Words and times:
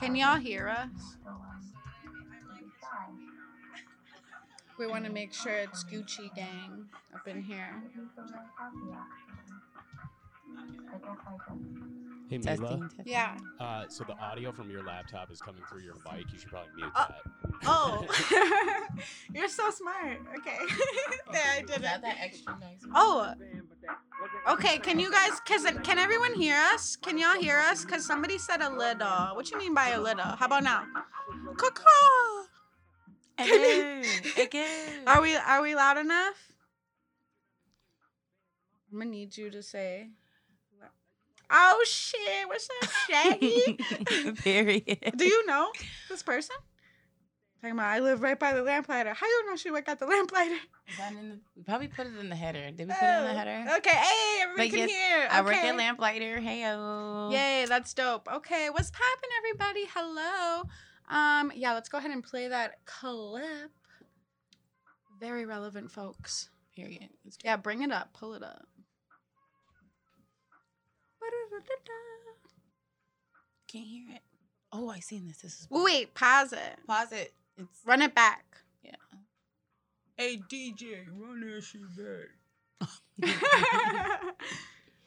Can 0.00 0.14
y'all 0.14 0.36
hear 0.36 0.68
us? 0.68 1.16
We 4.78 4.86
want 4.86 5.06
to 5.06 5.10
make 5.12 5.32
sure 5.32 5.54
it's 5.54 5.84
Gucci 5.84 6.34
gang 6.34 6.86
up 7.14 7.26
in 7.26 7.42
here. 7.42 7.82
Hey, 12.28 12.38
Testing. 12.38 12.64
Mila. 12.66 12.80
testing. 12.88 13.04
Yeah. 13.06 13.36
Uh, 13.60 13.84
so 13.88 14.02
the 14.02 14.14
audio 14.18 14.50
from 14.50 14.68
your 14.68 14.82
laptop 14.84 15.30
is 15.30 15.40
coming 15.40 15.62
through 15.70 15.82
your 15.82 15.94
mic. 16.12 16.24
You 16.32 16.38
should 16.40 16.48
probably 16.50 16.72
mute 16.76 16.90
Uh, 16.94 17.06
that. 17.08 17.52
Oh, 17.68 18.04
you're 19.34 19.48
so 19.48 19.70
smart. 19.70 20.18
Okay. 20.38 20.56
there, 21.32 21.42
I 21.56 21.60
did 21.60 21.82
that 21.82 21.98
it. 21.98 22.02
that 22.02 22.16
extra 22.20 22.52
nice? 22.60 22.82
one? 22.82 22.92
Oh. 22.94 23.32
Okay, 24.48 24.78
can 24.78 25.00
you 25.00 25.10
guys, 25.10 25.40
cause 25.40 25.64
uh, 25.64 25.72
can 25.82 25.98
everyone 25.98 26.32
hear 26.34 26.54
us? 26.72 26.94
Can 26.94 27.18
y'all 27.18 27.34
hear 27.34 27.58
us? 27.58 27.84
Cause 27.84 28.06
somebody 28.06 28.38
said 28.38 28.62
a 28.62 28.70
little. 28.70 29.34
What 29.34 29.50
you 29.50 29.58
mean 29.58 29.74
by 29.74 29.88
a 29.88 30.00
little? 30.00 30.22
How 30.22 30.46
about 30.46 30.62
now? 30.62 30.84
Caw-caw. 31.56 32.44
Again, 33.38 34.04
again. 34.40 35.02
Are 35.06 35.20
we 35.20 35.34
are 35.34 35.62
we 35.62 35.74
loud 35.74 35.98
enough? 35.98 36.52
I'm 38.92 38.98
gonna 38.98 39.10
need 39.10 39.36
you 39.36 39.50
to 39.50 39.62
say. 39.62 40.10
Oh 41.50 41.84
shit! 41.86 42.48
What's 42.48 42.68
up, 42.82 42.90
Shaggy? 43.08 43.78
Period. 44.42 45.12
Do 45.16 45.24
you 45.24 45.46
know 45.46 45.70
this 46.08 46.22
person? 46.22 46.56
Talking 47.66 47.80
about 47.80 47.90
I 47.90 47.98
live 47.98 48.22
right 48.22 48.38
by 48.38 48.52
the 48.52 48.62
lamplighter. 48.62 49.12
How 49.12 49.26
you 49.26 49.50
know 49.50 49.56
she 49.56 49.72
work 49.72 49.88
at 49.88 49.98
the 49.98 50.06
lamplighter? 50.06 50.54
Is 50.88 50.98
that 50.98 51.12
in 51.14 51.30
the, 51.30 51.38
we 51.56 51.64
probably 51.64 51.88
put 51.88 52.06
it 52.06 52.16
in 52.16 52.28
the 52.28 52.36
header. 52.36 52.70
Did 52.70 52.86
we 52.86 52.94
put 52.94 53.02
it 53.02 53.18
in 53.18 53.24
the 53.24 53.34
header? 53.34 53.64
Oh, 53.68 53.76
Okay, 53.78 53.90
hey, 53.90 54.42
everybody 54.42 54.70
But 54.70 54.76
can 54.76 54.88
yes, 54.88 54.90
hear. 54.90 55.28
I 55.28 55.42
work 55.42 55.54
at 55.56 55.76
Lamplighter. 55.76 56.38
Heyo. 56.38 57.32
Yay, 57.32 57.66
that's 57.68 57.92
dope. 57.92 58.28
Okay, 58.32 58.70
what's 58.70 58.92
poppin', 58.92 59.30
everybody? 59.38 59.88
Hello. 59.92 60.62
Um, 61.08 61.50
yeah, 61.56 61.72
let's 61.74 61.88
go 61.88 61.98
ahead 61.98 62.12
and 62.12 62.22
play 62.22 62.46
that 62.46 62.84
clip. 62.84 63.72
Very 65.18 65.44
relevant, 65.44 65.90
folks. 65.90 66.50
Period. 66.76 67.08
Yeah, 67.44 67.56
bring 67.56 67.82
it 67.82 67.90
up. 67.90 68.12
Pull 68.12 68.34
it 68.34 68.44
up. 68.44 68.68
Can't 73.66 73.84
hear 73.84 74.04
it. 74.14 74.20
Oh, 74.72 74.88
I 74.88 75.00
seen 75.00 75.26
this. 75.26 75.38
This 75.38 75.60
is 75.62 75.66
Wait, 75.68 76.14
pause 76.14 76.52
it. 76.52 76.78
Pause 76.86 77.12
it. 77.12 77.34
It's 77.58 77.80
Run 77.84 78.02
it 78.02 78.14
back. 78.14 78.44
yeah. 78.82 78.92
Hey 80.16 80.38
DJ, 80.50 81.06
run 81.18 81.40
that 81.40 81.62
shit 81.62 81.80
back. 81.96 82.28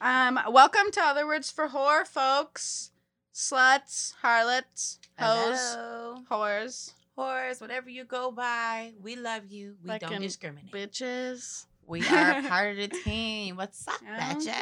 um, 0.00 0.52
welcome 0.52 0.90
to 0.92 1.00
Other 1.00 1.26
Words 1.26 1.50
for 1.50 1.68
Whore, 1.68 2.06
folks. 2.06 2.90
Sluts, 3.32 4.14
harlots, 4.20 4.98
hoes, 5.18 5.58
Hello. 5.74 6.16
whores, 6.30 6.92
Whores, 7.16 7.60
whatever 7.60 7.88
you 7.88 8.04
go 8.04 8.30
by, 8.32 8.92
we 9.00 9.14
love 9.16 9.50
you. 9.50 9.76
We 9.82 9.88
Fucking 9.90 10.08
don't 10.08 10.20
discriminate. 10.20 10.72
bitches. 10.72 11.66
We 11.86 12.00
are 12.08 12.42
part 12.42 12.72
of 12.72 12.76
the 12.76 12.88
team. 13.04 13.56
What's 13.56 13.86
up, 13.86 14.00
bitches? 14.04 14.56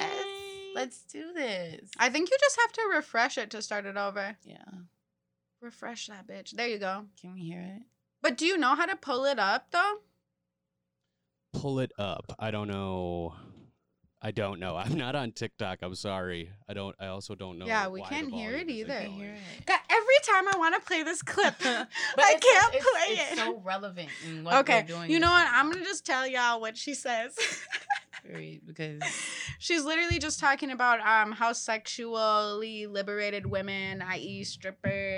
Let's 0.75 1.03
do 1.05 1.33
this. 1.33 1.91
I 1.99 2.11
think 2.11 2.31
you 2.31 2.37
just 2.41 2.59
have 2.61 2.73
to 2.73 2.83
refresh 2.95 3.39
it 3.39 3.51
to 3.51 3.63
start 3.63 3.87
it 3.87 3.97
over. 3.97 4.37
yeah. 4.45 4.57
Refresh 5.61 6.07
that 6.07 6.27
bitch. 6.27 6.51
There 6.53 6.69
you 6.69 6.79
go. 6.79 7.07
Can 7.21 7.35
we 7.35 7.41
hear 7.41 7.61
it? 7.61 7.83
But 8.23 8.37
do 8.37 8.47
you 8.47 8.57
know 8.57 8.75
how 8.75 8.87
to 8.87 8.97
pull 8.97 9.25
it 9.25 9.39
up 9.39 9.71
though? 9.73 9.97
Pull 11.53 11.81
it 11.81 11.93
up. 11.99 12.33
I 12.39 12.51
don't 12.51 12.69
know. 12.69 13.35
I 14.21 14.31
don't 14.33 14.59
know. 14.61 14.77
I'm 14.83 14.95
not 14.97 15.15
on 15.17 15.33
TikTok. 15.33 15.79
I'm 15.83 15.95
sorry. 15.95 16.51
I 16.69 16.75
don't. 16.75 16.95
I 17.01 17.07
also 17.07 17.35
don't 17.35 17.59
know. 17.59 17.67
Yeah, 17.67 17.89
we 17.89 18.03
can't 18.03 18.33
hear 18.33 18.53
it 18.53 18.69
either. 18.71 19.01
Hear 19.01 19.35
it. 19.35 19.67
God, 19.67 19.79
every 19.91 20.15
time 20.25 20.47
I 20.53 20.59
want 20.59 20.75
to 20.77 20.81
play 20.87 21.03
this 21.03 21.23
clip, 21.23 21.55
But 21.61 21.67
I 22.19 22.33
it's- 22.37 22.43
can't 22.43 22.75
it's, 22.75 22.85
play 22.85 23.15
it's 23.15 23.33
it. 23.33 23.39
so 23.39 23.61
relevant 23.65 24.09
in 24.29 24.45
what 24.45 24.55
okay, 24.61 24.83
we're 24.83 24.97
doing. 24.97 25.11
you 25.11 25.19
know 25.19 25.31
what? 25.31 25.45
now. 25.45 25.51
I'm 25.61 25.71
gonna 25.73 25.85
just 25.85 26.07
tell 26.07 26.27
y'all 26.27 26.61
what 26.61 26.77
she 26.77 26.95
says. 26.95 27.37
Because 28.67 29.01
She's 29.59 29.85
literally 29.85 30.19
just 30.19 30.39
talking 30.39 30.71
about 30.71 31.01
um 31.01 31.33
how 31.33 31.53
sexually 31.55 32.87
liberated 32.87 33.47
women, 33.47 34.03
i.e., 34.03 34.45
strippers, 34.45 35.18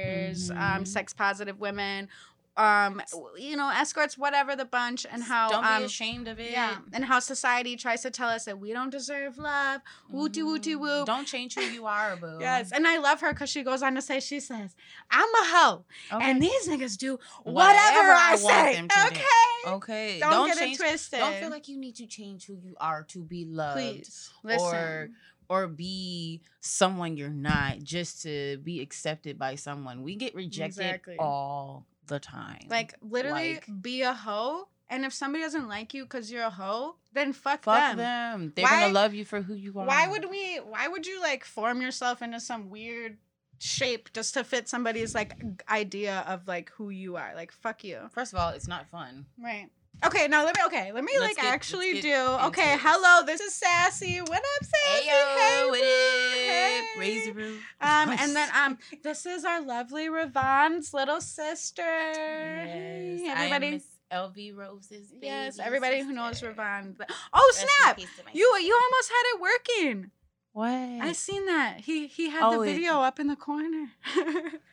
um, 0.50 0.56
Mhm. 0.84 0.86
sex 0.86 1.12
positive 1.12 1.58
women, 1.60 2.08
um, 2.56 3.00
you 3.38 3.56
know, 3.56 3.70
escorts, 3.70 4.18
whatever 4.18 4.54
the 4.54 4.64
bunch, 4.66 5.06
and 5.10 5.22
how 5.22 5.48
don't 5.48 5.64
um, 5.64 5.78
be 5.78 5.84
ashamed 5.86 6.28
of 6.28 6.38
it. 6.38 6.50
yeah, 6.50 6.78
and 6.92 7.04
how 7.04 7.18
society 7.20 7.74
tries 7.76 8.02
to 8.02 8.10
tell 8.10 8.28
us 8.28 8.44
that 8.44 8.58
we 8.58 8.72
don't 8.72 8.90
deserve 8.90 9.38
love. 9.38 9.80
Wooty 10.10 10.42
wooty 10.42 10.74
Mhm. 10.74 10.80
woo. 10.80 11.04
Don't 11.06 11.24
change 11.26 11.54
who 11.54 11.62
you 11.62 11.86
are, 11.86 12.16
boo. 12.22 12.36
Yes, 12.40 12.70
and 12.72 12.86
I 12.86 12.98
love 12.98 13.20
her 13.22 13.32
because 13.32 13.48
she 13.48 13.62
goes 13.62 13.82
on 13.82 13.94
to 13.94 14.02
say, 14.02 14.20
she 14.20 14.40
says, 14.40 14.74
"I'm 15.10 15.28
a 15.34 15.44
hoe, 15.46 15.84
Okay. 16.12 16.30
and 16.30 16.42
these 16.42 16.68
niggas 16.68 16.98
do 16.98 17.18
whatever, 17.44 17.52
Whatever 17.52 18.10
I, 18.12 18.30
I 18.32 18.36
say." 18.36 18.74
to 18.82 18.88
do. 18.88 19.06
okay, 19.06 19.74
okay. 19.76 20.18
don't, 20.20 20.48
get 20.48 20.58
change. 20.58 20.74
it 20.74 20.82
twisted. 20.82 21.20
Don't 21.20 21.36
feel 21.36 21.50
like 21.50 21.68
you 21.68 21.78
need 21.78 21.96
to 21.96 22.06
change 22.06 22.44
who 22.46 22.54
you 22.56 22.74
are 22.80 23.04
to 23.04 23.22
be 23.24 23.44
loved. 23.46 23.78
please 23.78 24.30
listen. 24.42 24.66
or 24.66 25.10
or 25.50 25.66
be 25.66 26.40
someone 26.60 27.16
you're 27.16 27.28
not 27.28 27.80
just 27.82 28.22
to 28.22 28.56
be 28.58 28.80
accepted 28.80 29.36
by 29.38 29.56
someone. 29.56 30.02
We 30.02 30.14
get 30.14 30.34
rejected 30.34 30.80
Exactly. 30.86 31.16
all 31.18 31.86
the 32.06 32.20
time. 32.20 32.66
Like 32.70 32.94
literally 33.02 33.54
Like- 33.54 33.82
be 33.82 34.02
a 34.02 34.14
hoe. 34.14 34.68
And 34.88 35.04
if 35.04 35.12
somebody 35.12 35.44
doesn't 35.44 35.68
like 35.68 35.92
you 35.94 36.04
because 36.04 36.32
you're 36.32 36.44
a 36.44 36.50
hoe, 36.50 36.96
then 37.12 37.32
fuck, 37.32 37.62
fuck 37.64 37.96
them. 37.96 37.96
them. 37.98 38.52
They're 38.56 38.64
Why- 38.64 38.80
gonna 38.82 38.92
love 38.92 39.12
you 39.14 39.24
for 39.24 39.40
who 39.42 39.54
you 39.54 39.78
are. 39.78 39.86
Why 39.86 40.06
would 40.08 40.28
we 40.30 40.56
why 40.58 40.88
would 40.88 41.06
you 41.06 41.20
like 41.20 41.44
form 41.44 41.80
yourself 41.82 42.22
into 42.22 42.40
some 42.40 42.70
weird 42.70 43.18
shape 43.58 44.12
just 44.12 44.34
to 44.34 44.42
fit 44.44 44.68
somebody's 44.68 45.14
like 45.14 45.34
idea 45.68 46.24
of 46.26 46.46
like 46.48 46.70
who 46.70 46.90
you 46.90 47.16
are? 47.16 47.32
Like 47.36 47.52
fuck 47.52 47.84
you. 47.84 48.08
First 48.12 48.32
of 48.32 48.38
all, 48.38 48.50
it's 48.50 48.66
not 48.68 48.88
fun. 48.88 49.26
Right. 49.38 49.68
Okay, 50.04 50.28
now 50.28 50.44
let 50.44 50.56
me 50.56 50.62
okay, 50.66 50.92
let 50.92 51.04
me 51.04 51.12
Let's 51.18 51.36
like 51.36 51.44
get- 51.44 51.52
actually 51.54 52.00
do 52.00 52.14
okay, 52.46 52.74
it. 52.74 52.80
hello, 52.82 53.24
this 53.26 53.40
is 53.40 53.52
Sassy. 53.54 54.20
What 54.20 54.38
up, 54.38 54.64
Sassy? 54.64 55.02
Hey 55.04 55.06
yo, 55.06 55.68
what 55.68 55.80
Hey. 55.80 56.78
up? 56.94 57.00
Raise 57.00 57.24
the 57.26 57.32
roof. 57.32 57.62
Um, 57.82 58.08
and 58.18 58.34
then 58.34 58.48
um, 58.56 58.78
this 59.02 59.26
is 59.26 59.44
our 59.44 59.60
lovely 59.60 60.08
Ravon's 60.08 60.94
little 60.94 61.20
sister. 61.20 61.82
yes, 61.82 63.20
Hey, 63.20 63.28
everybody. 63.28 63.70
Miss 63.72 63.84
LV 64.10 64.56
Rose's 64.56 65.12
Yes, 65.20 65.56
baby 65.58 65.66
everybody 65.66 66.00
who 66.02 66.12
knows 66.12 66.38
sister. 66.38 66.54
Ravon. 66.54 66.96
Oh 67.34 67.52
Rest 67.54 67.66
snap! 67.82 67.96
peace 67.96 68.08
to 68.18 68.24
my 68.24 68.30
You 68.32 68.56
you 68.62 68.74
almost 68.74 69.10
had 69.10 69.22
it 69.34 69.40
working. 69.40 70.10
what? 70.52 71.06
I 71.06 71.12
seen 71.12 71.44
that. 71.46 71.80
He 71.80 72.06
he 72.06 72.30
had 72.30 72.42
Oh, 72.42 72.52
the 72.64 72.70
it- 72.70 72.72
video 72.74 73.00
up 73.02 73.20
in 73.20 73.26
the 73.26 73.36
corner. 73.36 73.88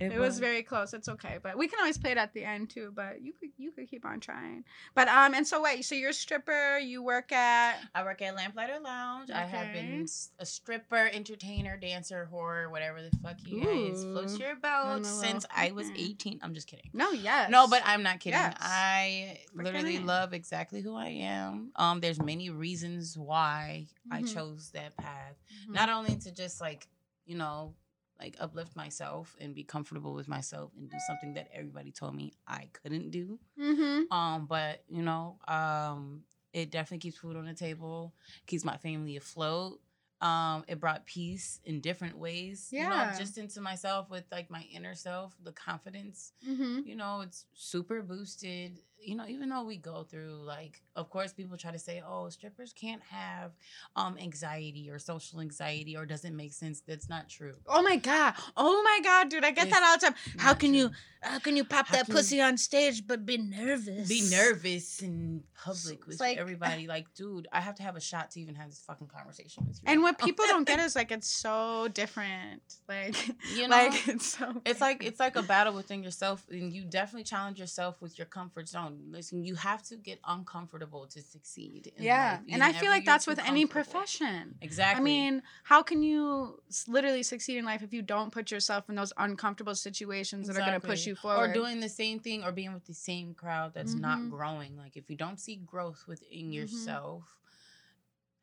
it, 0.00 0.12
it 0.12 0.18
was 0.18 0.38
very 0.38 0.62
close. 0.62 0.92
It's 0.94 1.08
okay, 1.08 1.38
but 1.42 1.56
we 1.56 1.68
can 1.68 1.78
always 1.78 1.98
play 1.98 2.12
it 2.12 2.18
at 2.18 2.32
the 2.32 2.44
end 2.44 2.70
too. 2.70 2.92
But 2.94 3.22
you 3.22 3.32
could 3.32 3.50
you 3.58 3.70
could 3.70 3.88
keep 3.88 4.04
on 4.04 4.20
trying. 4.20 4.64
But 4.94 5.08
um, 5.08 5.34
and 5.34 5.46
so 5.46 5.62
wait, 5.62 5.84
so 5.84 5.94
you're 5.94 6.10
a 6.10 6.14
stripper. 6.14 6.78
You 6.78 7.02
work 7.02 7.32
at 7.32 7.76
I 7.94 8.02
work 8.04 8.22
at 8.22 8.34
Lamplighter 8.36 8.78
Lounge. 8.80 9.30
I 9.30 9.42
have 9.42 9.72
been 9.72 10.06
a 10.38 10.46
stripper, 10.46 11.08
entertainer, 11.12 11.76
dancer, 11.76 12.26
horror, 12.26 12.70
whatever 12.70 13.02
the 13.02 13.10
fuck 13.22 13.36
you 13.46 13.60
guys 13.60 14.04
float 14.04 14.30
Ooh. 14.30 14.38
your 14.38 14.50
On 14.64 15.02
boat 15.02 15.06
since. 15.06 15.44
I 15.54 15.72
was 15.72 15.90
18. 15.96 16.40
I'm 16.42 16.54
just 16.54 16.66
kidding. 16.66 16.90
no, 16.92 17.10
yes, 17.12 17.50
No, 17.50 17.66
but 17.68 17.82
I'm 17.84 18.02
not 18.02 18.20
kidding. 18.20 18.38
Yes. 18.38 18.56
I 18.60 19.38
Freaking 19.56 19.64
literally 19.64 19.96
A. 19.96 20.00
love 20.00 20.32
exactly 20.32 20.80
who 20.82 20.94
I 20.96 21.08
am. 21.08 21.70
Um, 21.76 22.00
there's 22.00 22.20
many 22.20 22.50
reasons 22.50 23.16
why 23.16 23.86
I 24.10 24.22
Mhm. 24.22 24.34
chose 24.34 24.70
that 24.70 24.96
path. 24.96 25.36
Mhm. 25.68 25.74
Not 25.74 25.88
only 25.88 26.16
to 26.16 26.32
just 26.32 26.60
like, 26.60 26.86
you 27.26 27.36
know, 27.36 27.74
like 28.20 28.36
uplift 28.40 28.76
myself 28.76 29.36
and 29.40 29.54
be 29.54 29.64
comfortable 29.64 30.14
with 30.14 30.28
myself 30.28 30.70
and 30.78 30.88
do 30.88 30.98
something 30.98 31.34
that 31.34 31.48
everybody 31.52 31.90
told 31.90 32.14
me 32.14 32.32
I 32.46 32.68
couldn't 32.72 33.10
do. 33.10 33.38
Mhm. 33.58 34.10
Um, 34.10 34.46
but 34.46 34.82
you 34.88 35.02
know, 35.02 35.38
um, 35.48 36.22
it 36.52 36.70
definitely 36.70 36.98
keeps 36.98 37.18
food 37.18 37.36
on 37.36 37.46
the 37.46 37.54
table, 37.54 38.14
keeps 38.46 38.64
my 38.64 38.76
family 38.76 39.16
afloat. 39.16 39.80
Um, 40.20 40.64
it 40.68 40.80
brought 40.80 41.04
peace 41.04 41.60
in 41.64 41.80
different 41.80 42.16
ways. 42.16 42.68
You 42.72 42.78
Yeah. 42.80 42.88
know, 43.10 43.18
just 43.18 43.36
into 43.36 43.60
myself 43.60 44.08
with 44.08 44.24
like 44.32 44.50
my 44.50 44.62
inner 44.72 44.94
self, 44.94 45.36
the 45.42 45.52
confidence. 45.52 46.32
Mhm. 46.48 46.86
You 46.86 46.94
know, 46.96 47.20
it's 47.20 47.44
super 47.52 48.00
boosted. 48.00 48.78
You 49.04 49.16
know, 49.16 49.26
even 49.26 49.48
though 49.48 49.64
we 49.64 49.76
go 49.76 50.02
through 50.04 50.42
like, 50.44 50.80
of 50.96 51.10
course, 51.10 51.32
people 51.32 51.56
try 51.56 51.70
to 51.72 51.78
say, 51.78 52.02
"Oh, 52.06 52.28
strippers 52.30 52.72
can't 52.72 53.02
have 53.10 53.52
um 53.96 54.16
anxiety 54.18 54.90
or 54.90 54.98
social 54.98 55.40
anxiety 55.40 55.96
or 55.96 56.06
doesn't 56.06 56.34
make 56.36 56.52
sense." 56.52 56.80
That's 56.86 57.08
not 57.08 57.28
true. 57.28 57.54
Oh 57.68 57.82
my 57.82 57.96
god! 57.96 58.34
Oh 58.56 58.82
my 58.82 59.00
god, 59.02 59.28
dude! 59.28 59.44
I 59.44 59.50
get 59.50 59.70
that 59.70 59.82
all 59.82 59.98
the 59.98 60.06
time. 60.06 60.14
How 60.38 60.54
can 60.54 60.74
you. 60.74 60.90
How 61.22 61.38
can 61.38 61.56
you 61.56 61.64
pop 61.64 61.86
How 61.86 61.96
that 61.96 62.10
pussy 62.10 62.38
on 62.42 62.58
stage 62.58 63.06
but 63.06 63.24
be 63.24 63.38
nervous? 63.38 64.06
be 64.08 64.28
nervous 64.30 65.00
in 65.00 65.42
public 65.64 66.06
with 66.06 66.20
like- 66.20 66.36
everybody. 66.36 66.86
Like, 66.86 67.06
dude, 67.14 67.48
I 67.50 67.62
have 67.62 67.76
to 67.76 67.82
have 67.82 67.96
a 67.96 68.00
shot 68.00 68.30
to 68.32 68.40
even 68.42 68.54
have 68.56 68.68
this 68.68 68.80
fucking 68.86 69.06
conversation 69.06 69.64
with 69.66 69.76
you. 69.76 69.84
And 69.86 70.00
right 70.00 70.02
what 70.12 70.20
now. 70.20 70.26
people 70.26 70.44
don't 70.48 70.64
get 70.72 70.80
is 70.80 70.94
like 70.94 71.10
it's 71.12 71.26
so 71.30 71.88
different. 71.94 72.60
Like, 72.86 73.16
you 73.54 73.62
know, 73.68 73.74
like 73.76 74.06
it's 74.06 74.36
so. 74.36 74.60
it's 74.66 74.82
like 74.82 75.02
it's 75.02 75.18
like 75.18 75.36
a 75.36 75.42
battle 75.42 75.72
within 75.72 76.02
yourself, 76.02 76.44
and 76.50 76.70
you 76.74 76.84
definitely 76.84 77.24
challenge 77.24 77.58
yourself 77.58 78.02
with 78.02 78.18
your 78.18 78.26
comfort 78.26 78.68
zone. 78.68 78.93
Listen, 79.10 79.44
you 79.44 79.54
have 79.54 79.82
to 79.84 79.96
get 79.96 80.18
uncomfortable 80.26 81.06
to 81.08 81.20
succeed. 81.22 81.92
in 81.96 82.04
yeah, 82.04 82.38
and 82.50 82.62
I 82.62 82.72
feel 82.72 82.90
like 82.90 83.04
that's 83.04 83.26
with 83.26 83.38
any 83.38 83.66
profession. 83.66 84.56
Exactly. 84.60 85.00
I 85.00 85.04
mean, 85.04 85.42
how 85.64 85.82
can 85.82 86.02
you 86.02 86.60
literally 86.88 87.22
succeed 87.22 87.58
in 87.58 87.64
life 87.64 87.82
if 87.82 87.92
you 87.92 88.02
don't 88.02 88.32
put 88.32 88.50
yourself 88.50 88.88
in 88.88 88.94
those 88.94 89.12
uncomfortable 89.16 89.74
situations 89.74 90.46
that 90.48 90.56
are 90.56 90.60
going 90.60 90.80
to 90.80 90.86
push 90.86 91.06
you 91.06 91.14
forward? 91.14 91.50
or 91.50 91.52
doing 91.54 91.80
the 91.80 91.88
same 91.88 92.18
thing 92.20 92.44
or 92.44 92.52
being 92.52 92.72
with 92.72 92.84
the 92.86 92.94
same 92.94 93.34
crowd 93.34 93.72
that's 93.74 93.94
not 93.94 94.18
Mhm. 94.20 94.30
growing. 94.30 94.76
Like 94.76 94.96
if 94.96 95.08
you 95.10 95.16
don't 95.16 95.38
see 95.40 95.56
growth 95.56 96.04
within 96.06 96.50
Mhm. 96.50 96.54
yourself, 96.54 97.38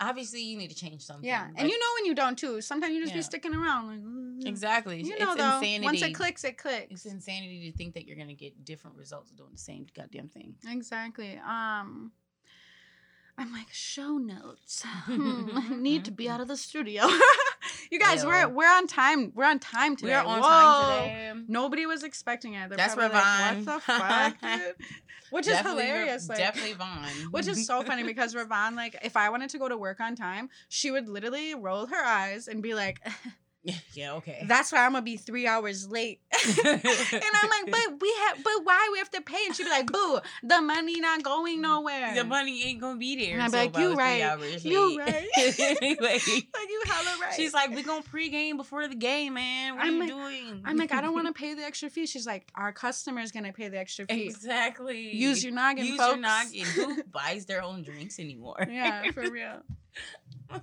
obviously 0.02 0.42
you 0.42 0.58
need 0.58 0.70
to 0.70 0.76
change 0.76 1.02
something. 1.04 1.26
yeah, 1.26 1.48
and 1.56 1.70
you 1.70 1.80
know 1.80 1.86
when 1.98 2.06
you 2.08 2.16
don't 2.16 2.38
too. 2.38 2.60
Sometimes 2.60 2.94
you 2.94 3.00
just 3.02 3.14
Yeah. 3.14 3.20
be 3.20 3.24
sticking 3.24 3.54
around. 3.56 3.88
Like, 3.88 4.00
mm. 4.00 4.48
exactly. 4.48 5.02
You 5.04 5.12
it's 5.14 5.20
know 5.20 5.36
though, 5.36 5.58
insanity. 5.60 5.86
once 5.86 6.02
it 6.02 6.14
clicks, 6.14 6.44
it 6.44 6.58
clicks. 6.58 6.92
It's 6.92 7.06
insanity 7.06 7.72
to 7.72 7.78
think 7.78 7.94
that 7.94 8.06
you're 8.06 8.18
gonna 8.18 8.34
get 8.34 8.66
different 8.66 8.98
results 8.98 9.32
doing 9.32 9.52
the 9.52 9.58
same 9.58 9.86
goddamn 9.96 10.28
thing. 10.28 10.56
Exactly. 10.68 11.40
Um 11.48 12.12
I'm 13.38 13.54
like 13.54 13.72
show 13.72 14.18
notes. 14.18 14.84
Hmm, 14.86 15.50
I 15.56 15.76
need 15.76 16.06
to 16.06 16.12
be 16.12 16.30
out 16.30 16.42
of 16.42 16.48
the 16.48 16.58
studio. 16.58 17.08
you 17.92 17.98
guys, 18.00 18.26
we're 18.26 18.48
we're 18.48 18.70
on 18.70 18.88
time. 18.88 19.32
We're 19.34 19.46
on 19.46 19.60
time 19.60 19.96
today. 19.96 20.10
We 20.10 20.14
are 20.14 20.26
on 20.26 20.42
Whoa. 20.42 20.48
time 20.48 21.06
today. 21.06 21.46
Nobody 21.48 21.86
was 21.86 22.04
expecting 22.04 22.54
it. 22.56 22.70
They're 22.70 22.78
That's 22.78 22.94
probably 22.96 23.18
like, 23.18 23.56
what 23.56 23.66
the 23.66 23.80
fuck, 23.82 24.42
dude? 24.42 24.76
Which 25.32 25.48
is 25.48 25.54
Definitely 25.54 25.86
hilarious. 25.86 26.30
Like, 26.30 26.38
definitely 26.38 26.74
Vaughn. 26.74 27.08
which 27.32 27.48
is 27.48 27.66
so 27.66 27.82
funny 27.82 28.04
because 28.04 28.36
Ravon, 28.36 28.76
like, 28.76 28.98
if 29.04 29.18
I 29.18 29.30
wanted 29.30 29.50
to 29.52 29.58
go 29.58 29.68
to 29.68 29.78
work 29.78 30.00
on 30.00 30.16
time, 30.16 30.50
she 30.70 30.92
would 30.92 31.10
literally 31.10 31.56
roll 31.56 31.88
her 31.88 32.06
eyes 32.06 32.48
and 32.48 32.62
be 32.62 32.74
like, 32.74 33.00
yeah, 33.94 34.14
okay. 34.14 34.44
"That's 34.48 34.72
why 34.72 34.86
I'm 34.86 34.94
gonna 34.94 35.04
be 35.04 35.18
three 35.18 35.46
hours 35.48 35.88
late." 35.88 36.20
and 36.66 36.82
I'm 36.84 37.50
like, 37.50 37.72
"But 37.72 38.02
we 38.02 38.14
have, 38.26 38.44
but 38.44 38.54
why 38.64 38.90
we 38.92 38.98
have 38.98 39.12
to 39.12 39.22
pay?" 39.22 39.46
And 39.46 39.56
she'd 39.56 39.66
be 39.66 39.70
like, 39.70 39.92
"Boo, 39.92 40.20
the 40.44 40.62
money 40.62 41.00
not 41.00 41.22
going 41.24 41.60
mm, 41.60 41.62
nowhere." 41.62 42.16
the 42.16 42.24
money 42.24 42.64
ain't 42.64 42.82
gonna 42.82 42.98
be 42.98 43.16
there. 43.24 43.40
And 43.40 43.44
I'd 43.44 43.52
be 43.52 43.58
until 43.58 43.90
like, 43.92 43.92
"You 43.92 43.96
right. 43.96 44.64
You 44.64 45.00
right. 45.00 45.28
Like, 46.02 46.28
like 46.28 46.70
you 46.70 46.82
hella 46.86 47.18
right. 47.22 47.34
She's 47.36 47.54
like, 47.54 47.70
we 47.76 47.84
gonna 47.84 48.02
pregame 48.04 48.58
before 48.58 48.88
the 48.88 48.96
game, 48.96 49.36
man. 49.36 49.76
What 49.76 49.86
I'm 49.86 49.90
are 49.90 49.94
you 49.94 50.00
like- 50.00 50.10
doing? 50.10 50.62
I'm 50.66 50.78
like, 50.78 50.92
I 50.92 51.02
don't 51.02 51.14
want 51.14 51.28
to 51.28 51.34
pay 51.34 51.54
the 51.54 51.64
extra 51.64 51.90
fee. 51.90 52.06
She's 52.08 52.26
like, 52.26 52.52
our 52.56 52.72
customer's 52.74 53.32
gonna 53.32 53.54
pay 53.54 53.68
the 53.68 53.78
extra 53.78 54.06
fee. 54.06 54.24
exactly. 54.24 55.16
Use 55.16 55.44
your 55.44 55.54
noggin, 55.54 55.86
Use 55.86 55.98
folks. 55.98 56.12
your 56.14 56.22
noggin. 56.22 56.66
Who 56.66 57.04
buys 57.04 57.46
their 57.46 57.62
own 57.64 57.84
drinks 57.84 58.20
anymore? 58.20 58.68
yeah, 58.70 59.10
for 59.12 59.30
real. 59.30 59.62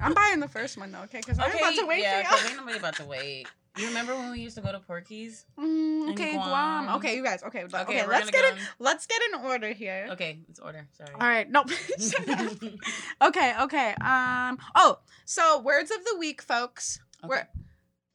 I'm 0.01 0.13
buying 0.15 0.41
the 0.41 0.49
first 0.49 0.77
one 0.77 0.93
though, 0.93 1.01
okay? 1.03 1.19
Because 1.19 1.39
I'm 1.39 1.51
about 1.57 1.75
to 1.75 1.87
wait 1.87 2.01
yeah, 2.03 2.23
for 2.23 2.29
'cause 2.31 2.41
y'all. 2.43 2.49
ain't 2.51 2.59
nobody 2.59 2.79
about 2.79 2.97
to 2.97 3.05
wait. 3.05 3.47
You 3.77 3.87
remember 3.87 4.15
when 4.17 4.33
we 4.33 4.41
used 4.41 4.57
to 4.57 4.61
go 4.63 4.73
to 4.73 4.81
Porky's? 4.81 5.47
Mm, 5.59 6.11
okay, 6.11 6.33
Guam. 6.35 6.85
Guam. 6.85 6.97
Okay, 6.97 7.15
you 7.17 7.23
guys. 7.23 7.43
Okay, 7.45 7.65
okay. 7.65 7.79
Okay, 7.83 8.07
let's 8.07 8.31
get 8.31 8.43
go 8.43 8.49
in. 8.57 8.63
Let's 8.81 9.07
get 9.07 9.21
in 9.33 9.45
order 9.45 9.73
here. 9.73 10.09
Okay, 10.11 10.41
let's 10.49 10.59
order. 10.59 10.89
Sorry. 10.93 11.15
All 11.15 11.21
right. 11.21 11.49
Nope. 11.49 11.69
Okay. 13.23 13.55
Okay. 13.63 13.95
Um. 14.01 14.59
Oh, 14.75 14.99
so 15.25 15.61
words 15.61 15.91
of 15.91 16.05
the 16.05 16.17
week, 16.19 16.43
folks. 16.43 16.99
Okay. 17.25 17.29
Wor- 17.29 17.49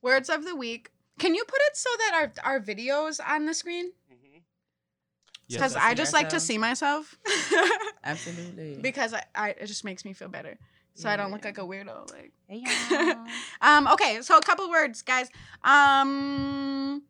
words 0.02 0.30
of 0.30 0.44
the 0.46 0.56
week. 0.56 0.92
Can 1.20 1.34
you 1.36 1.44
put 1.46 1.60
it 1.68 1.78
so 1.78 1.90
that 1.98 2.12
our 2.44 2.54
our 2.56 2.60
videos 2.60 3.20
on 3.26 3.46
the 3.46 3.54
screen? 3.54 3.92
Yes, 5.48 5.60
Because 5.60 5.74
let's 5.76 5.86
I 5.86 5.90
see 5.92 5.96
just 5.96 6.14
like 6.14 6.30
to 6.30 6.40
see 6.40 6.58
myself. 6.58 7.18
Absolutely. 8.04 8.78
because 8.82 9.14
I, 9.14 9.24
I 9.36 9.50
it 9.50 9.68
just 9.68 9.84
makes 9.86 10.04
me 10.06 10.14
feel 10.14 10.30
better, 10.30 10.58
so 10.96 11.10
I 11.10 11.16
don't 11.16 11.32
look 11.32 11.44
like 11.46 11.58
a 11.58 11.62
weirdo. 11.62 12.12
Like. 12.12 12.32
Y'all. 12.50 13.26
Um, 13.62 13.88
okay, 13.94 14.20
so 14.22 14.38
a 14.38 14.42
couple 14.42 14.70
words, 14.70 15.02
guys. 15.02 15.30
Um 15.64 17.04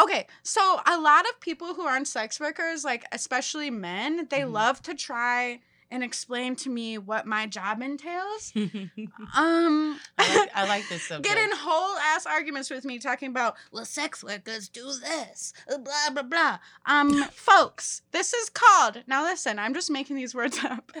okay, 0.00 0.26
so 0.42 0.80
a 0.86 0.98
lot 0.98 1.24
of 1.28 1.40
people 1.40 1.74
who 1.74 1.82
aren't 1.82 2.08
sex 2.08 2.40
workers, 2.40 2.84
like 2.84 3.04
especially 3.12 3.70
men, 3.70 4.26
they 4.30 4.40
Mhm. 4.40 4.52
love 4.52 4.82
to 4.82 4.94
try 4.94 5.60
and 5.90 6.02
explain 6.04 6.54
to 6.54 6.68
me 6.68 6.98
what 6.98 7.24
my 7.26 7.46
job 7.46 7.80
entails. 7.80 8.52
I 8.56 9.08
Um 9.36 9.98
like, 10.18 10.50
I 10.54 10.66
like 10.66 10.88
this 10.88 11.02
subject. 11.08 11.24
Get 11.34 11.38
in 11.42 11.56
whole 11.56 11.96
ass 11.98 12.26
arguments 12.26 12.68
with 12.68 12.84
me 12.84 12.98
talking 12.98 13.30
about, 13.30 13.54
well, 13.72 13.84
sex 13.86 14.22
workers 14.24 14.68
do 14.68 14.84
this, 15.00 15.54
uh, 15.72 15.78
blah, 15.78 16.10
blah, 16.12 16.22
blah. 16.24 16.58
Um, 16.84 17.22
folks, 17.32 18.02
this 18.12 18.34
is 18.34 18.50
called, 18.50 19.04
now 19.06 19.22
listen, 19.24 19.58
I'm 19.58 19.72
just 19.72 19.90
making 19.90 20.16
these 20.16 20.34
words 20.34 20.58
up 20.64 20.92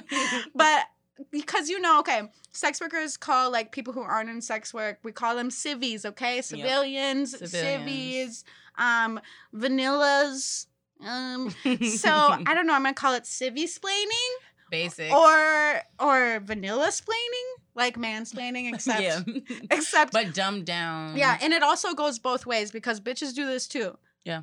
but 0.54 0.84
because 1.30 1.68
you 1.68 1.80
know, 1.80 2.00
okay, 2.00 2.22
sex 2.52 2.80
workers 2.80 3.16
call 3.16 3.50
like 3.50 3.72
people 3.72 3.92
who 3.92 4.00
aren't 4.00 4.30
in 4.30 4.40
sex 4.40 4.72
work, 4.72 4.98
we 5.02 5.12
call 5.12 5.36
them 5.36 5.50
civvies, 5.50 6.04
okay? 6.04 6.42
Civilians, 6.42 7.32
Civilians. 7.38 7.50
civvies, 7.50 8.44
um, 8.76 9.20
vanillas. 9.54 10.66
Um, 11.04 11.50
so 11.82 12.10
I 12.10 12.54
don't 12.54 12.66
know, 12.66 12.74
I'm 12.74 12.82
gonna 12.82 12.94
call 12.94 13.14
it 13.14 13.24
civvy 13.24 13.64
splaining 13.64 14.32
Basic. 14.70 15.12
or 15.12 15.80
or 16.00 16.40
vanilla 16.40 16.88
splaining, 16.88 17.62
like 17.74 17.96
mansplaining, 17.96 18.68
except 18.74 19.00
yeah. 19.00 19.20
except 19.70 20.12
but 20.12 20.34
dumbed 20.34 20.64
down. 20.64 21.16
yeah, 21.16 21.38
and 21.40 21.52
it 21.52 21.62
also 21.62 21.94
goes 21.94 22.18
both 22.18 22.46
ways 22.46 22.70
because 22.70 23.00
bitches 23.00 23.34
do 23.34 23.46
this 23.46 23.66
too. 23.66 23.96
Yeah. 24.24 24.42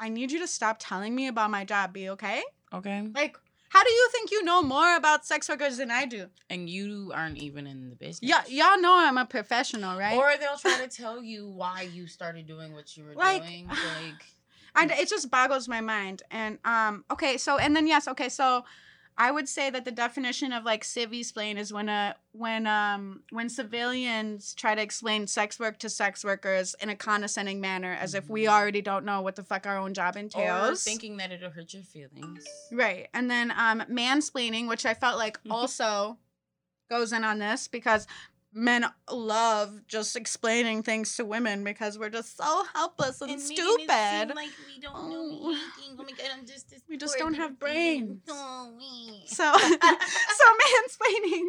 I 0.00 0.08
need 0.08 0.30
you 0.30 0.38
to 0.38 0.46
stop 0.46 0.76
telling 0.78 1.14
me 1.14 1.26
about 1.26 1.50
my 1.50 1.64
job, 1.64 1.92
be 1.92 2.08
okay? 2.10 2.42
Okay. 2.72 3.08
Like, 3.14 3.36
how 3.70 3.84
do 3.84 3.90
you 3.92 4.08
think 4.12 4.30
you 4.30 4.42
know 4.44 4.62
more 4.62 4.96
about 4.96 5.26
sex 5.26 5.48
workers 5.48 5.76
than 5.76 5.90
I 5.90 6.06
do? 6.06 6.26
And 6.48 6.68
you 6.68 7.12
aren't 7.14 7.38
even 7.38 7.66
in 7.66 7.90
the 7.90 7.96
business. 7.96 8.28
Yeah, 8.28 8.42
y'all 8.48 8.80
know 8.80 8.94
I'm 8.98 9.18
a 9.18 9.26
professional, 9.26 9.98
right? 9.98 10.16
Or 10.16 10.32
they'll 10.38 10.56
try 10.56 10.78
to 10.84 10.88
tell 10.88 11.22
you 11.22 11.48
why 11.48 11.82
you 11.92 12.06
started 12.06 12.46
doing 12.46 12.72
what 12.72 12.96
you 12.96 13.04
were 13.04 13.14
Like- 13.14 13.42
doing. 13.44 13.68
Like, 13.68 14.24
and 14.76 14.90
it 14.90 15.08
just 15.08 15.30
boggles 15.30 15.68
my 15.68 15.80
mind. 15.80 16.22
And 16.30 16.58
um, 16.64 17.04
okay, 17.10 17.36
so 17.36 17.58
and 17.58 17.74
then 17.76 17.86
yes, 17.86 18.08
okay, 18.08 18.28
so 18.28 18.64
I 19.20 19.32
would 19.32 19.48
say 19.48 19.68
that 19.70 19.84
the 19.84 19.90
definition 19.90 20.52
of 20.52 20.64
like 20.64 20.84
civvy 20.84 21.18
explain 21.20 21.58
is 21.58 21.72
when 21.72 21.88
a 21.88 22.14
when 22.32 22.68
um 22.68 23.24
when 23.30 23.48
civilians 23.48 24.54
try 24.54 24.76
to 24.76 24.80
explain 24.80 25.26
sex 25.26 25.58
work 25.58 25.78
to 25.80 25.90
sex 25.90 26.24
workers 26.24 26.76
in 26.80 26.88
a 26.88 26.94
condescending 26.94 27.60
manner, 27.60 27.92
as 28.00 28.14
if 28.14 28.30
we 28.30 28.44
Mhm. 28.44 28.50
already 28.50 28.80
don't 28.80 29.04
know 29.04 29.20
what 29.20 29.34
the 29.34 29.42
fuck 29.42 29.66
our 29.66 29.76
own 29.76 29.92
job 29.92 30.14
or 30.14 30.20
entails. 30.20 30.84
thinking 30.84 31.16
that 31.16 31.32
it'll 31.32 31.50
hurt 31.50 31.74
your 31.74 31.82
feelings. 31.82 32.46
Right. 32.70 33.08
And 33.12 33.28
then 33.28 33.50
um 33.50 33.80
mansplaining, 33.90 34.68
which 34.68 34.86
I 34.86 34.94
felt 34.94 35.18
like 35.18 35.40
also 35.50 36.18
goes 36.88 37.12
in 37.12 37.24
on 37.24 37.38
this 37.40 37.66
because 37.66 38.06
men 38.52 38.86
love 39.10 39.80
just 39.86 40.16
explaining 40.16 40.82
things 40.82 41.14
to 41.16 41.24
women 41.24 41.62
because 41.64 41.98
we're 41.98 42.08
just 42.08 42.36
so 42.36 42.64
helpless 42.74 43.20
and, 43.20 43.30
it 43.32 43.40
stupid. 43.40 44.32
like 44.34 44.50
we 44.66 44.80
don't 44.80 45.10
know 45.10 45.28
Oh. 45.30 45.50
anything. 45.50 45.96
Oh 45.98 46.02
my 46.02 46.10
God, 46.10 46.26
I'm 46.38 46.46
just 46.46 46.72
We 46.88 46.96
just 46.96 47.18
don't 47.18 47.34
have 47.34 47.58
brains. 47.58 48.22
Oh. 48.28 48.72
So 49.26 49.52
so 49.58 50.44
mansplaining 50.64 51.44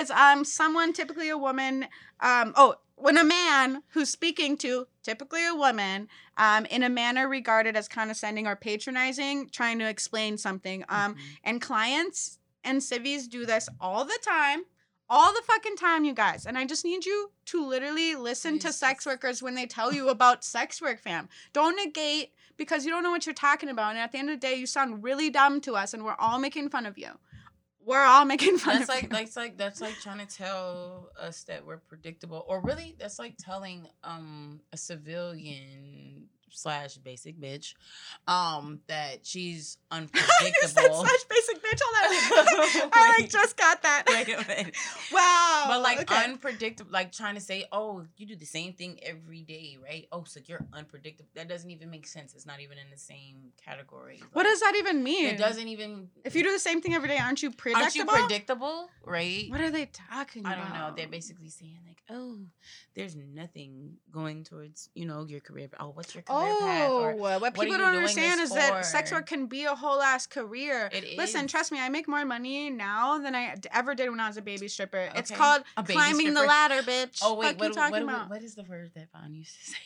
is 0.00 0.10
um 0.10 0.44
someone 0.44 0.92
typically 0.92 1.28
a 1.30 1.38
woman 1.38 1.86
um 2.20 2.52
oh 2.56 2.76
when 2.96 3.16
a 3.18 3.24
man 3.24 3.82
who's 3.88 4.10
speaking 4.10 4.56
to 4.58 4.86
typically 5.02 5.46
a 5.46 5.54
woman 5.54 6.08
um 6.36 6.66
in 6.66 6.82
a 6.82 6.88
manner 6.90 7.28
regarded 7.28 7.76
as 7.76 7.88
condescending 7.88 8.46
or 8.46 8.54
patronizing 8.56 9.48
trying 9.50 9.78
to 9.78 9.88
explain 9.88 10.36
something 10.38 10.84
um 10.88 11.14
Mhm. 11.14 11.18
And 11.44 11.60
clients 11.62 12.38
and 12.62 12.82
civvies 12.82 13.28
do 13.28 13.44
this 13.46 13.68
all 13.80 14.04
the 14.04 14.18
time. 14.22 14.64
All 15.10 15.32
the 15.32 15.42
fucking 15.46 15.76
time, 15.76 16.04
you 16.04 16.14
guys. 16.14 16.46
And 16.46 16.56
I 16.56 16.64
just 16.64 16.84
need 16.84 17.04
you 17.04 17.30
to 17.46 17.66
literally 17.66 18.14
listen 18.14 18.58
to 18.60 18.72
sex 18.72 19.04
workers 19.04 19.42
when 19.42 19.54
they 19.54 19.66
tell 19.66 19.92
you 19.92 20.08
about 20.08 20.44
sex 20.44 20.80
work, 20.80 20.98
fam. 21.00 21.28
Don't 21.52 21.76
negate 21.76 22.32
because 22.56 22.84
you 22.84 22.90
don't 22.90 23.02
know 23.02 23.10
what 23.10 23.26
you're 23.26 23.34
talking 23.34 23.68
about. 23.68 23.90
And 23.90 23.98
at 23.98 24.12
the 24.12 24.18
end 24.18 24.30
of 24.30 24.40
the 24.40 24.46
day, 24.46 24.54
you 24.54 24.66
sound 24.66 25.02
really 25.04 25.28
dumb 25.28 25.60
to 25.62 25.74
us 25.74 25.92
and 25.92 26.04
we're 26.04 26.16
all 26.18 26.38
making 26.38 26.70
fun 26.70 26.86
of 26.86 26.96
you. 26.96 27.10
We're 27.84 28.02
all 28.02 28.24
making 28.34 28.56
fun 28.56 28.78
That's 28.78 28.84
of 28.84 28.94
like 28.94 29.02
you. 29.04 29.08
that's 29.10 29.36
like 29.36 29.58
that's 29.58 29.80
like 29.82 29.94
trying 30.00 30.26
to 30.26 30.36
tell 30.36 31.10
us 31.20 31.42
that 31.44 31.66
we're 31.66 31.76
predictable, 31.78 32.44
or 32.48 32.60
really 32.62 32.96
that's 32.98 33.18
like 33.18 33.34
telling 33.38 33.86
um 34.02 34.60
a 34.72 34.78
civilian 34.78 36.28
slash 36.54 36.96
basic 36.96 37.40
bitch 37.40 37.74
um 38.26 38.80
that 38.86 39.26
she's 39.26 39.78
unpredictable. 39.90 40.46
you 40.46 40.68
said 40.68 40.94
such 40.94 41.28
basic 41.28 41.62
bitch. 41.62 41.80
Hold 41.82 42.82
on. 42.84 42.90
I 42.92 43.18
like 43.18 43.30
just 43.30 43.56
got 43.56 43.82
that. 43.82 44.04
Wait 44.08 44.28
a 44.28 44.46
minute. 44.46 44.76
wow. 45.12 45.64
But 45.68 45.82
like 45.82 46.00
okay. 46.00 46.24
unpredictable, 46.24 46.90
like 46.90 47.12
trying 47.12 47.34
to 47.34 47.40
say, 47.40 47.64
oh, 47.72 48.04
you 48.16 48.26
do 48.26 48.36
the 48.36 48.46
same 48.46 48.72
thing 48.72 48.98
every 49.02 49.42
day, 49.42 49.78
right? 49.82 50.06
Oh, 50.12 50.24
so 50.24 50.40
you're 50.44 50.64
unpredictable. 50.72 51.28
That 51.34 51.48
doesn't 51.48 51.70
even 51.70 51.90
make 51.90 52.06
sense. 52.06 52.34
It's 52.34 52.46
not 52.46 52.60
even 52.60 52.78
in 52.78 52.90
the 52.90 52.98
same 52.98 53.52
category. 53.64 54.22
what 54.32 54.44
does 54.44 54.60
that 54.60 54.74
even 54.76 55.02
mean? 55.02 55.26
It 55.26 55.38
doesn't 55.38 55.68
even. 55.68 56.08
If 56.24 56.34
you 56.34 56.42
do 56.42 56.52
the 56.52 56.58
same 56.58 56.80
thing 56.80 56.94
every 56.94 57.08
day, 57.08 57.18
aren't 57.18 57.42
you 57.42 57.50
predictable? 57.50 57.82
aren't 57.82 57.94
you 57.96 58.04
predictable, 58.04 58.88
right? 59.04 59.50
What 59.50 59.60
are 59.60 59.70
they 59.70 59.86
talking 59.86 60.46
I 60.46 60.54
about? 60.54 60.64
I 60.64 60.68
don't 60.68 60.78
know. 60.78 60.96
They're 60.96 61.08
basically 61.08 61.48
saying 61.48 61.78
like, 61.86 62.02
oh, 62.10 62.38
there's 62.94 63.16
nothing 63.16 63.94
going 64.10 64.44
towards 64.44 64.88
you 64.94 65.06
know 65.06 65.24
your 65.24 65.40
career. 65.40 65.68
Oh, 65.78 65.90
what's 65.94 66.14
your 66.14 66.22
career? 66.22 66.38
Career. 66.44 66.86
Oh, 66.86 67.02
Or 67.02 67.38
what 67.38 67.54
people 67.54 67.76
don't 67.76 67.94
understand 67.94 68.40
is 68.40 68.50
that 68.50 68.84
sex 68.86 69.12
work 69.12 69.26
can 69.26 69.46
be 69.46 69.64
a 69.64 69.74
whole 69.74 70.00
ass 70.00 70.26
career. 70.26 70.90
It 70.92 71.16
Listen, 71.16 71.46
is. 71.46 71.50
trust 71.50 71.72
me, 71.72 71.80
I 71.80 71.88
make 71.88 72.08
more 72.08 72.24
money 72.24 72.70
now 72.70 73.18
than 73.18 73.34
I 73.34 73.56
ever 73.72 73.94
did 73.94 74.10
when 74.10 74.20
I 74.20 74.28
was 74.28 74.36
a 74.36 74.42
baby 74.42 74.68
stripper. 74.68 75.10
It's 75.14 75.30
called 75.30 75.62
climbing 75.84 76.34
the 76.34 76.42
ladder, 76.42 76.82
bitch. 76.82 77.20
Oh 77.22 77.34
wait, 77.34 77.58
what, 77.58 77.68
you 77.68 77.74
talking 77.74 77.92
what, 77.92 78.02
about? 78.02 78.30
what 78.30 78.42
is 78.42 78.54
the 78.54 78.64
word 78.64 78.90
that 78.94 79.08
Vaughn 79.12 79.34
used 79.34 79.54
to 79.58 79.70
say? 79.72 79.76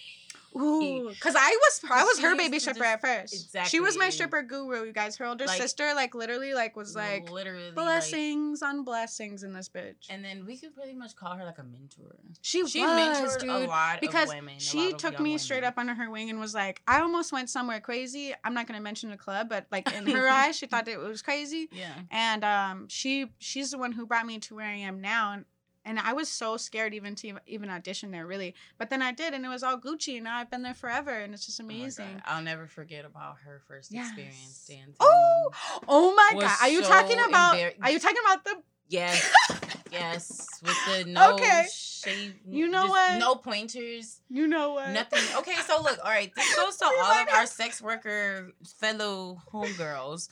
Ooh, 0.56 1.10
because 1.10 1.34
I 1.36 1.48
was 1.50 1.80
I 1.90 2.04
was 2.04 2.18
her 2.20 2.36
baby 2.36 2.58
stripper 2.58 2.80
just- 2.80 2.90
at 2.94 3.00
first. 3.00 3.34
Exactly. 3.34 3.68
She 3.70 3.80
was 3.80 3.96
my 3.98 4.10
stripper 4.10 4.42
guru, 4.42 4.84
you 4.86 4.92
guys. 4.92 5.16
Her 5.16 5.26
older 5.26 5.46
Like- 5.46 5.60
sister, 5.60 5.92
like 5.94 6.14
literally, 6.14 6.54
like 6.54 6.76
was 6.76 6.94
like 6.96 7.30
literally 7.30 7.66
like- 7.66 7.74
blessings 7.74 8.62
on 8.62 8.82
blessings 8.84 9.42
in 9.42 9.52
this 9.52 9.68
bitch. 9.68 10.06
and 10.10 10.24
then 10.24 10.46
we 10.46 10.56
could 10.56 10.74
pretty 10.74 10.94
much 10.94 11.14
call 11.16 11.34
her 11.36 11.44
like 11.44 11.58
a 11.58 11.64
mentor. 11.64 12.16
she, 12.42 12.66
She 12.66 12.80
was, 12.84 13.36
dude. 13.36 13.50
a 13.50 13.58
lot 13.66 14.00
because 14.00 14.28
of 14.30 14.36
women. 14.36 14.58
she 14.58 14.92
took 14.92 15.18
me 15.20 15.30
women. 15.30 15.38
straight 15.38 15.64
up 15.64 15.74
under 15.76 15.94
her 15.94 16.10
wing 16.10 16.30
and 16.30 16.38
was 16.40 16.54
like, 16.54 16.82
I 16.86 17.00
almost 17.00 17.32
went 17.32 17.50
somewhere 17.50 17.80
crazy. 17.80 18.32
I'm 18.44 18.54
not 18.54 18.66
gonna 18.66 18.80
mention 18.80 19.10
the 19.10 19.16
club, 19.16 19.48
but 19.48 19.66
like 19.70 19.92
in 19.92 20.06
her 20.06 20.28
eyes, 20.40 20.56
she 20.56 20.66
thought 20.66 20.88
it 20.88 20.98
was 20.98 21.22
crazy. 21.22 21.68
Yeah. 21.72 21.92
And 22.10 22.44
um, 22.44 22.88
she 22.88 23.26
she's 23.38 23.70
the 23.72 23.78
one 23.78 23.92
who 23.92 24.06
brought 24.06 24.26
me 24.26 24.38
to 24.40 24.54
where 24.56 24.66
I 24.66 24.76
am 24.76 25.00
now. 25.00 25.32
And, 25.32 25.44
and 25.88 25.98
I 25.98 26.12
was 26.12 26.28
so 26.28 26.56
scared 26.56 26.92
even 26.94 27.14
to 27.16 27.38
even 27.46 27.70
audition 27.70 28.10
there, 28.10 28.26
really. 28.26 28.54
But 28.78 28.90
then 28.90 29.00
I 29.02 29.12
did, 29.12 29.32
and 29.34 29.44
it 29.44 29.48
was 29.48 29.62
all 29.62 29.78
Gucci, 29.78 30.16
and 30.16 30.24
now 30.24 30.36
I've 30.36 30.50
been 30.50 30.62
there 30.62 30.74
forever, 30.74 31.10
and 31.10 31.32
it's 31.34 31.46
just 31.46 31.60
Oh 31.60 31.64
amazing. 31.64 32.12
God. 32.14 32.22
I'll 32.26 32.42
never 32.42 32.66
forget 32.66 33.04
about 33.04 33.36
her 33.44 33.60
first 33.66 33.92
experience 33.94 34.66
dancing. 34.68 34.94
Oh, 35.00 35.50
oh 35.88 36.14
my 36.14 36.40
god! 36.40 36.56
Are 36.60 36.68
you 36.68 36.82
so 36.84 36.88
talking 36.90 37.18
about? 37.28 37.56
embar- 37.56 37.74
Are 37.82 37.90
you 37.90 37.98
talking 37.98 38.18
about 38.24 38.44
the? 38.44 38.54
Yes. 38.90 39.30
yes. 39.92 40.48
With 40.62 40.76
the 40.86 41.04
no 41.10 41.34
Okay. 41.34 41.66
shave. 41.70 42.34
You 42.48 42.68
know 42.68 42.86
what? 42.86 43.18
No 43.18 43.34
pointers. 43.34 44.20
You 44.30 44.46
know 44.46 44.72
what? 44.74 44.90
Nothing. 44.90 45.20
Okay, 45.36 45.54
so 45.66 45.82
look, 45.82 45.98
all 46.02 46.10
right. 46.10 46.32
This 46.34 46.56
goes 46.56 46.76
to 46.78 46.84
all 46.86 46.92
of 47.22 47.28
our 47.34 47.44
sex 47.60 47.82
worker 47.82 48.52
fellow 48.80 49.42
homegirls. 49.52 50.28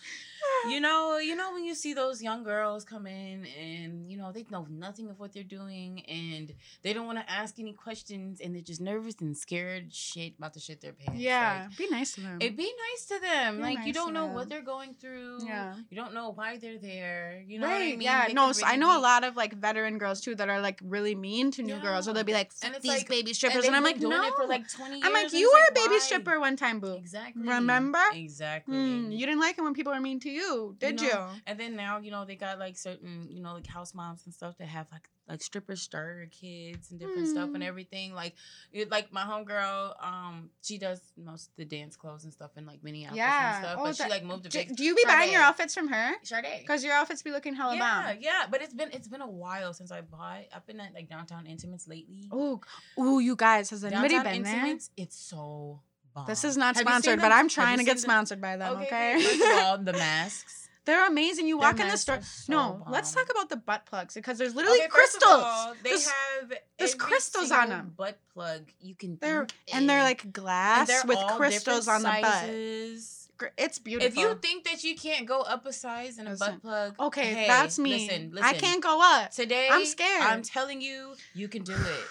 You 0.69 0.81
know, 0.81 1.19
you 1.19 1.37
know 1.37 1.53
when 1.53 1.65
you 1.65 1.75
see 1.75 1.95
those 1.95 2.21
young 2.23 2.43
girls 2.43 2.85
come 2.85 3.07
in 3.07 3.47
and 3.47 4.11
you 4.11 4.17
know 4.17 4.33
they 4.33 4.45
know 4.51 4.67
nothing 4.69 5.09
of 5.09 5.21
what 5.21 5.33
they're 5.33 5.43
doing 5.45 6.05
and 6.07 6.53
they 6.83 6.93
don't 6.93 7.07
want 7.07 7.19
to 7.19 7.31
ask 7.31 7.59
any 7.61 7.73
questions 7.73 8.41
and 8.41 8.55
they're 8.55 8.63
just 8.63 8.81
nervous 8.81 9.15
and 9.21 9.37
scared 9.37 9.95
shit 9.95 10.35
about 10.39 10.55
the 10.55 10.61
shit 10.61 10.81
they're 10.81 10.93
paying. 10.93 11.19
Yeah, 11.21 11.69
be 11.79 11.89
nice 11.89 12.15
to 12.15 12.21
them. 12.23 12.39
It'd 12.41 12.57
be 12.57 12.73
nice 12.91 13.07
to 13.07 13.21
them. 13.21 13.57
Be 13.59 13.63
like 13.63 13.79
nice 13.79 13.87
you 13.87 13.93
don't 13.93 14.13
know 14.13 14.27
them. 14.27 14.35
what 14.35 14.49
they're 14.49 14.63
going 14.63 14.95
through. 14.95 15.39
yeah. 15.47 15.75
You 15.91 15.97
don't 15.97 16.15
know 16.15 16.31
why 16.31 16.59
they're 16.59 16.79
there. 16.79 17.43
You 17.47 17.61
know 17.61 17.67
right. 17.67 17.73
what 17.75 17.83
I 17.83 17.87
mean? 17.91 18.01
Yeah. 18.01 18.27
They 18.27 18.33
No. 18.33 18.51
So 18.53 18.67
I 18.67 18.71
really 18.71 18.81
know 18.81 18.99
a 18.99 19.01
lot 19.01 19.23
of 19.25 19.37
like 19.37 19.55
veteran 19.55 19.99
girls 19.99 20.21
too 20.21 20.35
that 20.35 20.49
are 20.49 20.61
like 20.61 20.81
really 20.83 21.15
mean 21.15 21.51
to 21.53 21.63
new 21.63 21.79
girls, 21.79 22.09
or 22.09 22.13
they'll 22.13 22.25
be 22.25 22.33
like, 22.33 22.51
And 22.63 22.75
these 22.83 22.91
like- 22.91 23.09
baby 23.09 23.33
strippers," 23.35 23.63
they've 23.63 23.69
and, 23.69 23.77
I'm 23.77 23.85
like, 23.85 24.01
doing 24.01 24.11
"No." 24.17 24.27
it 24.27 24.35
for 24.35 24.47
like 24.47 24.69
20 24.69 24.97
years. 24.97 25.05
I'm 25.07 25.13
like, 25.13 25.33
"You 25.33 25.51
were 25.53 25.67
a 25.71 25.75
baby 25.75 25.95
why?" 25.95 25.99
stripper 26.01 26.41
one 26.41 26.57
time, 26.57 26.81
boo. 26.81 26.95
Exactly. 26.95 27.43
Remember? 27.47 28.03
Exactly. 28.15 28.75
Mm, 28.77 29.13
you 29.17 29.27
didn't 29.27 29.41
like 29.41 29.59
it 29.59 29.63
when 29.63 29.75
people 29.75 29.93
were 29.93 30.01
mean 30.01 30.19
to 30.21 30.31
you, 30.31 30.36
did 30.79 31.01
you? 31.01 31.09
know, 31.09 31.31
And 31.47 31.59
then 31.61 31.77
now, 31.77 31.99
you 31.99 32.11
know, 32.11 32.25
they 32.25 32.37
got 32.37 32.59
like 32.59 32.77
certain, 32.77 33.29
you 33.31 33.41
know, 33.43 33.53
like 33.55 33.67
house 33.67 33.95
moms 33.95 34.23
and 34.25 34.35
stuff 34.35 34.57
that 34.59 34.69
have 34.69 34.87
like 34.93 35.09
like 35.29 35.43
stripper 35.43 35.75
starter 35.75 36.29
kids 36.31 36.93
and 36.93 37.01
different 37.01 37.27
stuff 37.27 37.51
and 37.53 37.57
Mm. 37.61 37.67
everything. 37.67 38.15
Like, 38.15 38.35
it, 38.73 38.93
like 38.93 39.13
my 39.13 39.23
homegirl, 39.25 39.95
um, 40.01 40.51
she 40.63 40.79
does 40.79 41.01
most 41.17 41.49
of 41.49 41.57
the 41.57 41.65
dance 41.65 41.97
clothes 41.97 42.23
and 42.23 42.33
stuff 42.33 42.53
and 42.57 42.65
like 42.65 42.85
Minneapolis 42.85 43.17
Yeah. 43.19 43.57
and 43.57 43.65
stuff. 43.65 43.77
Oh, 43.81 43.85
but 43.87 43.99
that- 43.99 44.05
she 44.05 44.11
like 44.11 44.23
moved 44.23 44.45
to 44.45 44.51
Do, 44.51 44.59
big 44.59 44.77
do 44.77 44.85
you 44.85 44.95
be 44.95 45.03
buying 45.05 45.33
your 45.33 45.43
outfits 45.43 45.75
from 45.75 45.89
her? 45.89 46.13
Sade. 46.23 46.45
Because 46.61 46.85
your 46.85 46.93
outfits 46.93 47.23
be 47.23 47.33
looking 47.33 47.55
hella 47.57 47.75
yeah, 47.75 48.13
bomb. 48.13 48.19
yeah, 48.21 48.47
but 48.49 48.63
it's 48.63 48.73
been 48.75 48.91
it's 48.93 49.09
been 49.09 49.21
a 49.21 49.27
while 49.29 49.75
since 49.75 49.91
I 49.91 50.01
bought. 50.03 50.45
I've 50.55 50.65
been 50.65 50.79
at 50.79 50.95
like 50.95 51.09
downtown 51.09 51.47
Intimates 51.47 51.89
lately. 51.89 52.29
Oh, 52.31 52.61
ooh, 52.97 53.19
you 53.19 53.35
guys, 53.35 53.71
has 53.71 53.83
anybody 53.83 54.15
downtown 54.15 54.33
been 54.33 54.43
there? 54.45 54.79
It's 54.97 55.19
so 55.19 55.81
bomb. 56.17 56.27
This 56.27 56.43
is 56.45 56.57
not 56.57 56.75
Have 56.77 56.83
sponsored, 56.87 57.21
but 57.21 57.31
I'm 57.31 57.49
trying 57.49 57.79
to 57.79 57.85
get 57.85 57.93
them? 57.97 58.03
sponsored 58.03 58.41
by 58.41 58.57
them. 58.57 58.73
Okay. 58.79 59.15
Okay, 59.17 59.23
first 59.23 59.43
of 59.43 59.59
all, 59.65 59.79
the 59.85 59.93
masks. 59.93 60.63
They're 60.87 61.07
amazing. 61.09 61.49
You 61.49 61.59
Their 61.59 61.69
walk 61.73 61.81
in 61.81 61.89
the 61.89 61.97
store. 61.97 62.21
so 62.23 62.53
no, 62.53 62.85
let's 62.89 63.13
talk 63.13 63.29
about 63.31 63.49
the 63.49 63.57
butt 63.57 63.87
plugs 63.87 64.15
because 64.15 64.39
there's 64.39 64.55
literally 64.55 64.79
Okay, 64.79 64.89
crystals. 64.89 65.25
all, 65.45 65.75
they 65.83 65.91
There's- 65.91 66.07
have 66.41 66.53
there's 66.79 66.95
crystals 66.95 67.51
on 67.51 67.69
them. 67.71 67.93
Butt 67.97 68.19
plug 68.33 68.63
you 68.81 68.95
can. 68.95 69.19
They're 69.21 69.47
and 69.73 69.91
they're 69.91 70.05
like 70.05 70.33
glass 70.33 70.87
they're 70.87 71.03
with 71.07 71.19
crystals 71.37 71.89
on 71.89 72.03
the 72.03 72.09
butt. 72.09 72.25
sizes. 72.25 73.29
Gr- 73.37 73.47
It's 73.59 73.81
beautiful. 73.81 74.07
If 74.07 74.17
you 74.17 74.35
think 74.41 74.63
that 74.65 74.85
you 74.85 74.95
can't 74.95 75.27
go 75.27 75.41
up 75.41 75.67
a 75.67 75.73
size 75.73 76.19
in 76.19 76.29
a 76.29 76.31
Listen. 76.31 76.53
butt 76.53 76.63
plug, 76.63 76.95
okay, 77.01 77.35
hey, 77.35 77.47
that's 77.49 77.79
me. 77.81 78.07
Listen, 78.07 78.31
listen, 78.33 78.45
I 78.49 78.53
can't 78.55 78.81
go 78.83 79.01
up. 79.03 79.33
Today, 79.33 79.69
I'm 79.71 79.85
scared. 79.85 80.23
I'm 80.23 80.43
telling 80.43 80.81
you, 80.81 81.15
you 81.35 81.49
can 81.49 81.63
do 81.65 81.75
it. 81.75 82.05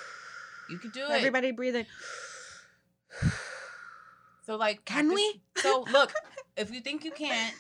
You 0.69 0.77
can 0.79 0.91
do 0.91 1.00
it. 1.09 1.12
Everybody 1.12 1.51
breathing. 1.51 1.85
So 4.45 4.55
like, 4.55 4.85
Can 4.85 5.13
we? 5.13 5.41
So 5.57 5.85
look, 5.91 6.13
if 6.57 6.71
you 6.71 6.81
think 6.81 7.03
you 7.03 7.11
can't, 7.11 7.53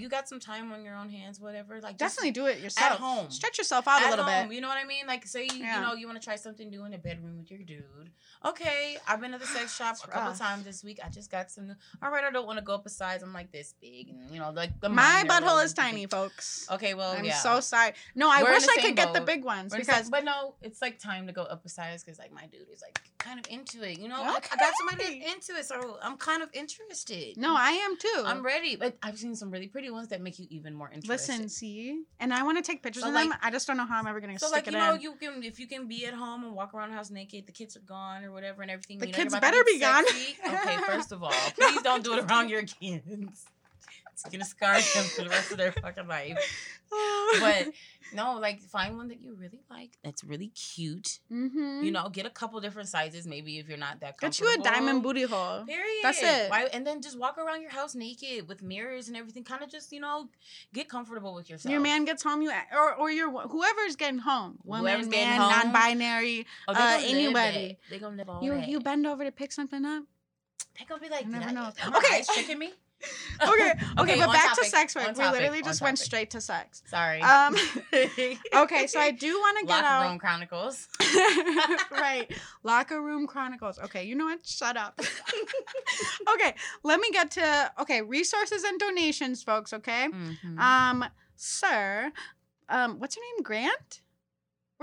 you 0.00 0.08
got 0.08 0.28
some 0.28 0.40
time 0.40 0.72
on 0.72 0.84
your 0.84 0.94
own 0.96 1.08
hands, 1.08 1.40
whatever, 1.40 1.80
like 1.80 1.96
Definitely 1.98 2.30
do 2.32 2.46
it 2.46 2.60
yourself. 2.60 2.92
at 2.92 2.98
home. 2.98 3.30
Stretch 3.30 3.58
yourself 3.58 3.86
out 3.88 4.02
a 4.04 4.10
little 4.10 4.24
home, 4.24 4.48
bit. 4.48 4.54
You 4.54 4.60
know 4.60 4.68
what 4.68 4.78
I 4.78 4.84
mean? 4.84 5.06
Like, 5.06 5.26
say 5.26 5.46
Yeah. 5.52 5.80
you 5.80 5.86
know 5.86 5.94
you 5.94 6.06
want 6.06 6.20
to 6.20 6.24
try 6.24 6.36
something 6.36 6.68
new 6.70 6.84
in 6.84 6.92
the 6.92 6.98
bedroom 6.98 7.38
with 7.38 7.50
your 7.50 7.60
dude. 7.60 8.10
Okay, 8.44 8.96
I've 9.08 9.20
been 9.20 9.32
to 9.32 9.38
the 9.38 9.46
sex 9.46 9.74
shop 9.76 9.96
a 10.04 10.08
couple 10.08 10.28
rough. 10.30 10.38
times 10.38 10.64
this 10.64 10.84
week. 10.84 11.00
I 11.04 11.08
just 11.08 11.30
got 11.30 11.50
some. 11.50 11.66
New, 11.68 11.74
all 12.02 12.10
right, 12.10 12.24
I 12.24 12.30
don't 12.30 12.46
want 12.46 12.58
to 12.58 12.64
go 12.64 12.74
up 12.74 12.84
a 12.86 12.90
size. 12.90 13.22
I'm 13.22 13.32
like 13.32 13.50
this 13.52 13.74
big, 13.80 14.10
and 14.10 14.30
you 14.30 14.38
know, 14.38 14.50
like 14.50 14.78
the 14.80 14.88
My 14.88 15.24
butthole 15.26 15.64
is 15.64 15.72
tiny, 15.72 16.02
big- 16.02 16.10
folks. 16.10 16.66
Okay, 16.70 16.94
well, 16.94 17.12
I'm 17.12 17.24
yeah. 17.24 17.36
so 17.36 17.60
sorry. 17.60 17.92
No, 18.14 18.30
I 18.30 18.42
We're 18.42 18.52
wish 18.52 18.66
I 18.68 18.80
could 18.82 18.96
get 18.96 19.12
the 19.14 19.20
big 19.22 19.44
ones 19.44 19.72
We're 19.72 19.78
because 19.78 20.10
but 20.10 20.24
no, 20.24 20.54
it's 20.62 20.82
like 20.82 20.98
time 20.98 21.26
to 21.26 21.32
go 21.32 21.42
up 21.42 21.64
a 21.64 21.68
size 21.68 22.02
because 22.04 22.18
like 22.18 22.32
my 22.32 22.46
dude 22.46 22.68
is 22.72 22.82
like 22.82 22.98
kind 23.18 23.38
of 23.38 23.46
into 23.50 23.82
it. 23.88 23.98
You 23.98 24.08
know, 24.08 24.16
I, 24.22 24.28
I 24.52 24.56
got 24.56 24.72
somebody 24.78 25.20
that's 25.20 25.32
into 25.34 25.58
it, 25.58 25.64
so 25.64 25.98
I'm 26.02 26.16
kind 26.18 26.42
of 26.42 26.50
interested. 26.52 27.36
no, 27.38 27.54
I 27.56 27.70
am 27.70 27.96
too. 27.96 28.22
I'm 28.26 28.42
ready. 28.44 28.76
But 28.76 28.96
I've 29.02 29.18
seen 29.18 29.34
some 29.36 29.50
really 29.50 29.68
pretty 29.68 29.83
ones 29.90 30.08
that 30.08 30.20
make 30.20 30.38
you 30.38 30.46
even 30.50 30.74
more 30.74 30.88
interested. 30.88 31.08
Listen, 31.32 31.48
see, 31.48 32.02
and 32.20 32.32
I 32.32 32.42
want 32.42 32.58
to 32.58 32.62
take 32.62 32.82
pictures 32.82 33.02
So, 33.02 33.08
of 33.08 33.14
like- 33.14 33.28
them. 33.30 33.38
I 33.42 33.50
just 33.50 33.66
don't 33.66 33.76
know 33.76 33.86
how 33.86 33.98
I'm 33.98 34.06
ever 34.06 34.20
gonna 34.20 34.38
So 34.38 34.46
stick 34.46 34.66
like 34.66 34.66
you 34.66 34.72
know 34.78 34.94
in. 34.94 35.00
you 35.00 35.14
can 35.14 35.42
if 35.42 35.58
you 35.60 35.66
can 35.66 35.86
be 35.88 36.06
at 36.06 36.14
home 36.14 36.44
and 36.44 36.54
walk 36.54 36.74
around 36.74 36.90
the 36.90 36.96
house 36.96 37.10
naked, 37.10 37.46
the 37.46 37.52
kids 37.52 37.76
are 37.76 37.80
gone 37.80 38.24
or 38.24 38.32
whatever 38.32 38.62
and 38.62 38.70
everything. 38.70 38.98
The 38.98 39.06
you 39.06 39.12
know, 39.12 39.18
kids 39.18 39.38
better 39.38 39.62
be 39.64 39.78
gone. 39.78 40.04
Okay, 40.06 40.76
first 40.86 41.12
of 41.12 41.22
all, 41.22 41.30
No, 41.58 41.68
please 41.68 41.82
don't 41.82 42.04
do 42.04 42.14
it 42.14 42.24
around 42.24 42.48
your 42.50 42.62
kids. 42.62 43.46
It's 44.14 44.30
gonna 44.32 44.44
scar 44.44 44.74
them 44.74 45.04
for 45.04 45.22
the 45.24 45.28
rest 45.28 45.50
of 45.50 45.58
their 45.58 45.72
fucking 45.72 46.06
life. 46.08 46.38
But 47.40 47.68
no, 48.14 48.38
like 48.38 48.60
find 48.62 48.96
one 48.96 49.08
that 49.08 49.20
you 49.20 49.34
really 49.34 49.60
like. 49.68 49.90
That's 50.04 50.22
really 50.22 50.48
cute. 50.48 51.18
hmm 51.28 51.80
You 51.82 51.90
know, 51.90 52.08
get 52.08 52.24
a 52.24 52.30
couple 52.30 52.60
different 52.60 52.88
sizes. 52.88 53.26
Maybe 53.26 53.58
if 53.58 53.68
you're 53.68 53.76
not 53.76 54.00
that 54.00 54.18
comfortable, 54.18 54.50
get 54.50 54.56
you 54.56 54.60
a 54.60 54.64
diamond 54.64 55.02
booty 55.02 55.22
hole. 55.24 55.64
Period. 55.64 56.02
That's 56.04 56.22
it. 56.22 56.50
Why, 56.50 56.68
and 56.72 56.86
then 56.86 57.02
just 57.02 57.18
walk 57.18 57.38
around 57.38 57.60
your 57.62 57.72
house 57.72 57.94
naked 57.96 58.48
with 58.48 58.62
mirrors 58.62 59.08
and 59.08 59.16
everything. 59.16 59.42
Kind 59.44 59.62
of 59.64 59.70
just 59.70 59.92
you 59.92 60.00
know 60.00 60.28
get 60.72 60.88
comfortable 60.88 61.34
with 61.34 61.50
yourself. 61.50 61.72
Your 61.72 61.80
man 61.80 62.04
gets 62.04 62.22
home, 62.22 62.40
you 62.42 62.52
or 62.72 62.94
or 62.94 63.10
your 63.10 63.30
whoever's 63.48 63.96
getting 63.96 64.20
home, 64.20 64.58
woman, 64.64 64.84
Whoever's 64.86 65.08
getting 65.08 65.30
man, 65.30 65.40
home. 65.40 65.50
non-binary. 65.50 66.46
Oh, 66.68 66.72
uh, 66.74 67.00
anybody. 67.02 67.78
They 67.90 67.98
gonna 67.98 68.16
live 68.16 68.28
all 68.28 68.42
You 68.44 68.52
that. 68.54 68.68
you 68.68 68.78
bend 68.80 69.06
over 69.06 69.24
to 69.24 69.32
pick 69.32 69.50
something 69.52 69.84
up. 69.84 70.04
They 70.78 70.84
gonna 70.86 71.00
be 71.00 71.08
like, 71.08 71.24
You 71.24 71.30
never 71.32 71.44
"Did 71.48 71.56
I- 71.56 71.60
know." 71.86 71.96
Okay. 71.98 72.16
eyes 72.16 72.26
tricking 72.28 72.58
me. 72.58 72.72
Okay, 73.42 73.72
okay, 73.98 74.18
but 74.18 74.32
back 74.32 74.54
to 74.56 74.64
sex 74.64 74.94
work. 74.94 75.08
on 75.08 75.14
We 75.14 75.24
literally 75.24 75.62
just 75.62 75.82
went 75.82 75.98
straight 75.98 76.30
to 76.30 76.40
sex. 76.40 76.82
Sorry. 76.86 77.20
Um, 77.20 77.56
okay, 77.92 78.86
so 78.86 79.00
I 79.00 79.10
do 79.10 79.34
want 79.34 79.58
to 79.58 79.66
get 79.66 79.82
Locker 79.82 79.86
out. 79.86 80.08
Room 80.08 80.18
Chronicles. 80.18 80.88
right. 81.90 82.30
Locker 82.62 83.02
Room 83.02 83.26
Chronicles. 83.26 83.78
Okay, 83.80 84.04
you 84.04 84.14
know 84.14 84.26
what? 84.26 84.46
Shut 84.46 84.76
up. 84.76 85.00
okay, 86.34 86.54
let 86.84 87.00
me 87.00 87.10
get 87.10 87.32
to 87.32 87.72
okay, 87.80 88.02
resources 88.02 88.62
and 88.62 88.78
donations, 88.78 89.42
folks, 89.42 89.72
okay? 89.72 90.08
Mhm. 90.12 90.58
Um, 90.58 91.04
sir, 91.36 92.12
um, 92.68 92.98
what's 93.00 93.16
your 93.16 93.24
name? 93.34 93.42
Grant? 93.42 94.00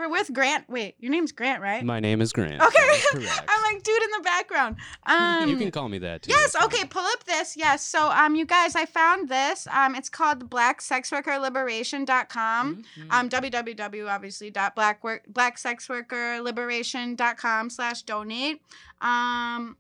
We're 0.01 0.09
with 0.09 0.33
Grant. 0.33 0.67
Wait, 0.67 0.95
your 0.99 1.11
name's 1.11 1.31
Grant, 1.31 1.61
right? 1.61 1.85
My 1.85 1.99
name 1.99 2.21
is 2.21 2.33
Grant. 2.33 2.59
Okay. 2.59 2.69
That 2.73 2.95
is 2.95 3.05
correct. 3.11 3.43
I'm 3.47 3.61
like, 3.73 3.83
dude 3.83 4.01
in 4.01 4.09
the 4.17 4.23
background. 4.23 4.77
Um 5.05 5.47
you 5.47 5.57
can 5.57 5.69
call 5.69 5.89
me 5.89 5.99
that 5.99 6.23
too. 6.23 6.31
Yes, 6.31 6.55
okay, 6.63 6.85
pull 6.85 7.05
up 7.05 7.23
this. 7.25 7.55
Yes. 7.55 7.85
So 7.85 8.09
um 8.09 8.35
you 8.35 8.47
guys, 8.47 8.75
I 8.75 8.87
found 8.87 9.29
this. 9.29 9.67
Um 9.71 9.93
it's 9.93 10.09
called 10.09 10.49
Black 10.49 10.81
Sex 10.81 11.11
Worker 11.11 11.37
Liberation. 11.37 12.03
blacksexworkerliberation.com. 12.07 12.83
Mhm. 12.99 13.11
Um 13.11 13.29
www 13.29 14.09
obviously 14.09 14.49
dot 14.49 14.73
black 14.75 15.03
work 15.03 15.21
blacksexworkerliberation.com 15.31 17.69
slash 17.69 18.01
donate. 18.01 18.61
Um 19.01 19.77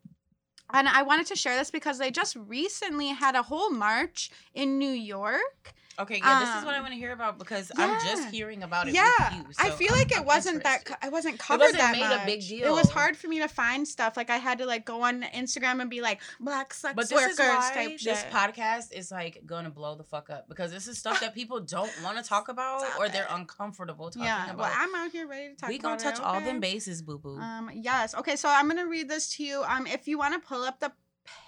and 0.73 0.87
I 0.87 1.01
wanted 1.03 1.25
to 1.27 1.35
share 1.35 1.57
this 1.57 1.69
because 1.71 1.97
they 1.97 2.11
just 2.11 2.35
recently 2.35 3.07
had 3.07 3.35
a 3.35 3.41
whole 3.43 3.71
march 3.71 4.29
in 4.53 4.77
New 4.77 4.91
York. 4.91 5.73
Okay, 6.01 6.17
yeah, 6.17 6.39
this 6.39 6.49
is 6.59 6.65
what 6.65 6.73
I 6.73 6.77
um, 6.77 6.83
want 6.83 6.93
to 6.93 6.99
hear 6.99 7.11
about 7.13 7.37
because 7.39 7.71
I'm 7.77 7.99
just 8.05 8.29
hearing 8.29 8.63
about 8.63 8.87
it. 8.87 8.93
Yeah, 8.93 9.03
you, 9.35 9.45
I 9.59 9.69
feel 9.71 9.91
I'm- 9.91 9.99
like 9.99 10.11
it 10.11 10.19
I'm 10.19 10.25
wasn't 10.25 10.63
that 10.63 10.79
interested. 10.81 11.01
co- 11.01 11.07
I 11.07 11.09
wasn't 11.09 11.39
covered 11.39 11.61
wasn't 11.61 11.79
that 11.79 11.91
made 11.93 12.03
a 12.03 12.25
big 12.25 12.39
much. 12.41 12.51
It 12.51 12.71
was 12.71 12.89
hard 12.89 13.17
for 13.17 13.27
me 13.27 13.39
to 13.39 13.47
find 13.47 13.87
stuff. 13.87 14.17
Like 14.17 14.29
I 14.29 14.37
had 14.37 14.57
to 14.59 14.65
like 14.65 14.85
go 14.85 15.03
on 15.03 15.23
Instagram 15.23 15.81
and 15.81 15.89
be 15.89 16.01
like 16.01 16.21
black 16.39 16.73
sex 16.73 16.93
But 16.95 17.09
this 17.09 17.11
workers 17.13 17.33
is 17.33 17.39
why 17.39 17.71
type 17.73 17.99
this 17.99 18.21
shit. 18.21 18.31
podcast 18.31 18.91
is 18.93 19.11
like 19.11 19.41
gonna 19.45 19.69
blow 19.69 19.95
the 19.95 20.03
fuck 20.03 20.29
up 20.29 20.47
because 20.49 20.71
this 20.71 20.87
is 20.87 20.97
stuff 20.97 21.19
that 21.21 21.33
people 21.33 21.59
don't 21.59 21.91
want 22.03 22.17
to 22.17 22.23
talk 22.23 22.49
about 22.49 22.81
Stop 22.81 22.99
or 22.99 23.09
they're 23.09 23.23
it. 23.23 23.29
uncomfortable 23.31 24.09
talking 24.09 24.23
yeah, 24.23 24.45
about. 24.45 24.57
well, 24.57 24.71
I'm 24.73 24.93
out 24.95 25.11
here 25.11 25.27
ready 25.27 25.49
to 25.49 25.55
talk 25.55 25.69
we 25.69 25.77
gonna 25.77 25.99
touch 25.99 26.15
it, 26.19 26.23
all 26.23 26.35
okay? 26.37 26.45
them 26.45 26.59
bases, 26.59 27.01
boo 27.01 27.17
boo. 27.17 27.37
Um, 27.37 27.69
yes. 27.73 28.13
Okay, 28.15 28.35
so 28.35 28.49
I'm 28.49 28.67
gonna 28.67 28.87
read 28.87 29.09
this 29.09 29.35
to 29.35 29.43
you. 29.43 29.63
Um, 29.63 29.87
if 29.87 30.07
you 30.07 30.17
want 30.17 30.33
to 30.41 30.47
pull 30.47 30.63
up 30.63 30.79
the 30.79 30.91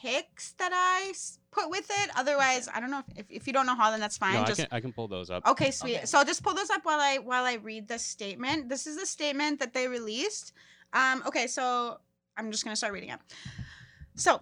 pics 0.01 0.53
that 0.53 0.71
I 0.73 1.13
put 1.53 1.69
with 1.69 1.89
it. 1.89 2.09
Otherwise, 2.15 2.67
I 2.73 2.79
don't 2.79 2.91
know 2.91 3.03
if, 3.15 3.19
if, 3.19 3.25
if 3.31 3.47
you 3.47 3.53
don't 3.53 3.65
know 3.65 3.75
how, 3.75 3.91
then 3.91 3.99
that's 3.99 4.17
fine. 4.17 4.33
no, 4.33 4.45
Just 4.45 4.61
I 4.61 4.63
can 4.65 4.77
I 4.77 4.79
can 4.81 4.93
pull 4.93 5.07
those 5.07 5.29
up. 5.29 5.47
Okay, 5.47 5.71
sweet. 5.71 5.97
Okay. 5.97 6.05
So 6.05 6.17
I'll 6.17 6.25
just 6.25 6.43
pull 6.43 6.53
those 6.53 6.69
up 6.69 6.83
while 6.83 6.99
I 6.99 7.17
while 7.17 7.45
I 7.45 7.55
read 7.55 7.87
the 7.87 7.99
statement. 7.99 8.69
This 8.69 8.87
is 8.87 8.97
the 8.97 9.05
statement 9.05 9.59
that 9.59 9.73
they 9.73 9.87
released. 9.87 10.53
Um, 10.93 11.23
okay, 11.25 11.47
so 11.47 11.99
I'm 12.37 12.51
just 12.51 12.63
gonna 12.63 12.75
start 12.75 12.93
reading 12.93 13.09
it. 13.09 13.19
So 14.15 14.41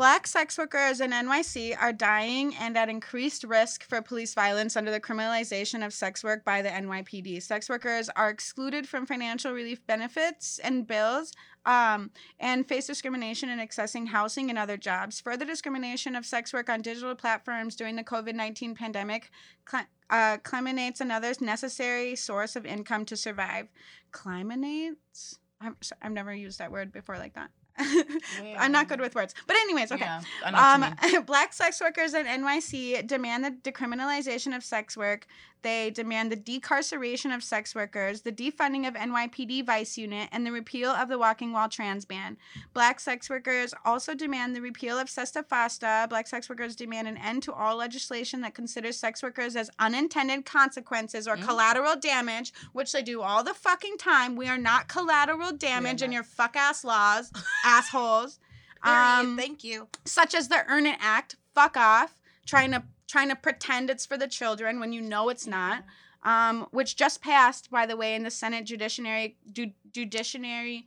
Black 0.00 0.26
sex 0.26 0.56
workers 0.56 1.02
in 1.02 1.10
NYC 1.10 1.76
are 1.78 1.92
dying 1.92 2.54
and 2.54 2.74
at 2.74 2.88
increased 2.88 3.44
risk 3.44 3.86
for 3.86 4.00
police 4.00 4.32
violence 4.32 4.74
under 4.74 4.90
the 4.90 4.98
criminalization 4.98 5.84
of 5.84 5.92
sex 5.92 6.24
work 6.24 6.42
by 6.42 6.62
the 6.62 6.70
NYPD. 6.70 7.42
Sex 7.42 7.68
workers 7.68 8.08
are 8.16 8.30
excluded 8.30 8.88
from 8.88 9.04
financial 9.04 9.52
relief 9.52 9.86
benefits 9.86 10.58
and 10.60 10.86
bills 10.86 11.32
um, 11.66 12.10
and 12.38 12.66
face 12.66 12.86
discrimination 12.86 13.50
in 13.50 13.58
accessing 13.58 14.08
housing 14.08 14.48
and 14.48 14.58
other 14.58 14.78
jobs. 14.78 15.20
Further 15.20 15.44
discrimination 15.44 16.16
of 16.16 16.24
sex 16.24 16.54
work 16.54 16.70
on 16.70 16.80
digital 16.80 17.14
platforms 17.14 17.76
during 17.76 17.96
the 17.96 18.02
COVID 18.02 18.34
19 18.34 18.74
pandemic 18.74 19.28
cl- 19.70 19.84
uh, 20.08 20.38
climinates 20.38 21.02
another 21.02 21.34
necessary 21.42 22.16
source 22.16 22.56
of 22.56 22.64
income 22.64 23.04
to 23.04 23.18
survive. 23.18 23.68
Climinates? 24.12 25.40
I'm, 25.60 25.76
I've 26.00 26.12
never 26.12 26.32
used 26.32 26.58
that 26.58 26.72
word 26.72 26.90
before 26.90 27.18
like 27.18 27.34
that. 27.34 27.50
I'm 27.78 28.72
not 28.72 28.88
good 28.88 29.00
with 29.00 29.14
words. 29.14 29.34
But, 29.46 29.56
anyways, 29.56 29.92
okay. 29.92 30.04
Yeah, 30.04 30.20
I 30.44 30.50
know 30.50 30.58
what 30.58 31.02
you 31.02 31.08
mean. 31.10 31.16
Um, 31.16 31.24
black 31.26 31.52
sex 31.52 31.80
workers 31.80 32.14
in 32.14 32.26
NYC 32.26 33.06
demand 33.06 33.44
the 33.44 33.50
decriminalization 33.50 34.54
of 34.56 34.64
sex 34.64 34.96
work. 34.96 35.26
They 35.62 35.90
demand 35.90 36.32
the 36.32 36.36
decarceration 36.36 37.34
of 37.34 37.42
sex 37.44 37.74
workers, 37.74 38.22
the 38.22 38.32
defunding 38.32 38.88
of 38.88 38.94
NYPD 38.94 39.64
Vice 39.66 39.98
Unit, 39.98 40.28
and 40.32 40.46
the 40.46 40.52
repeal 40.52 40.90
of 40.90 41.08
the 41.08 41.18
Walking 41.18 41.52
While 41.52 41.68
Trans 41.68 42.04
ban. 42.04 42.38
Black 42.72 42.98
sex 43.00 43.28
workers 43.28 43.74
also 43.84 44.14
demand 44.14 44.56
the 44.56 44.60
repeal 44.62 44.98
of 44.98 45.08
SESTA 45.10 45.42
FOSTA. 45.44 46.08
Black 46.08 46.26
sex 46.26 46.48
workers 46.48 46.74
demand 46.76 47.08
an 47.08 47.16
end 47.18 47.42
to 47.42 47.52
all 47.52 47.76
legislation 47.76 48.40
that 48.40 48.54
considers 48.54 48.96
sex 48.98 49.22
workers 49.22 49.56
as 49.56 49.70
unintended 49.78 50.44
consequences 50.46 51.28
or 51.28 51.36
Mm. 51.36 51.44
collateral 51.46 51.96
damage, 51.96 52.52
which 52.72 52.92
they 52.92 53.02
do 53.02 53.20
all 53.22 53.42
the 53.44 53.54
fucking 53.54 53.98
time. 53.98 54.36
We 54.36 54.48
are 54.48 54.58
not 54.58 54.88
collateral 54.88 55.52
damage 55.52 56.02
in 56.02 56.12
your 56.12 56.22
fuck 56.24 56.56
ass 56.56 56.84
laws, 56.84 57.30
assholes. 57.64 58.38
Period. 58.82 58.98
Um, 59.20 59.36
Thank 59.36 59.62
you. 59.62 59.88
such 60.06 60.34
as 60.34 60.48
the 60.48 60.64
Earn 60.66 60.86
It 60.86 60.96
Act. 61.00 61.36
Fuck 61.54 61.76
off. 61.76 62.14
Trying 62.46 62.72
to 62.72 62.82
trying 63.10 63.28
to 63.28 63.36
pretend 63.36 63.90
it's 63.90 64.06
for 64.06 64.16
the 64.16 64.28
children 64.28 64.80
when 64.80 64.92
you 64.92 65.00
know 65.00 65.28
it's 65.28 65.46
not. 65.46 65.84
Um, 66.22 66.66
which 66.70 66.96
just 66.96 67.22
passed, 67.22 67.70
by 67.70 67.86
the 67.86 67.96
way, 67.96 68.14
in 68.14 68.22
the 68.24 68.30
Senate 68.30 68.66
Judiciary 68.66 69.36
ju- 69.52 69.72
Judiciary. 69.90 70.86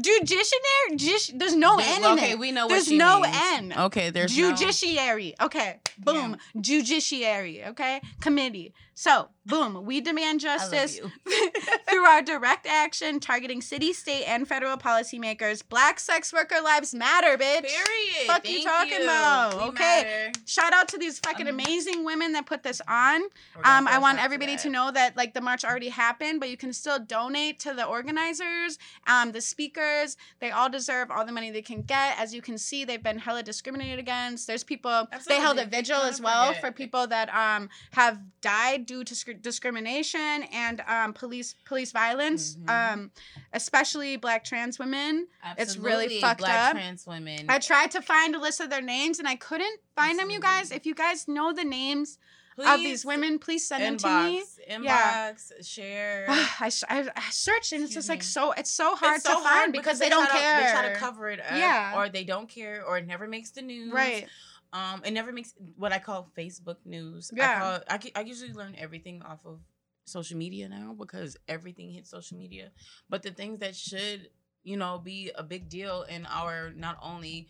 Judiciary. 0.00 0.96
Judici- 0.96 1.32
there's 1.36 1.54
no 1.56 1.76
There- 1.76 1.86
N 1.88 2.04
in 2.04 2.18
okay, 2.18 2.30
it. 2.32 2.38
we 2.38 2.52
know 2.52 2.66
what 2.66 2.86
you 2.86 2.98
There's 2.98 2.98
no 2.98 3.20
means. 3.20 3.36
N. 3.52 3.74
Okay, 3.76 4.10
there's 4.10 4.36
no- 4.36 4.54
judiciary. 4.54 5.34
Okay, 5.40 5.80
boom. 5.98 6.36
Judiciary. 6.60 7.64
Okay, 7.66 8.00
committee. 8.20 8.72
So, 9.00 9.30
boom. 9.46 9.86
We 9.86 10.02
demand 10.02 10.40
justice 10.40 11.00
through 11.88 12.04
our 12.04 12.20
direct 12.20 12.66
action 12.66 13.18
targeting 13.18 13.62
city, 13.62 13.94
state, 13.94 14.24
and 14.24 14.46
federal 14.46 14.76
policymakers. 14.76 15.66
Black 15.66 15.98
sex 15.98 16.34
worker 16.34 16.56
lives 16.62 16.92
matter, 16.92 17.38
bitch. 17.38 17.62
Period. 17.62 18.26
Fuck 18.26 18.46
you 18.46 18.62
Thank 18.62 18.66
talking 18.68 19.02
about? 19.02 19.56
We 19.56 19.68
Okay. 19.70 20.02
matter. 20.02 20.32
Shout 20.44 20.74
out 20.74 20.88
to 20.88 20.98
these 20.98 21.18
fucking 21.18 21.48
Um, 21.48 21.58
amazing 21.58 22.04
women 22.04 22.32
that 22.32 22.44
put 22.44 22.62
this 22.62 22.82
on. 22.86 23.22
Um, 23.64 23.88
I 23.88 23.96
want 23.96 24.22
everybody 24.22 24.58
to 24.58 24.64
that. 24.64 24.68
know 24.68 24.90
that 24.90 25.16
like 25.16 25.32
the 25.32 25.40
march 25.40 25.64
already 25.64 25.88
happened, 25.88 26.38
but 26.38 26.50
you 26.50 26.58
can 26.58 26.74
still 26.74 26.98
donate 26.98 27.58
to 27.60 27.72
the 27.72 27.86
organizers, 27.86 28.78
um, 29.06 29.32
the 29.32 29.40
speakers. 29.40 30.18
They 30.40 30.50
all 30.50 30.68
deserve 30.68 31.10
all 31.10 31.24
the 31.24 31.32
money 31.32 31.50
they 31.50 31.62
can 31.62 31.80
get. 31.80 32.18
As 32.20 32.34
you 32.34 32.42
can 32.42 32.58
see, 32.58 32.84
they've 32.84 33.02
been 33.02 33.18
hella 33.18 33.42
discriminated 33.42 33.98
against. 33.98 34.46
There's 34.46 34.62
people. 34.62 34.90
Absolutely. 35.10 35.34
They 35.34 35.40
held 35.40 35.58
a 35.58 35.64
vigil 35.64 36.02
as 36.02 36.20
well 36.20 36.48
forget. 36.48 36.60
for 36.60 36.70
people 36.70 37.06
that 37.06 37.34
um 37.34 37.70
have 37.92 38.18
died 38.42 38.89
due 38.90 39.04
to 39.04 39.14
sc- 39.14 39.40
discrimination 39.40 40.42
and 40.52 40.82
um 40.88 41.12
police 41.12 41.54
police 41.64 41.92
violence. 41.92 42.56
Mhm. 42.56 42.68
Um, 42.94 43.10
especially 43.52 44.16
black 44.16 44.42
trans 44.44 44.78
women. 44.78 45.28
It's 45.56 45.76
really 45.76 46.04
Absolutely, 46.06 46.20
fucked 46.20 46.40
black 46.40 46.68
up. 46.70 46.72
trans 46.72 47.06
women. 47.06 47.46
I 47.48 47.58
tried 47.60 47.90
to 47.92 48.02
find 48.02 48.34
a 48.34 48.40
list 48.40 48.58
of 48.60 48.68
their 48.70 48.82
names 48.82 49.18
and 49.20 49.28
I 49.28 49.36
couldn't 49.36 49.78
find 49.96 50.18
them. 50.18 50.28
You 50.30 50.40
guys, 50.40 50.72
if 50.72 50.86
you 50.86 50.94
guys 50.94 51.28
know 51.28 51.52
the 51.52 51.64
names 51.64 52.18
of 52.58 52.80
these 52.80 53.06
women, 53.06 53.38
please 53.38 53.66
send 53.66 53.82
them 53.84 53.96
to 53.98 54.06
me. 54.24 54.42
inbox, 54.68 54.84
Yeah. 54.84 55.32
Inbox, 55.32 55.66
share. 55.74 56.26
I, 56.60 56.68
searched 56.68 57.72
and 57.72 57.82
it's 57.84 57.90
Excuse 57.90 57.94
just 57.94 58.08
like 58.08 58.18
me. 58.18 58.24
so 58.24 58.52
it's 58.52 58.70
so 58.70 58.96
hard 58.96 59.16
It's 59.16 59.24
to 59.24 59.30
so 59.30 59.34
find 59.36 59.46
hard 59.46 59.72
because, 59.72 59.98
they, 60.00 60.08
don't 60.10 60.26
try 60.26 60.34
to- 60.36 60.40
care. 60.42 60.60
they 60.64 60.70
try 60.72 60.88
to 60.92 60.96
cover 60.96 61.30
it 61.30 61.40
up, 61.40 61.52
Yeah. 61.56 61.96
or 61.96 62.08
they 62.08 62.24
don't 62.24 62.48
care, 62.48 62.84
or 62.86 62.98
it 62.98 63.06
never 63.06 63.26
makes 63.28 63.50
the 63.52 63.62
news. 63.62 63.92
right. 63.92 64.28
Um, 64.72 65.02
it 65.04 65.12
never 65.12 65.32
makes 65.32 65.54
what 65.76 65.92
I 65.92 65.98
call 65.98 66.30
Facebook 66.36 66.76
news. 66.84 67.30
Yeah. 67.34 67.56
I 67.56 67.58
call 67.58 67.80
I, 68.14 68.20
I 68.20 68.24
usually 68.24 68.52
learn 68.52 68.76
everything 68.78 69.22
off 69.22 69.44
of 69.44 69.60
social 70.04 70.36
media 70.36 70.68
now 70.68 70.94
because 70.96 71.36
everything 71.48 71.90
hits 71.90 72.10
social 72.10 72.38
media. 72.38 72.70
But 73.08 73.22
the 73.22 73.30
things 73.30 73.60
that 73.60 73.74
should, 73.74 74.28
you 74.62 74.76
know, 74.76 74.98
be 74.98 75.30
a 75.34 75.42
big 75.42 75.68
deal 75.68 76.02
in 76.02 76.26
our 76.26 76.70
not 76.70 76.98
only 77.02 77.48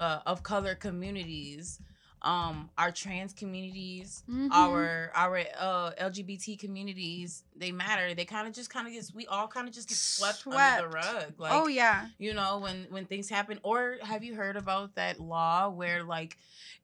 uh, 0.00 0.20
of 0.26 0.42
color 0.42 0.74
communities, 0.74 1.80
um, 2.22 2.70
our 2.78 2.90
trans 2.90 3.32
communities, 3.32 4.22
Mhm. 4.28 4.48
our 4.50 5.10
our 5.14 5.38
uh, 5.58 5.90
LGBT 6.00 6.58
communities, 6.58 7.44
they 7.54 7.70
matter. 7.72 8.14
They 8.14 8.24
kind 8.24 8.48
of 8.48 8.54
just 8.54 8.70
kind 8.70 8.86
of 8.86 8.92
gets 8.92 9.14
we 9.14 9.26
all 9.26 9.46
kind 9.48 9.68
of 9.68 9.74
just 9.74 9.88
get 9.88 9.96
swept, 9.98 10.46
under 10.46 10.82
the 10.82 10.88
rug. 10.88 11.34
Like, 11.38 11.52
oh 11.52 11.66
yeah. 11.68 12.08
you 12.18 12.32
know 12.34 12.58
when 12.58 12.86
when 12.90 13.04
things 13.06 13.28
happen 13.28 13.60
or 13.62 13.98
have 14.02 14.24
you 14.24 14.34
heard 14.34 14.56
about 14.56 14.94
that 14.96 15.20
law 15.20 15.68
where 15.68 16.02
like 16.02 16.38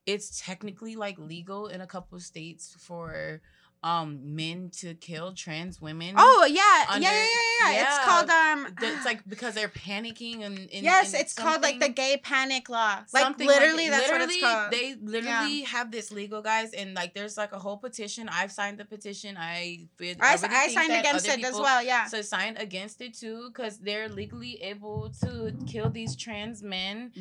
it's 0.06 0.40
technically 0.44 0.96
like 0.96 1.18
legal 1.18 1.66
in 1.68 1.80
a 1.80 1.86
couple 1.86 2.16
of 2.16 2.22
states 2.22 2.76
for 2.78 3.40
um 3.84 4.36
men 4.36 4.70
to 4.70 4.94
kill 4.94 5.32
trans 5.32 5.80
women 5.80 6.14
Oh 6.16 6.46
yeah. 6.48 6.54
yeah, 6.54 6.84
under- 6.94 7.02
yeah, 7.08 7.26
yeah, 7.62 7.72
yeah, 7.72 7.82
It's 7.82 7.98
called 8.06 8.30
um. 8.30 8.74
It's 8.80 9.04
like 9.04 9.20
because 9.28 9.54
they're 9.54 9.68
panicking 9.68 10.42
and, 10.44 10.58
and 10.58 10.84
yes, 10.84 11.12
and 11.12 11.22
it's 11.22 11.34
called 11.34 11.62
like 11.62 11.80
the 11.80 11.88
gay 11.88 12.16
panic 12.22 12.68
law. 12.68 12.98
Like 13.12 13.22
something 13.24 13.46
like- 13.46 13.60
literally, 13.60 13.88
that's 13.88 14.08
what 14.10 14.20
it's 14.20 14.40
called. 14.40 14.70
They 14.72 14.94
literally 15.02 15.62
have 15.62 15.90
this 15.90 16.12
legal, 16.12 16.42
guys, 16.42 16.72
and 16.72 16.94
like 16.94 17.14
there's 17.14 17.36
like 17.36 17.52
a 17.52 17.58
whole 17.58 17.76
petition. 17.76 18.28
I've 18.28 18.52
signed 18.52 18.78
the 18.78 18.84
petition. 18.84 19.36
I 19.36 19.88
I, 20.00 20.16
I, 20.20 20.34
really 20.34 20.54
I 20.54 20.68
signed 20.68 20.92
against 20.92 21.26
it 21.26 21.44
as 21.44 21.54
well. 21.54 21.82
Yeah. 21.82 22.06
So 22.06 22.22
sign 22.22 22.56
against 22.58 23.00
it 23.00 23.14
too, 23.14 23.48
because 23.48 23.78
they're 23.78 24.08
legally 24.08 24.62
able 24.62 25.10
to 25.22 25.52
kill 25.66 25.90
these 25.90 26.14
trans 26.16 26.62
men. 26.62 27.12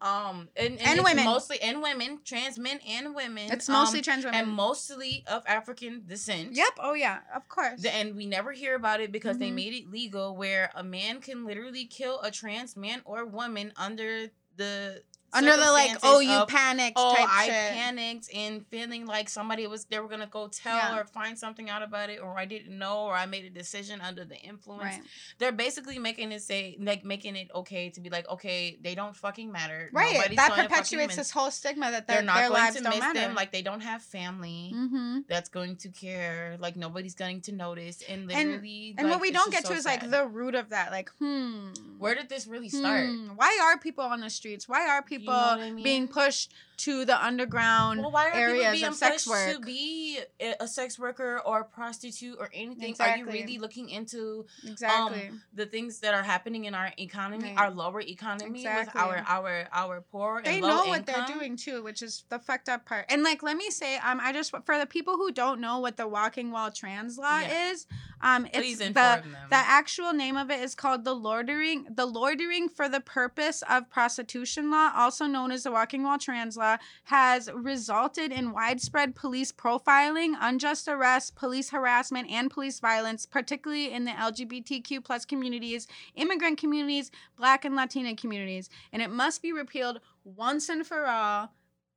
Um, 0.00 0.48
and, 0.56 0.78
and, 0.78 0.80
And 0.80 1.04
women. 1.04 1.24
mostly 1.24 1.60
and 1.60 1.82
women, 1.82 2.20
trans 2.24 2.58
men 2.58 2.78
and 2.88 3.14
women. 3.14 3.50
It's 3.52 3.68
mostly 3.68 3.98
um, 4.00 4.04
trans 4.04 4.24
women. 4.24 4.40
and 4.40 4.48
mostly 4.50 5.24
of 5.26 5.42
African 5.46 6.03
descent. 6.06 6.52
yep. 6.52 6.68
Oh 6.78 6.94
yeah. 6.94 7.20
Of 7.34 7.48
course. 7.48 7.82
The- 7.82 7.94
And 7.94 8.14
we 8.16 8.26
never 8.26 8.52
hear 8.52 8.74
about 8.74 9.00
it 9.00 9.10
because 9.12 9.38
they 9.38 9.50
Mhm. 9.50 9.54
made 9.54 9.72
it 9.74 9.90
legal 9.90 10.36
where 10.36 10.70
a 10.74 10.82
man 10.84 11.20
can 11.20 11.44
literally 11.44 11.84
kill 11.86 12.20
a 12.20 12.30
trans 12.30 12.76
man 12.76 13.02
or 13.04 13.24
woman 13.24 13.72
under 13.76 14.30
the 14.56 15.02
Under 15.34 15.56
the 15.56 15.72
like, 15.72 15.96
oh, 16.02 16.20
you 16.20 16.30
of, 16.30 16.48
panicked 16.48 16.96
Oh, 16.98 17.14
type 17.14 17.28
I 17.30 17.46
shit. 17.46 17.72
panicked 17.72 18.28
and 18.34 18.66
feeling 18.68 19.06
like 19.06 19.28
somebody 19.28 19.66
was 19.66 19.84
they 19.86 19.98
were 19.98 20.08
gonna 20.08 20.26
go 20.26 20.48
tell 20.48 20.76
Yeah. 20.76 20.98
or 20.98 21.04
find 21.04 21.38
something 21.38 21.68
out 21.68 21.82
about 21.82 22.10
it, 22.10 22.20
or 22.22 22.38
I 22.38 22.44
didn't 22.44 22.76
know, 22.78 23.04
or 23.04 23.14
I 23.14 23.26
made 23.26 23.44
a 23.44 23.50
decision 23.50 24.00
under 24.00 24.24
the 24.24 24.36
influence. 24.36 24.82
Right. 24.84 25.02
They're 25.38 25.52
basically 25.52 25.98
making 25.98 26.32
it 26.32 26.42
say 26.42 26.76
like 26.80 27.04
making 27.04 27.36
it 27.36 27.50
okay 27.54 27.90
to 27.90 28.00
be 28.00 28.10
like, 28.10 28.28
okay, 28.28 28.78
they 28.80 28.94
don't 28.94 29.16
fucking 29.16 29.50
matter. 29.50 29.90
Right. 29.92 30.14
Nobody's 30.14 30.36
that 30.36 30.52
perpetuates 30.52 31.16
this 31.16 31.30
whole 31.30 31.50
stigma 31.50 31.90
that 31.90 32.06
They're 32.06 32.22
not 32.22 32.36
their 32.36 32.48
going 32.48 32.60
lives 32.62 32.76
to 32.76 32.88
miss 32.88 32.98
matter. 33.00 33.20
them. 33.20 33.34
Like 33.34 33.52
they 33.52 33.62
don't 33.62 33.80
have 33.80 34.02
family 34.02 34.72
mm-hmm. 34.74 35.18
that's 35.28 35.48
going 35.48 35.76
to 35.76 35.88
care. 35.88 36.56
Like 36.60 36.76
nobody's 36.76 37.14
going 37.14 37.40
to 37.42 37.52
notice. 37.52 38.02
And 38.08 38.30
And- 38.30 38.50
literally, 38.50 38.94
And 38.96 39.08
like, 39.08 39.14
what 39.16 39.20
we 39.20 39.30
don't 39.30 39.50
get 39.50 39.64
so 39.66 39.70
to 39.72 39.76
is 39.76 39.84
like 39.84 40.08
the 40.10 40.26
root 40.26 40.54
of 40.54 40.70
that. 40.70 40.90
Like, 40.90 41.10
hmm. 41.18 41.68
where 41.98 42.14
did 42.14 42.28
this 42.28 42.46
really 42.46 42.68
start? 42.68 43.08
Hmm, 43.08 43.28
Why 43.36 43.58
are 43.62 43.78
people 43.78 44.04
on 44.04 44.20
the 44.20 44.30
streets? 44.30 44.68
Why 44.68 44.88
are 44.88 45.02
people 45.02 45.23
what 45.26 45.60
I 45.60 45.70
being 45.70 46.08
pushed 46.08 46.52
to 46.78 47.04
the 47.04 47.24
underground 47.24 48.00
Well, 48.00 48.10
why 48.10 48.30
are 48.30 48.34
areas 48.34 48.72
being 48.72 48.84
of 48.84 48.94
sex 48.94 49.26
work? 49.26 49.54
to 49.54 49.60
be 49.60 50.18
a 50.60 50.66
sex 50.68 50.98
worker 50.98 51.40
or 51.44 51.60
a 51.60 51.64
prostitute 51.64 52.36
or 52.38 52.50
anything? 52.54 52.90
exactly. 52.90 53.22
Are 53.22 53.26
you 53.26 53.30
really 53.32 53.58
looking 53.58 53.88
into 53.90 54.46
exactly. 54.66 55.30
the 55.52 55.66
things 55.66 56.00
that 56.00 56.14
are 56.14 56.22
happening 56.22 56.64
in 56.64 56.74
our 56.74 56.92
economy, 56.98 57.50
Right. 57.50 57.58
our 57.58 57.70
lower 57.70 58.00
economy, 58.00 58.60
Exactly. 58.60 59.00
with 59.00 59.02
our 59.02 59.24
our 59.26 59.68
our 59.72 60.00
poor 60.00 60.38
and 60.38 60.46
they 60.46 60.60
know 60.60 60.84
what 60.86 61.00
income? 61.00 61.24
they're 61.26 61.36
doing 61.36 61.56
too, 61.56 61.82
which 61.82 62.02
is 62.02 62.24
the 62.28 62.38
fucked 62.38 62.68
up 62.68 62.84
part. 62.86 63.06
And 63.08 63.22
like, 63.22 63.42
let 63.42 63.56
me 63.56 63.70
say, 63.70 63.96
um, 63.98 64.20
I 64.20 64.32
just 64.32 64.50
for 64.64 64.78
the 64.78 64.86
people 64.86 65.14
who 65.16 65.30
don't 65.32 65.60
know 65.60 65.78
what 65.78 65.96
the 65.96 66.08
walking 66.08 66.50
while 66.50 66.70
trans 66.70 67.18
law 67.18 67.38
Yeah. 67.40 67.70
is, 67.70 67.86
um, 68.20 68.46
it's 68.46 68.58
Please 68.58 68.78
the 68.78 68.90
them. 68.90 69.36
the 69.50 69.56
actual 69.56 70.12
name 70.12 70.36
of 70.36 70.50
it 70.50 70.60
is 70.60 70.74
called 70.74 71.04
the 71.04 71.14
loitering 71.14 71.86
the 71.90 72.06
loitering 72.06 72.68
for 72.68 72.88
the 72.88 73.00
purpose 73.00 73.62
of 73.68 73.88
prostitution 73.90 74.70
law, 74.70 74.90
also 74.94 75.26
known 75.26 75.50
as 75.52 75.62
the 75.64 75.70
walking 75.70 76.02
while 76.02 76.18
trans 76.18 76.56
law. 76.56 76.63
Law 76.64 76.76
has 77.04 77.50
resulted 77.52 78.32
in 78.32 78.52
widespread 78.52 79.14
police 79.14 79.52
profiling, 79.52 80.34
unjust 80.40 80.88
arrests, 80.88 81.30
police 81.30 81.70
harassment, 81.70 82.30
and 82.30 82.50
police 82.50 82.80
violence, 82.80 83.26
particularly 83.26 83.92
in 83.92 84.04
the 84.04 84.10
LGBTQ 84.12 85.04
plus 85.04 85.24
communities, 85.24 85.86
immigrant 86.16 86.58
communities, 86.58 87.10
Black 87.36 87.64
and 87.64 87.76
Latina 87.76 88.14
communities, 88.16 88.70
and 88.92 89.02
it 89.02 89.10
must 89.10 89.42
be 89.42 89.52
repealed 89.52 90.00
once 90.24 90.68
and 90.68 90.86
for 90.86 91.06
all. 91.06 91.52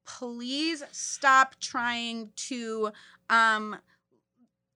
Please 0.06 0.84
stop 0.92 1.56
trying 1.60 2.32
to 2.36 2.92
um 3.30 3.76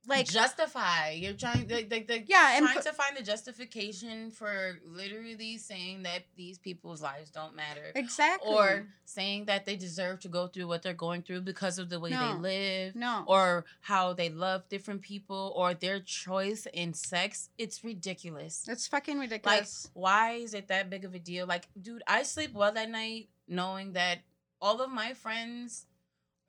like 0.07 0.27
justify. 0.27 1.11
You're 1.11 1.33
trying 1.33 1.67
the 1.67 1.83
the, 1.83 2.01
the 2.03 2.23
Yeah, 2.27 2.55
and 2.57 2.65
trying 2.65 2.77
put- 2.77 2.85
to 2.85 2.93
find 2.93 3.15
the 3.15 3.21
justification 3.23 4.31
for 4.31 4.79
literally 4.85 5.57
saying 5.57 6.03
that 6.03 6.23
these 6.35 6.57
people's 6.57 7.01
lives 7.01 7.29
don't 7.29 7.55
matter. 7.55 7.91
exactly 7.95 8.51
Or 8.53 8.87
saying 9.05 9.45
that 9.45 9.65
they 9.65 9.75
deserve 9.75 10.19
to 10.21 10.27
go 10.27 10.47
through 10.47 10.67
what 10.67 10.81
they're 10.81 10.93
going 10.93 11.21
through 11.21 11.41
because 11.41 11.77
of 11.77 11.89
the 11.89 11.99
way 11.99 12.09
No. 12.09 12.33
they 12.33 12.39
live. 12.39 12.95
no 12.95 13.23
Or 13.27 13.65
how 13.81 14.13
they 14.13 14.29
love 14.29 14.67
different 14.69 15.01
people 15.01 15.53
or 15.55 15.73
their 15.73 15.99
choice 15.99 16.65
in 16.73 16.93
sex. 16.93 17.49
It's 17.57 17.83
ridiculous. 17.83 18.65
it's 18.67 18.87
fucking 18.87 19.17
Like, 19.19 19.29
ridiculous. 19.31 19.89
why 19.93 20.31
is 20.33 20.53
it 20.53 20.67
that 20.69 20.89
big 20.89 21.05
of 21.05 21.13
a 21.13 21.19
deal? 21.19 21.45
Like, 21.45 21.67
dude, 21.79 22.03
I 22.07 22.23
sleep 22.23 22.53
well 22.53 22.75
at 22.77 22.89
night 22.89 23.29
knowing 23.47 23.93
that 23.93 24.19
all 24.61 24.81
of 24.81 24.91
my 24.91 25.13
friends 25.13 25.85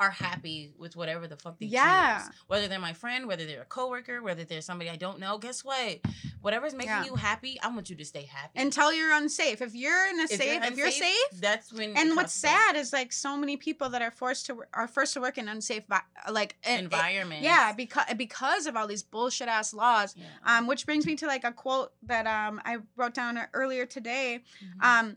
are 0.02 0.10
happy 0.10 0.72
with 0.78 0.96
whatever 0.96 1.26
the 1.28 1.36
fuck 1.36 1.58
they 1.58 1.66
Yeah. 1.66 2.18
choose. 2.24 2.30
Whether 2.48 2.66
they're 2.68 2.78
my 2.80 2.92
friend, 2.92 3.26
whether 3.26 3.46
they're 3.46 3.62
a 3.62 3.64
coworker, 3.64 4.20
whether 4.22 4.44
they're 4.44 4.60
somebody 4.60 4.90
I 4.90 4.96
don't 4.96 5.18
know. 5.20 5.38
Guess 5.38 5.64
what? 5.64 6.00
Whatever's 6.40 6.74
making 6.74 6.90
Yeah. 6.90 7.04
you 7.04 7.14
happy, 7.14 7.60
I 7.62 7.68
want 7.68 7.88
you 7.88 7.96
to 7.96 8.04
stay 8.04 8.24
happy. 8.24 8.58
Until 8.60 8.92
you're 8.92 9.12
unsafe. 9.12 9.62
If 9.62 9.74
you're 9.74 10.06
in 10.08 10.18
a 10.18 10.24
If 10.24 10.30
safe, 10.30 10.64
if 10.64 10.76
you're 10.76 10.90
safe, 10.90 11.30
that's 11.34 11.72
when. 11.72 11.96
and 11.96 12.16
what's 12.16 12.34
sad 12.34 12.74
is 12.76 12.92
like 12.92 13.12
so 13.12 13.36
many 13.36 13.56
people 13.56 13.88
that 13.90 14.02
are 14.02 14.10
forced 14.10 14.46
to 14.46 14.64
are 14.74 14.88
forced 14.88 15.14
to 15.14 15.20
work 15.20 15.38
in 15.38 15.46
unsafe 15.48 15.84
like 16.30 16.56
environment. 16.66 17.42
yeah, 17.42 17.72
because 17.72 18.06
because 18.16 18.66
of 18.66 18.76
all 18.76 18.86
these 18.88 19.02
bullshit 19.04 19.48
ass 19.48 19.72
laws. 19.72 20.14
Yeah. 20.16 20.26
Um, 20.44 20.66
which 20.66 20.84
brings 20.84 21.06
me 21.06 21.14
to 21.16 21.26
like 21.26 21.44
a 21.44 21.52
quote 21.52 21.92
that 22.02 22.26
um 22.26 22.60
I 22.64 22.78
wrote 22.96 23.14
down 23.14 23.38
earlier 23.52 23.86
today. 23.86 24.42
Mhm. 24.64 24.82
Um, 24.84 25.16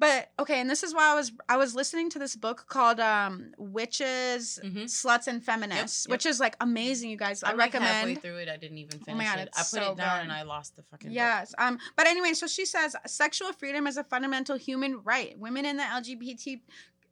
but 0.00 0.30
okay, 0.40 0.60
and 0.60 0.68
this 0.68 0.82
is 0.82 0.92
why 0.92 1.12
I 1.12 1.14
was 1.14 1.30
I 1.48 1.56
was 1.56 1.74
listening 1.76 2.10
to 2.10 2.18
this 2.18 2.34
book 2.34 2.64
called 2.68 2.98
um 2.98 3.52
Witches, 3.58 4.58
Mhm. 4.64 4.84
Sluts, 4.84 5.28
and 5.28 5.44
Feminists, 5.44 6.06
yep. 6.06 6.10
which 6.10 6.26
is 6.26 6.40
like 6.40 6.56
amazing. 6.60 7.10
You 7.10 7.16
guys, 7.16 7.42
I 7.44 7.50
I'm 7.52 7.56
like 7.58 7.74
halfway 7.74 8.16
through 8.16 8.38
it. 8.38 8.48
I 8.48 8.56
didn't 8.56 8.78
even 8.78 8.98
finish 8.98 9.06
Oh 9.08 9.14
my 9.14 9.24
God, 9.24 9.38
it. 9.38 9.50
I 9.54 9.58
put 9.60 9.66
so 9.66 9.92
it 9.92 9.96
down 9.98 10.16
good. 10.18 10.22
and 10.24 10.32
I 10.32 10.42
lost 10.42 10.74
the 10.76 10.82
fucking. 10.90 11.10
book. 11.10 11.14
Yes. 11.14 11.54
Um. 11.58 11.78
But 11.96 12.08
anyway, 12.08 12.32
so 12.32 12.46
she 12.48 12.64
says 12.64 12.96
sexual 13.06 13.52
freedom 13.52 13.86
is 13.86 13.96
a 13.96 14.04
fundamental 14.04 14.56
human 14.56 15.00
right. 15.04 15.38
Women 15.38 15.64
in 15.66 15.76
the 15.76 15.84
LGBT 15.84 16.60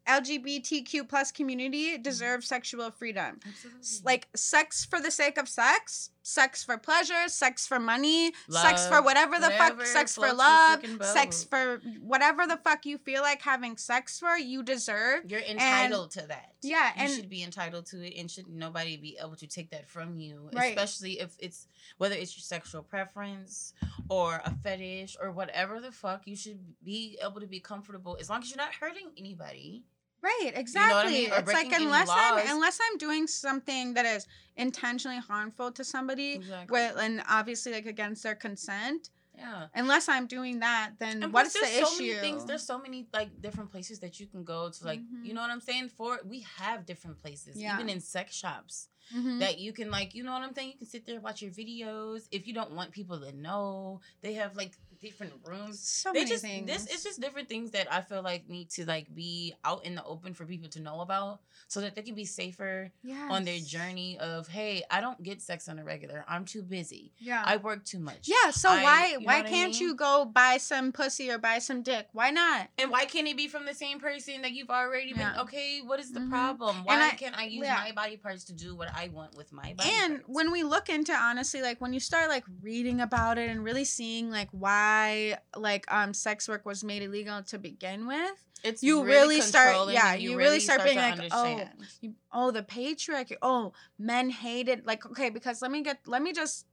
LGBTQ 0.09 1.07
plus 1.09 1.31
community 1.31 1.99
deserve 1.99 2.43
sexual 2.45 2.91
freedom. 2.91 3.39
Absolutely. 3.47 3.83
Like 4.05 4.29
sex 4.35 4.85
for 4.87 5.01
the 5.01 5.11
sake 5.11 5.37
of 5.39 5.49
sex, 5.49 6.11
sex 6.29 6.63
for 6.63 6.77
pleasure, 6.77 7.27
sex 7.29 7.67
for 7.67 7.81
money, 7.81 8.33
sex 8.51 8.87
for 8.87 9.01
whatever 9.03 9.37
the 9.37 9.49
whatever 9.49 9.79
fuck, 9.79 9.87
sex 9.87 10.15
for 10.15 10.33
love, 10.33 10.85
sex 11.03 11.43
for 11.43 11.81
whatever 12.03 12.47
the 12.47 12.59
fuck 12.59 12.85
you 12.85 12.99
feel 12.99 13.23
like 13.23 13.41
having 13.41 13.77
sex 13.79 14.19
for, 14.21 14.37
you 14.37 14.63
deserve. 14.63 15.25
You're 15.27 15.41
entitled 15.41 16.11
to 16.13 16.27
that. 16.27 16.53
Yeah, 16.63 16.89
you 16.97 17.03
and- 17.05 17.13
should 17.13 17.31
be 17.31 17.43
entitled 17.43 17.87
to 17.87 18.07
it, 18.07 18.19
and 18.19 18.31
should 18.31 18.49
nobody 18.49 18.97
be 18.99 19.17
able 19.21 19.37
to 19.37 19.47
take 19.47 19.71
that 19.71 19.89
from 19.89 20.19
you. 20.19 20.51
Right. 20.53 20.77
Especially 20.77 21.19
if 21.19 21.35
it's 21.39 21.67
whether 21.97 22.15
it's 22.15 22.37
your 22.37 22.43
sexual 22.43 22.83
preference 22.83 23.73
or 24.11 24.43
a 24.45 24.55
fetish 24.63 25.17
or 25.21 25.33
whatever 25.33 25.81
the 25.81 25.93
fuck. 25.93 26.27
You 26.27 26.37
should 26.37 26.61
be 26.85 27.19
able 27.25 27.41
to 27.41 27.47
be 27.47 27.61
comfortable 27.61 28.19
as 28.21 28.29
long 28.29 28.43
as 28.43 28.51
you're 28.51 28.59
not 28.59 28.75
hurting 28.75 29.11
anybody. 29.17 29.85
Right, 30.23 30.53
I 30.57 30.59
exactly. 30.59 31.13
mean? 31.13 31.31
It's 31.33 31.53
like 31.53 31.73
unless. 31.73 32.09
I'm 32.11 32.57
unless 32.57 32.79
I'm 32.91 32.99
doing 32.99 33.27
something 33.27 33.95
that 33.95 34.05
is 34.07 34.27
intentionally 34.57 35.19
harmful 35.19 35.71
to 35.73 35.85
somebody, 35.85 36.33
Exactly. 36.35 36.73
well, 36.73 36.99
and 36.99 37.23
obviously 37.29 37.73
like 37.73 37.87
against 37.87 38.23
their 38.25 38.35
consent. 38.35 39.11
Yeah. 39.37 39.69
Unless 39.77 40.09
I'm 40.09 40.27
doing 40.27 40.59
that, 40.61 40.95
then 40.99 41.23
And 41.23 41.33
what's 41.33 41.53
the 41.53 41.61
there's 41.63 41.77
issue? 41.77 41.85
so 41.87 42.03
many 42.03 42.15
things. 42.15 42.45
There's 42.45 42.67
so 42.67 42.77
many 42.81 43.07
like 43.13 43.41
different 43.41 43.71
places 43.71 44.01
that 44.01 44.19
you 44.19 44.27
can 44.27 44.43
go 44.43 44.69
to. 44.69 44.85
Like, 44.85 44.99
Mhm. 45.01 45.25
you 45.25 45.33
know 45.33 45.41
what 45.41 45.51
I'm 45.51 45.61
saying? 45.61 45.91
For 45.91 46.19
we 46.25 46.41
have 46.57 46.85
different 46.85 47.23
places, 47.23 47.57
Yeah. 47.57 47.77
even 47.77 47.89
in 47.89 48.01
sex 48.01 48.35
shops. 48.35 48.89
Mhm. 49.15 49.41
that 49.41 49.59
you 49.59 49.73
can 49.73 49.91
like 49.91 50.15
you 50.15 50.23
know 50.23 50.33
what 50.33 50.43
i'm 50.43 50.55
saying 50.55 50.69
you 50.73 50.79
can 50.79 50.87
sit 50.87 51.07
there 51.07 51.15
and 51.15 51.25
watch 51.25 51.41
your 51.43 51.51
videos 51.51 52.29
if 52.31 52.47
you 52.47 52.53
don't 52.53 52.73
want 52.73 52.91
people 52.91 53.19
to 53.21 53.33
know 53.37 54.01
they 54.23 54.35
have 54.35 54.55
like 54.57 54.73
different 55.01 55.33
rooms 55.47 55.79
so 55.81 56.13
they 56.13 56.21
many 56.21 56.31
just 56.31 56.43
things. 56.43 56.67
this 56.67 56.85
it's 56.93 57.05
just 57.05 57.21
different 57.21 57.49
things 57.49 57.71
that 57.71 57.87
i 57.93 58.01
feel 58.01 58.21
like 58.21 58.49
need 58.49 58.69
to 58.69 58.85
like 58.85 59.15
be 59.15 59.55
out 59.65 59.85
in 59.85 59.95
the 59.95 60.05
open 60.05 60.35
for 60.35 60.45
people 60.45 60.69
to 60.69 60.81
know 60.81 61.01
about 61.01 61.39
so 61.69 61.81
that 61.81 61.95
they 61.95 62.03
can 62.03 62.17
be 62.17 62.25
safer 62.25 62.91
on 63.31 63.45
their 63.45 63.61
journey 63.61 64.19
of 64.19 64.49
hey 64.49 64.83
i 64.91 65.01
don't 65.01 65.23
get 65.23 65.41
sex 65.41 65.69
on 65.69 65.79
a 65.79 65.85
regular 65.85 66.25
i'm 66.29 66.45
too 66.45 66.63
busy 66.63 67.13
Yeah. 67.19 67.43
i 67.47 67.57
work 67.59 67.85
too 67.85 68.01
much 68.01 68.29
yeah. 68.29 68.51
So 68.51 68.69
I- 68.71 68.83
why 68.83 69.17
why 69.23 69.43
can't 69.43 69.73
mean? 69.73 69.81
you 69.83 69.95
go 69.95 70.25
buy 70.25 70.57
some 70.59 70.91
pussy 70.93 71.31
or 71.31 71.39
buy 71.39 71.61
some 71.61 71.83
dick? 71.83 72.09
Why 72.13 72.31
not? 72.31 72.69
and 72.79 72.91
why 72.91 73.05
can't 73.05 73.29
it 73.29 73.37
be 73.37 73.47
from 73.49 73.67
the 73.67 73.75
same 73.75 74.01
person 74.01 74.43
that 74.43 74.51
you've 74.53 74.71
already 74.71 75.13
been 75.13 75.21
Yeah. 75.21 75.43
okay 75.43 75.81
what 75.81 76.01
is 76.01 76.13
the 76.13 76.21
Mhm. 76.21 76.31
problem 76.31 76.85
why 76.85 77.01
I- 77.07 77.11
can't 77.11 77.39
i 77.39 77.45
use 77.45 77.65
yeah. 77.65 77.77
my 77.77 77.93
body 77.93 78.17
parts 78.17 78.45
to 78.45 78.53
do 78.53 78.75
what 78.75 78.93
i 78.99 79.09
want 79.09 79.37
with 79.37 79.53
my 79.53 79.73
body 79.75 79.91
and 80.03 80.15
parts? 80.15 80.25
when 80.29 80.51
we 80.51 80.63
look 80.63 80.89
into 80.89 81.13
honestly 81.13 81.63
like 81.63 81.81
when 81.81 81.93
you 81.93 82.01
start 82.01 82.29
like 82.29 82.45
reading 82.63 83.01
about 83.01 83.39
it 83.39 83.49
and 83.49 83.65
really 83.65 83.85
seeing 83.85 84.31
like 84.31 84.49
why 84.53 85.37
like 85.57 85.85
um 85.93 86.13
sex 86.13 86.49
work 86.49 86.67
was 86.67 86.83
made 86.83 87.03
illegal 87.03 87.43
to 87.43 87.59
begin 87.59 88.07
with 88.07 88.45
it's 88.65 88.83
you 88.83 89.05
really 89.05 89.41
start- 89.41 89.89
yeah, 89.93 90.15
and 90.15 90.23
you 90.23 90.37
really 90.37 90.59
start 90.59 90.83
being 90.83 90.97
to 90.97 91.03
like, 91.03 91.31
oh, 91.31 91.45
understand. 91.45 91.71
you, 92.01 92.15
oh 92.33 92.51
the 92.51 92.63
patriarchy 92.63 93.37
oh 93.41 93.73
men 93.99 94.31
hated 94.31 94.85
like 94.85 95.07
okay 95.07 95.31
because 95.31 95.63
let 95.63 95.71
me 95.71 95.83
get 95.83 96.01
let 96.07 96.23
me 96.23 96.33
just 96.33 96.67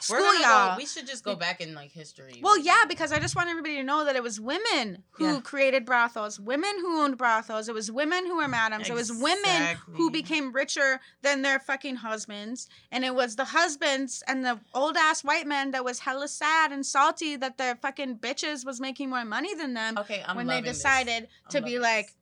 school 0.00 0.18
gonna 0.20 0.40
y'all 0.40 0.70
Go, 0.72 0.76
we 0.76 0.86
should 0.86 1.06
just 1.06 1.24
go 1.24 1.34
back 1.36 1.60
in 1.60 1.74
like 1.74 1.90
history. 1.92 2.40
well 2.42 2.58
yeah 2.58 2.84
because 2.88 3.12
i 3.12 3.18
just 3.18 3.36
want 3.36 3.48
everybody 3.48 3.76
to 3.76 3.82
know 3.82 4.04
that 4.04 4.16
it 4.16 4.22
was 4.22 4.40
women 4.40 5.02
who 5.12 5.24
Yeah. 5.24 5.40
created 5.40 5.84
brothels 5.84 6.38
women 6.38 6.70
who 6.80 7.00
owned 7.02 7.16
brothels 7.16 7.68
it 7.68 7.74
was 7.74 7.90
women 7.90 8.26
who 8.26 8.36
were 8.36 8.48
madams 8.48 8.88
it 8.88 8.94
was 8.94 9.12
women 9.12 9.76
who 9.92 10.10
became 10.10 10.52
richer 10.52 11.00
than 11.22 11.42
their 11.42 11.58
fucking 11.58 11.96
husbands 11.96 12.68
and 12.92 13.04
it 13.04 13.14
was 13.14 13.36
the 13.36 13.46
husbands 13.46 14.22
and 14.26 14.44
the 14.44 14.58
old 14.74 14.96
ass 14.96 15.22
white 15.24 15.46
men 15.46 15.70
that 15.70 15.84
was 15.84 16.00
hella 16.00 16.28
sad 16.28 16.72
and 16.72 16.84
salty 16.84 17.36
that 17.36 17.56
their 17.58 17.76
fucking 17.76 18.16
bitches 18.18 18.64
was 18.66 18.80
making 18.80 19.08
more 19.10 19.24
money 19.24 19.54
than 19.54 19.74
them 19.74 19.96
okay, 19.98 20.22
I'm 20.26 20.36
when 20.36 20.46
they 20.46 20.60
decided 20.60 21.28
to 21.50 21.62
be 21.62 21.78
like 21.78 22.06
this. 22.06 22.14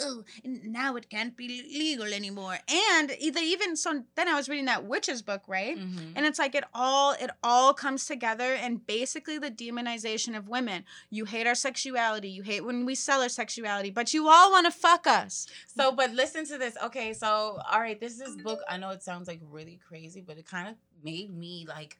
Oh, 0.00 0.24
now 0.44 0.96
it 0.96 1.08
can't 1.10 1.36
be 1.36 1.48
legal 1.48 2.12
anymore. 2.12 2.58
And 2.68 3.10
they 3.10 3.42
even 3.42 3.76
so 3.76 4.02
then 4.14 4.28
I 4.28 4.34
was 4.34 4.48
reading 4.48 4.66
that 4.66 4.84
witches 4.84 5.22
book, 5.22 5.42
right? 5.46 5.76
Mhm. 5.78 6.12
And 6.16 6.26
it's 6.26 6.38
like 6.38 6.54
it 6.54 6.64
all 6.74 7.12
it 7.12 7.30
all 7.42 7.74
comes 7.74 8.06
together 8.06 8.54
and 8.54 8.86
basically 8.86 9.38
the 9.38 9.50
demonization 9.50 10.36
of 10.36 10.48
women. 10.48 10.84
You 11.10 11.24
hate 11.24 11.46
our 11.46 11.54
sexuality, 11.54 12.28
you 12.28 12.42
hate 12.42 12.64
when 12.64 12.84
we 12.84 12.94
sell 12.94 13.22
our 13.22 13.28
sexuality, 13.28 13.90
but 13.90 14.12
you 14.14 14.28
all 14.28 14.50
want 14.50 14.66
to 14.66 14.72
fuck 14.72 15.06
us. 15.06 15.46
So, 15.66 15.92
but 15.92 16.12
listen 16.12 16.44
to 16.46 16.58
this. 16.58 16.76
Okay, 16.84 17.12
so 17.12 17.58
all 17.70 17.80
right, 17.80 17.98
this 17.98 18.20
is 18.20 18.36
book. 18.36 18.60
I 18.68 18.76
know 18.76 18.90
it 18.90 19.02
sounds 19.02 19.28
like 19.28 19.40
really 19.50 19.78
crazy, 19.86 20.20
but 20.20 20.38
it 20.38 20.46
kind 20.46 20.68
of 20.68 20.74
made 21.02 21.36
me 21.36 21.66
like 21.68 21.98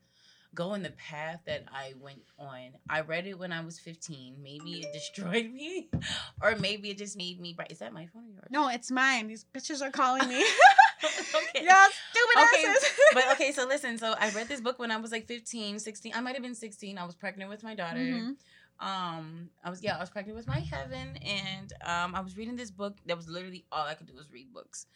go 0.55 0.75
in 0.75 0.83
the 0.83 0.91
path 0.91 1.41
that 1.47 1.65
I 1.73 1.95
went 2.01 2.23
on. 2.39 2.71
I 2.89 3.01
read 3.01 3.27
it 3.27 3.39
when 3.39 3.53
I 3.53 3.65
was 3.65 3.79
15. 3.79 4.37
Maybe 4.43 4.81
it 4.81 4.93
destroyed 4.93 5.51
me, 5.53 5.89
or 6.43 6.57
maybe 6.57 6.91
it 6.91 6.99
just 6.99 7.17
made 7.17 7.41
me 7.41 7.53
bright. 7.55 7.73
Is 7.73 7.79
that 7.79 7.93
my 7.93 8.07
phone 8.07 8.25
or 8.25 8.35
yours? 8.35 8.49
No, 8.51 8.69
it's 8.69 8.91
mine. 8.91 9.29
These 9.29 9.47
bitches 9.55 9.81
are 9.83 9.91
calling 9.91 10.29
me. 10.29 10.43
okay. 11.05 11.65
Y'all 11.65 11.89
stupid 12.11 12.55
Okay, 12.55 12.67
asses. 12.67 12.91
but 13.15 13.33
okay, 13.33 13.53
so 13.53 13.67
listen. 13.67 13.99
So 13.99 14.15
I 14.19 14.31
read 14.31 14.49
this 14.49 14.61
book 14.61 14.79
when 14.79 14.91
I 14.91 14.97
was 14.99 15.11
like 15.13 15.27
15, 15.27 15.79
16. 15.79 16.13
I 16.15 16.21
might 16.21 16.35
have 16.35 16.43
been 16.43 16.55
16. 16.55 16.99
I 16.99 17.05
was 17.05 17.15
pregnant 17.15 17.51
with 17.51 17.63
my 17.63 17.75
daughter. 17.75 17.99
Mhm. 17.99 18.37
Um, 18.81 19.49
I 19.63 19.71
was 19.71 19.83
yeah, 19.83 19.97
I 19.97 20.01
was 20.01 20.11
pregnant 20.11 20.37
with 20.37 20.49
my 20.49 20.59
heaven, 20.59 21.17
and 21.25 21.73
um, 21.85 22.17
I 22.17 22.21
was 22.21 22.37
reading 22.37 22.57
this 22.57 22.71
book. 22.73 22.97
That 23.07 23.17
was 23.17 23.29
literally 23.29 23.65
all 23.71 23.87
I 23.87 23.95
could 23.95 24.09
do 24.09 24.15
was 24.15 24.33
read 24.33 24.53
books, 24.53 24.87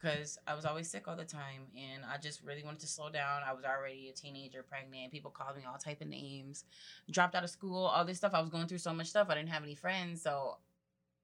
because 0.00 0.38
I 0.46 0.54
was 0.54 0.64
always 0.64 0.88
sick 0.90 1.08
all 1.08 1.16
the 1.16 1.24
time, 1.24 1.62
and 1.76 2.04
I 2.04 2.18
just 2.18 2.42
really 2.42 2.62
wanted 2.62 2.80
to 2.80 2.86
slow 2.86 3.10
down. 3.10 3.42
I 3.46 3.52
was 3.52 3.64
already 3.64 4.08
a 4.08 4.12
teenager, 4.12 4.62
pregnant. 4.62 5.12
People 5.12 5.30
called 5.30 5.56
me 5.56 5.62
all 5.70 5.78
type 5.78 6.00
of 6.00 6.08
names. 6.08 6.64
Dropped 7.10 7.34
out 7.34 7.44
of 7.44 7.50
school, 7.50 7.86
all 7.86 8.04
this 8.04 8.18
stuff. 8.18 8.32
I 8.34 8.40
was 8.40 8.50
going 8.50 8.66
through 8.68 8.78
so 8.78 8.92
much 8.92 9.08
stuff. 9.08 9.28
I 9.30 9.34
didn't 9.34 9.48
have 9.50 9.62
any 9.62 9.74
friends, 9.74 10.22
so 10.22 10.58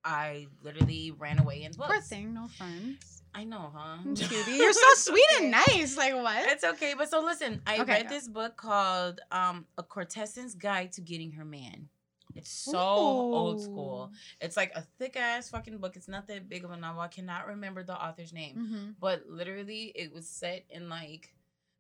I 0.05 0.49
literally 0.63 1.13
ran 1.19 1.39
away 1.39 1.63
in 1.63 1.73
books. 1.73 1.89
Poor 1.89 2.01
thing, 2.01 2.35
no 2.35 2.49
friends. 2.49 3.23
I 3.35 3.45
know, 3.45 3.73
huh? 3.75 3.99
Cutie, 4.15 4.53
you're 4.57 4.73
so 4.73 4.95
sweet 4.95 5.25
and 5.41 5.51
nice. 5.51 5.97
Like 5.97 6.15
what? 6.15 6.47
It's 6.51 6.63
okay, 6.65 6.95
but 6.97 7.09
so 7.11 7.21
listen, 7.21 7.63
I 7.67 7.81
Okay, 7.81 7.93
read 7.93 8.03
yeah. 8.05 8.09
this 8.11 8.29
book 8.29 8.57
called 8.57 9.21
um 9.33 9.67
A 9.79 9.83
Courtesan's 9.83 10.55
Guide 10.55 10.93
to 10.93 11.01
Getting 11.01 11.33
Her 11.33 11.45
Man. 11.45 11.89
It's 12.35 12.51
so 12.51 12.77
old 12.79 13.61
school. 13.61 14.12
It's 14.40 14.57
like 14.57 14.73
a 14.75 14.83
thick 14.99 15.16
ass 15.16 15.51
fucking 15.51 15.79
book. 15.79 15.97
It's 15.97 16.09
not 16.09 16.27
that 16.29 16.49
big 16.49 16.64
of 16.64 16.70
a 16.70 16.77
novel. 16.77 17.01
I 17.03 17.09
cannot 17.09 17.47
remember 17.47 17.83
the 17.85 17.94
author's 18.01 18.33
name. 18.33 18.57
Mhm. 18.57 18.94
But 19.01 19.29
literally 19.29 19.92
it 19.94 20.12
was 20.12 20.29
set 20.29 20.64
in 20.70 20.88
like 20.88 21.35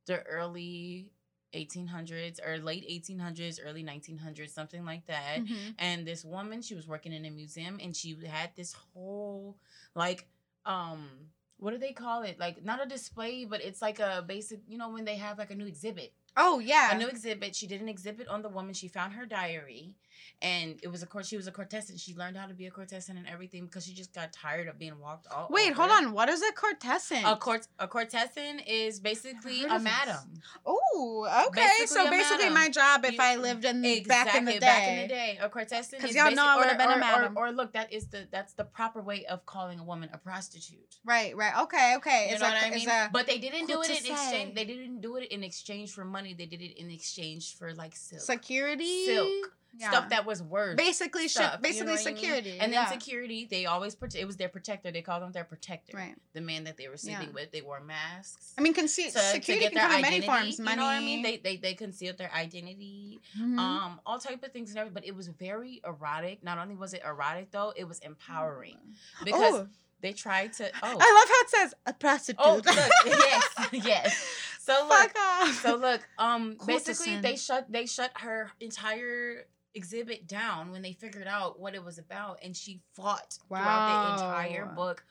the 0.06 0.22
early 0.22 1.10
1800s 1.52 2.40
or 2.44 2.58
late 2.58 2.84
1800s, 2.88 3.60
early 3.64 3.82
1900s, 3.82 4.52
something 4.52 4.84
like 4.84 5.06
that. 5.06 5.38
Mhm. 5.38 5.74
And 5.78 6.06
this 6.06 6.24
woman, 6.24 6.62
she 6.62 6.74
was 6.74 6.86
working 6.88 7.12
in 7.12 7.24
a 7.24 7.30
museum 7.30 7.78
and 7.80 7.94
she 7.96 8.16
had 8.26 8.50
this 8.56 8.72
whole 8.72 9.56
like 9.94 10.28
um 10.66 11.30
what 11.58 11.70
do 11.70 11.78
they 11.78 11.92
call 11.92 12.22
it? 12.22 12.38
Like 12.38 12.62
not 12.64 12.82
a 12.82 12.86
display, 12.86 13.44
but 13.44 13.62
it's 13.62 13.80
like 13.80 14.00
a 14.00 14.24
basic, 14.26 14.60
you 14.66 14.76
know, 14.76 14.90
when 14.90 15.04
they 15.04 15.16
have 15.16 15.38
like 15.38 15.50
a 15.50 15.54
new 15.54 15.66
exhibit. 15.66 16.12
Oh 16.36 16.58
yeah. 16.58 16.94
A 16.94 16.98
new 16.98 17.06
exhibit. 17.06 17.54
She 17.54 17.66
did 17.68 17.80
an 17.80 17.88
exhibit 17.88 18.26
on 18.28 18.42
the 18.42 18.48
woman. 18.48 18.74
She 18.74 18.88
found 18.88 19.12
her 19.14 19.24
diary, 19.24 19.94
and 20.42 20.78
it 20.82 20.88
was 20.88 21.02
a 21.02 21.06
court. 21.06 21.26
She 21.26 21.36
was 21.36 21.46
a 21.46 21.52
Courtesan. 21.52 21.98
She 21.98 22.14
learned 22.14 22.36
how 22.36 22.46
to 22.46 22.54
be 22.54 22.66
a 22.66 22.70
Courtesan 22.70 23.16
and 23.16 23.26
everything 23.26 23.64
because 23.66 23.86
she 23.86 23.94
just 23.94 24.12
got 24.12 24.32
tired 24.32 24.68
of 24.68 24.78
being 24.78 24.98
walked 25.00 25.26
all. 25.32 25.48
Wait, 25.50 25.70
over. 25.72 25.82
hold 25.82 25.90
on. 25.90 26.12
What 26.12 26.28
is 26.28 26.42
a 26.42 26.52
Courtesan? 26.52 27.24
A 27.24 27.36
court 27.36 27.66
a 27.78 27.88
Courtesan 27.88 28.60
is 28.66 29.00
basically 29.00 29.64
a 29.64 29.78
madam. 29.78 30.40
Oh, 30.66 31.26
okay. 31.48 31.62
Basically 31.78 31.86
so 32.04 32.10
basically, 32.10 32.44
madam. 32.50 32.54
my 32.54 32.68
job 32.68 33.04
if 33.04 33.12
You- 33.14 33.18
I 33.20 33.36
lived 33.36 33.64
in 33.64 33.84
Exactly. 33.84 34.08
back 34.08 34.34
in 34.36 34.44
the 34.44 34.52
day. 34.52 34.58
Back 34.60 34.88
in 34.88 35.02
the 35.02 35.08
day, 35.08 35.38
a 35.40 35.48
Courtesan 35.48 36.00
'Cause 36.00 36.10
is 36.10 36.16
y'all 36.16 36.30
know 36.32 36.46
I 36.46 36.56
would've 36.56 36.78
been 36.78 36.88
a 36.88 36.92
or- 36.92 36.96
or- 36.96 36.98
madam. 37.00 37.36
Or, 37.36 37.52
look, 37.52 37.72
that 37.72 37.92
is 37.92 38.08
the 38.08 38.28
that's 38.30 38.52
the 38.54 38.64
proper 38.64 39.00
way 39.02 39.24
of 39.26 39.44
calling 39.46 39.78
a 39.78 39.84
woman 39.84 40.10
a 40.12 40.18
prostitute. 40.18 40.96
Right, 41.04 41.36
right. 41.36 41.56
Okay, 41.62 41.96
okay. 41.96 42.26
You 42.28 42.32
It's 42.34 42.40
know 42.40 42.48
a, 42.48 42.52
what 42.52 42.64
I 42.64 42.70
mean? 42.70 42.88
but 43.12 43.26
they 43.26 43.38
didn't 43.38 43.66
do 43.66 43.82
it 43.82 43.90
in 43.90 43.96
exchange. 43.96 44.54
They 44.54 44.64
didn't 44.64 45.00
do 45.00 45.16
it 45.16 45.28
in 45.30 45.42
exchange 45.44 45.92
for 45.92 46.04
money. 46.04 46.34
They 46.34 46.46
did 46.46 46.60
it 46.62 46.78
in 46.80 46.90
exchange 46.90 47.56
for 47.56 47.72
like 47.74 47.94
silk, 47.96 48.22
security 48.22 49.06
silk, 49.06 49.52
Yeah. 49.78 49.90
stuff 49.90 50.10
that 50.10 50.24
was 50.24 50.42
worth. 50.42 50.76
basically 50.76 51.28
stuff, 51.28 51.54
you 51.54 51.62
basically 51.62 51.86
know 51.86 51.92
what 51.92 52.06
I 52.06 52.10
mean? 52.10 52.16
security. 52.16 52.58
And 52.60 52.72
yeah. 52.72 52.88
then 52.88 53.00
security, 53.00 53.48
they 53.50 53.66
always 53.66 53.94
protect. 53.94 54.22
It 54.22 54.26
was 54.26 54.36
their 54.36 54.48
protector. 54.48 54.90
They 54.90 55.02
called 55.02 55.22
them 55.22 55.32
their 55.32 55.44
protector. 55.44 55.96
Right. 55.96 56.14
The 56.32 56.40
man 56.40 56.64
that 56.64 56.76
they 56.76 56.88
were 56.88 56.96
sleeping 56.96 57.28
Yeah. 57.28 57.34
with. 57.34 57.52
They 57.52 57.62
wore 57.62 57.80
masks. 57.80 58.54
I 58.56 58.60
mean, 58.60 58.74
conce- 58.74 59.06
to, 59.08 59.12
to 59.12 59.18
security 59.18 59.68
can 59.68 59.78
come 59.88 59.96
in 59.96 60.02
many 60.02 60.20
forms. 60.20 60.58
Money. 60.58 60.70
You 60.72 60.76
know 60.76 60.86
what 60.86 60.92
I 60.92 61.00
mean? 61.00 61.22
They 61.22 61.36
they 61.38 61.56
they 61.56 61.74
concealed 61.74 62.18
their 62.18 62.32
identity. 62.32 63.20
Mhm. 63.38 63.58
Um, 63.58 64.00
all 64.06 64.18
type 64.18 64.42
of 64.44 64.52
things 64.52 64.70
and 64.70 64.78
everything. 64.78 64.94
But 64.94 65.06
it 65.06 65.14
was 65.14 65.28
very 65.28 65.80
erotic. 65.84 66.42
Not 66.44 66.58
only 66.58 66.76
was 66.76 66.94
it 66.94 67.02
erotic 67.04 67.50
though, 67.50 67.72
it 67.76 67.84
was 67.84 67.98
empowering 68.00 68.78
because 69.24 69.54
oh, 69.54 69.68
they 70.00 70.12
tried 70.12 70.52
to. 70.54 70.66
Oh, 70.66 70.70
I 70.82 70.90
love 70.92 70.98
how 71.00 71.40
it 71.40 71.50
says 71.50 71.74
a 71.86 71.92
prostitute. 71.94 72.40
oh, 72.44 72.56
look, 72.56 72.66
yes, 73.06 73.48
yes. 73.72 74.38
So 74.60 74.72
look, 74.88 75.12
Fuck 75.12 75.16
off. 75.18 75.62
so 75.62 75.76
look, 75.76 76.00
um, 76.18 76.56
basically 76.66 77.18
they 77.20 77.36
shut 77.36 77.70
they 77.70 77.86
shut 77.86 78.12
her 78.20 78.50
entire 78.60 79.46
exhibit 79.74 80.26
down 80.26 80.70
when 80.70 80.82
they 80.82 80.92
figured 80.92 81.26
out 81.26 81.58
what 81.60 81.74
it 81.74 81.84
was 81.84 81.98
about, 81.98 82.38
and 82.42 82.56
she 82.56 82.80
fought 82.94 83.38
throughout 83.48 84.16
the 84.18 84.24
entire 84.24 84.66
book. 84.66 85.04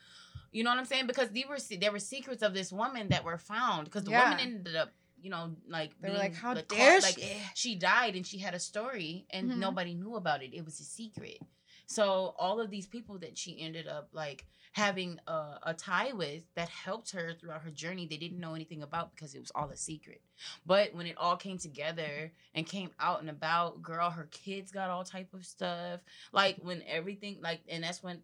You 0.52 0.63
know 0.63 0.69
what 0.69 0.80
I'm 0.80 0.86
saying? 0.86 1.08
Because 1.08 1.30
there 1.30 1.43
were 1.47 1.58
there 1.80 1.91
were 1.91 1.99
secrets 1.99 2.43
of 2.43 2.54
this 2.54 2.71
woman 2.71 3.10
that 3.10 3.23
were 3.23 3.38
found. 3.38 3.86
Because 3.86 4.04
the 4.04 4.12
Yeah. 4.12 4.30
woman 4.30 4.39
ended 4.39 4.76
up, 4.76 4.91
you 5.21 5.30
know, 5.30 5.56
like 5.67 5.99
They 5.99 6.10
were 6.10 6.17
like, 6.17 6.36
"How 6.36 6.54
caught- 6.54 6.67
dare 6.69 6.99
like, 7.02 7.17
she?" 7.17 7.41
she 7.56 7.76
died 7.76 8.15
and 8.15 8.26
she 8.26 8.38
had 8.38 8.54
a 8.54 8.60
story 8.60 9.26
and 9.32 9.52
Mhm. 9.52 9.58
nobody 9.58 9.93
knew 9.95 10.15
about 10.15 10.43
it. 10.43 10.54
It 10.54 10.63
was 10.63 10.80
a 10.80 10.84
secret. 10.84 11.39
So 11.88 12.36
all 12.38 12.60
of 12.62 12.69
these 12.69 12.88
people 12.88 13.17
that 13.19 13.38
she 13.38 13.60
ended 13.60 13.88
up 13.88 14.10
like 14.13 14.45
having 14.73 15.19
a, 15.27 15.59
a 15.63 15.73
tie 15.73 16.12
with 16.13 16.41
that 16.55 16.67
helped 16.67 17.12
her 17.12 17.33
throughout 17.33 17.62
her 17.62 17.69
journey, 17.69 18.07
they 18.07 18.17
didn't 18.17 18.39
know 18.39 18.55
anything 18.55 18.81
about 18.81 19.15
because 19.15 19.36
it 19.36 19.39
was 19.39 19.51
all 19.55 19.69
a 19.69 19.77
secret. 19.77 20.21
But 20.65 20.93
when 20.93 21.05
it 21.05 21.17
all 21.17 21.38
came 21.38 21.59
together 21.59 22.31
and 22.53 22.65
came 22.65 22.89
out 22.99 23.21
and 23.21 23.29
about, 23.29 23.81
girl, 23.81 24.09
her 24.09 24.27
kids 24.31 24.71
got 24.71 24.89
all 24.89 25.03
type 25.03 25.33
of 25.33 25.45
stuff. 25.45 26.01
Like 26.31 26.57
when 26.62 26.83
everything 26.88 27.38
like 27.41 27.62
and 27.69 27.83
that's 27.83 28.03
when 28.03 28.21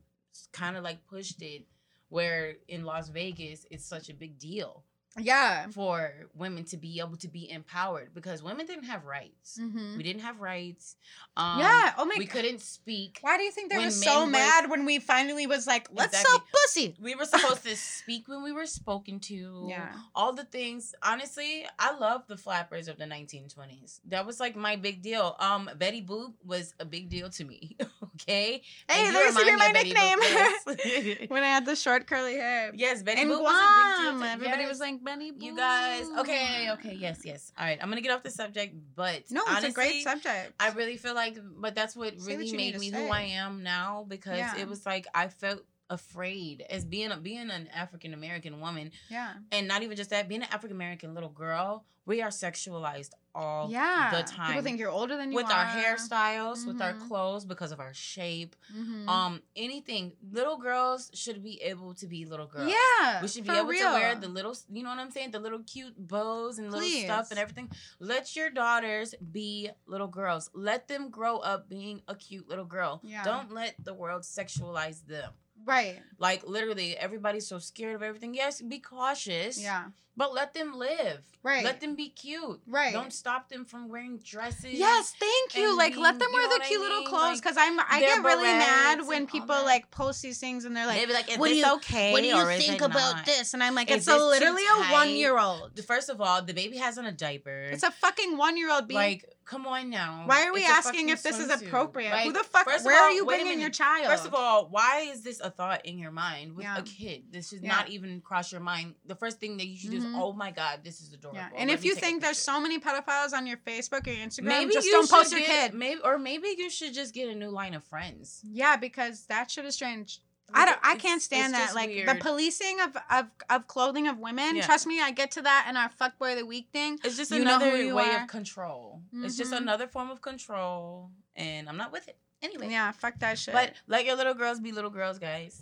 kind 0.51 0.75
of 0.75 0.83
like 0.83 1.05
pushed 1.07 1.41
it 1.41 1.65
where 2.09 2.55
in 2.67 2.83
Las 2.83 3.09
Vegas 3.09 3.65
it's 3.69 3.85
such 3.85 4.09
a 4.09 4.13
big 4.13 4.39
deal 4.39 4.83
yeah. 5.17 5.67
for 5.71 6.11
women 6.35 6.63
to 6.65 6.77
be 6.77 6.99
able 6.99 7.17
to 7.17 7.27
be 7.27 7.49
empowered 7.49 8.13
because 8.13 8.43
women 8.43 8.65
didn't 8.65 8.83
have 8.85 9.05
rights. 9.05 9.57
Mhm. 9.61 9.97
We 9.97 10.03
didn't 10.03 10.21
have 10.21 10.39
rights. 10.39 10.95
Um, 11.35 11.59
yeah. 11.59 11.93
Oh 11.97 12.05
my. 12.05 12.15
we 12.17 12.25
God. 12.25 12.33
couldn't 12.33 12.61
speak. 12.61 13.19
Why 13.21 13.37
do 13.37 13.43
you 13.43 13.51
think 13.51 13.71
they 13.71 13.77
were 13.77 13.89
so 13.91 14.25
were- 14.25 14.31
mad 14.31 14.69
when 14.69 14.85
we 14.85 14.99
finally 14.99 15.47
was 15.47 15.65
like, 15.67 15.87
let's 15.91 16.13
Exactly. 16.13 16.29
sell 16.31 16.45
pussy? 16.51 16.95
We 17.01 17.15
were 17.15 17.25
supposed 17.25 17.63
to 17.65 17.75
speak 17.75 18.27
when 18.27 18.43
we 18.43 18.51
were 18.51 18.65
spoken 18.65 19.19
to. 19.21 19.65
Yeah. 19.69 19.93
All 20.15 20.33
the 20.33 20.43
things. 20.45 20.93
Honestly, 21.01 21.65
I 21.79 21.97
love 21.97 22.27
the 22.27 22.37
flappers 22.37 22.87
of 22.87 22.97
the 22.97 23.05
1920s. 23.05 24.01
That 24.09 24.25
was 24.25 24.39
like 24.39 24.55
my 24.55 24.75
big 24.75 25.01
deal. 25.01 25.35
Um, 25.39 25.69
Betty 25.77 26.01
Boop 26.01 26.33
was 26.45 26.73
a 26.79 26.85
big 26.85 27.09
deal 27.09 27.29
to 27.31 27.43
me. 27.45 27.75
okay. 28.15 28.61
Hey, 28.87 29.05
And 29.07 29.15
there 29.15 29.25
used 29.25 29.37
to 29.37 29.43
be 29.45 29.51
remind 29.51 29.73
my 29.73 29.81
me 29.83 29.91
of 29.91 29.95
Betty 29.95 31.05
nickname. 31.05 31.27
when 31.29 31.43
I 31.43 31.47
had 31.47 31.65
the 31.65 31.75
short 31.75 32.05
curly 32.07 32.35
hair. 32.35 32.71
yes, 32.75 33.01
Betty 33.03 33.21
In 33.21 33.29
Boop 33.29 33.41
was 33.41 33.53
a 33.53 33.97
big 33.97 34.03
deal. 34.05 34.17
Guam, 34.19 34.23
everybody 34.33 34.61
yes. 34.63 34.69
was 34.69 34.79
like 34.79 34.98
Benny. 35.03 35.31
You 35.37 35.55
guys, 35.55 36.09
okay, 36.19 36.69
okay, 36.71 36.93
yes, 36.93 37.21
yes. 37.25 37.51
All 37.57 37.65
right, 37.65 37.77
I'm 37.81 37.89
gonna 37.89 38.01
get 38.01 38.11
off 38.11 38.23
the 38.23 38.29
subject, 38.31 38.75
but 38.95 39.23
No, 39.31 39.41
it's 39.41 39.49
honestly, 39.49 39.69
a 39.69 39.73
great 39.73 40.03
subject. 40.03 40.53
I 40.59 40.69
really 40.71 40.97
feel 40.97 41.15
like, 41.15 41.37
but 41.57 41.75
that's 41.75 41.95
what 41.95 42.19
Say 42.19 42.33
really 42.35 42.45
need 42.51 42.57
made 42.57 42.79
me 42.79 42.89
say. 42.91 42.97
who 43.05 43.11
I 43.11 43.21
am 43.21 43.63
now 43.63 44.05
because 44.07 44.37
Yeah. 44.37 44.57
it 44.57 44.67
was 44.67 44.85
like 44.85 45.07
I 45.13 45.27
felt 45.27 45.61
afraid 45.89 46.63
as 46.69 46.85
being 46.85 47.11
a, 47.11 47.17
being 47.17 47.49
an 47.49 47.67
African 47.73 48.13
American 48.13 48.59
woman, 48.59 48.91
yeah. 49.09 49.33
and 49.51 49.67
not 49.67 49.83
even 49.83 49.95
just 49.97 50.09
that, 50.11 50.27
being 50.29 50.41
an 50.41 50.49
African 50.51 50.75
American 50.75 51.13
little 51.13 51.29
girl. 51.29 51.85
We 52.05 52.23
are 52.23 52.29
sexualized 52.29 53.11
all 53.35 53.69
yeah. 53.69 54.09
the 54.11 54.23
time. 54.23 54.47
People 54.47 54.63
think 54.63 54.79
you're 54.79 54.89
older 54.89 55.15
than 55.15 55.31
you 55.31 55.35
with 55.35 55.45
are. 55.45 55.51
our 55.51 55.65
hairstyles, 55.67 56.65
with 56.65 56.81
our 56.81 56.93
Mhm. 56.93 57.07
clothes 57.07 57.45
because 57.45 57.71
of 57.71 57.79
our 57.79 57.93
shape, 57.93 58.55
Mhm. 58.75 59.07
um, 59.07 59.43
anything. 59.55 60.13
Little 60.31 60.57
girls 60.57 61.11
should 61.13 61.43
be 61.43 61.61
able 61.61 61.93
to 61.93 62.07
be 62.07 62.25
little 62.25 62.47
girls. 62.47 62.71
yeah. 62.71 63.21
We 63.21 63.27
should 63.27 63.43
be 63.43 63.51
able 63.51 63.67
real. 63.67 63.89
to 63.89 63.93
wear 63.93 64.15
the 64.15 64.27
little, 64.27 64.55
you 64.71 64.81
know 64.81 64.89
what 64.89 64.97
I'm 64.97 65.11
saying? 65.11 65.29
The 65.31 65.39
little 65.39 65.59
cute 65.59 65.93
bows 66.07 66.57
and 66.57 66.71
little 66.71 66.89
stuff 66.89 67.29
and 67.29 67.39
everything. 67.39 67.69
Let 67.99 68.35
your 68.35 68.49
daughters 68.49 69.13
be 69.31 69.69
little 69.85 70.07
girls. 70.07 70.49
Let 70.53 70.87
them 70.87 71.11
grow 71.11 71.37
up 71.37 71.69
being 71.69 72.01
a 72.07 72.15
cute 72.15 72.47
little 72.49 72.65
girl. 72.65 73.01
Yeah. 73.03 73.23
Don't 73.23 73.51
let 73.51 73.75
the 73.83 73.93
world 73.93 74.23
sexualize 74.23 75.05
them. 75.05 75.33
Right. 75.65 76.01
Like 76.17 76.45
literally, 76.47 76.97
everybody's 76.97 77.47
so 77.47 77.59
scared 77.59 77.95
of 77.95 78.03
everything. 78.03 78.33
Yes, 78.33 78.61
be 78.61 78.79
cautious. 78.79 79.61
Yeah. 79.61 79.85
But 80.19 80.33
let 80.33 80.53
them 80.53 80.73
live. 80.77 81.21
Right. 81.43 81.63
Let 81.63 81.79
them 81.79 81.95
be 81.95 82.09
cute. 82.09 82.59
Right. 82.67 82.91
Don't 82.91 83.13
stop 83.13 83.47
them 83.47 83.63
from 83.63 83.87
wearing 83.87 84.17
dresses. 84.17 84.73
Yes, 84.73 85.13
thank 85.17 85.55
you. 85.55 85.77
Like, 85.77 85.95
let 85.95 86.19
them 86.19 86.27
wear 86.33 86.43
the 86.49 86.55
what 86.55 86.61
I 86.63 86.67
cute 86.67 86.81
little 86.81 86.97
mean? 86.99 87.07
clothes 87.07 87.21
Like, 87.35 87.41
because 87.41 87.55
I'm 87.57 87.79
I 87.79 88.01
get 88.01 88.21
really 88.21 88.43
mad 88.43 89.07
when 89.07 89.25
people 89.27 89.55
like 89.63 89.89
post 89.91 90.21
these 90.21 90.37
things 90.41 90.65
and 90.65 90.75
they're 90.75 90.85
like, 90.85 91.07
be 91.07 91.13
like, 91.13 91.31
is 91.31 91.37
"What 91.37 91.47
do 91.47 91.55
you- 91.55 91.73
okay? 91.75 92.11
"What 92.11 92.19
do 92.21 92.27
you 92.27 92.45
think 92.57 92.81
about 92.81 93.15
not? 93.15 93.25
this?" 93.25 93.53
And 93.53 93.63
I'm 93.63 93.73
like, 93.75 93.89
Is 93.89 93.99
"It's 93.99 94.07
a 94.09 94.17
literally 94.17 94.63
a 94.65 94.91
one 94.91 95.11
year 95.11 95.39
old. 95.39 95.79
First 95.85 96.09
of 96.09 96.19
all, 96.19 96.41
the 96.41 96.53
baby 96.53 96.75
has 96.75 96.97
on 96.97 97.05
a 97.05 97.13
diaper. 97.13 97.69
It's 97.71 97.83
a 97.83 97.91
fucking 97.91 98.35
one 98.35 98.57
year 98.57 98.69
old. 98.69 98.89
Being 98.89 98.99
like, 98.99 99.25
come 99.45 99.65
on 99.65 99.89
now. 99.89 100.23
why 100.25 100.45
are 100.45 100.53
we 100.53 100.59
It's 100.59 100.69
asking 100.69 101.07
if 101.09 101.23
this 101.23 101.39
is 101.39 101.47
swimsuit. 101.47 101.67
appropriate? 101.67 102.11
Who 102.19 102.33
the 102.33 102.43
fuck? 102.43 102.65
Where 102.67 103.01
are 103.01 103.11
you 103.11 103.25
bringing 103.25 103.61
your 103.61 103.69
child? 103.71 104.07
First 104.07 104.25
of 104.25 104.33
all, 104.35 104.67
why 104.69 105.07
is 105.11 105.21
this 105.23 105.39
a 105.39 105.49
thought 105.49 105.85
in 105.85 105.97
your 105.97 106.11
mind 106.11 106.55
with 106.57 106.65
Yeah. 106.65 106.77
a 106.79 106.81
kid? 106.83 107.31
This 107.31 107.47
should 107.49 107.63
Yeah. 107.63 107.69
not 107.77 107.89
even 107.89 108.19
cross 108.19 108.51
your 108.51 108.61
mind. 108.61 108.95
The 109.05 109.15
first 109.15 109.39
thing 109.39 109.55
that 109.57 109.65
you 109.67 109.77
should 109.77 109.91
do 109.91 110.01
Mhm. 110.01 110.08
Is, 110.15 110.21
oh 110.21 110.33
my 110.33 110.51
god, 110.51 110.79
this 110.83 111.01
is 111.01 111.13
adorable. 111.13 111.39
yeah. 111.39 111.49
And 111.55 111.69
Let 111.69 111.77
if 111.79 111.85
you 111.85 111.95
think 111.95 112.21
there's 112.21 112.37
so 112.37 112.59
many 112.59 112.79
pedophiles 112.79 113.33
on 113.33 113.45
your 113.47 113.57
Facebook 113.57 114.05
or 114.07 114.11
your 114.11 114.25
Instagram, 114.27 114.43
maybe 114.45 114.73
just 114.73 114.85
you 114.87 114.93
don't 114.93 115.09
post 115.09 115.29
should 115.31 115.39
your 115.39 115.47
get- 115.47 115.71
kid. 115.71 115.77
Maybe 115.77 116.01
or 116.03 116.17
maybe 116.17 116.55
you 116.57 116.69
should 116.69 116.93
just 116.93 117.13
get 117.13 117.29
a 117.29 117.35
new 117.35 117.49
line 117.49 117.73
of 117.73 117.83
friends. 117.83 118.41
Yeah, 118.51 118.75
because 118.77 119.25
that 119.27 119.49
shit 119.51 119.65
is 119.65 119.75
strange. 119.75 120.19
I 120.51 120.65
don't. 120.65 120.79
I 120.81 120.95
can't 120.95 121.21
stand 121.21 121.53
that. 121.53 121.75
Like 121.75 121.91
the 122.07 122.15
policing 122.15 122.79
of, 122.81 122.97
of 123.11 123.27
of 123.51 123.67
clothing 123.67 124.07
of 124.07 124.17
women. 124.17 124.55
Yeah. 124.55 124.65
Trust 124.65 124.87
me, 124.87 124.99
I 124.99 125.11
get 125.11 125.29
to 125.31 125.43
that 125.43 125.67
in 125.69 125.77
our 125.77 125.89
fuckboy 125.89 126.31
of 126.33 126.39
the 126.39 126.45
week 126.45 126.69
thing. 126.73 126.97
It's 127.03 127.15
just 127.17 127.29
You 127.29 127.41
another 127.43 127.69
way 127.93 128.09
are. 128.09 128.23
of 128.23 128.27
control. 128.29 129.01
It's 129.13 129.37
just 129.37 129.51
Mhm. 129.53 129.57
another 129.57 129.85
form 129.87 130.09
of 130.09 130.23
control, 130.23 131.11
and 131.35 131.69
I'm 131.69 131.77
not 131.77 131.91
with 131.91 132.07
it. 132.07 132.17
Anyway, 132.41 132.69
Yeah, 132.71 132.91
fuck 132.93 133.19
that 133.19 133.37
shit. 133.37 133.53
but 133.53 133.73
let 133.85 134.05
your 134.05 134.15
little 134.15 134.33
girls 134.33 134.59
be 134.59 134.71
little 134.71 134.89
girls, 134.89 135.19
guys. 135.19 135.61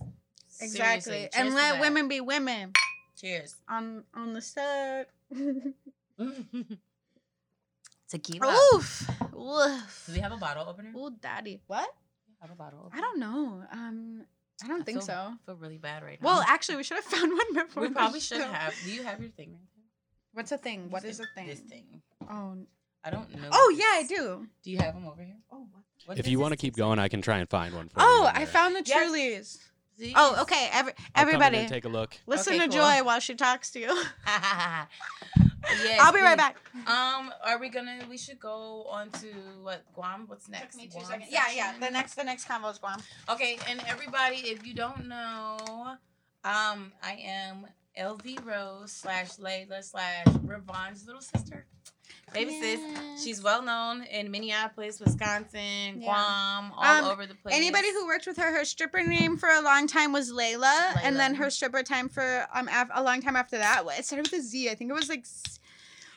exactly, 0.61 1.29
and 1.35 1.53
let 1.53 1.79
women 1.81 2.07
be 2.07 2.21
women 2.21 2.71
Cheers. 3.17 3.55
on 3.67 4.03
on 4.13 4.33
the 4.33 4.41
set. 4.41 5.09
Tequila. 8.09 8.55
Oof, 8.75 9.09
oof. 9.37 10.03
Do 10.07 10.13
we 10.13 10.19
have 10.19 10.31
a 10.31 10.37
bottle 10.37 10.65
opener? 10.69 10.91
Oh, 10.95 11.09
daddy. 11.21 11.59
What? 11.67 11.89
Have 12.41 12.51
a 12.51 12.55
bottle 12.55 12.79
opener? 12.85 12.97
I 12.97 13.01
don't 13.01 13.19
know. 13.19 13.63
Um, 13.71 14.21
I 14.63 14.67
don't 14.67 14.81
I 14.81 14.83
think 14.85 14.99
feel- 14.99 15.05
so. 15.07 15.13
I 15.13 15.35
feel 15.45 15.55
really 15.55 15.77
bad 15.77 16.03
right 16.03 16.21
now. 16.21 16.27
Well, 16.29 16.45
actually, 16.47 16.77
we 16.77 16.83
should 16.83 16.95
have 16.95 17.03
found 17.15 17.31
one 17.33 17.53
before. 17.65 17.83
we 17.83 17.89
probably 17.89 18.19
should 18.21 18.37
show. 18.39 18.47
have. 18.51 18.73
Do 18.85 18.91
you 18.91 19.03
have 19.03 19.19
your 19.19 19.29
thing 19.31 19.49
right 19.51 19.59
there? 19.75 19.83
What's 20.33 20.51
a 20.51 20.57
thing? 20.57 20.89
What 20.89 21.03
is 21.03 21.19
a 21.19 21.25
thing? 21.35 21.47
This 21.47 21.59
thing. 21.59 22.01
Oh, 22.29 22.55
I 23.03 23.09
don't 23.09 23.29
know. 23.35 23.49
oh 23.51 23.73
what 23.73 23.77
yeah, 23.77 23.85
I 23.99 24.05
do. 24.07 24.47
Do 24.63 24.71
you 24.71 24.77
have 24.77 24.93
them 24.93 25.05
over 25.07 25.21
here? 25.23 25.35
Oh, 25.51 25.67
what? 25.71 25.83
What 26.05 26.17
If 26.19 26.27
you 26.27 26.39
want 26.39 26.53
to 26.53 26.57
keep 26.57 26.75
going, 26.77 26.99
I 26.99 27.09
can 27.09 27.21
try 27.21 27.39
and 27.39 27.49
find 27.49 27.73
one 27.75 27.89
for 27.89 27.95
Oh, 27.97 28.03
you. 28.03 28.23
Oh, 28.23 28.31
I 28.33 28.45
found 28.45 28.75
the 28.75 28.83
Yes. 28.85 29.09
Trulies. 29.11 29.57
See? 29.97 30.13
Oh, 30.15 30.41
okay. 30.41 30.69
Every 30.71 30.93
I'll 31.15 31.25
come 31.25 31.29
in 31.29 31.41
everybody, 31.41 31.67
take 31.67 31.85
a 31.85 31.89
look. 31.89 32.15
listen 32.27 32.53
Okay, 32.53 32.65
to 32.65 32.69
cool. 32.69 32.77
Joy 32.77 33.03
while 33.03 33.19
she 33.19 33.33
talks 33.33 33.71
to 33.71 33.79
you. 33.79 33.87
yes, 34.27 35.99
I'll 35.99 36.13
be 36.13 36.21
right 36.21 36.37
back. 36.37 36.57
Um, 36.85 37.33
are 37.43 37.57
we 37.59 37.69
gonna? 37.69 37.99
We 38.09 38.17
should 38.17 38.39
go 38.39 38.85
on 38.91 39.09
to 39.11 39.27
what 39.63 39.83
Guam? 39.95 40.25
What's 40.27 40.47
next? 40.49 40.75
Took 40.75 40.81
me 40.83 40.87
two 40.87 40.99
Guam 40.99 41.05
seconds. 41.05 41.29
Yeah, 41.31 41.45
yeah. 41.53 41.73
The 41.79 41.89
next, 41.89 42.13
the 42.13 42.23
next 42.23 42.47
convo 42.47 42.71
is 42.71 42.77
Guam. 42.77 42.99
Okay, 43.29 43.57
and 43.67 43.81
everybody, 43.87 44.37
if 44.37 44.65
you 44.67 44.75
don't 44.75 45.07
know, 45.07 45.57
um, 46.43 46.93
I 47.01 47.13
am 47.23 47.65
LV 47.99 48.45
Rose 48.45 48.91
slash 48.91 49.37
Layla 49.37 49.83
slash 49.83 50.27
Ravon's 50.43 51.07
little 51.07 51.21
sister. 51.21 51.65
Baby 52.33 52.59
sis, 52.59 52.79
she's 53.23 53.41
well 53.41 53.61
known 53.61 54.03
in 54.03 54.29
Minneapolis, 54.29 54.99
Wisconsin, 54.99 56.01
Yeah. 56.01 56.05
Guam, 56.05 56.73
all 56.75 56.83
Um, 56.83 57.05
over 57.05 57.25
the 57.25 57.35
place. 57.35 57.55
Anybody 57.55 57.91
who 57.93 58.05
worked 58.05 58.27
with 58.27 58.37
her, 58.37 58.51
her 58.53 58.65
stripper 58.65 59.01
name 59.01 59.37
for 59.37 59.49
a 59.49 59.61
long 59.61 59.87
time 59.87 60.11
was 60.11 60.31
Layla, 60.31 60.99
and 61.03 61.15
then 61.17 61.35
her 61.35 61.49
stripper 61.49 61.83
time 61.83 62.09
for 62.09 62.45
um 62.53 62.67
af- 62.67 62.89
a 62.93 63.01
long 63.01 63.21
time 63.21 63.35
after 63.37 63.57
that. 63.57 63.83
It 63.97 64.05
started 64.05 64.29
with 64.31 64.41
a 64.41 64.43
Z. 64.43 64.69
I 64.69 64.75
think 64.75 64.91
it 64.91 64.93
was 64.93 65.07
like 65.09 65.21
S- 65.21 65.59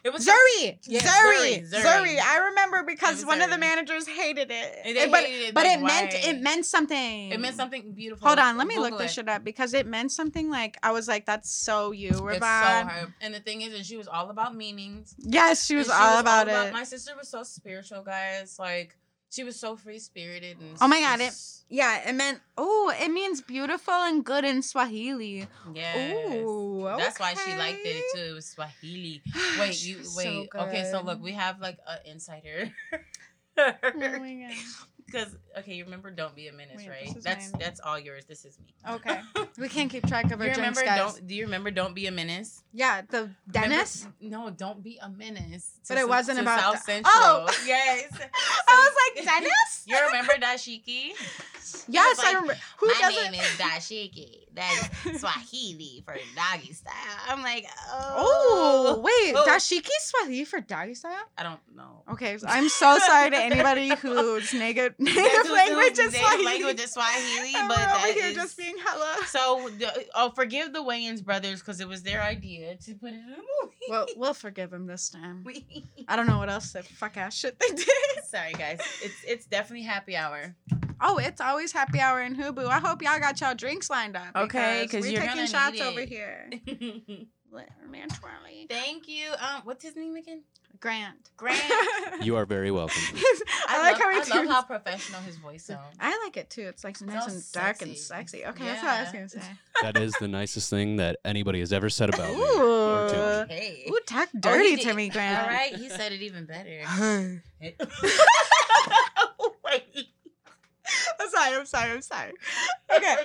it 0.05 0.13
was 0.13 0.27
Zuri. 0.27 0.79
Yeah, 0.85 1.01
Zuri. 1.01 1.63
Zuri, 1.63 1.71
Zuri. 1.73 1.83
Zuri. 1.83 2.19
I 2.21 2.39
remember 2.49 2.83
because 2.87 3.17
was 3.17 3.27
one 3.27 3.43
of 3.43 3.51
the 3.51 3.59
managers 3.59 4.07
hated 4.07 4.51
it. 4.51 5.11
But 5.11 5.25
hated 5.25 5.49
it, 5.49 5.55
but 5.55 5.65
like, 5.65 5.79
it 5.79 5.83
meant 5.83 6.13
why? 6.15 6.21
it 6.31 6.41
meant 6.41 6.67
something. 6.67 7.31
It 7.33 7.41
meant 7.41 7.57
something 7.57 7.93
beautiful. 7.93 8.27
Hold 8.27 8.39
on, 8.39 8.57
let 8.57 8.67
me 8.67 8.75
Google 8.77 8.91
look 8.91 8.99
this 9.01 9.13
it. 9.13 9.15
shit 9.15 9.29
up 9.29 9.45
because 9.45 9.75
it 9.75 9.87
meant 9.87 10.13
something 10.13 10.51
like 10.51 10.79
I 10.83 10.93
was 10.93 11.09
like, 11.09 11.27
"That's 11.27 11.51
so 11.51 11.93
you, 11.93 12.09
It's 12.11 12.19
so 12.19 12.25
Ravon." 12.25 12.89
her. 12.89 13.15
And 13.21 13.35
the 13.35 13.41
thing 13.41 13.61
is, 13.63 13.75
and 13.75 13.85
she 13.85 13.97
was 13.97 14.09
all 14.09 14.31
about 14.31 14.55
meanings. 14.57 15.15
yes, 15.19 15.65
she 15.67 15.77
was 15.77 15.89
And 15.89 15.99
all 15.99 16.19
about 16.19 16.49
it. 16.49 16.73
My 16.73 16.85
sister 16.85 17.13
was 17.17 17.29
so 17.29 17.43
spiritual, 17.43 18.03
guys. 18.03 18.59
Like 18.59 18.97
she 19.31 19.45
was 19.45 19.59
so 19.59 19.77
free 19.77 19.99
spirited 19.99 20.59
and. 20.61 20.77
Oh 20.81 20.89
my 20.89 21.01
God, 21.01 21.21
it- 21.21 21.35
yeah, 21.69 22.09
it 22.09 22.15
meant. 22.15 22.41
Oh, 22.59 22.93
it 23.01 23.09
means 23.11 23.41
beautiful 23.41 23.95
and 23.95 24.25
good 24.25 24.45
in 24.45 24.61
Swahili. 24.63 25.47
Yeah. 25.73 26.35
Ooh, 26.35 26.83
That's 26.99 27.21
why 27.21 27.35
she 27.35 27.55
liked 27.55 27.79
it 27.85 27.89
okay. 27.91 28.03
too. 28.15 28.31
It 28.31 28.35
was 28.35 28.47
Swahili. 28.47 29.23
Wait, 29.61 29.85
you 29.85 29.99
wait. 30.17 30.51
so 30.53 30.61
okay, 30.63 30.89
so 30.91 31.01
look, 31.03 31.23
we 31.23 31.33
have 31.33 31.61
like 31.61 31.79
an 31.87 31.99
insider. 32.07 32.73
Oh 33.57 33.73
my 33.95 34.35
God. 34.49 34.57
Because 35.11 35.35
okay, 35.59 35.75
you 35.75 35.85
remember 35.85 36.11
"Don't 36.11 36.35
Be 36.37 36.49
a 36.49 36.53
Menace," 36.53 36.77
Wait, 36.79 36.89
right? 36.89 37.17
That's 37.23 37.51
mine. 37.53 37.61
that's 37.61 37.81
all 37.81 37.99
yours. 37.99 38.25
This 38.27 38.45
is 38.45 38.59
me. 38.61 38.75
Okay. 38.89 39.21
We 39.59 39.69
can't 39.69 39.91
keep 39.91 40.07
track 40.07 40.31
of 40.33 40.41
our 40.41 40.47
you 40.49 40.55
drinks, 40.55 40.79
remember? 40.81 40.85
guys. 40.85 41.15
Don't 41.15 41.27
do 41.27 41.35
you 41.35 41.45
remember? 41.45 41.71
Don't 41.71 41.95
be 41.95 42.07
a 42.07 42.11
menace. 42.13 42.63
Yeah, 42.73 43.03
the 43.03 43.19
Remember- 43.19 43.37
Dennis. 43.51 44.07
no, 44.21 44.49
don't 44.51 44.83
be 44.83 44.99
a 45.03 45.09
menace. 45.11 45.73
But 45.89 45.99
it 45.99 46.09
wasn't 46.09 46.37
to 46.39 46.43
about 46.43 46.61
South 46.61 46.75
that- 46.75 46.85
Central. 46.85 47.13
Oh! 47.15 47.47
yes. 47.67 48.09
I 48.69 48.75
was 48.89 48.95
like 49.03 49.25
Dennis. 49.27 49.85
You 49.87 49.99
remember 50.07 50.33
Dashiki? 50.41 51.11
Yes, 51.89 52.19
like, 52.19 52.27
I 52.27 52.31
remember. 52.33 52.57
Who 52.79 52.87
My 52.87 52.95
doesn't? 53.01 53.33
name 53.33 53.41
is 53.41 53.47
Dashiki. 53.59 54.37
That's 54.55 55.21
Swahili 55.21 56.03
for 56.05 56.15
doggy 56.35 56.73
style. 56.73 56.93
I'm 57.29 57.43
like, 57.43 57.67
Oh, 57.93 58.97
oh. 58.97 59.01
wait, 59.01 59.35
Oh. 59.37 59.45
dashiki 59.47 59.89
Swahili 60.01 60.45
for 60.45 60.61
doggy 60.61 60.95
style? 60.95 61.23
I 61.39 61.43
don't 61.45 61.61
know. 61.75 62.03
Okay, 62.13 62.37
I'm 62.47 62.69
so 62.69 62.99
sorry 62.99 63.31
to 63.31 63.37
anybody 63.37 63.95
whose 63.95 64.53
native, 64.53 64.95
native 65.01 65.51
language 65.51 65.99
is 65.99 66.13
native 66.13 66.21
Swahili. 66.21 66.45
language 66.45 66.81
is 66.81 66.93
Swahili, 66.93 67.53
and 67.57 67.69
but 67.69 67.77
we're 67.79 67.83
over 67.85 67.93
that 68.07 68.15
here 68.15 68.27
is- 68.27 68.35
just 68.35 68.57
being 68.57 68.77
hella. 68.79 69.17
So, 69.27 69.71
oh, 70.15 70.31
forgive 70.31 70.73
the 70.73 70.81
Wayans 70.83 71.25
brothers 71.25 71.61
because 71.61 71.81
it 71.81 71.89
was 71.89 72.03
their 72.03 72.23
idea 72.23 72.77
to 72.77 72.95
put 72.95 73.11
it 73.11 73.15
in 73.15 73.35
a 73.35 73.65
movie. 73.65 73.77
Well, 73.89 74.07
we'll 74.17 74.35
forgive 74.35 74.71
them 74.71 74.87
this 74.87 75.09
time. 75.09 75.43
We- 75.45 75.85
I 76.09 76.17
don't 76.17 76.27
know 76.27 76.39
what 76.39 76.51
else 76.51 76.73
that 76.73 76.87
fuck 76.87 77.17
ass 77.17 77.35
shit 77.37 77.59
they 77.59 77.75
did. 77.75 77.89
Sorry, 78.29 78.53
guys. 78.53 78.81
It's 79.03 79.25
it's 79.27 79.47
definitely 79.47 79.85
happy 79.87 80.17
hour. 80.17 80.55
Oh, 81.01 81.17
it's 81.19 81.41
always 81.41 81.73
happy 81.73 81.99
hour 81.99 82.21
in 82.23 82.37
Hubu. 82.37 82.67
I 82.67 82.79
hope 82.79 83.01
y'all 83.03 83.19
got 83.19 83.41
y'all 83.41 83.55
drinks 83.55 83.89
lined 83.89 84.17
up. 84.17 84.37
Okay, 84.37 84.83
because 84.83 85.05
'cause 85.05 85.11
we're 85.13 85.13
you're 85.23 85.27
taking 85.27 85.47
shots 85.47 85.81
over 85.81 86.03
here. 86.03 86.51
Literally. 87.53 88.67
Thank 88.69 89.09
you. 89.09 89.31
Um, 89.33 89.63
what's 89.65 89.83
his 89.85 89.97
name 89.97 90.17
again? 90.17 90.43
Grant. 90.79 91.31
Grant. 91.37 91.61
You 92.23 92.37
are 92.37 92.45
very 92.45 92.71
welcome. 92.71 93.01
I, 93.69 93.81
like 93.81 93.93
love, 93.93 94.01
how 94.03 94.11
he 94.25 94.33
I 94.33 94.37
love 94.37 94.47
how 94.47 94.63
professional 94.63 95.21
his 95.23 95.37
voice 95.37 95.65
sounds. 95.67 95.97
I 95.99 96.21
like 96.25 96.37
it 96.37 96.51
too. 96.51 96.63
It's 96.63 96.85
like 96.85 97.01
nice 97.01 97.25
so 97.27 97.33
and 97.33 97.53
dark 97.53 97.83
and 97.83 97.97
sexy. 97.97 98.39
sexy. 98.41 98.47
Okay, 98.47 98.65
that's 98.65 98.83
what 98.83 98.93
I 98.93 99.03
was 99.03 99.13
gonna 99.13 99.29
say. 99.29 99.41
That 99.83 99.97
is 99.97 100.13
the 100.21 100.29
nicest 100.29 100.69
thing 100.71 100.97
that 100.97 101.17
anybody 101.25 101.61
has 101.61 101.73
ever 101.73 101.89
said 101.89 102.11
about 102.13 102.35
me. 102.35 102.41
or 102.43 103.09
to 103.09 103.17
Ooh. 103.17 103.49
me. 103.49 103.55
Hey. 103.55 103.85
Ooh, 103.91 103.99
talk 104.07 104.29
Oh, 104.35 104.39
dirty 104.41 104.77
to 104.77 104.93
me, 104.95 105.09
Grant. 105.09 105.41
All 105.41 105.49
right, 105.49 105.75
he 105.75 105.89
said 105.89 106.13
it 106.13 106.21
even 106.23 106.45
better. 106.47 106.83
Hey. 111.21 111.27
Wait. 111.27 111.27
I'm 111.27 111.31
sorry. 111.31 111.57
I'm 111.61 111.67
sorry. 111.67 111.91
I'm 111.93 112.03
sorry. 112.03 112.33
Okay. 112.97 113.17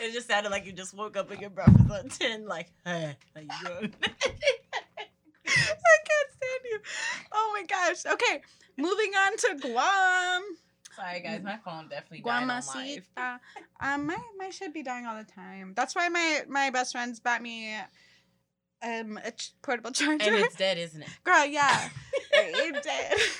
it 0.00 0.12
just 0.12 0.28
sounded 0.28 0.50
like 0.50 0.66
you 0.66 0.72
just 0.72 0.92
woke 0.94 1.16
up 1.16 1.30
and 1.30 1.40
your 1.40 1.48
breath 1.48 1.72
was 1.88 2.00
on 2.04 2.08
10, 2.10 2.46
like, 2.46 2.70
hey, 2.84 3.16
how 3.34 3.40
you 3.40 3.48
doing? 3.64 3.94
I 4.02 4.10
can't 5.48 6.30
stand 6.32 6.62
you. 6.64 6.78
Oh 7.32 7.50
my 7.54 7.64
gosh. 7.66 8.04
Okay, 8.12 8.42
moving 8.76 9.12
on 9.16 9.36
to 9.38 9.56
Guam. 9.60 10.42
Sorry, 10.94 11.20
guys, 11.20 11.42
my 11.42 11.56
phone 11.64 11.88
definitely 11.88 12.20
died 12.20 12.42
on 12.42 12.48
live. 12.48 12.62
Guamacita. 13.16 13.38
Um, 13.80 14.06
my 14.06 14.18
my 14.38 14.50
should 14.50 14.72
be 14.74 14.82
dying 14.82 15.06
all 15.06 15.16
the 15.16 15.24
time. 15.30 15.72
That's 15.74 15.94
why 15.94 16.08
my 16.10 16.42
my 16.48 16.70
best 16.70 16.92
friends 16.92 17.20
bought 17.20 17.42
me 17.42 17.74
um 18.82 19.18
a 19.24 19.30
ch- 19.30 19.52
portable 19.62 19.90
charger. 19.92 20.24
And 20.26 20.36
it's 20.44 20.56
dead, 20.56 20.78
isn't 20.78 21.02
it? 21.02 21.08
Girl, 21.24 21.44
yeah, 21.46 21.88
it 22.36 22.82
did. 22.82 23.20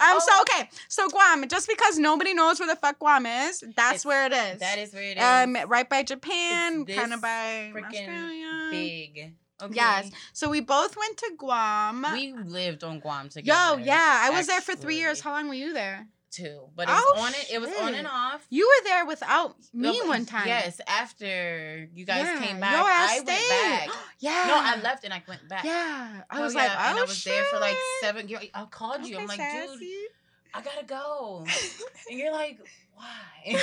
Um, 0.00 0.18
so 0.20 0.26
Oh. 0.32 0.44
okay, 0.48 0.70
so 0.88 1.08
Guam. 1.10 1.46
Just 1.48 1.68
because 1.68 1.98
nobody 1.98 2.32
knows 2.32 2.58
where 2.58 2.68
the 2.68 2.76
fuck 2.76 2.98
Guam 2.98 3.26
is, 3.26 3.62
that's 3.76 3.96
It's- 3.96 4.04
where 4.06 4.24
it 4.26 4.32
is. 4.32 4.60
That 4.60 4.78
is 4.78 4.94
where 4.94 5.02
it 5.02 5.18
is. 5.18 5.22
um 5.22 5.56
right 5.68 5.88
by 5.88 6.02
Japan, 6.04 6.86
kind 6.86 7.12
of 7.12 7.20
by 7.20 7.70
freaking 7.74 8.08
Australia. 8.08 8.68
big. 8.70 9.34
Okay. 9.60 9.74
Yes. 9.74 10.10
So 10.32 10.48
we 10.48 10.60
both 10.60 10.96
went 10.96 11.16
to 11.18 11.32
Guam. 11.36 12.06
We 12.12 12.32
lived 12.32 12.82
on 12.84 13.00
Guam 13.00 13.28
together. 13.28 13.78
Yo, 13.80 13.84
yeah, 13.84 14.20
I 14.24 14.30
was 14.30 14.46
there 14.46 14.60
for 14.62 14.74
three 14.74 14.96
years. 14.96 15.20
How 15.20 15.32
long 15.32 15.48
were 15.48 15.54
you 15.54 15.74
there? 15.74 16.06
Too. 16.30 16.68
But 16.76 16.88
it 16.88 16.92
was 16.92 17.04
Oh, 17.16 17.20
on 17.22 17.32
it. 17.32 17.46
It 17.50 17.58
was 17.60 17.70
on 17.80 17.94
and 17.94 18.06
off. 18.06 18.46
You 18.50 18.66
were 18.68 18.84
there 18.84 19.06
without 19.06 19.56
me 19.72 19.98
but 20.00 20.08
one 20.08 20.26
time. 20.26 20.46
Yes, 20.46 20.78
after 20.86 21.88
you 21.94 22.04
guys 22.04 22.24
Yeah, 22.26 22.40
came 22.44 22.60
back, 22.60 22.74
I 22.74 23.16
went 23.16 23.28
stayed. 23.28 23.48
back. 23.48 23.96
yeah. 24.20 24.44
No, 24.48 24.54
I 24.56 24.80
left 24.82 25.04
and 25.04 25.14
I 25.14 25.22
went 25.26 25.48
back. 25.48 25.64
Yeah, 25.64 26.22
I 26.30 26.34
Hell 26.34 26.44
was 26.44 26.54
yeah, 26.54 26.60
like, 26.62 26.70
oh 26.70 26.74
and 26.90 26.98
I 26.98 27.00
oh, 27.00 27.06
was 27.06 27.24
there 27.24 27.44
for 27.44 27.58
like 27.60 27.70
shit. 27.76 28.02
seven. 28.02 28.28
I 28.54 28.64
called 28.70 29.06
you. 29.06 29.16
I'm 29.18 29.24
Okay, 29.30 29.38
like, 29.68 29.78
dude. 29.78 29.88
I 30.54 30.60
gotta 30.62 30.84
go. 30.84 31.44
And 32.10 32.18
you're 32.18 32.32
like, 32.32 32.58
why? 32.94 33.60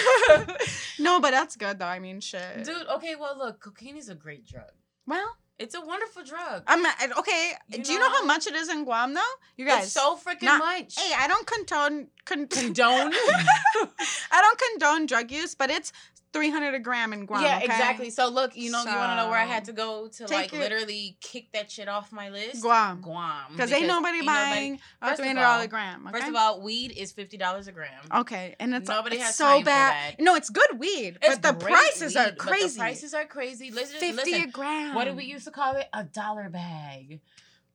no, 0.99 1.19
but 1.19 1.31
that's 1.31 1.55
good 1.55 1.79
though. 1.79 1.85
I 1.85 1.99
mean, 1.99 2.19
shit. 2.19 2.63
Dude, 2.63 2.87
okay, 2.95 3.15
well, 3.15 3.37
look, 3.37 3.59
cocaine 3.61 3.97
is 3.97 4.09
a 4.09 4.15
great 4.15 4.45
drug. 4.47 4.71
Well, 5.07 5.35
It's 5.57 5.73
a 5.73 5.79
wonderful 5.79 6.23
drug. 6.23 6.63
I'm 6.67 6.81
not, 6.81 6.95
okay. 7.19 7.53
You 7.69 7.81
do 7.83 7.93
you 7.93 7.99
know 7.99 8.09
how 8.09 8.25
much 8.25 8.45
it 8.45 8.55
is 8.55 8.67
in 8.69 8.83
Guam 8.83 9.13
though? 9.13 9.21
You 9.55 9.65
guys, 9.65 9.85
it's 9.85 9.93
so 9.93 10.17
freaking 10.17 10.43
not- 10.43 10.59
much. 10.59 10.95
Hey, 10.99 11.13
I 11.17 11.27
don't 11.27 11.47
condone 11.47 12.07
con- 12.25 12.47
Condone? 12.47 13.13
I 14.31 14.41
don't 14.41 14.59
condone 14.79 15.05
drug 15.05 15.31
use, 15.31 15.55
but 15.55 15.69
it's 15.69 15.93
three 16.35 16.49
hundred 16.51 16.75
a 16.75 16.79
gram 16.79 17.13
in 17.13 17.25
Guam. 17.25 17.43
yeah, 17.43 17.55
okay? 17.57 17.65
exactly. 17.65 18.09
So 18.09 18.27
look, 18.29 18.55
you 18.55 18.69
know, 18.69 18.81
you 18.83 18.95
want 18.95 19.11
to 19.11 19.15
know 19.15 19.29
where 19.29 19.39
I 19.39 19.45
had 19.45 19.65
to 19.65 19.73
go 19.73 20.07
to 20.09 20.27
like 20.27 20.53
it- 20.53 20.59
literally 20.59 21.17
kick 21.21 21.51
that 21.53 21.71
shit 21.71 21.87
off 21.87 22.11
my 22.11 22.29
list? 22.29 22.61
Guam. 22.61 23.01
Guam. 23.01 23.45
Because 23.51 23.71
ain't 23.71 23.87
nobody 23.87 24.23
buying 24.25 24.79
a 25.01 25.07
First 25.07 25.19
three 25.19 25.27
hundred 25.27 25.41
dollar 25.41 25.67
gram. 25.67 26.07
First 26.11 26.27
of 26.27 26.35
all, 26.35 26.61
weed 26.61 26.91
is 26.91 27.11
fifty 27.11 27.37
dollars 27.37 27.67
a 27.67 27.71
gram. 27.71 27.89
okay, 28.13 28.55
and 28.59 28.75
it's 28.75 28.89
Nobody 28.89 29.15
it's 29.15 29.25
has 29.25 29.35
so 29.35 29.45
time 29.45 29.59
for 29.61 29.65
bad. 29.65 30.15
that. 30.17 30.23
No, 30.23 30.35
it's 30.35 30.49
good 30.49 30.77
weed, 30.77 31.17
It's 31.21 31.39
but 31.39 31.41
the 31.59 31.65
prices 31.65 32.15
are 32.15 32.25
weed, 32.25 32.29
but 32.37 32.37
crazy. 32.37 32.67
the 32.75 32.79
prices 32.79 33.13
are 33.13 33.25
crazy. 33.25 33.71
Listen, 33.71 33.99
Fifty 33.99 34.31
listen. 34.33 34.49
a 34.49 34.51
gram. 34.51 34.93
What 34.95 35.05
did 35.05 35.15
we 35.15 35.23
used 35.25 35.45
to 35.45 35.51
call 35.51 35.75
it? 35.77 35.87
A 35.93 36.03
dollar 36.03 36.49
bag. 36.49 37.21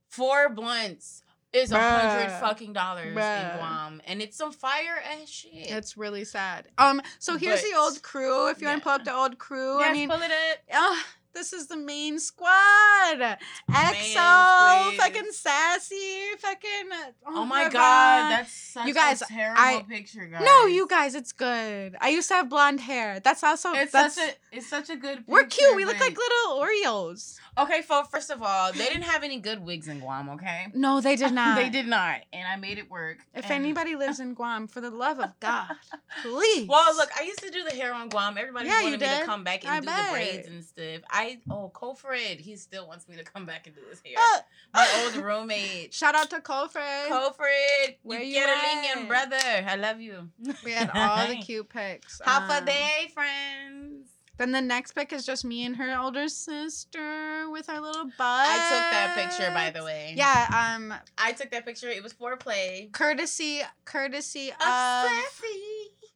Four 0.09 0.49
blunts 0.51 1.23
is 1.53 1.73
a 1.73 1.79
hundred 1.79 2.31
fucking 2.41 2.73
dollars 2.73 3.17
Bruh. 3.17 3.53
in 3.53 3.59
Guam, 3.59 4.03
and 4.07 4.23
it's 4.23 4.37
some 4.37 4.53
fire 4.53 5.03
ass 5.21 5.29
shit. 5.29 5.51
It's 5.53 5.97
really 5.97 6.25
sad. 6.25 6.69
Um, 6.79 7.01
so 7.19 7.37
here's 7.37 7.63
the 7.63 7.75
old 7.77 8.03
crew. 8.03 8.49
If 8.51 8.61
you 8.61 8.67
want 8.69 8.81
to 8.81 8.85
pull 8.85 8.93
up 8.93 9.05
the 9.05 9.15
old 9.15 9.39
crew, 9.39 9.81
I 9.83 9.93
mean, 9.93 10.09
pull 10.09 10.21
it 10.23 10.31
up. 10.31 10.59
oh, 10.75 11.03
this 11.35 11.53
is 11.53 11.67
the 11.69 11.77
main 11.77 12.19
squad. 12.19 13.37
EXO, 13.71 14.97
fucking 14.97 15.31
sassy, 15.33 16.37
fucking. 16.39 16.91
Oh 17.27 17.45
my 17.45 17.65
Ravon. 17.65 17.73
god, 17.73 18.31
that's 18.31 18.53
such 18.53 18.87
You 18.87 18.95
guys, 18.95 19.23
a 19.23 19.27
terrible 19.27 19.61
I- 19.61 19.85
picture, 19.89 20.27
guys. 20.27 20.43
No, 20.45 20.67
you 20.67 20.87
guys, 20.87 21.15
it's 21.15 21.33
good. 21.33 21.97
I 22.01 22.09
used 22.11 22.29
to 22.29 22.35
have 22.35 22.49
blonde 22.49 22.81
hair. 22.81 23.21
That's 23.21 23.43
also 23.43 23.73
It's 23.73 23.93
that's. 23.93 24.15
such 24.17 24.29
a 24.31 24.57
it's 24.57 24.67
such 24.69 24.91
a 24.91 24.97
good. 24.97 25.25
we're 25.27 25.45
cute. 25.47 25.75
We 25.77 25.85
look 25.85 25.99
like 26.01 26.17
little 26.17 26.61
Oreos. 26.61 27.39
Okay, 27.63 27.83
so 27.87 28.05
first 28.05 28.31
of 28.31 28.43
all, 28.43 28.73
they 28.73 28.87
didn't 28.87 29.03
have 29.03 29.23
any 29.23 29.39
good 29.39 29.65
wigs 29.65 29.89
in 29.89 30.01
Guam. 30.01 30.29
Okay, 30.31 30.67
No, 30.75 31.01
they 31.01 31.17
did 31.17 31.33
not. 31.41 31.57
they 31.57 31.69
did 31.69 31.87
not, 31.87 32.21
and 32.33 32.47
I 32.47 32.57
made 32.57 32.79
it 32.79 32.91
work. 32.91 33.19
If 33.35 33.45
and- 33.45 33.53
anybody 33.55 33.97
lives 33.97 34.21
in 34.21 34.35
Guam, 34.35 34.67
for 34.67 34.81
the 34.81 34.91
love 34.91 35.21
of 35.21 35.39
God, 35.41 35.69
please. 36.23 36.69
Well, 36.69 36.95
look, 36.97 37.09
I 37.19 37.23
used 37.25 37.41
to 37.41 37.51
do 37.51 37.65
the 37.65 37.71
hair 37.75 37.93
on 37.95 38.09
Guam. 38.09 38.37
Everybody 38.39 38.69
Yeah, 38.69 38.79
you 38.81 38.85
wanted 38.87 39.01
me 39.01 39.07
to 39.19 39.25
come 39.27 39.45
back 39.45 39.65
and 39.65 39.73
I 39.73 39.81
do 39.81 39.87
bet. 39.87 40.05
the 40.07 40.13
braids 40.13 40.49
and 40.49 40.65
stuff. 40.65 41.03
I 41.11 41.39
oh, 41.51 41.71
Kofred, 41.75 42.41
he 42.41 42.57
still 42.57 42.87
wants 42.87 43.09
me 43.09 43.17
to 43.17 43.25
come 43.25 43.47
back 43.47 43.67
and 43.67 43.75
do 43.77 43.83
his 43.91 44.01
hair. 44.05 44.15
Uh, 44.19 44.39
My 44.75 45.03
old 45.05 45.17
roommate. 45.25 45.93
Shout 45.93 46.15
out 46.15 46.31
to 46.31 46.41
Colfred. 46.41 47.09
Kofred, 47.09 47.97
Where 48.03 48.21
you 48.21 48.27
you 48.29 48.35
get 48.35 48.49
a 48.49 48.53
at? 48.53 48.97
lingin, 48.97 49.09
brother. 49.09 49.37
I 49.67 49.77
love 49.77 50.01
you. 50.01 50.29
We 50.65 50.73
had 50.73 50.91
all 50.95 51.27
the 51.27 51.37
cute 51.37 51.69
pics. 51.69 52.21
Half 52.25 52.51
a 52.51 52.59
Um, 52.59 52.65
day, 52.65 53.11
friends. 53.13 54.09
Then 54.41 54.53
the 54.53 54.63
next 54.63 54.93
pic 54.93 55.13
is 55.13 55.27
just 55.27 55.45
me 55.45 55.67
and 55.67 55.77
her 55.77 55.95
older 56.01 56.27
sister 56.27 57.51
with 57.51 57.69
our 57.69 57.79
little 57.79 58.07
butt. 58.07 58.15
I 58.19 58.57
took 58.71 58.91
that 58.91 59.15
picture, 59.15 59.53
by 59.53 59.69
the 59.69 59.85
way. 59.85 60.15
Yeah, 60.17 60.47
um, 60.79 60.95
I 61.19 61.33
took 61.33 61.51
that 61.51 61.67
picture. 61.67 61.91
It 61.91 62.03
was 62.03 62.15
for 62.15 62.35
play. 62.39 62.89
courtesy, 62.91 63.61
courtesy 63.85 64.49
Of 64.49 64.57
of 64.67 65.11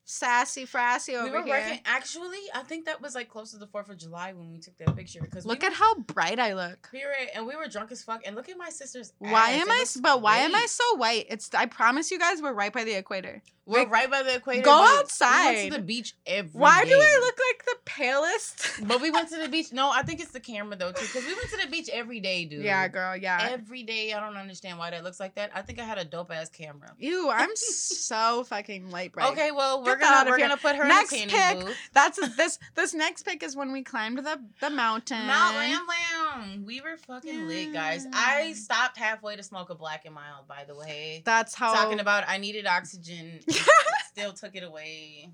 Sassy. 0.04 0.66
frassy 0.66 1.14
over 1.14 1.24
we 1.24 1.30
were 1.30 1.42
here. 1.44 1.54
working. 1.60 1.80
Actually, 1.84 2.38
I 2.54 2.62
think 2.62 2.86
that 2.86 3.00
was 3.00 3.14
like 3.14 3.28
close 3.28 3.52
to 3.52 3.58
the 3.58 3.66
Fourth 3.66 3.88
of 3.88 3.96
July 3.98 4.32
when 4.32 4.50
we 4.52 4.58
took 4.58 4.76
that 4.78 4.94
picture. 4.96 5.20
Because 5.22 5.46
Look 5.46 5.62
we 5.62 5.68
at 5.68 5.72
how 5.74 5.94
bright 6.00 6.38
I 6.38 6.52
look. 6.54 6.88
we 6.92 7.00
were 7.04 7.14
and 7.34 7.46
we 7.46 7.56
were 7.56 7.68
drunk 7.68 7.90
as 7.92 8.02
fuck. 8.02 8.20
And 8.26 8.36
look 8.36 8.48
at 8.48 8.58
my 8.58 8.70
sister's. 8.70 9.12
Why 9.18 9.52
ass. 9.52 9.62
am 9.62 9.70
I? 9.70 9.84
But 10.00 10.22
why 10.22 10.38
am 10.38 10.54
I 10.54 10.66
so 10.68 10.96
white? 10.96 11.26
It's. 11.30 11.50
I 11.54 11.66
promise 11.66 12.10
you 12.10 12.18
guys, 12.18 12.42
we're 12.42 12.52
right 12.52 12.72
by 12.72 12.84
the 12.84 12.94
equator. 12.94 13.42
We're 13.66 13.78
Like, 13.78 13.90
right 13.90 14.10
by 14.10 14.22
the 14.22 14.34
equator. 14.34 14.60
go 14.62 14.72
but 14.72 14.82
We 14.82 14.88
went 14.90 14.98
outside. 15.04 15.64
to 15.70 15.76
the 15.78 15.82
beach 15.82 16.14
every 16.26 16.50
Why 16.60 16.84
do 16.84 16.90
I 16.92 17.18
look 17.22 17.38
like 17.48 17.64
the 17.64 17.76
palest? 17.86 18.70
But 18.86 19.00
we 19.00 19.10
went 19.10 19.30
to 19.30 19.38
the 19.38 19.48
beach. 19.54 19.72
No, 19.72 19.90
I 19.90 20.02
think 20.02 20.20
it's 20.20 20.32
the 20.32 20.40
camera 20.40 20.76
though 20.76 20.92
too, 20.92 21.00
because 21.06 21.24
we 21.24 21.34
went 21.34 21.48
to 21.48 21.56
the 21.64 21.68
beach 21.70 21.88
every 21.90 22.20
day, 22.20 22.44
dude. 22.44 22.62
yeah, 22.62 22.86
girl. 22.88 23.16
Yeah. 23.16 23.48
Every 23.52 23.82
day. 23.82 24.12
I 24.12 24.20
don't 24.20 24.36
understand 24.36 24.78
why 24.78 24.90
that 24.90 25.02
looks 25.02 25.18
like 25.18 25.36
that. 25.36 25.50
I 25.54 25.62
think 25.62 25.78
I 25.80 25.84
had 25.84 25.96
a 25.96 26.04
dope 26.04 26.30
ass 26.30 26.50
camera. 26.50 26.90
Ew, 26.98 27.30
I'm 27.30 27.48
so 27.56 28.44
fucking 28.44 28.90
light 28.90 29.12
bright. 29.12 29.32
Okay, 29.32 29.50
well 29.50 29.82
we're 29.82 29.93
Out 30.02 30.24
gonna 30.26 30.30
we're 30.30 30.38
gonna 30.38 30.56
put 30.56 30.76
her 30.76 30.86
Next 30.86 31.12
in 31.12 31.28
the 31.28 31.34
pick. 31.34 31.60
booth. 31.60 31.76
That's 31.92 32.36
this. 32.36 32.58
This 32.74 32.94
next 32.94 33.24
pick 33.24 33.42
is 33.42 33.56
when 33.56 33.72
we 33.72 33.82
climbed 33.82 34.18
the 34.18 34.40
the 34.60 34.70
mountain. 34.70 35.26
Mount 35.26 35.56
Lamlam. 35.56 36.64
We 36.64 36.80
were 36.80 36.96
fucking 36.96 37.48
lit, 37.48 37.72
guys. 37.72 38.06
I 38.12 38.52
stopped 38.52 38.96
halfway 38.96 39.36
to 39.36 39.42
smoke 39.42 39.70
a 39.70 39.74
black 39.74 40.04
and 40.04 40.14
mild, 40.14 40.48
by 40.48 40.64
the 40.64 40.74
way. 40.74 41.22
That's 41.24 41.54
how. 41.54 41.74
Talking 41.74 42.00
about 42.00 42.24
I 42.26 42.38
needed 42.38 42.66
oxygen. 42.66 43.40
Still 44.12 44.32
took 44.32 44.54
it 44.54 44.62
away. 44.62 45.30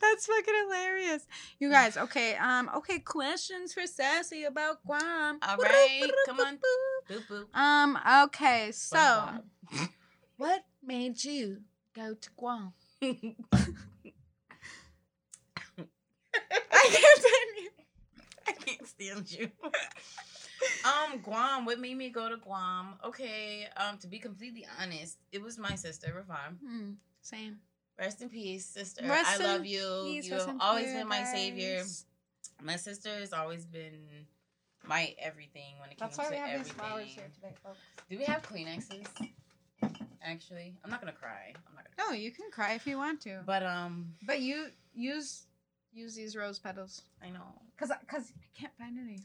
That's 0.00 0.26
fucking 0.26 0.54
hilarious. 0.64 1.26
You 1.58 1.70
guys, 1.70 1.96
okay, 1.96 2.36
um, 2.36 2.70
okay, 2.76 2.98
questions 2.98 3.72
for 3.72 3.86
Sassy 3.86 4.44
about 4.44 4.84
Guam. 4.84 5.38
All 5.42 5.56
right, 5.56 6.10
come 6.26 6.40
on. 6.40 6.58
Boop 7.08 7.26
boop. 7.28 7.58
Um, 7.58 7.98
okay, 8.24 8.70
so 8.72 9.28
what 10.36 10.64
made 10.82 11.22
you 11.24 11.58
go 11.94 12.14
to 12.14 12.30
Guam? 12.36 12.72
I 16.50 16.88
can't 16.90 17.18
stand 17.18 17.64
you. 17.64 17.70
I 18.46 18.52
can't 18.52 18.86
stand 18.86 19.32
you. 19.32 19.50
um, 20.84 21.18
Guam. 21.20 21.64
What 21.64 21.78
made 21.80 21.96
me 21.96 22.08
go 22.10 22.28
to 22.28 22.36
Guam? 22.36 22.94
Okay. 23.04 23.66
Um, 23.76 23.98
to 23.98 24.06
be 24.06 24.18
completely 24.18 24.66
honest, 24.80 25.18
it 25.32 25.42
was 25.42 25.58
my 25.58 25.74
sister, 25.74 26.08
Ravon. 26.08 26.56
Hmm, 26.64 26.90
same. 27.22 27.58
Rest 27.98 28.22
in 28.22 28.28
peace, 28.28 28.64
sister. 28.64 29.04
Rest 29.04 29.40
I 29.40 29.44
love 29.44 29.66
you. 29.66 30.02
peace, 30.04 30.26
you 30.26 30.34
have 30.34 30.54
always 30.60 30.86
been 30.92 31.08
my 31.08 31.24
savior. 31.24 31.82
My 32.62 32.76
sister 32.76 33.10
has 33.10 33.32
always 33.32 33.66
been 33.66 33.98
my 34.86 35.14
everything 35.18 35.74
when 35.80 35.90
it 35.90 35.98
comes 35.98 36.16
That's 36.16 36.18
why 36.18 36.24
to 36.26 36.30
we 36.30 36.36
have 36.36 36.48
everything. 36.60 36.64
these 36.64 36.72
flowers 36.72 37.06
here 37.08 37.30
today, 37.34 37.54
folks. 37.62 37.78
Do 38.08 38.16
we 38.18 38.24
have 38.24 38.42
Kleenexes? 38.42 39.28
Actually, 40.22 40.74
I'm 40.84 40.90
not 40.90 41.00
gonna 41.00 41.12
cry. 41.12 41.52
I'm 41.68 41.74
not 41.74 41.84
gonna. 41.96 42.10
No, 42.10 42.14
you 42.16 42.30
can 42.30 42.50
cry 42.52 42.74
if 42.74 42.86
you 42.86 42.98
want 42.98 43.20
to, 43.22 43.40
But 43.46 43.62
um, 43.64 44.12
but 44.26 44.40
you 44.40 44.66
use 44.94 45.46
use 45.92 46.14
these 46.14 46.36
rose 46.36 46.58
petals. 46.58 47.02
I 47.22 47.30
know. 47.30 47.60
Cause, 47.78 47.90
cause 48.06 48.32
I 48.36 48.58
can't 48.60 48.72
find 48.78 48.98
any. 48.98 49.20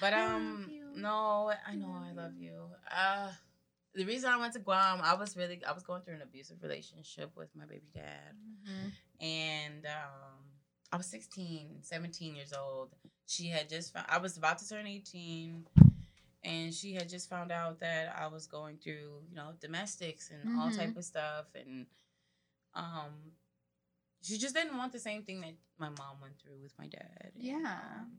But 0.00 0.14
I 0.14 0.26
love 0.26 0.36
um, 0.36 0.66
you. 0.70 0.84
no, 0.96 1.52
I 1.66 1.74
know 1.74 1.94
I 2.08 2.12
love 2.12 2.32
you. 2.38 2.52
Uh, 2.94 3.30
the 3.94 4.04
reason 4.04 4.30
I 4.30 4.36
went 4.38 4.52
to 4.54 4.58
Guam, 4.58 5.00
I 5.02 5.14
was 5.14 5.36
really, 5.36 5.60
I 5.66 5.72
was 5.72 5.82
going 5.82 6.02
through 6.02 6.14
an 6.16 6.22
abusive 6.22 6.62
relationship 6.62 7.30
with 7.36 7.48
my 7.54 7.64
baby 7.64 7.88
dad, 7.94 8.34
and 9.20 9.86
um, 9.86 10.42
I 10.92 10.96
was 10.96 11.06
16, 11.06 11.78
17 11.82 12.34
years 12.34 12.52
old. 12.52 12.90
She 13.26 13.46
had 13.48 13.68
just, 13.68 13.92
found, 13.92 14.06
I 14.08 14.18
was 14.18 14.36
about 14.36 14.58
to 14.58 14.68
turn 14.68 14.86
18, 14.86 15.64
and 16.42 16.74
she 16.74 16.92
had 16.92 17.08
just 17.08 17.30
found 17.30 17.52
out 17.52 17.78
that 17.80 18.14
I 18.18 18.26
was 18.26 18.46
going 18.46 18.78
through, 18.78 19.22
you 19.30 19.34
know, 19.36 19.52
domestics 19.60 20.30
and 20.30 20.58
all 20.58 20.70
Mhm. 20.70 20.76
type 20.76 20.96
of 20.96 21.04
stuff, 21.04 21.46
and 21.54 21.86
um, 22.74 23.12
she 24.24 24.38
just 24.38 24.54
didn't 24.54 24.76
want 24.76 24.92
the 24.92 24.98
same 24.98 25.22
thing 25.22 25.40
that 25.42 25.54
my 25.78 25.88
mom 25.90 26.20
went 26.22 26.38
through 26.40 26.60
with 26.62 26.72
my 26.78 26.86
dad. 26.86 27.32
and, 27.34 27.42
Yeah. 27.42 27.78
um, 28.00 28.18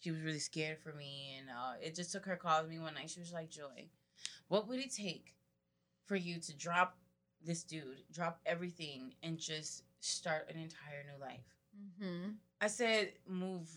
she 0.00 0.10
was 0.10 0.20
really 0.20 0.38
scared 0.40 0.78
for 0.80 0.92
me, 0.92 1.36
and 1.38 1.48
uh, 1.50 1.74
it 1.80 1.94
just 1.94 2.12
took 2.12 2.26
her 2.26 2.36
calling 2.36 2.68
me 2.68 2.78
one 2.78 2.94
night. 2.94 3.08
She 3.10 3.20
was 3.20 3.32
like, 3.32 3.50
"Joy, 3.50 3.86
what 4.48 4.66
would 4.68 4.80
it 4.80 4.92
take 4.92 5.34
for 6.06 6.16
you 6.16 6.40
to 6.40 6.56
drop 6.56 6.98
this 7.44 7.62
dude, 7.62 8.02
drop 8.12 8.40
everything, 8.44 9.14
and 9.22 9.38
just 9.38 9.84
start 10.00 10.50
an 10.50 10.58
entire 10.60 11.04
new 11.04 11.20
life?" 11.20 11.46
Mm-hmm. 12.02 12.30
I 12.60 12.66
said, 12.66 13.12
"Move 13.28 13.68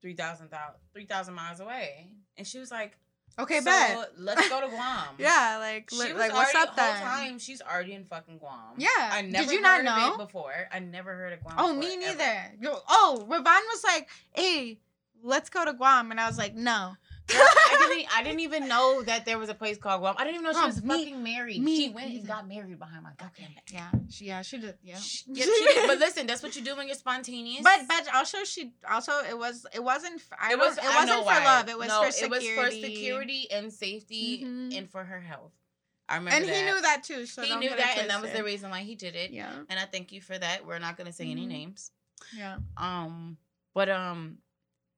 3,000 0.00 0.50
thou- 0.50 0.76
3,000 0.94 1.34
miles 1.34 1.60
away," 1.60 2.12
and 2.38 2.46
she 2.46 2.58
was 2.58 2.70
like, 2.70 2.96
Okay, 3.38 3.58
so 3.58 3.64
bet. 3.64 4.12
let's 4.18 4.48
go 4.48 4.60
to 4.60 4.68
Guam." 4.74 5.04
Yeah, 5.18 5.58
like, 5.60 5.90
She 5.90 5.96
was 6.12 6.20
like 6.20 6.32
what's 6.32 6.54
already 6.54 6.68
up 6.70 6.76
the 6.76 6.82
whole 6.82 7.04
time. 7.06 7.38
She's 7.38 7.60
already 7.60 7.92
in 7.94 8.04
fucking 8.04 8.38
Guam. 8.38 8.74
Yeah. 8.76 8.88
I 8.98 9.22
Did 9.22 9.32
never 9.32 9.52
you 9.52 9.60
not 9.60 9.82
know? 9.84 10.16
before. 10.16 10.52
I 10.72 10.78
never 10.78 11.14
heard 11.14 11.32
of 11.32 11.40
Guam. 11.42 11.54
Oh, 11.58 11.74
before, 11.74 11.80
me 11.80 11.96
neither. 11.96 12.52
Yo- 12.60 12.80
Oh, 12.88 13.24
Ravon 13.28 13.44
was 13.44 13.82
like, 13.84 14.08
"Hey, 14.32 14.78
let's 15.22 15.50
go 15.50 15.64
to 15.64 15.72
Guam," 15.72 16.10
and 16.10 16.20
I 16.20 16.26
was 16.28 16.38
like, 16.38 16.54
"No." 16.54 16.94
I 17.30 17.86
didn't. 17.88 18.16
I 18.18 18.22
didn't 18.22 18.40
even 18.40 18.68
know 18.68 19.02
that 19.02 19.24
there 19.24 19.38
was 19.38 19.48
a 19.48 19.54
place 19.54 19.78
called 19.78 20.00
Guam. 20.00 20.14
I 20.18 20.24
didn't 20.24 20.40
even 20.40 20.52
know 20.52 20.60
she 20.60 20.66
was 20.66 20.82
me- 20.82 20.88
fucking 21.04 21.22
married. 21.22 21.62
me 21.62 21.76
she 21.86 21.88
went 21.90 22.12
and 22.14 22.26
got 22.26 22.46
married 22.48 22.78
behind 22.78 23.02
my 23.02 23.10
goddamn 23.18 23.54
back. 23.54 23.64
Yeah, 23.72 23.88
she, 24.10 24.26
yeah, 24.26 24.42
she 24.42 24.58
did. 24.58 24.74
Yeah, 24.82 24.98
Sh- 24.98 25.22
yeah, 25.26 25.44
she 25.44 25.50
did. 25.74 25.86
But 25.86 25.98
listen, 26.06 26.26
that's 26.26 26.42
what 26.42 26.54
you 26.56 26.62
do 26.62 26.76
when 26.76 26.86
you're 26.86 26.96
spontaneous. 26.96 27.62
But 27.62 27.80
but 27.88 28.14
also 28.14 28.44
she 28.44 28.72
also 28.90 29.12
it 29.28 29.36
was 29.38 29.66
it 29.74 29.82
wasn't 29.82 30.22
I 30.38 30.52
it 30.52 30.58
was. 30.58 30.76
it 30.76 30.84
wasn't 30.84 31.18
for 31.20 31.24
why. 31.24 31.44
love 31.44 31.68
it 31.68 31.78
was 31.78 31.88
no, 31.88 32.02
for 32.02 32.08
It 32.08 32.12
security 32.14 32.58
was 32.58 32.64
for 32.66 32.70
security 32.70 33.46
and 33.50 33.72
safety 33.72 34.44
Mhm. 34.44 34.76
and 34.78 34.90
for 34.90 35.02
her 35.04 35.20
health. 35.20 35.52
I 36.08 36.16
remember 36.16 36.36
and 36.36 36.44
that. 36.48 36.54
he 36.54 36.62
knew 36.64 36.82
that 36.82 37.02
too 37.04 37.24
so 37.24 37.40
he 37.42 37.56
knew 37.56 37.70
that, 37.70 37.96
it 37.96 38.00
and 38.02 38.10
that 38.10 38.20
was 38.20 38.30
the 38.32 38.44
reason 38.44 38.68
why 38.70 38.80
he 38.80 38.94
did 38.94 39.16
it. 39.16 39.30
yeah 39.30 39.50
And 39.70 39.78
I 39.80 39.84
thank 39.86 40.12
you 40.12 40.20
for 40.20 40.36
that. 40.38 40.66
We're 40.66 40.78
not 40.78 40.98
gonna 40.98 41.12
say 41.12 41.30
any 41.30 41.46
Mhm. 41.46 41.48
names. 41.48 41.90
yeah 42.36 42.58
Um, 42.76 43.38
but 43.72 43.88
um, 43.88 44.38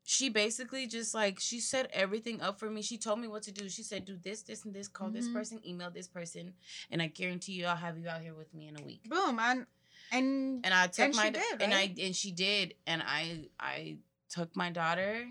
she 0.07 0.29
basically 0.31 0.87
just 0.87 1.13
like 1.15 1.41
she 1.41 1.59
set 1.61 1.91
everything 1.93 2.41
up 2.41 2.59
for 2.61 2.71
me. 2.71 2.81
She 2.81 2.97
told 2.97 3.19
me 3.19 3.27
what 3.29 3.43
to 3.43 3.53
do. 3.53 3.69
She 3.69 3.83
said, 3.83 4.05
"Do 4.07 4.17
this, 4.17 4.43
this, 4.43 4.65
and 4.65 4.73
this. 4.73 4.87
Call 4.89 5.11
this 5.11 5.27
Mhm. 5.29 5.33
person. 5.35 5.61
Email 5.67 5.91
this 5.91 6.07
person, 6.07 6.55
and 6.91 7.03
I 7.03 7.09
guarantee 7.09 7.53
you, 7.53 7.67
I'll 7.67 7.77
have 7.77 7.99
you 7.99 8.09
out 8.09 8.23
here 8.23 8.35
with 8.35 8.55
me 8.55 8.69
in 8.69 8.77
a 8.81 8.83
week." 8.83 9.03
boom 9.09 9.39
and 9.41 9.67
and 10.13 10.65
And 10.65 10.73
I 10.73 10.87
took 10.87 11.07
And 11.07 11.15
my 11.17 11.27
she 11.27 11.31
did, 11.33 11.61
and 11.63 11.75
I 11.75 11.95
and 11.99 12.15
she 12.17 12.31
did, 12.31 12.75
and 12.87 13.03
I 13.05 13.51
I 13.59 13.99
took 14.31 14.55
my 14.55 14.71
daughter 14.71 15.29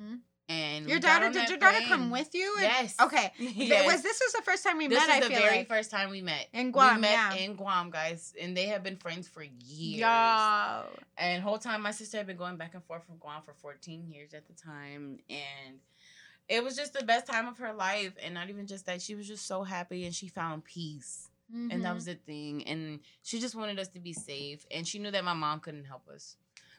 Mhm. 0.00 0.20
And 0.48 0.86
your 0.88 0.98
daughter 1.00 1.30
did 1.30 1.48
your 1.48 1.58
daughter 1.58 1.78
come 1.88 2.10
with 2.10 2.34
you 2.34 2.52
And- 2.58 2.64
Yes. 2.64 2.96
okay 3.00 3.32
yes. 3.38 3.86
was 3.86 4.02
this 4.02 4.20
was 4.22 4.32
the 4.34 4.42
first 4.42 4.62
time 4.62 4.76
we 4.76 4.88
this 4.88 4.98
met 4.98 5.08
is 5.20 5.24
I 5.24 5.28
the 5.28 5.34
very 5.34 5.56
like 5.58 5.68
first 5.68 5.90
time 5.90 6.10
we 6.10 6.20
met 6.20 6.48
In 6.52 6.70
Guam, 6.70 6.96
We 6.96 7.00
met 7.02 7.12
yeah. 7.12 7.34
in 7.34 7.54
Guam, 7.56 7.90
guys, 7.90 8.34
and 8.40 8.54
they 8.56 8.66
have 8.66 8.82
been 8.82 8.96
friends 8.96 9.26
for 9.26 9.42
years. 9.42 10.00
Yo. 10.00 10.82
And 11.16 11.42
whole 11.42 11.58
time 11.58 11.80
my 11.82 11.92
sister 11.92 12.18
had 12.18 12.26
been 12.26 12.36
going 12.36 12.56
back 12.56 12.74
and 12.74 12.84
forth 12.84 13.04
from 13.06 13.16
Guam 13.16 13.40
for 13.42 13.54
14 13.54 14.06
years 14.06 14.34
at 14.34 14.46
the 14.46 14.52
time. 14.52 15.18
And 15.30 15.78
it 16.48 16.62
was 16.62 16.76
just 16.76 16.92
the 16.92 17.04
best 17.04 17.26
time 17.26 17.48
of 17.48 17.56
her 17.58 17.72
life. 17.72 18.12
And 18.22 18.34
not 18.34 18.50
even 18.50 18.66
just 18.66 18.84
that, 18.86 19.00
she 19.00 19.14
was 19.14 19.26
just 19.26 19.46
so 19.46 19.62
happy 19.62 20.04
and 20.04 20.14
she 20.14 20.28
found 20.28 20.64
peace. 20.64 21.30
And 21.52 21.84
that 21.84 21.92
Mhm. 21.92 21.94
was 21.94 22.04
the 22.06 22.14
thing. 22.16 22.66
And 22.66 23.00
she 23.22 23.38
just 23.40 23.54
wanted 23.54 23.78
us 23.78 23.88
to 23.88 24.00
be 24.00 24.12
safe. 24.12 24.66
And 24.70 24.86
she 24.88 24.98
knew 24.98 25.10
that 25.10 25.24
my 25.24 25.34
mom 25.34 25.60
couldn't 25.60 25.84
help 25.84 26.08
us. 26.08 26.36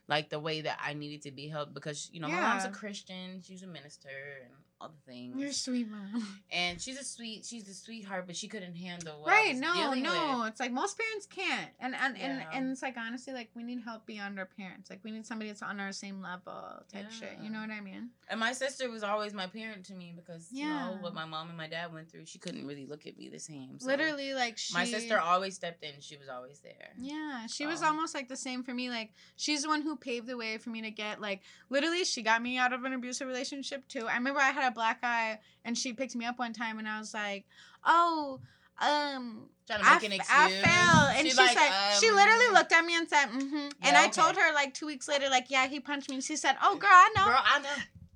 Like 0.07 0.29
the 0.29 0.39
way 0.39 0.61
that 0.61 0.79
I 0.83 0.93
needed 0.93 1.23
to 1.23 1.31
be 1.31 1.47
helped 1.47 1.73
because, 1.73 2.09
you 2.13 2.19
know, 2.19 2.27
my 2.27 2.39
mom's 2.39 2.65
a 2.65 2.69
Christian, 2.69 3.41
she's 3.41 3.63
a 3.63 3.67
minister 3.67 4.09
and 4.43 4.53
all 4.81 4.89
the 4.89 5.11
things. 5.11 5.35
you're 5.37 5.51
sweet 5.51 5.89
mom 5.89 6.27
and 6.51 6.81
she's 6.81 6.99
a 6.99 7.03
sweet, 7.03 7.45
she's 7.45 7.67
a 7.69 7.73
sweetheart, 7.73 8.25
but 8.27 8.35
she 8.35 8.47
couldn't 8.47 8.75
handle 8.75 9.23
right 9.25 9.51
was 9.53 9.59
no 9.61 9.93
no 9.93 10.39
with. 10.41 10.49
it's 10.49 10.59
like 10.59 10.71
most 10.71 10.97
parents 10.97 11.25
can't 11.27 11.69
and 11.79 11.95
and, 11.95 12.17
and 12.17 12.39
Yeah. 12.39 12.49
and 12.57 12.71
it's 12.71 12.81
like 12.81 12.97
honestly 12.97 13.33
like 13.33 13.49
we 13.55 13.63
need 13.63 13.81
help 13.83 14.05
beyond 14.05 14.37
our 14.37 14.45
parents 14.45 14.89
like 14.89 14.99
we 15.03 15.11
need 15.11 15.25
somebody 15.25 15.49
that's 15.49 15.61
on 15.61 15.79
our 15.79 15.91
same 15.93 16.21
level 16.21 16.53
type 16.91 17.09
shit 17.11 17.37
you 17.41 17.49
know 17.49 17.61
what 17.61 17.69
i 17.71 17.79
mean 17.79 18.09
And 18.29 18.39
my 18.39 18.51
sister 18.53 18.89
was 18.89 19.03
always 19.03 19.33
my 19.33 19.47
parent 19.47 19.85
to 19.85 19.93
me 19.93 20.13
because 20.15 20.49
you 20.51 20.65
know 20.65 20.91
Yeah. 20.95 21.01
what 21.01 21.13
my 21.13 21.25
mom 21.25 21.47
and 21.49 21.57
my 21.57 21.67
dad 21.67 21.93
went 21.93 22.09
through. 22.11 22.25
She 22.25 22.39
couldn't 22.39 22.65
really 22.67 22.85
look 22.85 23.05
at 23.07 23.17
me 23.17 23.29
the 23.29 23.39
same. 23.39 23.79
so 23.79 23.87
literally 23.87 24.33
like 24.33 24.57
she 24.57 24.73
my 24.73 24.83
sister 24.85 25.19
always 25.19 25.55
stepped 25.55 25.83
in. 25.83 25.91
She 25.99 26.17
was 26.17 26.27
always 26.27 26.59
there. 26.59 26.91
yeah 26.99 27.45
she 27.47 27.65
was 27.65 27.81
Um, 27.81 27.89
almost 27.95 28.13
like 28.15 28.27
the 28.27 28.35
same 28.35 28.63
for 28.63 28.73
me 28.73 28.89
like 28.89 29.11
she's 29.37 29.61
the 29.63 29.69
one 29.69 29.81
who 29.83 29.95
paved 29.95 30.27
the 30.27 30.35
way 30.37 30.57
for 30.57 30.69
me 30.69 30.81
to 30.81 30.91
get 30.91 31.21
like 31.21 31.41
literally 31.69 32.03
she 32.03 32.21
got 32.23 32.41
me 32.41 32.57
out 32.57 32.73
of 32.73 32.83
an 32.83 32.93
abusive 32.93 33.27
relationship 33.27 33.87
too 33.87 34.07
i 34.07 34.15
remember 34.15 34.39
i 34.39 34.51
had 34.51 34.64
a 34.65 34.71
black 34.71 34.99
eye 35.03 35.39
and 35.63 35.77
she 35.77 35.93
picked 35.93 36.15
me 36.15 36.25
up 36.25 36.39
one 36.39 36.53
time 36.53 36.79
and 36.79 36.87
i 36.87 36.99
was 36.99 37.13
like 37.13 37.45
oh 37.85 38.39
um 38.81 39.49
I, 39.67 39.95
make 39.95 40.03
an 40.03 40.11
excuse. 40.11 40.29
I 40.29 40.49
fell, 40.61 41.07
and 41.07 41.17
She 41.25 41.29
she's 41.29 41.37
like, 41.37 41.55
like, 41.55 41.71
she 41.99 42.11
literally 42.11 42.45
um, 42.49 42.53
looked 42.53 42.71
at 42.71 42.85
me 42.85 42.95
and 42.95 43.09
said, 43.09 43.25
"Mm-hmm." 43.27 43.69
And 43.81 43.97
I 43.97 44.03
okay. 44.03 44.11
told 44.11 44.35
her 44.35 44.53
like 44.53 44.75
two 44.75 44.85
weeks 44.85 45.07
later, 45.07 45.27
like, 45.27 45.49
"Yeah, 45.49 45.65
he 45.67 45.79
punched 45.79 46.07
me." 46.07 46.17
And 46.17 46.23
she 46.23 46.35
said, 46.35 46.55
"Oh, 46.61 46.75
girl, 46.75 46.91
I 46.91 47.09
know." 47.15 47.25
Girl, 47.25 47.39
I 47.43 47.59
know. 47.59 47.69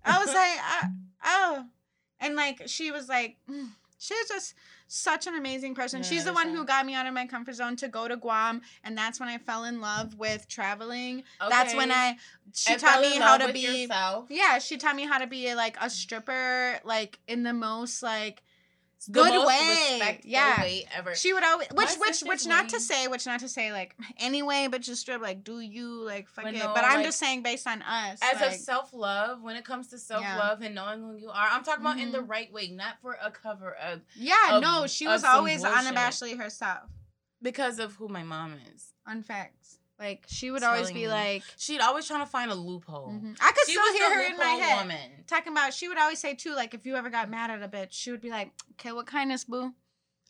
I 0.06 0.20
was 0.20 0.28
like, 0.28 0.36
I, 0.38 0.89
"Oh," 1.26 1.66
and 2.20 2.36
like 2.36 2.64
she 2.68 2.91
was 2.91 3.10
like, 3.10 3.38
mm. 3.50 3.68
she 3.97 4.14
was 4.14 4.28
just 4.28 4.54
such 4.90 5.28
an 5.28 5.36
amazing 5.36 5.76
person. 5.76 6.02
Yeah, 6.02 6.10
She's 6.10 6.26
the 6.26 6.34
one 6.34 6.50
who 6.50 6.66
got 6.66 6.86
me 6.86 6.96
out 6.96 7.06
of 7.06 7.14
my 7.14 7.28
comfort 7.28 7.54
zone 7.56 7.76
to 7.78 7.88
go 7.88 8.08
to 8.08 8.18
Guam, 8.18 8.62
and 8.84 8.98
that's 8.98 9.20
when 9.20 9.30
I 9.30 9.38
fell 9.38 9.64
in 9.64 9.80
love 9.80 10.16
with 10.18 10.48
traveling. 10.48 11.24
That's 11.48 11.74
when 11.76 11.92
I 11.92 12.18
she 12.54 12.74
And 12.74 12.82
taught 12.82 13.00
me 13.02 13.16
how 13.18 13.38
to 13.38 13.54
be. 13.54 13.84
yourself. 13.84 14.26
Yeah, 14.30 14.58
she 14.60 14.78
taught 14.78 14.96
me 14.96 15.06
how 15.06 15.20
to 15.20 15.28
be 15.28 15.54
like 15.56 15.78
a 15.80 15.90
stripper, 15.90 16.80
like 16.84 17.20
in 17.28 17.44
the 17.44 17.54
most 17.54 18.02
like 18.02 18.42
Good 19.10 19.47
way, 19.47 20.20
yeah. 20.24 20.62
way 20.62 20.86
ever. 20.93 21.16
She 21.16 21.32
would 21.34 21.43
always, 21.43 21.68
which, 21.74 21.89
which, 22.00 22.22
which, 22.22 22.45
not 22.45 22.70
to 22.70 22.80
say, 22.82 23.08
which, 23.08 23.26
not 23.26 23.39
to 23.39 23.47
say, 23.50 23.72
like, 23.72 23.95
anyway, 24.18 24.68
but 24.70 24.82
just 24.82 25.02
strip, 25.02 25.22
like, 25.22 25.43
do 25.43 25.60
you, 25.62 25.88
like, 26.04 26.28
fuck 26.28 26.43
But 26.45 26.54
it. 26.54 26.58
no, 26.60 26.74
but 26.76 26.84
I'm 26.84 26.97
like, 26.97 27.06
just 27.06 27.18
saying, 27.20 27.41
based 27.43 27.66
on 27.66 27.82
us, 27.82 28.20
as 28.22 28.41
like, 28.41 28.52
of 28.52 28.56
self 28.58 28.93
love, 28.93 29.41
when 29.41 29.56
it 29.56 29.64
comes 29.64 29.88
to 29.89 29.97
self 29.97 30.24
love 30.24 30.62
and 30.62 30.76
knowing 30.76 31.00
who 31.02 31.16
you 31.16 31.30
are, 31.30 31.47
I'm 31.52 31.64
talking 31.64 31.82
about 31.86 31.97
in 32.00 32.12
the 32.12 32.20
Mhm. 32.20 32.30
right 32.30 32.52
way, 32.52 32.68
not 32.70 33.00
for 33.02 33.18
a 33.24 33.32
cover 33.32 33.74
of 33.76 34.02
yeah, 34.16 34.58
of- 34.58 34.62
no, 34.62 34.86
she 34.88 35.08
was 35.08 35.24
always 35.24 35.64
bullshit. 35.64 35.80
unabashedly 35.95 36.38
herself 36.38 36.89
because 37.41 37.80
of 37.80 37.95
who 37.95 38.10
my 38.10 38.24
mom 38.24 38.56
is. 38.76 38.93
on 39.08 39.24
facts. 39.24 39.79
Like, 40.00 40.24
she 40.30 40.50
would 40.50 40.64
always 40.64 40.91
be 40.91 41.02
you. 41.02 41.10
like, 41.10 41.43
She'd 41.58 41.82
always 41.82 42.08
trying 42.08 42.22
to 42.22 42.26
find 42.26 42.50
a 42.50 42.56
loophole. 42.56 43.10
mhm. 43.10 43.36
I 43.41 43.52
could 43.52 43.66
She 43.66 43.74
still 43.74 43.93
hear 43.93 44.16
her 44.16 44.22
in 44.32 44.38
my 44.38 44.45
head. 44.45 44.82
woman. 44.82 45.26
talking 45.28 45.52
about 45.52 45.74
she 45.74 45.88
would 45.89 45.97
always 45.97 46.20
say 46.20 46.34
too 46.36 46.56
like 46.56 46.74
if 46.74 46.86
you 46.86 46.95
ever 46.95 47.10
got 47.10 47.30
mad 47.30 47.52
at 47.52 47.62
a 47.62 47.68
bitch 47.68 47.89
she 47.91 48.10
would 48.12 48.22
be 48.22 48.30
like 48.30 48.52
okay 48.74 48.91
what 48.93 49.06
kindness 49.06 49.43
boo 49.43 49.74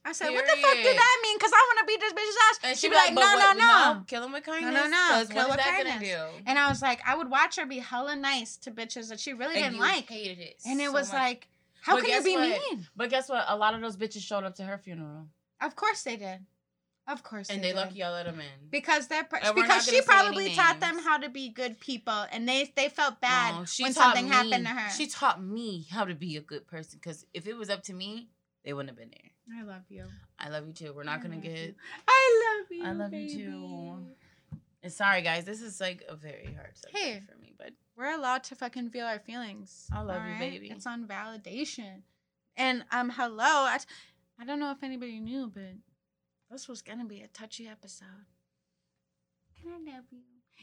i 0.04 0.12
said 0.12 0.30
what 0.32 0.46
the 0.46 0.52
fuck 0.62 0.74
Period. 0.74 0.98
that 0.98 1.20
mean 1.24 1.38
because 1.38 1.52
i 1.54 1.68
want 1.70 1.80
to 1.80 1.86
beat 1.86 2.00
this 2.02 2.14
bitch's 2.14 2.38
ass 2.50 2.60
And 2.64 2.78
she'd 2.78 2.82
she'd 2.82 2.90
be 2.90 2.96
like, 2.96 3.14
"But 3.16 3.22
no 3.22 3.36
no 3.36 3.46
what- 3.48 3.58
no 3.98 4.04
kill 4.08 4.24
him 4.26 4.32
with 4.34 4.44
kindness. 4.44 4.74
no, 4.74 4.82
no, 4.84 4.90
no, 4.90 5.26
Kill 5.28 5.46
is 5.46 5.52
with 5.56 5.60
kindness. 5.66 6.32
and 6.48 6.58
i 6.60 6.68
was 6.68 6.82
like 6.82 7.00
i 7.08 7.16
would 7.16 7.30
watch 7.30 7.56
her 7.58 7.66
be 7.66 7.78
hella 7.80 8.16
nice 8.16 8.58
to 8.58 8.72
bitches 8.72 9.10
that 9.10 9.20
she 9.20 9.34
really 9.34 9.56
And 9.58 9.74
didn't 9.76 9.80
like 9.80 10.10
hated 10.10 10.40
it. 10.40 10.56
and 10.66 10.82
it 10.82 10.86
so 10.88 10.92
was 10.94 11.14
much. 11.14 11.20
like 11.22 11.48
how 11.82 11.96
But 11.96 12.06
can 12.06 12.12
you 12.16 12.24
be 12.24 12.36
what? 12.36 12.50
mean 12.72 12.88
But 12.96 13.10
guess 13.10 13.30
what? 13.30 13.46
A 13.48 13.56
lot 13.56 13.74
of 13.76 13.80
those 13.82 13.96
bitches 13.96 14.22
showed 14.22 14.44
up 14.44 14.56
to 14.56 14.64
her 14.64 14.78
funeral, 14.78 15.28
of 15.62 15.76
course 15.78 16.02
they 16.04 16.18
did 16.18 16.40
of 17.12 17.24
course 17.24 17.50
and 17.50 17.64
they, 17.64 17.72
they 17.72 17.76
lucky 17.76 17.96
y'all 18.00 18.12
let 18.14 18.26
them 18.26 18.40
in. 18.40 18.70
because 18.70 19.08
they're 19.08 19.28
And 19.44 19.56
because 19.56 19.84
she 19.86 19.92
gonna 19.92 20.04
say 20.04 20.14
any 20.18 20.24
probably 20.26 20.56
taught 20.56 20.80
them 20.80 21.00
how 21.00 21.18
to 21.18 21.30
be 21.30 21.50
good 21.50 21.80
people 21.80 22.26
and 22.32 22.48
they 22.48 22.72
they 22.76 22.88
felt 22.90 23.20
bad 23.20 23.56
Oh, 23.58 23.66
she 23.66 23.84
when 23.84 23.94
something 23.94 24.26
me- 24.26 24.32
happened 24.32 24.66
to 24.66 24.72
her 24.72 24.90
She 24.92 25.08
taught 25.08 25.42
me 25.44 25.88
how 25.90 26.06
to 26.06 26.16
be 26.16 26.38
a 26.38 26.42
good 26.42 26.68
person. 26.68 27.00
Because 27.02 27.26
if 27.34 27.48
it 27.48 27.56
was 27.58 27.70
up 27.70 27.84
to 27.84 27.94
me, 27.94 28.30
they 28.64 28.74
wouldn't 28.74 28.90
have 28.90 28.98
been 28.98 29.10
there. 29.12 29.60
i 29.60 29.64
love 29.64 29.84
you 29.90 30.06
I 30.40 30.50
love 30.50 30.68
you 30.68 30.74
too. 30.74 30.94
We're 30.96 31.04
not 31.04 31.20
I 31.20 31.24
gonna 31.24 31.38
get. 31.38 31.58
you. 31.58 31.74
i 32.08 32.58
love 32.62 32.68
you 32.78 32.86
I 32.86 32.92
love 32.94 33.14
you 33.14 33.30
too. 33.38 33.98
And 34.82 34.94
sorry, 34.94 35.22
guys. 35.22 35.44
This 35.44 35.62
is 35.62 35.82
like 35.82 36.04
a 36.08 36.16
very 36.16 36.54
hard 36.56 36.78
subject 36.78 36.98
Hey. 36.98 37.22
for 37.30 37.38
me, 37.42 37.54
but 37.58 37.72
We're 37.98 38.14
allowed 38.14 38.44
to 38.46 38.56
fucking 38.56 38.92
feel 38.92 39.06
our 39.06 39.20
feelings. 39.20 39.88
I 39.92 40.00
love 40.02 40.16
you, 40.26 40.34
alright? 40.34 40.40
baby. 40.40 40.70
It's 40.70 40.86
on 40.88 41.06
validation. 41.06 42.04
And 42.56 42.86
um, 42.92 43.10
hello. 43.10 43.44
I, 43.44 43.80
I 44.40 44.46
don't 44.46 44.60
know 44.60 44.72
if 44.72 44.82
anybody 44.84 45.20
knew, 45.20 45.52
but 45.54 45.74
this 46.52 46.68
was 46.68 46.82
gonna 46.82 47.06
be 47.06 47.22
a 47.22 47.28
touchy 47.28 47.68
episode. 47.68 48.26
And 49.64 49.74
I 49.74 49.96
love 49.96 50.06
you. 50.12 50.20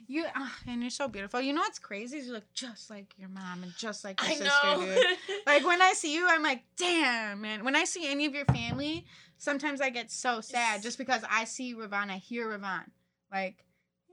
You 0.08 0.26
ah, 0.34 0.54
and 0.66 0.82
you're 0.82 0.90
so 0.90 1.08
beautiful. 1.08 1.40
You 1.40 1.52
know 1.52 1.62
what's 1.62 1.78
crazy? 1.78 2.18
You 2.18 2.32
look 2.32 2.52
just 2.52 2.90
like 2.90 3.14
your 3.16 3.28
mom 3.28 3.62
and 3.62 3.72
just 3.76 4.04
like 4.04 4.20
your 4.20 4.30
I 4.30 4.34
sister, 4.34 4.66
know. 4.66 4.80
dude. 4.80 5.38
Like 5.46 5.64
when 5.64 5.80
I 5.80 5.94
see 5.94 6.14
you, 6.14 6.26
I'm 6.28 6.42
like, 6.42 6.62
damn, 6.76 7.40
man. 7.40 7.64
When 7.64 7.74
I 7.74 7.84
see 7.84 8.06
any 8.10 8.26
of 8.26 8.34
your 8.34 8.44
family, 8.44 9.06
sometimes 9.38 9.80
I 9.80 9.90
get 9.90 10.10
so 10.10 10.40
sad 10.40 10.82
just 10.82 10.98
because 10.98 11.22
I 11.30 11.44
see 11.44 11.74
Ravon, 11.74 12.10
I 12.10 12.16
hear 12.16 12.46
Ravon. 12.46 12.84
Like, 13.32 13.64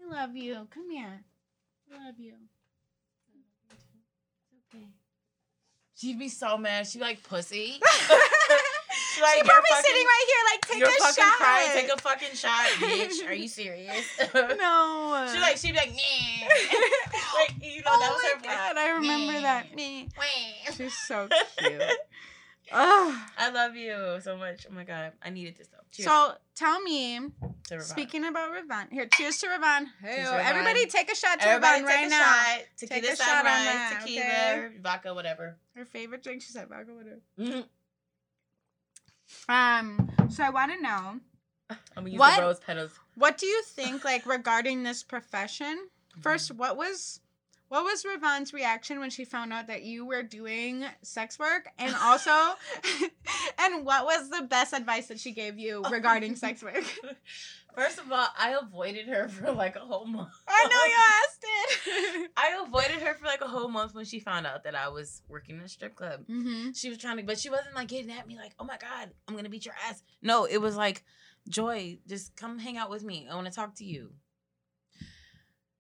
I 0.01 0.21
love 0.21 0.36
you. 0.36 0.67
Come 0.74 0.89
here. 0.89 1.24
I 1.91 2.05
love 2.05 2.15
you. 2.17 2.34
It's 3.71 3.84
okay. 4.74 4.86
She'd 5.95 6.19
be 6.19 6.30
so 6.30 6.57
mad. 6.57 6.88
She'd 6.88 6.99
be 6.99 7.03
like, 7.05 7.24
pussy. 7.24 7.80
she 9.14 9.22
like, 9.22 9.38
you're 9.38 9.45
probably 9.45 9.70
fucking- 9.70 9.86
sitting 9.86 10.05
right 10.05 10.26
here, 10.28 10.43
like, 10.51 10.61
take 10.68 10.80
You're 10.80 10.89
a 10.89 10.91
fucking 11.03 11.24
shot. 11.24 11.38
crying. 11.38 11.70
Take 11.74 11.89
a 11.93 12.01
fucking 12.01 12.36
shot, 12.36 12.66
bitch. 12.82 13.28
Are 13.30 13.34
you 13.34 13.47
serious? 13.47 14.05
no. 14.34 15.30
She 15.34 15.39
like 15.39 15.57
she'd 15.57 15.72
be 15.72 15.78
like, 15.78 15.91
nah. 15.91 16.47
like 17.39 17.53
you 17.61 17.82
know 17.82 17.91
oh 17.93 17.99
that 17.99 18.11
was 18.11 18.22
my 18.24 18.30
her 18.30 18.39
voice. 18.39 18.45
god, 18.45 18.78
I 18.78 18.89
remember 18.91 19.41
that. 19.41 19.76
Me. 19.76 20.07
She's 20.76 20.97
so 21.07 21.28
cute. 21.57 21.82
Ugh. 22.72 23.16
I 23.38 23.49
love 23.51 23.76
you 23.76 24.20
so 24.24 24.38
much. 24.38 24.66
Oh 24.70 24.74
my 24.74 24.84
god, 24.84 25.11
I 25.22 25.30
needed 25.30 25.57
this 25.57 25.68
though. 25.68 25.78
Cheers 25.91 26.07
So 26.07 26.34
tell 26.55 26.82
me, 26.82 27.20
speaking 27.80 28.26
about 28.26 28.49
Ravon, 28.51 28.91
here, 28.91 29.07
cheers 29.14 29.38
to 29.39 29.47
Ravon. 29.47 29.86
Hey, 30.01 30.16
Cheers 30.16 30.30
to 30.30 30.34
Ravon. 30.36 30.45
everybody 30.45 30.86
take 30.88 31.11
a 31.11 31.16
shot 31.16 31.39
to 31.41 31.47
Everybody 31.47 31.84
Ravon 31.84 31.88
take 31.88 31.95
right 31.97 32.05
a 32.07 32.09
now. 32.09 32.20
shot. 32.24 32.61
Take 32.78 32.89
Tequila 32.89 33.14
a 33.14 33.16
shot 33.16 33.38
on 33.38 33.43
that, 33.43 33.99
tequila, 33.99 34.24
okay? 34.24 34.70
vodka, 34.82 35.14
whatever. 35.14 35.57
Her 35.76 35.86
favorite 35.86 36.24
drink, 36.24 36.41
she 36.41 36.51
said 36.51 36.68
vodka 36.70 36.93
whatever. 36.93 37.20
Mhm. 37.39 37.66
Um, 39.49 40.11
so 40.29 40.43
I 40.43 40.49
want 40.49 40.71
to 40.73 40.81
know, 40.81 41.19
I'm 41.69 41.77
gonna 41.95 42.09
use 42.09 42.19
What? 42.19 42.38
the 42.38 42.41
rose 42.43 42.59
petals. 42.59 42.91
what 43.15 43.38
do 43.38 43.45
you 43.45 43.61
think, 43.63 44.03
like, 44.11 44.25
regarding 44.25 44.84
this 44.84 45.03
profession? 45.03 45.88
First, 46.21 46.51
what 46.51 46.77
was 46.77 47.19
what 47.69 47.86
was 47.86 48.05
Ravon's 48.05 48.53
reaction 48.53 48.99
when 48.99 49.09
she 49.09 49.25
found 49.25 49.51
out 49.51 49.65
that 49.65 49.81
you 49.81 50.05
were 50.05 50.21
doing 50.21 50.86
sex 51.01 51.39
work, 51.39 51.69
and 51.79 51.95
also, 51.95 52.29
and 53.57 53.84
what 53.84 54.05
was 54.05 54.29
the 54.29 54.43
best 54.43 54.73
advice 54.73 55.07
that 55.07 55.19
she 55.19 55.31
gave 55.31 55.57
you 55.57 55.84
regarding 55.89 56.36
sex 56.36 56.61
work? 56.61 56.84
First 57.76 57.99
of 57.99 58.11
all, 58.11 58.28
I 58.38 58.57
avoided 58.61 59.07
her 59.07 59.28
for 59.30 59.51
like 59.51 59.76
a 59.76 59.80
whole 59.80 60.05
month. 60.05 60.30
I 60.47 60.63
know 60.65 60.84
you 60.86 60.97
asked 61.24 61.43
it. 61.43 62.32
I 62.38 62.63
avoided 62.65 63.01
her 63.05 63.13
for 63.15 63.26
like 63.26 63.41
a 63.41 63.47
whole 63.47 63.67
month 63.67 63.93
when 63.95 64.05
she 64.05 64.19
found 64.19 64.45
out 64.45 64.63
that 64.63 64.76
I 64.76 64.89
was 64.89 65.21
working 65.28 65.57
in 65.57 65.61
a 65.61 65.67
strip 65.69 65.95
club. 65.95 66.21
mm-hmm. 66.30 66.71
She 66.74 66.89
was 66.89 66.97
trying 66.97 67.17
to, 67.17 67.24
but 67.24 67.39
she 67.39 67.49
wasn't 67.49 67.76
like 67.76 67.88
getting 67.88 68.11
at 68.11 68.28
me 68.28 68.36
like, 68.38 68.53
"Oh 68.59 68.63
my 68.65 68.78
god, 68.78 69.11
I'm 69.28 69.36
gonna 69.36 69.49
beat 69.49 69.65
your 69.65 69.76
ass." 69.89 70.03
No, 70.21 70.45
it 70.45 70.57
was 70.59 70.76
like, 70.76 71.03
"Joy, 71.47 71.99
just 72.07 72.36
come 72.36 72.59
hang 72.59 72.78
out 72.78 72.89
with 72.89 73.03
me. 73.03 73.28
I 73.30 73.36
want 73.36 73.47
to 73.47 73.53
talk 73.53 73.76
to 73.76 73.86
you." 73.86 74.11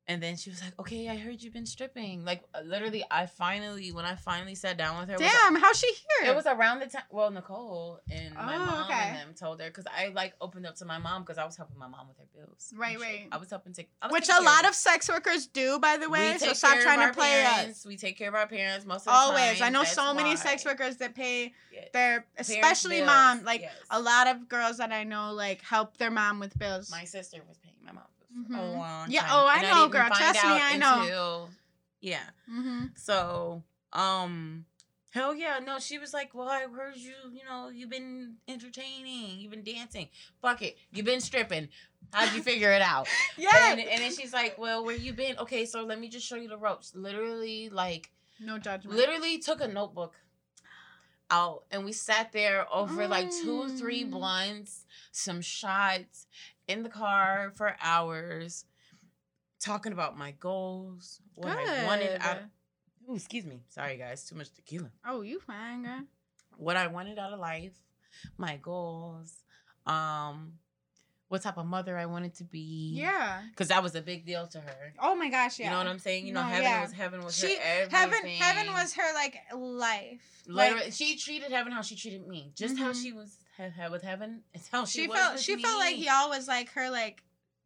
And 0.05 0.21
then 0.21 0.35
she 0.35 0.49
was 0.49 0.61
like, 0.61 0.77
"Okay, 0.81 1.07
I 1.07 1.15
heard 1.15 1.41
you've 1.41 1.53
been 1.53 1.65
stripping." 1.65 2.25
Like 2.25 2.43
uh, 2.53 2.59
literally, 2.65 3.05
I 3.09 3.25
finally, 3.25 3.93
when 3.93 4.03
I 4.03 4.15
finally 4.15 4.53
sat 4.53 4.77
down 4.77 4.99
with 4.99 5.07
her, 5.07 5.15
it 5.15 5.21
was- 5.21 5.31
Damn, 5.31 5.55
how's 5.55 5.79
she 5.79 5.87
here? 5.87 6.31
It 6.31 6.35
was 6.35 6.45
around 6.45 6.79
the 6.79 6.87
time. 6.87 7.03
Well, 7.09 7.31
Nicole 7.31 8.01
and 8.11 8.35
my 8.35 8.55
Oh, 8.55 8.59
mom 8.59 8.85
okay. 8.91 8.99
and 8.99 9.15
them 9.17 9.33
told 9.33 9.61
her 9.61 9.67
because 9.67 9.85
I 9.87 10.09
like 10.09 10.33
opened 10.41 10.65
up 10.65 10.75
to 10.75 10.85
my 10.85 10.97
mom 10.97 11.21
because 11.21 11.37
I 11.37 11.45
was 11.45 11.55
helping 11.55 11.77
my 11.77 11.87
mom 11.87 12.09
with 12.09 12.17
her 12.17 12.25
bills. 12.35 12.73
Right, 12.75 12.99
right. 12.99 13.29
I 13.31 13.37
was 13.37 13.49
helping 13.49 13.71
take. 13.71 13.89
Was 14.01 14.11
Which 14.11 14.27
a 14.27 14.41
lot 14.43 14.67
of 14.67 14.75
sex 14.75 15.07
workers 15.07 15.47
do, 15.47 15.79
by 15.79 15.95
the 15.95 16.09
way. 16.09 16.33
we 16.33 16.39
So 16.39 16.51
stop 16.51 16.79
trying 16.79 17.07
to 17.07 17.13
play 17.13 17.45
us. 17.45 17.53
parents. 17.55 17.85
We 17.85 17.95
take 17.95 18.17
care 18.17 18.27
of 18.27 18.35
our 18.35 18.47
parents 18.47 18.85
most 18.85 19.01
of 19.01 19.05
the 19.05 19.11
Always. 19.11 19.59
time. 19.59 19.67
I 19.67 19.69
know 19.69 19.83
That's 19.83 19.93
so 19.93 20.13
many 20.13 20.29
why. 20.31 20.35
sex 20.35 20.65
workers 20.65 20.97
that 20.97 21.15
pay 21.15 21.53
Yes. 21.71 21.87
their, 21.93 22.25
especially 22.37 22.97
bills, 22.97 23.07
mom. 23.07 23.43
Like 23.45 23.61
yes. 23.61 23.73
a 23.89 24.01
lot 24.01 24.27
of 24.27 24.49
girls 24.49 24.79
that 24.79 24.91
I 24.91 25.05
know, 25.05 25.31
like 25.31 25.61
help 25.61 25.95
their 25.95 26.11
mom 26.11 26.41
with 26.41 26.59
bills. 26.59 26.91
My 26.91 27.05
sister 27.05 27.37
was 27.47 27.57
paying 27.57 27.77
my 27.85 27.93
mom 27.93 28.03
Mhm. 28.35 28.57
a 28.57 28.61
long 28.77 29.11
Yeah, 29.11 29.21
time. 29.21 29.29
oh, 29.33 29.45
I 29.47 29.53
and 29.55 29.63
know, 29.63 29.69
didn't 29.81 29.91
girl. 29.91 30.07
Trust 30.07 30.43
me, 30.43 30.49
I 30.51 30.77
know. 30.77 31.49
yeah. 32.01 32.23
mm-hmm. 32.49 32.85
So, 32.95 33.63
um, 33.93 34.65
hell 35.11 35.35
yeah, 35.35 35.59
no, 35.59 35.79
she 35.79 35.97
was 35.99 36.13
like, 36.13 36.33
well, 36.33 36.49
I 36.49 36.61
heard 36.63 36.95
you, 36.95 37.13
you 37.31 37.43
know, 37.47 37.69
you've 37.69 37.89
been 37.89 38.37
entertaining, 38.47 39.39
you've 39.39 39.51
been 39.51 39.63
dancing. 39.63 40.09
Fuck 40.41 40.61
it, 40.63 40.77
you've 40.91 41.05
been 41.05 41.21
stripping. 41.21 41.69
How'd 42.11 42.33
you 42.35 42.41
figure 42.43 42.71
it 42.71 42.81
out? 42.81 43.07
Yeah. 43.37 43.49
And, 43.71 43.79
and 43.79 44.01
then 44.01 44.11
she's 44.13 44.33
like, 44.33 44.57
well, 44.57 44.83
where 44.85 44.95
you 44.95 45.13
been? 45.13 45.37
Okay, 45.39 45.65
so 45.65 45.83
let 45.83 45.99
me 45.99 46.09
just 46.09 46.25
show 46.27 46.35
you 46.35 46.47
the 46.47 46.57
ropes. 46.57 46.93
Literally, 46.95 47.69
like, 47.69 48.11
no 48.39 48.57
judgment. 48.57 48.97
literally 48.97 49.37
took 49.39 49.61
a 49.61 49.67
notebook 49.67 50.13
out 51.31 51.63
and 51.71 51.85
we 51.85 51.91
sat 51.91 52.31
there 52.31 52.65
over 52.71 53.07
like 53.07 53.31
two, 53.31 53.69
three 53.77 54.03
Mm. 54.03 54.11
blunts, 54.11 54.85
some 55.11 55.41
shots 55.41 56.27
in 56.67 56.83
the 56.83 56.89
car 56.89 57.51
for 57.55 57.75
hours, 57.81 58.65
talking 59.59 59.93
about 59.93 60.17
my 60.17 60.31
goals, 60.31 61.21
what 61.35 61.57
I 61.57 61.85
wanted 61.85 62.21
out. 62.21 62.37
Good. 62.37 63.11
Ooh, 63.11 63.15
excuse 63.15 63.45
me. 63.45 63.61
Sorry, 63.69 63.97
guys. 63.97 64.23
Too 64.25 64.35
much 64.35 64.53
tequila. 64.53 64.89
Oh, 65.05 65.21
you 65.21 65.39
fine, 65.39 65.83
girl. 65.83 66.01
What 66.57 66.77
I 66.77 66.87
wanted 66.87 67.19
out 67.19 67.33
of 67.33 67.39
life, 67.39 67.73
my 68.37 68.57
goals, 68.57 69.33
um, 69.85 70.53
what 71.27 71.41
type 71.41 71.57
of 71.57 71.65
mother 71.65 71.97
I 71.97 72.05
wanted 72.05 72.35
to 72.35 72.43
be. 72.43 72.91
Yeah. 72.95 73.41
Because 73.49 73.69
that 73.69 73.81
was 73.81 73.95
a 73.95 74.01
big 74.01 74.25
deal 74.25 74.45
to 74.47 74.59
her. 74.59 74.93
Oh 74.99 75.15
my 75.15 75.29
gosh, 75.29 75.59
yeah. 75.59 75.65
You 75.65 75.71
know 75.71 75.77
what 75.79 75.87
I'm 75.87 75.99
saying? 75.99 76.27
You 76.27 76.33
know, 76.33 76.43
No, 76.43 76.47
heaven 76.47 76.63
yeah. 76.63 76.81
was 76.81 76.91
heaven 76.93 77.23
was 77.23 77.35
She 77.35 77.55
her 77.55 77.61
everything. 77.63 77.91
heaven 77.97 78.27
heaven 78.29 78.73
was 78.73 78.93
her 78.93 79.13
like 79.15 79.35
life. 79.53 80.21
Literally, 80.47 80.83
Like, 80.85 80.93
she 80.93 81.17
treated 81.17 81.51
heaven 81.51 81.71
how 81.73 81.81
she 81.81 81.95
treated 81.95 82.27
me. 82.27 82.51
Just 82.55 82.77
how 82.77 82.91
Mhm. 82.91 83.01
she 83.01 83.11
was 83.13 83.35
with 83.91 84.01
heaven. 84.01 84.41
It's 84.53 84.67
how 84.69 84.85
she, 84.85 85.03
she 85.03 85.07
felt 85.07 85.39
she 85.39 85.61
felt 85.61 85.79
like 85.79 85.97
me. 85.97 86.05
y'all 86.05 86.29
was 86.29 86.47
like 86.47 86.69
her 86.71 86.89
like 86.89 87.23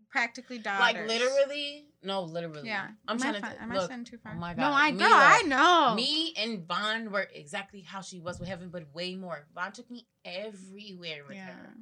practically 0.10 0.58
daughters. 0.60 0.80
Like 0.80 1.08
literally, 1.08 1.86
no, 2.04 2.24
literally. 2.24 2.68
Yeah. 2.68 2.88
I'm 3.08 3.18
trying 3.20 3.36
I, 3.36 3.40
to 3.40 3.42
fi- 3.46 3.50
th- 3.52 3.62
am 3.62 3.72
I 3.72 3.76
look. 3.76 3.90
saying 3.90 4.06
too 4.06 4.18
far? 4.18 4.34
oh 4.36 4.40
my 4.40 4.54
god! 4.54 4.62
No, 4.62 4.72
I 4.74 4.92
know. 4.92 5.10
I 5.10 5.42
know. 5.44 5.96
Me 5.96 6.34
and 6.38 6.66
Vaughn 6.68 7.12
were 7.12 7.28
exactly 7.34 7.82
how 7.82 8.02
she 8.02 8.20
was 8.20 8.40
with 8.40 8.50
heaven, 8.50 8.70
but 8.70 8.94
way 8.94 9.16
more. 9.16 9.46
Vaughn 9.56 9.72
took 9.72 9.90
me 9.90 10.06
everywhere 10.26 11.24
with 11.28 11.38
Yeah. 11.38 11.48
her. 11.48 11.74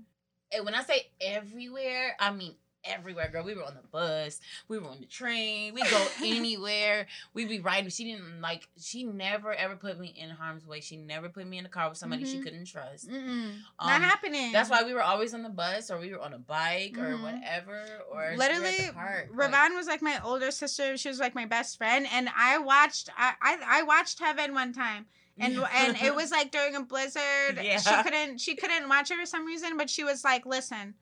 And 0.51 0.65
when 0.65 0.75
I 0.75 0.83
say 0.83 1.07
everywhere, 1.21 2.15
I 2.19 2.31
mean 2.31 2.55
everywhere, 2.85 3.29
girl. 3.31 3.43
We 3.43 3.53
were 3.55 3.63
on 3.63 3.75
the 3.75 3.87
bus, 3.91 4.39
we 4.67 4.77
were 4.79 4.87
on 4.87 4.99
the 4.99 5.05
train, 5.05 5.73
we 5.73 5.81
go 5.83 6.07
anywhere. 6.23 7.07
We'd 7.33 7.49
be 7.49 7.59
riding. 7.59 7.89
She 7.89 8.03
didn't 8.05 8.41
like. 8.41 8.67
She 8.79 9.03
never 9.03 9.53
ever 9.53 9.75
put 9.75 9.99
me 9.99 10.13
in 10.17 10.29
harm's 10.29 10.65
way. 10.65 10.79
She 10.81 10.97
never 10.97 11.29
put 11.29 11.47
me 11.47 11.57
in 11.57 11.63
the 11.63 11.69
car 11.69 11.89
with 11.89 11.97
somebody 11.97 12.25
she 12.25 12.37
Mhm. 12.39 12.43
couldn't 12.43 12.65
trust. 12.65 13.09
Um, 13.09 13.63
Not 13.79 14.01
happening. 14.01 14.51
That's 14.51 14.69
why 14.69 14.83
we 14.83 14.93
were 14.93 15.03
always 15.03 15.33
on 15.33 15.43
the 15.43 15.49
bus, 15.49 15.89
or 15.91 15.99
we 15.99 16.11
were 16.11 16.21
on 16.21 16.33
a 16.33 16.39
bike, 16.39 16.97
or 16.97 17.15
Mhm. 17.17 17.21
whatever, 17.23 17.83
or 18.11 18.33
literally 18.37 18.77
the 18.87 18.93
like- 18.95 19.71
was 19.75 19.87
like 19.87 20.01
my 20.01 20.19
older 20.23 20.51
sister. 20.51 20.97
She 20.97 21.07
was 21.09 21.19
like 21.19 21.35
my 21.35 21.45
best 21.45 21.77
friend, 21.77 22.07
and 22.11 22.29
I 22.35 22.57
watched 22.57 23.09
I, 23.17 23.33
I 23.41 23.57
I 23.79 23.81
watched 23.83 24.19
Heaven 24.19 24.53
one 24.53 24.73
time, 24.73 25.05
and 25.37 25.57
and 25.73 25.97
it 26.01 26.15
was 26.15 26.31
like 26.31 26.51
during 26.51 26.75
a 26.75 26.81
blizzard. 26.83 27.59
Yeah. 27.61 27.79
She 27.79 28.03
couldn't 28.03 28.39
she 28.39 28.55
couldn't 28.55 28.87
watch 28.89 29.11
it 29.11 29.17
for 29.17 29.25
some 29.25 29.45
reason, 29.45 29.77
but 29.77 29.89
she 29.89 30.03
was 30.03 30.23
like, 30.23 30.45
"Listen, 30.45 30.95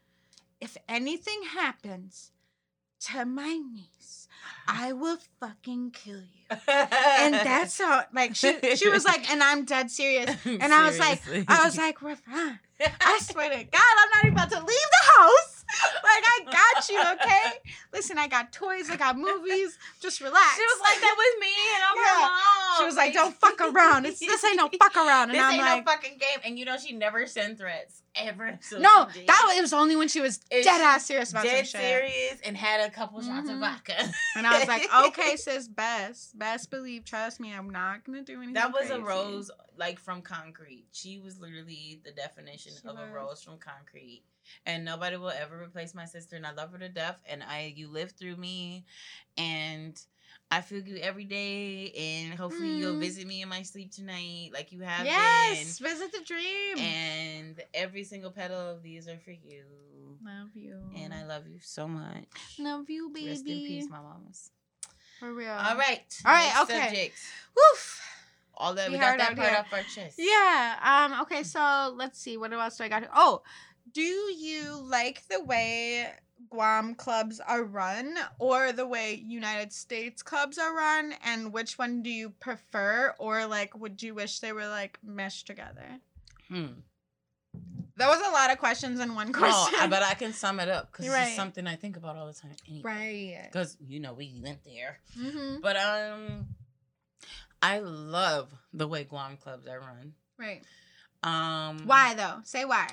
if 0.64 0.78
anything 0.88 1.42
happens 1.62 2.32
to 3.08 3.26
my 3.26 3.54
niece, 3.74 4.28
I 4.68 4.94
will 4.94 5.20
fucking 5.40 5.92
kill 5.92 6.22
you." 6.36 6.46
And 7.24 7.34
that's 7.50 7.78
how 7.80 8.04
like 8.14 8.36
she 8.36 8.50
she 8.76 8.88
was 8.90 9.04
like, 9.06 9.30
and 9.32 9.44
I'm 9.44 9.66
dead 9.66 9.92
serious. 9.92 10.30
And 10.64 10.74
I 10.74 10.88
was 10.88 10.98
like, 11.00 11.22
I 11.48 11.66
was 11.66 11.76
like, 11.78 11.98
Ravon, 12.00 12.60
I 13.12 13.20
swear 13.22 13.50
to 13.50 13.64
God, 13.78 13.94
I'm 14.02 14.10
not 14.16 14.22
even 14.26 14.34
about 14.38 14.52
to 14.52 14.60
leave 14.60 14.90
the 14.98 15.06
house. 15.18 15.53
Like, 15.82 16.24
I 16.26 16.40
got 16.52 16.90
you, 16.90 17.00
okay? 17.14 17.60
Listen, 17.94 18.18
I 18.18 18.28
got 18.28 18.52
toys, 18.52 18.90
I 18.90 18.96
got 18.98 19.18
movies. 19.18 19.78
Just 20.02 20.22
relax. 20.22 20.56
She 20.56 20.62
was 20.62 20.80
like 20.82 21.00
that 21.02 21.16
with 21.18 21.42
me, 21.42 21.54
and 21.76 21.84
I'm 21.84 21.98
Yeah. 21.98 22.14
her 22.14 22.22
mom. 22.22 22.78
She 22.80 22.86
was 22.86 22.96
like, 22.96 23.14
don't 23.14 23.36
fuck 23.36 23.60
around. 23.74 24.06
It's, 24.06 24.20
this 24.20 24.44
ain't 24.44 24.58
no 24.58 24.70
fuck 24.80 24.96
around. 24.96 25.30
And 25.30 25.34
This 25.36 25.42
I'm 25.44 25.54
ain't 25.54 25.62
like, 25.62 25.86
no 25.86 25.92
fucking 25.92 26.18
game. 26.18 26.40
And 26.46 26.60
you 26.60 26.66
know, 26.66 26.78
she 26.78 26.94
never 26.94 27.26
sent 27.28 27.58
threats 27.58 28.02
ever. 28.16 28.60
So 28.62 28.78
no, 28.80 29.08
did. 29.14 29.28
that 29.28 29.44
was, 29.48 29.58
it 29.58 29.62
was 29.62 29.74
only 29.74 29.96
when 29.96 30.08
she 30.08 30.22
was 30.22 30.38
dead 30.38 30.66
ass 30.68 31.06
serious 31.06 31.32
about 31.32 31.44
dead 31.46 31.66
some 31.68 31.82
shit. 31.82 31.88
serious 31.90 32.40
and 32.46 32.56
had 32.58 32.82
a 32.82 32.92
couple 32.92 33.22
shots 33.22 33.50
of 33.50 33.56
Mhm. 33.56 33.60
vodka. 33.60 34.14
And 34.36 34.46
I 34.48 34.60
was 34.60 34.68
like, 34.68 34.88
okay, 35.08 35.36
sis, 35.36 35.68
best, 35.68 36.38
best 36.38 36.70
believe, 36.70 37.06
trust 37.06 37.40
me, 37.40 37.54
I'm 37.54 37.70
not 37.70 38.04
gonna 38.04 38.22
do 38.24 38.38
anything. 38.38 38.54
That 38.54 38.74
was 38.74 38.90
a 38.90 39.00
rose 39.00 39.50
like 39.78 40.00
from 40.00 40.22
concrete. 40.22 40.86
She 40.92 41.20
was 41.20 41.40
literally 41.40 42.02
the 42.04 42.12
definition 42.12 42.74
She 42.80 42.88
of 42.88 42.98
a 42.98 43.08
rose 43.12 43.42
from 43.42 43.58
concrete. 43.58 44.24
And 44.66 44.86
nobody 44.86 45.18
will 45.18 45.30
ever 45.30 45.62
replace 45.62 45.94
my 45.94 46.06
sister 46.06 46.36
and 46.36 46.46
I 46.46 46.52
love 46.54 46.72
her 46.72 46.78
to 46.80 46.90
death 46.90 47.22
and 47.30 47.44
I 47.44 47.74
you 47.76 47.88
live 47.90 48.12
through 48.12 48.36
me 48.38 48.86
and 49.38 50.00
I 50.52 50.62
feel 50.62 50.82
you 50.82 50.98
every 50.98 51.26
day 51.26 51.92
and 51.92 52.34
hopefully 52.38 52.70
you'll 52.70 52.96
Mm. 52.96 53.00
visit 53.00 53.26
me 53.28 53.42
in 53.42 53.50
my 53.50 53.64
sleep 53.64 53.92
tonight 53.92 54.52
like 54.54 54.72
you 54.72 54.82
have 54.82 55.06
Yes, 55.06 55.80
visit 55.80 56.12
the 56.12 56.22
dream. 56.26 56.78
And 56.78 57.64
every 57.74 58.04
single 58.04 58.32
petal 58.32 58.60
of 58.70 58.84
these 58.84 59.08
are 59.08 59.18
for 59.18 59.32
you. 59.32 59.64
love 60.24 60.50
you. 60.56 60.80
And 60.96 61.14
I 61.14 61.26
love 61.26 61.48
you 61.48 61.60
so 61.62 61.88
much. 61.88 62.26
love 62.60 62.90
you, 62.90 63.10
baby. 63.14 63.30
Rest 63.30 63.48
in 63.48 63.60
peace, 63.62 63.90
my 63.90 64.00
mamas. 64.00 64.52
For 65.20 65.34
real. 65.34 65.52
All 65.52 65.76
right. 65.78 66.04
All 66.26 66.32
right, 66.34 66.46
next 66.54 66.62
okay. 66.72 66.80
Subject. 66.88 67.16
Woof. 67.56 68.02
All 68.56 68.74
that 68.76 68.90
We 68.90 68.96
we, 68.96 69.00
got 69.00 69.18
that 69.18 69.36
part 69.36 69.50
here. 69.50 69.58
off 69.60 69.74
our 69.74 69.82
chest. 69.84 70.16
Yeah. 70.20 70.78
Um. 71.12 71.22
Okay. 71.22 71.44
So 71.44 71.94
let's 71.98 72.20
see. 72.20 72.38
What 72.38 72.54
else 72.54 72.78
do 72.78 72.84
I 72.84 72.90
got? 72.90 73.02
Here? 73.04 73.10
Oh, 73.16 73.42
do 73.94 74.02
you 74.02 74.76
like 74.90 75.24
the 75.30 75.44
way 75.44 76.12
Guam 76.50 76.96
clubs 76.96 77.40
are 77.40 77.64
run, 77.64 78.16
or 78.40 78.72
the 78.72 78.86
way 78.88 79.24
United 79.26 79.72
States 79.72 80.22
clubs 80.22 80.58
are 80.58 80.76
run? 80.76 81.14
And 81.24 81.54
which 81.54 81.78
one 81.78 82.04
do 82.04 82.10
you 82.10 82.32
prefer, 82.32 83.14
or 83.20 83.46
like, 83.46 83.78
would 83.78 84.02
you 84.04 84.14
wish 84.16 84.40
they 84.40 84.52
were 84.52 84.68
like 84.68 85.00
meshed 85.04 85.48
together? 85.48 86.00
Hmm. 86.50 86.68
That 87.98 88.08
was 88.08 88.20
a 88.28 88.32
lot 88.32 88.52
of 88.52 88.58
questions 88.58 89.00
in 89.00 89.14
one 89.14 89.32
question. 89.32 89.80
I, 89.80 89.88
but 89.88 90.02
I 90.02 90.16
can 90.16 90.34
sum 90.34 90.60
it 90.60 90.68
up 90.68 90.92
because 90.92 91.08
Right. 91.08 91.28
it's 91.28 91.36
something 91.36 91.68
I 91.68 91.76
think 91.76 91.96
about 91.96 92.16
all 92.18 92.26
the 92.26 92.34
time. 92.34 92.56
Anyway. 92.68 92.82
right. 92.84 93.50
Because 93.52 93.78
you 93.88 94.00
know 94.00 94.14
we 94.14 94.42
went 94.44 94.64
there, 94.66 94.98
Mm-hmm. 95.18 95.62
but 95.62 95.78
um, 95.78 96.48
I 97.62 97.80
love 97.80 98.52
the 98.74 98.88
way 98.88 99.04
Guam 99.04 99.38
clubs 99.38 99.68
are 99.68 99.80
run. 99.80 100.14
Right. 100.40 100.64
Um, 101.22 101.84
Why 101.86 102.16
though? 102.16 102.40
Say 102.44 102.66
why. 102.66 102.88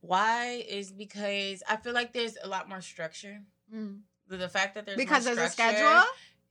Why 0.00 0.64
is 0.68 0.92
because 0.92 1.62
I 1.68 1.76
feel 1.76 1.92
like 1.92 2.12
there's 2.12 2.36
a 2.42 2.48
lot 2.48 2.68
more 2.68 2.80
structure. 2.80 3.40
Mm. 3.74 4.00
The, 4.28 4.36
the 4.36 4.48
fact 4.48 4.74
that 4.74 4.86
there's 4.86 4.96
Because 4.98 5.24
there's 5.24 5.38
a 5.38 5.48
schedule. 5.48 6.02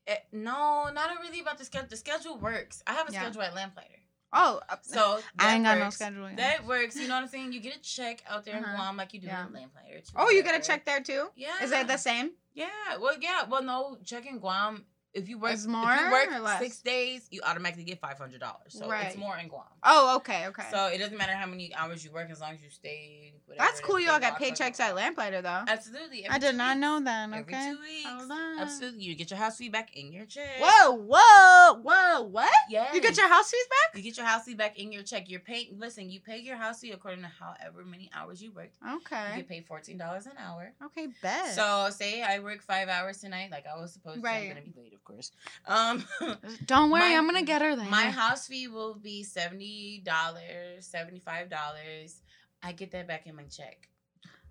Eh, 0.07 0.15
no, 0.31 0.89
not 0.93 1.09
really 1.21 1.39
about 1.41 1.57
the 1.57 1.65
schedule. 1.65 1.87
The 1.89 1.97
schedule 1.97 2.37
works. 2.37 2.81
I 2.87 2.93
have 2.93 3.09
a 3.09 3.11
Yeah. 3.13 3.21
schedule 3.21 3.41
at 3.43 3.53
Lamplighter, 3.55 3.99
Oh, 4.33 4.61
so 4.81 5.19
I 5.39 5.55
ain't 5.55 5.63
got 5.63 5.77
no 5.79 5.89
schedule. 5.89 6.27
yet. 6.29 6.37
That 6.37 6.65
works. 6.65 6.95
You 6.95 7.07
know 7.07 7.15
what 7.15 7.23
I'm 7.23 7.29
saying? 7.29 7.53
You 7.53 7.59
get 7.59 7.75
a 7.75 7.79
check 7.81 8.23
out 8.27 8.45
there 8.45 8.55
Uh-huh. 8.55 8.69
in 8.69 8.75
Guam 8.75 8.97
like 8.97 9.13
you 9.13 9.19
do 9.21 9.27
Yeah. 9.27 9.47
in 9.47 9.53
Lamplighter. 9.53 9.99
too, 10.01 10.13
Oh, 10.15 10.29
you 10.29 10.43
get 10.43 10.59
a 10.59 10.65
check 10.65 10.85
there 10.85 11.01
too. 11.01 11.29
Yeah. 11.35 11.61
Is 11.63 11.71
that 11.71 11.87
the 11.87 11.97
same? 11.97 12.31
Yeah. 12.53 12.97
Well, 12.99 13.17
yeah. 13.19 13.43
Well, 13.45 13.63
no. 13.63 13.97
Check 14.03 14.25
in 14.25 14.39
Guam. 14.39 14.85
If 15.17 15.27
you 15.27 15.39
work, 15.39 15.53
Is 15.53 15.65
if 15.65 15.71
you 15.71 16.11
work 16.11 16.59
six 16.59 16.79
days, 16.81 17.27
you 17.31 17.41
automatically 17.43 17.83
get 17.83 17.99
five 17.99 18.17
hundred 18.19 18.39
dollars. 18.39 18.69
So 18.69 18.87
Right. 18.87 19.07
it's 19.07 19.17
more 19.17 19.35
in 19.37 19.47
Guam. 19.47 19.63
Oh, 19.83 20.17
okay, 20.17 20.45
okay. 20.47 20.67
So 20.69 20.85
it 20.87 20.99
doesn't 20.99 21.17
matter 21.17 21.33
how 21.33 21.47
many 21.47 21.73
hours 21.73 22.05
you 22.05 22.11
work 22.11 22.29
as 22.29 22.39
long 22.39 22.53
as 22.53 22.61
you 22.61 22.69
stay. 22.69 23.33
Whatever, 23.47 23.67
That's 23.67 23.81
cool. 23.81 23.99
Y'all 23.99 24.19
got 24.19 24.39
paychecks 24.39 24.79
at 24.79 24.93
Lamplighter 24.95 25.41
though. 25.41 25.63
Absolutely. 25.67 26.27
I 26.29 26.37
did 26.37 26.55
not 26.55 26.75
weeks. 26.75 26.81
know 26.81 26.99
that. 27.03 27.29
Okay. 27.29 27.39
Every 27.39 27.53
two 27.53 27.81
weeks. 27.81 28.33
Absolutely. 28.59 29.03
You 29.05 29.15
get 29.15 29.31
your 29.31 29.39
house 29.39 29.57
fee 29.57 29.69
back 29.69 29.95
in 29.97 30.11
your 30.11 30.25
check. 30.25 30.59
Whoa, 30.59 30.91
whoa, 30.91 31.81
whoa! 31.81 32.21
What? 32.23 32.51
Yeah. 32.69 32.93
You 32.93 33.01
get 33.01 33.17
your 33.17 33.27
house 33.27 33.49
fees 33.49 33.65
back? 33.69 33.97
You 33.97 34.03
get 34.03 34.17
your 34.17 34.25
house 34.25 34.43
fee 34.43 34.53
back 34.53 34.77
in 34.77 34.91
your 34.91 35.01
check. 35.03 35.29
You're 35.29 35.39
paying. 35.39 35.79
Listen, 35.79 36.09
you 36.11 36.19
pay 36.19 36.37
your 36.39 36.57
house 36.57 36.81
fee 36.81 36.91
according 36.91 37.21
to 37.21 37.27
however 37.39 37.83
many 37.83 38.09
hours 38.13 38.41
you. 38.41 38.51
You 38.57 38.95
Okay. 38.97 39.33
get 39.37 39.47
paid 39.47 39.65
fourteen 39.65 39.97
dollars 39.97 40.25
an 40.27 40.33
hour. 40.37 40.73
Okay, 40.85 41.07
bet. 41.21 41.55
So 41.55 41.89
say 41.91 42.21
I 42.21 42.39
work 42.39 42.61
five 42.61 42.87
hours 42.89 43.17
tonight, 43.19 43.49
like 43.51 43.65
I 43.65 43.79
was 43.79 43.93
supposed 43.93 44.21
to. 44.21 44.27
I'm 44.27 44.33
Right. 44.35 44.47
gonna 44.49 44.61
be 44.61 44.73
late, 44.77 44.93
of 44.93 45.03
course. 45.07 45.31
Um, 45.65 46.03
don't 46.65 46.91
worry, 46.91 47.09
my- 47.11 47.15
I'm 47.17 47.25
gonna 47.25 47.43
get 47.43 47.61
her 47.61 47.75
there. 47.75 47.85
my 47.89 48.09
house 48.11 48.47
fee 48.47 48.67
will 48.67 48.95
be 48.95 49.23
seventy 49.23 50.01
dollars, 50.05 50.85
seventy 50.85 51.19
five 51.19 51.49
dollars. 51.49 52.21
I 52.61 52.71
get 52.73 52.91
that 52.91 53.07
back 53.07 53.27
in 53.27 53.35
my 53.35 53.43
check. 53.43 53.87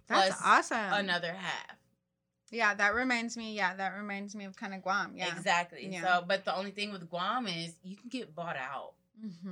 That's 0.09 0.37
plus 0.37 0.43
awesome. 0.45 0.93
Another 1.05 1.33
half. 1.33 1.77
yeah, 2.51 2.75
that 2.75 2.95
reminds 2.95 3.37
me. 3.37 3.55
Yeah, 3.55 3.75
that 3.75 3.95
reminds 3.97 4.35
me 4.35 4.45
of 4.45 4.57
kind 4.57 4.73
of 4.75 4.83
Guam. 4.83 5.13
Yeah. 5.17 5.35
Exactly. 5.37 5.89
Yeah. 5.91 6.03
So, 6.03 6.25
but 6.27 6.45
the 6.45 6.57
only 6.57 6.71
thing 6.71 6.93
with 6.93 7.09
Guam 7.11 7.47
is 7.49 7.75
you 7.83 7.97
can 7.97 8.09
get 8.09 8.35
bought 8.35 8.57
out 8.57 8.93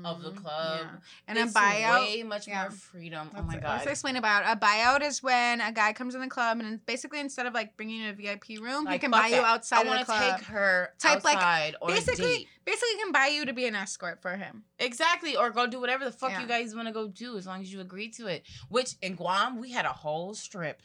of 0.05 0.23
the 0.23 0.31
Mhm. 0.33 0.37
club. 0.37 0.81
Yeah. 0.83 0.91
And 1.27 1.39
It's 1.39 1.55
a 1.55 1.59
buyout. 1.59 2.01
way 2.03 2.23
much 2.23 2.47
yeah. 2.47 2.63
more 2.63 2.71
freedom. 2.71 3.31
oh 3.35 3.43
my 3.43 3.55
god! 3.57 3.79
let's 3.79 3.87
explain 3.87 4.17
about 4.17 4.45
a 4.45 4.59
buyout 4.61 5.03
is 5.03 5.23
when 5.23 5.61
a 5.61 5.73
guy 5.73 5.93
comes 5.93 6.15
in 6.15 6.21
the 6.21 6.29
club 6.29 6.61
and 6.61 6.85
basically 6.87 7.19
instead 7.21 7.47
of 7.47 7.55
like 7.55 7.77
bringing 7.77 8.01
you 8.03 8.09
to 8.09 8.13
a 8.13 8.15
VIP 8.35 8.59
room, 8.61 8.87
he 8.87 8.99
can 8.99 9.11
buy 9.11 9.29
you 9.29 9.41
outside 9.41 9.79
I 9.79 9.81
of 9.81 9.85
the 9.87 9.91
want 9.91 10.01
to 10.01 10.05
club. 10.07 10.39
take 10.39 10.47
her 10.49 10.93
Type, 10.99 11.25
like, 11.25 11.37
outside 11.37 11.77
or 11.81 11.89
basically- 11.89 12.49
basically, 12.65 12.95
can 12.99 13.13
buy 13.13 13.27
you 13.29 13.45
to 13.47 13.53
be 13.53 13.67
an 13.67 13.75
escort 13.75 14.21
for 14.23 14.37
him. 14.37 14.65
exactly, 14.79 15.37
or 15.37 15.51
go 15.51 15.67
do 15.67 15.81
whatever 15.81 16.05
the 16.05 16.13
fuck 16.13 16.31
Yeah. 16.31 16.41
you 16.43 16.47
guys 16.47 16.75
want 16.75 16.87
to 16.89 16.93
go 16.93 17.09
do, 17.09 17.37
as 17.39 17.47
long 17.47 17.61
as 17.63 17.73
you 17.73 17.81
agree 17.81 18.11
to 18.11 18.27
it. 18.27 18.47
Which 18.69 18.95
in 19.03 19.15
Guam 19.17 19.59
we 19.59 19.73
had 19.73 19.85
a 19.87 19.93
whole 19.93 20.35
strip. 20.35 20.83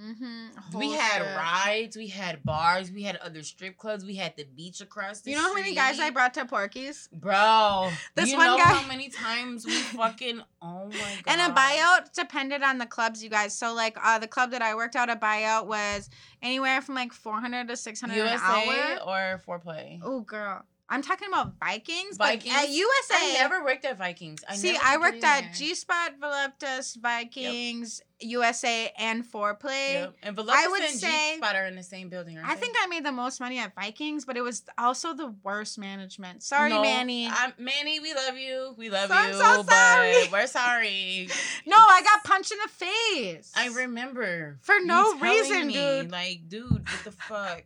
Mm-hmm. 0.00 0.78
we 0.78 0.90
had 0.92 1.20
rides, 1.36 1.96
we 1.96 2.08
had 2.08 2.42
bars, 2.44 2.90
we 2.90 3.02
had 3.02 3.16
other 3.16 3.42
strip 3.42 3.76
clubs, 3.76 4.04
we 4.04 4.14
had 4.16 4.36
the 4.36 4.44
beach 4.44 4.80
across 4.80 5.20
the 5.20 5.30
You 5.30 5.36
know 5.36 5.42
how 5.42 5.54
many 5.54 5.74
guys 5.74 6.00
I 6.00 6.10
brought 6.10 6.34
to 6.34 6.44
Porky's? 6.44 7.08
Bro, 7.12 7.90
This 8.14 8.30
you 8.30 8.36
one 8.36 8.46
know 8.46 8.56
guy- 8.56 8.64
how 8.64 8.86
many 8.88 9.08
times 9.10 9.66
we 9.66 9.72
fucking 9.74 10.40
oh 10.62 10.86
my 10.86 10.92
god. 10.92 11.22
And 11.26 11.40
a 11.40 11.54
buyout 11.54 12.12
depended 12.14 12.62
on 12.62 12.78
the 12.78 12.86
clubs, 12.86 13.22
you 13.22 13.30
guys. 13.30 13.54
So 13.54 13.74
like 13.74 13.96
uh, 14.02 14.18
the 14.18 14.28
club 14.28 14.50
that 14.52 14.62
I 14.62 14.74
worked 14.74 14.96
out, 14.96 15.10
a 15.10 15.16
buyout 15.16 15.66
was 15.66 16.08
anywhere 16.42 16.80
from 16.82 16.94
like 16.94 17.12
four 17.12 17.38
hundred 17.40 17.68
to 17.68 17.76
six 17.76 18.00
hundred 18.00 18.18
an 18.20 18.26
USA 18.28 18.98
hour. 18.98 19.34
or 19.34 19.42
foreplay. 19.46 20.00
Oh 20.02 20.20
girl, 20.20 20.62
I'm 20.92 21.00
talking 21.00 21.28
about 21.28 21.54
Vikings. 21.58 22.18
Vikings? 22.18 22.54
At 22.54 22.68
USA, 22.68 23.14
I 23.14 23.32
never 23.38 23.64
worked 23.64 23.86
at 23.86 23.96
Vikings. 23.96 24.44
I 24.46 24.56
see, 24.56 24.76
I 24.76 24.98
worked 24.98 25.24
at. 25.24 25.54
G 25.54 25.74
Spot, 25.74 26.12
Voluptus, 26.20 27.00
Vikings, 27.00 28.02
USA, 28.20 28.92
and 28.98 29.24
Foreplay. 29.24 29.94
Yep. 29.94 30.14
And 30.22 30.38
I 30.38 30.42
Voluptus 30.42 30.70
would 30.70 30.82
and 30.82 31.00
G 31.00 31.36
Spot 31.38 31.56
are 31.56 31.64
in 31.64 31.76
the 31.76 31.82
same 31.82 32.10
building, 32.10 32.36
I 32.38 32.54
they? 32.54 32.60
think 32.60 32.76
I 32.78 32.88
made 32.88 33.06
the 33.06 33.10
most 33.12 33.40
money 33.40 33.58
at 33.58 33.74
Vikings, 33.74 34.26
but 34.26 34.36
it 34.36 34.42
was 34.42 34.64
also 34.76 35.14
the 35.14 35.34
worst 35.42 35.78
management. 35.78 36.42
Sorry, 36.42 36.68
No, 36.68 36.82
Manny. 36.82 37.26
I'm, 37.26 37.54
Manny, 37.58 37.98
we 37.98 38.12
love 38.12 38.36
you. 38.36 38.74
We 38.76 38.90
love 38.90 39.08
So 39.08 39.14
I'm 39.16 39.32
you. 39.32 39.38
so 39.38 39.62
sorry. 39.62 40.28
We're 40.30 40.46
sorry. 40.46 41.28
no, 41.66 41.76
I 41.76 42.02
got 42.02 42.24
punched 42.24 42.52
in 42.52 42.58
the 42.62 42.68
face. 42.68 43.50
I 43.56 43.68
remember. 43.68 44.58
For 44.60 44.74
no 44.84 45.14
reason, 45.18 45.68
me, 45.68 45.72
dude. 45.72 46.12
Like, 46.12 46.48
dude, 46.50 46.70
what 46.70 47.04
the 47.04 47.12
fuck? 47.12 47.62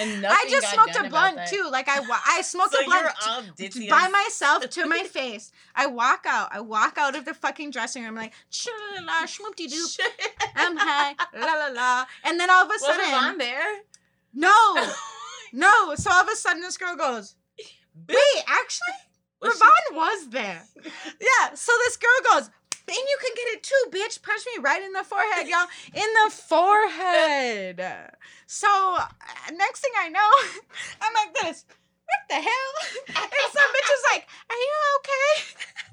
And 0.00 0.26
I 0.26 0.44
just 0.48 0.72
smoked 0.72 0.96
a 0.96 1.08
blunt 1.08 1.36
that. 1.36 1.48
too. 1.48 1.68
Like 1.70 1.88
I, 1.88 2.00
I 2.26 2.40
smoked 2.44 2.72
So 2.72 2.80
a 2.80 2.84
blunt 2.84 3.06
t- 3.56 3.88
by 3.88 4.08
myself 4.08 4.68
to 4.70 4.86
my 4.86 5.02
face. 5.10 5.52
I 5.74 5.86
walk 5.86 6.24
out. 6.28 6.48
I 6.52 6.60
walk 6.60 6.98
out 6.98 7.14
of 7.16 7.24
the 7.24 7.34
fucking 7.34 7.70
dressing 7.70 8.04
room 8.04 8.14
like 8.14 8.32
la 8.96 9.02
la 9.04 9.26
schmoopty 9.26 9.66
doop. 9.72 9.98
I'm 10.56 10.76
high, 10.76 11.14
la 11.34 11.52
la 11.54 11.68
la. 11.68 12.04
And 12.24 12.38
then 12.40 12.50
all 12.50 12.64
of 12.64 12.70
a 12.74 12.78
sudden, 12.78 12.98
Was 12.98 13.22
Ron 13.22 13.38
there? 13.38 13.74
no, 14.32 14.86
no. 15.52 15.94
So 15.96 16.10
all 16.10 16.22
of 16.22 16.28
a 16.28 16.36
sudden, 16.36 16.62
this 16.62 16.76
girl 16.76 16.96
goes, 16.96 17.34
"Wait, 18.08 18.16
actually, 18.46 18.94
Was 19.40 19.54
she- 19.54 19.60
Ravon 19.60 19.96
was 19.96 20.28
there." 20.30 20.62
Yeah. 20.84 21.54
So 21.54 21.72
this 21.84 21.96
girl 21.96 22.32
goes, 22.40 22.50
"And 22.86 22.96
you 22.96 23.18
can 23.20 23.32
get 23.34 23.48
it 23.54 23.62
too, 23.62 23.84
bitch." 23.90 24.22
Punch 24.22 24.42
me 24.54 24.62
right 24.62 24.82
in 24.82 24.92
the 24.92 25.04
forehead, 25.04 25.48
y'all. 25.48 25.66
In 25.92 26.08
the 26.24 26.30
forehead. 26.30 27.80
So 28.46 28.68
uh, 28.68 29.06
next 29.52 29.80
thing 29.80 29.92
I 29.98 30.08
know, 30.08 30.30
I'm 31.02 31.12
like 31.14 31.34
this. 31.42 31.64
What 32.04 32.22
the 32.28 32.34
hell? 32.36 32.72
And 33.08 33.52
some 33.52 33.70
bitch 33.72 33.90
is 33.92 34.04
like, 34.12 34.28
"Are 34.50 34.56
you 34.56 34.72
okay?" 34.98 35.32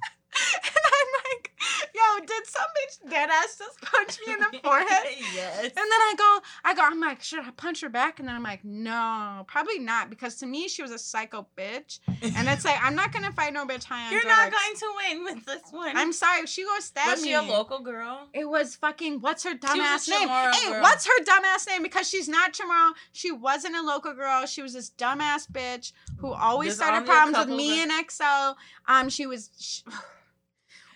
And 0.64 0.86
I'm 0.94 1.10
like, 1.26 1.52
"Yo, 1.94 2.26
did 2.26 2.46
some 2.48 2.64
bitch 2.78 3.10
dead 3.10 3.30
ass 3.30 3.58
just 3.58 3.82
punch 3.92 4.20
me 4.26 4.34
in 4.34 4.40
the 4.40 4.60
forehead. 4.64 5.04
yes. 5.36 5.64
And 5.64 5.72
then 5.76 5.86
I 5.92 6.14
go, 6.18 6.40
I 6.64 6.74
go, 6.74 6.82
I'm 6.84 7.00
like, 7.00 7.22
should 7.22 7.40
I 7.40 7.52
punch 7.52 7.82
her 7.82 7.90
back? 7.90 8.20
And 8.20 8.28
then 8.28 8.36
I'm 8.36 8.44
like, 8.44 8.64
no, 8.64 9.44
probably 9.48 9.80
not, 9.80 10.10
because 10.10 10.36
to 10.38 10.46
me 10.46 10.68
she 10.68 10.82
was 10.82 10.92
a 10.92 10.98
psycho 11.00 11.48
bitch, 11.58 12.00
and 12.08 12.48
it's 12.48 12.66
like 12.66 12.78
I'm 12.84 12.96
not 12.96 13.12
gonna 13.12 13.32
fight 13.32 13.54
no 13.54 13.66
bitch 13.66 13.84
high 13.84 14.06
on 14.08 14.12
You're 14.12 14.22
drugs. 14.22 14.38
not 14.38 14.52
going 14.52 14.76
to 14.78 14.88
win 14.98 15.24
with 15.36 15.46
this 15.46 15.62
one. 15.72 15.96
I'm 15.98 16.14
sorry, 16.14 16.42
if 16.42 16.50
she 16.50 16.64
goes 16.64 16.86
stab 16.86 17.08
Was 17.08 17.22
me. 17.22 17.30
she 17.30 17.34
a 17.34 17.42
local 17.42 17.80
girl? 17.80 18.28
It 18.34 18.48
was 18.48 18.76
fucking 18.76 19.20
what's 19.22 19.44
her 19.44 19.52
was 19.52 19.60
dumbass 19.60 20.08
name? 20.10 20.28
Chamorro 20.30 20.54
Hey, 20.56 20.80
what's 20.82 21.06
her 21.06 21.24
dumbass 21.24 21.68
name? 21.68 21.84
Because 21.84 22.08
she's 22.10 22.28
not 22.30 22.54
Chamorro. 22.54 22.92
She 23.12 23.32
wasn't 23.32 23.76
a 23.76 23.82
local 23.82 24.14
girl. 24.14 24.46
She 24.46 24.62
was 24.62 24.74
this 24.74 24.90
dumbass 24.92 25.50
bitch 25.52 25.92
who 26.18 26.32
always 26.34 26.78
There's 26.78 26.90
started 26.90 27.06
problems 27.08 27.38
with 27.38 27.56
me 27.56 27.84
that- 27.86 27.90
and 27.92 28.08
XO. 28.08 28.56
Um, 28.88 29.10
she 29.10 29.26
was. 29.28 29.50
Sh- 29.60 29.82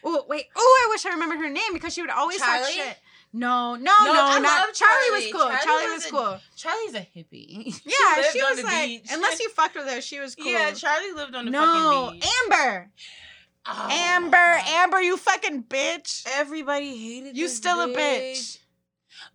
oh 0.05 0.25
wait. 0.29 0.45
Oh, 0.55 0.85
I 0.87 0.89
wish 0.91 1.05
I 1.05 1.09
remembered 1.09 1.39
her 1.39 1.49
name 1.49 1.73
because 1.73 1.93
she 1.93 2.01
would 2.01 2.09
always 2.11 2.39
talk 2.39 2.63
shit. 2.67 2.97
No, 3.33 3.75
no, 3.75 3.91
No, 4.05 4.13
no, 4.13 4.13
not 4.13 4.43
love 4.43 4.73
Charlie. 4.73 5.11
was 5.11 5.31
cool. 5.33 5.41
Charlie, 5.41 5.57
Charlie 5.65 5.85
was 5.87 5.93
was 5.95 6.05
a- 6.05 6.09
cool. 6.11 6.39
Charlie's 6.55 6.93
a 6.93 6.99
hippie. 6.99 7.81
Yeah, 7.85 8.23
she 8.31 8.39
on 8.41 8.55
was 8.55 8.63
like, 8.63 8.87
beach. 8.87 9.07
unless 9.11 9.41
you 9.41 9.49
fucked 9.49 9.75
with 9.75 9.89
her, 9.89 9.99
she 9.99 10.19
was 10.19 10.35
cool. 10.35 10.45
Yeah, 10.45 10.71
Charlie 10.71 11.11
lived 11.11 11.35
on 11.35 11.43
the 11.45 11.51
no, 11.51 12.05
fucking 12.05 12.19
beach. 12.21 12.29
Amber, 12.45 12.91
Oh, 13.67 13.87
Amber, 13.91 14.59
Amber, 14.67 15.01
you 15.01 15.17
fucking 15.17 15.63
bitch. 15.63 16.25
Everybody 16.35 16.95
hated 16.95 17.35
You 17.35 17.45
this 17.47 17.57
still 17.57 17.81
a 17.81 17.87
bitch. 17.89 18.59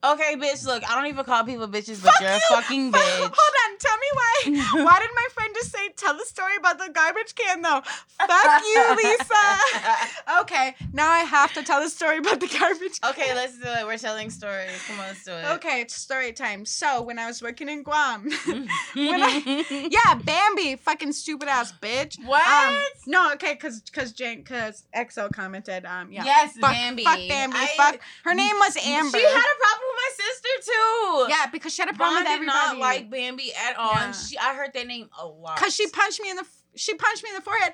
Okay, 0.02 0.34
bitch. 0.36 0.64
Look, 0.64 0.88
I 0.90 0.94
don't 0.94 1.06
even 1.06 1.24
call 1.24 1.44
people 1.44 1.68
bitches, 1.68 2.02
but 2.02 2.12
Fuck 2.14 2.20
you're 2.22 2.30
a 2.30 2.40
fucking 2.48 2.92
bitch. 2.92 3.18
Hold 3.18 3.30
on, 3.30 3.78
tell 3.78 3.96
me 3.98 4.06
why. 4.14 4.26
Why 4.84 4.98
did 4.98 5.10
my 5.14 5.26
friend 5.34 5.54
just 5.54 5.70
say 5.72 5.88
tell 5.96 6.14
the 6.16 6.24
story 6.24 6.56
about 6.58 6.78
the 6.78 6.88
garbage 6.92 7.34
can 7.34 7.60
though? 7.60 7.82
Fuck 8.26 8.62
you, 8.62 8.96
Lisa. 9.04 10.40
okay, 10.40 10.74
now 10.94 11.10
I 11.10 11.20
have 11.20 11.52
to 11.52 11.62
tell 11.62 11.80
the 11.82 11.90
story 11.90 12.18
about 12.18 12.40
the 12.40 12.46
garbage 12.46 13.00
can. 13.00 13.10
okay, 13.10 13.34
let's 13.34 13.58
do 13.58 13.66
it. 13.68 13.86
We're 13.86 13.98
telling 13.98 14.30
stories. 14.30 14.70
Come 14.86 15.00
on, 15.00 15.08
let's 15.08 15.24
do 15.24 15.32
it. 15.32 15.44
Okay, 15.56 15.82
it's 15.82 15.94
story 15.94 16.32
time. 16.32 16.64
So 16.64 17.02
when 17.02 17.18
I 17.18 17.26
was 17.26 17.42
working 17.42 17.68
in 17.68 17.82
Guam, 17.82 18.30
when 18.46 19.22
I, 19.22 19.64
yeah, 19.90 20.14
Bambi, 20.14 20.76
fucking 20.76 21.12
stupid 21.12 21.48
ass 21.48 21.72
bitch. 21.80 22.16
What? 22.24 22.46
Um, 22.46 22.80
no, 23.06 23.32
okay, 23.34 23.56
cause 23.56 23.82
cause 23.92 24.12
Jane, 24.12 24.44
cause 24.44 24.84
EXO 24.96 25.30
commented. 25.32 25.84
Um, 25.84 26.10
yeah. 26.10 26.24
Yes, 26.24 26.56
fuck, 26.56 26.72
Bambi. 26.72 27.04
Fuck 27.04 27.18
Bambi. 27.28 27.56
I- 27.58 27.74
fuck. 27.76 28.00
Her 28.24 28.34
name 28.34 28.54
was 28.56 28.76
Amber. 28.78 29.18
She 29.18 29.24
had 29.24 29.36
a 29.36 29.58
problem 29.60 29.89
my 30.00 30.24
sister 30.24 30.72
too. 30.72 31.26
yeah, 31.28 31.46
because 31.52 31.74
she 31.74 31.82
had 31.82 31.90
a 31.90 31.94
problem 31.94 32.24
Vaughn 32.24 32.32
with 32.32 32.40
did 32.40 32.46
not 32.46 32.78
like 32.78 33.10
Bambi 33.10 33.52
at 33.54 33.76
all. 33.76 33.92
Yeah. 33.92 34.06
And 34.06 34.14
she, 34.14 34.38
I 34.38 34.54
heard 34.54 34.72
that 34.74 34.86
name 34.86 35.08
a 35.20 35.26
lot. 35.26 35.56
Cause 35.56 35.74
she 35.74 35.88
punched 35.88 36.20
me 36.20 36.30
in 36.30 36.36
the 36.36 36.46
she 36.76 36.94
punched 36.94 37.22
me 37.22 37.30
in 37.30 37.36
the 37.36 37.42
forehead. 37.42 37.72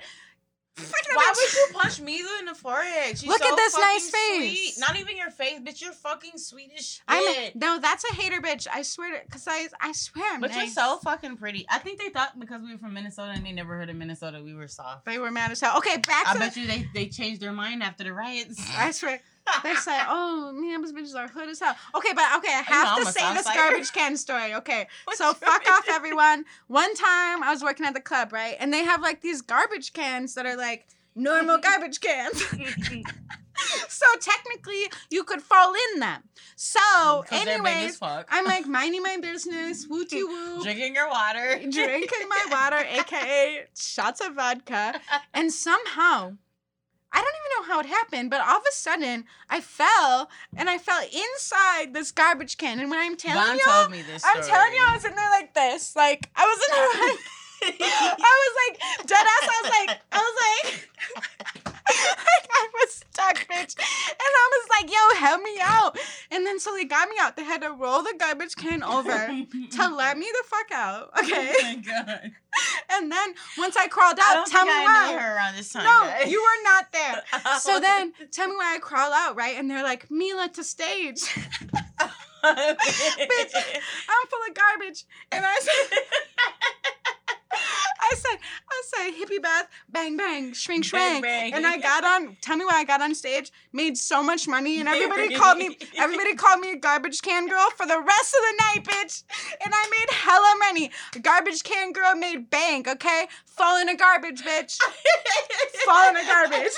Why 0.78 1.32
would 1.34 1.54
you 1.54 1.66
punch 1.72 2.00
me 2.00 2.20
in 2.38 2.44
the 2.44 2.54
forehead? 2.54 3.16
She's 3.16 3.26
Look 3.26 3.42
so 3.42 3.50
at 3.50 3.56
this 3.56 3.78
nice 3.78 4.10
face. 4.10 4.74
Sweet. 4.74 4.74
Not 4.78 4.96
even 5.00 5.16
your 5.16 5.30
face, 5.30 5.58
bitch. 5.60 5.80
You're 5.80 5.92
fucking 5.92 6.36
sweet 6.36 6.70
as 6.76 6.86
shit. 6.86 7.02
I'm 7.08 7.52
no, 7.54 7.78
that's 7.80 8.04
a 8.10 8.14
hater 8.14 8.42
bitch. 8.42 8.66
I 8.70 8.82
swear 8.82 9.18
to, 9.18 9.26
cause 9.30 9.46
I 9.48 9.68
I 9.80 9.92
swear 9.92 10.34
I'm 10.34 10.40
but 10.40 10.50
nice. 10.50 10.58
you're 10.58 10.84
so 10.84 10.98
fucking 10.98 11.38
pretty. 11.38 11.66
I 11.70 11.78
think 11.78 11.98
they 11.98 12.10
thought 12.10 12.38
because 12.38 12.60
we 12.60 12.72
were 12.72 12.78
from 12.78 12.92
Minnesota 12.92 13.32
and 13.34 13.46
they 13.46 13.52
never 13.52 13.74
heard 13.76 13.88
of 13.88 13.96
Minnesota, 13.96 14.42
we 14.42 14.54
were 14.54 14.68
soft. 14.68 15.06
They 15.06 15.18
were 15.18 15.30
mad 15.30 15.50
as 15.50 15.60
hell. 15.60 15.78
Okay, 15.78 15.96
back 15.96 16.28
I 16.28 16.34
to 16.34 16.38
bet 16.38 16.54
the, 16.54 16.60
you 16.60 16.66
they, 16.66 16.88
they 16.92 17.06
changed 17.06 17.40
their 17.40 17.52
mind 17.52 17.82
after 17.82 18.04
the 18.04 18.12
riots. 18.12 18.62
I 18.76 18.90
swear. 18.90 19.20
They 19.62 19.74
say, 19.74 19.98
"Oh, 20.08 20.52
me 20.52 20.74
and 20.74 20.84
these 20.84 20.92
bitches 20.92 21.14
are 21.14 21.28
hood 21.28 21.48
as 21.48 21.60
hell." 21.60 21.76
Okay, 21.94 22.12
but 22.12 22.24
okay, 22.36 22.52
I 22.52 22.62
have 22.66 22.98
know, 22.98 23.04
to 23.04 23.12
say 23.12 23.34
this 23.34 23.46
garbage 23.46 23.92
can 23.92 24.16
story. 24.16 24.54
Okay, 24.54 24.86
What's 25.04 25.18
so 25.18 25.32
fuck 25.34 25.62
off, 25.70 25.86
everyone. 25.88 26.44
One 26.66 26.94
time 26.94 27.42
I 27.42 27.50
was 27.50 27.62
working 27.62 27.86
at 27.86 27.94
the 27.94 28.00
club, 28.00 28.32
right, 28.32 28.56
and 28.58 28.72
they 28.72 28.84
have 28.84 29.02
like 29.02 29.20
these 29.20 29.42
garbage 29.42 29.92
cans 29.92 30.34
that 30.34 30.46
are 30.46 30.56
like 30.56 30.86
normal 31.14 31.58
garbage 31.58 32.00
cans. 32.00 32.42
so 33.88 34.06
technically, 34.20 34.90
you 35.10 35.24
could 35.24 35.42
fall 35.42 35.74
in 35.94 36.00
them. 36.00 36.22
So, 36.56 37.24
as 37.30 37.46
anyways. 37.46 37.98
I'm 38.02 38.44
like 38.44 38.66
minding 38.78 39.02
my 39.02 39.18
business, 39.20 39.86
wooty 39.88 40.22
woo. 40.24 40.62
drinking 40.62 40.94
your 40.94 41.08
water, 41.08 41.58
drinking 41.70 42.28
my 42.28 42.46
water, 42.50 42.76
aka 42.76 43.66
shots 43.76 44.20
of 44.20 44.34
vodka, 44.34 45.00
and 45.34 45.52
somehow, 45.52 46.32
I 47.16 47.22
don't 47.22 47.34
even 47.40 47.50
know 47.56 47.74
how 47.74 47.80
it 47.80 47.86
happened, 47.86 48.28
but 48.28 48.42
all 48.42 48.58
of 48.58 48.62
a 48.68 48.74
sudden 48.74 49.24
I 49.48 49.62
fell 49.62 50.28
and 50.54 50.68
I 50.68 50.76
fell 50.76 51.00
inside 51.02 51.94
this 51.94 52.12
garbage 52.12 52.58
can. 52.58 52.78
And 52.78 52.90
when 52.90 52.98
I'm 52.98 53.16
telling 53.16 53.42
Vaughn 53.42 53.58
y'all, 53.58 53.80
told 53.80 53.90
me 53.90 54.02
this. 54.02 54.22
I'm 54.22 54.42
telling 54.42 54.74
y'all, 54.74 54.90
I 54.90 54.94
was 54.94 55.04
in 55.06 55.14
there 55.14 55.30
like 55.30 55.54
this, 55.54 55.96
like 55.96 56.28
I 56.36 56.44
was 56.44 56.58
in 56.58 56.74
there 56.76 57.08
like. 57.08 57.20
I 57.62 58.34
was 58.44 58.52
like 58.68 59.06
dead 59.06 59.26
ass. 59.26 59.48
I 59.48 59.62
was 59.62 59.70
like, 59.70 60.00
I 60.12 60.18
was 60.18 60.36
like, 60.44 60.88
like 61.88 62.48
I 62.52 62.68
was 62.74 62.90
stuck, 62.92 63.36
bitch. 63.48 63.78
And 63.78 64.18
I 64.20 64.50
was 64.52 64.68
like, 64.78 64.92
yo, 64.92 65.26
help 65.26 65.42
me 65.42 65.56
out. 65.62 65.98
And 66.30 66.46
then 66.46 66.60
so 66.60 66.74
they 66.74 66.84
got 66.84 67.08
me 67.08 67.16
out. 67.18 67.34
They 67.36 67.44
had 67.44 67.62
to 67.62 67.70
roll 67.70 68.02
the 68.02 68.14
garbage 68.18 68.56
can 68.56 68.82
over 68.82 69.10
to 69.70 69.88
let 69.88 70.18
me 70.18 70.26
the 70.30 70.44
fuck 70.46 70.70
out. 70.72 71.10
Oh 71.16 71.24
okay. 71.24 71.54
Oh 71.58 71.62
my 71.62 71.74
god. 71.76 72.32
And 72.90 73.10
then 73.10 73.34
once 73.58 73.76
I 73.76 73.86
crawled 73.88 74.18
I 74.18 74.22
out, 74.30 74.34
don't 74.34 74.50
tell 74.50 74.64
me 74.64 74.72
I 74.72 74.84
why. 74.84 75.18
her 75.20 75.36
around 75.36 75.56
this 75.56 75.72
time. 75.72 75.84
No, 75.84 76.00
guys. 76.10 76.30
you 76.30 76.40
were 76.40 76.62
not 76.64 76.92
there. 76.92 77.22
So 77.60 77.76
Oh. 77.76 77.80
then 77.86 78.12
tell 78.30 78.48
me 78.48 78.54
why 78.56 78.74
I 78.76 78.78
crawl 78.78 79.12
out, 79.12 79.36
right? 79.36 79.56
And 79.56 79.70
they're 79.70 79.82
like, 79.82 80.10
Mila 80.10 80.48
to 80.54 80.64
stage. 80.64 81.20
bitch. 82.46 83.54
I'm 83.54 84.26
full 84.28 84.40
of 84.48 84.54
garbage. 84.54 85.04
And 85.32 85.44
I 85.44 85.58
said, 85.60 85.98
I 88.08 88.14
said, 88.14 88.38
I 88.70 88.82
said, 88.86 89.10
hippie 89.12 89.42
bath, 89.42 89.68
bang 89.90 90.16
bang, 90.16 90.52
shrink 90.52 90.90
Bang, 90.92 91.20
shrink. 91.20 91.24
bang. 91.24 91.54
And 91.54 91.66
I 91.66 91.78
got 91.78 92.04
on, 92.04 92.36
tell 92.40 92.56
me 92.56 92.64
why 92.64 92.76
I 92.76 92.84
got 92.84 93.02
on 93.02 93.14
stage, 93.14 93.50
made 93.72 93.96
so 93.98 94.22
much 94.22 94.46
money, 94.46 94.78
and 94.80 94.88
everybody 94.88 95.34
called 95.40 95.58
me, 95.58 95.76
everybody 95.96 96.34
called 96.34 96.60
me 96.60 96.72
a 96.72 96.76
garbage 96.76 97.20
can 97.22 97.48
girl 97.48 97.68
for 97.76 97.86
the 97.86 98.00
rest 98.00 98.34
of 98.34 98.42
the 98.42 98.54
night, 98.62 98.84
bitch. 98.84 99.24
And 99.64 99.72
I 99.74 99.88
made 99.90 100.10
hella 100.14 100.54
money. 100.58 100.90
A 101.14 101.18
Garbage 101.18 101.62
can 101.64 101.92
girl 101.92 102.14
made 102.14 102.50
bank, 102.50 102.86
okay? 102.86 103.26
Fall 103.44 103.80
in 103.80 103.88
a 103.88 103.96
garbage, 103.96 104.42
bitch. 104.42 104.78
Fall 105.84 106.10
in 106.10 106.16
a 106.16 106.24
garbage. 106.24 106.72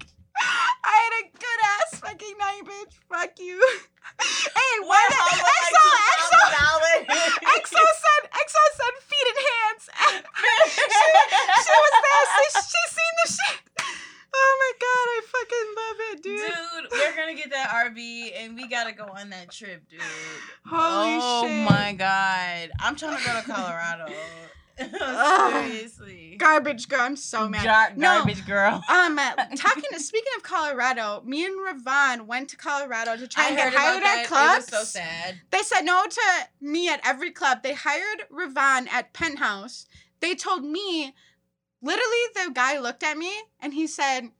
I 0.84 0.94
had 1.04 1.14
a 1.20 1.24
good 1.32 1.60
ass 1.64 2.00
fucking 2.00 2.36
night, 2.38 2.62
bitch. 2.64 2.94
Fuck 3.08 3.38
you. 3.38 3.60
Hey, 4.14 4.74
why 4.84 5.00
did 5.08 5.18
EXO, 5.18 5.84
EXO, 6.14 6.40
EXO 7.42 7.82
said, 8.04 8.22
EXO 8.30 8.62
said 8.76 8.94
feet 9.00 9.26
and 9.32 9.40
hands. 9.50 9.84
she, 10.70 10.82
she 10.84 11.74
was 11.82 11.94
there. 12.04 12.24
She, 12.36 12.60
she 12.60 12.80
seen 12.94 13.14
the 13.24 13.28
shit. 13.32 13.74
Oh 14.36 14.52
my 14.60 14.72
god, 14.84 15.06
I 15.08 15.20
fucking 15.32 15.68
love 15.80 15.98
it, 16.10 16.22
dude. 16.22 16.38
Dude, 16.38 16.92
we're 16.92 17.16
gonna 17.16 17.34
get 17.34 17.50
that 17.50 17.70
RV 17.70 18.32
and 18.36 18.54
we 18.54 18.68
gotta 18.68 18.92
go 18.92 19.04
on 19.04 19.30
that 19.30 19.50
trip, 19.50 19.88
dude. 19.88 20.00
Holy 20.66 21.18
oh 21.20 21.46
shit. 21.46 21.70
my 21.70 21.92
god. 21.94 22.70
I'm 22.80 22.96
trying 22.96 23.16
to 23.16 23.24
go 23.24 23.40
to 23.40 23.42
Colorado. 23.42 24.12
Seriously. 25.62 26.36
Garbage 26.38 26.88
girl, 26.88 27.00
I'm 27.02 27.16
so 27.16 27.48
mad. 27.48 27.64
Gar- 27.64 27.92
No. 27.96 28.18
garbage 28.18 28.46
girl. 28.46 28.82
Um, 28.90 29.16
talking 29.56 29.84
to 29.92 30.00
speaking 30.00 30.32
of 30.36 30.42
Colorado, 30.42 31.22
me 31.24 31.44
and 31.44 31.54
Ravon 31.58 32.26
went 32.26 32.48
to 32.50 32.56
Colorado 32.56 33.16
to 33.16 33.26
try 33.28 33.44
I 33.44 33.48
and 33.48 33.56
get 33.56 33.72
hired 33.74 34.02
at 34.02 34.26
clubs. 34.26 34.68
It 34.68 34.72
was 34.72 34.80
so 34.80 34.98
sad. 34.98 35.40
They 35.50 35.62
said 35.62 35.82
no 35.82 36.04
to 36.08 36.20
me 36.60 36.88
at 36.88 37.00
every 37.04 37.30
club. 37.30 37.62
They 37.62 37.74
hired 37.74 38.24
Ravon 38.32 38.88
at 38.88 39.12
Penthouse. 39.12 39.86
They 40.20 40.34
told 40.34 40.64
me, 40.64 41.14
literally, 41.82 42.24
the 42.34 42.50
guy 42.52 42.78
looked 42.78 43.02
at 43.02 43.16
me 43.18 43.30
and 43.60 43.74
he 43.74 43.86
said, 43.86 44.30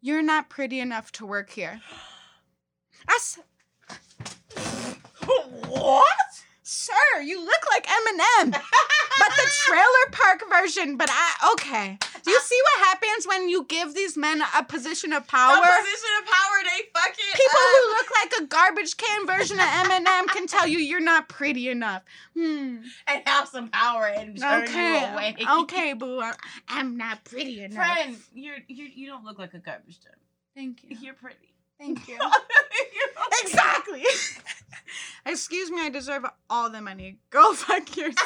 You're 0.00 0.22
not 0.22 0.48
pretty 0.48 0.78
enough 0.80 1.10
to 1.12 1.26
work 1.26 1.50
here. 1.50 1.80
I 3.08 3.18
said, 3.20 3.44
What? 5.68 6.04
Sir, 6.70 7.22
you 7.24 7.40
look 7.42 7.62
like 7.72 7.86
Eminem, 7.86 8.50
but 8.52 9.30
the 9.36 9.50
trailer 9.64 10.10
park 10.12 10.42
version. 10.50 10.98
But 10.98 11.08
I, 11.10 11.52
okay. 11.54 11.98
Do 12.22 12.30
you 12.30 12.38
see 12.40 12.60
what 12.62 12.86
happens 12.88 13.26
when 13.26 13.48
you 13.48 13.64
give 13.64 13.94
these 13.94 14.18
men 14.18 14.42
a 14.54 14.62
position 14.62 15.14
of 15.14 15.26
power? 15.26 15.56
A 15.56 15.60
position 15.80 16.10
of 16.20 16.26
power, 16.26 16.56
they 16.64 16.82
fucking 16.92 17.24
People 17.32 17.58
up. 17.58 17.72
who 17.72 17.88
look 17.88 18.06
like 18.22 18.32
a 18.42 18.44
garbage 18.48 18.96
can 18.98 19.26
version 19.26 19.58
of 19.58 19.64
Eminem 19.64 20.26
can 20.26 20.46
tell 20.46 20.66
you 20.66 20.78
you're 20.78 21.00
not 21.00 21.30
pretty 21.30 21.70
enough. 21.70 22.02
Hmm. 22.34 22.76
and 23.06 23.22
have 23.24 23.48
some 23.48 23.70
power 23.70 24.04
and 24.06 24.38
turn 24.38 24.62
you 24.64 24.68
Okay. 24.68 25.10
away. 25.12 25.36
Okay, 25.62 25.92
boo. 25.98 26.22
I'm 26.68 26.98
not 26.98 27.24
pretty 27.24 27.62
enough. 27.62 27.82
Friend, 27.82 28.14
you're 28.34 28.58
you 28.68 28.84
you 28.94 29.06
don't 29.06 29.24
look 29.24 29.38
like 29.38 29.54
a 29.54 29.58
garbage 29.58 30.00
can. 30.02 30.12
Thank 30.54 30.84
you. 30.84 30.98
You're 31.00 31.14
pretty. 31.14 31.47
Thank 31.78 32.08
you. 32.08 32.18
Exactly. 33.42 34.02
Excuse 35.26 35.70
me, 35.70 35.80
I 35.82 35.90
deserve 35.90 36.24
all 36.50 36.70
the 36.70 36.80
money. 36.80 37.18
Go 37.30 37.52
fuck 37.54 37.96
yourself. 37.96 38.18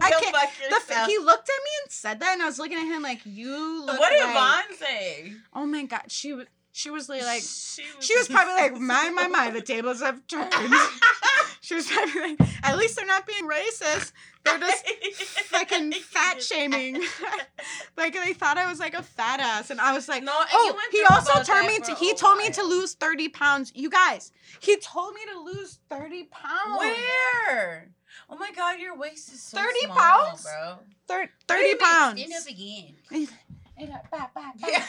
I 0.00 0.10
Go 0.10 0.20
can't. 0.20 0.34
fuck 0.36 0.50
The 0.88 0.94
f- 0.94 1.06
he 1.06 1.18
looked 1.18 1.48
at 1.48 1.62
me 1.62 1.70
and 1.84 1.92
said 1.92 2.20
that, 2.20 2.32
and 2.32 2.42
I 2.42 2.46
was 2.46 2.58
looking 2.58 2.78
at 2.78 2.84
him 2.86 3.02
like, 3.02 3.20
"You 3.24 3.84
look 3.84 3.98
what 3.98 4.10
did 4.10 4.24
like." 4.24 4.34
Vaughn 4.34 4.76
say? 4.78 5.32
Oh 5.54 5.66
my 5.66 5.84
god, 5.84 6.04
she 6.08 6.32
was. 6.32 6.46
She 6.80 6.88
was 6.88 7.10
really 7.10 7.20
like. 7.20 7.42
she 7.42 7.82
was, 7.94 8.06
She 8.06 8.16
was 8.16 8.26
probably 8.34 8.54
like, 8.54 8.80
"My, 8.80 9.10
my, 9.10 9.26
my, 9.26 9.50
the 9.50 9.60
tables 9.60 10.00
have 10.00 10.26
turned." 10.26 10.50
she 11.60 11.74
was 11.74 11.86
probably 11.86 12.20
like, 12.22 12.40
"At 12.62 12.78
least 12.78 12.96
they're 12.96 13.04
not 13.04 13.26
being 13.26 13.46
racist. 13.46 14.12
They're 14.44 14.58
just 14.58 14.88
fucking 15.50 15.92
fat 15.92 16.42
shaming." 16.42 17.02
Like 17.98 18.14
they 18.14 18.32
thought 18.32 18.56
I 18.56 18.66
was 18.66 18.80
like 18.80 18.94
a 18.94 19.02
fat 19.02 19.40
ass, 19.40 19.68
and 19.68 19.78
I 19.78 19.92
was 19.92 20.08
like, 20.08 20.22
No, 20.22 20.32
oh, 20.34 20.78
he 20.90 21.04
also 21.04 21.42
told 21.42 21.66
me 21.66 21.80
to. 21.80 21.94
He 21.96 22.14
told 22.14 22.38
me 22.38 22.48
to 22.48 22.62
lose 22.62 22.94
thirty 22.94 23.28
pounds. 23.28 23.72
You 23.74 23.90
guys, 23.90 24.32
he 24.60 24.78
told 24.78 25.12
me 25.12 25.20
to 25.34 25.40
lose 25.40 25.80
thirty 25.90 26.24
pounds. 26.30 26.78
Where? 26.78 27.90
Oh 28.30 28.36
my 28.36 28.52
god, 28.52 28.80
your 28.80 28.96
waist 28.96 29.30
is 29.34 29.42
so 29.42 29.58
30 29.58 29.68
small, 29.84 29.96
pounds? 29.98 30.44
bro. 30.44 30.78
Thir- 31.08 31.30
thirty 31.46 31.74
pounds. 31.74 32.22
Stand 32.22 32.32
up 32.32 32.48
again. 32.48 32.94
Yeah. 34.66 34.86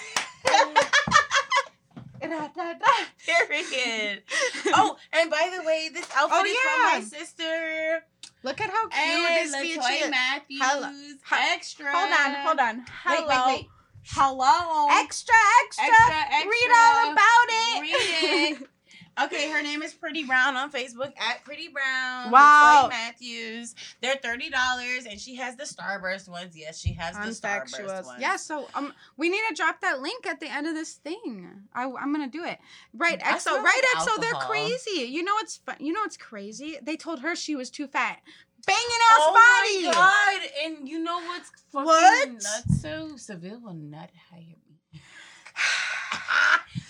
Period. 3.25 4.23
oh, 4.73 4.97
and 5.13 5.29
by 5.29 5.51
the 5.57 5.63
way, 5.65 5.89
this 5.93 6.07
outfit 6.15 6.37
Oh, 6.39 6.45
is 6.45 6.51
yeah. 6.53 6.91
from 6.91 6.99
my 6.99 7.01
sister. 7.05 8.03
Look 8.43 8.61
at 8.61 8.69
how 8.69 8.83
cute 8.87 8.93
Hey, 8.93 9.43
this 9.43 9.53
is. 9.53 10.09
Matthews. 10.09 10.59
Hello. 10.61 10.89
Ha- 11.25 11.49
Extra. 11.53 11.91
Hold 11.91 12.11
on, 12.11 12.45
hold 12.45 12.59
on. 12.59 12.85
Hello. 13.03 13.27
Wait, 13.27 13.27
wait, 13.29 13.55
wait. 13.61 13.67
Hello. 14.07 14.87
Extra, 15.03 15.35
extra, 15.65 15.85
Extra, 15.85 16.15
extra. 16.15 16.49
Read 16.49 16.71
all 16.75 17.11
about 17.11 17.47
it. 17.49 17.81
Read 17.81 18.57
it. 18.61 18.67
Okay, 19.21 19.49
her 19.51 19.61
name 19.61 19.81
is 19.81 19.93
Pretty 19.93 20.23
Brown 20.23 20.55
on 20.55 20.71
Facebook 20.71 21.11
at 21.19 21.43
Pretty 21.43 21.67
Brown. 21.67 22.31
Wow. 22.31 22.87
Matthews. 22.89 23.75
They're 24.01 24.15
thirty 24.15 24.49
dollars, 24.49 25.05
and 25.05 25.19
she 25.19 25.35
has 25.35 25.55
the 25.57 25.63
Starburst 25.63 26.29
ones. 26.29 26.55
Yes, 26.55 26.79
she 26.79 26.93
has 26.93 27.15
the 27.15 27.47
Starburst 27.47 28.05
ones. 28.05 28.21
Yeah, 28.21 28.37
so 28.37 28.67
um, 28.73 28.93
we 29.17 29.29
need 29.29 29.41
to 29.49 29.55
drop 29.55 29.81
that 29.81 30.01
link 30.01 30.25
at 30.25 30.39
the 30.39 30.47
end 30.49 30.65
of 30.65 30.75
this 30.75 30.93
thing. 30.93 31.49
I, 31.73 31.83
I'm 31.83 32.13
gonna 32.13 32.29
do 32.29 32.43
it. 32.45 32.57
Right, 32.93 33.21
I 33.23 33.33
EXO. 33.33 33.61
Right, 33.61 33.81
like 33.95 34.07
EXO. 34.07 34.21
They're 34.21 34.33
crazy. 34.33 35.01
You 35.01 35.23
know 35.23 35.33
what's 35.33 35.57
fun? 35.57 35.75
You 35.79 35.91
know 35.93 36.01
what's 36.01 36.17
crazy? 36.17 36.77
They 36.81 36.95
told 36.95 37.19
her 37.19 37.35
she 37.35 37.55
was 37.55 37.69
too 37.69 37.87
fat. 37.87 38.19
Banging 38.65 38.81
ass 39.11 39.17
Oh 39.19 39.33
body. 39.33 39.87
Oh 39.87 39.99
my 39.99 40.39
god! 40.39 40.49
And 40.65 40.87
you 40.87 40.99
know 40.99 41.17
what's 41.17 41.51
fucking 41.71 41.85
What? 41.85 42.29
nuts? 42.29 42.81
So 42.81 43.17
Seville 43.17 43.59
will 43.59 43.73
not 43.73 44.09
hire 44.31 44.39
me. 44.39 45.01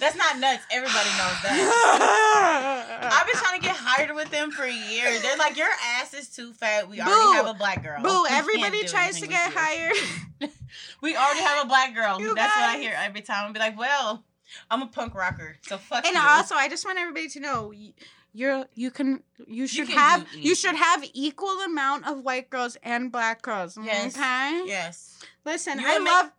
That's 0.01 0.15
not 0.17 0.39
nuts. 0.39 0.63
Everybody 0.71 1.09
knows 1.11 1.37
that. 1.43 3.11
I've 3.13 3.27
been 3.27 3.35
trying 3.35 3.61
to 3.61 3.65
get 3.67 3.75
hired 3.77 4.15
with 4.15 4.31
them 4.31 4.49
for 4.51 4.65
years. 4.65 5.21
They're 5.21 5.37
like, 5.37 5.55
your 5.55 5.69
ass 5.99 6.13
is 6.15 6.27
too 6.29 6.53
fat. 6.53 6.89
We 6.89 6.99
already 6.99 7.35
have 7.37 7.45
a 7.47 7.53
black 7.53 7.83
girl. 7.83 8.01
Boo! 8.01 8.25
can't 8.27 8.31
Everybody 8.39 8.83
tries 8.85 9.21
to 9.21 9.27
get 9.27 9.53
hired. 9.55 9.95
We 11.01 11.15
already 11.15 11.41
have 11.41 11.65
a 11.65 11.67
black 11.67 11.93
girl. 11.93 12.19
You 12.19 12.33
That's 12.33 12.55
what 12.55 12.63
I 12.69 12.77
hear 12.77 12.93
every 12.97 13.21
time. 13.21 13.45
I'll 13.45 13.53
be 13.53 13.59
like, 13.59 13.77
well, 13.77 14.23
I'm 14.69 14.81
a 14.81 14.87
punk 14.87 15.13
rocker, 15.13 15.57
so 15.63 15.77
fuck 15.77 16.05
and 16.05 16.15
you. 16.15 16.21
also, 16.21 16.55
I 16.55 16.69
just 16.69 16.85
want 16.85 16.97
everybody 16.97 17.27
to 17.29 17.39
know. 17.39 17.73
You're 18.33 18.65
you 18.73 18.89
can 18.91 19.21
you 19.45 19.67
should 19.67 19.87
can 19.87 19.97
have 19.97 20.27
you 20.33 20.55
should 20.55 20.75
have 20.75 21.03
equal 21.13 21.59
amount 21.65 22.07
of 22.07 22.21
white 22.23 22.49
girls 22.49 22.77
and 22.81 23.11
black 23.11 23.41
girls. 23.41 23.77
Yes. 23.83 24.15
Okay. 24.15 24.63
yes. 24.65 25.19
Listen, 25.45 25.79
You 25.79 25.85
I 25.87 25.99
make- 25.99 26.07
love, 26.07 26.31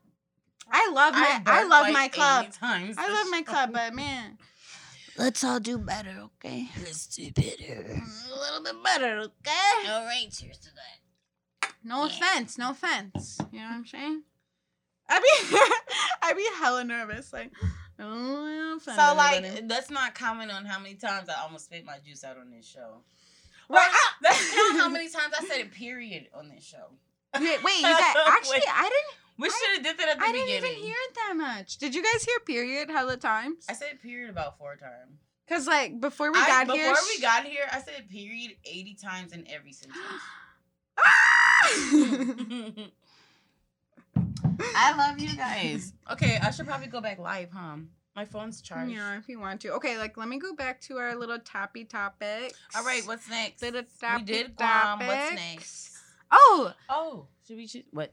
I 0.70 0.90
love 0.92 1.14
my, 1.14 1.40
I, 1.46 1.58
burnt 1.60 1.70
love 1.70 1.92
my 1.92 2.08
club. 2.08 2.52
Times 2.52 2.96
I 2.98 3.12
love 3.12 3.26
my 3.30 3.42
club, 3.42 3.70
but 3.72 3.94
man, 3.94 4.38
let's 5.18 5.42
all 5.44 5.60
do 5.60 5.78
better, 5.78 6.28
okay? 6.36 6.68
Let's 6.78 7.06
do 7.08 7.30
better. 7.32 7.84
Mm, 7.84 8.30
a 8.32 8.38
little 8.40 8.62
bit 8.62 8.82
better, 8.84 9.18
okay? 9.18 9.90
All 9.90 10.04
right, 10.04 10.28
cheers 10.30 10.58
to 10.58 10.68
that. 10.74 11.72
No 11.84 12.04
Yeah. 12.04 12.12
offense, 12.16 12.58
no 12.58 12.70
offense. 12.70 13.38
You 13.50 13.58
know 13.60 13.66
what 13.66 13.74
I'm 13.74 13.86
saying? 13.86 14.22
I 15.08 15.18
be, 15.18 15.56
I 16.22 16.32
be 16.32 16.46
hella 16.58 16.84
nervous, 16.84 17.32
like, 17.32 17.50
oh, 17.98 18.78
So 18.82 19.14
like, 19.16 19.64
let's 19.68 19.90
not 19.90 20.14
comment 20.14 20.50
on 20.52 20.64
how 20.64 20.78
many 20.78 20.94
times 20.94 21.28
I 21.28 21.42
almost 21.42 21.66
spit 21.66 21.84
my 21.84 21.98
juice 21.98 22.24
out 22.24 22.38
on 22.38 22.50
this 22.50 22.66
show. 22.66 23.02
Or 23.68 23.76
Right. 23.76 23.90
let's 24.22 24.54
count 24.54 24.76
how 24.78 24.88
many 24.88 25.08
times 25.08 25.34
I 25.38 25.44
said 25.46 25.58
it. 25.60 25.72
Period 25.72 26.28
on 26.34 26.48
this 26.48 26.64
show. 26.64 26.86
wait, 27.40 27.62
wait, 27.64 27.76
you 27.76 27.82
guys, 27.82 28.14
actually, 28.26 28.62
I 28.68 28.82
didn't, 28.82 29.21
We 29.38 29.48
should 29.50 29.74
have 29.76 29.82
did 29.84 29.98
that 29.98 30.08
at 30.08 30.14
the 30.18 30.20
beginning. 30.20 30.42
I 30.42 30.46
didn't 30.46 30.64
even 30.70 30.82
hear 30.84 30.94
it 31.08 31.14
that 31.14 31.34
much. 31.36 31.78
Did 31.78 31.94
you 31.94 32.02
guys 32.02 32.22
hear 32.24 32.38
period 32.40 32.90
hella 32.90 33.16
times? 33.16 33.64
I 33.68 33.72
said 33.74 34.00
period 34.02 34.30
about 34.30 34.58
four 34.58 34.76
times. 34.76 35.18
Cause 35.48 35.66
like 35.66 36.00
before 36.00 36.30
we 36.32 36.38
I- 36.38 36.46
got 36.46 36.66
before 36.66 36.78
here, 36.80 36.90
before 36.92 37.06
we 37.14 37.20
got 37.20 37.44
here, 37.44 37.64
I 37.70 37.80
said 37.82 38.08
period 38.08 38.52
eighty 38.64 38.94
times 38.94 39.32
in 39.32 39.46
every 39.48 39.72
sentence. 39.72 39.98
I 44.74 44.94
love 44.96 45.18
you 45.18 45.36
guys. 45.36 45.92
Okay, 46.12 46.38
I 46.42 46.50
should 46.50 46.66
probably 46.66 46.88
go 46.88 47.00
back 47.00 47.18
live, 47.18 47.50
huh? 47.52 47.76
My 48.14 48.26
phone's 48.26 48.60
charged. 48.60 48.92
yeah, 48.92 49.16
if 49.16 49.28
you 49.28 49.38
want 49.40 49.62
to. 49.62 49.72
Okay, 49.74 49.96
like 49.96 50.16
let 50.18 50.28
me 50.28 50.38
go 50.38 50.54
back 50.54 50.80
to 50.82 50.98
our 50.98 51.14
little 51.16 51.38
toppy 51.38 51.84
topic. 51.84 52.52
All 52.76 52.84
right, 52.84 53.02
what's 53.06 53.30
next? 53.30 53.62
Little 53.62 53.82
we 54.16 54.22
did 54.22 54.54
Guam. 54.56 54.98
What's 54.98 55.34
next? 55.34 55.96
Oh, 56.30 56.74
Oh, 56.90 57.26
should 57.46 57.56
we? 57.56 57.66
Choose? 57.66 57.84
What? 57.92 58.12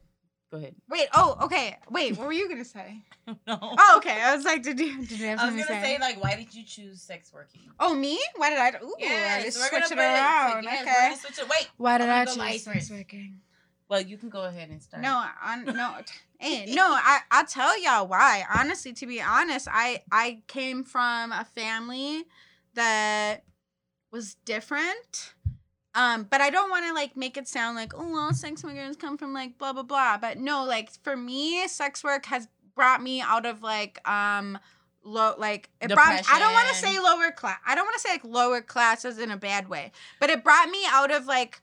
Go 0.51 0.57
ahead. 0.57 0.73
wait. 0.89 1.07
Oh, 1.13 1.37
okay. 1.43 1.77
Wait, 1.91 2.17
what 2.17 2.25
were 2.25 2.33
you 2.33 2.49
gonna 2.49 2.65
say? 2.65 3.03
no. 3.27 3.35
Oh, 3.61 3.93
okay. 3.97 4.19
I 4.21 4.35
was 4.35 4.43
like, 4.45 4.63
did 4.63 4.79
you 4.79 4.97
did 5.05 5.19
you 5.19 5.27
have 5.27 5.39
I 5.39 5.45
was 5.45 5.53
gonna 5.53 5.67
say? 5.67 5.81
say 5.81 5.97
like, 5.99 6.21
why 6.21 6.35
did 6.35 6.53
you 6.55 6.63
choose 6.65 7.01
sex 7.01 7.31
working? 7.31 7.61
oh, 7.79 7.93
me? 7.93 8.19
Why 8.35 8.49
did 8.49 8.57
I? 8.59 8.69
Ooh, 8.83 8.93
I 8.99 8.99
Yes, 8.99 9.43
just 9.45 9.57
we're 9.59 9.69
gonna 9.71 9.85
switch 9.87 9.97
it 9.97 10.01
put 10.01 10.03
it- 10.03 10.19
around. 10.19 10.63
yes, 10.63 10.81
okay. 10.81 11.09
gonna 11.09 11.17
switch 11.17 11.39
it. 11.39 11.49
Wait. 11.49 11.69
Why 11.77 11.97
did 11.99 12.09
I'm 12.09 12.13
I 12.21 12.25
gonna 12.25 12.25
go 12.25 12.31
choose 12.31 12.67
live 12.67 12.75
sex 12.75 12.89
working? 12.89 13.39
Well, 13.89 14.01
you 14.01 14.17
can 14.17 14.29
go 14.29 14.43
ahead 14.43 14.69
and 14.69 14.81
start. 14.81 15.03
No, 15.03 15.23
on 15.43 15.65
no, 15.65 15.95
eh, 16.39 16.65
no. 16.73 16.83
I 16.93 17.19
I'll 17.29 17.45
tell 17.45 17.79
y'all 17.81 18.07
why. 18.07 18.43
Honestly, 18.51 18.93
to 18.93 19.05
be 19.05 19.21
honest, 19.21 19.67
I 19.71 20.01
I 20.11 20.41
came 20.47 20.83
from 20.83 21.31
a 21.31 21.45
family 21.45 22.23
that 22.73 23.43
was 24.11 24.33
different. 24.45 25.33
Um, 25.99 26.27
but 26.29 26.39
I 26.39 26.49
don't 26.49 26.69
want 26.69 26.85
to 26.85 26.93
like 26.93 27.17
make 27.17 27.35
it 27.35 27.47
sound 27.47 27.75
like 27.75 27.93
oh, 27.93 28.17
all 28.17 28.33
sex 28.33 28.63
workers 28.63 28.95
come 28.95 29.17
from 29.17 29.33
like 29.33 29.57
blah 29.57 29.73
blah 29.73 29.83
blah. 29.83 30.17
But 30.17 30.37
no, 30.37 30.63
like 30.63 30.91
for 31.03 31.17
me, 31.17 31.67
sex 31.67 32.03
work 32.03 32.25
has 32.27 32.47
brought 32.73 33.03
me 33.03 33.19
out 33.19 33.45
of 33.45 33.61
like 33.61 33.99
um 34.07 34.57
low 35.03 35.35
like 35.37 35.69
it 35.81 35.93
brought 35.93 36.13
me, 36.13 36.21
I 36.31 36.39
don't 36.39 36.53
want 36.53 36.69
to 36.69 36.75
say 36.75 36.97
lower 36.99 37.31
class. 37.31 37.59
I 37.67 37.75
don't 37.75 37.85
want 37.85 37.95
to 37.95 37.99
say 37.99 38.11
like 38.11 38.23
lower 38.23 38.61
classes 38.61 39.19
in 39.19 39.29
a 39.29 39.37
bad 39.37 39.67
way, 39.67 39.91
but 40.21 40.29
it 40.29 40.41
brought 40.41 40.69
me 40.69 40.85
out 40.87 41.11
of 41.11 41.25
like 41.25 41.61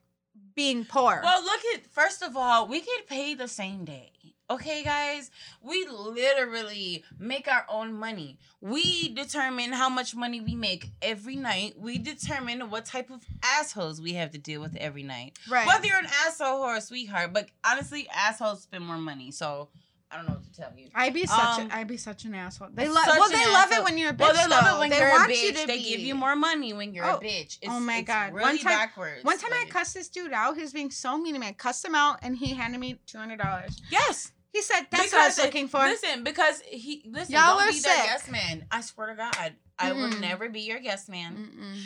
being 0.55 0.85
poor. 0.85 1.21
Well, 1.23 1.43
look 1.43 1.61
at 1.75 1.87
first 1.87 2.23
of 2.23 2.37
all, 2.37 2.69
we 2.69 2.81
get 2.81 3.07
paid 3.07 3.39
the 3.39 3.49
same 3.49 3.87
day. 3.87 4.13
Okay, 4.49 4.85
guys, 4.85 5.31
we 5.61 5.87
literally 5.89 7.03
make 7.19 7.49
our 7.49 7.67
own 7.69 7.93
money. 7.93 8.39
We 8.61 9.09
determine 9.13 9.73
how 9.73 9.89
much 9.89 10.15
money 10.15 10.41
we 10.41 10.55
make 10.55 10.91
every 11.03 11.35
night. 11.35 11.75
We 11.77 11.99
determine 11.99 12.71
what 12.71 12.85
type 12.85 13.11
of 13.11 13.23
assholes 13.43 14.01
we 14.01 14.13
have 14.15 14.31
to 14.33 14.39
deal 14.39 14.61
with 14.61 14.77
every 14.77 15.03
night. 15.03 15.37
right. 15.51 15.67
Whether 15.67 15.87
you're 15.87 15.99
an 15.99 16.07
asshole 16.27 16.61
or 16.63 16.77
a 16.77 16.81
sweetheart, 16.81 17.33
but 17.33 17.49
honestly, 17.65 18.09
assholes 18.15 18.63
spend 18.63 18.85
more 18.87 18.99
money. 18.99 19.33
So 19.33 19.69
I 20.13 20.17
don't 20.17 20.29
know 20.29 20.35
what 20.35 20.45
to 20.45 20.53
tell 20.53 20.71
you. 20.77 20.91
I'd 20.95 21.13
be 21.13 21.27
such 21.27 21.59
Um, 21.59 21.69
a, 21.69 21.75
I'd 21.75 21.89
be 21.89 21.97
such 21.97 22.25
an 22.25 22.35
asshole. 22.37 22.69
They 22.73 22.87
love 22.89 23.05
well, 23.09 23.29
they 23.29 23.45
love 23.53 23.73
it 23.73 23.83
when 23.83 23.99
you're 23.99 24.11
a 24.11 24.15
bitch. 24.15 24.21
Well, 24.21 24.35
they 24.35 24.47
love 24.49 24.65
though. 24.65 24.77
it 24.77 24.79
when 24.79 24.91
they 24.91 24.99
you're 24.99 25.09
a 25.09 25.27
bitch. 25.27 25.43
you 25.43 25.53
to 25.55 25.67
they 25.67 25.79
be. 25.79 25.89
give 25.91 25.99
you 26.01 26.15
more 26.15 26.37
money 26.37 26.73
when 26.73 26.95
you're 26.95 27.05
Oh. 27.05 27.17
a 27.17 27.21
bitch. 27.21 27.59
It's, 27.61 27.67
Oh 27.69 27.81
my 27.81 28.03
God. 28.03 28.33
Really 28.33 28.45
One 28.45 28.59
time- 28.59 28.73
backwards. 28.79 29.25
One 29.25 29.39
time 29.39 29.51
I 29.53 29.67
cussed 29.69 29.95
this 29.95 30.09
dude 30.09 30.33
out. 30.33 30.55
He 30.55 30.63
was 30.63 30.73
being 30.73 30.93
so 30.93 31.19
mean 31.19 31.35
to 31.35 31.41
me. 31.41 31.49
I 31.49 31.53
cussed 31.53 31.85
him 31.85 31.97
out, 31.97 32.21
and 32.23 32.37
he 32.37 32.55
handed 32.55 32.79
me 32.79 33.01
two 33.09 33.19
hundred 33.19 33.41
dollars. 33.41 33.83
Yes. 33.91 34.31
He 34.57 34.63
said, 34.63 34.87
"That's 34.91 35.13
what 35.13 35.21
I 35.23 35.27
was 35.27 35.39
looking 35.39 35.69
for." 35.69 35.81
Listen, 35.81 36.25
because 36.25 36.63
he 36.63 37.03
listen, 37.05 37.35
Y'all 37.35 37.59
don't 37.59 37.69
are 37.69 37.73
be 37.73 37.79
sick. 37.79 37.93
yes 37.95 38.31
man. 38.31 38.65
I 38.71 38.81
swear 38.81 39.09
to 39.09 39.15
God, 39.15 39.53
I 39.79 39.93
will 39.93 40.09
Mm-mm. 40.09 40.21
never 40.21 40.49
be 40.49 40.61
your 40.61 40.79
yes 40.79 41.11
man, 41.11 41.37
Mm-mm. 41.37 41.77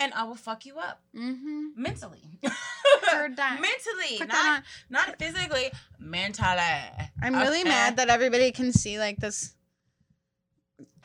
and 0.00 0.12
I 0.12 0.24
will 0.24 0.34
fuck 0.34 0.66
you 0.66 0.76
up 0.78 1.00
Mm-hmm. 1.16 1.80
mentally. 1.80 2.22
Mentally, 3.12 4.18
Put 4.18 4.28
not 4.28 4.64
not 4.90 5.18
physically, 5.18 5.70
mentally. 6.00 6.80
I'm 7.22 7.34
really 7.34 7.60
Okay? 7.60 7.68
mad 7.68 7.96
that 7.98 8.08
everybody 8.08 8.50
can 8.50 8.72
see 8.72 8.98
like 8.98 9.18
this. 9.18 9.54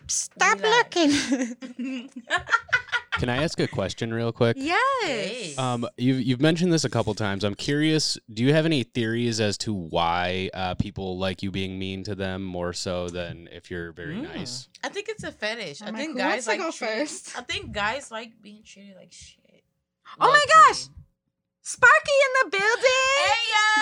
Stop 0.08 0.60
looking. 0.62 1.12
Can 3.20 3.28
I 3.30 3.44
ask 3.44 3.60
a 3.60 3.68
question 3.68 4.14
real 4.14 4.32
quick? 4.32 4.56
yes. 4.60 5.58
Um, 5.58 5.86
you've 5.98 6.22
you've 6.22 6.40
mentioned 6.42 6.72
this 6.72 6.86
a 6.86 6.90
couple 6.90 7.14
times. 7.14 7.44
I'm 7.44 7.56
curious. 7.56 8.18
Do 8.34 8.42
you 8.44 8.54
have 8.54 8.66
any 8.66 8.84
theories 8.84 9.42
as 9.42 9.58
to 9.60 9.74
why 9.74 10.50
uh, 10.54 10.76
people 10.76 11.18
like 11.18 11.44
you 11.44 11.52
being 11.52 11.78
mean 11.78 12.04
to 12.06 12.16
them 12.16 12.44
more 12.44 12.72
so 12.74 13.10
than 13.10 13.50
if 13.52 13.70
you're 13.70 13.92
very 13.92 14.16
Mm. 14.16 14.34
nice? 14.36 14.70
I 14.84 14.90
think 14.90 15.10
it's 15.10 15.24
a 15.24 15.32
fetish. 15.32 15.82
I 15.82 15.88
I'm 15.88 15.94
like, 15.94 16.02
think 16.04 16.18
who 16.18 16.24
wants 16.24 16.36
guys 16.36 16.48
like 16.48 16.60
go 16.60 16.72
treated- 16.72 17.00
first? 17.00 17.38
I 17.38 17.42
think 17.42 17.72
guys 17.74 18.12
like 18.12 18.42
being 18.42 18.64
treated 18.64 18.96
like 18.96 19.12
shit. 19.12 19.38
Oh 20.20 20.28
my 20.28 20.28
Low-key. 20.28 20.50
gosh. 20.54 20.88
Sparky 21.64 22.18
in 22.26 22.50
the 22.52 22.58
building. 22.58 22.84
Hey, 23.24 23.52
yeah. 23.52 23.82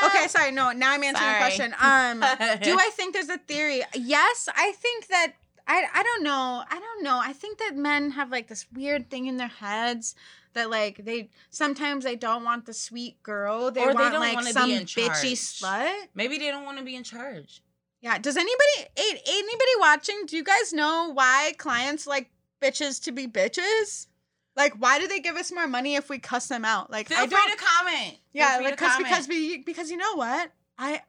Guam. 0.00 0.10
Okay, 0.10 0.28
sorry. 0.28 0.50
No, 0.50 0.72
now 0.72 0.92
I'm 0.92 1.02
answering 1.04 1.22
Sorry. 1.30 1.34
the 1.34 1.38
question. 1.38 1.74
Um, 1.80 2.20
do 2.62 2.76
I 2.78 2.90
think 2.94 3.14
there's 3.14 3.28
a 3.28 3.38
theory? 3.38 3.82
Yes, 3.94 4.48
I 4.54 4.72
think 4.72 5.06
that 5.08 5.34
I 5.66 5.84
I 5.92 6.02
don't 6.02 6.22
know. 6.24 6.62
I 6.68 6.78
don't 6.78 7.02
know. 7.04 7.20
I 7.22 7.32
think 7.32 7.58
that 7.58 7.76
men 7.76 8.10
have 8.12 8.30
like 8.30 8.48
this 8.48 8.66
weird 8.72 9.10
thing 9.10 9.26
in 9.26 9.36
their 9.36 9.48
heads 9.48 10.14
that 10.54 10.70
like 10.70 11.04
they 11.04 11.30
sometimes 11.50 12.04
they 12.04 12.16
don't 12.16 12.44
want 12.44 12.66
the 12.66 12.74
sweet 12.74 13.22
girl. 13.22 13.70
They 13.70 13.80
Or 13.82 13.88
they 13.88 13.94
want 13.94 14.12
don't 14.12 14.20
like 14.20 14.34
wanna 14.34 14.46
be 14.46 14.52
some 14.52 14.70
in 14.70 14.82
bitchy 14.84 15.06
charge. 15.06 15.16
slut. 15.22 15.94
Maybe 16.14 16.38
they 16.38 16.50
don't 16.50 16.64
want 16.64 16.78
to 16.78 16.84
be 16.84 16.94
in 16.96 17.04
charge. 17.04 17.62
Yeah. 18.00 18.18
Does 18.18 18.36
anybody 18.36 18.90
anybody 18.96 19.72
watching? 19.78 20.24
Do 20.26 20.36
you 20.36 20.44
guys 20.44 20.72
know 20.72 21.10
why 21.14 21.52
clients 21.58 22.06
like 22.06 22.30
bitches 22.60 23.02
to 23.04 23.12
be 23.12 23.26
bitches? 23.26 24.06
Like, 24.54 24.74
why 24.74 24.98
do 24.98 25.08
they 25.08 25.20
give 25.20 25.36
us 25.36 25.50
more 25.50 25.66
money 25.66 25.94
if 25.94 26.10
we 26.10 26.18
cuss 26.18 26.48
them 26.48 26.64
out? 26.66 26.90
Like, 26.90 27.08
Feel 27.08 27.16
I 27.16 27.20
free 27.26 27.30
don't. 27.30 27.50
to 27.52 27.64
comment. 27.64 28.18
Yeah, 28.34 28.58
to 28.58 28.64
like, 28.64 28.76
cause, 28.76 28.98
because 28.98 29.26
we 29.26 29.58
because 29.58 29.90
you 29.90 29.96
know 29.96 30.14
what 30.16 30.52
I 30.76 31.00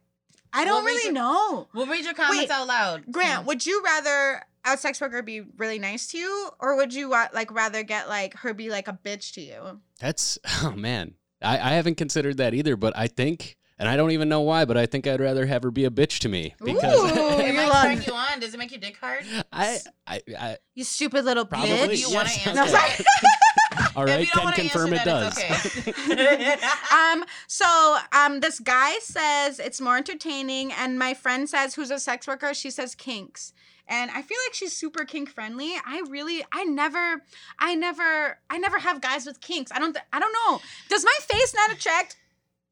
I 0.54 0.64
don't 0.64 0.84
We'll 0.84 0.94
really 0.94 1.04
your- 1.04 1.12
know. 1.12 1.68
We'll 1.74 1.86
read 1.86 2.04
your 2.04 2.14
comments 2.14 2.42
Wait, 2.42 2.50
out 2.50 2.66
loud. 2.66 3.04
Grant, 3.10 3.42
mm. 3.42 3.46
would 3.46 3.66
you 3.66 3.82
rather 3.84 4.42
a 4.64 4.78
sex 4.78 5.00
worker 5.00 5.20
be 5.22 5.42
really 5.58 5.78
nice 5.78 6.06
to 6.08 6.18
you, 6.18 6.48
or 6.60 6.76
would 6.76 6.94
you 6.94 7.10
like 7.10 7.52
rather 7.52 7.82
get 7.82 8.08
like 8.08 8.34
her 8.38 8.54
be 8.54 8.70
like 8.70 8.88
a 8.88 8.98
bitch 9.04 9.34
to 9.34 9.40
you? 9.40 9.80
That's 10.00 10.38
oh 10.62 10.72
man. 10.72 11.14
I, 11.42 11.58
I 11.58 11.72
haven't 11.74 11.96
considered 11.96 12.38
that 12.38 12.54
either, 12.54 12.76
but 12.76 12.96
I 12.96 13.06
think 13.06 13.56
and 13.78 13.88
I 13.88 13.96
don't 13.96 14.12
even 14.12 14.28
know 14.28 14.40
why, 14.40 14.64
but 14.64 14.76
I 14.76 14.86
think 14.86 15.06
I'd 15.06 15.20
rather 15.20 15.46
have 15.46 15.64
her 15.64 15.70
be 15.70 15.84
a 15.84 15.90
bitch 15.90 16.20
to 16.20 16.28
me 16.28 16.54
because 16.64 16.98
Ooh, 17.00 17.40
it 17.40 17.48
you 17.48 17.52
might 17.54 17.82
turn 17.82 18.02
you 18.06 18.12
on. 18.14 18.40
Does 18.40 18.54
it 18.54 18.58
make 18.58 18.70
your 18.70 18.80
dick 18.80 18.96
hard? 18.96 19.24
I, 19.52 19.78
I, 20.06 20.20
I 20.38 20.56
You 20.74 20.84
stupid 20.84 21.24
little 21.24 21.44
probably 21.44 21.70
bitch. 21.70 22.08
you 22.08 22.14
wanna 22.14 22.30
answer 22.46 22.76
okay. 22.76 23.04
that. 23.76 23.92
All 23.96 24.04
If 24.04 24.10
right, 24.10 24.20
you 24.20 24.26
don't 24.34 24.54
can 24.54 24.68
confirm 24.68 24.92
it 24.92 25.06
answer 25.06 25.42
does. 25.42 25.88
okay. 25.88 26.56
um 26.92 27.24
so 27.46 27.98
um 28.12 28.40
this 28.40 28.60
guy 28.60 28.98
says 29.00 29.58
it's 29.60 29.80
more 29.80 29.96
entertaining 29.96 30.72
and 30.72 30.98
my 30.98 31.14
friend 31.14 31.48
says 31.48 31.74
who's 31.74 31.90
a 31.90 31.98
sex 31.98 32.26
worker 32.26 32.54
she 32.54 32.70
says 32.70 32.94
kinks 32.94 33.52
and 33.86 34.10
i 34.12 34.22
feel 34.22 34.38
like 34.46 34.54
she's 34.54 34.72
super 34.72 35.04
kink 35.04 35.28
friendly 35.28 35.72
i 35.86 36.02
really 36.08 36.44
i 36.52 36.64
never 36.64 37.22
i 37.58 37.74
never 37.74 38.38
i 38.50 38.58
never 38.58 38.78
have 38.78 39.00
guys 39.00 39.26
with 39.26 39.40
kinks 39.40 39.70
i 39.72 39.78
don't 39.78 39.92
th- 39.94 40.04
i 40.12 40.18
don't 40.18 40.32
know 40.32 40.60
does 40.88 41.04
my 41.04 41.16
face 41.20 41.54
not 41.54 41.70
attract 41.72 42.16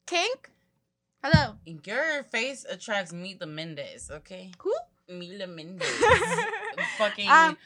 kink 0.07 0.49
hello 1.23 1.55
Your 1.65 2.23
face 2.23 2.65
attracts 2.69 3.13
Mila 3.13 3.45
Mendez, 3.45 4.09
okay? 4.11 4.51
who 4.59 4.73
Mila 5.09 5.47
Mendez. 5.47 5.87
Fucking. 6.97 7.29
Um, 7.29 7.35
w- 7.35 7.57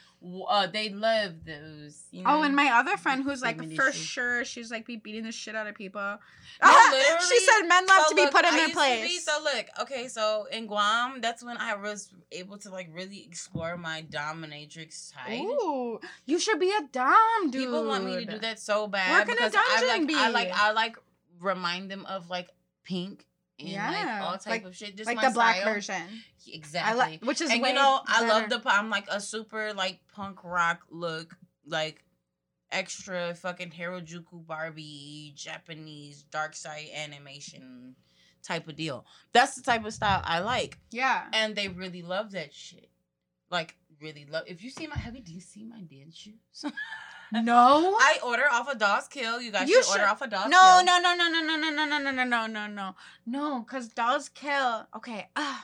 uh, 0.50 0.68
they 0.68 0.90
love 0.90 1.46
those. 1.46 2.04
You 2.12 2.24
know? 2.24 2.40
Oh, 2.40 2.42
and 2.44 2.56
my 2.56 2.72
other 2.80 2.98
friend 2.98 3.24
who's 3.24 3.42
like 3.42 3.58
Feminist 3.60 3.82
for 3.82 3.92
sure 3.92 4.44
she's 4.46 4.72
like 4.72 4.86
be 4.86 4.96
beating 4.98 5.24
the 5.24 5.32
shit 5.32 5.56
out 5.56 5.68
of 5.68 5.76
people. 5.76 6.02
literally. 6.64 7.22
she 7.30 7.40
said 7.40 7.68
men 7.68 7.86
love 7.86 8.06
So 8.06 8.10
to 8.10 8.16
be 8.16 8.22
look, 8.24 8.32
put 8.32 8.46
in 8.46 8.54
I 8.54 8.58
their 8.58 8.62
to 8.66 8.68
be- 8.70 8.74
place. 8.74 9.24
so 9.26 9.32
look, 9.44 9.66
okay, 9.82 10.08
so 10.08 10.48
in 10.52 10.66
Guam, 10.66 11.22
that's 11.22 11.44
when 11.44 11.58
I 11.58 11.76
was 11.76 12.10
able 12.32 12.58
to 12.60 12.70
like 12.72 12.90
really 12.92 13.24
explore 13.24 13.78
my 13.78 14.04
dominatrix 14.10 14.94
side. 15.14 15.40
Ooh, 15.40 16.00
you 16.26 16.40
should 16.40 16.60
be 16.60 16.72
a 16.72 16.82
dom, 16.92 17.52
dude. 17.52 17.66
People 17.66 17.86
want 17.86 18.04
me 18.06 18.16
to 18.16 18.26
do 18.26 18.40
that 18.40 18.60
so 18.60 18.88
bad 18.88 19.12
Where 19.12 19.26
can 19.26 19.34
a 19.44 19.50
because 19.50 19.54
I 19.56 19.82
dungeon 19.82 20.08
like 20.08 20.18
I 20.18 20.28
be? 20.28 20.34
like 20.34 20.52
I 20.54 20.72
like 20.72 20.98
remind 21.40 21.92
them 21.92 22.06
of 22.08 22.30
like 22.30 22.50
pink 22.84 23.27
and 23.60 23.70
Yeah, 23.70 23.90
like 23.90 24.22
all 24.22 24.38
type 24.38 24.48
like- 24.48 24.66
of 24.66 24.76
shit. 24.76 24.96
Just 24.96 25.08
like 25.08 25.22
the 25.22 25.32
black 25.32 25.58
style. 25.58 25.74
version. 25.74 26.02
Exactly. 26.48 26.92
I 26.92 26.96
like, 26.96 27.26
which 27.26 27.42
is 27.42 27.50
and 27.50 27.60
you 27.66 27.74
know, 27.74 28.02
I 28.06 28.28
love 28.28 28.50
the 28.50 28.62
I'm 28.66 28.90
like 28.90 29.08
a 29.10 29.20
super 29.20 29.74
like 29.74 30.00
punk 30.14 30.44
rock 30.44 30.82
look, 30.90 31.36
like 31.66 32.04
extra 32.72 33.34
fucking 33.36 33.72
Harajuku 33.72 34.46
Barbie 34.46 35.34
Japanese 35.36 36.24
dark 36.24 36.56
side 36.56 36.88
animation 36.96 37.96
type 38.44 38.68
of 38.68 38.76
deal. 38.76 39.06
That's 39.34 39.56
the 39.56 39.62
type 39.62 39.86
of 39.86 39.94
style 39.94 40.22
I 40.24 40.40
like, 40.40 40.78
yeah. 40.92 41.26
and 41.34 41.56
they 41.56 41.68
really 41.68 42.02
love 42.02 42.32
that 42.32 42.54
shit. 42.54 42.90
Like 43.50 43.76
really 44.02 44.26
love. 44.30 44.44
If 44.48 44.64
you 44.64 44.70
see 44.70 44.88
my, 44.88 44.96
have 44.98 45.16
you 45.16 45.22
do 45.22 45.34
you 45.34 45.42
see 45.42 45.64
my 45.64 45.82
dance 45.82 46.16
shoes? 46.16 46.64
No. 47.32 47.96
I 48.00 48.20
order 48.24 48.44
off 48.52 48.70
of 48.72 48.78
Dolls 48.78 49.08
Kill. 49.08 49.42
You 49.42 49.52
guys 49.52 49.68
You 49.70 49.84
should 49.84 49.90
order 49.92 50.04
should- 50.04 50.10
off 50.12 50.22
of 50.22 50.30
Dolls 50.30 50.50
No, 50.50 50.60
Kill. 50.78 50.86
no, 50.86 51.00
no, 51.00 51.16
no, 51.16 51.30
no, 51.30 51.42
no, 51.46 51.58
no, 51.58 51.70
no, 51.70 51.86
no, 51.88 52.00
no, 52.00 52.12
no, 52.12 52.24
no, 52.24 52.48
no, 52.48 52.68
no, 52.68 52.96
no, 53.26 53.60
because 53.62 53.90
dolls 53.90 54.30
kill. 54.30 54.88
Okay, 54.96 55.28
uh, 55.36 55.60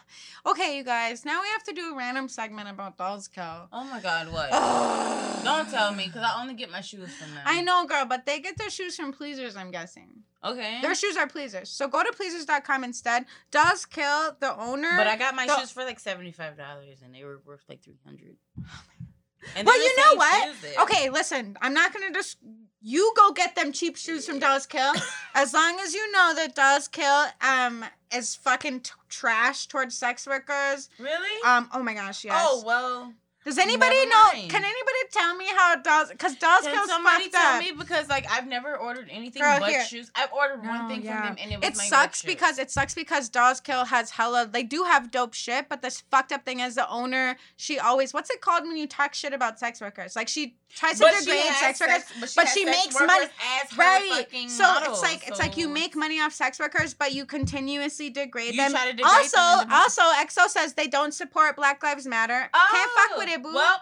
okay, 0.45 0.77
you 0.77 0.83
guys. 0.83 1.23
Now 1.25 1.41
we 1.41 1.47
have 1.49 1.63
to 1.63 1.73
do 1.73 1.93
a 1.93 1.97
random 1.97 2.27
segment 2.27 2.69
about 2.69 2.97
dolls 2.97 3.27
kill. 3.27 3.67
Oh 3.71 3.83
my 3.85 3.99
god, 4.01 4.31
what? 4.31 4.51
Don't 5.43 5.69
tell 5.69 5.93
me, 5.93 6.09
cause 6.09 6.21
I 6.23 6.41
only 6.41 6.53
get 6.53 6.69
my 6.71 6.81
shoes 6.81 7.13
from 7.15 7.33
them. 7.33 7.43
I 7.45 7.61
know, 7.61 7.85
girl, 7.85 8.05
but 8.05 8.25
they 8.25 8.39
get 8.39 8.57
their 8.57 8.69
shoes 8.69 8.95
from 8.95 9.11
Pleasers. 9.13 9.55
I'm 9.55 9.71
guessing 9.71 10.23
Okay. 10.43 10.79
their 10.81 10.95
shoes 10.95 11.15
are 11.17 11.27
Pleasers. 11.27 11.69
So 11.69 11.87
go 11.87 12.03
to 12.03 12.11
Pleasers.com 12.11 12.83
instead. 12.83 13.25
Dolls 13.51 13.85
kill 13.85 14.35
the 14.39 14.53
owner. 14.57 14.91
But 14.97 15.07
I 15.07 15.15
got 15.17 15.33
my 15.35 15.45
the- 15.47 15.57
shoes 15.59 15.71
for 15.71 15.83
like 15.85 15.99
seventy 15.99 16.31
five 16.33 16.57
dollars, 16.57 17.01
and 17.03 17.13
they 17.15 17.23
were 17.23 17.39
worth 17.45 17.63
like 17.69 17.81
three 17.83 17.99
hundred. 18.05 18.35
And 18.57 18.65
Well, 19.65 19.77
you 19.83 19.97
know 19.97 20.15
what? 20.15 20.49
Okay, 20.81 21.09
listen. 21.09 21.57
I'm 21.61 21.73
not 21.73 21.93
gonna 21.93 22.11
just. 22.11 22.37
You 22.85 23.13
go 23.15 23.31
get 23.31 23.55
them 23.55 23.71
cheap 23.71 23.95
shoes 23.95 24.25
from 24.25 24.39
Dolls 24.39 24.65
Kill. 24.65 24.91
as 25.35 25.53
long 25.53 25.79
as 25.79 25.93
you 25.93 26.11
know 26.11 26.33
that 26.35 26.53
Dolls 26.53 26.87
Kill 26.89 27.25
um 27.41 27.85
is 28.13 28.35
fucking 28.35 28.81
t- 28.81 28.91
trash 29.07 29.67
towards 29.67 29.95
sex 29.95 30.27
workers. 30.27 30.89
Really? 30.99 31.41
Um. 31.45 31.69
Oh 31.73 31.81
my 31.81 31.93
gosh. 31.93 32.25
Yes. 32.25 32.45
Oh 32.45 32.63
well. 32.65 33.13
Does 33.45 33.57
anybody 33.57 33.95
never 33.95 34.09
know? 34.09 34.23
mind. 34.33 34.49
Can 34.51 34.63
anybody 34.63 34.99
tell 35.11 35.35
me 35.35 35.45
how 35.55 35.75
Dolls? 35.75 36.09
Because 36.09 36.35
Dolls 36.35 36.61
Can 36.63 36.73
Kill's 36.73 36.87
somebody 36.89 37.23
fucked 37.25 37.33
tell 37.35 37.55
up. 37.55 37.59
me 37.61 37.71
because 37.77 38.07
like 38.09 38.25
I've 38.31 38.47
never 38.47 38.77
ordered 38.77 39.09
anything 39.11 39.41
Girl, 39.41 39.59
but 39.59 39.69
here. 39.69 39.83
shoes. 39.85 40.11
I've 40.15 40.31
ordered 40.31 40.63
No, 40.63 40.69
one 40.69 40.87
thing 40.89 41.03
yeah. 41.03 41.17
from 41.27 41.35
them, 41.35 41.37
and 41.41 41.51
it 41.51 41.59
was 41.59 41.67
It 41.69 41.77
my 41.77 41.83
sucks 41.85 42.23
work 42.23 42.29
shoe. 42.29 42.35
because 42.35 42.57
it 42.59 42.71
sucks 42.71 42.93
because 42.95 43.29
Dolls 43.29 43.59
Kill 43.59 43.85
has 43.85 44.11
hella. 44.11 44.47
They 44.47 44.63
do 44.63 44.83
have 44.83 45.11
dope 45.11 45.33
shit, 45.33 45.67
but 45.69 45.81
this 45.81 46.01
fucked 46.09 46.31
up 46.31 46.45
thing 46.45 46.61
is 46.61 46.75
the 46.75 46.87
owner. 46.89 47.35
She 47.57 47.79
always 47.79 48.13
what's 48.13 48.29
it 48.29 48.39
called 48.41 48.63
when 48.63 48.77
you 48.77 48.87
talk 48.87 49.13
shit 49.13 49.33
about 49.33 49.59
sex 49.59 49.81
workers? 49.81 50.15
Like 50.15 50.27
she 50.29 50.55
tries 50.75 50.99
to 50.99 51.05
degrade 51.19 51.41
has 51.45 51.77
sex 51.77 51.79
workers. 51.81 52.03
sex- 52.05 52.35
but 52.35 52.45
has 52.47 52.53
she 52.53 52.65
makes 52.65 52.99
money- 52.99 53.25
as 53.61 53.71
her 53.71 53.77
Right. 53.77 54.09
fucking 54.25 54.49
So 54.49 54.63
models, 54.63 54.87
it's 54.93 55.01
like 55.03 55.27
it's 55.27 55.39
like 55.39 55.57
you 55.57 55.67
make 55.67 55.95
money 55.95 56.19
off 56.21 56.33
sex 56.33 56.59
workers, 56.59 56.93
but 56.93 57.11
you 57.13 57.25
continuously 57.25 58.09
degrade 58.09 58.55
You 58.55 58.61
them. 58.61 58.71
try 58.71 58.85
to 58.85 58.93
degrade 58.93 59.05
also, 59.05 59.37
them 59.59 59.69
the- 59.69 59.75
also, 59.75 60.01
EXO 60.01 60.47
says 60.49 60.73
they 60.73 60.87
don't 60.87 61.13
support 61.13 61.55
Black 61.55 61.83
Lives 61.83 62.07
Matter. 62.07 62.49
Can't 62.53 62.91
fuck 62.91 63.17
with 63.17 63.29
it, 63.29 63.32
it, 63.33 63.43
boo. 63.43 63.53
Well, 63.53 63.79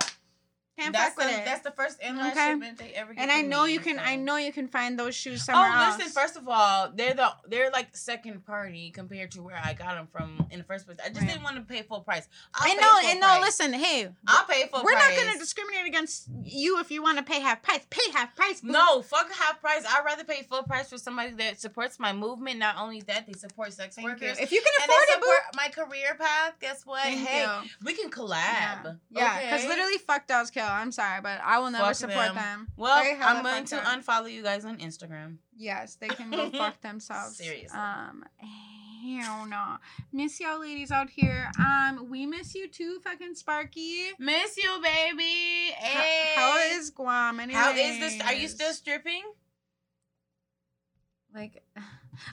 can't 0.80 0.94
that's 0.94 1.16
fuck 1.16 1.26
with 1.26 1.36
the, 1.36 1.42
it. 1.42 1.46
that's 1.46 1.62
the 1.64 1.72
first 1.72 1.98
and 2.02 2.18
last 2.18 2.32
Okay. 2.32 2.52
shipment 2.52 2.78
they 2.78 2.92
ever 2.94 3.14
get 3.14 3.22
and 3.22 3.32
I 3.32 3.42
know 3.42 3.66
me, 3.66 3.74
you 3.74 3.80
can. 3.80 4.00
I 4.00 4.16
know 4.16 4.38
you 4.38 4.52
can 4.54 4.68
find 4.68 4.98
those 4.98 5.14
shoes 5.14 5.42
oh, 5.44 5.52
somewhere 5.52 5.70
Oh, 5.72 5.84
else. 5.84 5.98
listen! 5.98 6.12
First 6.14 6.38
of 6.38 6.48
all, 6.48 6.92
they're 6.96 7.14
the 7.14 7.30
they're 7.48 7.70
like 7.72 7.96
second 7.96 8.46
party 8.46 8.90
compared 8.90 9.32
to 9.32 9.44
where 9.44 9.60
I 9.64 9.74
got 9.74 9.96
them 9.96 10.08
from 10.12 10.48
in 10.50 10.60
the 10.60 10.64
first 10.66 10.86
place. 10.86 10.98
I 11.04 11.10
just 11.10 11.20
Right. 11.22 11.30
didn't 11.30 11.44
want 11.44 11.58
to 11.58 11.62
pay 11.62 11.82
full 11.84 12.00
price. 12.02 12.28
I'll 12.56 12.72
I 12.72 12.76
know. 12.76 13.10
And 13.10 13.20
no, 13.20 13.40
listen. 13.42 13.74
Hey, 13.74 14.10
I'll 14.28 14.46
pay 14.46 14.68
full 14.72 14.84
we're 14.84 14.94
price. 14.94 15.18
not 15.18 15.26
gonna 15.26 15.38
discriminate 15.40 15.86
against 15.86 16.28
you 16.46 16.80
if 16.80 16.90
you 16.90 17.04
want 17.04 17.18
to 17.18 17.24
pay 17.24 17.42
half 17.42 17.62
price. 17.62 17.86
Pay 17.90 18.10
half 18.14 18.36
price. 18.36 18.64
No, 18.64 19.02
fuck 19.02 19.30
half 19.34 19.60
price. 19.62 19.84
I'd 19.88 20.04
rather 20.06 20.24
pay 20.24 20.44
full 20.44 20.64
price 20.64 20.90
for 20.90 20.98
somebody 20.98 21.32
that 21.34 21.60
supports 21.60 22.00
my 22.00 22.14
movement. 22.14 22.60
Not 22.60 22.78
only 22.78 23.02
that, 23.02 23.28
they 23.28 23.34
support 23.34 23.74
sex 23.74 23.96
Thank 23.96 24.08
you. 24.08 24.14
workers. 24.14 24.40
If 24.40 24.52
you 24.52 24.62
can 24.62 24.72
afford 24.90 25.04
it, 25.10 25.20
boo. 25.22 25.28
support 25.28 25.40
my 25.56 25.68
career 25.68 26.16
path. 26.18 26.54
Guess 26.62 26.86
what? 26.86 27.04
Thank 27.04 27.28
hey, 27.28 27.44
you. 27.44 27.70
we 27.84 27.94
can 27.94 28.10
collab. 28.10 28.98
yeah. 29.12 29.42
Because 29.42 29.60
okay? 29.60 29.68
literally, 29.68 29.98
fuck 29.98 30.26
dolls 30.28 30.50
kill. 30.50 30.61
I'm 30.70 30.92
sorry, 30.92 31.22
but 31.22 31.40
I 31.44 31.60
will 31.60 31.72
never 31.72 31.86
Fuck 31.86 31.96
support 31.96 32.26
them. 32.28 32.36
them. 32.36 32.68
Well, 32.78 33.02
I'm 33.22 33.44
going 33.44 33.66
to 33.66 33.78
up. 33.78 33.84
unfollow 34.04 34.32
you 34.32 34.44
guys 34.44 34.66
on 34.66 34.78
Instagram. 34.78 35.38
Yes, 35.56 35.96
they 35.96 36.08
can 36.08 36.32
go 36.32 36.50
fuck 36.50 36.82
themselves. 36.82 37.38
Seriously. 37.38 37.78
Um, 37.78 38.26
hell 38.40 39.46
no. 39.48 39.78
Miss 40.12 40.40
y'all 40.40 40.60
ladies 40.60 40.92
out 40.92 41.10
here. 41.10 41.52
Um, 41.60 42.08
we 42.10 42.26
miss 42.26 42.56
you 42.56 42.68
too, 42.68 43.00
fucking 43.04 43.36
Sparky. 43.36 44.06
Miss 44.20 44.58
you, 44.58 44.80
baby. 44.82 45.74
How- 45.80 46.04
how 46.36 46.58
is 46.78 46.90
Guam? 46.90 47.40
Anyways? 47.40 47.62
How 47.64 47.72
is 47.74 48.00
this? 48.00 48.22
Are 48.22 48.34
you 48.34 48.48
still 48.48 48.74
stripping? 48.74 49.24
like? 51.34 51.64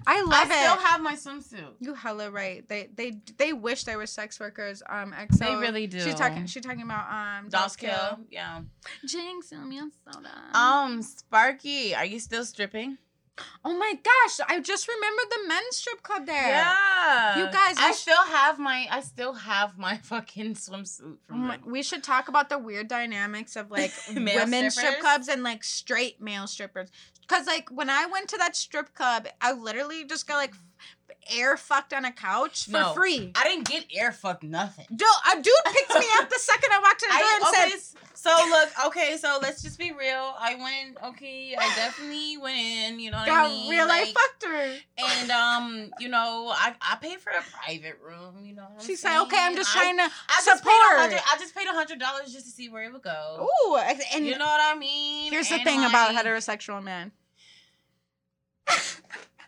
I 0.07 0.23
love 0.23 0.33
I 0.33 0.43
it. 0.43 0.51
I 0.51 0.63
still 0.63 0.87
have 0.87 1.01
my 1.01 1.15
swimsuit. 1.15 1.75
you 1.81 1.95
hella 1.95 2.31
right. 2.31 2.67
They 2.69 2.89
they 2.95 3.21
they 3.37 3.53
wish 3.53 3.85
they 3.85 3.97
were 3.97 4.07
sex 4.07 4.39
workers. 4.41 4.83
Um, 4.89 5.13
EXO. 5.13 5.39
They 5.39 5.55
really 5.57 5.87
do. 5.87 6.01
She's 6.01 6.15
talking. 6.15 6.47
She's 6.47 6.63
talking 6.63 6.83
about 6.83 7.11
um. 7.11 7.49
Dolls 7.49 7.77
kill. 7.77 8.19
Yeah. 8.31 8.63
Jinx, 9.05 9.49
sell 9.49 9.65
me 9.65 9.79
a 9.79 9.89
soda. 10.13 10.31
Um, 10.55 11.03
Sparky, 11.03 11.95
are 11.95 12.05
you 12.05 12.21
still 12.21 12.45
stripping? 12.45 12.99
Oh 13.65 13.77
my 13.77 13.95
gosh! 13.95 14.47
I 14.49 14.61
just 14.61 14.89
remembered 14.89 15.27
the 15.31 15.49
men's 15.49 15.77
strip 15.77 16.03
club 16.03 16.27
there. 16.27 16.49
Yeah. 16.49 17.39
You 17.39 17.45
guys, 17.53 17.77
I 17.79 17.93
sh- 17.93 17.97
still 17.97 18.25
have 18.25 18.59
my 18.59 18.87
I 18.91 19.01
still 19.01 19.33
have 19.35 19.79
my 19.79 19.97
fucking 20.03 20.55
swimsuit 20.55 21.01
Oh 21.03 21.17
from 21.27 21.37
mm, 21.43 21.47
my- 21.49 21.59
we 21.65 21.83
should 21.83 22.03
talk 22.03 22.29
about 22.29 22.49
the 22.49 22.59
weird 22.59 22.89
dynamics 22.89 23.57
of 23.57 23.71
like 23.71 23.93
women 24.15 24.71
strip 24.71 25.01
clubs 25.01 25.29
and 25.29 25.43
like 25.43 25.65
straight 25.65 26.21
male 26.21 26.47
strippers. 26.47 26.91
Because 27.21 27.47
like 27.47 27.69
when 27.71 27.91
I 27.91 28.07
went 28.07 28.29
to 28.29 28.39
that 28.39 28.57
strip 28.57 28.95
club, 28.95 29.29
I 29.41 29.53
literally 29.53 30.05
just 30.05 30.27
got 30.27 30.37
like 30.37 30.55
air 31.35 31.57
fucked 31.57 31.93
on 31.93 32.05
a 32.05 32.13
couch 32.13 32.65
for 32.67 32.73
No. 32.73 32.93
free. 32.95 33.33
I 33.35 33.45
didn't 33.45 33.69
get 33.69 33.85
air 33.95 34.13
fucked 34.13 34.43
nothing. 34.43 34.87
Dude, 34.91 35.01
a 35.33 35.37
dude 35.41 35.53
picked 35.67 35.91
me 35.95 36.07
up 36.19 36.29
the 36.31 36.39
second 36.39 36.71
I 36.73 36.79
walked 36.81 37.03
in 37.03 37.09
the 37.11 37.15
door 37.19 37.29
and 37.35 37.45
I, 37.45 37.49
okay, 37.49 37.77
said, 37.79 37.99
so 38.15 38.31
look, 38.51 38.87
okay, 38.87 39.17
so 39.17 39.39
let's 39.43 39.63
just 39.63 39.79
be 39.79 39.93
real. 39.93 40.35
I 40.39 40.55
went, 40.57 40.97
okay, 41.13 41.55
I 41.59 41.75
definitely 41.77 42.37
went 42.39 42.59
in, 42.59 42.99
you 43.01 43.11
know 43.11 43.19
what 43.19 43.29
I 43.29 43.33
"Got 43.43 43.51
mean? 43.51 43.71
real 43.71 43.87
Like, 43.87 44.09
fucked 44.09 44.45
her." 44.45 44.77
and 44.99 45.31
um, 45.31 45.91
you 46.01 46.09
know, 46.09 46.51
I 46.55 46.75
I 46.81 46.97
paid 46.97 47.21
for 47.21 47.31
a 47.31 47.43
private 47.65 47.99
room, 48.03 48.45
you 48.45 48.55
know. 48.55 48.67
She 48.81 48.97
said, 48.97 49.21
"Okay, 49.23 49.39
I'm 49.39 49.55
just 49.55 49.77
I- 49.77 49.81
trying 49.81 49.97
to 49.99 50.03
I 50.05 50.43
just 50.45 50.59
support." 50.59 50.75
hundred. 50.99 51.21
I 51.33 51.39
just 51.39 51.55
paid 51.55 51.67
a 51.69 51.73
hundred 51.73 52.01
dollars 52.01 52.33
just 52.33 52.47
to 52.47 52.53
see 52.53 52.69
where 52.69 52.83
it 52.85 52.93
would 52.93 53.03
go. 53.03 53.47
Ooh, 53.67 53.77
and 53.77 54.27
you 54.27 54.37
know 54.37 54.47
what 54.47 54.61
I 54.61 54.77
mean? 54.79 55.31
here's 55.33 55.49
the 55.49 55.57
And, 55.57 55.65
thing 55.65 55.85
about 55.85 56.15
heterosexual 56.15 56.83
men. 56.83 57.13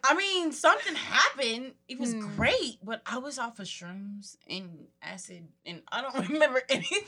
I 0.03 0.15
mean, 0.15 0.53
something 0.53 0.95
happened. 0.95 1.73
It 1.89 1.99
was 1.99 2.13
Hmm. 2.15 2.37
great, 2.37 2.79
but 2.83 3.03
I 3.07 3.19
was 3.19 3.39
off 3.39 3.59
of 3.59 3.67
shrooms 3.67 4.37
and 4.49 4.87
acid, 5.03 5.49
and 5.67 5.83
I 5.91 6.01
don't 6.03 6.29
remember 6.29 6.63
anything. 6.69 7.03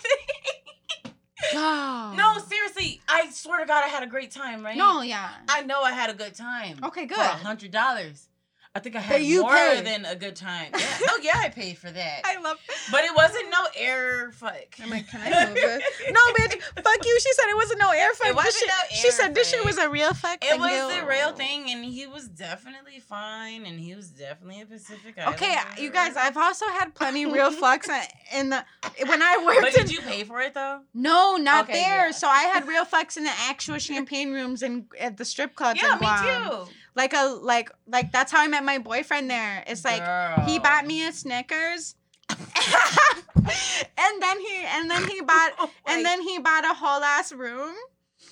Oh. 1.54 2.14
no, 2.16 2.38
seriously, 2.38 3.00
I 3.08 3.28
swear 3.30 3.60
to 3.60 3.66
God, 3.66 3.82
I 3.84 3.88
had 3.88 4.02
a 4.02 4.06
great 4.06 4.30
time, 4.30 4.64
right? 4.64 4.76
No, 4.76 5.02
yeah. 5.02 5.28
I 5.48 5.62
know 5.62 5.82
I 5.82 5.92
had 5.92 6.08
a 6.08 6.14
good 6.14 6.34
time. 6.34 6.78
Okay, 6.82 7.04
good. 7.06 7.16
For 7.16 7.22
a 7.22 7.26
hundred 7.26 7.72
dollars. 7.72 8.28
I 8.74 8.78
think 8.80 8.96
I 8.96 9.00
had 9.00 9.22
you 9.22 9.42
more 9.42 9.52
paid. 9.54 9.84
than 9.84 10.06
a 10.06 10.14
good 10.16 10.34
time. 10.36 10.72
Yeah. 10.82 10.98
Oh 11.10 11.20
yeah, 11.22 11.32
I 11.36 11.48
paid 11.50 11.76
for 11.78 11.90
that. 11.90 12.20
I 12.24 12.40
love. 12.40 12.56
but 12.90 13.04
it 13.04 13.14
wasn't 13.14 13.50
no 13.50 13.66
air 13.76 14.30
fuck. 14.32 14.54
I'm 14.82 14.88
like, 14.90 15.08
can 15.08 15.20
I 15.20 15.46
move 15.48 15.56
it? 15.58 15.82
No, 16.12 16.20
bitch. 16.38 16.60
Fuck 16.82 17.04
you. 17.06 17.20
She 17.20 17.32
said 17.34 17.50
it 17.50 17.56
wasn't 17.56 17.80
no 17.80 17.90
air 17.90 18.12
fuck. 18.14 18.28
It 18.28 18.34
wasn't 18.36 18.54
shit- 18.54 18.68
no 18.68 18.74
she 18.96 19.06
air 19.08 19.12
said 19.12 19.34
this 19.34 19.50
shit 19.50 19.64
was 19.64 19.78
a 19.78 19.88
real 19.90 20.14
fuck. 20.14 20.38
It 20.42 20.58
was 20.58 20.70
you. 20.70 21.00
the 21.00 21.06
real 21.06 21.32
thing, 21.32 21.70
and 21.70 21.84
he 21.84 22.06
was 22.06 22.28
definitely 22.28 23.00
fine, 23.00 23.66
and 23.66 23.78
he 23.78 23.94
was 23.94 24.08
definitely 24.08 24.62
a 24.62 24.66
Pacific 24.66 25.16
Okay, 25.18 25.56
you 25.78 25.90
guys, 25.90 26.16
I've 26.16 26.36
also 26.36 26.66
had 26.68 26.94
plenty 26.94 27.26
real 27.26 27.50
fucks 27.62 27.88
in 28.34 28.50
the 28.50 28.64
when 29.06 29.22
I 29.22 29.42
worked. 29.44 29.60
But 29.62 29.76
in, 29.76 29.86
did 29.86 29.92
you 29.92 30.00
pay 30.00 30.24
for 30.24 30.40
it 30.40 30.54
though? 30.54 30.80
No, 30.94 31.36
not 31.36 31.64
Okay, 31.64 31.74
there. 31.74 32.06
yeah. 32.06 32.10
So 32.12 32.28
I 32.28 32.44
had 32.44 32.66
real 32.66 32.84
fucks 32.84 33.16
in 33.16 33.24
the 33.24 33.32
actual 33.48 33.78
champagne 33.78 34.32
rooms 34.32 34.62
and 34.62 34.86
at 34.98 35.16
the 35.18 35.24
strip 35.24 35.54
clubs. 35.56 35.80
Yeah, 35.82 35.92
in 35.94 35.98
Guam. 35.98 36.24
me 36.24 36.48
too. 36.66 36.72
Like 36.94 37.14
a 37.14 37.24
like 37.42 37.70
like 37.86 38.12
that's 38.12 38.30
how 38.32 38.40
I 38.42 38.48
met 38.48 38.64
my 38.64 38.78
boyfriend 38.78 39.30
there. 39.30 39.64
It's 39.66 39.84
like 39.84 40.02
he 40.46 40.58
bought 40.58 40.86
me 40.86 41.06
a 41.06 41.12
Snickers. 41.12 41.94
and 42.28 44.22
then 44.22 44.40
he 44.40 44.64
and 44.66 44.90
then 44.90 45.06
he 45.08 45.20
bought 45.20 45.52
Oh 45.58 45.70
and 45.86 46.04
then 46.04 46.22
he 46.22 46.38
bought 46.38 46.64
a 46.64 46.74
whole 46.74 47.02
ass 47.02 47.32
room. 47.32 47.74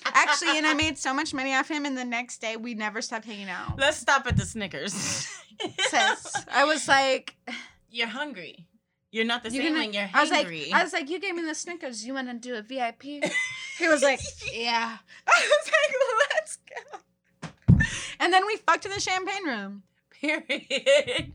Actually, 0.05 0.57
and 0.57 0.65
I 0.65 0.73
made 0.73 0.97
so 0.97 1.13
much 1.13 1.33
money 1.33 1.53
off 1.53 1.69
him 1.69 1.85
and 1.85 1.95
the 1.97 2.05
next 2.05 2.39
day 2.41 2.55
we 2.57 2.73
never 2.73 3.01
stopped 3.01 3.25
hanging 3.25 3.49
out. 3.49 3.77
Let's 3.77 3.97
stop 3.97 4.25
at 4.25 4.37
the 4.37 4.45
Snickers. 4.45 4.93
Sis, 5.79 6.35
I 6.51 6.65
was 6.65 6.87
like 6.87 7.35
You're 7.89 8.07
hungry. 8.07 8.67
You're 9.11 9.25
not 9.25 9.43
the 9.43 9.49
You 9.51 9.61
same 9.61 9.73
gonna- 9.73 9.79
when 9.85 9.93
you're 9.93 10.09
I 10.13 10.21
was 10.21 10.31
like, 10.31 10.45
hungry. 10.45 10.71
I 10.73 10.83
was 10.83 10.93
like, 10.93 11.09
you 11.09 11.19
gave 11.19 11.35
me 11.35 11.41
the 11.43 11.53
Snickers. 11.53 12.05
You 12.05 12.13
want 12.13 12.29
to 12.29 12.33
do 12.35 12.55
a 12.55 12.61
VIP? 12.61 13.03
He 13.77 13.87
was 13.89 14.01
like, 14.01 14.21
yeah. 14.53 14.97
I 15.27 15.49
was 15.49 15.65
like, 15.67 15.95
let's 16.33 16.57
go. 16.57 16.99
And 18.19 18.31
then 18.33 18.45
we 18.45 18.57
fucked 18.57 18.85
in 18.85 18.91
the 18.91 18.99
champagne 18.99 19.45
room. 19.45 19.83
period. 20.19 21.31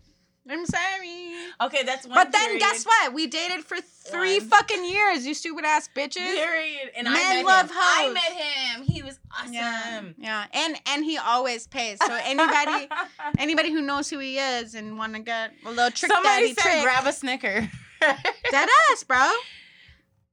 I'm 0.48 0.64
sorry. 0.64 1.34
Okay, 1.60 1.82
that's 1.82 2.06
one. 2.06 2.14
But 2.14 2.30
then 2.30 2.44
period. 2.46 2.60
guess 2.60 2.84
what? 2.84 3.12
We 3.12 3.26
dated 3.26 3.64
for 3.64 3.78
three 3.80 4.38
One. 4.38 4.48
fucking 4.48 4.84
years, 4.84 5.26
you 5.26 5.34
stupid 5.34 5.64
ass 5.64 5.88
bitches. 5.92 6.18
Period. 6.18 6.90
And 6.96 7.08
I 7.08 7.14
met 7.14 7.44
love 7.44 7.66
him. 7.68 7.76
I 7.76 8.12
met 8.12 8.32
him. 8.32 8.82
He 8.84 9.02
was 9.02 9.18
awesome. 9.36 9.52
Yeah. 9.52 10.02
Yeah. 10.16 10.44
And 10.52 10.80
and 10.86 11.04
he 11.04 11.18
always 11.18 11.66
pays. 11.66 11.98
So 12.06 12.16
anybody 12.22 12.88
anybody 13.38 13.72
who 13.72 13.82
knows 13.82 14.08
who 14.08 14.20
he 14.20 14.38
is 14.38 14.76
and 14.76 14.96
want 14.96 15.14
to 15.14 15.20
get 15.20 15.50
a 15.64 15.68
little 15.70 15.90
trick 15.90 16.12
Somebody 16.12 16.54
daddy 16.54 16.54
said 16.54 16.62
trick. 16.62 16.82
grab 16.84 17.06
a 17.06 17.12
Snicker. 17.12 17.68
Dead 18.00 18.68
ass, 18.92 19.02
bro. 19.02 19.28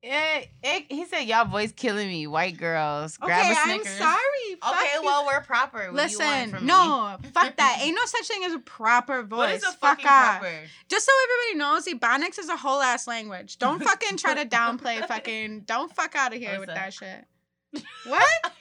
Yeah, 0.03 0.43
it, 0.61 0.85
he 0.89 1.05
said 1.05 1.21
y'all 1.21 1.45
boys 1.45 1.71
killing 1.71 2.09
me, 2.09 2.27
white 2.27 2.57
girls. 2.57 3.15
Grab 3.15 3.39
okay, 3.39 3.53
a 3.53 3.55
I'm 3.57 3.83
sorry. 3.85 4.19
Fuck 4.61 4.73
Okay, 4.75 4.89
you. 4.95 5.03
well 5.05 5.25
we're 5.25 5.39
proper. 5.39 5.77
What 5.77 6.07
do 6.07 6.11
you 6.11 6.19
want 6.19 6.19
Listen, 6.19 6.49
from 6.49 6.61
me? 6.63 6.67
no, 6.67 7.15
fuck 7.31 7.55
that. 7.55 7.79
Ain't 7.81 7.95
no 7.95 8.03
such 8.05 8.27
thing 8.27 8.43
as 8.43 8.51
a 8.53 8.59
proper 8.59 9.23
voice. 9.23 9.37
What 9.37 9.49
is 9.51 9.63
a 9.63 9.67
fuck 9.67 9.79
fucking 10.01 10.05
off. 10.05 10.39
proper? 10.41 10.59
Just 10.89 11.05
so 11.05 11.11
everybody 11.23 11.57
knows, 11.59 11.85
Ebonics 11.85 12.37
is 12.37 12.49
a 12.49 12.57
whole 12.57 12.81
ass 12.81 13.07
language. 13.07 13.57
Don't 13.59 13.81
fucking 13.83 14.17
try 14.17 14.33
to 14.33 14.45
downplay 14.45 15.07
fucking. 15.07 15.61
Don't 15.61 15.95
fuck 15.95 16.15
out 16.15 16.33
of 16.33 16.39
here 16.39 16.59
with 16.59 16.67
What's 16.67 16.79
that 16.79 16.93
shit. 16.93 17.83
What? 18.05 18.53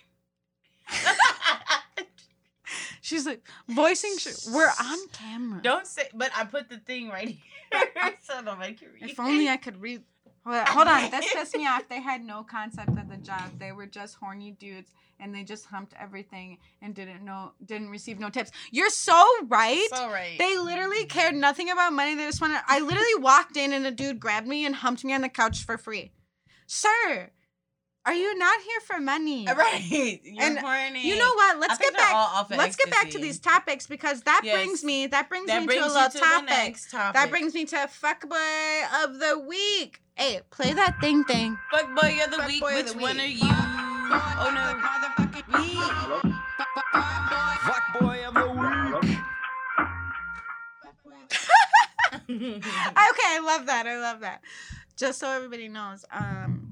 She's 3.00 3.26
like 3.26 3.42
voicing. 3.68 4.16
Sh- 4.16 4.46
we're 4.48 4.70
on 4.80 5.08
camera. 5.08 5.60
Don't 5.60 5.88
say, 5.88 6.08
but 6.14 6.30
I 6.36 6.44
put 6.44 6.68
the 6.70 6.78
thing 6.78 7.08
right 7.08 7.28
here 7.28 8.14
so 8.22 8.40
nobody 8.40 8.74
can 8.74 8.88
read. 8.94 9.10
If 9.10 9.18
only 9.18 9.48
I 9.48 9.56
could 9.56 9.80
read. 9.80 10.02
Hold 10.44 10.56
on, 10.56 10.66
hold 10.66 10.88
on. 10.88 11.10
This 11.10 11.32
pissed 11.32 11.56
me 11.56 11.66
off. 11.66 11.88
They 11.88 12.00
had 12.00 12.24
no 12.24 12.42
concept 12.42 12.98
of 12.98 13.08
the 13.08 13.16
job. 13.16 13.58
They 13.58 13.70
were 13.70 13.86
just 13.86 14.16
horny 14.16 14.50
dudes, 14.52 14.90
and 15.20 15.32
they 15.32 15.44
just 15.44 15.66
humped 15.66 15.94
everything 16.00 16.58
and 16.80 16.94
didn't 16.94 17.24
know, 17.24 17.52
didn't 17.64 17.90
receive 17.90 18.18
no 18.18 18.28
tips. 18.28 18.50
You're 18.72 18.90
so 18.90 19.24
right. 19.46 19.86
So 19.94 20.10
right. 20.10 20.36
They 20.38 20.58
literally 20.58 21.04
cared 21.04 21.36
nothing 21.36 21.70
about 21.70 21.92
money. 21.92 22.16
They 22.16 22.26
just 22.26 22.40
wanted. 22.40 22.60
I 22.66 22.80
literally 22.80 23.14
walked 23.20 23.56
in 23.56 23.72
and 23.72 23.86
a 23.86 23.92
dude 23.92 24.18
grabbed 24.18 24.48
me 24.48 24.66
and 24.66 24.74
humped 24.74 25.04
me 25.04 25.14
on 25.14 25.20
the 25.20 25.28
couch 25.28 25.64
for 25.64 25.78
free. 25.78 26.10
Sir, 26.66 27.30
are 28.04 28.14
you 28.14 28.36
not 28.38 28.60
here 28.62 28.80
for 28.80 29.00
money? 29.00 29.46
right. 29.56 30.20
You're 30.24 30.42
And 30.44 30.58
horny. 30.58 31.06
You 31.06 31.16
know 31.18 31.32
what? 31.34 31.58
Let's 31.60 31.78
get 31.78 31.94
back. 31.94 32.50
Let's 32.50 32.76
get 32.76 32.90
back 32.90 33.10
to 33.10 33.18
these 33.18 33.38
topics 33.38 33.86
because 33.86 34.22
that 34.22 34.40
Yes. 34.44 34.54
brings 34.56 34.82
me. 34.84 35.06
That 35.06 35.28
brings 35.28 35.46
That 35.46 35.60
me 35.60 35.66
brings 35.66 35.82
to 35.84 35.88
a 35.88 35.92
little 35.92 36.10
to 36.10 36.18
topic. 36.18 36.76
topic. 36.90 37.14
That 37.14 37.30
brings 37.30 37.54
me 37.54 37.64
to 37.66 37.76
fuckboy 37.76 39.04
of 39.04 39.18
the 39.20 39.38
week. 39.38 40.02
Hey, 40.16 40.40
play 40.50 40.72
that 40.74 41.00
thing 41.00 41.24
thing. 41.24 41.56
Fuck 41.70 41.94
boy 41.94 42.18
of 42.24 42.30
the 42.30 42.38
Fuck 42.38 42.48
week. 42.48 42.60
boy 42.60 42.74
Which 42.74 42.92
the 42.92 42.98
one 42.98 43.16
week. 43.16 43.42
are 43.42 43.46
you? 43.46 43.52
Oh 44.14 44.50
no. 44.52 45.58
Me. 45.58 45.74
Fuck 47.62 48.00
boy 48.00 48.26
of 48.26 48.34
the 48.34 48.48
week. 49.08 49.18
Okay, 52.28 53.28
I 53.28 53.40
love 53.44 53.66
that. 53.66 53.86
I 53.86 53.98
love 53.98 54.20
that. 54.20 54.42
Just 54.96 55.18
so 55.18 55.28
everybody 55.30 55.68
knows, 55.68 56.04
um, 56.12 56.71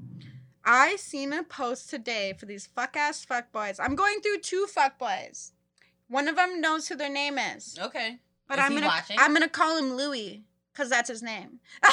I 0.63 0.95
seen 0.97 1.33
a 1.33 1.43
post 1.43 1.89
today 1.89 2.33
for 2.37 2.45
these 2.45 2.67
fuck 2.67 2.95
ass 2.95 3.23
fuck 3.25 3.51
boys. 3.51 3.79
I'm 3.79 3.95
going 3.95 4.19
through 4.21 4.39
two 4.39 4.65
fuck 4.67 4.97
boys. 4.99 5.53
One 6.07 6.27
of 6.27 6.35
them 6.35 6.61
knows 6.61 6.87
who 6.87 6.95
their 6.95 7.09
name 7.09 7.37
is, 7.37 7.77
okay. 7.81 8.19
but 8.47 8.59
Is 8.59 8.65
I'm 8.65 8.73
gonna 8.73 8.87
watching? 8.87 9.17
I'm 9.19 9.33
gonna 9.33 9.47
call 9.49 9.77
him 9.77 9.93
Louis 9.93 10.43
because 10.73 10.89
that's 10.89 11.09
his 11.09 11.21
name. 11.23 11.59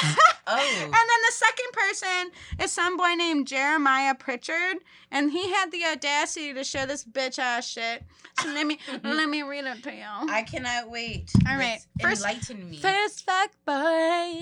Oh. 0.51 0.57
And 0.57 0.91
then 0.91 0.91
the 1.27 1.31
second 1.31 1.71
person 1.73 2.31
is 2.65 2.71
some 2.71 2.97
boy 2.97 3.13
named 3.15 3.45
Jeremiah 3.45 4.15
Pritchard, 4.15 4.77
and 5.11 5.31
he 5.31 5.47
had 5.51 5.71
the 5.71 5.85
audacity 5.85 6.55
to 6.55 6.63
share 6.63 6.87
this 6.87 7.05
bitch 7.05 7.37
ass 7.37 7.67
shit. 7.67 8.03
So 8.41 8.47
let 8.49 8.65
me 8.65 8.79
let 9.03 9.29
me 9.29 9.43
read 9.43 9.65
it 9.65 9.83
to 9.83 9.93
you. 9.93 10.01
I 10.03 10.41
cannot 10.41 10.89
wait. 10.89 11.29
All 11.47 11.55
right, 11.55 11.77
Let's 12.01 12.21
first- 12.21 12.25
enlighten 12.25 12.67
me. 12.67 12.77
First 12.79 13.25
fuck 13.27 13.51
boy. 13.63 14.39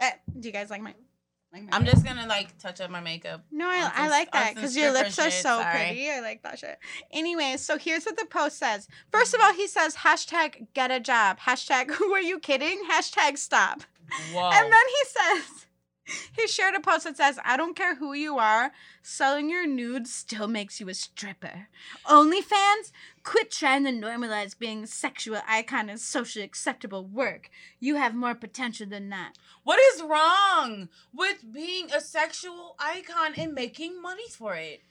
Uh, 0.00 0.10
do 0.38 0.46
you 0.48 0.52
guys 0.52 0.70
like 0.70 0.80
my? 0.80 0.94
Like 1.52 1.64
I'm 1.72 1.84
just 1.84 2.04
gonna 2.04 2.26
like 2.26 2.58
touch 2.58 2.80
up 2.80 2.90
my 2.90 3.00
makeup. 3.00 3.42
No, 3.50 3.66
I, 3.68 3.90
I 3.94 4.08
like 4.08 4.30
that 4.32 4.54
because 4.54 4.76
your 4.76 4.92
lips 4.92 5.18
are 5.18 5.30
shit, 5.30 5.42
so 5.42 5.60
sorry. 5.60 5.86
pretty. 5.86 6.10
I 6.10 6.20
like 6.20 6.42
that 6.42 6.58
shit. 6.58 6.78
Anyways, 7.12 7.60
so 7.60 7.78
here's 7.78 8.04
what 8.04 8.16
the 8.16 8.26
post 8.26 8.58
says. 8.58 8.88
First 9.10 9.34
of 9.34 9.40
all, 9.40 9.54
he 9.54 9.66
says 9.66 9.96
hashtag 9.96 10.66
get 10.74 10.90
a 10.90 11.00
job. 11.00 11.38
Hashtag 11.40 11.90
who 11.94 12.12
are 12.12 12.20
you 12.20 12.38
kidding? 12.38 12.82
Hashtag 12.90 13.38
stop. 13.38 13.82
Whoa. 14.32 14.50
And 14.52 14.72
then 14.72 14.72
he 14.72 15.04
says, 15.06 15.65
he 16.36 16.46
shared 16.46 16.74
a 16.74 16.80
post 16.80 17.04
that 17.04 17.16
says, 17.16 17.38
I 17.44 17.56
don't 17.56 17.76
care 17.76 17.96
who 17.96 18.12
you 18.12 18.38
are, 18.38 18.72
selling 19.02 19.50
your 19.50 19.66
nudes 19.66 20.12
still 20.12 20.48
makes 20.48 20.80
you 20.80 20.88
a 20.88 20.94
stripper. 20.94 21.68
OnlyFans, 22.06 22.92
quit 23.22 23.50
trying 23.50 23.84
to 23.84 23.90
normalize 23.90 24.58
being 24.58 24.84
a 24.84 24.86
sexual 24.86 25.40
icon 25.48 25.90
as 25.90 26.02
socially 26.02 26.44
acceptable 26.44 27.04
work. 27.04 27.50
You 27.80 27.96
have 27.96 28.14
more 28.14 28.34
potential 28.34 28.86
than 28.86 29.08
that. 29.10 29.32
What 29.64 29.80
is 29.94 30.02
wrong 30.02 30.88
with 31.12 31.52
being 31.52 31.90
a 31.92 32.00
sexual 32.00 32.76
icon 32.78 33.34
and 33.36 33.52
making 33.52 34.00
money 34.00 34.28
for 34.30 34.54
it? 34.54 34.82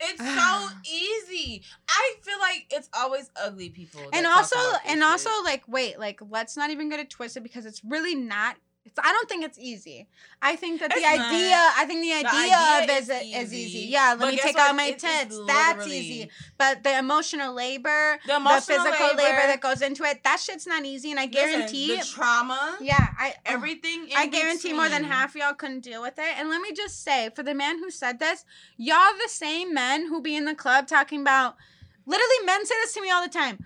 It's 0.00 0.18
so 0.18 0.68
easy. 0.90 1.62
I 1.88 2.14
feel 2.22 2.38
like 2.40 2.66
it's 2.70 2.88
always 2.96 3.30
ugly 3.36 3.70
people. 3.70 4.02
and 4.12 4.26
also 4.26 4.56
and 4.86 5.00
shit. 5.00 5.02
also 5.02 5.30
like 5.44 5.62
wait 5.68 5.98
like 5.98 6.20
let's 6.30 6.56
not 6.56 6.70
even 6.70 6.88
get 6.88 7.00
it 7.00 7.10
twisted 7.10 7.42
because 7.42 7.66
it's 7.66 7.82
really 7.84 8.14
not 8.14 8.56
it's, 8.86 8.98
I 8.98 9.12
don't 9.12 9.28
think 9.28 9.44
it's 9.44 9.58
easy. 9.58 10.06
I 10.42 10.56
think 10.56 10.80
that 10.80 10.90
the 10.90 10.96
It's 10.96 11.06
idea, 11.06 11.50
not. 11.56 11.74
I 11.78 11.84
think 11.86 12.02
the 12.02 12.12
idea, 12.12 12.54
idea 12.54 12.96
of 12.96 13.02
is 13.02 13.08
is 13.08 13.22
is 13.22 13.54
easy. 13.54 13.78
easy. 13.78 13.88
Yeah, 13.88 14.14
let 14.18 14.30
me 14.30 14.38
take 14.38 14.54
what? 14.56 14.70
out 14.70 14.76
my 14.76 14.88
It 14.88 14.98
tits. 14.98 15.40
That's 15.46 15.86
easy. 15.86 16.30
But 16.58 16.82
the 16.84 16.98
emotional 16.98 17.54
labor, 17.54 18.18
The 18.26 18.38
the, 18.38 18.60
physical 18.60 19.06
labor. 19.08 19.16
labor- 19.22 19.46
that 19.46 19.60
goes 19.60 19.80
into 19.80 20.04
it, 20.04 20.22
that 20.24 20.38
shit's 20.38 20.66
not 20.66 20.84
easy. 20.84 21.10
And 21.10 21.18
I 21.18 21.24
Listen, 21.26 21.50
guarantee, 21.50 21.96
the 21.96 22.04
trauma, 22.04 22.76
yeah, 22.80 23.08
I 23.18 23.34
oh, 23.36 23.40
everything. 23.46 24.08
In 24.08 24.16
I 24.16 24.26
guarantee 24.26 24.72
more 24.74 24.88
than 24.88 25.04
half 25.04 25.30
of 25.30 25.36
y'all 25.36 25.54
couldn't 25.54 25.80
deal 25.80 26.02
with 26.02 26.18
it. 26.18 26.38
And 26.38 26.50
let 26.50 26.60
me 26.60 26.72
just 26.72 27.02
say, 27.02 27.30
for 27.34 27.42
the 27.42 27.54
man 27.54 27.78
who 27.78 27.90
said 27.90 28.18
this, 28.18 28.44
y'all 28.76 29.12
the 29.22 29.28
same 29.30 29.72
men 29.72 30.08
who 30.08 30.20
be 30.20 30.36
in 30.36 30.44
the 30.44 30.54
club 30.54 30.86
talking 30.86 31.22
about. 31.22 31.56
Literally, 32.06 32.44
men 32.44 32.66
say 32.66 32.74
this 32.82 32.92
to 32.92 33.00
me 33.00 33.10
all 33.10 33.22
the 33.22 33.30
time. 33.32 33.64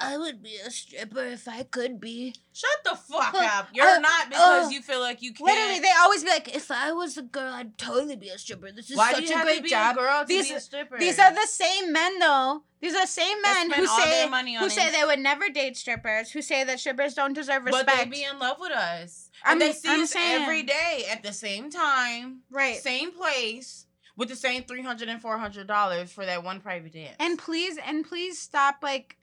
I 0.00 0.16
would 0.16 0.42
be 0.42 0.56
a 0.64 0.70
stripper 0.70 1.24
if 1.24 1.48
I 1.48 1.64
could 1.64 2.00
be. 2.00 2.34
Shut 2.52 2.70
the 2.84 2.94
fuck 2.94 3.34
up. 3.34 3.68
You're 3.72 3.86
uh, 3.86 3.98
not 3.98 4.28
because 4.28 4.66
uh, 4.66 4.70
you 4.70 4.80
feel 4.80 5.00
like 5.00 5.22
you 5.22 5.32
can't. 5.32 5.48
Literally, 5.48 5.80
they 5.80 5.90
always 6.00 6.22
be 6.22 6.30
like, 6.30 6.54
"If 6.54 6.70
I 6.70 6.92
was 6.92 7.16
a 7.18 7.22
girl, 7.22 7.52
I'd 7.52 7.76
totally 7.78 8.16
be 8.16 8.28
a 8.28 8.38
stripper. 8.38 8.70
This 8.70 8.90
is 8.90 8.96
Why 8.96 9.12
such 9.12 9.30
a 9.30 9.42
great 9.42 9.64
job." 9.66 9.96
a 9.96 9.98
girl 9.98 10.20
to 10.22 10.26
These- 10.26 10.48
be 10.48 10.54
a 10.54 10.60
stripper? 10.60 10.98
These 10.98 11.18
are 11.18 11.32
the 11.34 11.46
same 11.48 11.92
men, 11.92 12.18
though. 12.20 12.62
These 12.80 12.94
are 12.94 13.00
the 13.02 13.06
same 13.08 13.42
men 13.42 13.72
who 13.72 13.86
say 13.86 14.28
who 14.58 14.70
say 14.70 14.90
they 14.92 15.04
would 15.04 15.18
never 15.18 15.48
date 15.48 15.76
strippers, 15.76 16.30
who 16.30 16.42
say 16.42 16.62
that 16.62 16.78
strippers 16.78 17.14
don't 17.14 17.32
deserve 17.32 17.64
respect. 17.64 17.86
But 17.86 17.96
they 17.96 18.04
be 18.04 18.22
in 18.22 18.38
love 18.38 18.58
with 18.60 18.70
us. 18.72 19.30
I'm- 19.44 19.58
they 19.58 19.72
see 19.72 19.88
I'm 19.88 20.02
us 20.02 20.10
saying- 20.10 20.42
every 20.42 20.62
day 20.62 21.06
at 21.10 21.22
the 21.24 21.32
same 21.32 21.70
time, 21.70 22.42
right. 22.50 22.76
same 22.76 23.10
place, 23.12 23.86
with 24.16 24.28
the 24.28 24.36
same 24.36 24.62
$300 24.64 25.08
and 25.08 25.20
$400 25.22 26.10
for 26.12 26.24
that 26.24 26.42
one 26.44 26.60
private 26.60 26.92
dance. 26.92 27.16
And 27.20 27.38
please, 27.38 27.78
and 27.84 28.04
please 28.04 28.38
stop 28.38 28.76
like 28.82 29.16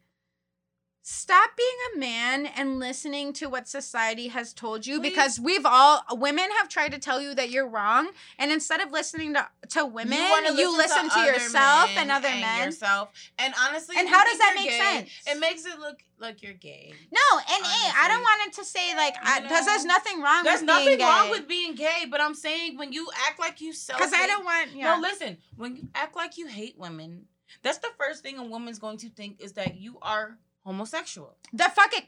Stop 1.08 1.52
being 1.56 1.70
a 1.94 2.00
man 2.00 2.48
and 2.48 2.80
listening 2.80 3.32
to 3.34 3.48
what 3.48 3.68
society 3.68 4.30
has 4.30 4.54
told 4.54 4.88
you 4.88 5.00
because 5.00 5.40
we've 5.40 5.64
all 5.64 6.02
women 6.14 6.46
have 6.58 6.68
tried 6.68 6.94
to 6.94 6.98
tell 6.98 7.22
you 7.22 7.36
that 7.36 7.52
you're 7.52 7.68
wrong 7.68 8.10
and 8.40 8.52
instead 8.52 8.82
of 8.82 8.92
listening 8.92 9.36
to 9.36 9.48
to 9.70 9.86
women 9.86 10.18
you, 10.18 10.30
wanna 10.32 10.52
listen, 10.54 11.08
to, 11.08 11.16
other 11.16 11.32
yourself 11.32 11.92
and 11.96 12.10
other 12.10 12.28
men. 12.28 12.66
Yourself. 12.66 13.10
And 13.38 13.54
honestly, 13.68 13.98
And 14.00 14.10
how 14.10 14.24
does 14.24 14.40
that 14.40 14.54
make 14.56 14.68
gay, 14.68 14.80
sense? 14.80 15.10
It 15.28 15.40
makes 15.40 15.64
it 15.68 15.78
look 15.78 16.00
like 16.18 16.42
you're 16.42 16.54
gay. 16.54 16.96
No, 17.12 17.38
and 17.38 17.66
hey, 17.66 17.92
I 17.96 18.08
don't 18.08 18.22
want 18.22 18.48
it 18.48 18.54
to 18.56 18.66
say 18.66 18.96
like 18.96 19.14
I, 19.22 19.42
cause 19.42 19.64
there's 19.68 19.86
nothing 19.86 20.24
wrong 20.24 20.44
There's 20.44 20.62
with 20.62 20.68
nothing 20.68 20.86
being 20.88 20.98
gay. 20.98 21.06
wrong 21.06 21.30
with 21.30 21.48
being 21.48 21.76
gay, 21.76 22.06
but 22.10 22.20
I'm 22.20 22.34
saying 22.34 22.80
when 22.80 22.92
you 22.92 23.08
act 23.28 23.40
like 23.40 23.62
you 23.62 23.74
selfish. 23.74 24.06
Cause 24.08 24.14
I 24.16 24.26
don't 24.26 24.44
want 24.44 24.72
yeah. 24.76 24.96
No, 24.96 25.02
listen. 25.02 25.38
When 25.56 25.76
you 25.76 25.88
act 25.94 26.16
like 26.16 26.40
you 26.40 26.48
hate 26.48 26.80
women, 26.80 27.26
that's 27.62 27.78
the 27.78 27.90
first 28.00 28.24
thing 28.24 28.40
a 28.40 28.44
woman's 28.44 28.80
going 28.80 28.98
to 28.98 29.10
think 29.10 29.40
is 29.40 29.54
that 29.54 29.78
you 29.78 30.00
are 30.02 30.40
homosexual, 30.66 31.36
the 31.54 31.66
fucking 31.76 32.04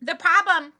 the 0.00 0.14
problem 0.14 0.72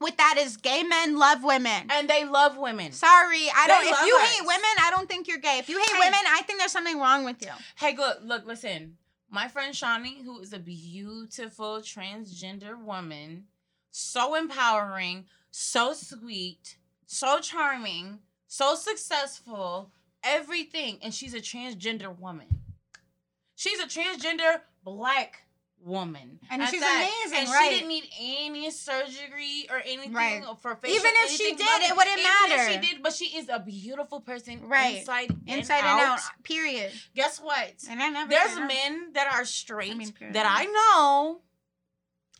with 0.00 0.16
that 0.16 0.36
is 0.38 0.56
gay 0.56 0.82
men 0.82 1.16
love 1.18 1.44
women. 1.44 1.86
and 1.90 2.08
they 2.10 2.24
love 2.24 2.56
women. 2.56 2.90
Sorry, 2.92 3.48
I 3.54 3.66
They 3.66 3.72
don't. 3.90 4.00
If 4.00 4.06
you 4.06 4.16
us. 4.16 4.28
hate 4.30 4.46
women, 4.46 4.70
I 4.80 4.90
don't 4.90 5.08
think 5.08 5.28
you're 5.28 5.38
gay. 5.38 5.58
If 5.58 5.68
you 5.68 5.78
hate 5.78 5.90
Hey. 5.92 5.98
women, 6.00 6.18
I 6.28 6.42
think 6.42 6.58
there's 6.58 6.72
something 6.72 6.98
wrong 6.98 7.24
with 7.24 7.40
you. 7.42 7.52
Hey, 7.76 7.96
look, 7.96 8.18
look, 8.22 8.44
listen. 8.46 8.96
My 9.30 9.48
friend 9.48 9.74
Shawnee, 9.74 10.22
who 10.24 10.40
is 10.40 10.52
a 10.52 10.58
beautiful 10.58 11.78
transgender 11.80 12.76
woman, 12.78 13.44
so 13.90 14.34
empowering, 14.34 15.26
so 15.50 15.92
sweet, 15.94 16.76
so 17.06 17.38
charming, 17.40 18.18
so 18.48 18.74
successful, 18.74 19.90
everything. 20.24 20.98
And 21.02 21.14
she's 21.14 21.32
a 21.32 21.40
transgender 21.40 22.14
woman. 22.18 22.60
She's 23.54 23.78
a 23.78 23.86
transgender 23.86 24.62
black 24.84 25.41
woman. 25.84 26.38
And 26.50 26.62
At 26.62 26.70
she's 26.70 26.80
that. 26.80 27.08
amazing, 27.24 27.38
And 27.40 27.48
right. 27.50 27.68
she 27.70 27.74
didn't 27.76 27.88
need 27.88 28.08
any 28.20 28.70
surgery 28.70 29.66
or 29.70 29.78
anything 29.84 30.12
Right. 30.12 30.42
for 30.60 30.76
facial. 30.76 30.96
Even 30.96 31.10
if 31.24 31.30
she 31.30 31.54
did, 31.54 31.82
it 31.82 31.96
wouldn't 31.96 32.18
Even 32.18 32.30
if 32.30 32.48
matter. 32.48 32.72
she 32.72 32.78
did, 32.94 33.02
but 33.02 33.12
she 33.12 33.36
is 33.36 33.48
a 33.48 33.58
beautiful 33.60 34.20
person, 34.20 34.66
Right. 34.68 34.98
Inside, 34.98 35.30
and 35.30 35.48
Inside 35.60 35.84
out. 35.84 36.00
and 36.00 36.10
out. 36.12 36.20
Period. 36.44 36.92
Guess 37.14 37.40
what? 37.40 37.74
And 37.90 38.02
I 38.02 38.08
never. 38.08 38.30
There's 38.30 38.56
no. 38.56 38.66
men 38.66 39.12
that 39.14 39.32
are 39.32 39.44
straight 39.44 39.90
I 39.92 39.94
mean, 39.94 40.12
that 40.32 40.46
I 40.48 40.64
know 40.66 41.40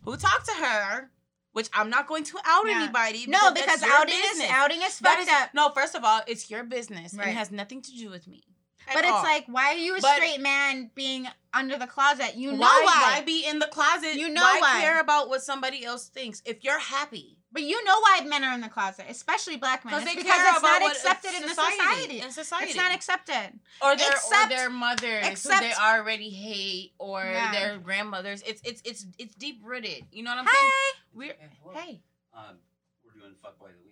who 0.05 0.17
talk 0.17 0.45
to 0.45 0.53
her, 0.53 1.11
which 1.53 1.69
I'm 1.75 1.91
not 1.91 2.07
going 2.07 2.25
to 2.25 2.39
out 2.45 2.67
Yeah. 2.67 2.83
anybody. 2.83 3.27
No, 3.27 3.39
that's 3.53 3.61
because 3.61 3.83
outing 3.83 4.15
business. 4.21 4.45
is 4.47 4.51
outing 4.51 4.83
is 4.83 4.99
That 5.01 5.19
fucked 5.19 5.31
up. 5.31 5.55
No, 5.55 5.69
first 5.71 5.95
of 5.95 6.05
all, 6.05 6.21
it's 6.27 6.51
your 6.51 6.65
business 6.65 7.13
and 7.13 7.21
Right. 7.21 7.29
it 7.29 7.35
has 7.37 7.51
nothing 7.51 7.83
to 7.83 7.91
do 7.93 8.09
with 8.11 8.27
me. 8.27 8.43
At 8.89 8.95
But 8.95 9.05
it's 9.05 9.13
all. 9.13 9.23
like, 9.23 9.45
why 9.47 9.73
are 9.73 9.77
you 9.77 9.97
a 9.97 10.01
But- 10.01 10.17
straight 10.17 10.41
man 10.41 10.91
being 10.95 11.29
under 11.55 11.79
the 11.79 11.87
closet? 11.87 12.35
You 12.37 12.53
know 12.53 12.59
why, 12.59 12.83
why. 12.85 13.13
why 13.19 13.21
be 13.23 13.45
in 13.47 13.59
the 13.59 13.67
closet? 13.69 14.15
You 14.15 14.29
know 14.29 14.43
why, 14.43 14.59
why. 14.61 14.81
care 14.81 15.01
about 15.01 15.29
what 15.29 15.43
somebody 15.43 15.85
else 15.85 16.09
thinks 16.09 16.43
if 16.45 16.63
you're 16.65 16.79
happy? 16.79 17.39
But 17.55 17.65
you 17.65 17.85
know 17.85 18.01
why 18.01 18.23
men 18.25 18.45
are 18.45 18.55
in 18.55 18.63
the 18.63 18.71
closet, 18.71 19.05
especially 19.11 19.59
black 19.59 19.85
men. 19.85 19.93
Because 19.93 20.05
It's 20.07 20.15
they 20.15 20.23
because 20.23 20.37
care 20.39 20.49
it's 20.49 20.59
about 20.59 20.81
not 20.81 20.91
accepted 20.91 21.35
in 21.35 21.43
the 21.43 21.49
society. 21.51 22.21
In 22.23 22.31
society, 22.31 22.65
It's 22.69 22.77
not 22.77 22.93
accepted. 22.95 23.61
or 23.83 23.95
their 23.95 24.11
Except- 24.11 24.47
or 24.47 24.49
their 24.49 24.71
mothers 24.71 25.27
except- 25.27 25.63
who 25.63 25.69
they 25.69 25.75
already 25.75 26.31
hate, 26.31 26.95
or 26.99 27.23
Yeah. 27.23 27.53
their 27.53 27.79
grandmothers. 27.79 28.41
It's 28.47 28.63
it's 28.65 28.81
it's 28.87 29.05
it's 29.19 29.35
deep 29.35 29.61
rooted. 29.63 30.07
You 30.13 30.23
know 30.23 30.31
what 30.31 30.39
I'm 30.39 30.47
Hey. 30.47 30.53
saying? 30.53 30.71
We're 31.13 31.35
Hey, 31.35 31.51
hey. 31.75 32.03
Um, 32.33 32.59
we're 33.05 33.21
doing 33.21 33.35
fuckboy 33.45 33.69
of 33.69 33.77
the 33.77 33.85
week, 33.85 33.92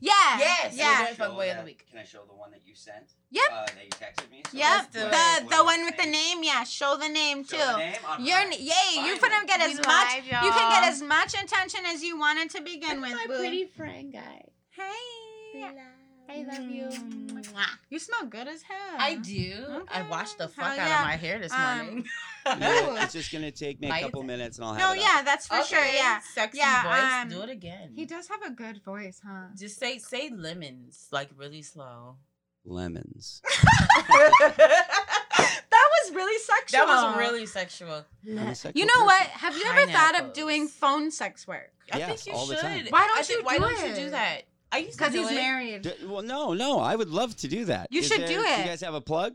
Yeah. 0.00 0.12
Yes, 0.38 0.74
Yeah. 0.74 0.88
we're 0.88 0.96
Can 0.96 1.06
I 1.06 1.14
show 1.14 1.24
fuckboy 1.32 1.50
of 1.52 1.56
the 1.58 1.64
week. 1.64 1.86
Can 1.90 1.98
I 1.98 2.04
show 2.04 2.22
the 2.26 2.34
one 2.34 2.50
that 2.52 2.60
you 2.66 2.74
sent? 2.74 3.12
Yep. 3.30 3.44
Uh, 3.52 3.66
that 3.66 3.74
you 3.84 3.90
texted 3.90 4.30
me. 4.30 4.42
So 4.50 4.56
Yep. 4.58 4.70
Let's 4.70 4.86
do 4.94 5.00
The 5.00 5.44
it. 5.46 5.50
the 5.56 5.64
one 5.64 5.84
with 5.84 5.96
the 5.96 6.06
name. 6.06 6.42
Yeah. 6.42 6.64
Show 6.64 6.96
the 6.96 7.08
name 7.08 7.44
Show 7.44 7.56
too. 7.56 7.72
the 7.72 7.76
name? 7.78 7.94
You're 8.20 8.36
right. 8.36 8.60
yay. 8.60 8.66
You 8.66 9.16
Finally. 9.16 9.18
couldn't 9.20 9.46
get 9.46 9.60
We 9.60 9.72
as 9.72 9.76
much. 9.78 9.86
live, 10.14 10.24
You 10.24 10.50
can 10.52 10.70
get 10.72 10.84
as 10.92 11.02
much 11.02 11.34
attention 11.34 11.80
as 11.86 12.02
you 12.02 12.18
wanted 12.18 12.50
to 12.50 12.60
begin 12.62 13.00
with. 13.00 13.12
My 13.12 13.26
boo. 13.26 13.38
Pretty 13.38 13.66
friend 13.66 14.12
guy. 14.12 14.44
Hey. 14.70 15.86
I 16.32 16.44
love 16.44 16.70
you. 16.70 16.84
Mwah. 16.84 17.66
You 17.88 17.98
smell 17.98 18.26
good 18.26 18.46
as 18.46 18.62
hell. 18.62 18.96
I 18.98 19.16
do. 19.16 19.84
I 19.90 20.02
washed 20.08 20.38
the 20.38 20.44
Okay. 20.44 20.52
fuck 20.54 20.76
Hell 20.76 20.78
out 20.80 20.88
yeah. 20.88 21.00
of 21.00 21.06
my 21.06 21.16
hair 21.16 21.38
this 21.40 21.52
Um, 21.52 21.58
morning. 21.78 21.98
Ooh. 22.46 22.96
it's 23.02 23.12
just 23.12 23.32
gonna 23.32 23.50
take 23.50 23.80
me 23.80 23.88
a 23.90 24.00
couple 24.00 24.22
minutes, 24.22 24.56
and 24.58 24.64
I'll 24.64 24.74
have 24.74 24.80
No, 24.80 24.92
it 24.92 24.98
up. 24.98 25.10
yeah, 25.16 25.22
that's 25.22 25.46
for 25.48 25.62
sure. 25.64 25.84
Yeah. 25.84 26.20
Sexy 26.20 26.58
Yeah, 26.58 26.82
voice. 26.84 27.22
um, 27.24 27.28
Do 27.30 27.42
it 27.42 27.50
again. 27.50 27.92
He 27.96 28.06
does 28.06 28.28
have 28.28 28.42
a 28.42 28.50
good 28.50 28.80
voice, 28.84 29.20
huh? 29.26 29.46
Just 29.58 29.78
say 29.80 29.98
say 29.98 30.30
lemons 30.30 31.08
like 31.10 31.30
really 31.36 31.62
slow. 31.62 32.16
Lemons. 32.64 33.40
that 34.40 35.88
was 36.04 36.14
really 36.14 36.38
sexual. 36.38 36.86
That 36.86 36.88
was 36.88 37.16
really 37.18 37.46
sexual. 37.46 38.04
I'm 38.28 38.54
sexual 38.54 38.78
You 38.80 38.86
know 38.86 39.04
what? 39.04 39.22
Have 39.28 39.56
you 39.56 39.64
ever 39.66 39.90
thought 39.90 40.20
of 40.20 40.32
doing 40.34 40.68
phone 40.68 41.10
sex 41.10 41.46
work? 41.48 41.72
I 41.92 41.98
Yes, 41.98 42.22
think 42.24 42.26
you 42.26 42.32
all 42.38 42.46
the 42.46 42.54
should. 42.56 42.62
time. 42.62 42.86
Why 42.90 43.06
don't 43.06 43.18
I 43.18 43.22
think- 43.22 43.40
you 43.40 43.44
Why 43.46 43.54
do 43.58 43.60
don't 43.64 43.88
you 43.88 43.94
do 44.04 44.10
that? 44.10 44.42
I 44.72 44.78
used 44.78 44.92
to 44.92 44.98
Because 44.98 45.12
do 45.12 45.20
he's 45.22 45.30
it. 45.30 45.34
married. 45.34 45.82
D- 45.82 45.92
well, 46.06 46.22
no, 46.22 46.52
no. 46.54 46.78
I 46.78 46.94
would 46.96 47.10
love 47.10 47.36
to 47.38 47.48
do 47.48 47.64
that. 47.66 47.88
You 47.90 48.00
Is 48.00 48.08
should 48.08 48.20
there- 48.20 48.28
do 48.28 48.34
Do 48.34 48.40
it. 48.44 48.58
you 48.58 48.64
guys 48.64 48.80
have 48.82 48.94
a 48.94 49.00
plug? 49.00 49.34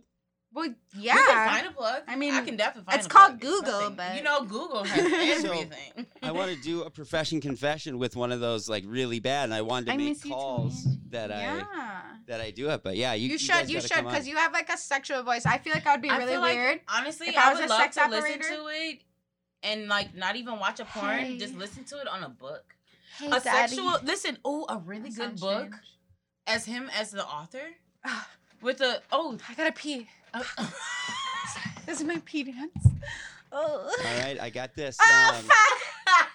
Well, 0.53 0.67
You 0.67 0.73
can 0.93 1.03
yeah. 1.03 1.53
find 1.53 1.67
a 1.67 1.71
plug. 1.71 2.03
I 2.07 2.15
mean, 2.15 2.33
I 2.33 2.39
can 2.41 2.55
definitely 2.55 2.89
find 2.89 2.97
it's 2.99 3.07
a 3.07 3.09
called 3.09 3.41
plug. 3.41 3.41
Google, 3.41 3.79
nothing- 3.81 3.95
but- 3.97 4.15
you 4.15 4.23
know, 4.23 4.41
Google 4.45 4.85
has 4.85 5.41
So, 5.41 5.51
everything. 5.51 6.05
I 6.23 6.31
want 6.31 6.51
to 6.55 6.61
do 6.61 6.83
a 6.83 6.89
profession 6.89 7.41
confession 7.41 7.97
with 7.99 8.15
one 8.15 8.31
of 8.31 8.39
those 8.39 8.69
like 8.69 8.85
really 8.87 9.19
bad, 9.19 9.43
and 9.45 9.53
I 9.53 9.61
wanted 9.63 9.87
to 9.87 9.91
I 9.91 9.97
make 9.97 10.07
miss 10.09 10.23
you 10.23 10.31
too, 10.31 10.35
calls 10.35 10.85
Mandy. 10.85 10.99
that 11.09 11.31
I 11.33 11.41
yeah. 11.41 12.01
that 12.27 12.39
I 12.39 12.51
do 12.51 12.69
it. 12.69 12.83
But 12.83 12.95
yeah, 12.95 13.13
you, 13.13 13.25
You, 13.25 13.31
you 13.33 13.37
should. 13.37 13.49
guys 13.49 13.69
You 13.69 13.75
gotta 13.75 13.87
should 13.89 13.97
come 13.97 14.07
on. 14.07 14.13
because 14.13 14.27
you 14.29 14.37
have 14.37 14.53
like 14.53 14.69
a 14.69 14.77
sexual 14.77 15.21
voice. 15.23 15.45
I 15.45 15.57
feel 15.57 15.73
like 15.73 15.85
I 15.85 15.91
would 15.91 16.01
be 16.01 16.09
I 16.09 16.17
really 16.19 16.31
feel 16.31 16.41
like, 16.41 16.55
weird. 16.55 16.79
Honestly, 16.87 17.27
If 17.27 17.37
I, 17.37 17.47
I 17.47 17.49
was 17.51 17.59
would 17.59 17.65
a 17.67 17.69
love 17.73 17.81
sex 17.81 17.95
to 17.95 18.01
operator- 18.03 18.39
listen 18.39 18.55
to 18.55 18.67
it 18.71 19.01
and 19.63 19.87
like 19.89 20.15
not 20.15 20.37
even 20.37 20.57
watch 20.59 20.79
a 20.79 20.85
porn. 20.85 21.19
Hey. 21.19 21.37
Just 21.37 21.55
listen 21.55 21.83
to 21.83 21.99
it 21.99 22.07
on 22.07 22.23
a 22.23 22.29
book. 22.29 22.74
Hey, 23.17 23.29
a 23.31 23.39
sexual 23.41 23.97
listen. 24.03 24.37
Oh, 24.43 24.65
a 24.69 24.77
really 24.77 25.09
That 25.11 25.31
good 25.35 25.39
book 25.39 25.65
strange. 25.67 25.75
as 26.47 26.65
him 26.65 26.89
as 26.97 27.11
the 27.11 27.25
author 27.25 27.63
Ah, 28.05 28.27
with 28.61 28.77
the 28.79 29.01
oh. 29.11 29.37
I 29.49 29.53
gotta 29.53 29.71
pee. 29.71 30.07
uh, 30.33 30.43
This 31.85 31.99
is 32.01 32.03
my 32.05 32.21
pee 32.25 32.43
dance. 32.43 32.85
Oh. 33.51 33.89
All 34.05 34.19
right, 34.21 34.37
I 34.39 34.49
got 34.49 34.75
this. 34.75 34.97
Oh, 35.01 35.35
Um, 35.37 35.43
fuck. 35.45 36.29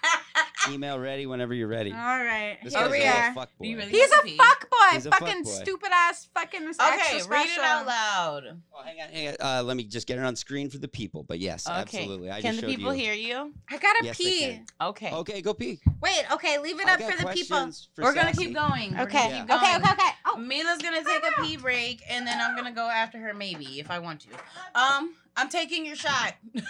email 0.69 0.99
ready 0.99 1.25
whenever 1.25 1.53
you're 1.53 1.67
ready. 1.67 1.91
All 1.91 1.97
right. 1.97 2.57
This 2.63 2.73
Here 2.73 2.83
guy's 2.83 2.91
we 2.91 3.01
a 3.03 3.11
are. 3.11 3.33
fuck 3.33 3.49
boy. 3.57 3.75
really- 3.75 3.89
He's 3.91 4.11
a 4.11 4.15
Happy. 4.15 4.37
fuck 4.37 4.69
boy. 4.69 4.77
He's 4.93 5.05
a 5.05 5.11
fucking 5.11 5.43
fuckboy. 5.43 5.61
stupid 5.61 5.89
ass 5.93 6.27
fucking 6.33 6.61
okay, 6.67 6.75
extra 7.15 7.27
read 7.31 7.45
it 7.45 7.49
special. 7.51 7.63
out 7.63 7.85
loud. 7.87 8.43
Oh, 8.75 8.83
hang 8.83 9.01
on, 9.01 9.09
hang 9.09 9.27
on. 9.29 9.35
Uh, 9.39 9.63
let 9.63 9.77
me 9.77 9.83
just 9.83 10.07
get 10.07 10.17
it 10.17 10.23
on 10.23 10.35
screen 10.35 10.69
for 10.69 10.77
the 10.77 10.87
people. 10.87 11.23
But 11.23 11.39
yes, 11.39 11.67
Okay. 11.67 11.79
absolutely. 11.79 12.29
I 12.31 12.41
Can 12.41 12.51
just 12.53 12.61
the 12.61 12.67
showed 12.71 12.77
people 12.77 12.93
you. 12.95 13.01
hear 13.03 13.13
you? 13.13 13.53
I 13.69 13.77
gotta 13.77 14.03
Yes, 14.05 14.17
they 14.17 14.23
pee. 14.23 14.39
can. 14.41 14.65
Okay. 14.81 15.11
Okay, 15.11 15.41
go 15.41 15.53
pee. 15.53 15.79
Wait, 16.01 16.23
okay, 16.31 16.57
leave 16.59 16.79
it 16.79 16.87
I 16.87 16.93
up 16.93 16.99
got 16.99 17.11
for 17.11 17.17
the 17.17 17.31
people. 17.33 17.57
questions 17.57 17.89
for 17.95 18.03
We're 18.03 18.13
gonna 18.13 18.33
Sassy. 18.33 18.45
keep 18.47 18.55
going. 18.55 18.95
We're 18.95 19.03
Okay. 19.03 19.17
gonna 19.23 19.29
Yeah. 19.35 19.41
keep 19.45 19.51
Okay, 19.55 19.75
okay, 19.77 19.91
okay. 19.91 20.11
Oh, 20.25 20.37
Mila's 20.37 20.77
gonna 20.81 21.03
take 21.03 21.23
a 21.25 21.41
pee 21.41 21.57
break, 21.57 22.01
and 22.09 22.25
then 22.25 22.39
I'm 22.39 22.55
gonna 22.55 22.71
go 22.71 22.87
after 22.89 23.17
her 23.19 23.33
maybe 23.33 23.79
if 23.79 23.89
I 23.91 23.99
want 23.99 24.21
to. 24.21 24.29
Um, 24.79 25.15
I'm 25.35 25.49
taking 25.49 25.85
your 25.85 25.95
shot. 25.95 26.35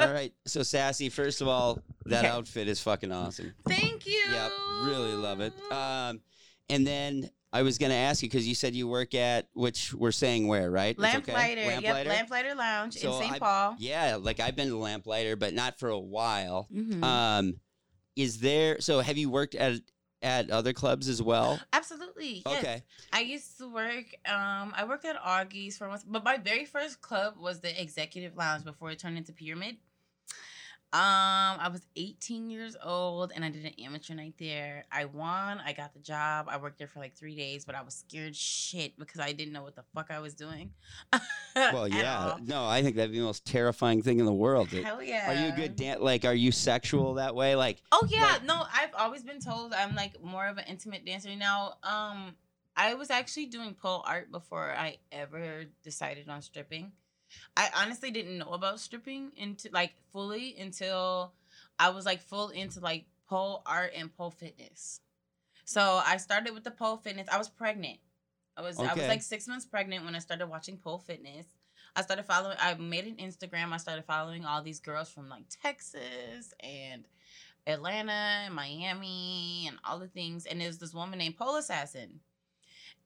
All 0.00 0.12
right. 0.12 0.32
So 0.46 0.62
sassy. 0.62 1.08
First 1.08 1.40
of 1.40 1.48
all, 1.48 1.78
that 2.06 2.24
Okay. 2.24 2.28
outfit 2.28 2.68
is 2.68 2.80
fucking 2.80 3.12
awesome. 3.12 3.54
Thank 3.68 4.06
you. 4.06 4.20
Yep, 4.30 4.52
really 4.84 5.14
love 5.14 5.40
it. 5.40 5.52
Um, 5.70 6.20
and 6.68 6.86
then 6.86 7.30
I 7.52 7.62
was 7.62 7.78
gonna 7.78 7.94
ask 7.94 8.22
you 8.22 8.28
because 8.28 8.48
you 8.48 8.54
said 8.54 8.74
you 8.74 8.88
work 8.88 9.14
at 9.14 9.48
which 9.54 9.94
we're 9.94 10.10
saying 10.12 10.48
where, 10.48 10.70
right? 10.70 10.90
It's 10.90 10.98
Lamplighter. 10.98 11.60
okay? 11.60 11.64
Yep, 11.74 11.82
Lamplighter? 11.84 12.08
Lamplighter 12.10 12.54
Lounge 12.56 12.94
So 12.94 13.14
in 13.16 13.22
St. 13.22 13.34
I- 13.34 13.38
Paul. 13.38 13.76
Yeah, 13.78 14.16
like 14.20 14.40
I've 14.40 14.56
been 14.56 14.68
to 14.68 14.76
Lamplighter, 14.78 15.36
but 15.36 15.54
not 15.54 15.78
for 15.78 15.88
a 15.90 15.98
while. 16.00 16.66
Mhm. 16.74 17.02
Um, 17.04 17.60
is 18.16 18.38
there? 18.40 18.80
So 18.80 19.00
have 19.00 19.16
you 19.18 19.30
worked 19.30 19.54
at 19.54 19.80
at 20.24 20.50
other 20.50 20.72
clubs 20.72 21.08
as 21.08 21.22
well? 21.22 21.60
Absolutely. 21.72 22.42
Yes. 22.46 22.58
Okay. 22.58 22.82
I 23.12 23.20
used 23.20 23.58
to 23.58 23.68
work. 23.68 24.06
Um, 24.26 24.72
I 24.76 24.84
worked 24.88 25.04
at 25.04 25.16
Augie's 25.16 25.76
for 25.78 25.88
once, 25.88 26.02
but 26.02 26.24
my 26.24 26.38
very 26.38 26.64
first 26.64 27.00
club 27.00 27.34
was 27.38 27.60
the 27.60 27.80
Executive 27.80 28.36
Lounge 28.36 28.64
before 28.64 28.90
it 28.90 28.98
turned 28.98 29.18
into 29.18 29.32
Pyramid. 29.32 29.76
Um, 30.94 31.58
I 31.58 31.68
was 31.72 31.84
18 31.96 32.50
years 32.50 32.76
old 32.80 33.32
and 33.34 33.44
I 33.44 33.50
did 33.50 33.64
an 33.64 33.72
amateur 33.84 34.14
night 34.14 34.34
there. 34.38 34.84
I 34.92 35.06
won. 35.06 35.60
I 35.66 35.72
got 35.72 35.92
the 35.92 35.98
job. 35.98 36.46
I 36.48 36.56
worked 36.56 36.78
there 36.78 36.86
for 36.86 37.00
like 37.00 37.16
three 37.16 37.34
days, 37.34 37.64
but 37.64 37.74
I 37.74 37.82
was 37.82 37.94
scared 37.94 38.36
shit 38.36 38.96
because 38.96 39.20
I 39.20 39.32
didn't 39.32 39.52
know 39.52 39.64
what 39.64 39.74
the 39.74 39.82
fuck 39.92 40.12
I 40.12 40.20
was 40.20 40.34
doing. 40.34 40.70
Well, 41.56 41.86
yeah. 41.86 42.30
all. 42.32 42.38
No, 42.42 42.66
I 42.66 42.82
think 42.82 42.96
that'd 42.96 43.12
be 43.12 43.18
the 43.18 43.24
most 43.24 43.44
terrifying 43.44 44.02
thing 44.02 44.18
in 44.18 44.26
the 44.26 44.32
world. 44.32 44.68
Hell 44.70 45.00
yeah. 45.00 45.30
Are 45.30 45.34
you 45.46 45.52
a 45.52 45.56
good 45.56 45.76
dan- 45.76 46.00
Like, 46.00 46.24
are 46.24 46.34
you 46.34 46.50
sexual 46.50 47.14
that 47.14 47.34
way? 47.36 47.54
Like, 47.54 47.80
Oh 47.92 48.04
yeah, 48.08 48.24
Like- 48.32 48.44
no, 48.44 48.64
I've 48.74 48.92
always 48.98 49.22
been 49.22 49.38
told 49.40 49.72
I'm 49.72 49.94
like 49.94 50.20
more 50.22 50.46
of 50.48 50.58
an 50.58 50.64
intimate 50.68 51.04
dancer 51.06 51.34
now. 51.36 51.74
Um, 51.84 52.34
I 52.76 52.94
was 52.94 53.08
actually 53.10 53.46
doing 53.46 53.74
pole 53.74 54.02
art 54.06 54.32
before 54.32 54.72
I 54.76 54.96
ever 55.12 55.64
decided 55.84 56.28
on 56.28 56.42
stripping. 56.42 56.90
I 57.56 57.68
honestly 57.76 58.10
didn't 58.10 58.38
know 58.38 58.50
about 58.50 58.80
stripping 58.80 59.32
into 59.36 59.68
like 59.72 59.94
fully 60.12 60.56
until 60.58 61.32
I 61.78 61.90
was 61.90 62.04
like 62.04 62.20
full 62.20 62.48
into 62.48 62.80
like 62.80 63.06
pole 63.28 63.62
art 63.66 63.92
and 63.96 64.14
pole 64.14 64.30
fitness. 64.30 65.00
So 65.64 66.00
I 66.04 66.18
started 66.18 66.52
with 66.52 66.64
the 66.64 66.70
pole 66.70 66.96
fitness. 66.96 67.28
I 67.30 67.38
was 67.38 67.48
pregnant. 67.48 67.98
I 68.56 68.62
was 68.62 68.78
I 68.78 68.94
was 68.94 69.08
like 69.08 69.22
six 69.22 69.48
months 69.48 69.64
pregnant 69.64 70.04
when 70.04 70.14
I 70.14 70.20
started 70.20 70.46
watching 70.46 70.76
pole 70.76 70.98
fitness. 70.98 71.46
I 71.96 72.02
started 72.02 72.24
following. 72.24 72.56
I 72.60 72.74
made 72.74 73.06
an 73.06 73.16
Instagram. 73.16 73.72
I 73.72 73.76
started 73.78 74.04
following 74.04 74.44
all 74.44 74.62
these 74.62 74.80
girls 74.80 75.10
from 75.10 75.28
like 75.28 75.44
Texas 75.62 76.52
and 76.60 77.04
Atlanta 77.66 78.12
and 78.12 78.54
Miami 78.54 79.66
and 79.68 79.78
all 79.84 79.98
the 79.98 80.08
things. 80.08 80.46
And 80.46 80.60
there's 80.60 80.78
this 80.78 80.94
woman 80.94 81.18
named 81.18 81.36
Pole 81.36 81.56
Assassin. 81.56 82.20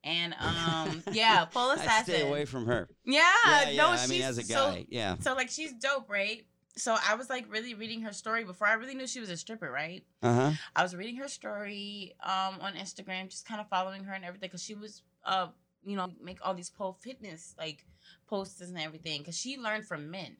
And 0.03 0.33
um, 0.39 1.03
yeah, 1.11 1.45
Pole 1.45 1.71
I 1.71 1.75
Assassin. 1.75 2.13
stay 2.15 2.27
away 2.27 2.45
from 2.45 2.65
her. 2.67 2.87
Yeah, 3.05 3.21
Yeah, 3.45 3.69
yeah. 3.69 3.81
no, 3.81 3.89
I 3.89 4.07
mean, 4.07 4.21
as 4.21 4.37
a 4.37 4.43
so- 4.43 4.71
guy, 4.71 4.85
yeah. 4.89 5.15
so 5.19 5.33
like 5.35 5.49
she's 5.49 5.73
dope, 5.73 6.09
right? 6.09 6.45
So 6.77 6.95
I 7.05 7.15
was 7.15 7.29
like 7.29 7.51
really 7.51 7.73
reading 7.73 8.01
her 8.03 8.13
story 8.13 8.45
before 8.45 8.67
I 8.67 8.73
really 8.73 8.93
knew 8.95 9.05
she 9.07 9.19
was 9.19 9.29
a 9.29 9.35
stripper, 9.35 9.69
right? 9.69 10.03
Uh 10.23 10.33
huh. 10.33 10.51
I 10.75 10.83
was 10.83 10.95
reading 10.95 11.17
her 11.17 11.27
story 11.27 12.15
um 12.23 12.55
on 12.61 12.73
Instagram, 12.75 13.29
just 13.29 13.45
kind 13.45 13.59
of 13.59 13.67
following 13.67 14.05
her 14.05 14.13
and 14.13 14.23
everything, 14.23 14.47
because 14.47 14.63
she 14.63 14.75
was 14.75 15.01
uh 15.25 15.47
you 15.85 15.97
know 15.97 16.09
make 16.23 16.37
all 16.41 16.53
these 16.53 16.69
pole 16.69 16.97
fitness 17.01 17.53
like 17.57 17.83
posts 18.27 18.61
and 18.61 18.79
everything, 18.79 19.19
because 19.19 19.37
she 19.37 19.57
learned 19.57 19.85
from 19.85 20.09
men, 20.09 20.37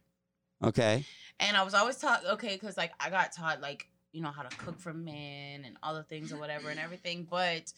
Okay. 0.63 1.05
and 1.41 1.57
I 1.57 1.63
was 1.63 1.73
always 1.73 1.97
taught 1.97 2.25
okay, 2.25 2.53
because 2.53 2.77
like 2.77 2.93
I 3.01 3.09
got 3.09 3.33
taught 3.33 3.59
like 3.59 3.89
you 4.13 4.21
know 4.21 4.31
how 4.31 4.43
to 4.43 4.55
cook 4.57 4.79
from 4.79 5.03
men 5.03 5.65
and 5.65 5.75
all 5.83 5.93
the 5.93 6.03
things 6.03 6.31
or 6.31 6.37
whatever 6.39 6.69
and 6.69 6.79
everything, 6.79 7.27
but 7.29 7.73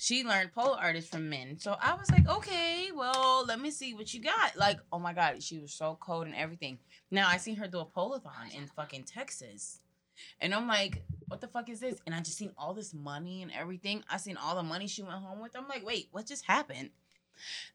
she 0.00 0.24
learned 0.24 0.50
pole 0.54 0.78
artists 0.80 1.10
from 1.10 1.28
men. 1.28 1.58
So 1.58 1.76
I 1.78 1.92
was 1.92 2.10
like, 2.10 2.26
okay, 2.26 2.88
well, 2.94 3.44
let 3.46 3.60
me 3.60 3.70
see 3.70 3.92
what 3.92 4.14
you 4.14 4.22
got. 4.22 4.56
Like, 4.56 4.78
oh 4.90 4.98
my 4.98 5.12
god, 5.12 5.42
she 5.42 5.58
was 5.58 5.74
so 5.74 5.98
cold 6.00 6.24
and 6.24 6.34
everything. 6.34 6.78
Now 7.10 7.28
I 7.28 7.36
seen 7.36 7.56
her 7.56 7.66
do 7.66 7.80
a 7.80 7.84
polathon 7.84 8.54
in 8.56 8.66
fucking 8.66 9.04
Texas. 9.04 9.80
And 10.40 10.54
I'm 10.54 10.66
like, 10.66 11.02
what 11.28 11.42
the 11.42 11.48
fuck 11.48 11.68
is 11.68 11.80
this? 11.80 12.00
And 12.06 12.14
I 12.14 12.20
just 12.20 12.38
seen 12.38 12.52
all 12.56 12.72
this 12.72 12.94
money 12.94 13.42
and 13.42 13.52
everything. 13.52 14.02
I 14.08 14.16
seen 14.16 14.38
all 14.38 14.56
the 14.56 14.62
money 14.62 14.86
she 14.86 15.02
went 15.02 15.16
home 15.16 15.38
with. 15.38 15.54
I'm 15.54 15.68
like, 15.68 15.84
wait, 15.84 16.08
what 16.12 16.24
just 16.24 16.46
happened? 16.46 16.88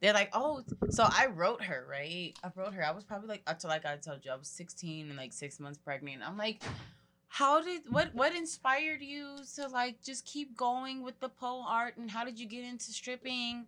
They're 0.02 0.14
like, 0.14 0.30
oh, 0.34 0.64
so 0.90 1.04
I 1.08 1.28
wrote 1.28 1.62
her, 1.62 1.86
right? 1.88 2.34
I 2.44 2.50
wrote 2.56 2.74
her. 2.74 2.84
I 2.84 2.90
was 2.90 3.04
probably 3.04 3.30
like, 3.30 3.44
until 3.46 3.70
like 3.70 3.86
I 3.86 3.98
told 3.98 4.26
you, 4.26 4.32
I 4.32 4.36
was 4.36 4.48
16 4.48 5.10
and 5.10 5.18
like 5.18 5.32
six 5.32 5.60
months 5.60 5.78
pregnant. 5.78 6.24
I'm 6.28 6.38
like, 6.38 6.64
how 7.36 7.62
did 7.62 7.82
what 7.90 8.14
what 8.16 8.34
inspired 8.36 9.02
you 9.02 9.38
to 9.56 9.68
like 9.68 10.02
just 10.02 10.26
keep 10.26 10.56
going 10.56 11.04
with 11.04 11.20
the 11.20 11.30
pole 11.30 11.66
art 11.68 11.98
and 11.98 12.10
how 12.12 12.24
did 12.24 12.40
you 12.40 12.48
get 12.48 12.64
into 12.64 12.92
stripping? 12.92 13.66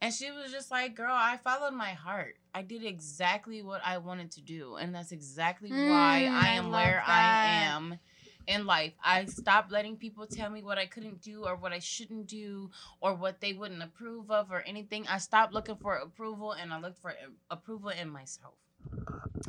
And 0.00 0.12
she 0.12 0.30
was 0.30 0.50
just 0.52 0.70
like, 0.70 0.94
girl, 0.94 1.14
I 1.14 1.38
followed 1.38 1.74
my 1.74 1.90
heart. 1.92 2.36
I 2.54 2.62
did 2.62 2.84
exactly 2.84 3.62
what 3.62 3.80
I 3.84 3.98
wanted 3.98 4.30
to 4.32 4.40
do. 4.40 4.76
And 4.76 4.94
that's 4.94 5.12
exactly 5.12 5.72
why 5.72 6.28
Mm, 6.28 6.32
I 6.32 6.48
I 6.48 6.48
am 6.54 6.70
love 6.70 6.72
where 6.72 7.02
I 7.06 7.24
am 7.42 7.98
in 8.46 8.66
life. 8.66 8.92
I 9.04 9.24
stopped 9.26 9.70
letting 9.72 9.96
people 9.96 10.26
tell 10.26 10.50
me 10.50 10.62
what 10.62 10.78
I 10.78 10.86
couldn't 10.86 11.22
do 11.22 11.44
or 11.44 11.56
what 11.56 11.72
I 11.72 11.78
shouldn't 11.80 12.26
do 12.26 12.70
or 13.00 13.14
what 13.14 13.40
they 13.40 13.52
wouldn't 13.52 13.82
approve 13.82 14.30
of 14.30 14.50
or 14.52 14.62
anything. 14.62 15.06
I 15.08 15.18
stopped 15.18 15.52
looking 15.54 15.76
for 15.76 15.96
approval 15.96 16.52
and 16.52 16.72
I 16.72 16.80
looked 16.80 16.98
for 17.00 17.10
a- 17.12 17.54
approval 17.54 17.90
in 17.90 18.10
myself. 18.10 18.54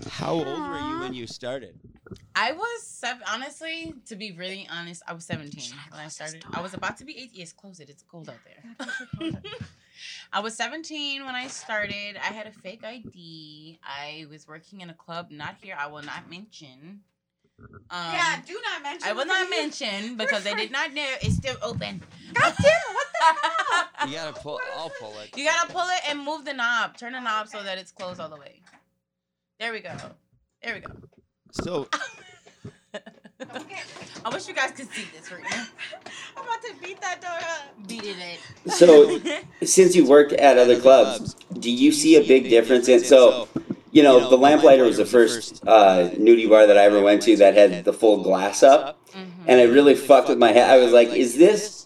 How 0.10 0.34
old 0.34 0.45
were 0.45 0.80
you 0.80 0.99
when 0.99 1.14
you 1.14 1.27
started? 1.27 1.80
I 2.35 2.51
was 2.51 2.84
seven. 2.84 3.23
Honestly, 3.31 3.93
to 4.07 4.15
be 4.15 4.31
really 4.31 4.68
honest, 4.72 5.03
I 5.07 5.14
was 5.14 5.26
seventeen 5.26 5.72
when 5.89 5.99
I 5.99 6.07
started. 6.07 6.43
I 6.53 6.61
was 6.61 6.73
about 6.73 6.97
to 6.97 7.05
be 7.05 7.18
eight. 7.18 7.31
Yes, 7.34 7.53
close 7.53 7.80
it. 7.80 7.89
It's 7.89 8.03
cold 8.03 8.30
out 8.30 8.38
there. 8.45 9.34
I 10.34 10.39
was 10.39 10.55
seventeen 10.55 11.26
when 11.26 11.35
I 11.35 11.47
started. 11.47 12.18
I 12.18 12.34
had 12.34 12.47
a 12.47 12.51
fake 12.51 12.84
ID. 12.84 13.80
I 13.84 14.26
was 14.30 14.47
working 14.47 14.81
in 14.81 14.89
a 14.89 14.93
club, 14.93 15.27
not 15.30 15.55
here. 15.61 15.76
I 15.80 15.88
will 15.88 16.03
not 16.03 16.30
mention. 16.30 17.01
Um, 17.60 18.14
yeah, 18.14 18.41
do 18.45 18.60
not 18.72 18.81
mention. 18.84 19.07
I 19.07 19.14
will 19.14 19.26
not 19.26 19.49
mention 19.49 20.15
because 20.18 20.43
they 20.43 20.55
did 20.55 20.72
not 20.72 20.93
know 20.93 21.05
it's 21.22 21.35
still 21.35 21.55
open. 21.61 22.01
God 22.34 22.53
damn 22.57 22.65
it! 22.65 22.95
What 22.95 23.07
the 23.14 23.39
hell? 23.41 24.10
You 24.10 24.15
gotta 24.15 24.34
pull. 24.34 24.60
I'll 24.76 24.91
pull 24.99 25.14
it. 25.19 25.38
You 25.38 25.45
gotta 25.45 25.72
pull 25.72 25.85
it 25.88 26.10
and 26.10 26.19
move 26.19 26.45
the 26.45 26.53
knob. 26.53 26.97
Turn 26.97 27.14
the 27.14 27.19
knob 27.19 27.47
so 27.47 27.61
that 27.64 27.77
it's 27.77 27.91
closed 27.91 28.19
all 28.19 28.30
the 28.30 28.38
way. 28.38 28.61
There 29.59 29.71
we 29.71 29.80
go. 29.80 29.95
There 30.63 30.73
we 30.75 30.80
go. 30.80 30.91
So 31.51 31.88
Okay. 33.55 33.80
I 34.23 34.30
wish 34.30 34.47
you 34.47 34.53
guys 34.53 34.71
could 34.71 34.89
see 34.91 35.03
this 35.15 35.31
right 35.31 35.43
now. 35.51 35.65
I'm 36.38 36.43
about 36.43 36.61
to 36.61 36.73
beat 36.81 37.01
that 37.01 37.21
door 37.21 37.31
up. 37.31 37.88
Beating 37.88 38.15
it. 38.19 38.39
So, 38.71 39.19
since 39.65 39.95
you 39.95 40.07
work 40.07 40.31
at 40.34 40.57
other 40.57 40.80
clubs, 40.80 41.34
do 41.59 41.69
you 41.69 41.91
see 41.91 42.15
a 42.15 42.25
big 42.25 42.49
difference 42.49 42.88
in? 42.88 43.03
So, 43.03 43.49
you 43.91 44.01
know, 44.03 44.30
the 44.30 44.38
Lamplighter 44.38 44.84
was 44.85 44.97
the 44.97 45.05
first 45.05 45.61
uh, 45.67 46.09
nudie 46.17 46.47
bar 46.49 46.65
that 46.67 46.77
I 46.77 46.84
ever 46.84 47.01
went 47.01 47.21
to 47.23 47.35
that 47.38 47.53
had 47.55 47.84
the 47.84 47.93
full 47.93 48.23
glass 48.23 48.63
up, 48.63 48.99
Mhm. 49.11 49.30
and 49.47 49.59
it 49.59 49.65
really 49.73 49.95
fucked 49.95 50.30
with 50.30 50.38
my 50.38 50.51
head. 50.51 50.69
I 50.69 50.77
was 50.77 50.93
like, 50.93 51.09
is 51.09 51.38
this 51.38 51.82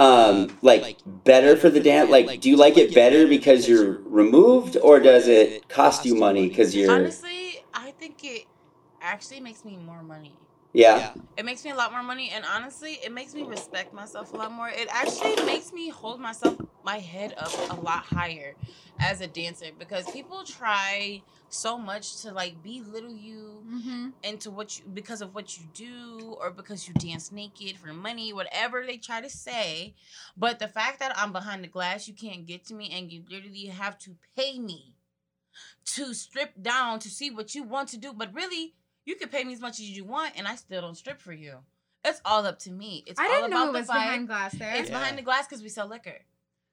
um, 0.00 0.58
like 0.62 0.98
better 1.06 1.56
for 1.56 1.68
the 1.68 1.80
dance? 1.80 2.10
Like, 2.10 2.40
do 2.40 2.48
you 2.48 2.56
like 2.56 2.78
it 2.78 2.94
better 2.94 3.26
because 3.26 3.68
you're 3.68 4.00
removed, 4.04 4.76
or 4.76 4.98
does 4.98 5.28
it 5.28 5.68
cost 5.68 6.04
you 6.04 6.14
money 6.14 6.48
because 6.48 6.74
you're? 6.74 6.90
Honestly, 6.90 7.62
I 7.74 7.90
think 7.92 8.24
it 8.24 8.46
actually 9.02 9.40
makes 9.40 9.64
me 9.64 9.76
more 9.76 10.02
money. 10.02 10.32
Yeah. 10.72 11.12
It 11.36 11.44
makes 11.44 11.64
me 11.64 11.72
a 11.72 11.74
lot 11.74 11.92
more 11.92 12.02
money, 12.02 12.30
and 12.30 12.44
honestly, 12.44 12.98
it 13.04 13.12
makes 13.12 13.34
me 13.34 13.42
respect 13.42 13.92
myself 13.92 14.32
a 14.32 14.36
lot 14.36 14.52
more. 14.52 14.68
It 14.68 14.88
actually 14.90 15.44
makes 15.44 15.72
me 15.72 15.90
hold 15.90 16.20
myself, 16.20 16.56
my 16.84 16.98
head 16.98 17.34
up 17.36 17.52
a 17.70 17.80
lot 17.80 18.04
higher 18.04 18.54
as 19.00 19.20
a 19.20 19.26
dancer 19.26 19.66
because 19.78 20.10
people 20.10 20.44
try 20.44 21.22
so 21.52 21.76
much 21.76 22.22
to 22.22 22.32
like 22.32 22.62
belittle 22.62 23.14
you 23.14 23.62
Mm-hmm. 23.70 24.08
into 24.24 24.50
what 24.50 24.78
you 24.78 24.84
because 24.92 25.20
of 25.22 25.34
what 25.34 25.56
you 25.58 25.64
do 25.74 26.36
or 26.40 26.50
because 26.50 26.88
you 26.88 26.94
dance 26.94 27.30
naked 27.30 27.76
for 27.76 27.92
money, 27.92 28.32
whatever 28.32 28.84
they 28.84 28.96
try 28.96 29.20
to 29.20 29.28
say. 29.30 29.94
But 30.36 30.58
the 30.58 30.66
fact 30.68 30.98
that 31.00 31.12
I'm 31.16 31.32
behind 31.32 31.62
the 31.62 31.68
glass, 31.68 32.08
you 32.08 32.14
can't 32.14 32.46
get 32.46 32.64
to 32.66 32.74
me, 32.74 32.90
and 32.92 33.12
you 33.12 33.22
literally 33.30 33.66
have 33.66 33.96
to 34.00 34.16
pay 34.36 34.58
me 34.58 34.94
to 35.94 36.14
strip 36.14 36.60
down 36.60 36.98
to 37.00 37.08
see 37.08 37.30
what 37.30 37.54
you 37.54 37.62
want 37.62 37.88
to 37.90 37.96
do. 37.98 38.12
But 38.12 38.32
really, 38.34 38.74
you 39.04 39.14
can 39.16 39.28
pay 39.28 39.44
me 39.44 39.52
as 39.52 39.60
much 39.60 39.78
as 39.78 39.88
you 39.90 40.04
want, 40.04 40.32
and 40.36 40.48
I 40.48 40.56
still 40.56 40.80
don't 40.80 40.96
strip 40.96 41.20
for 41.20 41.32
you. 41.32 41.58
It's 42.04 42.20
all 42.24 42.46
up 42.46 42.58
to 42.60 42.70
me. 42.72 43.04
It's 43.06 43.20
I 43.20 43.24
all 43.26 43.30
didn't 43.30 43.52
about 43.52 43.64
know 43.64 43.68
it 43.70 43.72
the 43.72 43.78
was 43.80 43.88
vibe. 43.88 43.92
behind 43.94 44.26
glass 44.28 44.52
there. 44.54 44.74
It's 44.76 44.88
Yeah. 44.90 44.98
behind 44.98 45.18
the 45.18 45.22
glass 45.22 45.46
because 45.46 45.62
we 45.62 45.68
sell 45.68 45.86
liquor. 45.86 46.18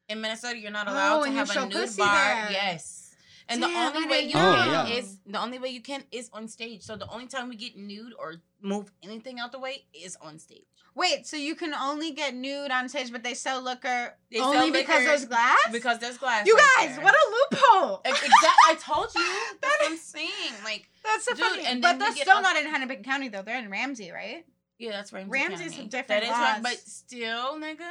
In 0.09 0.21
Minnesota, 0.21 0.57
you're 0.57 0.71
not 0.71 0.87
Oh, 0.87 0.91
allowed 0.93 1.25
to 1.25 1.31
have 1.31 1.49
a 1.49 1.65
nude 1.65 1.97
bar. 1.97 2.15
there. 2.15 2.51
Yes. 2.51 3.06
And 3.49 3.61
Damn, 3.61 3.71
the 3.71 3.97
only 3.99 4.09
way 4.09 4.21
you 4.27 4.33
know. 4.35 4.49
Oh, 4.51 4.55
can 4.55 4.67
Oh, 4.69 4.71
yeah. 4.89 4.95
is 4.97 5.17
the 5.25 5.39
only 5.41 5.57
way 5.59 5.69
you 5.69 5.81
can 5.81 6.03
is 6.11 6.29
on 6.33 6.47
stage. 6.47 6.81
So 6.83 6.95
the 6.97 7.07
only 7.09 7.27
time 7.27 7.47
we 7.49 7.55
get 7.55 7.77
nude 7.77 8.13
or 8.19 8.35
move 8.61 8.91
anything 9.01 9.39
out 9.39 9.51
the 9.51 9.59
way 9.59 9.85
is 9.93 10.17
on 10.21 10.37
stage. 10.39 10.65
Wait, 10.95 11.27
so 11.27 11.37
you 11.37 11.53
can 11.55 11.73
only 11.75 12.11
get 12.11 12.33
nude 12.33 12.71
on 12.71 12.89
stage, 12.89 13.11
but 13.11 13.23
they 13.23 13.35
sell 13.35 13.61
liquor 13.61 14.15
They 14.31 14.39
only 14.39 14.57
sell 14.57 14.71
because 14.71 14.87
liquor 14.89 15.03
there's 15.03 15.25
glass? 15.25 15.57
Because 15.71 15.99
there's 15.99 16.17
glass. 16.17 16.45
you 16.47 16.55
right 16.55 16.67
guys, 16.79 16.95
there. 16.95 17.05
what 17.05 17.13
a 17.13 17.55
loophole! 17.55 18.01
Exactly. 18.03 18.29
I 18.67 18.75
told 18.79 19.07
you. 19.15 19.21
That's 19.61 19.79
what 19.79 19.91
I'm 19.91 19.97
saying. 19.97 20.53
Like, 20.65 20.89
That's 21.03 21.23
so 21.25 21.33
Dude, 21.35 21.45
funny. 21.45 21.65
and 21.67 21.81
but 21.83 21.99
that's 21.99 22.19
still 22.19 22.37
off- 22.37 22.43
not 22.43 22.57
in 22.57 22.65
Hennepin 22.65 23.03
County 23.03 23.29
though. 23.29 23.43
They're 23.43 23.59
in 23.59 23.69
Ramsey, 23.69 24.11
right? 24.11 24.43
yeah, 24.79 24.91
that's 24.91 25.11
Ramsey 25.13 25.29
Ramsey's 25.31 25.71
County. 25.73 25.87
different 25.87 26.07
That 26.07 26.23
is 26.23 26.29
right, 26.29 26.53
laws. 26.53 26.61
but 26.63 26.77
still, 26.79 27.59
nigga. 27.59 27.87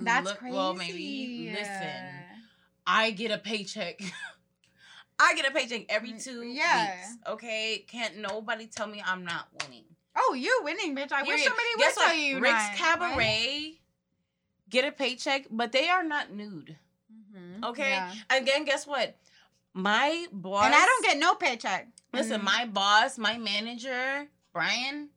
That's 0.00 0.24
look, 0.26 0.38
crazy. 0.38 0.54
Well, 0.56 0.74
maybe 0.74 1.50
listen. 1.56 2.04
I 2.86 3.10
get 3.12 3.30
a 3.32 3.38
paycheck. 3.38 4.00
I 5.18 5.34
get 5.34 5.46
a 5.48 5.52
paycheck 5.52 5.86
every 5.88 6.12
Mm, 6.12 6.24
two 6.24 6.42
yeah. 6.42 6.90
weeks. 6.96 7.16
Okay, 7.28 7.84
can't 7.88 8.18
nobody 8.18 8.66
tell 8.66 8.86
me 8.86 9.02
I'm 9.04 9.24
not 9.24 9.48
winning. 9.62 9.84
Oh, 10.16 10.34
you're 10.34 10.62
winning, 10.62 10.94
bitch. 10.96 11.12
I 11.12 11.22
wish 11.22 11.30
Period. 11.30 11.44
somebody 11.44 11.68
Guess 11.78 11.96
would 11.96 12.02
tell 12.02 12.10
what? 12.10 12.18
you. 12.18 12.40
Rick's 12.40 12.68
Cabaret 12.76 13.16
right? 13.16 13.74
get 14.70 14.84
a 14.84 14.92
paycheck, 14.92 15.46
but 15.50 15.72
they 15.72 15.88
are 15.88 16.04
not 16.04 16.30
nude. 16.32 16.76
Mhm. 17.12 17.64
Okay. 17.64 17.90
Yeah. 17.90 18.14
Again, 18.30 18.64
guess 18.64 18.86
what? 18.86 19.16
My 19.72 20.26
boss 20.32 20.66
And 20.66 20.74
I 20.74 20.84
don't 20.86 21.04
get 21.04 21.18
no 21.18 21.34
paycheck. 21.34 21.88
listen. 22.12 22.40
Mhm. 22.40 22.44
My 22.44 22.64
boss, 22.66 23.18
my 23.18 23.38
manager, 23.38 24.28
Brian. 24.52 25.10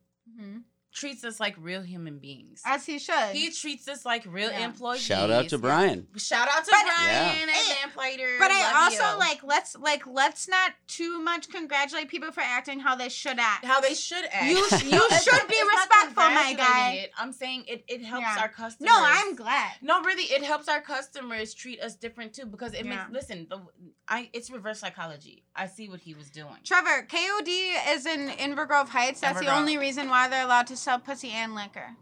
Treats 0.98 1.24
us 1.24 1.38
like 1.40 1.54
real 1.58 1.82
human 1.82 2.18
beings. 2.18 2.62
As 2.66 2.84
he 2.86 2.98
should. 2.98 3.30
He 3.32 3.50
treats 3.50 3.86
us 3.88 4.04
like 4.04 4.24
real 4.26 4.50
Yeah. 4.50 4.64
employees. 4.64 5.00
shout 5.02 5.30
out 5.30 5.48
to 5.50 5.58
Brian. 5.58 6.06
Shout 6.16 6.48
out 6.48 6.64
to 6.64 6.70
But- 6.70 6.84
Brian 6.84 7.08
Yeah. 7.08 7.42
and 7.42 7.50
Lamplighter. 7.82 8.36
but 8.38 8.50
I 8.50 8.84
also 8.84 9.12
you. 9.12 9.18
like 9.18 9.42
let's 9.44 9.76
like 9.76 10.06
let's 10.06 10.48
not 10.48 10.72
too 10.86 11.20
much 11.20 11.48
congratulate 11.50 12.08
people 12.08 12.32
for 12.32 12.40
acting 12.40 12.80
how 12.80 12.94
they 12.96 13.08
should 13.08 13.38
act. 13.38 13.64
how 13.64 13.80
they 13.80 13.94
should 13.94 14.24
act. 14.32 14.46
You- 14.46 14.56
you 14.58 14.68
should 14.70 15.48
be 15.48 15.54
it's 15.54 15.74
not 15.74 15.88
respectful, 15.88 16.30
my 16.30 16.54
guy. 16.54 16.90
It. 17.04 17.12
I'm 17.18 17.32
saying 17.32 17.64
it. 17.68 17.84
It 17.88 18.02
helps 18.02 18.26
Yeah. 18.26 18.40
our 18.42 18.48
customers. 18.48 18.88
No, 18.90 18.96
I'm 19.00 19.34
glad. 19.34 19.72
No, 19.82 20.00
really, 20.02 20.24
it 20.24 20.42
helps 20.42 20.68
our 20.68 20.80
customers 20.80 21.54
treat 21.54 21.80
us 21.80 21.94
different 21.94 22.34
too 22.34 22.46
because 22.46 22.74
it 22.74 22.84
Yeah. 22.84 23.06
makes. 23.06 23.10
Listen, 23.12 23.46
the, 23.48 23.60
I 24.08 24.30
it's 24.32 24.50
reverse 24.50 24.80
psychology. 24.80 25.44
I 25.54 25.66
see 25.66 25.88
what 25.88 26.00
he 26.00 26.14
was 26.14 26.30
doing. 26.30 26.56
Trevor, 26.64 27.06
KOD 27.08 27.76
is 27.94 28.06
in 28.06 28.28
Inver 28.30 28.66
Grove 28.66 28.88
Heights. 28.88 29.20
That's 29.20 29.40
the 29.40 29.52
only 29.54 29.76
reason 29.78 30.08
why 30.08 30.28
they're 30.28 30.44
allowed 30.44 30.66
to 30.68 30.76
sell 30.88 30.98
pussy 30.98 31.30
and 31.30 31.54
liquor. 31.54 31.96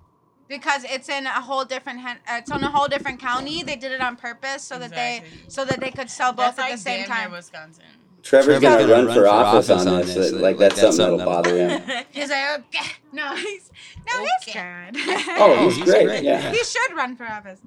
Because 0.49 0.85
it's 0.85 1.09
in 1.09 1.27
a 1.27 1.41
whole 1.41 1.65
different 1.65 1.99
uh, 2.07 2.15
it's 2.31 2.53
on 2.53 2.63
a 2.63 2.71
whole 2.71 2.87
different 2.87 3.19
county. 3.19 3.65
They 3.65 3.75
did 3.75 3.91
it 3.91 4.01
on 4.01 4.15
purpose 4.17 4.63
so 4.63 4.79
that 4.79 4.93
they 4.93 5.25
so 5.49 5.65
that 5.65 5.81
they 5.81 5.91
could 5.91 6.09
sell 6.09 6.33
both 6.33 6.55
That's 6.55 6.59
at 6.61 6.63
like 6.63 6.73
the 6.73 6.79
same 6.79 7.05
time. 7.07 7.33
Wisconsin. 7.33 7.83
Trevor's 8.23 8.61
Trevor's 8.61 8.63
gonna, 8.63 8.87
gonna 8.87 9.07
run, 9.07 9.15
for 9.15 9.29
office, 9.29 9.71
on 9.71 9.85
this. 9.85 10.15
this. 10.15 10.33
Like, 10.33 10.59
that's, 10.59 10.81
something 10.81 10.99
that'll 10.99 11.19
bother 11.19 11.57
him. 11.57 11.81
He's 12.11 12.29
like, 12.29 12.59
okay. 12.59 12.91
No, 13.13 13.37
he's 13.37 13.71
no, 14.05 14.21
he's 14.21 14.49
Okay. 14.49 14.91
good. 14.93 15.01
Oh, 15.39 15.65
he's, 15.65 15.77
he's 15.77 15.85
great. 15.85 16.05
great, 16.07 16.25
Yeah. 16.25 16.43
yeah. 16.43 16.51
he 16.51 16.65
should 16.65 16.93
run 16.97 17.15
for 17.17 17.25
office. 17.25 17.61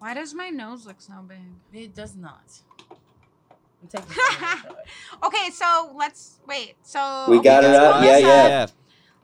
Why 0.00 0.14
does 0.14 0.34
my 0.34 0.50
nose 0.50 0.84
look 0.84 1.00
so 1.00 1.12
big? 1.28 1.38
It 1.72 1.94
does 1.94 2.16
not. 2.16 2.42
Take 3.88 4.04
the 4.08 4.14
camera, 4.14 4.62
show 4.62 4.68
it. 4.70 5.26
Okay, 5.26 5.50
so 5.52 5.92
let's 5.96 6.40
wait. 6.46 6.74
So 6.82 7.26
We 7.28 7.40
got 7.40 7.62
okay, 7.64 7.72
it 7.72 7.78
let's 7.78 7.94
up? 7.96 8.04
Yeah, 8.04 8.18
yeah. 8.18 8.66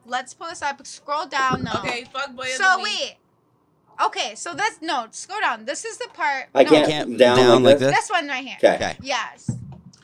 Let's 0.06 0.34
pull 0.34 0.48
this 0.48 0.62
up. 0.62 0.84
Scroll 0.86 1.26
down 1.26 1.64
though. 1.64 1.80
Okay, 1.80 2.04
fuck 2.12 2.34
boy. 2.34 2.46
So 2.46 2.76
the 2.76 2.82
week. 2.82 2.92
wait. 3.00 3.16
Okay, 4.06 4.34
so 4.34 4.54
that's 4.54 4.80
no. 4.82 5.06
Scroll 5.10 5.40
down. 5.40 5.64
This 5.64 5.84
is 5.84 5.96
the 5.98 6.08
part. 6.12 6.46
I 6.54 6.64
no, 6.64 6.70
can't, 6.70 6.88
Can't 6.88 7.18
down, 7.18 7.36
down 7.36 7.62
like 7.62 7.72
like 7.74 7.78
this. 7.78 7.96
This 7.96 8.10
one 8.10 8.28
right 8.28 8.44
here. 8.44 8.56
Okay. 8.58 8.74
Okay. 8.74 8.96
Yes. 9.02 9.50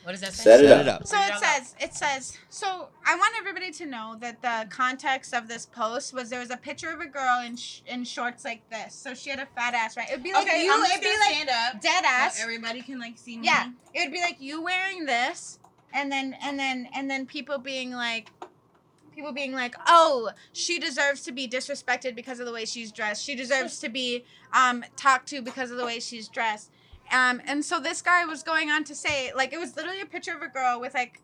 What 0.02 0.12
does 0.12 0.20
that 0.22 0.32
say? 0.32 0.42
Set 0.44 0.60
it 0.64 0.68
Set 0.68 0.78
up. 0.78 0.80
it 0.80 0.88
up. 0.88 1.06
So 1.06 1.16
it 1.16 1.34
says, 1.38 1.76
it 1.80 1.94
says, 1.94 2.36
so 2.48 2.88
I 3.06 3.14
want 3.14 3.34
everybody 3.38 3.70
to 3.70 3.86
know 3.86 4.16
that 4.18 4.42
the 4.42 4.66
context 4.68 5.32
of 5.32 5.46
this 5.46 5.64
post 5.66 6.12
was 6.12 6.28
there 6.28 6.40
was 6.40 6.50
a 6.50 6.56
picture 6.56 6.90
of 6.90 7.00
a 7.00 7.06
girl 7.06 7.40
in 7.46 7.54
sh- 7.56 7.82
in 7.86 8.02
shorts 8.04 8.44
like 8.44 8.68
this. 8.68 8.94
So 8.94 9.14
she 9.14 9.30
had 9.30 9.38
a 9.38 9.46
fat 9.54 9.74
ass, 9.74 9.96
right? 9.96 10.08
It'd 10.10 10.24
be 10.24 10.32
like 10.32 10.44
Okay, 10.48 10.64
you, 10.64 10.72
I'm 10.72 10.80
just 10.80 10.90
it'd 10.92 11.02
be 11.02 11.06
gonna 11.06 11.18
like 11.20 11.34
stand 11.34 11.50
up. 11.76 11.80
dead 11.80 12.04
ass. 12.04 12.36
So 12.38 12.42
everybody 12.42 12.82
can 12.82 12.98
like 12.98 13.16
see 13.16 13.36
me. 13.38 13.46
Yeah, 13.46 13.68
it 13.94 14.06
would 14.06 14.12
be 14.12 14.20
like 14.20 14.38
you 14.40 14.60
wearing 14.64 15.04
this, 15.06 15.60
and 15.92 16.10
then 16.10 16.34
and 16.42 16.58
then 16.58 16.88
and 16.96 17.08
then 17.08 17.24
people 17.24 17.58
being 17.58 17.92
like, 17.92 18.28
people 19.14 19.32
being 19.32 19.52
like, 19.52 19.74
oh, 19.86 20.30
she 20.52 20.78
deserves 20.78 21.22
to 21.22 21.32
be 21.32 21.48
disrespected 21.48 22.14
because 22.14 22.40
of 22.40 22.47
the 22.47 22.52
way 22.52 22.64
she's 22.64 22.93
dressed. 22.93 23.22
She 23.24 23.34
deserves 23.34 23.78
to 23.80 23.89
be 23.89 24.24
um 24.52 24.84
talked 24.97 25.28
to 25.28 25.43
because 25.43 25.70
of 25.70 25.76
the 25.76 25.84
way 25.84 26.01
she's 26.01 26.28
dressed. 26.28 26.70
Um, 27.12 27.43
and 27.47 27.64
so 27.64 27.78
this 27.80 28.01
guy 28.01 28.24
was 28.24 28.43
going 28.43 28.70
on 28.70 28.84
to 28.84 28.94
say, 28.94 29.32
like, 29.34 29.52
it 29.52 29.59
was 29.59 29.76
literally 29.76 30.01
a 30.01 30.06
picture 30.06 30.34
of 30.34 30.40
a 30.40 30.48
girl 30.48 30.80
with 30.80 30.94
like 30.94 31.20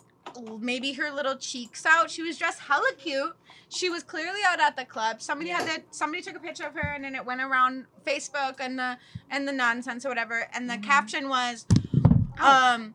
maybe 0.60 0.92
her 0.92 1.10
little 1.10 1.36
cheeks 1.36 1.86
out. 1.86 2.10
She 2.10 2.22
was 2.22 2.36
dressed 2.36 2.60
hella 2.60 2.90
cute. 2.98 3.34
She 3.70 3.88
was 3.88 4.02
clearly 4.02 4.40
out 4.46 4.60
at 4.60 4.76
the 4.76 4.84
club. 4.84 5.22
Somebody 5.22 5.50
had 5.50 5.66
that. 5.66 5.94
Somebody 5.94 6.22
took 6.22 6.36
a 6.36 6.40
picture 6.40 6.64
of 6.66 6.74
her, 6.74 6.92
and 6.94 7.04
then 7.04 7.14
it 7.14 7.24
went 7.24 7.40
around 7.40 7.86
Facebook 8.06 8.56
and 8.60 8.78
the 8.78 8.98
and 9.30 9.46
the 9.48 9.52
nonsense 9.52 10.04
or 10.04 10.08
whatever. 10.10 10.48
And 10.52 10.68
the 10.68 10.74
Mhm. 10.76 10.82
caption 10.82 11.28
was, 11.28 11.66
Oh. 12.40 12.90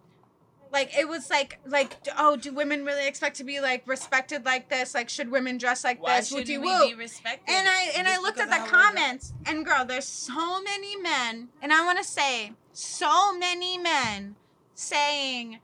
Like 0.74 0.98
it 0.98 1.08
was 1.08 1.30
like 1.30 1.60
like 1.66 1.96
oh, 2.18 2.36
do 2.36 2.52
women 2.52 2.84
really 2.84 3.08
expect 3.08 3.38
to 3.38 3.44
be 3.44 3.62
like 3.62 3.84
respected 3.88 4.44
like 4.44 4.70
this? 4.70 4.94
Like, 4.94 5.08
should 5.08 5.30
women 5.30 5.58
dress 5.58 5.84
like 5.84 6.02
Why 6.02 6.18
this? 6.18 6.30
shouldn't 6.30 6.48
we 6.48 6.58
woo. 6.58 6.90
be 6.90 6.96
respected? 6.96 7.54
And 7.54 7.68
I 7.70 7.92
and 7.96 8.08
I 8.08 8.18
looked 8.18 8.40
at 8.40 8.50
the 8.50 8.70
comments, 8.70 9.34
and 9.46 9.64
girl, 9.64 9.86
there's 9.86 10.08
so 10.08 10.62
many 10.62 10.98
men, 10.98 11.50
and 11.62 11.72
I 11.72 11.86
want 11.86 12.00
to 12.00 12.04
say 12.04 12.54
so 12.74 13.38
many 13.38 13.78
men 13.78 14.36
saying 14.74 15.60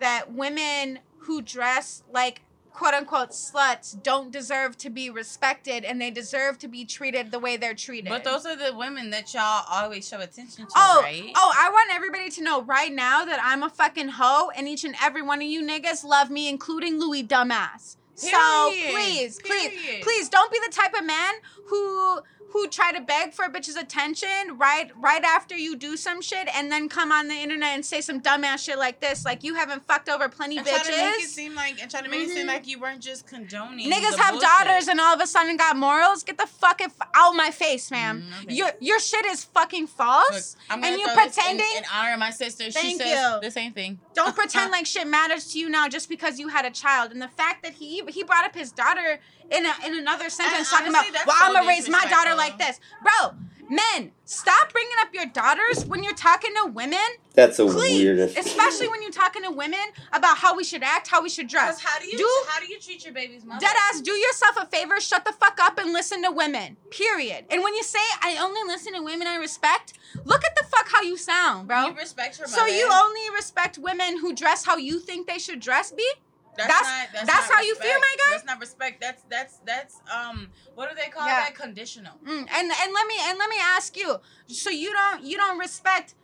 that 0.00 0.32
women 0.32 1.00
who 1.18 1.42
dress 1.42 2.02
like 2.10 2.42
quote 2.74 2.92
unquote 2.92 3.30
sluts 3.30 4.00
don't 4.02 4.30
deserve 4.30 4.76
to 4.78 4.90
be 4.90 5.08
respected, 5.08 5.84
and 5.84 6.00
they 6.00 6.10
deserve 6.10 6.58
to 6.58 6.68
be 6.68 6.84
treated 6.84 7.30
the 7.30 7.38
way 7.38 7.56
they're 7.56 7.72
treated. 7.74 8.10
But 8.10 8.24
those 8.24 8.44
are 8.44 8.56
the 8.56 8.76
women 8.76 9.10
that 9.10 9.32
y'all 9.32 9.64
always 9.70 10.06
show 10.06 10.20
attention 10.20 10.66
to, 10.66 10.72
Oh, 10.76 11.00
right? 11.02 11.30
oh! 11.34 11.52
I 11.56 11.70
want 11.70 11.90
everybody 11.94 12.28
to 12.30 12.42
know 12.42 12.62
right 12.62 12.92
now 12.92 13.24
that 13.24 13.40
I'm 13.42 13.62
a 13.62 13.70
fucking 13.70 14.08
hoe, 14.08 14.50
and 14.56 14.68
each 14.68 14.84
and 14.84 14.94
every 15.02 15.22
one 15.22 15.40
of 15.40 15.48
you 15.48 15.62
niggas 15.66 16.04
love 16.04 16.28
me, 16.30 16.48
including 16.48 16.98
Louis 17.00 17.22
dumbass. 17.24 17.96
So 18.16 18.28
Period. 18.70 18.92
please, 18.92 19.40
please, 19.44 19.70
Period. 19.82 20.02
please 20.02 20.28
don't 20.28 20.52
be 20.52 20.58
the 20.64 20.70
type 20.72 20.94
of 20.98 21.04
man 21.04 21.34
who 21.66 22.20
who 22.54 22.68
try 22.68 22.92
to 22.92 23.00
beg 23.00 23.32
for 23.32 23.44
a 23.44 23.50
bitch's 23.50 23.74
attention 23.76 24.28
right 24.56 24.90
right 24.96 25.22
after 25.24 25.56
you 25.56 25.76
do 25.76 25.96
some 25.96 26.22
shit 26.22 26.48
and 26.56 26.70
then 26.72 26.88
come 26.88 27.10
on 27.12 27.26
the 27.28 27.34
internet 27.34 27.74
and 27.74 27.84
say 27.84 28.00
some 28.00 28.20
dumbass 28.20 28.64
shit 28.64 28.78
like 28.78 29.00
this 29.00 29.24
like 29.24 29.42
you 29.44 29.54
haven't 29.56 29.84
fucked 29.86 30.08
over 30.08 30.28
plenty 30.28 30.56
and 30.56 30.66
try 30.66 30.78
to 30.78 30.90
make 30.90 30.98
it 31.00 31.20
bitches 31.20 31.26
seem 31.26 31.54
like 31.56 31.82
and 31.82 31.90
try 31.90 32.00
to 32.00 32.08
make 32.08 32.20
it 32.20 32.30
seem 32.30 32.44
Mhm. 32.46 32.48
like 32.54 32.66
you 32.68 32.78
weren't 32.80 33.00
just 33.00 33.26
condoning. 33.26 33.90
niggas 33.90 34.16
have 34.16 34.34
bullshit. 34.34 34.48
daughters 34.48 34.88
and 34.88 35.00
all 35.00 35.12
of 35.14 35.20
a 35.20 35.26
sudden 35.26 35.56
got 35.56 35.76
morals 35.76 36.22
get 36.22 36.38
the 36.38 36.46
fuck 36.46 36.80
f- 36.80 36.92
out 37.14 37.32
my 37.34 37.50
face 37.50 37.88
fam 37.88 38.22
Mm, 38.22 38.44
okay. 38.44 38.54
your 38.54 38.70
your 38.80 39.00
shit 39.00 39.26
is 39.26 39.44
fucking 39.44 39.82
Look, 39.82 39.90
false 39.90 40.56
I'm 40.70 40.82
and 40.84 40.96
you 40.98 41.06
throw 41.06 41.16
this 41.16 41.36
in- 41.36 41.42
pretending 41.42 41.76
in, 41.76 41.84
honor 41.92 42.12
of 42.14 42.18
my 42.20 42.30
sister. 42.30 42.64
She 42.66 42.70
Thank 42.70 43.02
says 43.02 43.10
you. 43.10 43.40
the 43.42 43.50
same 43.50 43.72
thing. 43.72 43.98
don't 44.14 44.34
pretend 44.42 44.70
like 44.70 44.86
shit 44.86 45.06
matters 45.08 45.50
to 45.52 45.58
you 45.58 45.68
now 45.68 45.88
just 45.88 46.08
because 46.08 46.38
you 46.38 46.48
had 46.48 46.64
a 46.64 46.70
child 46.70 47.10
and 47.10 47.20
the 47.20 47.28
fact 47.28 47.64
that 47.64 47.74
he 47.74 48.02
he 48.08 48.22
brought 48.22 48.44
up 48.44 48.54
his 48.54 48.70
daughter 48.70 49.18
in 49.50 49.64
a, 49.66 49.72
in 49.86 49.98
another 49.98 50.28
sentence 50.30 50.70
talking 50.70 50.88
honestly, 50.88 51.10
about 51.10 51.12
that's 51.12 51.26
well 51.26 51.36
so 51.38 51.44
i'm 51.46 51.52
gonna 51.54 51.68
raise 51.68 51.88
my 51.88 52.04
daughter 52.06 52.34
like 52.34 52.58
this 52.58 52.80
bro 53.02 53.34
men 53.70 54.12
stop 54.24 54.70
bringing 54.72 54.92
up 55.00 55.08
your 55.14 55.24
daughters 55.26 55.86
when 55.86 56.02
you're 56.02 56.14
talking 56.14 56.52
to 56.62 56.70
women 56.70 56.98
That's 57.32 57.56
the 57.56 57.66
please 57.66 58.02
weirdest. 58.04 58.36
especially 58.38 58.88
when 58.88 59.00
you're 59.02 59.10
talking 59.10 59.42
to 59.42 59.50
women 59.50 59.80
about 60.12 60.36
how 60.36 60.54
we 60.54 60.64
should 60.64 60.82
act 60.82 61.08
how 61.08 61.22
we 61.22 61.30
should 61.30 61.48
dress 61.48 61.82
how 61.82 61.98
do 61.98 62.06
you 62.06 62.18
Do- 62.18 62.44
how 62.48 62.60
do 62.60 62.66
you 62.66 62.78
treat 62.78 63.04
your 63.04 63.14
baby's 63.14 63.44
mother? 63.44 63.60
Dead 63.60 63.74
ass, 63.90 64.00
do 64.02 64.12
yourself 64.12 64.56
a 64.60 64.66
favor, 64.66 65.00
shut 65.00 65.24
the 65.24 65.32
fuck 65.32 65.58
up 65.60 65.78
and 65.78 65.92
listen 65.92 66.22
to 66.22 66.30
women. 66.30 66.76
Period. 66.90 67.46
And 67.50 67.62
when 67.62 67.74
you 67.74 67.82
say 67.82 67.98
I 68.22 68.36
only 68.40 68.60
listen 68.66 68.92
to 68.94 69.02
women 69.02 69.26
I 69.26 69.36
respect, 69.36 69.94
look 70.24 70.44
at 70.44 70.54
the 70.56 70.64
fuck 70.64 70.88
how 70.90 71.02
you 71.02 71.16
sound, 71.16 71.66
bro. 71.68 71.86
You 71.86 71.94
respect 71.94 72.38
your 72.38 72.46
mother. 72.48 72.58
So 72.60 72.66
you 72.66 72.88
only 72.92 73.20
respect 73.34 73.78
women 73.78 74.18
who 74.20 74.34
dress 74.34 74.64
how 74.64 74.76
you 74.76 75.00
think 75.00 75.26
they 75.26 75.38
should 75.38 75.60
dress 75.60 75.90
be? 75.90 76.06
That's 76.56 76.68
That's- 76.68 76.82
not, 76.86 77.08
that's, 77.12 77.26
that's 77.26 77.50
how 77.50 77.60
you 77.62 77.74
feel, 77.76 77.98
my 77.98 78.14
guy? 78.18 78.30
That's 78.32 78.44
not 78.44 78.60
respect. 78.60 79.00
That's 79.00 79.22
that's 79.28 79.58
that's 79.66 80.00
um 80.12 80.50
what 80.74 80.88
do 80.90 80.96
they 80.96 81.10
call 81.10 81.26
Yeah. 81.26 81.44
that? 81.44 81.54
Conditional. 81.54 82.14
Mm, 82.24 82.38
and 82.38 82.48
and 82.82 82.92
let 82.92 83.06
me 83.06 83.14
and 83.28 83.38
let 83.38 83.48
me 83.50 83.56
ask 83.76 83.96
you. 83.96 84.16
So 84.48 84.70
you 84.70 84.92
don't 84.92 85.22
you 85.24 85.36
don't 85.36 85.58
respect 85.58 86.14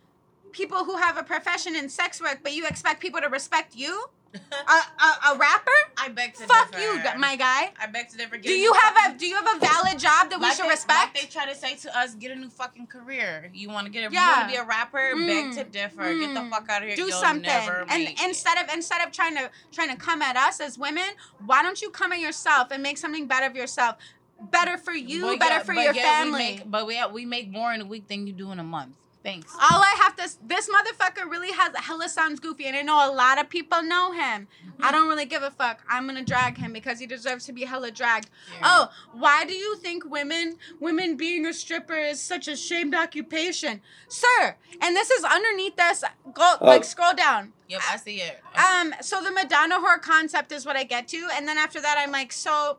people 0.52 0.84
who 0.84 0.96
have 0.96 1.16
a 1.16 1.22
profession 1.22 1.74
in 1.76 1.88
sex 1.88 2.20
work, 2.20 2.40
but 2.42 2.52
you 2.52 2.66
expect 2.66 3.00
people 3.00 3.20
to 3.20 3.28
respect 3.28 3.74
you? 3.76 4.06
A 4.34 4.72
a, 4.72 5.34
a 5.34 5.38
rapper? 5.38 5.72
I 5.98 6.08
beg 6.08 6.34
to 6.34 6.40
differ. 6.42 6.52
Fuck 6.54 6.70
differ. 6.70 6.82
you, 7.14 7.18
my 7.18 7.34
guy. 7.34 7.72
I 7.82 7.88
beg 7.88 8.10
to 8.10 8.16
differ. 8.16 8.36
Get 8.36 8.44
Do 8.44 8.52
you 8.52 8.72
have 8.74 8.94
fucking- 8.94 9.16
a 9.16 9.18
do 9.18 9.26
you 9.26 9.34
have 9.34 9.56
a 9.56 9.58
valid 9.58 9.98
job 9.98 10.30
that 10.30 10.38
we 10.38 10.48
should 10.52 10.66
they, 10.66 10.68
respect? 10.68 11.16
Like 11.16 11.20
they 11.20 11.26
try 11.26 11.46
to 11.46 11.54
say 11.56 11.74
to 11.74 11.98
us, 11.98 12.14
get 12.14 12.30
a 12.30 12.36
new 12.36 12.48
fucking 12.48 12.86
career. 12.86 13.50
You 13.52 13.70
want 13.70 13.86
to 13.86 13.92
get 13.92 14.08
a, 14.08 14.14
Yeah. 14.14 14.24
you 14.24 14.36
want 14.36 14.48
to 14.48 14.52
be 14.52 14.56
a 14.58 14.64
rapper? 14.64 14.98
Mm, 15.16 15.26
Beg 15.56 15.64
to 15.64 15.70
differ. 15.72 16.14
Get 16.14 16.32
the 16.34 16.40
mm. 16.42 16.50
fuck 16.50 16.68
out 16.68 16.82
of 16.82 16.86
here. 16.88 16.96
do 16.96 17.06
You'll 17.08 17.10
something 17.20 17.50
and 17.50 17.88
make 18.04 18.20
it. 18.20 18.24
instead 18.24 18.56
of 18.62 18.72
instead 18.72 19.04
of 19.04 19.10
trying 19.10 19.34
to 19.34 19.50
trying 19.72 19.88
to 19.90 19.96
come 19.96 20.22
at 20.22 20.36
us 20.36 20.60
as 20.60 20.78
women 20.78 21.08
why 21.44 21.62
don't 21.64 21.82
you 21.82 21.90
come 21.90 22.12
at 22.12 22.20
yourself 22.20 22.68
and 22.70 22.84
make 22.84 22.98
something 22.98 23.26
better 23.26 23.46
of 23.46 23.56
yourself 23.56 23.96
better 24.40 24.78
for 24.78 24.92
you 24.92 25.22
But 25.22 25.40
better 25.40 25.54
yeah- 25.56 25.62
for 25.64 25.72
your 25.74 25.92
yet 25.92 26.04
family 26.04 26.32
We 26.32 26.56
make, 26.58 26.70
but 26.70 26.86
we 26.86 27.02
we 27.12 27.26
make 27.26 27.50
more 27.50 27.72
in 27.72 27.80
a 27.80 27.84
week 27.84 28.06
than 28.06 28.28
you 28.28 28.32
do 28.32 28.52
in 28.52 28.60
a 28.60 28.64
month. 28.64 28.94
Thanks. 29.22 29.52
all 29.54 29.82
I 29.82 29.94
have 30.00 30.16
to 30.16 30.30
this 30.46 30.68
motherfucker 30.68 31.30
really 31.30 31.52
has 31.52 31.76
hella 31.76 32.08
sounds 32.08 32.40
goofy 32.40 32.64
and 32.66 32.76
I 32.76 32.82
know 32.82 33.10
a 33.10 33.12
lot 33.12 33.38
of 33.38 33.50
people 33.50 33.82
know 33.82 34.12
him. 34.12 34.48
Mm-hmm. 34.66 34.84
I 34.84 34.92
don't 34.92 35.08
really 35.08 35.26
give 35.26 35.42
a 35.42 35.50
fuck. 35.50 35.82
I'm 35.90 36.06
gonna 36.06 36.24
drag 36.24 36.56
him 36.56 36.72
because 36.72 36.98
he 36.98 37.06
deserves 37.06 37.44
to 37.46 37.52
be 37.52 37.64
hella 37.64 37.90
dragged. 37.90 38.30
Oh, 38.62 38.88
why 39.12 39.44
do 39.44 39.52
you 39.52 39.76
think 39.76 40.10
women 40.10 40.56
women 40.80 41.16
being 41.16 41.44
a 41.44 41.52
stripper 41.52 41.94
is 41.94 42.20
such 42.20 42.48
a 42.48 42.56
shamed 42.56 42.94
occupation? 42.94 43.82
Sir, 44.08 44.56
and 44.80 44.96
this 44.96 45.10
is 45.10 45.22
underneath 45.24 45.76
this 45.76 46.02
go 46.32 46.56
like 46.62 46.84
scroll 46.84 47.14
down. 47.14 47.52
Yep, 47.68 47.80
I 47.90 47.96
see 47.98 48.22
it. 48.22 48.40
Um, 48.56 48.94
so 49.00 49.22
the 49.22 49.30
Madonna 49.30 49.76
whore 49.78 50.00
concept 50.00 50.50
is 50.50 50.64
what 50.64 50.76
I 50.76 50.84
get 50.84 51.08
to, 51.08 51.28
and 51.34 51.46
then 51.46 51.58
after 51.58 51.80
that, 51.80 51.96
I'm 51.98 52.10
like, 52.10 52.32
so. 52.32 52.78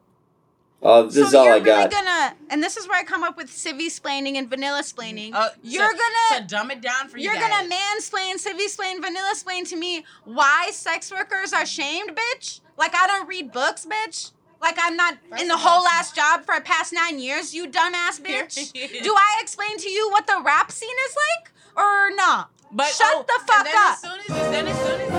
Oh, 0.84 1.04
this 1.04 1.16
so 1.16 1.22
is 1.28 1.34
all 1.36 1.46
you're 1.46 1.54
I 1.54 1.58
really 1.58 1.90
got. 1.90 1.92
gonna, 1.92 2.36
and 2.50 2.64
this 2.64 2.76
is 2.76 2.88
where 2.88 3.00
I 3.00 3.04
come 3.04 3.22
up 3.24 3.38
with 3.38 3.48
civvy 3.48 3.88
splaining 3.88 4.36
and 4.38 4.50
vanilla 4.50 4.82
splaining. 4.82 5.32
Uh, 5.34 5.50
you're 5.62 5.88
to, 5.88 5.96
gonna, 5.98 6.42
to 6.42 6.48
dumb 6.48 6.72
it 6.72 6.82
down 6.82 7.08
for 7.08 7.18
you 7.18 7.26
you're 7.26 7.36
guys. 7.40 7.50
gonna 7.50 7.70
mansplain, 7.70 8.36
civvy 8.44 8.68
splain, 8.68 9.00
vanilla 9.02 9.34
splain 9.36 9.66
to 9.66 9.76
me 9.76 10.04
why 10.26 10.70
sex 10.74 11.12
workers 11.12 11.54
are 11.54 11.66
shamed, 11.68 12.12
bitch. 12.18 12.62
Like 12.78 12.96
I 12.96 13.06
don't 13.06 13.28
read 13.28 13.52
books, 13.52 13.86
bitch. 13.86 14.32
Like 14.60 14.76
I'm 14.80 14.96
not 14.96 15.18
First 15.30 15.42
in 15.44 15.48
the 15.50 15.58
whole 15.58 15.84
last 15.84 16.16
job 16.16 16.46
for 16.46 16.56
the 16.56 16.62
past 16.62 16.94
nine 16.94 17.20
years, 17.20 17.54
you 17.54 17.68
dumbass 17.68 18.20
bitch. 18.26 18.72
Do 18.74 19.14
I 19.16 19.40
explain 19.42 19.78
to 19.78 19.90
you 19.90 20.10
what 20.10 20.26
the 20.26 20.42
rap 20.44 20.72
scene 20.72 20.90
is 21.10 21.16
like, 21.16 21.52
or 21.78 22.16
not? 22.16 22.50
But 22.72 22.88
Shut 22.88 23.08
oh, 23.12 23.26
the 23.28 23.46
fuck 23.46 23.58
and 23.58 23.68
then 23.68 23.76
up. 23.76 23.94
As 23.94 24.02
soon 24.02 24.20
as, 24.20 24.52
then 24.52 24.68
as 24.68 24.78
soon 24.78 25.02
as, 25.02 25.10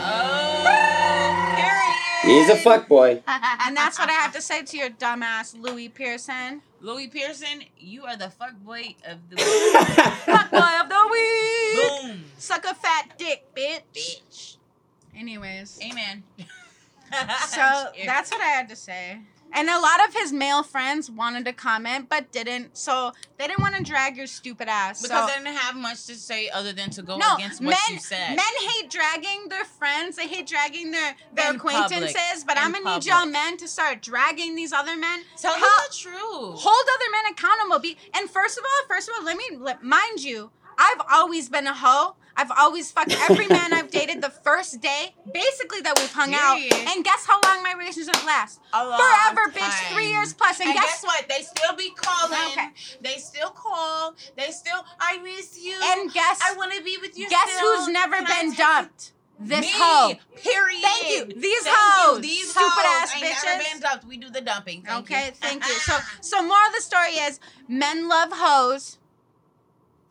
oh, 0.00 0.62
period. 0.64 1.03
He's 2.24 2.48
a 2.48 2.56
fuck 2.56 2.88
boy. 2.88 3.22
and 3.26 3.76
that's 3.76 3.98
what 3.98 4.08
I 4.08 4.12
have 4.12 4.32
to 4.34 4.40
say 4.40 4.62
to 4.62 4.76
your 4.76 4.90
dumbass 4.90 5.58
Louis 5.58 5.88
Pearson. 5.88 6.62
Louis 6.80 7.08
Pearson, 7.08 7.62
you 7.78 8.04
are 8.04 8.16
the 8.16 8.30
fuck 8.30 8.54
boy 8.64 8.94
of 9.06 9.18
the 9.30 9.36
week. 9.36 10.06
Fuck 10.36 10.50
boy 10.50 10.80
of 10.82 10.88
the 10.88 11.08
week. 11.10 12.02
boom, 12.12 12.24
Suck 12.38 12.64
a 12.64 12.74
fat 12.74 13.14
dick, 13.18 13.46
bitch. 13.54 13.82
bitch. 13.94 14.56
Anyways, 15.16 15.78
Amen. 15.82 16.24
so 17.48 17.86
that's 18.04 18.30
what 18.30 18.40
I 18.40 18.46
had 18.48 18.68
to 18.68 18.76
say. 18.76 19.20
And 19.56 19.68
a 19.68 19.78
lot 19.78 20.06
of 20.06 20.12
his 20.14 20.32
male 20.32 20.64
friends 20.64 21.08
wanted 21.10 21.44
to 21.44 21.52
comment, 21.52 22.08
but 22.08 22.32
didn't. 22.32 22.76
So 22.76 23.12
they 23.38 23.46
didn't 23.46 23.60
want 23.60 23.76
to 23.76 23.82
drag 23.84 24.16
your 24.16 24.26
stupid 24.26 24.68
ass. 24.68 25.00
because 25.00 25.30
so. 25.30 25.32
they 25.38 25.44
didn't 25.44 25.56
have 25.58 25.76
much 25.76 26.06
to 26.06 26.16
say 26.16 26.48
other 26.50 26.72
than 26.72 26.90
to 26.90 27.02
go 27.02 27.16
no, 27.18 27.36
against 27.36 27.60
men, 27.60 27.70
what 27.70 27.90
you 27.90 27.98
said. 28.00 28.30
men 28.30 28.68
hate 28.68 28.90
dragging 28.90 29.48
their 29.48 29.64
friends. 29.64 30.16
They 30.16 30.26
hate 30.26 30.46
dragging 30.48 30.90
their, 30.90 31.14
their 31.32 31.52
In 31.52 31.60
public. 31.60 31.76
acquaintances. 31.86 32.44
But 32.44 32.56
In 32.56 32.64
I'm 32.64 32.72
gonna 32.72 32.96
need 32.96 33.06
y'all 33.06 33.26
men 33.26 33.56
to 33.58 33.68
start 33.68 34.02
dragging 34.02 34.56
these 34.56 34.72
other 34.72 34.96
men. 34.96 35.20
Tell 35.40 35.52
them 35.52 35.62
the 35.62 35.94
truth. 35.96 36.14
hold 36.60 36.88
other 36.94 37.10
men 37.12 37.32
accountable. 37.32 37.78
Be 37.78 37.96
and 38.14 38.28
first 38.28 38.58
of 38.58 38.64
all, 38.64 38.88
first 38.88 39.08
of 39.08 39.14
all, 39.18 39.24
let 39.24 39.36
me 39.36 39.44
let, 39.56 39.82
mind 39.84 40.24
you, 40.24 40.50
I've 40.76 41.00
always 41.12 41.48
been 41.48 41.66
a 41.68 41.74
hoe. 41.74 42.16
I've 42.36 42.50
always 42.56 42.90
fucked 42.90 43.14
every 43.30 43.46
man 43.46 43.72
I've 43.72 43.90
dated 43.90 44.20
the 44.22 44.30
first 44.30 44.80
day, 44.80 45.14
basically 45.32 45.80
that 45.82 45.98
we've 45.98 46.12
hung 46.12 46.34
out. 46.34 46.58
And 46.58 47.04
guess 47.04 47.26
how 47.26 47.40
long 47.44 47.62
my 47.62 47.74
relationship 47.78 48.24
lasts? 48.26 48.58
Forever, 48.72 49.50
bitch. 49.52 49.92
Three 49.92 50.08
years 50.10 50.32
plus. 50.34 50.58
And, 50.60 50.68
And 50.70 50.74
guess, 50.78 51.00
guess 51.00 51.04
what? 51.04 51.28
They 51.28 51.42
still 51.42 51.76
be 51.76 51.90
calling. 51.96 52.38
Okay. 52.52 52.68
They 53.00 53.16
still 53.18 53.50
call. 53.50 54.14
They 54.36 54.50
still. 54.50 54.84
I 54.98 55.18
miss 55.18 55.58
you. 55.62 55.78
and 55.82 56.12
guess 56.12 56.40
I 56.42 56.54
want 56.56 56.72
to 56.72 56.82
be 56.82 56.98
with 57.00 57.16
you. 57.18 57.28
guess 57.28 57.50
still. 57.52 57.76
who's 57.78 57.88
never 57.88 58.16
Can 58.16 58.48
been 58.48 58.54
dumped? 58.54 59.12
This 59.38 59.60
Me, 59.62 59.70
hoe. 59.74 60.12
Period. 60.36 60.80
Thank 60.82 61.08
you. 61.34 61.40
These 61.40 61.62
Thank 61.64 61.76
hoes. 61.76 62.16
You. 62.16 62.22
These 62.22 62.50
Stupid 62.50 62.68
hoes. 62.68 63.02
ass 63.02 63.12
ain't 63.14 63.22
never 63.22 63.34
bitches. 63.62 63.72
been 63.72 63.80
dumped. 63.80 64.04
We 64.06 64.16
do 64.16 64.30
the 64.30 64.40
dumping. 64.40 64.82
Thank 64.82 65.04
okay, 65.10 65.26
you. 65.26 65.32
thank 65.32 65.64
you. 65.66 65.72
So, 65.80 65.96
so 66.20 66.42
more 66.42 66.66
of 66.68 66.72
the 66.74 66.80
story 66.80 67.10
is 67.14 67.40
men 67.68 68.08
love 68.08 68.28
hoes. 68.32 68.98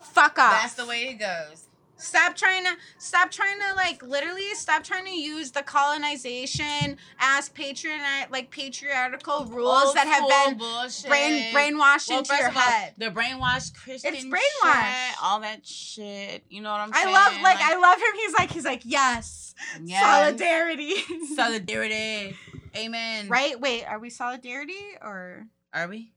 Fuck 0.01 0.37
off. 0.39 0.61
That's 0.61 0.73
the 0.75 0.85
way 0.85 1.03
it 1.07 1.13
goes. 1.19 1.62
Stop 2.03 2.35
trying 2.35 2.65
to 2.65 2.71
stop 2.97 3.31
trying 3.31 3.57
to 3.69 3.75
like 3.75 4.03
literally 4.03 4.53
stop 4.55 4.84
trying 4.84 5.05
to 5.05 5.11
use 5.17 5.51
the 5.51 5.61
colonization 5.63 6.97
as 7.17 7.47
patriot 7.49 8.01
like 8.30 8.51
patriarchal 8.51 9.45
rules 9.45 9.85
Old 9.85 9.95
that 9.95 10.05
have 10.07 10.27
been 10.49 10.57
bullshit. 10.57 11.09
brain 11.09 11.53
brainwashed 11.53 12.09
Well, 12.09 12.19
into 12.19 12.35
your 12.35 12.47
all, 12.47 12.51
head. 12.51 12.93
The 12.97 13.05
brainwashed 13.05 13.75
Christian 13.75 14.13
It's 14.15 14.25
brainwashed. 14.25 15.07
shit, 15.07 15.23
all 15.23 15.39
that 15.39 15.65
shit. 15.65 16.43
You 16.49 16.61
know 16.61 16.71
what 16.71 16.81
I'm 16.81 16.93
saying? 16.93 17.07
I 17.07 17.11
love 17.11 17.41
like, 17.41 17.57
I 17.61 17.75
love 17.77 17.97
him. 17.97 18.15
He's 18.15 18.34
like 18.34 18.51
he's 18.51 18.65
like 18.65 18.81
yes, 18.84 19.55
yes. 19.84 20.03
solidarity. 20.03 20.95
Solidarity. 21.35 22.35
Amen. 22.75 23.30
right? 23.30 23.59
Wait, 23.59 23.85
are 23.85 23.99
we 23.99 24.09
solidarity 24.09 24.73
or? 25.01 25.45
Are 25.73 25.88
we? 25.88 26.11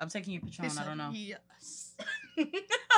I'm 0.00 0.08
taking 0.08 0.32
your 0.34 0.42
Patron. 0.42 0.70
I 0.78 0.84
don't 0.84 0.98
know. 0.98 1.10
Yes. 1.12 1.38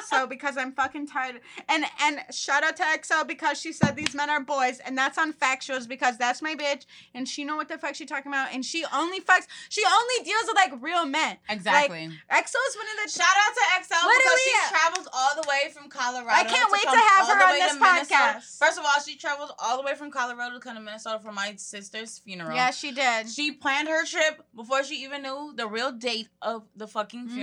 So 0.08 0.26
because 0.26 0.56
I'm 0.56 0.72
fucking 0.72 1.06
tired, 1.06 1.40
and 1.68 1.84
and 2.02 2.20
shout 2.32 2.64
out 2.64 2.76
to 2.76 2.82
EXO 2.82 3.26
because 3.26 3.60
she 3.60 3.72
said 3.72 3.96
these 3.96 4.14
men 4.14 4.30
are 4.30 4.40
boys, 4.40 4.80
and 4.80 4.96
that's 4.96 5.18
on 5.18 5.32
factuals 5.32 5.88
because 5.88 6.16
that's 6.18 6.42
my 6.42 6.54
bitch, 6.54 6.86
and 7.14 7.28
she 7.28 7.44
know 7.44 7.56
what 7.56 7.68
the 7.68 7.78
fuck 7.78 7.94
she 7.94 8.06
talking 8.06 8.30
about, 8.32 8.52
and 8.52 8.64
she 8.64 8.84
only 8.94 9.20
fucks, 9.20 9.46
she 9.68 9.82
only 9.86 10.24
deals 10.24 10.44
with 10.46 10.56
like 10.56 10.72
real 10.82 11.06
men. 11.06 11.36
Exactly. 11.48 11.98
EXO 12.30 12.56
is 12.68 12.76
one 12.76 12.86
of 12.86 13.04
the 13.04 13.10
Shout 13.10 13.26
out 13.26 13.54
to 13.54 13.84
XL 13.84 13.94
because 13.94 14.06
Literally, 14.06 14.40
she 14.44 14.70
travels 14.70 15.08
all 15.12 15.42
the 15.42 15.48
way 15.48 15.70
from 15.72 15.88
Colorado. 15.90 16.30
I 16.30 16.44
can't 16.44 16.70
wait 16.72 16.82
to 16.82 16.88
have 16.88 17.26
her 17.26 17.44
on 17.46 17.52
this 17.54 17.72
to 17.74 17.80
Minnesota. 17.80 18.14
podcast. 18.14 18.58
First 18.58 18.78
of 18.78 18.84
all, 18.84 19.00
she 19.04 19.16
travels 19.16 19.52
all 19.58 19.76
the 19.76 19.82
way 19.82 19.94
from 19.94 20.10
Colorado 20.10 20.54
to 20.54 20.60
come 20.60 20.74
to 20.76 20.80
Minnesota 20.80 21.18
for 21.22 21.32
my 21.32 21.54
sister's 21.56 22.18
funeral. 22.18 22.54
yeah 22.54 22.70
she 22.70 22.92
did. 22.92 23.28
She 23.28 23.52
planned 23.52 23.88
her 23.88 24.04
trip 24.06 24.42
before 24.54 24.84
she 24.84 25.02
even 25.04 25.22
knew 25.22 25.52
the 25.56 25.66
real 25.66 25.92
date 25.92 26.28
of 26.42 26.64
the 26.76 26.86
fucking 26.86 27.20
Mm-hmm. 27.20 27.36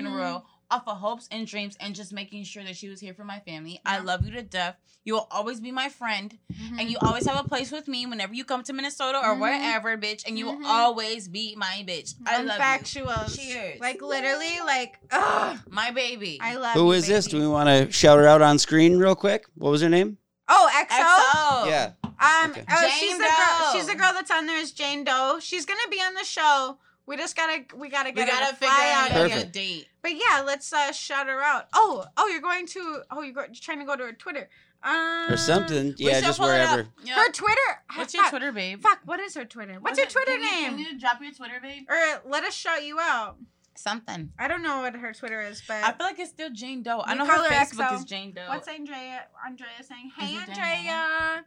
Funeral 0.70 0.82
off 0.88 0.88
of 0.88 0.98
hopes 1.02 1.28
and 1.32 1.48
dreams 1.48 1.78
and 1.80 1.96
just 1.96 2.14
making 2.14 2.44
sure 2.44 2.64
that 2.64 2.76
she 2.76 2.90
was 2.90 3.00
here 3.00 3.14
for 3.14 3.24
my 3.24 3.40
family. 3.40 3.80
I 3.86 4.00
love 4.00 4.26
you 4.26 4.32
to 4.34 4.42
death. 4.42 4.76
You 5.06 5.14
will 5.14 5.28
always 5.32 5.62
be 5.62 5.72
my 5.72 5.88
friend 5.88 6.38
Mhm. 6.52 6.80
and 6.82 6.90
you 6.92 6.98
always 7.02 7.26
have 7.26 7.40
a 7.40 7.48
place 7.48 7.72
with 7.72 7.88
me 7.88 8.06
whenever 8.06 8.34
you 8.34 8.44
come 8.44 8.62
to 8.64 8.74
Minnesota 8.74 9.18
or 9.20 9.36
Mhm. 9.36 9.40
wherever, 9.40 9.98
bitch, 9.98 10.28
and 10.28 10.38
you 10.38 10.46
Mhm. 10.48 10.60
will 10.60 10.68
always 10.68 11.30
be 11.30 11.56
my 11.56 11.84
bitch. 11.88 12.16
I 12.26 12.40
On 12.40 12.48
love 12.48 12.60
factuals. 12.60 13.38
Cheers. 13.40 13.80
Like 13.80 14.02
literally, 14.02 14.60
like 14.66 14.98
ugh. 15.12 15.60
My 15.70 15.92
baby. 15.92 16.40
I 16.42 16.56
love. 16.56 16.74
Who 16.74 16.88
you, 16.88 16.92
is 16.92 17.08
this? 17.08 17.28
Do 17.28 17.40
we 17.40 17.48
want 17.48 17.70
to 17.70 17.90
shout 17.92 18.18
her 18.18 18.28
out 18.28 18.42
on 18.42 18.60
screen 18.60 18.98
real 18.98 19.16
quick? 19.16 19.46
What 19.56 19.72
was 19.72 19.82
her 19.82 19.90
name? 19.90 20.18
Oh, 20.50 20.70
EXO. 20.74 20.96
XO. 20.96 21.70
Yeah. 21.70 21.92
Um, 22.20 22.52
Okay. 22.52 22.66
oh, 22.70 22.82
Jane 22.82 22.92
she's 23.00 23.18
the 23.18 23.24
girl. 23.24 23.60
Doe. 23.60 23.72
She's 23.78 23.88
the 23.88 23.96
girl 23.96 24.12
that's 24.14 24.32
on 24.32 24.46
there 24.46 24.58
is 24.58 24.72
Jane 24.72 25.04
Doe. 25.04 25.40
She's 25.42 25.66
gonna 25.66 25.88
be 25.90 26.02
on 26.02 26.14
the 26.16 26.24
show. 26.24 26.80
We 27.08 27.16
just 27.18 27.36
gotta, 27.36 27.64
we 27.76 27.90
gotta 27.90 28.12
get 28.12 28.28
her 28.30 28.34
gotta 28.40 28.52
to 28.52 28.56
figure 28.58 28.68
fly 28.76 28.92
out 28.94 29.32
out 29.32 29.44
a 29.44 29.46
date. 29.46 29.88
But 30.02 30.12
yeah, 30.16 30.42
let's 30.46 30.72
uh, 30.74 30.92
shout 30.92 31.28
her 31.28 31.42
out. 31.42 31.68
Oh, 31.74 32.06
oh, 32.18 32.28
you're 32.28 32.42
going 32.42 32.68
to, 32.68 33.02
oh, 33.10 33.22
you're, 33.22 33.34
go, 33.34 33.42
you're 33.42 33.52
trying 33.56 33.80
to 33.80 33.86
go 33.86 33.96
to 33.96 34.04
her 34.04 34.14
Twitter, 34.14 34.50
um, 34.84 35.32
Or 35.32 35.38
something. 35.38 35.96
Yeah, 35.98 36.20
just 36.22 36.38
pull 36.40 36.50
it 36.50 36.60
up. 36.62 36.72
wherever. 36.72 36.90
Yep. 37.04 37.16
Her 37.18 37.32
Twitter. 37.32 37.82
What's 37.96 38.14
fuck, 38.14 38.24
your 38.24 38.30
Twitter, 38.30 38.52
babe? 38.52 38.82
Fuck, 38.82 39.00
what 39.06 39.20
is 39.22 39.36
her 39.36 39.46
Twitter? 39.46 39.78
What's 39.80 39.98
her 39.98 40.04
it? 40.06 40.10
Twitter 40.10 40.32
Can 40.34 40.42
you- 40.44 40.52
name? 40.52 40.70
Can 40.72 40.80
you 40.80 41.00
drop 41.00 41.22
your 41.22 41.32
Twitter, 41.32 41.60
babe? 41.62 41.84
or 41.90 42.22
let 42.30 42.44
us 42.44 42.54
shout 42.54 42.84
you 42.84 43.00
out. 43.00 43.38
Something. 43.76 44.32
I 44.40 44.48
don't 44.48 44.64
know 44.64 44.80
what 44.82 44.96
her 44.96 45.14
Twitter 45.14 45.40
is, 45.40 45.62
but 45.68 45.84
I 45.84 45.92
feel 45.94 46.08
like 46.08 46.18
it's 46.18 46.32
still 46.32 46.50
Jane 46.52 46.82
Doe. 46.82 47.04
I 47.06 47.14
know 47.14 47.28
call 47.28 47.44
her 47.44 47.54
her 47.54 47.64
Facebook 47.66 47.90
XO. 47.90 47.96
is 48.00 48.06
Jane 48.06 48.32
Doe. 48.34 48.46
what's 48.48 48.68
Andrea? 48.68 49.26
Andrea 49.46 49.70
saying, 49.84 50.12
"Hey, 50.18 50.34
Is 50.34 50.42
it 50.44 50.50
Andrea." 50.50 51.46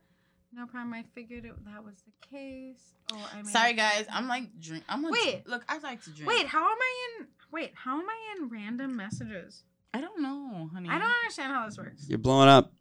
No 0.52 0.66
problem. 0.66 0.92
I 0.94 1.04
figured 1.14 1.44
it, 1.44 1.52
that 1.64 1.84
was 1.84 1.94
the 2.02 2.28
case. 2.28 2.94
Oh, 3.12 3.30
I 3.32 3.36
made 3.36 3.46
Sorry, 3.46 3.72
guys. 3.72 4.06
I'm 4.10 4.26
like 4.28 4.58
drink. 4.60 4.84
I'm 4.88 5.02
like 5.02 5.12
Wait. 5.12 5.46
Look, 5.46 5.64
I 5.68 5.78
like 5.78 6.02
to 6.04 6.10
drink. 6.10 6.28
Wait, 6.28 6.46
how 6.46 6.64
am 6.64 6.78
I 6.78 7.06
in? 7.20 7.26
Wait, 7.52 7.72
how 7.74 7.98
am 7.98 8.06
I 8.08 8.36
in 8.36 8.48
random 8.48 8.96
messages? 8.96 9.62
I 9.92 10.00
don't 10.00 10.22
know, 10.22 10.70
honey. 10.72 10.88
I 10.88 10.98
don't 10.98 11.08
understand 11.08 11.52
how 11.52 11.66
this 11.66 11.78
works. 11.78 12.08
You're 12.08 12.18
blowing 12.18 12.48
up. 12.48 12.72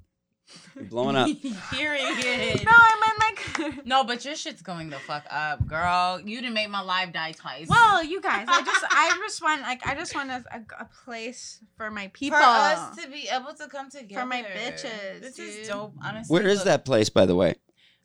You're 0.76 0.86
blowing 0.86 1.16
up. 1.16 1.28
Period. 1.72 2.64
No, 2.66 2.72
I 2.72 3.02
meant 3.02 3.20
like. 3.20 3.86
No, 3.86 4.04
but 4.04 4.24
your 4.26 4.36
shit's 4.36 4.62
going 4.62 4.90
the 4.90 4.98
fuck 4.98 5.26
up, 5.30 5.66
girl. 5.68 6.20
You 6.24 6.40
didn't 6.42 6.54
make 6.54 6.70
my 6.70 6.82
live 6.82 7.12
die 7.12 7.32
twice. 7.34 7.68
Well, 7.68 8.04
you 8.04 8.22
guys, 8.22 8.46
I 8.48 8.62
just, 8.64 8.86
I 8.90 9.18
just 9.26 9.42
want, 9.42 9.62
like, 9.62 9.86
I 9.86 9.96
just 9.96 10.16
want 10.16 10.30
a, 10.30 10.44
a, 10.52 10.62
a 10.82 10.86
place 11.06 11.60
for 11.76 11.90
my 11.92 12.10
people. 12.14 12.38
for 12.38 12.44
us 12.46 12.96
to 12.98 13.10
be 13.10 13.28
able 13.32 13.54
to 13.54 13.68
come 13.68 13.90
together. 13.90 14.22
For 14.22 14.26
my 14.26 14.44
bitches, 14.44 15.22
This 15.22 15.36
dude. 15.36 15.50
is 15.50 15.68
dope. 15.68 15.94
Honestly, 16.04 16.34
Where 16.34 16.48
is 16.48 16.60
look, 16.60 16.66
that 16.66 16.86
place, 16.86 17.10
by 17.10 17.26
the 17.26 17.36
way? 17.36 17.56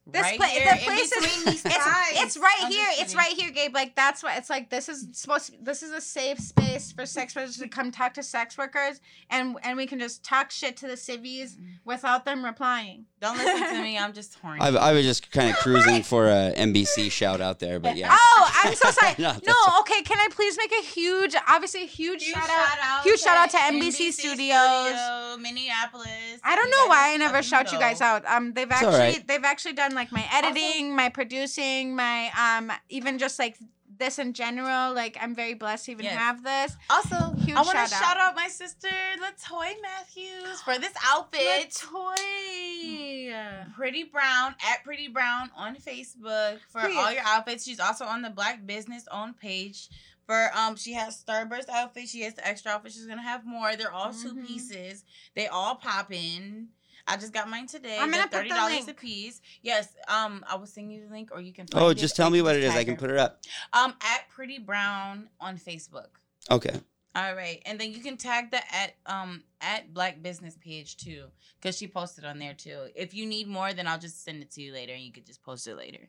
This 0.06 0.20
right 0.22 0.36
pla- 0.36 0.46
here, 0.46 0.64
the 0.70 0.78
in 0.78 0.84
place 0.84 1.12
is 1.12 1.22
between 1.26 1.44
these 1.46 1.64
it's, 1.64 1.74
thighs. 1.76 2.12
it's 2.16 2.36
right 2.36 2.58
I'm 2.62 2.70
here. 2.70 2.86
It's 2.98 3.14
right 3.14 3.32
here, 3.32 3.50
Gabe. 3.50 3.74
Like 3.74 3.94
that's 3.96 4.22
what 4.22 4.36
it's 4.36 4.50
like. 4.50 4.68
This 4.68 4.88
is 4.90 5.06
supposed. 5.12 5.52
To, 5.52 5.58
this 5.62 5.82
is 5.82 5.92
a 5.92 6.00
safe 6.00 6.38
space 6.38 6.92
for 6.92 7.06
sex 7.06 7.34
workers 7.34 7.56
to 7.56 7.68
come 7.68 7.90
talk 7.90 8.12
to 8.14 8.22
sex 8.22 8.58
workers, 8.58 9.00
and 9.30 9.56
and 9.62 9.78
we 9.78 9.86
can 9.86 9.98
just 9.98 10.22
talk 10.22 10.50
shit 10.50 10.76
to 10.78 10.86
the 10.86 10.96
civvies 10.98 11.56
without 11.86 12.26
them 12.26 12.44
replying. 12.44 13.06
Don't 13.20 13.38
listen 13.38 13.76
to 13.76 13.82
me. 13.82 13.96
I'm 13.96 14.12
just 14.12 14.38
horny. 14.40 14.60
I, 14.60 14.68
I 14.68 14.92
was 14.92 15.06
just 15.06 15.30
kind 15.30 15.48
of 15.48 15.56
cruising 15.60 16.02
for 16.02 16.26
a 16.28 16.52
NBC 16.54 17.10
shout 17.10 17.40
out 17.40 17.58
there, 17.58 17.80
but 17.80 17.96
yeah. 17.96 18.14
Oh, 18.14 18.50
I'm 18.62 18.74
so 18.74 18.90
sorry. 18.90 19.14
No, 19.18 19.32
no, 19.46 19.54
okay. 19.80 20.02
Can 20.02 20.18
I 20.18 20.28
please 20.30 20.58
make 20.58 20.72
a 20.72 20.82
huge, 20.84 21.34
obviously 21.48 21.84
a 21.84 21.86
huge, 21.86 22.22
Huge 22.24 22.34
shout 22.34 22.50
out? 22.50 23.02
huge 23.04 23.20
shout 23.20 23.38
out 23.38 23.50
to 23.50 23.56
NBC 23.56 24.12
Studios. 24.12 25.38
Minneapolis. 25.40 26.40
I 26.42 26.56
don't 26.56 26.70
know 26.70 26.86
why 26.88 27.12
I 27.14 27.16
never 27.16 27.34
fucking 27.34 27.48
shout 27.48 27.72
you 27.72 27.78
guys 27.78 28.00
out. 28.00 28.26
Um, 28.26 28.52
they've 28.52 28.64
It's 28.66 28.74
actually 28.74 28.92
alright. 28.92 29.26
they've 29.28 29.44
actually 29.44 29.72
done 29.74 29.93
like 29.94 30.12
my 30.12 30.24
editing, 30.32 30.94
my 30.94 31.08
producing, 31.08 31.94
my 31.96 32.30
um, 32.38 32.72
even 32.88 33.18
just 33.18 33.38
like 33.38 33.56
this 33.96 34.18
in 34.18 34.32
general. 34.32 34.92
Like 34.92 35.16
I'm 35.20 35.34
very 35.34 35.54
blessed 35.54 35.86
to 35.86 35.92
even 35.92 36.04
Yes. 36.06 36.14
have 36.16 36.42
this. 36.42 36.76
Also, 36.90 37.32
Huge 37.40 37.56
I 37.56 37.62
want 37.62 37.78
to 37.78 37.94
shout 37.94 38.16
out. 38.16 38.34
my 38.34 38.48
sister 38.48 38.88
Latoy 39.22 39.72
Matthews 39.82 40.60
for 40.64 40.78
this 40.78 40.92
outfit. 41.04 41.70
toy. 41.72 43.34
Pretty 43.76 44.04
Brown 44.04 44.54
at 44.70 44.84
Pretty 44.84 45.08
Brown 45.08 45.50
on 45.56 45.76
Facebook 45.76 46.58
for 46.68 46.80
Period. 46.82 46.98
all 46.98 47.12
your 47.12 47.22
outfits. 47.24 47.64
She's 47.64 47.80
also 47.80 48.04
on 48.04 48.22
the 48.22 48.30
Black 48.30 48.66
Business 48.66 49.04
own 49.10 49.34
page. 49.34 49.88
For 50.26 50.50
um, 50.54 50.74
she 50.76 50.94
has 50.94 51.22
Starburst 51.22 51.68
outfit. 51.68 52.08
She 52.08 52.22
has 52.22 52.32
the 52.34 52.46
extra 52.46 52.72
outfit. 52.72 52.92
She's 52.92 53.06
gonna 53.06 53.20
have 53.22 53.44
more. 53.44 53.76
They're 53.76 53.92
all 53.92 54.12
two 54.12 54.32
Mhm. 54.34 54.46
pieces. 54.46 55.04
They 55.34 55.48
all 55.48 55.74
pop 55.76 56.10
in. 56.12 56.68
I 57.06 57.16
just 57.16 57.32
got 57.32 57.48
mine 57.48 57.66
today. 57.66 57.98
I'm 58.00 58.10
They're 58.10 58.20
gonna 58.20 58.30
put 58.30 58.36
thirty 58.38 58.48
dollars 58.48 58.88
a 58.88 58.94
piece. 58.94 59.40
Yes. 59.62 59.94
Um, 60.08 60.44
I 60.48 60.56
will 60.56 60.66
send 60.66 60.92
you 60.92 61.06
the 61.06 61.12
link, 61.12 61.30
or 61.32 61.40
you 61.40 61.52
can. 61.52 61.66
Oh, 61.74 61.92
just 61.92 62.14
it, 62.14 62.16
tell 62.16 62.30
me 62.30 62.40
what 62.42 62.52
can 62.52 62.62
it 62.62 62.64
is. 62.64 62.74
I 62.74 62.84
can 62.84 62.96
put 62.96 63.10
it 63.10 63.18
up. 63.18 63.40
Um, 63.72 63.94
at 64.00 64.28
Pretty 64.30 64.58
Brown 64.58 65.28
on 65.40 65.58
Facebook. 65.58 66.08
Okay. 66.50 66.80
All 67.16 67.36
right, 67.36 67.62
and 67.64 67.78
then 67.78 67.92
you 67.92 68.00
can 68.00 68.16
tag 68.16 68.50
the 68.50 68.56
at 68.74 68.94
um 69.06 69.44
at 69.60 69.94
Black 69.94 70.20
Business 70.20 70.56
page 70.56 70.96
too, 70.96 71.26
because 71.60 71.78
she 71.78 71.86
posted 71.86 72.24
on 72.24 72.40
there 72.40 72.54
too. 72.54 72.88
If 72.96 73.14
you 73.14 73.24
need 73.24 73.46
more, 73.46 73.72
then 73.72 73.86
I'll 73.86 74.00
just 74.00 74.24
send 74.24 74.42
it 74.42 74.50
to 74.52 74.62
you 74.62 74.72
later, 74.72 74.94
and 74.94 75.02
you 75.02 75.12
could 75.12 75.24
just 75.24 75.40
post 75.42 75.68
it 75.68 75.76
later. 75.76 76.08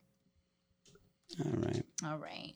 All 1.46 1.52
right. 1.52 1.84
All 2.04 2.18
right. 2.18 2.54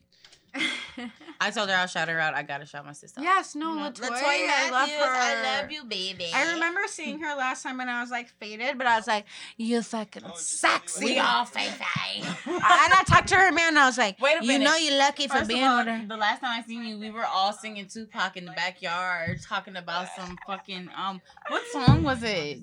I 1.40 1.50
told 1.50 1.70
her 1.70 1.74
I'll 1.76 1.86
shout 1.86 2.08
her 2.08 2.18
out. 2.20 2.34
I 2.34 2.42
gotta 2.42 2.66
shout 2.66 2.84
my 2.84 2.92
sister. 2.92 3.20
out. 3.20 3.24
yes, 3.24 3.54
no, 3.54 3.70
You 3.72 3.80
know, 3.80 3.90
Latoya, 3.90 4.10
Latoya 4.10 4.22
I 4.22 4.70
love 4.70 4.88
Matthews, 4.88 4.98
her. 4.98 5.04
I 5.10 5.60
love 5.62 5.70
you, 5.72 5.84
baby. 5.84 6.26
I 6.34 6.52
remember 6.52 6.80
seeing 6.86 7.20
her 7.20 7.34
last 7.36 7.62
time 7.62 7.78
when 7.78 7.88
I 7.88 8.00
was 8.02 8.10
like 8.10 8.28
faded, 8.40 8.76
but 8.78 8.86
I 8.86 8.96
was 8.96 9.06
like, 9.06 9.24
"You 9.56 9.82
fucking 9.82 10.24
sexy." 10.34 11.04
We 11.04 11.18
all 11.18 11.44
fey 11.44 11.68
and 12.46 12.62
I 12.62 13.02
talked 13.06 13.28
to 13.28 13.36
her 13.36 13.52
man, 13.52 13.68
and 13.68 13.78
I 13.78 13.86
was 13.86 13.96
like, 13.98 14.20
Wait 14.20 14.36
a 14.38 14.40
minute, 14.44 14.52
"You 14.52 14.58
know, 14.64 14.76
you're 14.76 14.98
lucky 14.98 15.26
for 15.28 15.34
First 15.34 15.42
of 15.42 15.48
being 15.48 15.64
all, 15.64 15.78
with 15.78 15.86
her." 15.86 16.04
the 16.06 16.16
last 16.16 16.40
time 16.40 16.60
I 16.60 16.66
seen 16.66 16.84
you, 16.84 16.98
we 16.98 17.10
were 17.10 17.24
all 17.26 17.52
singing 17.52 17.86
Tupac 17.86 18.36
in 18.36 18.44
the 18.44 18.52
backyard, 18.52 19.40
talking 19.42 19.76
about 19.76 20.08
some 20.16 20.36
fucking 20.46 20.88
um. 20.96 21.20
What 21.48 21.62
song 21.72 22.02
was 22.02 22.22
it? 22.22 22.58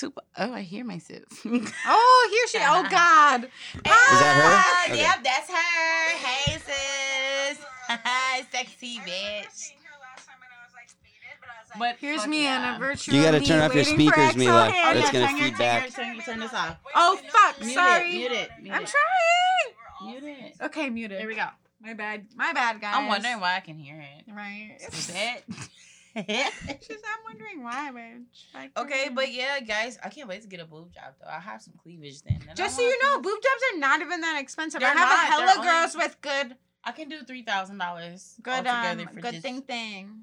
Tupac. 0.00 0.24
Oh, 0.38 0.52
I 0.54 0.62
hear 0.62 0.84
myself. 0.84 1.22
Oh, 1.44 2.28
here 2.32 2.46
she. 2.48 2.58
Oh 2.60 2.86
God. 2.90 3.44
Is 3.44 3.50
that 3.84 4.34
her? 4.36 4.56
Ah, 4.56 4.84
Okay. 4.92 5.00
Yep, 5.02 5.24
that's 5.24 5.50
her. 5.50 6.16
Hey, 6.16 6.52
sis. 6.58 7.64
Hi, 7.88 8.42
sexy 8.52 8.98
bitch. 9.00 9.72
But 11.78 11.96
Here's 12.00 12.26
me 12.26 12.44
yeah. 12.44 12.72
on 12.72 12.76
a 12.76 12.78
virtual. 12.78 13.14
You 13.14 13.22
gotta 13.22 13.40
turn 13.40 13.60
off 13.62 13.74
your 13.74 13.84
speakers, 13.84 14.32
XO 14.32 14.36
Mila. 14.36 14.70
hand. 14.70 14.98
That's 14.98 15.10
gonna 15.12 15.26
turn 15.28 15.38
feed 15.38 15.58
back. 15.58 15.90
Turn, 15.90 16.18
turn 16.20 16.40
this 16.40 16.52
off. 16.52 16.76
Oh 16.96 17.16
fuck! 17.28 17.60
Mute 17.60 17.74
Sorry. 17.74 18.08
it. 18.10 18.14
Mute 18.18 18.32
it. 18.32 18.50
Mute 18.62 18.74
I'm 18.74 18.82
it. 18.82 18.88
trying. 18.88 20.20
Mute 20.20 20.36
it. 20.38 20.54
Okay, 20.64 20.90
muted. 20.90 21.18
Here 21.20 21.28
we 21.28 21.36
go. 21.36 21.46
My 21.80 21.94
bad. 21.94 22.26
My 22.34 22.52
bad, 22.52 22.80
guys. 22.80 22.94
I'm 22.96 23.06
wondering 23.06 23.38
why 23.38 23.56
I 23.56 23.60
can 23.60 23.78
hear 23.78 24.00
it. 24.00 24.32
Right. 24.32 24.76
Is 24.80 25.10
it? 25.14 25.44
She's, 26.16 27.02
I'm 27.04 27.24
wondering 27.24 27.62
why, 27.62 27.90
bitch. 27.94 28.44
Like, 28.54 28.76
okay, 28.76 29.08
mm. 29.08 29.14
but 29.14 29.32
yeah, 29.32 29.60
guys, 29.60 29.98
I 30.02 30.08
can't 30.08 30.28
wait 30.28 30.42
to 30.42 30.48
get 30.48 30.60
a 30.60 30.64
boob 30.64 30.92
job 30.92 31.14
though. 31.20 31.28
I'll 31.28 31.40
have 31.40 31.62
some 31.62 31.74
cleavage 31.80 32.22
then. 32.22 32.40
just 32.54 32.76
so 32.76 32.82
you 32.82 33.02
know, 33.02 33.20
boob 33.20 33.38
jobs 33.42 33.62
are 33.74 33.78
not 33.78 34.00
even 34.00 34.20
that 34.20 34.40
expensive. 34.40 34.82
I 34.82 34.86
They're 34.86 34.98
have 34.98 35.08
not. 35.08 35.24
a 35.24 35.30
hella 35.30 35.46
They're 35.46 35.56
only- 35.58 35.68
girls 35.68 35.94
with 35.96 36.20
good 36.20 36.56
I 36.82 36.92
can 36.92 37.08
do 37.10 37.22
three 37.22 37.42
thousand 37.42 37.76
dollars. 37.78 38.36
Good 38.42 38.66
um 38.66 39.04
good 39.20 39.42
thing 39.42 39.60
thing. 39.62 40.22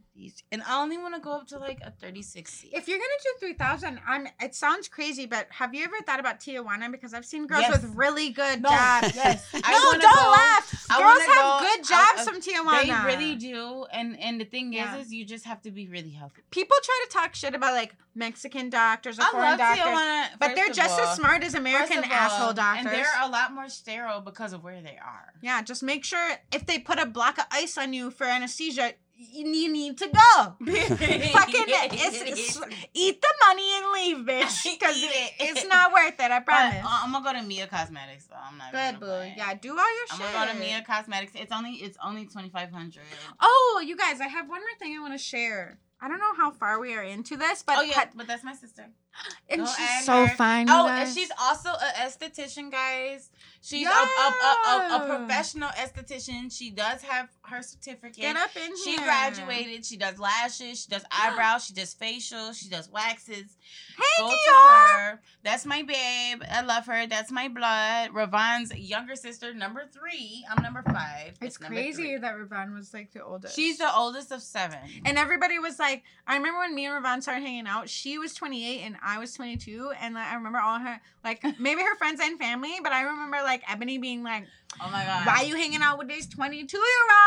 and 0.52 0.64
I 0.64 0.82
only 0.82 0.98
want 0.98 1.14
to 1.14 1.22
go 1.22 1.34
up 1.34 1.48
to 1.50 1.60
like 1.60 1.80
a 1.84 1.92
thirty 1.92 2.24
six 2.24 2.52
C. 2.54 2.70
If 2.74 2.88
you're 2.88 2.98
gonna 2.98 3.24
do 3.24 3.30
three 3.40 3.54
thousand, 3.54 4.00
I'm. 4.08 4.28
It 4.42 4.56
sounds 4.56 4.88
crazy, 4.88 5.28
but 5.28 5.48
have 5.52 5.76
you 5.76 5.84
ever 5.84 5.98
thought 6.06 6.20
about 6.20 6.40
Tijuana? 6.40 6.92
Because 6.92 7.14
I've 7.14 7.26
seen 7.26 7.46
girls 7.46 7.62
Yes. 7.62 7.82
with 7.84 7.96
really 7.96 8.32
good 8.32 8.64
No, 8.64 8.70
jobs. 8.70 9.16
yes, 9.16 9.46
no, 9.54 9.60
don't 9.62 10.02
go- 10.02 10.32
laugh. 10.32 10.86
I 10.90 10.98
Girls 10.98 11.22
have 11.36 11.46
go- 11.46 11.60
good 11.68 11.84
jobs 11.88 12.22
I- 12.22 12.26
from 12.26 12.42
Tijuana. 12.42 13.04
They 13.04 13.16
really 13.16 13.36
do, 13.36 13.86
and 13.92 14.20
and 14.20 14.42
the 14.42 14.46
thing 14.46 14.74
Yeah. 14.74 14.96
is, 14.98 15.08
is 15.08 15.14
you 15.14 15.26
just 15.26 15.46
have 15.46 15.62
to 15.62 15.72
be 15.72 15.88
really 15.88 16.10
healthy. 16.12 16.42
People 16.50 16.76
try 16.82 17.06
to 17.08 17.14
talk 17.14 17.36
shit 17.36 17.54
about 17.54 17.74
like 17.74 17.96
Mexican 18.16 18.72
doctors 18.72 19.20
or 19.20 19.24
I 19.24 19.30
foreign 19.32 19.58
doctors, 19.60 19.86
Tijuana, 19.86 20.26
but 20.40 20.56
they're 20.56 20.70
just 20.74 21.00
all. 21.00 21.06
as 21.08 21.16
smart 21.18 21.44
as 21.44 21.54
American 21.54 22.00
all, 22.00 22.12
asshole 22.12 22.54
doctors. 22.54 22.86
and 22.86 22.96
they're 22.96 23.22
a 23.22 23.30
lot 23.30 23.54
more 23.54 23.70
sterile 23.70 24.22
because 24.22 24.54
of 24.54 24.64
where 24.64 24.82
they 24.82 24.98
are. 24.98 25.34
yeah, 25.42 25.62
just 25.62 25.84
make 25.84 26.04
sure 26.04 26.32
if 26.52 26.66
they 26.66 26.80
put 26.80 27.00
a 27.00 27.06
block 27.06 27.38
of 27.38 27.46
ice 27.52 27.78
on 27.78 27.94
you 27.94 28.12
for 28.12 28.26
anesthesia, 28.26 28.94
you, 29.20 29.72
need 29.72 29.98
to 29.98 30.08
go. 30.08 30.56
Fucking 30.66 31.66
it's, 31.68 32.22
it's- 32.22 32.62
eat 32.94 33.20
the 33.22 33.28
money 33.48 33.68
and 33.76 33.86
leave, 33.94 34.18
bitch, 34.28 34.64
because 34.80 34.96
it. 35.02 35.34
it's 35.40 35.66
not 35.68 35.92
worth 35.92 36.14
it. 36.20 36.32
I 36.32 36.40
But, 36.40 36.46
promise. 36.46 36.86
uh, 36.86 37.00
I'm 37.04 37.12
gonna 37.12 37.26
go 37.26 37.40
to 37.40 37.46
Mia 37.46 37.66
Cosmetics 37.68 38.26
though. 38.28 38.36
I'm 38.40 38.58
not 38.60 38.72
Good 38.72 39.00
boo. 39.00 39.06
play. 39.08 39.34
Yeah, 39.36 39.54
do 39.56 39.70
all 39.72 39.76
your 39.76 40.06
I'm 40.12 40.20
shit. 40.20 40.34
gonna 40.34 40.48
go 40.48 40.54
to 40.54 40.60
Mia 40.60 40.84
Cosmetics. 40.86 41.32
It's 41.36 41.52
only 41.52 41.72
it's 41.72 41.98
only 42.04 42.28
twenty 42.28 42.50
five 42.50 42.72
hundred. 42.72 43.04
Oh, 43.40 43.84
you 43.86 43.98
guys, 43.98 44.22
I 44.22 44.28
have 44.28 44.48
one 44.48 44.60
more 44.60 44.78
thing 44.80 44.96
I 44.96 45.02
want 45.02 45.14
to 45.14 45.18
share. 45.18 45.80
I 46.00 46.08
don't 46.08 46.20
know 46.20 46.36
how 46.36 46.52
far 46.52 46.80
we 46.80 46.94
are 46.94 47.02
into 47.04 47.38
this, 47.38 47.64
but 47.64 47.78
Oh 47.80 47.82
yeah, 47.82 48.06
but 48.16 48.28
that's 48.28 48.44
my 48.44 48.54
sister. 48.54 48.86
and 49.50 49.62
Go 49.62 49.66
she's 49.68 50.06
so 50.06 50.26
her. 50.28 50.36
fine. 50.36 50.68
Oh, 50.70 50.88
and 50.88 51.12
she's 51.12 51.32
also 51.42 51.70
a 51.70 51.92
esthetician, 52.06 52.72
guys. 52.72 53.32
She's 53.62 53.88
a, 53.88 53.90
a, 53.90 53.94
a, 53.94 54.70
a, 54.70 54.96
a 54.96 55.18
professional 55.18 55.70
esthetician. 55.70 56.56
She 56.56 56.70
does 56.70 57.02
have 57.02 57.30
her 57.46 57.64
certificate. 57.64 58.16
get 58.18 58.36
up 58.36 58.56
in 58.56 58.78
She 58.78 58.92
here. 58.92 59.00
She 59.00 59.04
graduated. 59.04 59.86
She 59.86 59.98
does 59.98 60.20
lashes. 60.20 60.84
She 60.84 60.90
does 60.90 61.04
eyebrows. 61.12 61.66
She 61.66 61.74
does 61.74 61.96
facials. 61.96 62.56
She 62.62 62.70
does 62.70 62.90
waxes. 62.92 63.58
Hey, 63.98 64.04
Go 64.20 64.30
to 64.30 64.52
her. 64.70 65.22
That's 65.44 65.66
my 65.66 65.82
babe. 65.82 66.44
I 66.50 66.62
love 66.62 66.86
her. 66.86 67.08
That's 67.08 67.32
my 67.32 67.48
blood. 67.48 68.12
Ravon's 68.14 68.72
younger 68.78 69.16
sister, 69.16 69.52
number 69.54 69.86
three. 69.92 70.46
I'm 70.50 70.62
number 70.62 70.84
five. 70.84 71.34
It's 71.42 71.60
number 71.60 71.76
crazy 71.76 72.18
that 72.18 72.36
Ravon 72.36 72.76
was 72.76 72.94
like 72.94 73.12
the 73.14 73.24
oldest. 73.24 73.56
She's 73.56 73.80
the 73.80 73.92
oldest 73.96 74.32
of 74.32 74.44
seven. 74.44 74.78
and 75.06 75.18
everybody 75.18 75.58
was 75.58 75.80
like, 75.80 75.87
I 76.28 76.36
remember 76.38 76.60
when 76.60 76.76
me 76.76 76.86
and 76.86 77.04
Ravon 77.04 77.22
started 77.22 77.42
hanging 77.42 77.68
out. 77.68 77.90
She 77.90 78.18
was 78.18 78.34
28 78.34 78.82
and 78.82 78.96
I 79.04 79.20
was 79.20 79.34
22, 79.34 79.92
and 80.02 80.16
like, 80.16 80.28
I 80.28 80.36
remember 80.36 80.60
all 80.60 80.80
her 80.80 81.00
like 81.24 81.44
maybe 81.60 81.82
her 81.82 81.96
friends 81.96 82.20
and 82.22 82.38
family, 82.40 82.76
but 82.84 82.92
I 82.92 83.04
remember 83.04 83.38
like 83.44 83.64
Ebony 83.72 83.98
being 83.98 84.24
like, 84.24 84.46
oh 84.82 84.90
my 84.92 85.04
god. 85.04 85.26
"Why 85.26 85.38
are 85.38 85.46
you 85.46 85.56
hanging 85.56 85.82
out 85.82 85.98
with 85.98 86.08
this 86.08 86.28
22 86.28 86.78
year 86.78 86.86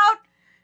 old?" 0.09 0.17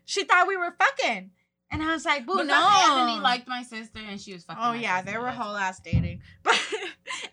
She 0.05 0.23
thought 0.23 0.47
we 0.47 0.55
were 0.57 0.73
fucking, 0.77 1.31
and 1.71 1.83
I 1.83 1.93
was 1.93 2.05
like, 2.05 2.25
"Boo, 2.25 2.33
Because 2.33 2.47
no." 2.47 2.69
Ebony 2.83 3.19
liked 3.19 3.47
my 3.47 3.63
sister 3.63 3.99
and 3.99 4.19
she 4.19 4.33
was 4.33 4.43
fucking. 4.43 4.63
Oh 4.63 4.73
yeah, 4.73 4.97
sister. 4.99 5.11
they 5.11 5.17
were 5.17 5.31
whole 5.31 5.55
ass 5.55 5.79
dating. 5.79 6.21
But 6.43 6.59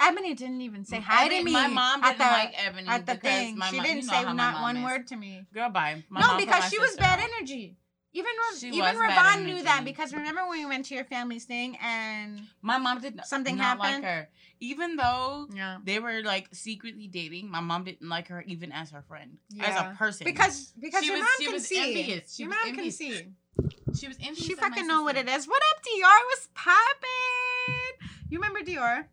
Ebony 0.00 0.34
didn't 0.34 0.60
even 0.60 0.84
say 0.84 1.00
hi 1.00 1.28
to 1.28 1.44
me. 1.44 1.52
My 1.52 1.66
mom 1.66 2.02
at 2.02 2.16
didn't 2.16 2.18
the, 2.18 2.24
like 2.24 2.54
Ebony 2.66 2.88
at 2.88 3.06
the 3.06 3.14
thing. 3.16 3.54
she 3.54 3.58
mom, 3.58 3.70
didn't 3.70 3.86
you 3.86 4.06
know 4.06 4.12
say 4.12 4.32
not 4.32 4.62
one 4.62 4.76
is. 4.78 4.84
word 4.84 5.06
to 5.08 5.16
me. 5.16 5.44
Girl, 5.52 5.70
bye. 5.70 6.02
My 6.08 6.20
no, 6.20 6.36
because 6.38 6.70
she 6.70 6.78
was 6.78 6.90
sister 6.90 7.02
bad 7.02 7.20
energy. 7.20 7.76
Even 8.16 8.30
Ra- 8.38 8.56
She 8.58 8.68
even 8.68 8.94
Ravon 8.96 9.44
knew 9.44 9.62
that 9.64 9.84
because 9.84 10.14
remember 10.14 10.42
when 10.48 10.58
we 10.60 10.66
went 10.66 10.84
to 10.86 10.94
your 10.94 11.04
family's 11.04 11.44
thing 11.46 11.76
and 11.82 12.40
My 12.62 12.78
mom 12.78 13.00
did 13.00 13.16
not, 13.16 13.26
Something 13.26 13.56
not 13.56 13.78
happened? 13.78 14.02
like 14.02 14.04
her. 14.04 14.28
Even 14.60 14.94
though 14.96 15.48
yeah. 15.52 15.78
they 15.82 15.98
were 15.98 16.22
like 16.22 16.48
secretly 16.52 17.08
dating, 17.08 17.50
my 17.50 17.58
mom 17.60 17.82
didn't 17.84 18.08
like 18.08 18.28
her 18.28 18.42
even 18.46 18.70
as 18.70 18.90
her 18.92 19.02
friend, 19.02 19.38
as 19.60 19.74
a 19.76 19.94
person. 19.98 20.24
Because 20.24 20.72
because 20.80 21.00
She 21.02 21.08
your 21.10 21.16
was- 21.16 21.22
mom 21.22 21.30
she 21.38 21.44
can 21.46 21.52
was 21.54 21.66
see. 21.66 21.78
envious. 22.00 22.34
She 22.36 22.42
your 22.44 22.50
was 22.50 22.56
mom 22.62 22.68
envious. 22.68 22.96
can 22.98 23.06
see. 23.10 23.98
she 24.00 24.08
was 24.08 24.16
envious. 24.22 24.46
She 24.46 24.54
fucking 24.54 24.86
know 24.86 25.02
what 25.02 25.16
it 25.16 25.28
is. 25.28 25.48
What 25.48 25.62
up, 25.74 25.82
Dior? 25.82 26.20
Was 26.30 26.48
poppin'? 26.54 28.08
You 28.30 28.38
remember 28.38 28.60
Dior? 28.60 29.06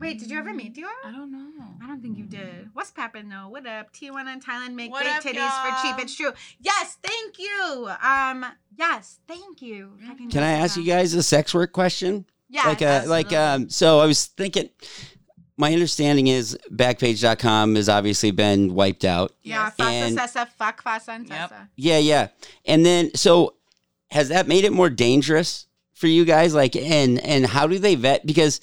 Wait, 0.00 0.18
did 0.20 0.30
you 0.30 0.38
ever 0.38 0.54
meet 0.54 0.74
Dior? 0.76 0.84
I 1.04 1.10
don't 1.10 1.32
know. 1.32 1.46
I 1.82 1.86
don't 1.88 2.00
think 2.00 2.16
you 2.18 2.24
did. 2.24 2.70
What's 2.72 2.90
poppin' 2.92 3.28
though? 3.28 3.48
What 3.48 3.66
up? 3.66 3.92
Tijuana 3.92 4.28
and 4.32 4.44
Thailand 4.44 4.74
make 4.74 4.92
What 4.92 5.02
big 5.04 5.12
up, 5.12 5.22
titties 5.22 5.62
for 5.62 5.82
cheap. 5.82 5.98
It's 6.02 6.14
true. 6.14 6.32
Yes, 6.60 6.98
thank 7.02 7.38
you. 7.38 7.90
Um, 8.02 8.46
yes, 8.76 9.18
thank 9.26 9.60
you. 9.60 9.92
Fucking 10.06 10.30
Can 10.30 10.42
I 10.44 10.52
ask 10.52 10.76
you 10.76 10.84
guys 10.84 11.14
a 11.14 11.22
sex 11.22 11.52
work 11.52 11.72
question? 11.72 12.26
Yeah. 12.50 12.66
like 12.66 12.80
uh, 12.80 13.02
like 13.06 13.32
um 13.34 13.68
so 13.68 14.00
I 14.00 14.06
was 14.06 14.24
thinking 14.26 14.70
my 15.58 15.70
understanding 15.72 16.28
is 16.28 16.56
backpage.com 16.72 17.74
has 17.74 17.88
obviously 17.90 18.30
been 18.30 18.72
wiped 18.74 19.04
out. 19.04 19.32
yeah, 19.42 19.64
Yes. 19.64 19.74
FOSTA 19.76 19.90
And- 20.06 20.16
SESTA, 20.18 20.48
fuck 20.56 20.82
FOSTA 20.82 21.08
and 21.16 21.28
Yep. 21.28 21.50
SESTA. 21.50 21.68
Yeah, 21.76 21.98
yeah. 21.98 22.28
And 22.64 22.86
then 22.86 23.14
so 23.14 23.54
has 24.12 24.28
that 24.30 24.46
made 24.48 24.64
it 24.64 24.72
more 24.72 24.88
dangerous 24.88 25.66
for 25.92 26.06
you 26.06 26.24
guys 26.24 26.54
like 26.54 26.74
and 26.76 27.18
and 27.20 27.44
how 27.46 27.66
do 27.66 27.78
they 27.78 27.96
vet 27.96 28.24
because 28.24 28.60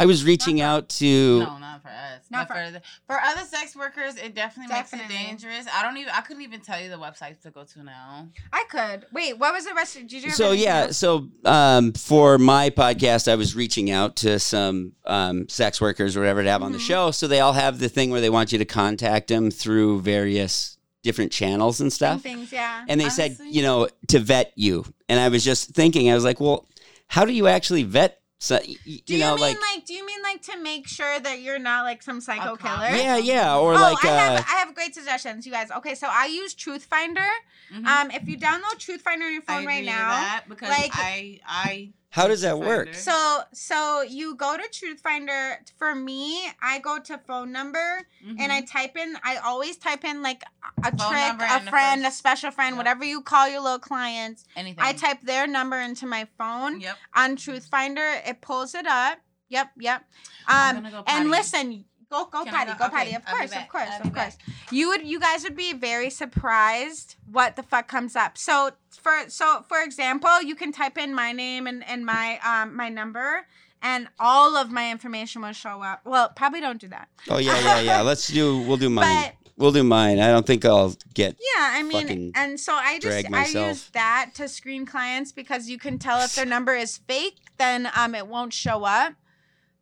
I 0.00 0.06
was 0.06 0.24
reaching 0.24 0.60
out 0.60 0.88
to 0.90 1.40
No, 1.40 1.58
not 1.58 1.82
for 1.82 1.88
us. 1.88 2.22
Not 2.30 2.38
Not 2.38 2.48
for- 2.48 2.54
for 2.66 2.70
the, 2.72 2.82
for 3.06 3.20
other 3.20 3.42
sex 3.44 3.74
workers. 3.74 4.16
It 4.16 4.34
definitely, 4.34 4.68
Definitely. 4.74 5.08
makes 5.08 5.20
it 5.20 5.26
dangerous. 5.26 5.66
I 5.74 5.82
don't 5.82 5.96
even. 5.96 6.12
I 6.14 6.20
couldn't 6.20 6.42
even 6.42 6.60
tell 6.60 6.80
you 6.80 6.88
the 6.90 6.96
websites 6.98 7.40
to 7.42 7.50
go 7.50 7.64
to 7.64 7.82
now. 7.82 8.28
I 8.52 8.64
could. 8.70 9.06
Wait, 9.12 9.38
what 9.38 9.52
was 9.54 9.64
the 9.64 9.74
rest? 9.74 9.94
Did 9.94 10.12
you 10.12 10.20
ever 10.24 10.30
so 10.30 10.52
yeah, 10.52 10.82
else? 10.86 10.96
so 10.98 11.28
um, 11.44 11.92
for 11.94 12.38
my 12.38 12.70
podcast, 12.70 13.30
I 13.30 13.34
was 13.34 13.56
reaching 13.56 13.90
out 13.90 14.16
to 14.16 14.38
some 14.38 14.92
um, 15.06 15.48
sex 15.48 15.80
workers 15.80 16.16
or 16.16 16.20
whatever 16.20 16.42
to 16.42 16.50
have 16.50 16.62
on 16.62 16.72
the 16.72 16.78
Mhm. 16.78 16.86
show. 16.86 17.10
So 17.10 17.26
they 17.26 17.40
all 17.40 17.54
have 17.54 17.78
the 17.78 17.88
thing 17.88 18.10
where 18.10 18.20
they 18.20 18.30
want 18.30 18.52
you 18.52 18.58
to 18.58 18.64
contact 18.64 19.28
them 19.28 19.50
through 19.50 20.00
various 20.02 20.76
different 21.02 21.32
channels 21.32 21.80
and 21.80 21.90
Same 21.92 21.96
stuff. 21.96 22.22
things, 22.22 22.52
yeah. 22.52 22.84
And 22.88 23.00
they 23.00 23.08
said, 23.08 23.38
you 23.46 23.62
know, 23.62 23.88
to 24.08 24.18
vet 24.18 24.52
you. 24.56 24.84
And 25.08 25.18
I 25.18 25.28
was 25.28 25.44
just 25.44 25.70
thinking, 25.70 26.10
I 26.10 26.14
was 26.14 26.24
like, 26.24 26.40
well, 26.40 26.66
how 27.06 27.24
do 27.24 27.32
you 27.32 27.46
actually 27.46 27.84
vet? 27.84 28.17
So, 28.40 28.54
y- 28.56 28.76
y- 28.86 29.00
Do 29.04 29.14
you 29.14 29.18
you, 29.18 29.18
know, 29.18 29.34
mean 29.34 29.40
like, 29.40 29.56
like, 29.74 29.84
Do 29.84 29.94
you 29.94 30.06
mean 30.06 30.22
like 30.22 30.42
to 30.42 30.56
make 30.58 30.86
sure 30.86 31.18
that 31.18 31.40
you're 31.40 31.58
not 31.58 31.84
like 31.84 32.02
some 32.04 32.20
psycho 32.20 32.54
killer? 32.56 32.88
yeah, 32.90 33.16
yeah, 33.16 33.56
or 33.56 33.72
oh, 33.72 33.80
like, 33.80 34.04
I 34.04 34.08
uh, 34.10 34.16
have 34.16 34.46
I 34.48 34.56
have 34.64 34.74
great 34.76 34.94
suggestions, 34.94 35.44
you 35.44 35.50
guys. 35.52 35.70
Okay, 35.72 35.94
so 35.96 36.06
I 36.08 36.26
use 36.26 36.54
Truthfinder. 36.54 37.26
Mhm. 37.74 37.84
Um, 37.86 38.10
if 38.12 38.28
you 38.28 38.38
download 38.38 38.78
Truth 38.78 39.02
Finder 39.02 39.26
on 39.26 39.32
your 39.32 39.42
iPhone 39.42 39.66
right 39.66 39.84
now, 39.84 40.10
that 40.10 40.44
because 40.48 40.68
like- 40.68 40.92
I 40.94 41.40
I. 41.46 41.90
how 42.10 42.26
does 42.26 42.40
that 42.40 42.58
work? 42.58 42.94
So 42.94 43.40
so 43.52 44.02
you 44.02 44.34
go 44.34 44.56
to 44.56 44.62
Truthfinder. 44.70 45.56
For 45.76 45.94
me, 45.94 46.48
I 46.62 46.78
go 46.78 46.98
to 46.98 47.18
phone 47.26 47.52
number 47.52 48.02
and 48.38 48.50
I 48.52 48.62
type 48.62 48.96
in. 48.96 49.16
I 49.22 49.36
always 49.36 49.76
type 49.76 50.04
in 50.04 50.22
like 50.22 50.42
a 50.84 50.96
Phone 50.96 51.10
trick, 51.10 51.34
a 51.50 51.60
friend, 51.70 52.00
a 52.02 52.04
first- 52.04 52.18
special 52.18 52.50
friend, 52.50 52.74
Yep. 52.74 52.78
whatever 52.78 53.04
you 53.04 53.20
call 53.20 53.48
your 53.48 53.60
little 53.60 53.78
clients. 53.78 54.44
anything. 54.56 54.82
I 54.82 54.92
type 54.94 55.20
their 55.22 55.46
number 55.46 55.78
into 55.78 56.06
my 56.06 56.26
phone 56.38 56.80
Yep. 56.80 56.96
on 57.14 57.36
Truthfinder. 57.36 58.26
It 58.26 58.40
pulls 58.40 58.74
it 58.74 58.86
up. 58.86 59.18
Yep, 59.50 59.70
yep. 59.78 60.04
I'm 60.46 60.76
Um, 60.76 60.82
gonna 60.82 60.94
go 60.96 61.04
and 61.06 61.30
listen, 61.30 61.84
go 62.10 62.24
go 62.26 62.44
Can 62.44 62.54
I 62.54 62.64
go? 62.64 62.74
go 62.78 62.86
Okay, 62.86 62.96
potty. 62.96 63.14
Of 63.14 63.22
I'll 63.26 63.36
course, 63.36 63.52
of 63.56 63.68
course, 63.68 63.88
I'll 63.90 64.06
of 64.06 64.14
course. 64.14 64.36
back. 64.36 64.38
You 64.70 64.88
would, 64.88 65.06
you 65.06 65.20
guys 65.20 65.42
would 65.44 65.56
be 65.56 65.72
very 65.72 66.10
surprised 66.10 67.16
what 67.30 67.56
the 67.56 67.62
fuck 67.62 67.88
comes 67.88 68.16
up. 68.16 68.38
So 68.38 68.70
for 68.90 69.12
so 69.28 69.64
for 69.68 69.82
example, 69.82 70.42
you 70.42 70.54
can 70.54 70.72
type 70.72 70.98
in 70.98 71.14
my 71.14 71.32
name 71.32 71.66
and 71.66 71.86
and 71.88 72.04
my 72.04 72.38
um 72.44 72.74
my 72.76 72.88
number. 72.88 73.46
And 73.80 74.08
all 74.18 74.56
of 74.56 74.72
my 74.72 74.90
information 74.90 75.40
will 75.42 75.52
show 75.52 75.82
up. 75.82 76.00
Well, 76.04 76.30
probably 76.34 76.60
don't 76.60 76.80
do 76.80 76.88
that. 76.88 77.06
oh, 77.30 77.38
yeah, 77.38 77.60
yeah, 77.60 77.78
yeah. 77.78 78.00
Let's 78.10 78.26
do, 78.26 78.58
we'll 78.62 78.76
do 78.76 78.90
mine. 78.90 79.06
But 79.38 79.52
we'll 79.56 79.70
do 79.70 79.84
mine. 79.84 80.18
I 80.18 80.32
don't 80.32 80.44
think 80.44 80.64
I'll 80.64 80.96
get, 81.14 81.36
Yeah, 81.38 81.74
I 81.78 81.84
mean, 81.84 82.32
and 82.34 82.58
so 82.58 82.72
I 82.72 82.98
just 82.98 83.32
I 83.32 83.46
use 83.46 83.88
that 83.90 84.30
to 84.34 84.48
screen 84.48 84.84
clients 84.84 85.30
because 85.30 85.68
you 85.68 85.78
can 85.78 85.96
tell 85.96 86.20
if 86.24 86.34
their 86.34 86.44
number 86.44 86.74
is 86.74 86.96
fake, 86.96 87.36
then 87.56 87.88
um 87.94 88.16
it 88.16 88.26
won't 88.26 88.52
show 88.52 88.82
up. 88.82 89.14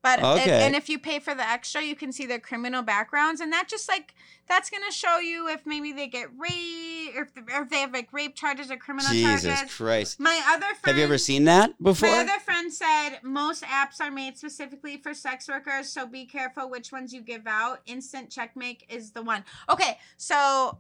But 0.03 0.23
Okay. 0.23 0.65
and 0.65 0.77
if 0.77 0.89
you 0.89 0.99
pay 0.99 1.19
for 1.19 1.35
the 1.35 1.49
extra, 1.49 1.83
you 1.83 1.97
can 1.97 2.13
see 2.13 2.27
their 2.27 2.39
criminal 2.39 2.83
backgrounds, 2.83 3.41
and 3.41 3.53
that 3.53 3.67
just 3.69 3.89
like 3.89 4.15
that's 4.49 4.71
gonna 4.71 4.93
show 4.93 5.19
you 5.19 5.49
if 5.49 5.67
maybe 5.67 5.93
they 5.93 6.07
get 6.07 6.29
raped, 6.39 7.17
or 7.17 7.23
if, 7.23 7.31
or 7.53 7.63
if 7.63 7.71
they 7.71 7.81
have 7.81 7.93
like 7.93 8.13
rape 8.13 8.37
charges 8.37 8.71
or 8.71 8.77
criminal 8.77 9.11
Jesus 9.11 9.43
charges. 9.43 9.61
Jesus 9.61 9.77
Christ. 9.77 10.21
My 10.21 10.41
other 10.49 10.67
friend, 10.67 10.79
Have 10.85 10.99
you 10.99 11.05
ever 11.05 11.19
seen 11.19 11.45
that 11.45 11.83
before? 11.83 12.11
my 12.11 12.19
other 12.21 12.39
friend 12.39 12.73
said 12.73 13.19
most 13.25 13.65
apps 13.65 14.01
are 14.01 14.11
made 14.13 14.37
specifically 14.39 14.97
for 14.97 15.13
sex 15.13 15.49
workers, 15.49 15.89
so 15.89 16.07
be 16.07 16.25
careful 16.25 16.71
which 16.71 16.93
ones 16.93 17.13
you 17.13 17.21
give 17.21 17.47
out. 17.47 17.81
Instant 17.87 18.31
Checkmate 18.31 18.85
is 18.89 19.11
the 19.11 19.23
one. 19.23 19.45
Okay, 19.69 19.99
so 20.17 20.79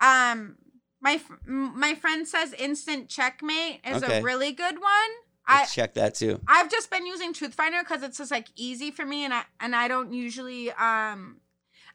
um 0.00 0.56
my 1.02 1.20
my 1.46 1.94
friend 1.94 2.26
says 2.26 2.54
Instant 2.54 3.08
Checkmate 3.08 3.80
is 3.86 4.02
Okay. 4.02 4.20
a 4.20 4.22
really 4.22 4.52
good 4.52 4.80
one. 4.80 5.10
I 5.50 5.64
check 5.66 5.94
that 5.94 6.14
too. 6.14 6.40
I've 6.46 6.70
just 6.70 6.90
been 6.90 7.06
using 7.06 7.32
Truthfinder 7.32 7.80
because 7.80 8.02
it's 8.02 8.18
just 8.18 8.30
like 8.30 8.48
easy 8.56 8.90
for 8.90 9.04
me, 9.04 9.24
and 9.24 9.34
I 9.34 9.42
and 9.60 9.74
I 9.74 9.88
don't 9.88 10.12
usually 10.12 10.70
um 10.72 11.36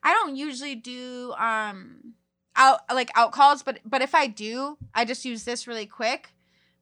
I 0.04 0.14
don't 0.14 0.36
usually 0.36 0.76
do 0.76 1.34
um 1.38 2.14
out 2.56 2.82
like 2.94 3.12
out 3.16 3.32
calls, 3.32 3.64
but 3.64 3.80
but 3.86 4.02
if 4.02 4.16
I 4.16 4.28
do, 4.28 4.78
I 4.94 5.06
just 5.06 5.26
use 5.26 5.44
this 5.44 5.68
really 5.68 5.86
quick. 5.86 6.30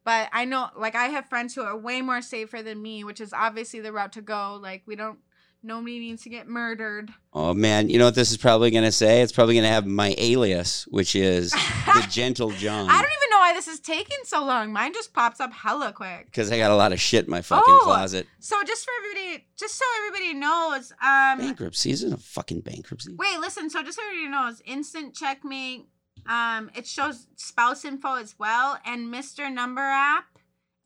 But 0.05 0.29
I 0.33 0.45
know 0.45 0.69
like 0.75 0.95
I 0.95 1.05
have 1.07 1.29
friends 1.29 1.55
who 1.55 1.61
are 1.61 1.77
way 1.77 2.01
more 2.01 2.21
safer 2.21 2.61
than 2.61 2.81
me, 2.81 3.03
which 3.03 3.21
is 3.21 3.33
obviously 3.33 3.79
the 3.79 3.91
route 3.91 4.13
to 4.13 4.21
go. 4.21 4.59
Like 4.61 4.83
we 4.85 4.95
don't 4.95 5.19
Nobody 5.65 5.97
needs 5.97 6.23
to 6.23 6.29
get 6.29 6.49
murdered. 6.49 7.13
Oh 7.31 7.53
man, 7.53 7.89
you 7.89 7.97
know 7.97 8.05
what 8.05 8.15
this 8.15 8.31
is 8.31 8.37
probably 8.37 8.69
gonna 8.69 8.91
say? 8.91 9.21
It's 9.21 9.31
probably 9.31 9.55
gonna 9.55 9.69
have 9.69 9.85
my 9.85 10.13
alias, 10.17 10.85
which 10.89 11.15
is 11.15 11.51
the 11.85 12.05
Gentle 12.09 12.51
John. 12.51 12.89
I 12.89 13.01
don't 13.01 13.11
even 13.11 13.22
why 13.53 13.57
this 13.57 13.67
is 13.67 13.79
taking 13.79 14.17
so 14.23 14.43
long. 14.43 14.73
Mine 14.73 14.93
just 14.93 15.13
pops 15.13 15.39
up 15.39 15.53
hella 15.53 15.93
quick. 15.93 16.25
because 16.25 16.51
I 16.51 16.57
got 16.57 16.71
a 16.71 16.75
lot 16.75 16.91
of 16.91 16.99
shit 16.99 17.25
in 17.25 17.31
my 17.31 17.41
fucking 17.41 17.63
Oh. 17.67 17.81
closet. 17.83 18.27
So 18.39 18.61
just 18.63 18.83
for 18.85 18.91
everybody, 18.97 19.45
just 19.55 19.75
so 19.75 19.85
everybody 19.99 20.33
knows, 20.33 20.91
um, 21.01 21.37
Bankruptcy 21.39 21.91
isn't 21.91 22.13
a 22.13 22.17
fucking 22.17 22.61
bankruptcy. 22.61 23.13
wait, 23.15 23.39
listen. 23.39 23.69
So 23.69 23.83
just 23.83 23.97
so 23.97 24.03
everybody 24.05 24.29
knows, 24.29 24.61
instant 24.65 25.15
checkmate. 25.15 25.85
Um, 26.25 26.71
it 26.75 26.87
shows 26.87 27.27
spouse 27.35 27.83
info 27.85 28.15
as 28.15 28.35
well, 28.39 28.79
and 28.85 29.13
Mr. 29.13 29.51
Number 29.51 29.81
app. 29.81 30.25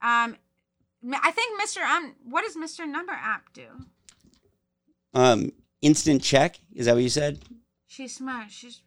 Um, 0.02 0.36
I 1.14 1.32
think 1.32 1.62
Mr. 1.62 1.84
Um, 1.84 2.16
what 2.24 2.44
does 2.44 2.56
Mr. 2.56 2.88
Number 2.88 3.12
app 3.14 3.54
do? 3.54 3.68
Um, 5.14 5.52
instant 5.82 6.22
check. 6.24 6.60
Is 6.74 6.86
that 6.88 6.94
what 6.96 7.04
you 7.04 7.10
said? 7.10 7.40
She's 7.86 8.16
smart. 8.16 8.52
She's. 8.52 8.82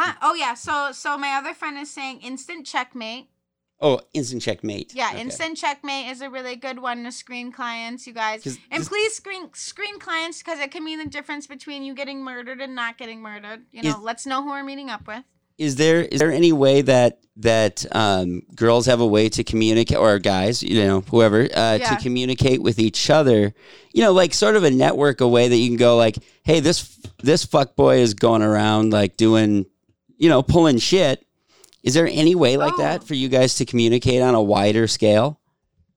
Huh? 0.00 0.14
Oh 0.22 0.34
yeah. 0.34 0.54
So 0.54 0.92
so 0.92 1.18
my 1.18 1.32
other 1.32 1.54
friend 1.54 1.76
is 1.76 1.90
saying 1.90 2.20
instant 2.20 2.64
checkmate. 2.66 3.26
Oh, 3.80 4.00
instant 4.12 4.42
checkmate. 4.42 4.92
Yeah, 4.94 5.10
Okay. 5.10 5.20
instant 5.20 5.56
checkmate 5.56 6.06
is 6.08 6.20
a 6.20 6.28
really 6.28 6.56
good 6.56 6.80
one 6.80 7.04
to 7.04 7.12
screen 7.12 7.52
clients, 7.52 8.06
you 8.08 8.12
guys. 8.12 8.44
And 8.70 8.80
this- 8.80 8.88
please 8.88 9.14
screen 9.14 9.50
screen 9.54 9.98
clients 9.98 10.38
because 10.42 10.58
it 10.60 10.70
can 10.70 10.84
mean 10.84 10.98
the 10.98 11.06
difference 11.06 11.46
between 11.46 11.82
you 11.84 11.94
getting 11.94 12.22
murdered 12.24 12.60
and 12.60 12.74
not 12.74 12.98
getting 12.98 13.20
murdered. 13.22 13.66
You 13.72 13.82
know, 13.82 13.90
Is- 13.90 13.98
let's 13.98 14.24
know 14.26 14.42
who 14.42 14.50
we're 14.50 14.64
meeting 14.64 14.90
up 14.90 15.06
with. 15.06 15.24
Is 15.58 15.74
there 15.76 16.02
is 16.02 16.20
there 16.20 16.30
any 16.30 16.52
way 16.52 16.82
that 16.82 17.18
that 17.36 17.84
um, 17.92 18.42
girls 18.54 18.86
have 18.86 19.00
a 19.00 19.06
way 19.06 19.28
to 19.30 19.42
communicate 19.44 19.96
or 19.98 20.18
guys, 20.20 20.62
you 20.62 20.84
know, 20.84 21.00
whoever, 21.02 21.42
uh, 21.42 21.78
Yeah. 21.80 21.90
to 21.90 21.96
communicate 21.96 22.62
with 22.62 22.78
each 22.80 23.10
other? 23.10 23.52
You 23.92 24.02
know, 24.02 24.12
like 24.12 24.34
sort 24.34 24.54
of 24.54 24.62
a 24.62 24.70
network, 24.70 25.20
a 25.20 25.26
way 25.28 25.48
that 25.48 25.56
you 25.56 25.68
can 25.68 25.76
go 25.76 25.96
like, 25.96 26.16
hey, 26.44 26.60
this 26.60 26.98
this 27.22 27.44
fuck 27.44 27.74
boy 27.74 27.98
is 27.98 28.14
going 28.14 28.42
around 28.42 28.92
like 28.92 29.16
doing, 29.16 29.66
you 30.18 30.28
know, 30.28 30.42
pulling 30.42 30.78
shit. 30.78 31.24
Is 31.82 31.94
there 31.94 32.06
any 32.06 32.34
way 32.34 32.56
like 32.56 32.74
Oh. 32.74 32.78
that 32.78 33.04
for 33.04 33.14
you 33.14 33.28
guys 33.28 33.54
to 33.56 33.64
communicate 33.64 34.20
on 34.20 34.34
a 34.34 34.42
wider 34.42 34.86
scale? 34.86 35.40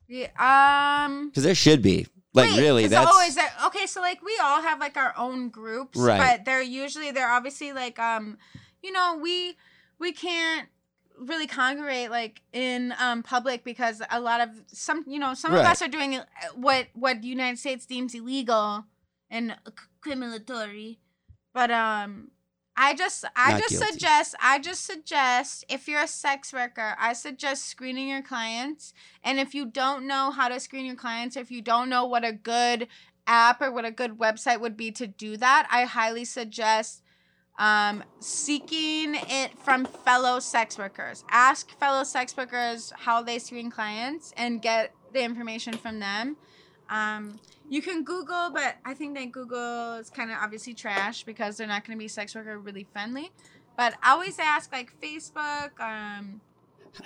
Yeah. 0.08 0.28
Um. 0.38 1.30
Because 1.30 1.44
there 1.44 1.56
should 1.56 1.82
be. 1.82 2.08
Like 2.34 2.52
wait, 2.52 2.60
really, 2.60 2.88
that's 2.88 3.12
oh, 3.14 3.30
that 3.36 3.54
okay? 3.68 3.86
So 3.88 4.00
like 4.00 4.24
we 4.24 4.38
all 4.42 4.62
have 4.62 4.80
like 4.80 4.96
our 4.96 5.14
own 5.18 5.50
groups, 5.50 6.00
Right. 6.00 6.18
But 6.18 6.46
they're 6.46 6.62
usually 6.62 7.12
they're 7.12 7.30
obviously 7.30 7.74
like 7.74 8.00
um, 8.00 8.38
you 8.82 8.94
know, 8.94 9.20
we 9.22 9.58
we 10.00 10.14
can't 10.14 10.70
really 11.18 11.46
congregate 11.46 12.10
like 12.10 12.42
in 12.54 12.94
um 13.00 13.22
public 13.22 13.66
because 13.66 14.02
a 14.10 14.22
lot 14.22 14.40
of 14.40 14.50
some 14.68 15.04
you 15.08 15.20
know 15.20 15.34
some 15.34 15.54
of 15.54 15.60
us 15.60 15.82
are 15.82 15.90
doing 15.90 16.16
uh, 16.16 16.24
what 16.56 16.88
what 16.94 17.22
the 17.22 17.28
United 17.28 17.60
States 17.60 17.86
deems 17.86 18.16
illegal 18.16 18.86
and 19.30 19.58
criminatory, 20.00 21.00
but 21.54 21.70
um. 21.72 22.32
I 22.78 22.94
just 22.94 23.26
I 23.36 23.52
Not 23.52 23.60
just 23.62 23.72
guilty. 23.72 23.86
suggest 23.92 24.36
I 24.42 24.60
just 24.60 24.86
suggest 24.86 25.66
if 25.70 25.88
you're 25.88 26.02
a 26.04 26.08
sex 26.08 26.54
worker, 26.54 26.96
I 27.00 27.14
suggest 27.14 27.68
screening 27.68 28.08
your 28.08 28.22
clients. 28.22 28.94
And 29.24 29.40
if 29.40 29.54
you 29.54 29.66
don't 29.66 30.08
know 30.08 30.32
how 30.32 30.48
to 30.48 30.60
screen 30.60 30.86
your 30.86 30.96
clients, 30.96 31.36
or 31.36 31.42
if 31.42 31.52
you 31.52 31.62
don't 31.62 31.90
know 31.90 32.06
what 32.06 32.24
a 32.24 32.32
good 32.32 32.88
app 33.28 33.62
or 33.62 33.72
what 33.72 33.86
a 33.86 33.92
good 33.92 34.18
website 34.18 34.62
would 34.62 34.78
be 34.78 34.92
to 34.92 35.08
do 35.08 35.38
that, 35.38 35.68
I 35.72 35.84
highly 35.86 36.26
suggest 36.26 37.04
um, 37.60 38.04
seeking 38.20 39.16
it 39.16 39.58
from 39.60 39.86
fellow 39.86 40.40
sex 40.40 40.78
workers. 40.78 41.24
Ask 41.30 41.78
fellow 41.78 42.04
sex 42.04 42.36
workers 42.36 42.92
how 42.96 43.22
they 43.22 43.38
screen 43.38 43.70
clients 43.70 44.34
and 44.38 44.62
get 44.62 44.94
the 45.14 45.24
information 45.24 45.74
from 45.74 46.00
them. 46.00 46.38
Um, 46.92 47.40
you 47.70 47.82
can 47.82 48.04
Google, 48.04 48.52
but 48.54 48.76
I 48.84 48.94
think 48.94 49.18
that 49.18 49.32
Google 49.32 49.96
is 49.96 50.10
kind 50.10 50.30
of 50.30 50.38
obviously 50.42 50.74
trash 50.74 51.24
because 51.24 51.56
they're 51.56 51.66
not 51.66 51.88
going 51.88 51.98
to 51.98 52.00
be 52.00 52.10
sex 52.10 52.36
worker 52.36 52.60
really 52.60 52.86
friendly. 52.92 53.32
But 53.78 53.96
I 54.04 54.12
always 54.12 54.38
ask 54.38 54.72
like 54.74 54.94
Facebook, 55.02 55.80
um, 55.80 56.42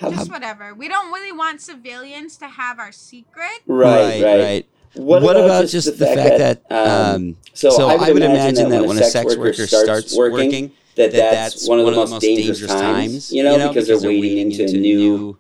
just 0.02 0.32
whatever. 0.32 0.74
We 0.74 0.88
don't 0.88 1.14
really 1.14 1.32
want 1.32 1.62
civilians 1.62 2.36
to 2.38 2.48
have 2.48 2.80
our 2.80 2.92
secret. 2.92 3.62
right, 3.68 4.24
right. 4.24 4.40
right. 4.40 4.68
What, 4.96 5.22
about, 5.36 5.68
just 5.68 6.00
the 6.00 6.06
fact, 6.06 6.38
that, 6.70 6.72
um, 6.72 7.36
so, 7.54 7.70
so, 7.70 7.90
I 7.90 8.12
would, 8.12 8.24
imagine, 8.24 8.70
that 8.70 8.86
when 8.86 8.98
a 8.98 9.04
sex 9.04 9.36
worker 9.36 9.68
starts 9.68 10.18
working, 10.18 10.72
that 10.96 11.12
that's, 11.12 11.68
one 11.68 11.80
of 11.80 11.86
the 11.86 11.92
most 11.92 12.22
dangerous 12.22 12.72
times, 12.72 13.32
you 13.32 13.44
know, 13.44 13.68
because 13.68 13.88
they're 13.88 14.00
wading 14.00 14.52
into 14.52 14.78
new 14.78 15.38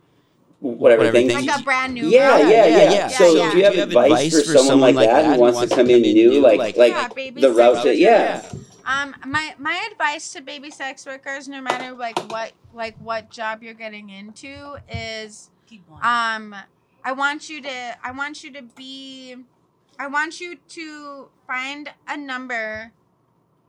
whatever, 0.71 0.99
whatever 0.99 1.17
things. 1.17 1.33
things 1.33 1.45
Like 1.45 1.59
a 1.59 1.63
brand 1.63 1.93
new 1.93 2.07
yeah, 2.07 2.39
girl. 2.39 2.49
yeah, 2.49 2.65
yeah, 2.65 2.91
yeah. 2.91 3.07
So, 3.07 3.35
yeah. 3.35 3.51
do 3.51 3.57
you 3.57 3.63
have 3.65 3.77
advice, 3.77 4.47
for 4.47 4.57
someone 4.57 4.95
like 4.95 5.09
that 5.09 5.35
who 5.35 5.41
wants 5.41 5.59
to 5.61 5.67
come 5.67 5.89
in 5.89 6.01
new, 6.01 6.41
like 6.41 6.77
like 6.77 6.91
Yeah, 6.91 7.31
the 7.31 7.51
route 7.51 7.83
to 7.83 7.95
yeah, 7.95 8.47
Um, 8.85 9.15
my 9.25 9.55
my 9.57 9.87
advice 9.91 10.33
to 10.33 10.41
baby 10.41 10.69
sex 10.71 11.05
workers, 11.05 11.47
no 11.47 11.61
matter 11.61 11.93
like 11.93 12.17
what 12.31 12.51
like 12.73 12.95
what 12.97 13.29
job 13.29 13.63
you're 13.63 13.73
getting 13.73 14.09
into, 14.09 14.77
is 14.89 15.49
um, 16.01 16.55
I 17.03 17.11
want 17.11 17.49
you 17.49 17.61
to 17.61 17.97
I 18.03 18.11
want 18.11 18.43
you 18.43 18.51
to 18.53 18.61
be, 18.61 19.35
I 19.99 20.07
want 20.07 20.39
you 20.39 20.57
to 20.69 21.29
find 21.47 21.91
a 22.07 22.17
number, 22.17 22.91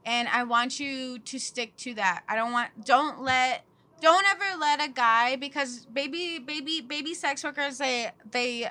and 0.05 0.27
I 0.27 0.43
want 0.43 0.79
you 0.79 1.19
to 1.19 1.39
stick 1.39 1.75
to 1.77 1.93
that. 1.95 2.23
I 2.27 2.35
don't 2.35 2.51
want 2.51 2.85
don't 2.85 3.21
let 3.21 3.63
don't 4.01 4.25
ever 4.27 4.59
let 4.59 4.83
a 4.83 4.89
guy 4.89 5.35
because 5.35 5.85
baby 5.85 6.39
baby 6.39 6.81
baby 6.81 7.13
sex 7.13 7.43
workers 7.43 7.77
they 7.77 8.11
they 8.29 8.69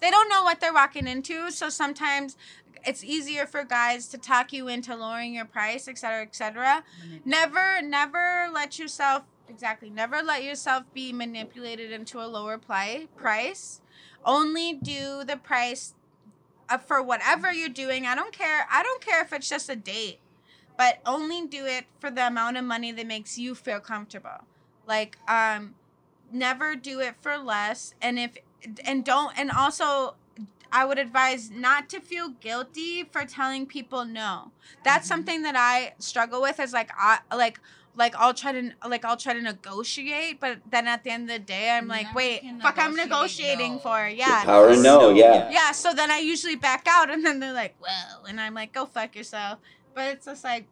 they 0.00 0.10
don't 0.10 0.28
know 0.28 0.44
what 0.44 0.60
they're 0.60 0.72
walking 0.72 1.06
into. 1.08 1.50
So 1.50 1.68
sometimes 1.68 2.36
it's 2.86 3.02
easier 3.02 3.46
for 3.46 3.64
guys 3.64 4.06
to 4.08 4.18
talk 4.18 4.52
you 4.52 4.68
into 4.68 4.94
lowering 4.94 5.34
your 5.34 5.44
price 5.44 5.88
et 5.88 5.98
cetera 5.98 6.22
et 6.22 6.34
cetera. 6.34 6.84
Never 7.24 7.82
never 7.82 8.48
let 8.52 8.78
yourself 8.78 9.24
exactly 9.48 9.90
never 9.90 10.22
let 10.22 10.44
yourself 10.44 10.84
be 10.92 11.12
manipulated 11.12 11.90
into 11.90 12.20
a 12.20 12.26
lower 12.26 12.58
pli- 12.58 13.08
price. 13.16 13.80
Only 14.24 14.74
do 14.74 15.24
the 15.24 15.36
price 15.36 15.94
uh, 16.68 16.78
for 16.78 17.02
whatever 17.02 17.52
you're 17.52 17.68
doing. 17.68 18.06
I 18.06 18.14
don't 18.14 18.32
care 18.32 18.66
i 18.70 18.82
don't 18.82 19.00
care 19.00 19.22
if 19.22 19.32
it's 19.32 19.48
just 19.48 19.68
a 19.68 19.76
date 19.76 20.20
but 20.78 21.00
only 21.04 21.46
do 21.46 21.66
it 21.66 21.84
for 22.00 22.10
the 22.10 22.26
amount 22.26 22.56
of 22.56 22.64
money 22.64 22.90
that 22.92 23.06
makes 23.06 23.36
you 23.36 23.54
feel 23.54 23.80
comfortable 23.80 24.40
like 24.86 25.18
um 25.28 25.74
never 26.32 26.74
do 26.74 27.00
it 27.00 27.14
for 27.20 27.36
less 27.36 27.94
and 28.00 28.18
if 28.18 28.38
and 28.84 29.04
don't 29.04 29.38
and 29.38 29.50
also 29.50 30.14
I 30.70 30.84
would 30.84 30.98
advise 30.98 31.50
not 31.50 31.88
to 31.90 32.00
feel 32.00 32.28
guilty 32.28 33.04
for 33.04 33.24
telling 33.24 33.64
people 33.66 34.04
no. 34.04 34.52
That's 34.84 35.06
Mhm. 35.06 35.08
something 35.08 35.42
that 35.42 35.56
I 35.56 35.94
struggle 35.98 36.42
with 36.42 36.60
is 36.60 36.72
like 36.74 36.90
I 36.98 37.20
like 37.34 37.58
like 37.96 38.14
I'll 38.16 38.34
try 38.34 38.52
to 38.52 38.72
like 38.86 39.04
I'll 39.04 39.16
try 39.16 39.32
to 39.32 39.42
negotiate, 39.42 40.38
but 40.40 40.58
then 40.70 40.86
at 40.86 41.04
the 41.04 41.10
end 41.10 41.24
of 41.24 41.28
the 41.30 41.38
day 41.38 41.70
I'm 41.70 41.88
like, 41.88 42.14
wait, 42.14 42.42
fuck 42.62 42.78
I'm 42.78 42.94
negotiating 42.94 43.72
no. 43.74 43.78
for. 43.78 44.06
Yeah. 44.06 44.44
power 44.44 44.68
and 44.68 44.82
no, 44.82 45.10
yeah. 45.10 45.50
Yeah, 45.50 45.72
so 45.72 45.92
then 45.94 46.10
I 46.10 46.18
usually 46.18 46.54
back 46.54 46.86
out 46.88 47.10
and 47.10 47.24
then 47.24 47.40
they're 47.40 47.52
like, 47.52 47.74
well, 47.80 48.24
and 48.28 48.40
I'm 48.40 48.54
like, 48.54 48.72
go 48.72 48.86
fuck 48.86 49.16
yourself. 49.16 49.58
But 49.98 50.12
it's 50.12 50.26
just 50.26 50.44
like 50.44 50.66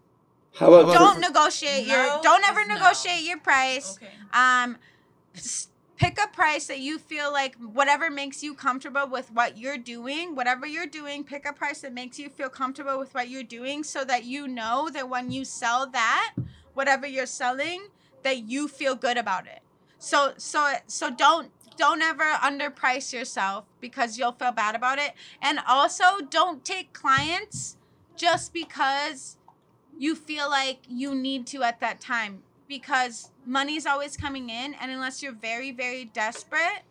How 0.54 0.72
about 0.72 0.94
don't 0.94 1.20
negotiate 1.20 1.84
your 1.84 2.20
don't 2.22 2.44
ever 2.44 2.60
is 2.60 2.68
no. 2.68 2.74
negotiate 2.74 3.24
your 3.24 3.38
price 3.38 3.96
Okay. 3.96 4.12
um 4.32 4.78
pick 5.96 6.16
a 6.22 6.28
price 6.28 6.68
that 6.68 6.78
you 6.78 6.96
feel 6.96 7.32
like 7.32 7.56
whatever 7.56 8.08
makes 8.08 8.44
you 8.44 8.54
comfortable 8.54 9.08
with 9.08 9.32
what 9.32 9.58
you're 9.58 9.78
doing 9.78 10.36
whatever 10.36 10.64
you're 10.64 10.86
doing 10.86 11.24
pick 11.24 11.44
a 11.44 11.52
price 11.52 11.80
that 11.80 11.92
makes 11.92 12.20
you 12.20 12.28
feel 12.28 12.48
comfortable 12.48 13.00
with 13.00 13.12
what 13.14 13.28
you're 13.28 13.42
doing 13.42 13.82
so 13.82 14.04
that 14.04 14.22
you 14.22 14.46
know 14.46 14.88
that 14.92 15.08
when 15.08 15.32
you 15.32 15.44
sell 15.44 15.88
that 15.90 16.34
whatever 16.74 17.04
you're 17.04 17.26
selling 17.26 17.88
that 18.22 18.48
you 18.48 18.68
feel 18.68 18.94
good 18.94 19.16
about 19.16 19.44
it 19.48 19.60
so 19.98 20.34
so 20.36 20.74
so 20.86 21.10
don't 21.10 21.50
don't 21.76 22.00
ever 22.00 22.30
underprice 22.44 23.12
yourself 23.12 23.64
because 23.80 24.18
you'll 24.18 24.30
feel 24.30 24.52
bad 24.52 24.76
about 24.76 25.00
it 25.00 25.14
and 25.42 25.58
also 25.66 26.04
don't 26.30 26.64
take 26.64 26.92
clients 26.92 27.75
just 28.16 28.52
because 28.52 29.36
you 29.98 30.14
feel 30.14 30.50
like 30.50 30.78
you 30.88 31.14
need 31.14 31.46
to 31.48 31.62
at 31.62 31.80
that 31.80 32.00
time 32.00 32.42
because 32.68 33.30
money's 33.44 33.86
always 33.86 34.16
coming 34.16 34.50
in 34.50 34.74
and 34.74 34.90
unless 34.90 35.22
you're 35.22 35.32
very 35.32 35.72
very 35.72 36.04
desperate 36.04 36.82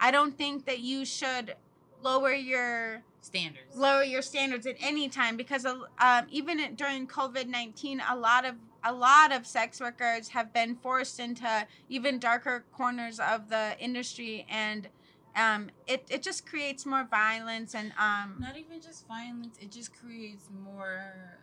i 0.00 0.10
don't 0.10 0.36
think 0.36 0.66
that 0.66 0.80
you 0.80 1.04
should 1.04 1.54
lower 2.02 2.32
your 2.32 3.02
Standards. 3.20 3.76
lower 3.76 4.02
your 4.02 4.22
standards 4.22 4.66
at 4.66 4.76
any 4.80 5.08
time 5.08 5.36
because 5.36 5.64
uh, 5.64 5.76
um, 6.00 6.26
even 6.30 6.74
during 6.74 7.06
covid-19 7.06 8.00
a 8.10 8.16
lot 8.16 8.44
of 8.44 8.56
a 8.84 8.92
lot 8.92 9.30
of 9.30 9.46
sex 9.46 9.80
workers 9.80 10.28
have 10.28 10.52
been 10.52 10.74
forced 10.74 11.20
into 11.20 11.66
even 11.88 12.18
darker 12.18 12.64
corners 12.72 13.20
of 13.20 13.48
the 13.48 13.76
industry 13.78 14.44
and 14.50 14.88
um, 15.36 15.70
it, 15.86 16.04
it 16.10 16.22
just 16.22 16.46
creates 16.46 16.84
more 16.86 17.04
violence 17.10 17.74
and 17.74 17.92
um, 17.98 18.36
Not 18.38 18.56
even 18.56 18.80
just 18.80 19.06
violence. 19.08 19.56
It 19.60 19.70
just 19.70 19.94
creates 19.94 20.48
more 20.64 21.38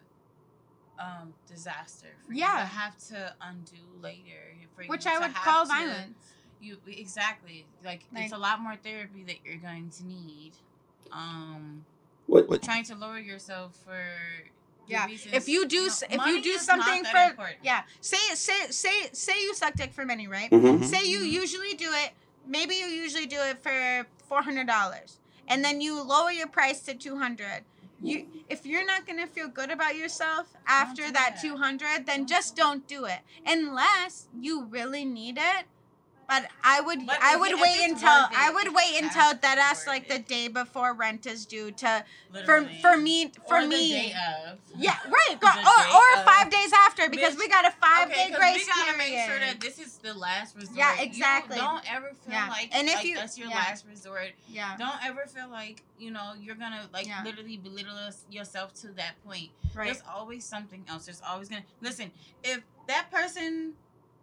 um, 0.99 1.33
disaster 1.47 2.07
for 2.25 2.33
you 2.33 2.39
Yeah. 2.39 2.59
to 2.59 2.65
have 2.65 2.97
to 3.07 3.33
undo 3.41 3.77
later. 4.01 4.55
For 4.75 4.83
which 4.85 5.05
you 5.05 5.11
i 5.11 5.19
would 5.19 5.33
call 5.33 5.63
to- 5.63 5.69
violence 5.69 6.17
You 6.61 6.77
exactly 6.87 7.65
like, 7.83 8.03
Like- 8.13 8.25
it's 8.25 8.33
a 8.33 8.37
lot 8.37 8.59
more 8.61 8.75
therapy 8.75 9.23
that 9.23 9.37
you're 9.45 9.57
going 9.57 9.89
to 9.91 10.05
need. 10.05 10.51
Um, 11.11 11.85
What? 12.27 12.61
trying 12.61 12.83
to 12.85 12.95
lower 12.95 13.17
yourself 13.19 13.75
for 13.85 14.03
Yeah. 14.87 15.05
reasons- 15.05 15.33
If 15.33 15.47
you 15.49 15.67
do 15.67 15.87
No, 15.87 15.93
if 16.11 16.25
you 16.27 16.41
do 16.43 16.57
something 16.57 17.05
for 17.05 17.17
important. 17.17 17.57
yeah, 17.63 17.83
say 18.01 18.17
say 18.35 18.67
say 18.71 19.09
say 19.13 19.41
you 19.41 19.53
suck 19.55 19.73
dick 19.75 19.93
for 19.93 20.05
money, 20.05 20.27
right? 20.27 20.51
Mhm. 20.51 20.83
Say 20.83 21.05
you 21.05 21.19
usually 21.19 21.73
do 21.75 21.91
it. 21.93 22.11
Maybe 22.49 22.73
you 22.75 22.87
usually 22.87 23.27
do 23.27 23.37
it 23.39 23.61
for 23.61 24.07
four 24.27 24.41
hundred 24.41 24.65
dollars, 24.67 25.19
and 25.47 25.63
then 25.63 25.81
you 25.81 26.01
lower 26.01 26.31
your 26.31 26.47
price 26.47 26.81
to 26.81 26.95
two 26.95 27.19
hundred. 27.19 27.63
You, 28.01 28.25
if 28.49 28.65
you're 28.65 28.85
not 28.85 29.05
gonna 29.05 29.27
feel 29.27 29.49
good 29.49 29.69
about 29.69 29.95
yourself 29.95 30.47
after 30.65 31.03
that 31.03 31.13
that. 31.35 31.41
two 31.41 31.57
hundred, 31.57 32.05
then 32.07 32.25
just 32.25 32.55
don't 32.55 32.87
do 32.87 33.05
it 33.05 33.19
unless 33.45 34.27
you 34.39 34.65
really 34.65 35.05
need 35.05 35.37
it. 35.37 35.65
But 36.29 36.45
I 36.63 36.79
would 36.79 37.07
But 37.07 37.17
I 37.21 37.35
would 37.35 37.59
wait 37.59 37.89
until 37.89 38.07
I 38.07 38.51
would 38.53 38.73
wait 38.73 39.01
until 39.01 39.33
that 39.41 39.57
worth 39.57 39.87
like 39.87 40.07
the 40.07 40.19
day 40.19 40.47
before 40.47 40.93
rent 40.93 41.25
is 41.25 41.45
due 41.47 41.71
to 41.71 42.05
for 42.31 42.61
Literally. 42.61 42.77
for 42.83 42.95
me 42.97 43.31
for 43.47 43.57
Or 43.57 43.61
the 43.63 43.67
me 43.67 43.91
day 43.91 44.13
of. 44.47 44.59
yeah, 44.77 44.97
right. 45.07 45.37
Or 45.43 45.97
or 46.19 46.23
five 46.23 46.51
days 46.51 46.71
after 46.85 47.09
because 47.09 47.35
Bitch, 47.35 47.39
we 47.39 47.47
got 47.49 47.65
a 47.65 47.71
five 47.71 48.09
Okay, 48.11 48.29
day 48.29 48.35
grace 48.35 48.57
we 48.57 48.65
gotta 48.67 48.93
period. 48.93 48.97
make 48.99 49.25
sure 49.27 49.39
that 49.39 49.59
this 49.59 49.79
is 49.79 49.97
the 49.97 50.13
last 50.13 50.55
resort. 50.55 50.77
Yeah, 50.77 50.97
You 50.99 51.03
exactly. 51.05 51.57
don't 51.57 51.83
ever 51.91 52.09
feel 52.23 52.33
Yeah. 52.33 52.47
like 52.49 52.69
And 52.73 52.87
if 52.87 52.95
like 52.97 53.05
you- 53.05 53.15
that's 53.15 53.35
your 53.37 53.49
yeah. 53.49 53.55
last 53.55 53.85
resort. 53.89 54.29
yeah, 54.47 54.77
Don't 54.77 55.03
ever 55.03 55.25
feel 55.25 55.49
like 55.49 55.81
you 55.97 56.11
know 56.11 56.33
you're 56.39 56.55
gonna 56.55 56.87
like 56.93 57.07
Yeah. 57.07 57.23
literally 57.23 57.57
belittle 57.57 57.97
yourself 58.29 58.73
to 58.81 58.89
that 58.89 59.13
point. 59.25 59.49
right. 59.73 59.85
There's 59.85 60.03
always 60.07 60.45
something 60.45 60.85
else. 60.87 61.05
There's 61.05 61.21
always 61.27 61.49
gonna 61.49 61.65
listen. 61.81 62.11
If 62.43 62.61
that 62.87 63.09
person, 63.11 63.73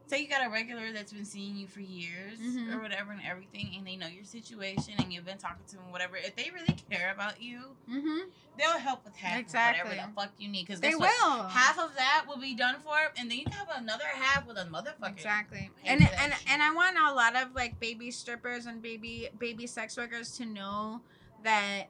say 0.06 0.20
you 0.20 0.28
got 0.28 0.46
a 0.46 0.48
regular 0.50 0.92
that's 0.92 1.12
been 1.12 1.24
seeing 1.24 1.56
you 1.56 1.66
for 1.66 1.80
years 1.80 2.38
Mhm. 2.38 2.72
or 2.72 2.80
whatever 2.80 3.10
and 3.12 3.20
everything, 3.24 3.74
and 3.76 3.86
they 3.86 3.96
know 3.96 4.06
your 4.06 4.24
situation 4.24 4.94
and 4.98 5.12
you've 5.12 5.24
been 5.24 5.38
talking 5.38 5.64
to 5.68 5.76
them, 5.76 5.90
whatever. 5.90 6.16
If 6.16 6.36
they 6.36 6.50
really 6.54 6.76
care 6.90 7.12
about 7.12 7.42
you, 7.42 7.76
Mm-hmm. 7.90 8.28
they'll 8.56 8.78
help 8.78 9.04
with 9.04 9.16
half 9.16 9.38
Exactly. 9.40 9.88
whatever 9.90 10.08
the 10.08 10.14
fuck 10.14 10.32
you 10.38 10.48
need. 10.48 10.66
Because 10.66 10.80
They 10.80 10.94
will. 10.94 11.48
Half 11.48 11.78
of 11.78 11.94
that 11.96 12.24
will 12.28 12.38
be 12.38 12.54
done 12.54 12.76
for, 12.80 12.96
and 13.16 13.30
then 13.30 13.38
you 13.38 13.46
have 13.50 13.68
another 13.76 14.06
half 14.06 14.46
with 14.46 14.56
a 14.58 14.64
motherfucker. 14.64 15.10
Exactly. 15.10 15.70
Pay 15.82 15.88
And 15.88 16.02
and 16.02 16.34
and 16.48 16.62
I 16.62 16.72
want 16.72 16.96
a 16.98 17.12
lot 17.12 17.34
of 17.36 17.54
like 17.54 17.80
baby 17.80 18.10
strippers 18.12 18.66
and 18.66 18.80
baby 18.80 19.28
baby 19.38 19.66
sex 19.66 19.96
workers 19.96 20.36
to 20.38 20.44
know 20.46 21.02
that 21.42 21.86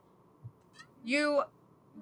you 1.05 1.45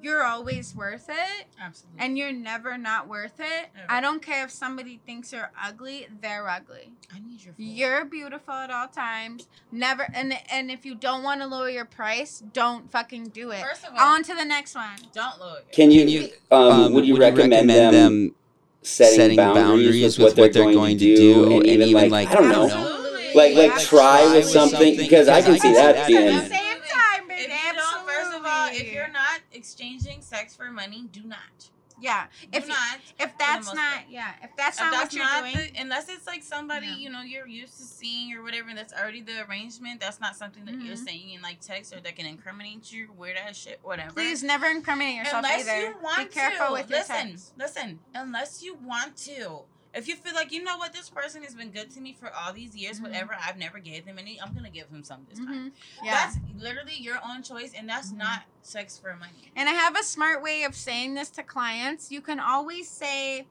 you're 0.02 0.22
always 0.24 0.74
worth 0.74 1.08
it 1.08 1.46
Absolutely. 1.60 2.04
and 2.04 2.18
you're 2.18 2.32
never 2.32 2.76
not 2.76 3.08
worth 3.08 3.38
it. 3.40 3.68
Ever. 3.76 3.86
I 3.88 4.00
don't 4.00 4.20
care 4.22 4.44
if 4.44 4.50
somebody 4.50 5.00
thinks 5.06 5.32
you're 5.32 5.50
ugly, 5.62 6.06
they're 6.20 6.48
ugly. 6.48 6.92
I 7.14 7.20
need 7.20 7.42
your. 7.44 7.54
Phone. 7.54 7.66
You're 7.66 8.04
beautiful 8.04 8.54
at 8.54 8.70
all 8.70 8.88
times. 8.88 9.46
Never 9.72 10.06
and 10.14 10.34
and 10.50 10.70
if 10.70 10.84
you 10.84 10.94
don't 10.94 11.22
want 11.22 11.40
to 11.40 11.46
lower 11.46 11.70
your 11.70 11.84
price, 11.86 12.42
don't 12.52 12.90
fucking 12.90 13.28
do 13.28 13.50
it. 13.50 13.62
First 13.62 13.84
of 13.86 13.94
all, 13.98 14.14
On 14.14 14.22
to 14.22 14.34
the 14.34 14.44
next 14.44 14.74
one. 14.74 14.96
don't 15.14 15.38
lower. 15.40 15.58
it. 15.58 15.72
Can 15.72 15.90
you, 15.90 16.00
Can 16.00 16.08
you, 16.08 16.28
um, 16.50 16.92
would 16.92 17.06
you 17.06 17.16
recommend, 17.16 17.70
them, 17.70 18.34
setting, 18.82 19.36
boundaries, 19.36 20.18
with 20.18 20.36
what 20.36 20.52
they're 20.52 20.72
going, 20.72 20.98
to 20.98 21.16
do, 21.16 21.56
and, 21.56 21.66
even 21.66 22.10
like, 22.10 22.28
I 22.28 22.34
don't 22.34 22.48
know, 22.50 22.64
Absolutely. 22.66 23.32
like 23.34 23.54
like 23.56 23.80
try 23.80 24.20
Try 24.20 24.24
with 24.26 24.34
with 24.36 24.44
something 24.46 24.70
something, 24.78 24.96
because 24.96 25.28
I 25.28 25.40
can 25.42 25.52
because 25.54 25.62
see 25.62 25.68
I 25.70 25.72
can 25.72 25.94
that 25.94 26.06
see 26.06 26.14
that 26.14 26.24
being 26.24 26.36
At 26.36 26.42
the 26.42 26.48
same 26.50 26.82
time, 26.90 27.28
baby. 27.28 27.42
If 27.42 27.48
you 27.48 27.72
don't, 27.74 28.06
first 28.08 28.32
of 28.34 28.44
all, 28.44 28.66
if 28.66 28.72
absolutely. 28.72 28.92
you're 28.94 29.08
not 29.08 29.40
exchanging 29.52 30.20
sex 30.34 30.56
for 30.56 30.70
money, 30.70 31.06
do 31.12 31.22
not. 31.24 31.70
yeah, 32.00 32.26
Do 32.50 32.58
if 32.58 32.66
not. 32.68 32.98
if 33.20 33.38
that's 33.38 33.72
not 33.72 33.76
part. 33.94 34.04
yeah, 34.10 34.32
if 34.42 34.50
that's 34.56 34.78
If 34.78 34.84
not 34.84 34.90
that's 34.92 35.04
what 35.04 35.14
you're 35.14 35.24
not 35.24 35.44
doing, 35.54 35.72
the, 35.74 35.80
unless 35.80 36.08
it's 36.08 36.26
like 36.26 36.42
somebody 36.42 36.86
Yeah. 36.88 36.96
you 36.96 37.08
know 37.10 37.22
you're 37.22 37.46
used 37.46 37.76
to 37.78 37.84
seeing 37.84 38.34
or 38.34 38.42
whatever, 38.42 38.68
and 38.68 38.76
that's 38.76 38.92
already 38.92 39.22
the 39.22 39.46
arrangement. 39.48 40.00
That's 40.00 40.20
not 40.20 40.34
something 40.34 40.64
that 40.64 40.74
you're 40.74 40.96
Mhm. 40.96 41.04
saying 41.04 41.30
in 41.30 41.40
like 41.42 41.60
text 41.60 41.94
or 41.94 42.00
that 42.00 42.16
can 42.16 42.26
incriminate 42.26 42.90
you, 42.92 43.12
weird 43.12 43.36
ass 43.36 43.56
shit, 43.56 43.78
whatever. 43.84 44.12
please 44.12 44.42
never 44.42 44.66
incriminate 44.66 45.16
yourself 45.18 45.44
unless 45.44 45.68
either. 45.68 45.80
you 45.88 45.96
want 46.02 46.18
Be 46.18 46.34
careful 46.34 46.66
to. 46.66 46.72
with 46.72 46.90
your 46.90 46.98
listen, 46.98 47.28
text. 47.30 47.52
listen. 47.56 48.00
Unless 48.12 48.62
you 48.64 48.74
want 48.74 49.16
to. 49.18 49.60
If 49.94 50.08
you 50.08 50.16
feel 50.16 50.34
like 50.34 50.50
you 50.50 50.62
know 50.64 50.76
what 50.76 50.92
this 50.92 51.08
person 51.08 51.44
has 51.44 51.54
been 51.54 51.70
good 51.70 51.90
to 51.92 52.00
me 52.00 52.12
for 52.18 52.32
all 52.34 52.52
these 52.52 52.74
years, 52.74 52.98
Mhm. 52.98 53.04
whatever, 53.04 53.36
I've 53.40 53.56
never 53.56 53.78
gave 53.78 54.04
them 54.04 54.18
any. 54.18 54.40
I'm 54.40 54.52
gonna 54.52 54.70
give 54.70 54.88
him 54.88 55.04
some 55.04 55.24
this 55.28 55.38
time. 55.38 55.70
Mhm. 55.70 55.72
Yeah. 56.02 56.12
That's 56.26 56.38
literally 56.56 56.96
your 56.96 57.20
own 57.24 57.42
choice, 57.44 57.72
and 57.74 57.88
that's 57.88 58.10
Mhm. 58.12 58.16
not 58.18 58.42
sex 58.62 58.98
for 58.98 59.14
money. 59.16 59.52
And 59.54 59.68
I 59.68 59.72
have 59.72 59.96
a 59.96 60.02
smart 60.02 60.42
way 60.42 60.64
of 60.64 60.74
saying 60.74 61.14
this 61.14 61.30
to 61.30 61.44
clients. 61.44 62.10
You 62.10 62.20
can 62.20 62.40
always 62.40 62.88
say, 62.90 63.46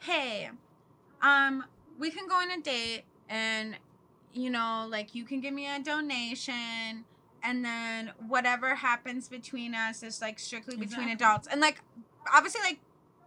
"Hey, 0.00 0.50
um, 1.20 1.64
we 1.98 2.10
can 2.10 2.28
go 2.28 2.36
on 2.36 2.50
a 2.50 2.60
date, 2.60 3.04
and 3.28 3.76
you 4.32 4.50
know, 4.50 4.86
like 4.88 5.14
you 5.14 5.24
can 5.24 5.40
give 5.40 5.54
me 5.54 5.66
a 5.66 5.78
donation, 5.80 7.04
and 7.42 7.64
then 7.64 8.12
whatever 8.28 8.76
happens 8.76 9.28
between 9.28 9.74
us 9.74 10.02
is 10.02 10.20
like 10.20 10.38
strictly 10.38 10.76
between 10.76 11.08
Exactly. 11.08 11.12
adults." 11.12 11.48
And 11.48 11.60
like, 11.60 11.80
obviously, 12.32 12.60
like, 12.62 12.80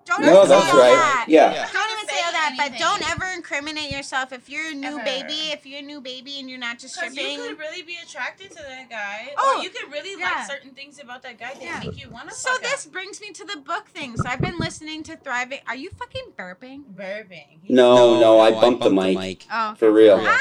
don't 0.07 0.21
no, 0.21 0.27
even 0.37 0.47
say 0.47 0.55
that's 0.59 0.73
all 0.73 0.79
right. 0.79 0.95
that. 0.95 1.25
Yeah. 1.27 1.53
Yeah. 1.53 1.69
Don't 1.71 1.91
even 1.91 2.07
say 2.07 2.15
all 2.25 2.31
Say 2.31 2.33
that, 2.33 2.55
but 2.71 2.79
don't 2.79 3.09
ever 3.11 3.25
incriminate 3.35 3.91
yourself 3.91 4.31
if 4.31 4.49
you're 4.49 4.69
a 4.71 4.73
new 4.73 4.95
Ever. 4.99 5.03
baby. 5.03 5.51
If 5.51 5.65
you're 5.65 5.79
a 5.79 5.83
new 5.83 5.99
baby 6.01 6.39
and 6.39 6.49
you're 6.49 6.59
not 6.59 6.79
just 6.79 6.95
Because 6.95 7.13
stripping. 7.13 7.39
you 7.39 7.47
could 7.49 7.59
really 7.59 7.81
be 7.83 7.97
attracted 8.03 8.49
to 8.51 8.57
that 8.57 8.89
guy, 8.89 9.29
Oh, 9.37 9.57
or 9.57 9.63
you 9.63 9.69
could 9.69 9.91
really 9.91 10.19
yeah. 10.19 10.31
like 10.31 10.47
certain 10.47 10.71
things 10.71 10.99
about 11.01 11.23
that 11.23 11.37
guy 11.39 11.53
that 11.53 11.61
Yeah. 11.61 11.79
make 11.83 12.01
you 12.01 12.09
want 12.09 12.29
to. 12.29 12.35
So 12.35 12.49
this 12.61 12.85
brings 12.85 13.19
me 13.21 13.31
to 13.31 13.45
the 13.45 13.57
book 13.57 13.87
thing. 13.87 14.15
So 14.17 14.23
I've 14.27 14.41
been 14.41 14.57
listening 14.59 15.03
to 15.03 15.17
Thriving. 15.17 15.59
Are 15.67 15.75
you 15.75 15.89
fucking 15.91 16.33
burping? 16.37 16.83
Burping. 16.95 17.59
No, 17.69 18.19
no, 18.19 18.39
I 18.39 18.51
bumped 18.51 18.83
the 18.83 18.89
mic 18.91 19.45
Oh. 19.51 19.75
for 19.75 19.91
real. 19.91 20.25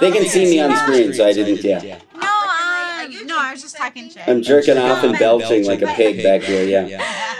They 0.00 0.10
can 0.10 0.24
see 0.26 0.44
me 0.46 0.60
on 0.60 0.74
screen, 0.76 1.12
so 1.12 1.26
I 1.26 1.32
didn't. 1.32 1.62
Yeah, 1.62 1.98
No, 2.14 2.20
Are 2.26 3.04
um, 3.04 3.26
no, 3.26 3.38
I 3.38 3.52
was 3.52 3.62
just 3.62 3.76
talking 3.76 4.08
shit. 4.10 4.26
I'm 4.26 4.42
jerking 4.42 4.78
off 4.78 5.04
and 5.04 5.16
belching 5.18 5.64
like 5.66 5.82
a 5.82 5.86
pig 5.88 6.22
back 6.22 6.42
here. 6.42 6.64
Yeah. 6.64 7.34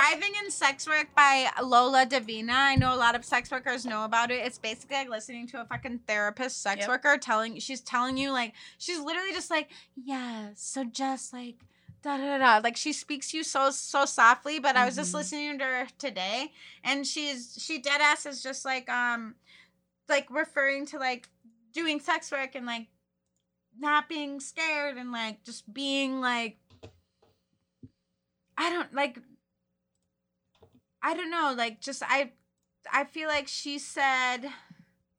Thriving 0.00 0.32
in 0.42 0.50
Sex 0.50 0.86
Work 0.86 1.14
by 1.14 1.50
Lola 1.62 2.06
Davina. 2.06 2.52
I 2.54 2.74
know 2.74 2.94
a 2.94 2.96
lot 2.96 3.14
of 3.14 3.22
sex 3.22 3.50
workers 3.50 3.84
know 3.84 4.04
about 4.04 4.30
it. 4.30 4.46
It's 4.46 4.56
basically 4.56 4.96
like 4.96 5.10
listening 5.10 5.46
to 5.48 5.60
a 5.60 5.64
fucking 5.66 6.00
therapist 6.06 6.62
sex 6.62 6.80
Yep. 6.80 6.88
worker 6.88 7.18
telling 7.18 7.58
she's 7.58 7.82
telling 7.82 8.16
you 8.16 8.30
like 8.30 8.54
she's 8.78 8.98
literally 8.98 9.32
just 9.32 9.50
like, 9.50 9.68
yeah, 10.02 10.50
so 10.54 10.84
just 10.84 11.34
like 11.34 11.56
da 12.02 12.16
da 12.16 12.38
da. 12.38 12.60
Like 12.64 12.78
she 12.78 12.94
speaks 12.94 13.30
to 13.32 13.36
you 13.36 13.44
so 13.44 13.70
so 13.70 14.06
softly, 14.06 14.58
but 14.58 14.74
I 14.74 14.86
was 14.86 14.96
just 14.96 15.10
Mhm. 15.12 15.16
listening 15.16 15.58
to 15.58 15.64
her 15.64 15.86
today 15.98 16.52
and 16.82 17.06
she's 17.06 17.58
she 17.62 17.78
dead 17.78 18.00
ass 18.00 18.24
is 18.24 18.42
just 18.42 18.64
like 18.64 18.88
um 18.88 19.34
like 20.08 20.30
referring 20.30 20.86
to 20.86 20.98
like 20.98 21.28
doing 21.74 22.00
sex 22.00 22.32
work 22.32 22.54
and 22.54 22.64
like 22.64 22.86
not 23.78 24.08
being 24.08 24.40
scared 24.40 24.96
and 24.96 25.12
like 25.12 25.44
just 25.44 25.74
being 25.74 26.22
like 26.22 26.56
I 28.56 28.70
don't 28.70 28.92
like 28.94 29.18
I 31.02 31.14
don't 31.14 31.30
know, 31.30 31.54
like 31.56 31.80
just 31.80 32.02
I 32.06 32.32
I 32.92 33.04
feel 33.04 33.28
like 33.28 33.48
she 33.48 33.78
said 33.78 34.40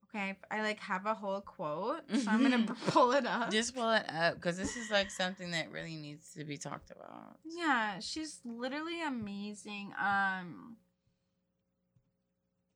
okay, 0.09 0.37
I 0.49 0.61
like 0.61 0.79
have 0.81 1.05
a 1.05 1.13
whole 1.13 1.41
quote, 1.41 2.01
so 2.15 2.29
I'm 2.31 2.41
gonna 2.41 2.59
Mhm. 2.59 2.77
pull 2.87 3.11
it 3.13 3.25
up. 3.25 3.51
Just 3.51 3.75
pull 3.75 3.89
it 3.91 4.05
up 4.09 4.35
because 4.35 4.57
this 4.57 4.75
is 4.77 4.91
like 4.91 5.09
something 5.11 5.51
that 5.51 5.71
really 5.71 5.95
needs 5.95 6.33
to 6.33 6.43
be 6.43 6.57
talked 6.57 6.91
about. 6.91 7.37
Yeah, 7.45 7.99
she's 7.99 8.39
literally 8.45 9.01
amazing. 9.01 9.93
Um 9.99 10.77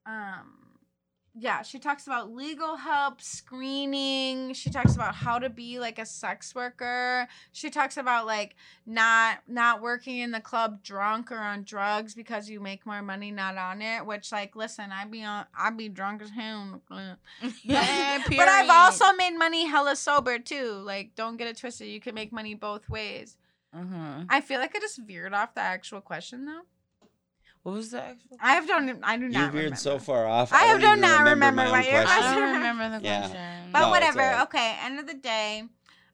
um 0.04 0.65
yeah, 1.38 1.60
she 1.60 1.78
talks 1.78 2.06
about 2.06 2.32
legal 2.32 2.76
help, 2.76 3.20
screening. 3.20 4.54
She 4.54 4.70
talks 4.70 4.94
about 4.94 5.14
how 5.14 5.38
to 5.38 5.50
be 5.50 5.78
like 5.78 5.98
a 5.98 6.06
sex 6.06 6.54
worker. 6.54 7.28
She 7.52 7.68
talks 7.68 7.98
about 7.98 8.24
like 8.24 8.56
not 8.86 9.40
not 9.46 9.82
working 9.82 10.18
in 10.18 10.30
the 10.30 10.40
club 10.40 10.82
drunk 10.82 11.30
or 11.30 11.36
on 11.36 11.64
drugs 11.64 12.14
because 12.14 12.48
you 12.48 12.58
make 12.58 12.86
more 12.86 13.02
money 13.02 13.30
not 13.30 13.58
on 13.58 13.82
it. 13.82 14.06
Which 14.06 14.32
like, 14.32 14.56
listen, 14.56 14.90
I'd 14.90 15.10
be 15.10 15.24
on, 15.24 15.44
I'd 15.56 15.76
be 15.76 15.90
drunk 15.90 16.22
as 16.22 16.30
hell. 16.30 16.62
in 16.62 16.72
the 16.72 16.78
club. 16.78 17.18
yeah, 17.62 18.22
But 18.28 18.48
I've 18.48 18.70
also 18.70 19.12
made 19.12 19.36
money 19.36 19.66
hella 19.66 19.96
sober 19.96 20.38
too. 20.38 20.80
Like, 20.84 21.14
don't 21.16 21.36
get 21.36 21.48
it 21.48 21.58
twisted. 21.58 21.88
You 21.88 22.00
can 22.00 22.14
make 22.14 22.32
money 22.32 22.54
both 22.54 22.88
ways. 22.88 23.36
Uh-huh. 23.74 24.24
I 24.30 24.40
feel 24.40 24.58
like 24.58 24.74
I 24.74 24.78
just 24.78 24.98
veered 25.02 25.34
off 25.34 25.54
the 25.54 25.60
actual 25.60 26.00
question 26.00 26.46
though. 26.46 26.62
What 27.66 27.74
was 27.74 27.90
the 27.90 28.00
actual? 28.00 28.36
I 28.40 28.52
have 28.54 28.68
don't. 28.68 29.00
I 29.02 29.16
do 29.16 29.24
not. 29.24 29.32
You 29.32 29.38
not. 29.40 29.50
veered 29.50 29.54
remember. 29.64 29.76
so 29.76 29.98
far 29.98 30.24
off. 30.24 30.52
I 30.52 30.68
don't 30.68 30.80
do 30.80 30.86
even 30.86 31.00
not 31.00 31.24
remember 31.24 31.62
my 31.64 31.68
what 31.72 31.84
your 31.90 32.02
I 32.02 32.04
question. 32.04 32.22
question- 32.22 32.38
don't 32.38 32.52
remember 32.54 32.98
the 33.00 33.04
Yeah. 33.04 33.18
question. 33.22 33.70
But 33.72 33.80
No, 33.80 33.88
whatever. 33.90 34.20
alright. 34.22 34.42
Okay. 34.42 34.76
End 34.84 35.00
of 35.00 35.08
the 35.08 35.14
day, 35.14 35.64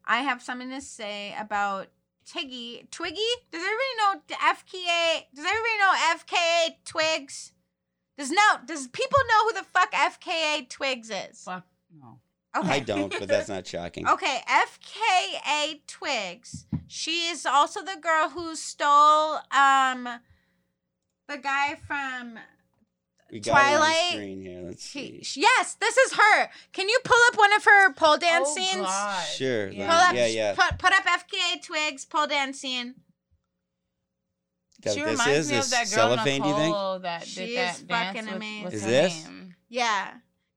I 0.07 0.23
have 0.23 0.41
something 0.41 0.71
to 0.71 0.81
say 0.81 1.35
about 1.39 1.89
Tiggy. 2.25 2.87
Twiggy. 2.91 3.21
Does 3.51 3.61
everybody 3.61 3.93
know 3.99 4.23
FKA? 4.31 5.27
Does 5.35 5.45
everybody 5.45 5.79
know 5.79 5.93
FKA 6.17 6.77
Twigs? 6.87 7.53
Does 8.17 8.31
no? 8.31 8.43
Does 8.65 8.89
people 8.89 9.19
know 9.29 9.45
who 9.49 9.53
the 9.53 9.65
fuck 9.75 9.93
FKA 9.93 10.71
Twigs 10.71 11.11
is? 11.11 11.43
Fuck 11.45 11.67
no. 12.01 12.19
Okay. 12.57 12.69
I 12.71 12.79
don't, 12.81 13.13
but 13.19 13.29
that's 13.29 13.49
not 13.57 13.67
shocking. 13.67 14.09
Okay, 14.09 14.39
FKA 14.49 15.81
Twigs. 15.87 16.67
She 16.87 17.29
is 17.29 17.45
also 17.45 17.83
the 17.83 17.99
girl 18.01 18.31
who 18.31 18.57
stole 18.57 19.39
um 19.55 20.09
the 21.33 21.39
guy 21.39 21.77
from 21.87 22.39
We 23.31 23.41
got 23.41 23.53
it 23.53 23.75
on 23.75 23.79
Twilight. 23.79 24.13
screen 24.13 24.43
here. 24.43 24.63
Let's 24.63 24.87
she, 24.87 25.23
see. 25.23 25.41
Yes, 25.41 25.75
this 25.81 25.97
is 25.97 26.15
her. 26.15 26.49
Can 26.73 26.89
you 26.89 26.99
pull 27.05 27.19
up 27.29 27.39
one 27.39 27.53
of 27.55 27.65
her 27.65 27.93
pole 27.95 28.15
oh, 28.15 28.19
dance 28.19 28.49
oh, 28.51 28.55
scenes? 28.55 28.87
God. 28.87 29.25
Sure. 29.27 29.69
Yeah. 29.71 29.87
Pull 29.91 30.01
up 30.01 30.15
Yeah, 30.15 30.27
yeah. 30.27 30.55
Put, 30.55 30.79
put 30.79 30.93
up 30.93 31.05
FKA 31.05 31.63
Twigs 31.63 32.05
pole 32.05 32.27
dance 32.27 32.61
scene. 32.61 32.95
that 34.83 34.95
she 34.95 35.01
this 35.01 35.11
reminds 35.11 35.39
is? 35.39 35.51
me 35.51 35.57
This 35.57 35.65
of 35.67 35.71
that 35.71 35.85
girl 35.85 36.09
cellophane, 36.17 36.43
do 36.43 36.49
you 36.49 36.55
think? 36.55 36.67
Nicole 36.69 36.99
that 37.01 37.27
She 37.27 37.47
did 37.47 37.59
that 37.59 37.75
is 37.77 37.83
dance 37.83 38.07
fucking 38.17 38.27
with, 38.27 38.37
amazing. 38.37 38.65
what's 38.65 38.77
Is 38.77 38.83
her 38.85 38.91
this? 38.91 39.25
name? 39.25 39.55
Yeah. 39.69 40.11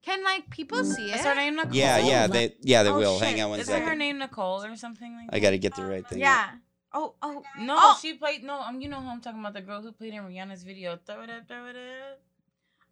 Can 0.04 0.24
like 0.24 0.50
people 0.50 0.80
mm. 0.80 0.94
see 0.94 1.12
Is 1.12 1.22
her 1.22 1.36
name 1.36 1.56
Nicole? 1.56 1.74
Yeah, 1.74 1.98
yeah, 1.98 2.28
they 2.28 2.54
yeah 2.62 2.84
they 2.84 2.90
Oh, 2.90 2.98
will. 2.98 3.18
shit. 3.20 3.28
Hang 3.30 3.42
on 3.42 3.50
one 3.52 3.60
Isn't 3.60 3.82
her 3.82 3.96
name 3.96 4.20
Nicole 4.20 4.64
or 4.64 4.76
something 4.76 5.16
like 5.16 5.32
that? 5.32 5.36
I 5.36 5.40
got 5.40 5.52
to 5.52 5.58
get 5.58 5.76
the 5.76 5.84
right 5.86 6.06
thing. 6.08 6.20
Yeah. 6.20 6.50
Oh, 6.98 7.14
oh. 7.22 7.44
No, 7.60 7.76
Oh. 7.78 7.98
she 8.02 8.14
played. 8.14 8.44
No, 8.44 8.60
um, 8.62 8.80
you 8.82 8.88
know 8.90 9.02
who 9.02 9.10
I'm 9.10 9.22
talking 9.22 9.40
about. 9.42 9.54
The 9.54 9.62
girl 9.62 9.82
who 9.82 9.92
played 9.92 10.14
in 10.14 10.24
Rihanna's 10.24 10.64
video. 10.64 10.98
Throw 11.06 11.22
it 11.24 11.30
up, 11.30 11.48
throw 11.48 11.68
it 11.68 11.76
up. 11.76 12.22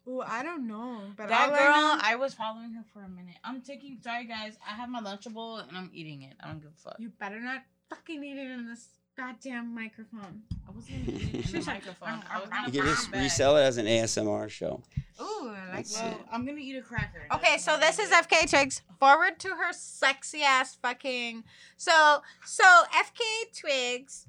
Oh, 0.06 0.20
I 0.20 0.42
don't 0.42 0.68
know. 0.68 1.00
But 1.16 1.28
That 1.28 1.50
I 1.50 1.56
girl, 1.58 1.98
I 2.02 2.16
was 2.16 2.34
following 2.34 2.72
her 2.74 2.84
for 2.92 3.02
a 3.02 3.08
minute. 3.08 3.36
I'm 3.42 3.62
taking. 3.62 3.98
Sorry 4.02 4.26
guys, 4.26 4.58
I 4.68 4.74
have 4.74 4.90
my 4.90 5.00
Lunchable 5.00 5.66
and 5.66 5.76
I'm 5.76 5.90
eating 5.94 6.22
it. 6.22 6.34
I 6.42 6.48
don't 6.48 6.60
give 6.60 6.72
a 6.76 6.80
fuck. 6.80 6.96
You 6.98 7.08
better 7.18 7.40
not 7.40 7.62
fucking 7.88 8.22
eat 8.22 8.36
it 8.36 8.50
in 8.50 8.68
this 8.68 8.86
goddamn 9.16 9.74
microphone. 9.74 10.42
I 10.66 10.70
wasn't 10.72 11.06
gonna 11.06 11.18
eat 11.18 11.34
it 11.34 11.54
in 11.54 11.60
the 11.60 11.66
microphone. 11.66 12.22
I 12.30 12.38
was 12.40 12.44
You 12.46 12.50
gonna 12.50 12.66
You 12.72 12.80
can 12.82 12.90
just 12.90 13.08
it 13.12 13.16
resell 13.18 13.56
it 13.56 13.62
as 13.62 13.76
an 13.76 13.86
ASMR 13.86 14.48
show. 14.50 14.82
Ooh, 15.20 15.24
I 15.48 15.66
like 15.66 15.74
Let's 15.76 15.92
that. 16.00 16.12
see. 16.12 16.18
Well, 16.18 16.28
I'm 16.32 16.44
gonna 16.46 16.58
eat 16.58 16.76
a 16.76 16.82
cracker. 16.82 17.26
Okay, 17.32 17.50
That's 17.52 17.64
so 17.64 17.72
what 17.72 17.80
this 17.80 17.98
I'm 17.98 18.04
is 18.06 18.10
gonna. 18.10 18.22
FK 18.24 18.50
Twigs. 18.50 18.82
Forward 18.98 19.38
to 19.40 19.48
her 19.50 19.72
sexy 19.72 20.42
ass 20.42 20.76
fucking. 20.80 21.44
So 21.76 22.22
so 22.44 22.64
FK 22.64 23.58
Twigs. 23.58 24.26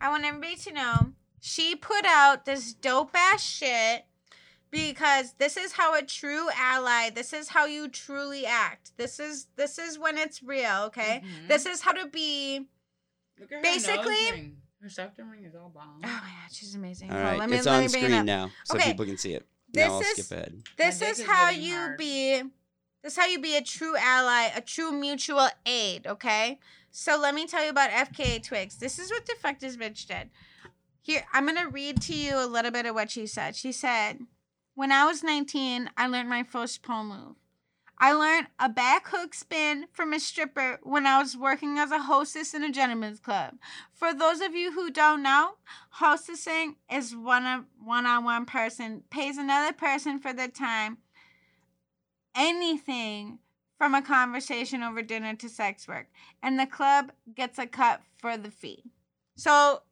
I 0.00 0.08
want 0.10 0.24
everybody 0.24 0.54
to 0.56 0.72
know 0.72 1.12
she 1.40 1.74
put 1.74 2.04
out 2.04 2.44
this 2.44 2.72
dope 2.72 3.10
ass 3.14 3.42
shit 3.42 4.04
because 4.70 5.32
this 5.38 5.56
is 5.56 5.72
how 5.72 5.96
a 5.98 6.02
true 6.02 6.48
ally. 6.54 7.10
This 7.10 7.32
is 7.32 7.48
how 7.48 7.66
you 7.66 7.88
truly 7.88 8.46
act. 8.46 8.92
This 8.96 9.18
is 9.18 9.48
this 9.56 9.78
is 9.78 9.98
when 9.98 10.16
it's 10.18 10.42
real. 10.42 10.82
Okay. 10.86 11.22
Mhm. 11.24 11.48
This 11.48 11.66
is 11.66 11.80
how 11.80 11.92
to 11.92 12.06
be. 12.06 12.68
Look 13.40 13.52
at 13.52 13.56
her 13.56 13.62
basically- 13.62 14.04
nose 14.04 14.30
ring. 14.32 14.56
her 14.82 14.88
septum 14.88 15.30
ring 15.30 15.44
is 15.44 15.54
all 15.54 15.68
bomb. 15.68 16.00
Oh 16.04 16.06
my 16.06 16.10
god, 16.10 16.52
she's 16.52 16.74
amazing. 16.74 17.10
All 17.10 17.16
Hold 17.16 17.26
on, 17.26 17.30
right, 17.32 17.38
let 17.40 17.50
me, 17.50 17.56
it's 17.56 17.66
let 17.66 17.74
on 17.74 17.80
me 17.82 17.88
bring 17.88 18.02
it 18.04 18.06
screen 18.06 18.18
up. 18.20 18.24
now, 18.26 18.50
so 18.64 18.76
Okay, 18.76 18.90
people 18.90 19.04
can 19.06 19.18
see 19.18 19.32
it. 19.34 19.46
this 19.72 19.86
now 19.86 19.94
I'll 19.94 20.00
is- 20.00 20.08
skip 20.26 20.30
ahead. 20.38 20.62
This 20.76 21.00
My 21.00 21.06
is 21.08 21.18
is 21.20 21.26
how 21.26 21.50
getting 21.50 21.62
you 21.64 21.74
hard. 21.76 21.98
be 21.98 22.42
this 23.02 23.12
is 23.12 23.18
how 23.18 23.26
you 23.26 23.40
be 23.40 23.56
a 23.56 23.62
true 23.62 23.96
ally, 23.96 24.48
a 24.56 24.60
true 24.60 24.90
mutual 24.92 25.48
aid, 25.64 26.06
okay? 26.06 26.58
So 26.90 27.16
let 27.16 27.34
me 27.34 27.46
tell 27.46 27.62
you 27.62 27.70
about 27.70 27.90
FKA 27.90 28.42
Twigs. 28.42 28.76
This 28.76 28.98
is 28.98 29.10
what 29.10 29.24
the 29.24 29.34
fuck 29.40 29.60
this 29.60 29.76
bitch 29.76 30.06
did. 30.06 30.30
Here, 31.00 31.24
I'm 31.32 31.46
gonna 31.46 31.68
read 31.68 32.00
to 32.02 32.14
you 32.14 32.36
a 32.36 32.46
little 32.46 32.70
bit 32.72 32.86
of 32.86 32.94
what 32.94 33.10
she 33.10 33.26
said. 33.26 33.54
She 33.56 33.70
said, 33.72 34.20
When 34.74 34.90
I 34.92 35.04
was 35.06 35.22
19, 35.22 35.90
I 35.96 36.06
learned 36.08 36.28
my 36.28 36.42
first 36.42 36.82
pole 36.82 37.04
move. 37.04 37.36
I 38.00 38.12
learned 38.12 38.46
a 38.60 38.68
back 38.68 39.08
hook 39.08 39.34
spin 39.34 39.86
from 39.92 40.12
a 40.12 40.20
stripper 40.20 40.78
when 40.82 41.06
I 41.06 41.20
was 41.20 41.36
working 41.36 41.78
as 41.78 41.90
a 41.90 42.02
hostess 42.02 42.54
in 42.54 42.62
a 42.62 42.70
gentleman's 42.70 43.18
club. 43.18 43.54
For 43.92 44.14
those 44.14 44.40
of 44.40 44.54
you 44.54 44.72
who 44.72 44.90
don't 44.90 45.22
know, 45.22 45.54
hostessing 45.96 46.76
is 46.90 47.16
one 47.16 47.44
of 47.44 47.64
one-on-one 47.82 48.46
person 48.46 49.02
pays 49.10 49.36
another 49.36 49.72
person 49.72 50.20
for 50.20 50.32
their 50.32 50.48
time. 50.48 50.98
Anything 52.36 53.40
from 53.76 53.94
a 53.94 54.02
conversation 54.02 54.82
over 54.82 55.02
dinner 55.02 55.34
to 55.34 55.48
sex 55.48 55.88
work, 55.88 56.06
and 56.42 56.58
the 56.58 56.66
club 56.66 57.12
gets 57.34 57.58
a 57.58 57.66
cut 57.66 58.02
for 58.16 58.36
the 58.36 58.50
fee. 58.50 58.84
So 59.36 59.82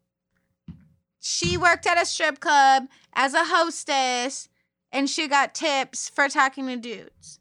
she 1.20 1.56
worked 1.56 1.86
at 1.86 2.00
a 2.00 2.06
strip 2.06 2.38
club 2.38 2.84
as 3.14 3.34
a 3.34 3.44
hostess 3.44 4.48
and 4.92 5.10
she 5.10 5.26
got 5.26 5.54
tips 5.54 6.08
for 6.08 6.28
talking 6.28 6.68
to 6.68 6.76
dudes. 6.76 7.40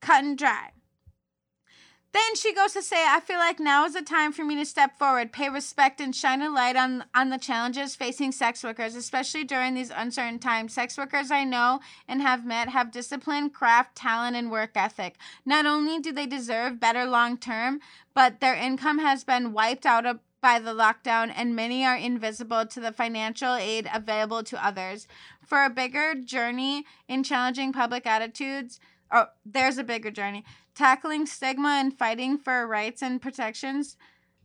Cut 0.00 0.24
and 0.24 0.38
dry. 0.38 0.70
Then 2.12 2.36
she 2.36 2.54
goes 2.54 2.72
to 2.72 2.82
say, 2.82 3.04
I 3.06 3.20
feel 3.20 3.36
like 3.36 3.60
now 3.60 3.84
is 3.84 3.92
the 3.92 4.00
time 4.00 4.32
for 4.32 4.42
me 4.42 4.56
to 4.56 4.64
step 4.64 4.98
forward, 4.98 5.30
pay 5.30 5.50
respect, 5.50 6.00
and 6.00 6.16
shine 6.16 6.40
a 6.40 6.48
light 6.48 6.74
on, 6.74 7.04
on 7.14 7.28
the 7.28 7.36
challenges 7.36 7.94
facing 7.94 8.32
sex 8.32 8.64
workers, 8.64 8.94
especially 8.94 9.44
during 9.44 9.74
these 9.74 9.92
uncertain 9.94 10.38
times. 10.38 10.72
Sex 10.72 10.96
workers 10.96 11.30
I 11.30 11.44
know 11.44 11.80
and 12.08 12.22
have 12.22 12.46
met 12.46 12.70
have 12.70 12.90
discipline, 12.90 13.50
craft, 13.50 13.94
talent, 13.94 14.36
and 14.36 14.50
work 14.50 14.70
ethic. 14.74 15.16
Not 15.44 15.66
only 15.66 16.00
do 16.00 16.10
they 16.10 16.26
deserve 16.26 16.80
better 16.80 17.04
long 17.04 17.36
term, 17.36 17.80
but 18.14 18.40
their 18.40 18.54
income 18.54 19.00
has 19.00 19.22
been 19.22 19.52
wiped 19.52 19.84
out 19.84 20.06
of, 20.06 20.20
by 20.40 20.58
the 20.58 20.72
lockdown, 20.72 21.30
and 21.36 21.54
many 21.54 21.84
are 21.84 21.96
invisible 21.96 22.64
to 22.64 22.80
the 22.80 22.92
financial 22.92 23.54
aid 23.54 23.88
available 23.92 24.42
to 24.44 24.64
others. 24.64 25.06
For 25.44 25.62
a 25.64 25.70
bigger 25.70 26.14
journey 26.14 26.84
in 27.06 27.22
challenging 27.22 27.72
public 27.72 28.06
attitudes, 28.06 28.80
oh, 29.10 29.26
there's 29.44 29.78
a 29.78 29.84
bigger 29.84 30.10
journey 30.10 30.44
tackling 30.74 31.26
stigma 31.26 31.78
and 31.80 31.98
fighting 31.98 32.38
for 32.38 32.66
rights 32.66 33.02
and 33.02 33.20
protections. 33.20 33.96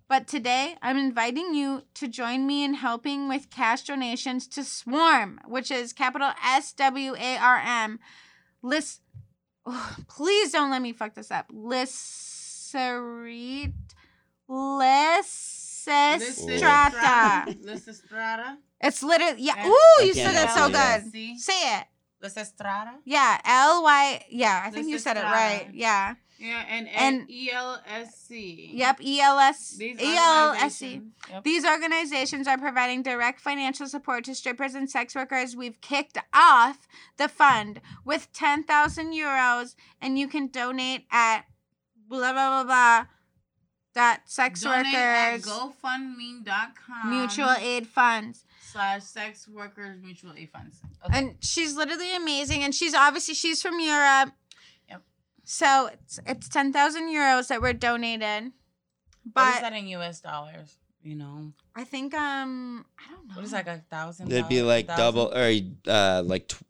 But 0.09 0.27
today, 0.27 0.75
I'm 0.81 0.97
inviting 0.97 1.53
you 1.53 1.83
to 1.93 2.07
join 2.07 2.45
me 2.45 2.63
in 2.63 2.73
helping 2.75 3.29
with 3.29 3.49
cash 3.49 3.83
donations 3.83 4.47
to 4.49 4.63
Swarm, 4.63 5.39
which 5.45 5.71
is 5.71 5.93
capital 5.93 6.31
S 6.45 6.73
W 6.73 7.15
A 7.15 7.37
R 7.37 7.61
M. 7.65 7.99
List. 8.61 9.01
Oh, 9.65 9.95
please 10.09 10.51
don't 10.51 10.69
let 10.71 10.81
me 10.81 10.91
fuck 10.91 11.13
this 11.15 11.31
up. 11.31 11.49
Lisserit. 11.51 12.83
Lysistrata. 14.49 15.25
Lysistrata. 17.63 18.57
It's 18.81 19.01
literally 19.01 19.41
yeah. 19.41 19.67
Ooh, 19.67 20.03
you 20.03 20.13
said 20.13 20.33
that 20.33 20.53
so 20.53 20.67
good. 20.69 21.11
Say 21.39 21.77
it. 21.77 21.87
Lysistrata. 22.23 22.93
Yeah, 23.05 23.39
L 23.45 23.83
Y. 23.83 24.25
Yeah, 24.29 24.61
I 24.65 24.69
think 24.71 24.87
you 24.87 24.97
said 24.99 25.17
it 25.17 25.23
right. 25.23 25.67
Yeah. 25.73 26.15
Yeah, 26.39 26.65
and 26.67 26.87
And- 26.89 27.19
and 27.21 27.31
E 27.31 27.51
L 27.51 27.81
S 27.87 28.15
C. 28.27 28.71
Yep. 28.73 29.01
E 29.01 29.21
L 29.21 29.39
S 29.39 29.71
These 29.77 29.99
E 30.01 30.15
L 30.17 30.51
S 30.53 30.75
C. 30.77 30.85
organizations- 30.85 31.13
Yep. 31.29 31.43
These 31.43 31.65
organizations 31.65 32.47
are 32.47 32.57
providing 32.57 33.01
direct 33.03 33.39
financial 33.39 33.87
support 33.87 34.25
to 34.25 34.35
strippers 34.35 34.73
and 34.75 34.89
sex 34.89 35.15
workers. 35.15 35.55
We've 35.55 35.79
kicked 35.79 36.17
off 36.33 36.79
the 37.17 37.29
fund 37.29 37.79
with 38.03 38.31
10,000 38.33 39.13
euros, 39.13 39.75
and 40.01 40.17
you 40.19 40.27
can 40.27 40.47
donate 40.47 41.05
at 41.11 41.45
blah, 42.09 42.33
blah, 42.33 42.63
blah, 42.63 42.63
blah, 42.65 43.05
dot 43.95 44.21
sex 44.25 44.61
Donate 44.61 44.93
at 44.93 45.31
workers 45.33 45.45
GoFundMe.com 45.45 47.09
mutual 47.09 47.51
aid 47.51 47.87
funds. 47.87 48.43
Slash 48.73 49.03
sex 49.03 49.47
workers 49.47 50.01
mutual 50.01 50.33
aid 50.37 50.49
funds. 50.51 50.77
Okay. 51.05 51.17
And 51.17 51.35
she's 51.39 51.75
literally 51.75 52.15
amazing, 52.15 52.63
and 52.63 52.73
she's 52.75 52.93
obviously, 52.93 53.33
she's 53.35 53.61
from 53.61 53.79
Europe. 53.79 54.33
Yep. 54.89 55.01
So 55.43 55.87
it's, 55.93 56.19
it's 56.25 56.49
10,000 56.49 57.03
euros 57.09 57.47
that 57.47 57.61
were 57.61 57.73
donated. 57.73 58.51
what 59.33 59.47
is 59.47 59.55
But 59.55 59.61
that 59.61 59.73
in 59.73 59.87
US 59.89 60.19
dollars? 60.21 60.77
You 61.01 61.15
know, 61.15 61.51
I 61.75 61.83
think, 61.83 62.13
um, 62.13 62.85
I 62.97 63.11
don't 63.11 63.27
know. 63.27 63.35
what 63.35 63.43
is 63.45 63.51
that, 63.51 63.67
like 63.67 63.77
a 63.77 63.83
thousand? 63.89 64.31
It'd 64.31 64.47
be 64.47 64.61
like 64.61 64.87
double 64.87 65.33
or 65.35 65.51
uh, 65.87 66.23
like 66.25 66.47
tw- 66.47 66.63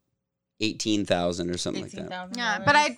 eighteen 0.60 1.06
thousand 1.06 1.52
or 1.52 1.58
something 1.58 1.84
like 1.84 1.92
that. 1.92 2.30
Yeah, 2.36 2.60
but 2.66 2.76
I- 2.76 2.98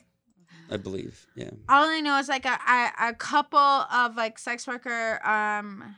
I 0.71 0.77
believe. 0.77 1.27
Yeah. 1.35 1.51
all 1.69 1.85
I 1.89 1.99
know 1.99 2.17
is 2.19 2.27
like 2.29 2.45
a, 2.45 2.57
a, 2.67 3.09
a 3.09 3.13
couple 3.13 3.59
of 3.59 4.15
like 4.15 4.39
sex 4.39 4.65
worker 4.65 5.19
um 5.27 5.95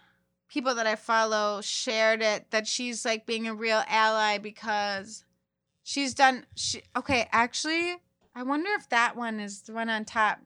people 0.50 0.76
that 0.76 0.88
I 0.88 0.96
follow 0.96 1.62
shared 1.62 2.22
it 2.22 2.52
that 2.52 2.68
she's 2.68 3.04
like 3.06 3.26
being 3.26 3.48
a 3.48 3.54
real 3.54 3.84
ally 3.88 4.38
because 4.38 5.24
she's 5.84 6.14
done 6.14 6.46
she 6.56 6.82
okay 6.96 7.28
actually 7.32 7.98
I 8.36 8.44
wonder 8.44 8.70
if 8.78 8.88
that 8.90 9.16
one 9.16 9.40
is 9.40 9.62
the 9.64 9.74
one 9.74 9.90
on 9.90 10.06
top. 10.06 10.38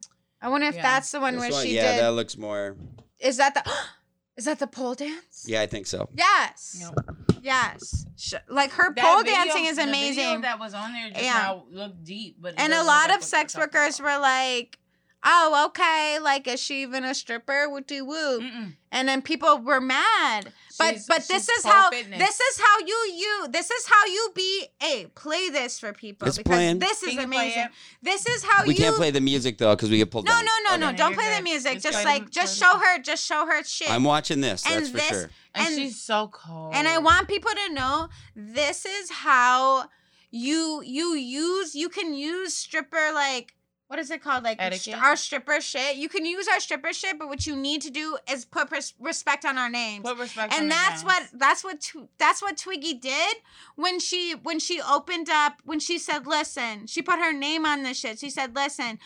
I 0.41 0.47
wonder 0.47 0.67
if 0.67 0.75
Yeah. 0.75 0.81
that's 0.81 1.11
the 1.11 1.19
one 1.19 1.33
This 1.33 1.41
where 1.41 1.51
one- 1.51 1.65
she 1.65 1.75
yeah, 1.75 1.95
did. 1.95 2.03
that 2.03 2.11
looks 2.13 2.37
more. 2.37 2.77
Is 3.19 3.35
that 3.37 3.53
the 3.53 3.63
is 4.37 4.45
that 4.45 4.59
the 4.59 4.67
pole 4.67 4.95
dance? 4.95 5.43
Yeah, 5.45 5.61
I 5.61 5.67
think 5.67 5.85
so. 5.87 6.07
Yes. 6.15 6.77
Yep. 6.79 7.15
Yes. 7.43 8.05
Sh- 8.15 8.35
Like 8.47 8.71
her 8.71 8.93
That 8.93 9.03
pole 9.03 9.17
video- 9.23 9.33
dancing 9.33 9.65
is 9.65 9.75
the 9.75 9.83
video 9.85 9.97
amazing. 9.99 10.41
that 10.41 10.57
was 10.57 10.73
on 10.73 10.93
there 10.93 11.09
just 11.09 11.21
Yeah. 11.21 11.33
now 11.33 11.65
looked 11.69 12.03
deep, 12.05 12.37
but 12.39 12.53
and 12.57 12.71
a 12.71 12.83
lot 12.83 13.13
of 13.13 13.23
sex 13.23 13.55
workers 13.57 13.99
about. 13.99 14.15
were 14.15 14.21
like, 14.21 14.79
"Oh, 15.23 15.65
okay, 15.67 16.17
like 16.21 16.47
is 16.47 16.59
she 16.59 16.81
even 16.83 17.03
a 17.03 17.13
stripper? 17.13 17.69
Woody 17.69 18.01
woo." 18.01 18.41
Mm-mm. 18.41 18.75
And 18.93 19.07
then 19.07 19.21
people 19.21 19.57
were 19.59 19.79
mad. 19.79 20.51
But 20.77 20.89
She's- 20.95 21.05
but 21.07 21.27
this 21.27 21.47
is 21.47 21.63
how 21.65 21.89
fitness. 21.91 22.19
this 22.19 22.39
is 22.39 22.59
how 22.59 22.79
you 22.79 22.95
you 23.15 23.47
this 23.49 23.69
is 23.71 23.85
how 23.87 24.05
you 24.05 24.31
be 24.35 24.65
a 24.81 25.05
play 25.15 25.49
this 25.49 25.79
for 25.79 25.93
people 25.93 26.27
It's 26.27 26.37
because 26.37 26.49
playing. 26.57 26.79
this 26.79 27.03
is 27.03 27.09
Can 27.09 27.21
you 27.21 27.27
play 27.27 27.45
amazing. 27.53 27.67
This 28.01 28.25
is 28.25 28.43
how 28.43 28.65
we 28.65 28.73
you 28.73 28.79
can't 28.79 28.95
play 28.95 29.11
the 29.11 29.21
music 29.21 29.57
though 29.59 29.75
because 29.75 29.89
we 29.89 29.97
get 29.97 30.09
pulled 30.11 30.25
No, 30.25 30.31
down. 30.33 30.45
no, 30.45 30.75
no, 30.77 30.91
no. 30.91 30.97
Don't 30.97 31.13
play 31.13 31.35
the 31.37 31.43
music. 31.43 31.73
Just 31.73 31.93
Just 31.93 32.05
like 32.05 32.29
just 32.31 32.57
show 32.57 32.77
her 32.79 32.99
just 32.99 33.23
show 33.25 33.45
her 33.45 33.63
shit. 33.63 33.89
I'm 33.91 34.03
watching 34.03 34.41
this. 34.41 34.65
And 34.65 34.75
That's 34.85 34.89
for 34.89 34.97
this- 34.97 35.07
sure. 35.09 35.29
And, 35.53 35.67
and- 35.67 35.75
she's 35.75 36.01
so 36.01 36.27
cold. 36.29 36.73
And 36.73 36.87
I 36.87 36.97
want 36.97 37.27
people 37.27 37.51
to 37.67 37.73
know 37.73 38.09
this 38.35 38.85
is 38.85 39.09
how 39.11 39.85
you 40.31 40.81
you 40.85 41.13
use 41.15 41.75
you 41.75 41.89
can 41.89 42.13
use 42.13 42.55
stripper 42.55 43.11
like 43.13 43.53
what 43.91 43.99
is 43.99 44.09
it 44.09 44.23
called 44.23 44.45
like 44.45 44.55
Etiquette? 44.57 44.95
our 44.95 45.17
stripper 45.17 45.59
shit. 45.59 45.97
You 45.97 46.07
can 46.07 46.25
use 46.25 46.47
our 46.47 46.61
stripper 46.61 46.93
shit, 46.93 47.19
but 47.19 47.27
what 47.27 47.45
you 47.45 47.57
need 47.57 47.81
to 47.81 47.89
do 47.89 48.17
is 48.31 48.45
put 48.45 48.69
pers- 48.69 48.93
respect 49.01 49.43
on 49.43 49.57
our 49.57 49.69
names. 49.69 50.03
put 50.07 50.17
respect. 50.17 50.53
on 50.53 50.61
and 50.61 50.71
that's 50.71 51.03
names. 51.03 51.29
what 51.31 51.39
that's 51.39 51.63
what 51.63 51.81
Tw- 51.81 52.07
that's 52.17 52.41
what 52.41 52.55
Twiggy 52.57 52.93
did 52.93 53.35
when 53.75 53.99
she 53.99 54.31
when 54.43 54.59
she 54.59 54.81
opened 54.81 55.29
up 55.29 55.61
when 55.65 55.81
she 55.81 55.99
said 55.99 56.25
listen 56.25 56.87
she 56.87 57.01
put 57.01 57.19
her 57.19 57.33
name 57.33 57.65
on 57.65 57.83
this 57.83 57.99
shit 57.99 58.17
she 58.17 58.29
said 58.29 58.55
listen 58.55 58.97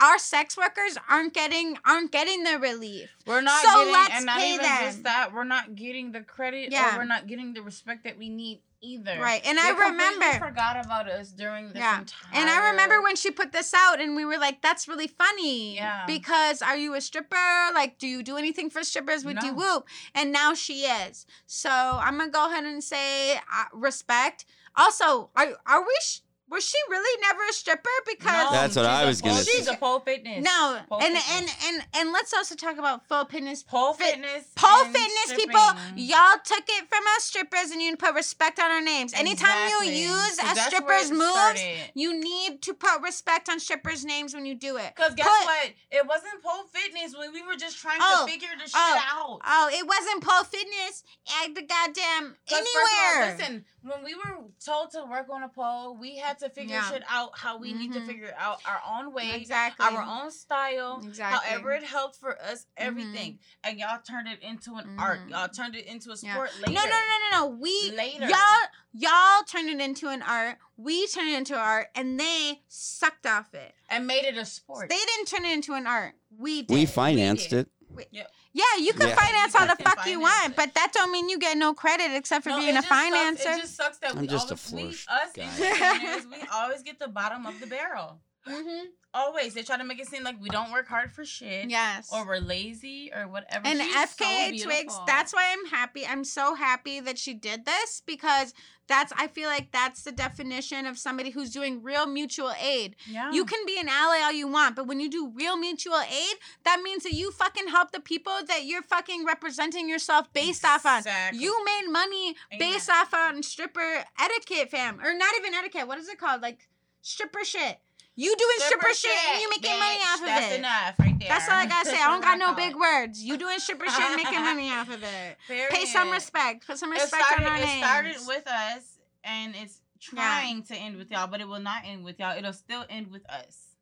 our 0.00 0.18
sex 0.18 0.56
workers 0.56 0.98
aren't 1.08 1.32
getting 1.32 1.78
aren't 1.86 2.10
getting 2.10 2.42
the 2.42 2.58
relief. 2.58 3.08
We're 3.26 3.40
not 3.40 3.62
So 3.62 3.70
getting, 3.78 3.92
let's 3.92 4.14
and 4.16 4.26
not 4.26 4.38
pay 4.38 4.54
even 4.54 4.62
them. 4.64 4.78
just 4.82 5.02
that. 5.04 5.32
We're 5.32 5.44
not 5.44 5.76
getting 5.76 6.10
the 6.10 6.22
credit, 6.22 6.72
Yeah. 6.72 6.96
or 6.96 6.98
we're 6.98 7.04
not 7.04 7.28
getting 7.28 7.52
the 7.54 7.62
respect 7.62 8.02
that 8.02 8.18
we 8.18 8.28
need 8.28 8.60
either. 8.80 9.18
Right. 9.20 9.42
And 9.44 9.58
They 9.58 9.62
I 9.62 9.70
remember 9.70 10.32
forgot 10.38 10.84
about 10.84 11.08
us 11.08 11.30
during 11.30 11.68
this 11.68 11.78
Yeah. 11.78 12.00
entire. 12.00 12.30
And 12.34 12.48
I 12.50 12.70
remember 12.70 13.02
when 13.02 13.16
she 13.16 13.30
put 13.30 13.52
this 13.52 13.72
out, 13.74 14.00
and 14.00 14.14
we 14.16 14.24
were 14.24 14.38
like, 14.38 14.62
"That's 14.62 14.86
really 14.88 15.08
funny." 15.08 15.76
Yeah. 15.76 16.04
Because 16.06 16.62
are 16.62 16.76
you 16.76 16.94
a 16.94 17.00
stripper? 17.00 17.70
Like, 17.74 17.98
do 17.98 18.06
you 18.06 18.22
do 18.22 18.36
anything 18.36 18.70
for 18.70 18.82
strippers? 18.84 19.24
You 19.24 19.34
No. 19.34 19.52
whoop? 19.52 19.88
And 20.14 20.32
now 20.32 20.54
she 20.54 20.82
is. 20.84 21.26
So 21.46 21.70
I'm 21.70 22.18
gonna 22.18 22.30
go 22.30 22.46
ahead 22.46 22.64
and 22.64 22.82
say 22.82 23.36
uh, 23.36 23.64
respect. 23.72 24.44
Also, 24.76 25.30
are 25.34 25.56
are 25.66 25.82
we? 25.82 25.96
Sh- 26.02 26.20
was 26.50 26.64
she 26.64 26.76
really 26.88 27.20
never 27.22 27.40
a 27.48 27.52
stripper? 27.52 27.88
Because 28.06 28.50
That's 28.52 28.76
what 28.76 28.86
I 28.86 29.04
was 29.04 29.20
gonna 29.20 29.34
pole- 29.34 29.42
say. 29.44 29.52
She's 29.58 29.68
a 29.68 29.76
pole 29.76 30.00
fitness. 30.00 30.44
no, 30.44 30.80
Pole 30.88 31.00
and, 31.02 31.16
fitness. 31.16 31.30
and 31.66 31.74
and 31.76 31.86
and 31.94 32.12
let's 32.12 32.32
also 32.32 32.54
talk 32.54 32.78
about 32.78 33.06
full 33.06 33.24
fitness. 33.26 33.62
pole 33.62 33.92
fit- 33.94 34.12
fitness. 34.14 34.44
Pole 34.56 34.84
fitness 34.84 35.10
stripping. 35.26 35.46
people, 35.48 35.68
y'all 35.96 36.38
took 36.44 36.64
it 36.68 36.88
from 36.88 37.04
us 37.16 37.24
strippers, 37.24 37.70
and 37.70 37.82
you 37.82 37.96
put 37.96 38.14
respect 38.14 38.58
on 38.58 38.70
our 38.70 38.80
names. 38.80 39.12
Anytime 39.14 39.68
you 39.68 39.90
use 39.90 40.38
a 40.38 40.54
stripper's 40.56 41.10
moves, 41.10 41.32
started. 41.32 41.90
you 41.94 42.18
need 42.18 42.62
to 42.62 42.74
put 42.74 43.00
respect 43.02 43.48
on 43.48 43.60
strippers' 43.60 44.04
names 44.04 44.34
when 44.34 44.46
you 44.46 44.54
do 44.54 44.76
it. 44.76 44.94
Cause 44.96 45.14
guess 45.14 45.26
Put- 45.26 45.44
what? 45.46 45.70
It 45.90 46.06
wasn't 46.06 46.42
pole 46.42 46.64
fitness 46.72 47.14
when 47.16 47.32
we 47.32 47.42
were 47.42 47.56
just 47.56 47.78
trying 47.78 47.98
Oh, 48.00 48.24
to 48.26 48.32
figure 48.32 48.48
this 48.58 48.72
oh, 48.74 48.94
shit 48.94 49.02
out. 49.10 49.40
Oh, 49.46 49.70
it 49.72 49.86
wasn't 49.86 50.22
pole 50.24 50.44
fitness 50.44 51.02
at 51.42 51.54
the 51.54 51.62
goddamn 51.62 52.36
'Cause 52.48 52.58
first 52.58 52.68
of 52.74 52.82
all, 52.82 53.10
anywhere. 53.20 53.36
listen, 53.38 53.64
when 53.82 54.02
we 54.04 54.14
were 54.14 54.44
told 54.64 54.90
to 54.90 55.04
work 55.04 55.26
on 55.30 55.42
a 55.44 55.48
pole, 55.48 55.96
we 55.96 56.16
had 56.16 56.38
to 56.40 56.50
figure 56.50 56.74
Yeah. 56.76 56.90
shit 56.90 57.02
out 57.08 57.38
how 57.38 57.58
we 57.58 57.72
need 57.72 57.92
to 57.92 58.00
Mhm. 58.00 58.06
figure 58.06 58.34
out 58.36 58.60
our 58.66 58.82
own 58.88 59.12
way, 59.12 59.34
exactly. 59.34 59.86
our 59.86 60.02
own 60.02 60.30
style, 60.30 61.00
Exactly. 61.04 61.38
Mm-hmm. 61.38 61.50
however 61.54 61.72
it 61.72 61.84
helped 61.84 62.16
for 62.16 62.40
us, 62.42 62.66
everything. 62.76 63.38
And 63.62 63.78
y'all 63.78 64.00
turned 64.00 64.28
it 64.28 64.42
into 64.42 64.74
an 64.74 64.98
art. 64.98 65.20
Mhm. 65.26 65.30
Y'all 65.30 65.48
turned 65.48 65.76
it 65.76 65.86
into 65.86 66.10
a 66.10 66.16
Yeah. 66.16 66.32
sport 66.34 66.52
later. 66.58 66.72
No, 66.72 66.84
no, 66.84 66.90
no, 66.90 67.18
no, 67.30 67.30
no. 67.32 67.46
We 67.46 67.90
Later. 67.92 68.28
y'all 68.28 68.68
y'all 68.92 69.44
turned 69.44 69.68
it 69.68 69.80
into 69.80 70.08
an 70.08 70.22
art. 70.22 70.58
We 70.76 71.06
turned 71.06 71.28
it 71.28 71.36
into 71.36 71.56
art, 71.56 71.88
and 71.94 72.18
they 72.18 72.62
sucked 72.68 73.26
off 73.26 73.54
it. 73.54 73.74
And 73.88 74.06
made 74.06 74.24
it 74.24 74.36
a 74.36 74.44
sport. 74.44 74.88
They 74.88 74.96
didn't 74.98 75.26
turn 75.28 75.44
it 75.44 75.52
into 75.52 75.74
an 75.74 75.86
art. 75.86 76.14
We 76.36 76.62
did. 76.62 76.74
We 76.74 76.84
financed 76.86 77.50
did. 77.50 77.68
it. 77.96 78.08
Yeah, 78.52 78.64
you 78.80 78.92
can 78.92 79.08
Yeah. 79.08 79.14
finance 79.16 79.54
all 79.54 79.66
the 79.66 79.76
fuck 79.82 80.06
you 80.06 80.20
want, 80.20 80.50
it. 80.50 80.56
but 80.56 80.74
that 80.74 80.92
don't 80.92 81.12
mean 81.12 81.28
you 81.28 81.38
get 81.38 81.56
no 81.56 81.74
credit 81.74 82.10
except 82.14 82.44
for 82.44 82.50
No, 82.50 82.58
being 82.58 82.76
a 82.76 82.82
just 82.82 82.88
sucks- 82.88 83.56
It 83.58 83.60
just 83.60 83.76
sucks 83.76 83.98
that 83.98 84.14
I'm 84.14 84.20
we 84.20 84.26
just 84.26 84.50
a 84.50 84.54
always, 84.54 85.06
we, 85.06 85.06
us 85.08 85.32
guy. 85.34 85.42
entertainers, 85.44 86.26
we 86.26 86.38
always 86.52 86.82
get 86.82 86.98
the 86.98 87.08
bottom 87.08 87.46
of 87.46 87.58
the 87.60 87.66
barrel. 87.66 88.20
mm-hmm. 88.46 88.86
Always. 89.14 89.54
They 89.54 89.62
try 89.62 89.78
to 89.78 89.84
make 89.84 90.00
it 90.00 90.06
seem 90.06 90.22
like 90.22 90.40
we 90.40 90.50
don't 90.50 90.70
work 90.70 90.86
hard 90.86 91.12
for 91.12 91.24
shit. 91.24 91.70
Yes. 91.70 92.10
Or 92.12 92.26
we're 92.26 92.38
lazy 92.40 93.10
or 93.14 93.26
whatever. 93.26 93.66
and 93.66 93.80
She's 93.80 93.94
FKA 93.94 94.58
so 94.58 94.64
Twigs, 94.66 94.94
that's 95.06 95.32
why 95.32 95.52
I'm 95.52 95.66
happy. 95.70 96.06
I'm 96.06 96.24
so 96.24 96.54
happy 96.54 97.00
that 97.00 97.18
she 97.18 97.32
did 97.32 97.64
this 97.64 98.02
because 98.04 98.52
that's 98.86 99.12
I 99.16 99.26
feel 99.28 99.48
like 99.48 99.70
that's 99.72 100.02
the 100.02 100.12
definition 100.12 100.86
of 100.86 100.98
somebody 100.98 101.30
who's 101.30 101.50
doing 101.50 101.82
real 101.82 102.06
mutual 102.06 102.52
aid. 102.60 102.96
yeah. 103.10 103.32
You 103.32 103.44
can 103.44 103.64
be 103.66 103.78
an 103.78 103.88
ally 103.88 104.20
all 104.22 104.32
you 104.32 104.48
want, 104.48 104.76
but 104.76 104.86
when 104.86 105.00
you 105.00 105.10
do 105.10 105.32
real 105.34 105.56
mutual 105.56 106.00
aid, 106.00 106.36
that 106.64 106.80
means 106.82 107.02
that 107.04 107.12
you 107.12 107.30
fucking 107.30 107.68
help 107.68 107.92
the 107.92 108.00
people 108.00 108.32
that 108.46 108.64
you're 108.64 108.82
fucking 108.82 109.24
representing 109.24 109.88
yourself 109.88 110.32
based 110.32 110.64
off 110.64 110.84
on. 110.86 111.02
You 111.32 111.64
made 111.64 111.90
money 111.90 112.34
based 112.58 112.90
off 112.90 113.14
on 113.14 113.42
stripper 113.42 114.04
etiquette, 114.20 114.70
fam. 114.70 115.00
Or 115.00 115.16
not 115.16 115.34
even 115.38 115.54
etiquette. 115.54 115.86
What 115.86 115.98
is 115.98 116.08
it 116.08 116.18
called? 116.18 116.42
Like 116.42 116.68
stripper 117.02 117.44
shit. 117.44 117.78
You 118.18 118.34
doing 118.36 118.56
stripper, 118.58 118.92
shit, 118.94 119.12
and 119.30 119.40
you 119.40 119.48
making 119.48 119.78
money 119.78 120.00
off 120.10 120.18
of 120.18 120.26
That's 120.26 120.52
it. 120.52 120.58
enough 120.58 120.98
right 120.98 121.16
there. 121.20 121.28
That's 121.28 121.48
all 121.48 121.54
I 121.54 121.66
gotta 121.66 121.88
say. 121.88 122.02
I 122.02 122.10
don't 122.10 122.20
got 122.20 122.36
no 122.36 122.52
big 122.52 122.74
words. 122.74 123.22
You 123.22 123.38
doing 123.38 123.60
stripper 123.60 123.86
shit, 123.88 124.00
and 124.00 124.16
making 124.16 124.40
money 124.40 124.70
off 124.72 124.88
of 124.88 125.00
it. 125.00 125.36
Period. 125.46 125.70
Pay 125.70 125.86
some 125.86 126.10
respect. 126.10 126.66
Put 126.66 126.78
some 126.78 126.90
respect 126.90 127.24
started, 127.24 127.46
on 127.46 127.52
our 127.52 127.58
name. 127.58 127.62
it 127.62 127.70
names. 127.70 127.86
started 127.86 128.16
with 128.26 128.48
us, 128.48 128.98
and 129.22 129.54
it's 129.54 129.80
trying 130.00 130.64
to 130.64 130.74
end 130.74 130.96
with 130.96 131.12
y'all, 131.12 131.28
but 131.28 131.40
it 131.40 131.46
will 131.46 131.60
not 131.60 131.82
end 131.84 132.04
with 132.04 132.18
y'all. 132.18 132.36
It'll 132.36 132.52
still 132.52 132.84
end 132.90 133.12
with 133.12 133.22
us. 133.30 133.76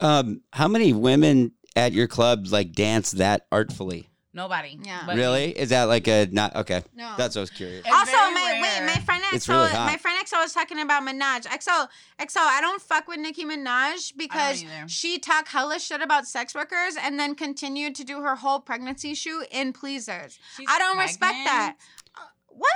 Um, 0.00 0.40
how 0.52 0.66
many 0.66 0.92
women 0.92 1.52
at 1.76 1.92
your 1.92 2.08
club 2.08 2.48
like 2.50 2.72
dance 2.72 3.12
that 3.12 3.46
artfully? 3.52 4.08
Nobody. 4.32 4.76
Yeah. 4.82 5.02
but 5.06 5.16
really? 5.16 5.56
Is 5.56 5.70
that 5.70 5.84
like 5.84 6.08
a 6.08 6.28
not 6.32 6.56
okay? 6.56 6.82
no. 6.94 7.14
That's 7.16 7.36
what 7.36 7.40
I 7.40 7.42
was 7.42 7.50
curious. 7.50 7.82
It's 7.86 7.94
also, 7.94 8.10
very 8.10 8.34
my 8.86 9.00
my 9.00 9.00
friend 9.00 9.22
It's 9.32 9.46
XO, 9.46 9.50
really 9.50 9.72
my 9.72 9.96
friend 9.96 10.26
XO 10.26 10.42
was 10.42 10.52
talking 10.52 10.80
about 10.80 11.02
Minaj. 11.02 11.46
XO, 11.46 11.88
XO, 12.18 12.38
I 12.38 12.60
don't 12.60 12.80
fuck 12.80 13.08
with 13.08 13.18
Nicki 13.18 13.44
Minaj 13.44 14.16
because 14.16 14.64
she 14.86 15.18
talked 15.18 15.48
hella 15.48 15.78
shit 15.78 16.02
about 16.02 16.26
sex 16.26 16.54
workers 16.54 16.96
and 17.00 17.18
then 17.18 17.34
continued 17.34 17.94
to 17.96 18.04
do 18.04 18.20
her 18.20 18.36
whole 18.36 18.60
pregnancy 18.60 19.14
shoot 19.14 19.46
in 19.50 19.72
pleasers. 19.72 20.38
She's 20.56 20.68
I 20.70 20.78
don't 20.78 20.98
respect 20.98 21.38
that. 21.44 21.76
Uh, 22.16 22.20
what? 22.48 22.72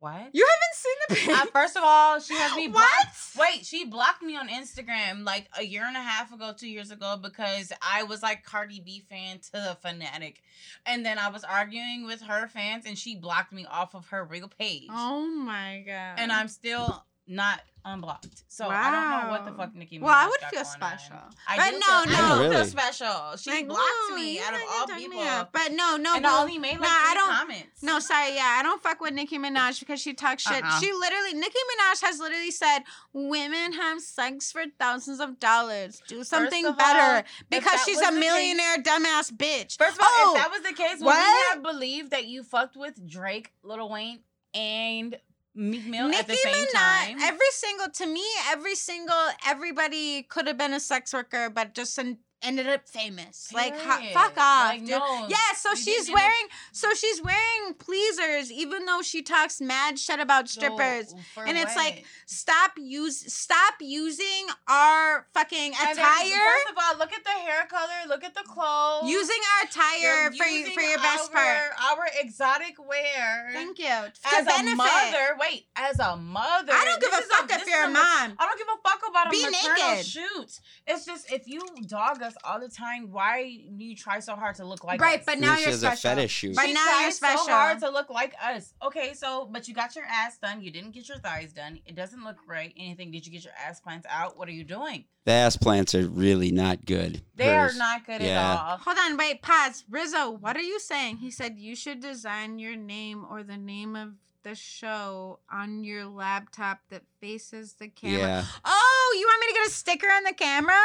What? 0.00 0.30
You 0.32 0.46
haven't 0.48 1.18
seen 1.26 1.26
the 1.28 1.32
Uh, 1.42 1.44
first 1.52 1.76
of 1.76 1.82
all, 1.84 2.18
she 2.20 2.34
has 2.34 2.56
me 2.56 2.68
blocked. 2.72 2.86
What? 3.34 3.48
Wait, 3.54 3.66
she 3.66 3.84
blocked 3.84 4.22
me 4.22 4.34
on 4.36 4.48
Instagram 4.48 5.24
like 5.24 5.48
a 5.58 5.62
year 5.62 5.84
and 5.86 5.96
a 5.96 6.00
half 6.00 6.32
ago, 6.32 6.52
two 6.56 6.68
years 6.68 6.90
ago, 6.90 7.18
because 7.22 7.70
I 7.82 8.02
was 8.04 8.22
like 8.22 8.42
Cardi 8.44 8.80
B 8.80 9.00
fan 9.08 9.38
to 9.38 9.52
the 9.52 9.76
fanatic, 9.82 10.42
and 10.86 11.04
then 11.04 11.18
I 11.18 11.28
was 11.28 11.44
arguing 11.44 12.06
with 12.06 12.22
her 12.22 12.48
fans, 12.48 12.84
and 12.86 12.96
she 12.98 13.14
blocked 13.16 13.52
me 13.52 13.66
off 13.70 13.94
of 13.94 14.06
her 14.08 14.24
real 14.24 14.48
page, 14.48 14.88
Oh 14.90 15.26
my 15.26 15.84
god. 15.86 16.14
and 16.18 16.32
I'm 16.32 16.48
still 16.48 17.04
not 17.30 17.60
unblocked. 17.82 18.42
So 18.48 18.68
I 18.68 18.90
don't 18.90 19.08
know 19.24 19.30
what 19.30 19.46
the 19.46 19.52
fuck 19.52 19.74
Nicki 19.74 19.98
Minaj 19.98 20.02
Well, 20.02 20.14
I 20.14 20.26
would 20.26 20.40
feel 20.50 20.64
special. 20.66 21.14
On. 21.14 21.30
I 21.48 21.56
But 21.56 21.78
no, 21.78 21.80
feel, 21.80 22.12
no. 22.28 22.34
Oh, 22.34 22.36
do 22.36 22.42
Really? 22.42 22.56
feel 22.56 22.64
special. 22.66 23.36
She 23.38 23.50
Like, 23.50 23.68
blocked 23.68 23.84
no, 24.10 24.16
me 24.16 24.38
out 24.38 24.52
of 24.52 24.60
all 24.70 24.86
people. 24.88 25.20
up. 25.22 25.52
But 25.52 25.72
no, 25.72 25.96
no, 25.96 26.14
and 26.16 26.22
boo. 26.24 26.28
I 26.28 26.40
only 26.42 26.58
made 26.58 26.72
like 26.78 26.80
Nah, 26.82 26.88
I 26.90 27.14
don't- 27.14 27.28
comments. 27.30 27.82
No, 27.82 27.98
sorry, 28.00 28.34
yeah, 28.34 28.56
I 28.58 28.62
don't 28.62 28.82
fuck 28.82 29.00
with 29.00 29.14
Nicki 29.14 29.38
Minaj 29.38 29.80
because 29.80 29.98
she 29.98 30.12
talks 30.12 30.42
shit. 30.42 30.62
Uh-uh. 30.62 30.78
She 30.80 30.92
literally, 30.92 31.32
Nicki 31.32 31.58
Minaj 31.70 32.02
has 32.02 32.18
literally 32.20 32.50
said, 32.50 32.80
"Women 33.14 33.72
have 33.72 34.02
sex 34.02 34.52
for 34.52 34.64
thousands 34.78 35.20
of 35.20 35.38
dollars. 35.40 36.02
Do 36.06 36.22
something 36.22 36.66
of 36.66 36.76
better 36.76 37.16
all, 37.18 37.22
because 37.48 37.80
she's 37.84 37.96
a 37.98 38.00
the 38.00 38.06
case- 38.10 38.20
millionaire 38.20 38.76
dumbass 38.82 39.32
bitch." 39.32 39.78
First 39.78 39.96
of 39.96 40.02
all, 40.02 40.08
Oh, 40.12 40.34
if 40.36 40.42
that 40.42 40.50
was 40.50 40.62
the 40.62 40.74
case, 40.74 40.98
would 40.98 41.06
what? 41.06 41.16
we 41.16 41.54
have 41.54 41.62
believed 41.62 42.10
that 42.10 42.26
you 42.26 42.42
fucked 42.42 42.76
with 42.76 43.06
Drake, 43.08 43.52
Lil 43.62 43.88
Wayne, 43.88 44.20
and 44.52 45.18
Meek 45.54 45.84
Mill 45.86 46.08
Nicki 46.08 46.20
at 46.20 46.26
the 46.28 46.36
same 46.36 46.54
Minaj, 46.54 46.72
time? 46.72 47.18
every 47.22 47.50
single 47.50 47.88
to 47.90 48.06
me, 48.06 48.24
every 48.48 48.74
single 48.76 49.28
everybody 49.46 50.22
could 50.22 50.46
have 50.46 50.56
been 50.56 50.72
a 50.72 50.80
sex 50.80 51.12
worker, 51.12 51.50
but 51.50 51.74
just 51.74 51.98
en- 51.98 52.18
ended 52.42 52.66
up 52.66 52.88
famous. 52.88 53.52
Like, 53.52 53.78
Period. 53.78 54.12
fuck 54.14 54.36
off, 54.38 54.68
Like, 54.70 54.80
dude. 54.80 54.90
no, 54.90 55.26
Yeah, 55.28 55.36
so 55.56 55.74
she's 55.74 56.10
wearing 56.10 56.46
so 56.72 56.94
she's 56.94 57.22
wearing 57.22 57.74
pleasers 57.78 58.50
even 58.50 58.86
though 58.86 59.02
she 59.02 59.22
talks 59.22 59.60
mad 59.60 59.98
shit 59.98 60.20
about 60.20 60.48
strippers. 60.48 61.14
and 61.36 61.58
it's 61.58 61.76
like 61.76 62.04
stop 62.26 62.72
use 62.78 63.32
stop 63.32 63.74
using 63.80 64.46
our 64.68 65.26
fucking 65.34 65.72
then, 65.72 65.92
attire. 65.92 66.30
First 66.30 66.70
of 66.70 66.76
all, 66.82 66.98
look 66.98 67.12
at 67.12 67.24
the 67.24 67.30
hair 67.30 67.66
color, 67.66 68.08
look 68.08 68.24
at 68.24 68.34
the 68.34 68.42
clothes. 68.44 69.08
Using 69.10 69.36
our 69.58 69.66
attire 69.66 70.30
for 70.32 70.46
you, 70.46 70.66
for 70.72 70.80
your 70.80 70.98
best 70.98 71.32
part. 71.32 71.46
our, 71.46 71.98
Our 71.98 72.06
exotic 72.20 72.76
wear. 72.78 73.50
Thank 73.52 73.78
you. 73.78 73.86
as 73.86 74.46
benefit. 74.46 74.72
a 74.72 74.76
mother, 74.76 75.36
wait, 75.40 75.66
as 75.76 75.98
a 75.98 76.16
mother, 76.16 76.72
I 76.72 76.84
don't 76.84 77.00
give 77.00 77.12
a 77.12 77.22
fuck 77.22 77.50
if 77.60 77.66
you're 77.66 77.84
a 77.84 77.88
mom. 77.90 78.36
I 78.38 78.46
don't 78.46 78.58
give 78.58 78.68
a 78.68 78.88
fuck 78.88 79.00
about 79.08 79.26
a 79.26 79.30
Be 79.30 79.44
maternal 79.44 79.90
naked. 79.90 80.06
shoot. 80.06 80.60
It's 80.86 81.04
just 81.04 81.30
if 81.32 81.46
you 81.46 81.60
dog 81.86 82.22
us 82.22 82.29
all 82.44 82.60
the 82.60 82.68
time, 82.68 83.10
why 83.10 83.60
do 83.76 83.84
you 83.84 83.96
try 83.96 84.20
so 84.20 84.34
hard 84.36 84.56
to 84.56 84.64
look 84.64 84.84
like 84.84 85.00
Right, 85.00 85.20
us? 85.20 85.26
but 85.26 85.38
now 85.38 85.54
This 85.56 85.60
you're 85.62 85.70
is 85.70 85.82
a 85.82 85.86
special. 85.86 86.10
fetish 86.10 86.30
shoot. 86.32 86.56
But 86.56 86.66
she 86.66 86.72
now 86.74 86.84
tries 86.84 87.02
you're 87.02 87.10
special. 87.12 87.44
so 87.46 87.52
hard 87.52 87.78
to 87.80 87.90
look 87.90 88.10
like 88.10 88.34
us. 88.42 88.74
Okay, 88.82 89.14
so 89.14 89.46
but 89.50 89.68
you 89.68 89.74
got 89.74 89.94
your 89.96 90.04
ass 90.04 90.38
done. 90.38 90.62
You 90.62 90.70
didn't 90.70 90.92
get 90.92 91.08
your 91.08 91.18
thighs 91.18 91.52
done. 91.52 91.80
It 91.86 91.94
doesn't 91.94 92.22
look 92.24 92.36
right. 92.46 92.72
Anything? 92.76 93.10
Did 93.10 93.26
you 93.26 93.32
get 93.32 93.44
your 93.44 93.52
ass 93.54 93.80
plants 93.80 94.06
out? 94.10 94.36
What 94.38 94.48
are 94.48 94.52
you 94.52 94.64
doing? 94.64 95.04
The 95.26 95.32
ass 95.32 95.56
plants 95.56 95.94
are 95.94 96.06
really 96.06 96.50
not 96.50 96.84
good. 96.86 97.22
They 97.36 97.46
Hers. 97.46 97.74
are 97.74 97.78
not 97.78 98.06
good 98.06 98.22
Yeah. 98.22 98.52
at 98.54 98.58
all. 98.58 98.76
Hold 98.78 98.98
on, 98.98 99.16
wait, 99.16 99.42
pause. 99.42 99.84
Rizzo, 99.90 100.30
what 100.30 100.56
are 100.56 100.62
you 100.62 100.80
saying? 100.80 101.18
He 101.18 101.30
said 101.30 101.58
you 101.58 101.76
should 101.76 102.00
design 102.00 102.58
your 102.58 102.74
name 102.76 103.26
or 103.30 103.42
the 103.42 103.56
name 103.58 103.96
of 103.96 104.14
the 104.42 104.54
show 104.54 105.38
on 105.52 105.84
your 105.84 106.06
laptop 106.06 106.78
that 106.88 107.02
faces 107.20 107.74
the 107.74 107.88
camera. 107.88 108.18
Yeah. 108.18 108.44
Oh, 108.64 109.16
you 109.20 109.26
want 109.26 109.40
me 109.42 109.46
to 109.48 109.52
get 109.52 109.66
a 109.66 109.70
sticker 109.70 110.06
on 110.06 110.24
the 110.24 110.32
camera? 110.32 110.80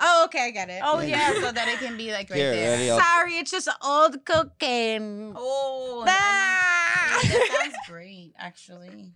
Oh, 0.00 0.24
okay, 0.26 0.46
I 0.46 0.50
get 0.50 0.68
it. 0.70 0.80
Oh 0.84 1.00
Yeah. 1.00 1.32
yeah, 1.32 1.40
so 1.40 1.52
that 1.58 1.68
it 1.68 1.78
can 1.80 1.96
be 1.96 2.12
like 2.12 2.30
right 2.30 2.36
Here, 2.38 2.52
there. 2.54 2.70
ready? 2.76 2.90
I'll- 2.90 3.00
Sorry, 3.00 3.32
it's 3.38 3.50
just 3.50 3.68
old 3.84 4.24
cocaine. 4.24 5.32
Oh, 5.36 6.04
Ah! 6.06 7.18
I 7.20 7.26
that 7.26 7.60
sounds 7.62 7.76
great, 7.88 8.32
actually. 8.38 9.12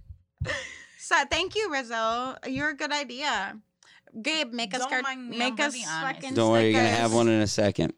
So 0.99 1.17
thank 1.31 1.55
you, 1.55 1.71
Rizzo. 1.71 2.37
You're 2.47 2.71
a 2.71 2.75
good 2.77 2.93
idea. 2.93 3.59
Gabe, 4.21 4.53
make 4.53 4.75
us 4.75 4.81
Don't 4.81 4.91
cart- 4.91 5.03
mind 5.05 5.31
me, 5.31 5.39
make 5.39 5.55
I'm 5.61 5.69
us 5.69 5.73
really 5.75 5.87
honest. 5.89 6.15
fucking 6.21 6.35
Don't 6.35 6.51
worry, 6.51 6.65
you're 6.65 6.73
gonna 6.75 6.87
stickers. 6.89 7.01
have 7.01 7.13
one 7.15 7.29
in 7.29 7.41
a 7.41 7.47
second. 7.47 7.95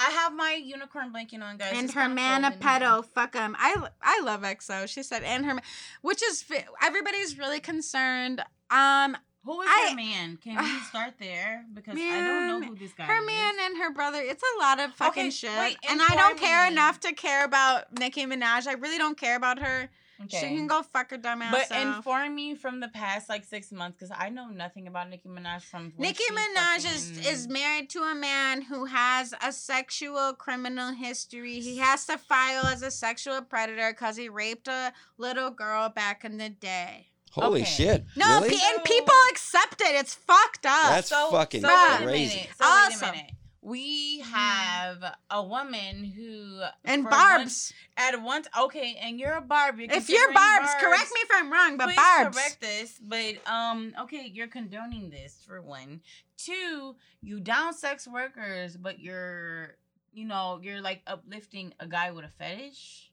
I 0.00 0.10
have 0.10 0.32
my 0.32 0.52
unicorn 0.52 1.10
blanket 1.10 1.42
on, 1.42 1.56
guys. 1.56 1.72
And 1.74 1.86
It's 1.86 1.94
her 1.94 2.02
kinda 2.02 2.14
man 2.14 2.44
a 2.44 2.50
cold 2.50 2.62
in 2.62 2.68
here. 2.68 2.80
pedo. 2.80 3.04
Fuck 3.14 3.34
him. 3.34 3.56
I 3.58 3.74
I 4.02 4.20
love 4.22 4.42
XO. 4.42 4.86
She 4.88 5.02
said, 5.02 5.22
and 5.24 5.44
her, 5.44 5.54
ma- 5.54 5.60
which 6.02 6.22
is 6.22 6.40
fi- 6.42 6.66
everybody's 6.82 7.36
really 7.38 7.58
concerned. 7.60 8.44
Um, 8.70 9.16
Who 9.48 9.62
is 9.62 9.68
I- 9.72 9.88
her 9.90 9.96
man? 9.96 10.36
Can 10.36 10.62
we 10.62 10.78
start 10.80 11.14
there? 11.18 11.64
Because 11.74 11.94
I 11.96 12.20
don't 12.20 12.46
know 12.60 12.66
who 12.68 12.74
this 12.76 12.92
guy 12.92 13.04
Her 13.04 13.14
is. 13.14 13.18
Her 13.20 13.24
man 13.26 13.54
and 13.62 13.78
her 13.78 13.90
brother. 13.92 14.18
It's 14.20 14.42
a 14.42 14.60
lot 14.60 14.78
of 14.78 14.92
fucking 14.94 15.20
Okay, 15.22 15.30
shit. 15.30 15.58
wait, 15.58 15.78
and 15.88 16.02
I 16.02 16.14
don't 16.14 16.38
care 16.38 16.64
me. 16.66 16.72
enough 16.72 17.00
to 17.00 17.14
care 17.14 17.44
about 17.46 17.98
Nicki 17.98 18.26
Minaj. 18.26 18.66
I 18.66 18.74
really 18.74 18.98
don't 18.98 19.16
care 19.18 19.36
about 19.36 19.58
her. 19.58 19.88
Okay. 20.24 20.40
She 20.40 20.46
can 20.56 20.66
go 20.66 20.82
fuck 20.82 21.10
her 21.12 21.16
dumb 21.16 21.40
ass 21.42 21.52
But 21.52 21.68
self. 21.68 21.96
inform 21.98 22.34
me 22.34 22.56
from 22.56 22.80
the 22.80 22.88
past 22.88 23.28
like 23.28 23.44
six 23.44 23.70
months 23.70 23.96
because 23.96 24.10
I 24.18 24.28
know 24.30 24.48
nothing 24.48 24.88
about 24.88 25.08
Nicki 25.08 25.28
Minaj 25.28 25.62
from. 25.62 25.92
Nicki 25.96 26.24
Minaj 26.32 26.78
is, 26.92 27.24
is 27.24 27.46
married 27.48 27.88
to 27.90 28.02
a 28.02 28.16
man 28.16 28.62
who 28.62 28.86
has 28.86 29.32
a 29.42 29.52
sexual 29.52 30.32
criminal 30.34 30.92
history. 30.92 31.60
He 31.60 31.78
has 31.78 32.04
to 32.06 32.18
file 32.18 32.66
as 32.66 32.82
a 32.82 32.90
sexual 32.90 33.40
predator 33.42 33.92
because 33.92 34.16
he 34.16 34.28
raped 34.28 34.66
a 34.68 34.92
little 35.18 35.50
girl 35.50 35.88
back 35.88 36.24
in 36.24 36.36
the 36.36 36.48
day. 36.50 37.10
Holy 37.32 37.62
Okay. 37.62 37.70
shit! 37.70 38.04
No, 38.16 38.40
really? 38.40 38.50
pe- 38.56 38.62
and 38.74 38.84
people 38.84 39.14
accept 39.30 39.80
it. 39.80 39.94
It's 39.94 40.14
fucked 40.14 40.66
up. 40.66 40.90
That's 40.90 41.10
fucking 41.10 41.60
so 41.62 41.68
wait 41.68 42.00
a 42.00 42.02
crazy. 42.04 42.34
minute. 42.36 42.50
So 42.58 42.64
Awesome. 42.64 43.00
wait 43.00 43.08
a 43.08 43.12
minute. 43.16 43.30
We 43.60 44.20
have 44.20 45.04
a 45.30 45.42
woman 45.42 46.04
who 46.04 46.60
and 46.84 47.04
Barb's. 47.04 47.72
one- 47.96 48.06
at 48.06 48.22
once 48.22 48.46
okay, 48.58 48.96
and 49.02 49.18
you're 49.20 49.34
a 49.36 49.40
Barb. 49.42 49.78
You're 49.78 49.90
if 49.92 50.08
you're 50.08 50.26
considering 50.28 50.34
Barb's, 50.34 50.74
correct 50.80 51.10
me 51.12 51.20
if 51.22 51.28
I'm 51.34 51.52
wrong, 51.52 51.76
but 51.76 51.86
Please 51.88 51.96
Barb's. 51.96 52.36
correct 52.36 52.60
this, 52.60 52.98
but 53.02 53.34
um, 53.46 53.94
okay, 54.02 54.30
you're 54.32 54.46
condoning 54.48 55.10
this 55.10 55.42
for 55.46 55.60
one. 55.60 56.00
Two, 56.38 56.96
you 57.20 57.40
down 57.40 57.74
sex 57.74 58.06
workers, 58.06 58.76
but 58.76 59.00
you're, 59.00 59.74
you 60.14 60.24
know, 60.24 60.60
you're 60.62 60.80
like 60.80 61.02
uplifting 61.06 61.74
a 61.80 61.86
guy 61.86 62.12
with 62.12 62.24
a 62.24 62.28
fetish. 62.28 63.07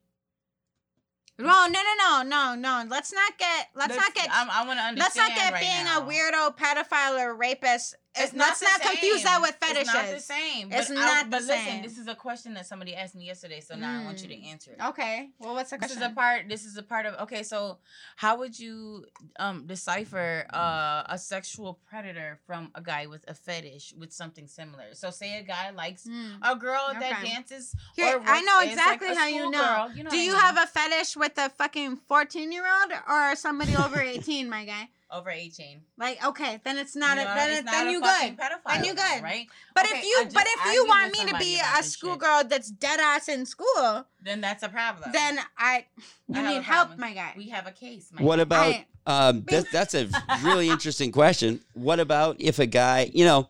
No, 1.38 1.68
no, 1.68 1.68
no, 1.68 1.94
no, 2.00 2.24
no, 2.24 2.56
no. 2.56 2.86
Let's 2.90 3.12
not 3.12 3.38
get. 3.38 3.68
Let's 3.76 3.96
not 3.96 4.14
get. 4.14 4.30
I'm, 4.32 4.50
I 4.50 4.66
want 4.66 4.80
to 4.80 4.84
understand. 4.84 4.98
let's 5.00 5.16
not 5.18 5.36
get 5.36 5.54
right 5.54 5.62
being 5.62 5.84
now. 5.84 6.02
a 6.02 6.10
weirdo, 6.10 6.58
pedophile, 6.58 7.20
or 7.20 7.36
rapist. 7.36 7.96
It's 8.18 8.34
let's 8.34 8.62
not, 8.62 8.72
not 8.72 8.82
the 8.82 8.90
confuse 8.90 9.24
that 9.24 9.40
with 9.42 9.56
fetishes. 9.56 9.88
It's 9.88 9.94
not 9.94 10.10
the 10.10 10.20
same. 10.20 10.72
It's 10.72 10.88
but 10.90 10.96
not 10.96 11.26
I, 11.26 11.30
but 11.30 11.42
the 11.42 11.48
listen, 11.48 11.66
same. 11.66 11.84
this 11.84 11.98
is 11.98 12.08
a 12.08 12.16
question 12.16 12.54
that 12.56 12.66
somebody 12.66 12.96
asked 12.96 13.16
me 13.16 13.26
yesterday, 13.26 13.60
so 13.62 13.76
now 13.76 14.02
I 14.02 14.04
want 14.06 14.22
you 14.22 14.30
to 14.30 14.36
Mm. 14.36 14.46
answer 14.52 14.72
it. 14.72 14.82
Okay. 14.90 15.30
Well, 15.40 15.54
what's 15.54 15.70
the 15.72 15.78
question? 15.78 16.00
This 16.00 16.06
is 16.06 16.12
a 16.12 16.16
part. 16.16 16.50
This 16.50 16.66
is 16.66 16.78
a 16.78 16.84
part 16.84 17.06
of. 17.06 17.16
Okay, 17.22 17.44
so 17.44 17.80
how 18.16 18.38
would 18.38 18.58
you 18.58 19.06
um 19.38 19.66
decipher 19.68 20.46
uh, 20.54 21.04
a 21.08 21.18
sexual 21.18 21.80
predator 21.90 22.40
from 22.48 22.72
a 22.76 22.82
guy 22.82 23.06
with 23.08 23.24
a 23.28 23.34
fetish 23.34 23.94
with 23.98 24.14
something 24.14 24.48
similar? 24.48 24.94
So, 24.94 25.10
say 25.10 25.38
a 25.40 25.44
guy 25.44 25.72
likes 25.72 26.04
Hmm. 26.08 26.36
a 26.42 26.56
girl 26.56 26.92
that 27.00 27.24
dances. 27.24 27.76
Here, 27.96 28.18
or 28.18 28.22
I 28.26 28.42
know 28.42 28.60
is 28.62 28.66
like 28.66 28.72
exactly 28.72 29.16
how 29.16 29.28
you 29.28 29.50
know. 29.52 29.90
You 29.94 30.04
know 30.04 30.10
Do 30.10 30.16
what 30.18 30.22
I 30.22 30.26
you 30.26 30.32
mean? 30.32 30.42
have 30.42 30.58
a 30.58 30.68
fetish 30.68 31.18
with 31.18 31.38
a 31.38 31.50
fucking 31.50 31.98
14 32.08 32.52
year 32.52 32.66
old 32.66 32.92
or 33.10 33.36
somebody 33.36 33.76
over 33.76 34.00
18, 34.16 34.50
my 34.50 34.64
guy? 34.66 34.90
Over 35.12 35.30
eighteen? 35.30 35.82
Like, 35.98 36.24
okay, 36.26 36.60
then 36.64 36.78
it's 36.78 36.96
not 36.96 37.18
You 37.18 37.24
a, 37.24 37.26
then, 37.26 37.50
it's 37.52 37.60
it, 37.60 37.66
not 37.66 37.72
then 37.72 37.88
a 37.88 37.92
you 37.92 38.00
fucking 38.02 38.36
good. 38.36 38.44
pedophile 38.44 38.74
Then 38.74 38.84
you 38.86 38.94
good. 38.96 39.24
right? 39.24 39.48
But 39.74 39.86
Okay, 39.86 40.00
if 40.00 40.04
you, 40.06 40.24
but 40.34 40.44
if 40.48 40.74
you 40.74 40.86
want 40.88 41.12
me 41.12 41.26
to 41.32 41.38
be 41.38 41.56
a 41.56 41.78
this 41.78 41.86
shit. 41.86 41.90
schoolgirl 41.92 42.44
that's 42.46 42.70
dead 42.72 43.00
ass 43.00 43.28
in 43.30 43.46
school, 43.46 44.06
Then 44.24 44.42
that's 44.42 44.64
a 44.64 44.70
problem. 44.70 45.12
then 45.12 45.40
I, 45.58 45.86
you 46.28 46.42
I 46.42 46.54
need 46.54 46.64
help, 46.64 46.98
my 46.98 47.14
guy. 47.14 47.34
we 47.38 47.50
have 47.50 47.68
a 47.68 47.72
case. 47.72 48.10
my 48.14 48.22
What 48.24 48.38
guy. 48.38 48.42
about 48.44 48.74
I- 48.76 48.86
um 49.08 49.44
that, 49.50 49.70
that's 49.72 49.94
a 49.94 50.08
really 50.44 50.70
interesting 50.70 51.12
question. 51.12 51.60
What 51.74 52.00
about 52.00 52.38
if 52.40 52.58
a 52.60 52.66
guy, 52.66 53.12
you 53.14 53.24
know, 53.26 53.50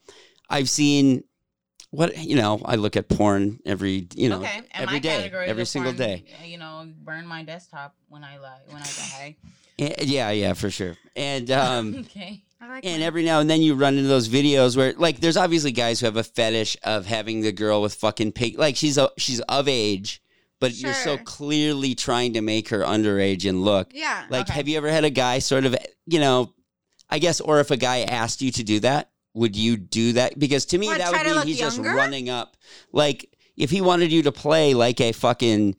I've 0.49 0.69
seen 0.69 1.23
what 1.91 2.17
you 2.17 2.35
know, 2.35 2.61
I 2.65 2.75
look 2.75 2.97
at 2.97 3.07
porn 3.07 3.59
every, 3.65 4.07
you 4.15 4.27
know, 4.27 4.39
okay, 4.39 4.57
and 4.57 4.67
every 4.73 4.95
my 4.95 4.99
day, 4.99 5.17
categories 5.17 5.49
every 5.49 5.61
are 5.61 5.65
single 5.65 5.93
porn, 5.93 5.97
day. 5.97 6.25
You 6.43 6.57
know, 6.57 6.91
burn 7.03 7.25
my 7.25 7.43
desktop 7.43 7.95
when 8.09 8.25
I 8.25 8.37
lie 8.37 8.59
when 8.67 8.81
I 8.81 8.85
die. 8.85 9.37
Eh, 9.79 9.93
Yeah, 10.03 10.31
yeah, 10.31 10.53
for 10.53 10.69
sure. 10.69 10.95
And 11.15 11.49
um 11.51 11.95
okay. 12.05 12.41
Like 12.61 12.85
and 12.85 12.99
my- 13.01 13.05
every 13.05 13.23
now 13.23 13.39
and 13.39 13.49
then 13.49 13.61
you 13.61 13.75
run 13.75 13.95
into 13.95 14.07
those 14.09 14.27
videos 14.27 14.75
where 14.75 14.93
like 14.93 15.19
there's 15.19 15.37
obviously 15.37 15.71
guys 15.71 15.99
who 15.99 16.05
have 16.07 16.17
a 16.17 16.23
fetish 16.23 16.77
of 16.83 17.05
having 17.05 17.41
the 17.41 17.51
girl 17.51 17.81
with 17.81 17.93
fucking 17.95 18.31
pig 18.31 18.57
like 18.57 18.75
she's 18.75 18.97
a, 18.97 19.09
she's 19.17 19.39
of 19.41 19.67
age, 19.67 20.21
but 20.59 20.73
you're 20.73 20.93
so 20.93 21.17
clearly 21.17 21.93
trying 21.95 22.33
to 22.33 22.41
make 22.41 22.69
her 22.69 22.79
underage 22.79 23.47
and 23.47 23.61
look. 23.63 23.91
yeah. 23.93 24.25
Like, 24.29 24.47
Okay. 24.47 24.53
have 24.53 24.67
you 24.67 24.77
ever 24.77 24.89
had 24.89 25.03
a 25.03 25.09
guy 25.09 25.39
sort 25.39 25.65
of, 25.65 25.75
you 26.07 26.19
know, 26.19 26.53
I 27.09 27.19
guess, 27.19 27.39
or 27.39 27.59
if 27.59 27.69
a 27.71 27.77
guy 27.77 28.01
asked 28.01 28.41
you 28.41 28.51
to 28.51 28.63
do 28.63 28.79
that, 28.79 29.11
would 29.35 29.55
you 29.55 29.77
do 29.77 30.13
that? 30.13 30.39
Because 30.39 30.65
to 30.67 30.77
me, 30.77 30.87
What, 30.87 30.97
that 30.99 31.11
would 31.11 31.19
to 31.19 31.25
mean 31.25 31.35
look 31.35 31.45
he's 31.45 31.59
just 31.59 31.77
running 31.77 32.29
up. 32.29 32.57
Like, 32.91 33.29
if 33.57 33.69
he 33.69 33.81
wanted 33.81 34.11
you 34.11 34.23
to 34.23 34.31
play 34.31 34.73
like 34.73 34.99
a 35.01 35.11
fucking, 35.11 35.75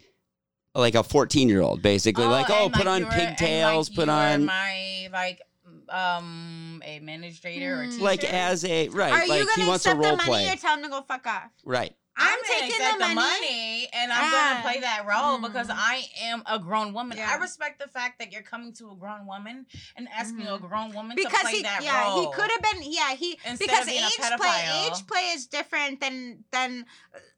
like 0.78 0.94
a 0.94 1.02
14 1.02 1.48
year 1.48 1.60
old, 1.62 1.82
basically, 1.82 2.24
like, 2.26 2.50
oh, 2.50 2.68
put 2.72 2.86
like 2.86 2.86
on 2.86 3.04
were- 3.04 3.10
pigtails, 3.10 3.88
like 3.90 3.96
put 3.96 4.08
on, 4.08 4.44
my 4.44 5.08
like 5.12 5.40
um 5.88 6.82
administrator 6.86 7.80
or 7.80 7.84
Hmm. 7.84 7.90
teacher. 7.90 8.02
like, 8.04 8.24
as 8.24 8.64
a, 8.64 8.88
right, 8.88 9.12
Are 9.12 9.26
like 9.28 9.40
you 9.40 9.46
gonna 9.56 9.68
wants 9.68 9.84
to 9.84 9.90
accept 9.90 10.02
the 10.02 10.08
role 10.08 10.16
money 10.16 10.28
play. 10.28 10.52
or 10.52 10.56
tell 10.56 10.76
him 10.76 10.82
to 10.82 10.88
go 10.88 11.02
fuck 11.02 11.26
off? 11.26 11.50
Right. 11.64 11.94
I'm 12.18 12.38
gonna 12.42 12.60
taking 12.60 12.68
accept 12.80 12.98
the 12.98 13.08
the 13.08 13.14
money. 13.14 13.40
money, 13.40 13.88
and 13.92 14.12
I'm 14.12 14.24
Ah. 14.24 14.30
gonna 14.32 14.62
play 14.62 14.80
that 14.80 15.04
role 15.06 15.38
Mm. 15.38 15.42
because 15.42 15.68
I 15.70 16.08
am 16.22 16.42
a 16.46 16.58
grown 16.58 16.92
woman. 16.94 17.18
Yeah. 17.18 17.30
I 17.30 17.36
respect 17.36 17.78
the 17.78 17.88
fact 17.88 18.18
that 18.20 18.32
you're 18.32 18.42
coming 18.42 18.72
to 18.74 18.90
a 18.90 18.94
grown 18.94 19.26
woman 19.26 19.66
and 19.96 20.08
asking 20.08 20.46
a 20.46 20.58
Mhm. 20.58 20.68
grown 20.68 20.92
woman 20.94 21.16
to 21.16 21.22
Because 21.22 21.40
play 21.42 21.56
he, 21.56 21.62
that 21.62 21.82
yeah, 21.82 22.04
role. 22.08 22.22
Yeah, 22.22 22.28
he 22.28 22.34
could 22.34 22.50
have 22.50 22.62
been, 22.62 22.82
yeah, 22.90 23.14
he 23.14 23.38
Instead 23.44 23.58
because 23.58 23.80
of 23.80 23.86
being 23.86 24.02
a 24.02 24.06
age 24.06 24.16
play, 24.16 24.30
pedophile. 24.48 24.86
age 24.90 25.06
play 25.06 25.26
is 25.32 25.46
different 25.46 26.00
than 26.00 26.44
than. 26.52 26.86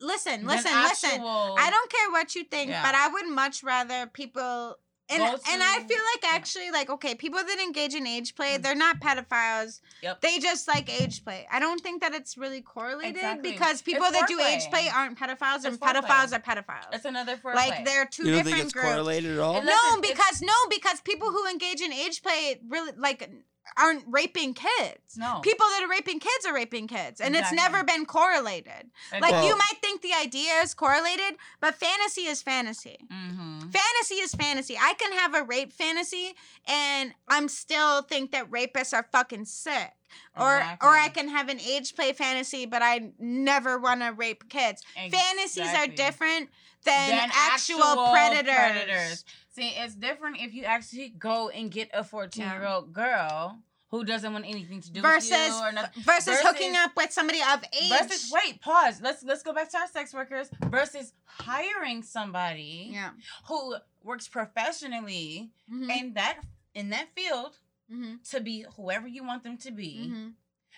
Listen, 0.00 0.46
Than 0.46 0.56
listen, 0.56 0.82
listen. 0.82 1.10
actual- 1.10 1.56
I 1.58 1.70
don't 1.70 1.90
care 1.90 2.10
what 2.10 2.34
you 2.34 2.44
think, 2.44 2.70
Yeah. 2.70 2.82
but 2.82 2.94
I 2.94 3.08
would 3.08 3.26
much 3.28 3.62
rather 3.62 4.06
people. 4.06 4.78
And, 5.10 5.20
Go 5.20 5.26
and 5.50 5.62
I 5.62 5.82
feel 5.88 5.98
like 6.14 6.34
actually 6.34 6.70
like 6.70 6.90
okay 6.90 7.14
people 7.14 7.38
that 7.42 7.58
engage 7.58 7.94
in 7.94 8.06
age 8.06 8.34
play 8.34 8.56
Mm. 8.58 8.62
they're 8.62 8.74
not 8.74 9.00
pedophiles 9.00 9.80
Yep. 10.02 10.20
they 10.20 10.38
just 10.38 10.68
like 10.68 10.88
age 11.00 11.24
play 11.24 11.46
I 11.50 11.58
don't 11.60 11.80
think 11.80 12.02
that 12.02 12.12
it's 12.14 12.36
really 12.36 12.60
correlated 12.60 13.16
Exactly. 13.16 13.52
because 13.52 13.80
people 13.82 14.04
It's 14.06 14.18
that 14.20 14.28
do 14.28 14.38
age 14.40 14.68
play 14.70 14.88
aren't 14.94 15.18
pedophiles 15.18 15.64
and 15.64 15.74
It's 15.74 15.78
foreplay. 15.78 16.02
pedophiles 16.02 16.32
are 16.34 16.40
pedophiles 16.40 16.92
It's 16.94 17.04
another 17.06 17.36
foreplay. 17.36 17.54
like 17.54 17.84
they're 17.86 18.04
two 18.06 18.24
You 18.24 18.32
don't 18.32 18.38
different 18.44 18.56
think 18.56 18.64
it's 18.66 18.72
groups 18.74 18.86
correlated 18.88 19.32
at 19.32 19.38
all? 19.38 19.56
It- 19.58 19.64
no, 19.64 20.00
because 20.00 20.42
no, 20.42 20.52
because 20.70 21.00
people 21.00 21.30
who 21.30 21.46
engage 21.48 21.80
in 21.80 21.92
age 21.92 22.22
play 22.22 22.60
really 22.68 22.92
like 22.96 23.28
aren't 23.76 24.04
raping 24.06 24.54
kids. 24.54 25.16
no 25.16 25.40
People 25.40 25.66
that 25.66 25.82
are 25.84 25.88
raping 25.90 26.20
kids 26.20 26.46
are 26.46 26.54
raping 26.54 26.86
kids, 26.86 27.20
and 27.20 27.34
it's 27.36 27.52
never 27.52 27.84
been 27.84 28.06
correlated. 28.06 28.90
Like 29.12 29.32
Well- 29.32 29.46
you 29.46 29.56
might 29.56 29.78
think 29.80 30.02
the 30.02 30.14
idea 30.14 30.54
is 30.62 30.74
correlated, 30.74 31.36
but 31.60 31.74
fantasy 31.74 32.22
is 32.22 32.42
fantasy. 32.42 32.98
Mm-hmm. 33.12 33.70
Fantasy 33.70 34.14
is 34.16 34.34
fantasy. 34.34 34.76
I 34.80 34.94
can 34.94 35.12
have 35.12 35.34
a 35.34 35.42
rape 35.42 35.72
fantasy, 35.72 36.34
and 36.66 37.14
I'm 37.28 37.48
still 37.48 38.02
think 38.02 38.32
that 38.32 38.50
rapists 38.50 38.92
are 38.94 39.06
fucking 39.12 39.44
sick. 39.46 39.92
Or, 40.36 40.56
or 40.82 40.88
I 40.88 41.10
can 41.12 41.28
have 41.28 41.48
an 41.48 41.60
age 41.60 41.94
play 41.94 42.12
fantasy, 42.12 42.64
but 42.64 42.80
I 42.80 43.10
never 43.18 43.78
want 43.78 44.00
to 44.00 44.12
rape 44.12 44.48
kids. 44.48 44.82
Fantasies 44.94 45.74
are 45.74 45.86
different 45.86 46.48
than, 46.84 47.10
Than 47.10 47.30
actual, 47.34 48.10
predators. 48.12 49.24
See, 49.58 49.70
it's 49.76 49.94
different 49.96 50.36
if 50.40 50.54
you 50.54 50.62
actually 50.64 51.08
go 51.18 51.48
and 51.48 51.68
get 51.70 51.90
a 51.92 52.04
14 52.04 52.44
year 52.44 52.64
old 52.64 52.92
girl 52.92 53.58
who 53.90 54.04
doesn't 54.04 54.32
want 54.32 54.44
anything 54.46 54.80
to 54.82 54.90
do 54.92 55.00
versus 55.00 55.30
with 55.30 55.48
you 55.48 55.54
or 55.64 55.72
nothing. 55.72 56.02
versus, 56.04 56.38
hooking 56.42 56.76
up 56.76 56.92
with 56.96 57.10
somebody 57.12 57.40
of 57.40 57.64
age. 57.72 57.90
Versus, 57.90 58.30
wait, 58.32 58.60
pause. 58.60 59.00
Let's 59.00 59.24
let's 59.24 59.42
go 59.42 59.52
back 59.52 59.68
to 59.70 59.78
our 59.78 59.88
sex 59.88 60.14
workers 60.14 60.48
versus 60.66 61.12
hiring 61.24 62.02
somebody 62.04 62.90
Yeah. 62.92 63.10
who 63.46 63.76
works 64.04 64.28
professionally 64.28 65.50
Mhm. 65.68 65.90
in 65.90 66.14
that 66.14 66.38
in 66.74 66.90
that 66.90 67.08
field 67.16 67.56
Mhm. 67.90 68.22
to 68.30 68.40
be 68.40 68.64
whoever 68.76 69.08
you 69.08 69.24
want 69.24 69.42
them 69.42 69.56
to 69.58 69.72
be, 69.72 70.06
Mhm. 70.08 70.34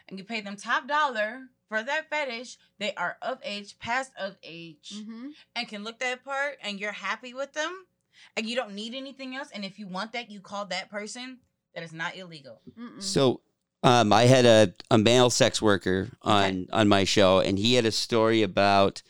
and 0.09 0.19
you 0.19 0.25
pay 0.25 0.41
them 0.41 0.57
top 0.57 0.87
dollar 0.87 1.49
for 1.69 1.83
that 1.83 2.09
fetish. 2.09 2.57
They 2.79 2.95
are 2.95 3.19
of 3.21 3.41
age, 3.43 3.79
past 3.79 4.13
of 4.17 4.37
age, 4.43 4.93
Mhm. 4.95 5.35
and 5.55 5.69
can 5.69 5.85
look 5.85 5.99
that 5.99 6.25
part, 6.25 6.57
and 6.63 6.81
you're 6.81 6.93
happy 6.93 7.35
with 7.35 7.53
them, 7.53 7.87
and 8.37 8.47
you 8.47 8.57
don't 8.57 8.75
need 8.75 8.95
anything 8.95 9.37
else. 9.37 9.49
And 9.53 9.65
if 9.65 9.79
you 9.79 9.87
want 9.87 10.13
that, 10.13 10.31
you 10.31 10.41
call 10.41 10.67
that 10.67 10.91
person. 10.91 11.39
That 11.75 11.85
is 11.85 11.93
not 11.93 12.17
illegal. 12.17 12.61
Mm-mm. 12.79 13.03
So 13.03 13.43
um, 13.83 14.13
I 14.13 14.25
had 14.25 14.45
a, 14.45 14.75
a 14.91 14.99
male 14.99 15.31
sex 15.31 15.63
worker 15.63 16.09
on 16.23 16.67
on 16.73 16.89
my 16.89 17.05
show, 17.05 17.39
and 17.41 17.59
he 17.59 17.75
had 17.75 17.87
a 17.87 17.93
story 17.93 18.43
about 18.43 19.03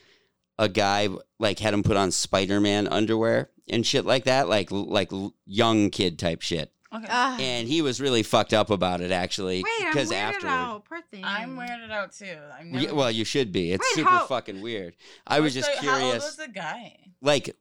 a 0.59 0.69
guy 0.69 1.09
like 1.39 1.59
had 1.59 1.73
him 1.73 1.83
put 1.83 1.97
on 1.97 2.11
Spider 2.11 2.61
Man 2.61 2.87
underwear 2.87 3.51
and 3.69 3.87
shit 3.87 4.05
like 4.05 4.25
that, 4.25 4.49
like 4.49 4.71
like 4.71 5.11
young 5.47 5.91
kid 5.91 6.19
type 6.19 6.43
shit. 6.43 6.73
Okay. 6.93 7.07
Ugh. 7.09 7.41
And 7.41 7.69
he 7.69 7.83
was 7.83 8.01
really 8.01 8.25
fucked 8.25 8.53
up 8.53 8.69
about 8.69 9.01
it 9.01 9.13
actually. 9.13 9.63
Wait, 9.63 9.87
I'm 9.87 9.93
because 9.93 10.11
weirded 10.11 10.17
afterward, 10.17 10.53
out. 10.53 10.85
Poor 10.87 11.01
thing. 11.11 11.23
I'm 11.25 11.57
weirded 11.57 11.91
out 11.91 12.13
too. 12.13 12.37
I'm 12.59 12.75
Yeah, 12.75 12.91
well, 12.93 13.11
you 13.11 13.25
should 13.25 13.53
be. 13.53 13.73
It's 13.73 13.87
Wait, 13.93 14.01
super 14.01 14.11
how- 14.11 14.27
fucking 14.27 14.61
weird. 14.61 14.97
I 15.27 15.39
was 15.41 15.55
just 15.55 15.71
curious. 15.79 15.89
How 15.89 15.95
old 15.95 16.03
curious. 16.03 16.25
was 16.25 16.37
the 16.37 16.49
guy? 16.53 16.97
like 17.23 17.57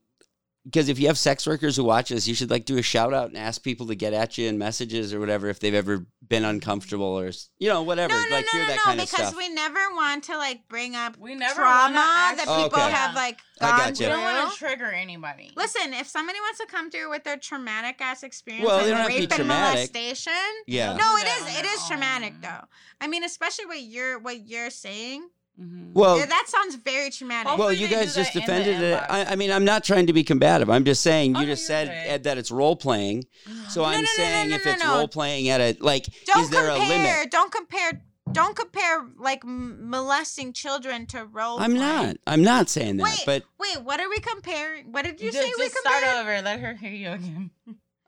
because 0.64 0.88
if 0.88 0.98
you 0.98 1.06
have 1.06 1.16
sex 1.18 1.46
workers 1.46 1.76
who 1.76 1.84
watch 1.84 2.12
us, 2.12 2.26
you 2.28 2.34
should 2.34 2.50
like 2.50 2.64
do 2.66 2.76
a 2.78 2.82
shout 2.82 3.14
out 3.14 3.28
and 3.28 3.36
ask 3.38 3.62
people 3.62 3.86
to 3.86 3.94
get 3.94 4.12
at 4.12 4.36
you 4.36 4.46
in 4.48 4.58
messages 4.58 5.14
or 5.14 5.18
whatever 5.20 5.48
if 5.48 5.58
they've 5.60 5.74
ever 5.74 6.06
been 6.28 6.44
uncomfortable 6.44 7.06
or 7.18 7.30
you 7.58 7.68
know 7.68 7.82
whatever. 7.82 8.12
No, 8.12 8.22
no, 8.28 8.36
like 8.36 8.44
no, 8.52 8.58
hear 8.58 8.62
no, 8.62 8.66
that 8.68 8.76
no, 8.76 8.82
kind 8.82 9.00
because 9.00 9.34
we 9.34 9.48
never 9.48 9.78
want 9.94 10.24
to 10.24 10.36
like 10.36 10.68
bring 10.68 10.94
up 10.94 11.16
We 11.18 11.34
never 11.34 11.54
trauma 11.54 11.94
that 11.94 12.36
actually- 12.38 12.64
people 12.64 12.80
Okay. 12.80 12.90
have 12.90 13.14
like 13.14 13.38
I 13.62 13.68
gone 13.70 13.78
gotcha. 13.78 14.02
We 14.04 14.08
don't 14.08 14.22
want 14.22 14.52
to 14.52 14.58
trigger 14.58 14.86
anybody. 14.86 15.52
Listen, 15.56 15.92
if 15.94 16.06
somebody 16.06 16.38
wants 16.40 16.60
to 16.60 16.66
come 16.66 16.90
through 16.90 17.10
with 17.10 17.24
their 17.24 17.36
traumatic 17.36 17.96
ass 18.00 18.22
experience, 18.22 18.66
Well, 18.66 18.76
like 18.76 18.84
they 18.86 18.90
don't 18.90 18.98
have 19.00 19.08
to 19.08 19.12
be 19.14 19.20
rape 19.20 19.30
and 19.32 19.36
traumatic. 19.38 19.74
molestation, 19.94 20.32
yeah. 20.66 20.92
no, 20.92 20.98
do 20.98 21.16
it 21.20 21.24
that 21.24 21.36
is 21.36 21.42
on 21.42 21.60
it 21.60 21.62
their 21.64 21.76
traumatic 21.88 22.34
though. 22.42 22.66
I 23.00 23.06
mean, 23.06 23.24
especially 23.24 23.66
what 23.66 23.80
you're 23.82 24.18
what 24.18 24.46
you're 24.48 24.70
saying. 24.70 25.28
Mhm. 25.60 25.92
Well, 25.92 26.18
Yeah, 26.18 26.26
that 26.26 26.44
sounds 26.48 26.76
very 26.76 27.10
traumatic. 27.10 27.48
Hopefully 27.48 27.66
well, 27.66 27.74
you 27.74 27.88
guys 27.88 28.14
just 28.14 28.32
that 28.32 28.34
in 28.34 28.40
the 28.40 28.46
defended 28.46 28.82
it. 28.82 29.02
I, 29.10 29.24
I 29.32 29.36
mean, 29.36 29.50
I'm 29.50 29.64
not 29.64 29.84
trying 29.84 30.06
to 30.06 30.12
be 30.12 30.24
combative. 30.24 30.70
I'm 30.70 30.84
just 30.84 31.02
saying 31.02 31.36
Oh, 31.36 31.40
you 31.40 31.46
no, 31.46 31.52
just 31.52 31.66
said 31.66 31.88
good. 31.88 32.10
Ed, 32.12 32.22
that 32.24 32.38
it's 32.38 32.50
role 32.50 32.76
playing. 32.76 33.24
So 33.68 33.82
No, 33.82 33.86
I'm 33.88 33.92
no, 33.92 33.98
no, 33.98 34.00
no, 34.00 34.06
saying 34.16 34.48
no, 34.50 34.56
if 34.56 34.64
no, 34.64 34.72
it's 34.72 34.84
no. 34.84 34.96
role 34.96 35.08
playing 35.08 35.48
at 35.48 35.60
a 35.60 35.76
like, 35.80 36.06
don't 36.26 36.42
is 36.44 36.50
there 36.50 36.66
compare. 36.68 36.86
a 36.86 36.88
limit? 36.88 37.30
Don't 37.30 37.52
compare. 37.52 38.02
Don't 38.32 38.56
compare 38.56 39.06
like 39.18 39.42
molesting 39.44 40.52
children 40.52 41.06
to 41.06 41.24
role. 41.24 41.58
I'm 41.60 41.72
play. 41.72 41.80
not. 41.80 42.16
I'm 42.26 42.42
not 42.42 42.68
saying 42.68 42.96
that. 42.98 43.04
Wait, 43.04 43.22
but 43.26 43.42
wait. 43.58 43.84
What 43.84 44.00
are 44.00 44.08
we 44.08 44.18
comparing? 44.18 44.92
What 44.92 45.04
did 45.04 45.20
you 45.20 45.30
just, 45.32 45.42
say 45.42 45.52
we 45.58 45.64
just 45.64 45.76
start 45.78 46.04
over. 46.18 46.40
Let 46.42 46.60
her 46.60 46.74
hear 46.74 46.90
you 46.92 47.10
again. 47.10 47.50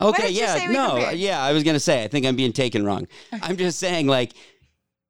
Okay, 0.01 0.23
did 0.29 0.35
you 0.35 0.41
yeah, 0.41 0.57
say 0.57 0.67
we 0.67 0.75
no, 0.75 0.91
compared? 0.91 1.17
yeah, 1.19 1.41
I 1.43 1.53
was 1.53 1.63
gonna 1.63 1.79
say 1.81 2.03
I 2.03 2.09
think 2.09 2.27
I'm 2.27 2.35
being 2.35 2.53
taken 2.53 2.85
wrong. 2.85 3.07
I'm 3.43 3.57
just 3.57 3.79
saying 3.79 4.09
like, 4.09 4.33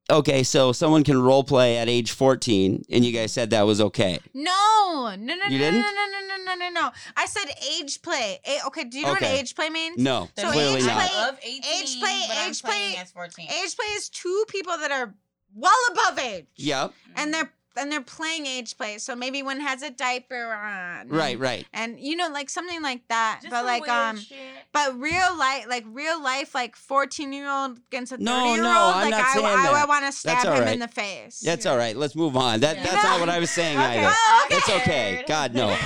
okay, 0.09 0.43
so 0.43 0.71
someone 0.71 1.03
can 1.03 1.21
role 1.21 1.43
play 1.43 1.77
at 1.77 1.89
age 1.89 2.11
14, 2.11 2.83
and 2.91 3.05
you 3.05 3.11
guys 3.11 3.31
said 3.31 3.49
that 3.51 3.63
was 3.63 3.79
okay. 3.81 4.19
No, 4.33 5.15
no, 5.15 5.15
no, 5.15 5.15
no, 5.15 5.33
You 5.49 5.57
no, 5.59 5.65
didn't? 5.71 5.81
no, 5.81 5.87
no, 5.87 6.05
no, 6.11 6.35
no, 6.37 6.43
no, 6.43 6.55
no, 6.55 6.81
no. 6.81 6.91
I 7.15 7.25
said 7.25 7.45
age 7.79 8.01
play. 8.01 8.39
A- 8.45 8.65
okay, 8.67 8.83
do 8.83 8.97
you 8.99 9.05
know 9.05 9.13
Okay. 9.13 9.31
what 9.31 9.39
age 9.39 9.55
play 9.55 9.69
means? 9.69 9.97
No, 9.97 10.29
So 10.37 10.51
clearly 10.51 10.77
age 10.79 10.85
not. 10.85 11.09
play- 11.09 11.29
of 11.29 11.39
18, 11.41 11.63
age 11.81 11.99
play- 11.99 12.25
but 12.27 12.37
I'm 12.37 12.49
age 12.49 12.61
play- 12.63 12.95
as 12.97 13.11
14. 13.11 13.47
Age 13.49 13.75
play 13.75 13.87
is 13.95 14.09
two 14.09 14.45
people 14.49 14.77
that 14.77 14.91
are 14.91 15.13
well 15.55 15.73
above 15.91 16.19
age. 16.19 16.47
Yep, 16.55 16.93
And 17.15 17.33
they're 17.33 17.53
and 17.77 17.91
they're 17.91 18.01
playing 18.01 18.45
age 18.45 18.77
play. 18.77 18.97
So 18.97 19.15
maybe 19.15 19.41
one 19.43 19.59
has 19.59 19.81
a 19.81 19.89
diaper 19.89 20.53
on. 20.53 21.09
right, 21.09 21.37
right. 21.39 21.65
And 21.73 21.99
you 21.99 22.15
know, 22.15 22.29
like 22.29 22.49
something 22.49 22.81
like 22.81 23.07
that. 23.09 23.39
Just 23.41 23.51
but 23.51 23.65
like 23.65 23.87
um 23.89 24.17
shit. 24.17 24.37
but 24.71 24.99
real 24.99 25.37
life 25.37 25.65
like 25.67 25.85
real 25.87 26.21
life 26.21 26.53
like 26.55 26.75
14 26.75 27.33
year 27.33 27.49
old 27.49 27.77
against 27.89 28.11
a 28.11 28.15
30 28.15 28.23
No, 28.23 28.53
year 28.53 28.63
no, 28.63 28.69
old 28.69 28.95
I'm 28.95 29.01
like 29.03 29.11
not 29.11 29.21
I, 29.25 29.33
saying 29.33 29.45
I, 29.45 29.71
that. 29.71 29.87
want 29.87 30.05
to 30.05 30.11
stab 30.11 30.45
all 30.47 30.55
him 30.61 30.67
in 30.67 30.79
the 30.79 30.87
face. 30.87 31.39
That's 31.39 31.65
all 31.65 31.77
right. 31.77 31.95
Let's 31.95 32.15
move 32.15 32.35
on. 32.37 32.59
That 32.61 32.77
Yeah. 32.77 32.83
that's 32.83 33.03
not 33.03 33.19
what 33.19 33.29
I 33.29 33.39
was 33.39 33.49
saying 33.51 33.77
Okay. 33.77 33.99
either. 33.99 34.13
Oh, 34.15 34.47
That's 34.49 34.69
okay. 34.69 34.81
okay. 35.19 35.23
God 35.27 35.53
no. 35.53 35.65
I'm 35.69 35.71
like, 35.71 35.79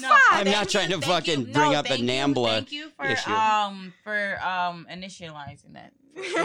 No, 0.00 0.08
fuck. 0.08 0.18
I'm 0.30 0.44
thank 0.44 0.56
not 0.56 0.68
trying 0.68 0.90
to 0.90 1.00
fucking 1.00 1.40
you. 1.40 1.46
bring 1.52 1.72
No, 1.72 1.78
up 1.78 1.86
a 1.86 1.88
thank 1.88 2.00
you, 2.02 2.44
Thank 2.44 2.72
you 2.72 2.90
for 2.96 3.04
issue. 3.06 3.30
um 3.32 3.92
for 4.04 4.38
um 4.42 4.86
initializing 4.90 5.72
that. 5.74 5.92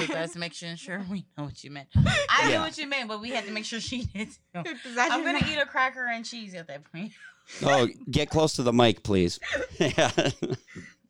Let's 0.09 0.35
make 0.35 0.53
sure, 0.53 0.75
sure 0.75 1.05
we 1.09 1.25
know 1.37 1.45
what 1.45 1.63
you 1.63 1.71
meant. 1.71 1.87
I 2.29 2.49
knew 2.49 2.59
what 2.59 2.77
you 2.77 2.87
meant, 2.87 3.07
but 3.07 3.21
we 3.21 3.29
had 3.29 3.45
to 3.45 3.51
make 3.51 3.65
sure 3.65 3.79
she 3.79 4.05
did. 4.05 4.29
Too. 4.29 4.63
Does 4.63 4.97
I'm 4.97 5.23
gonna 5.23 5.45
eat 5.49 5.57
a 5.57 5.65
cracker 5.65 6.05
and 6.05 6.25
cheese 6.25 6.53
at 6.53 6.67
that 6.67 6.91
point. 6.91 7.11
Oh, 7.61 7.89
get 8.09 8.29
close 8.29 8.53
to 8.53 8.63
the 8.63 8.71
mic, 8.71 9.03
please. 9.03 9.37
yeah. 9.77 10.11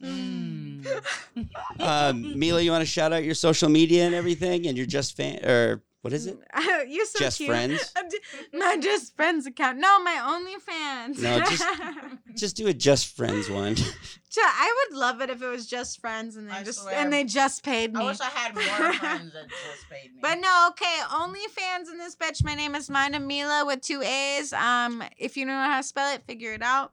Mm. 0.02 0.84
um, 1.80 2.40
Mila, 2.40 2.60
you 2.60 2.72
want 2.72 2.82
to 2.82 2.88
shout 2.88 3.14
out 3.14 3.24
your 3.24 3.36
social 3.36 3.70
media 3.70 4.04
and 4.08 4.16
everything, 4.16 4.66
and 4.66 4.76
your 4.76 4.88
just 4.88 5.16
fan 5.16 5.46
or 5.46 5.84
what 6.04 6.12
is 6.12 6.28
it? 6.28 6.38
You're 6.90 7.06
so 7.06 7.18
Just 7.20 7.38
cute. 7.38 7.50
friends? 7.50 7.92
I'm 7.96 8.06
My 8.54 8.78
just 8.78 9.16
friends 9.16 9.46
account. 9.48 9.78
No, 9.80 10.04
my 10.04 10.16
OnlyFans. 10.16 11.20
No, 11.20 11.40
just- 11.40 11.64
Just 12.36 12.56
do 12.58 12.68
a 12.68 12.74
just 12.74 13.16
friends 13.16 13.50
one. 13.50 13.76
I 14.36 14.86
would 14.90 14.98
love 14.98 15.22
it 15.22 15.30
if 15.30 15.42
it 15.42 15.48
was 15.48 15.66
just 15.68 16.02
friends 16.02 16.36
and 16.36 16.50
they 16.50 16.54
I 16.54 16.64
just 16.64 16.82
swear. 16.82 16.96
and 16.96 17.14
they 17.14 17.24
just 17.24 17.64
paid 17.64 17.94
me. 17.94 18.02
I 18.02 18.06
wish 18.06 18.20
I 18.20 18.26
had 18.26 18.54
more 18.56 18.64
friends 18.94 19.32
that 19.34 19.48
just 19.50 19.90
paid 19.90 20.12
me. 20.14 20.20
But 20.22 20.40
no, 20.40 20.70
okay, 20.72 20.98
OnlyFans 21.10 21.92
in 21.92 21.98
this 22.00 22.16
bitch. 22.16 22.44
My 22.44 22.56
name 22.56 22.74
is 22.76 22.90
Mina 22.90 23.20
Mila 23.20 23.66
with 23.66 23.82
two 23.82 24.02
A's. 24.02 24.52
Um, 24.52 25.04
if 25.18 25.38
you 25.38 25.46
don't 25.46 25.54
know 25.56 25.70
how 25.70 25.78
to 25.78 25.84
spell 25.84 26.14
it, 26.16 26.24
figure 26.26 26.54
it 26.54 26.64
out. 26.64 26.92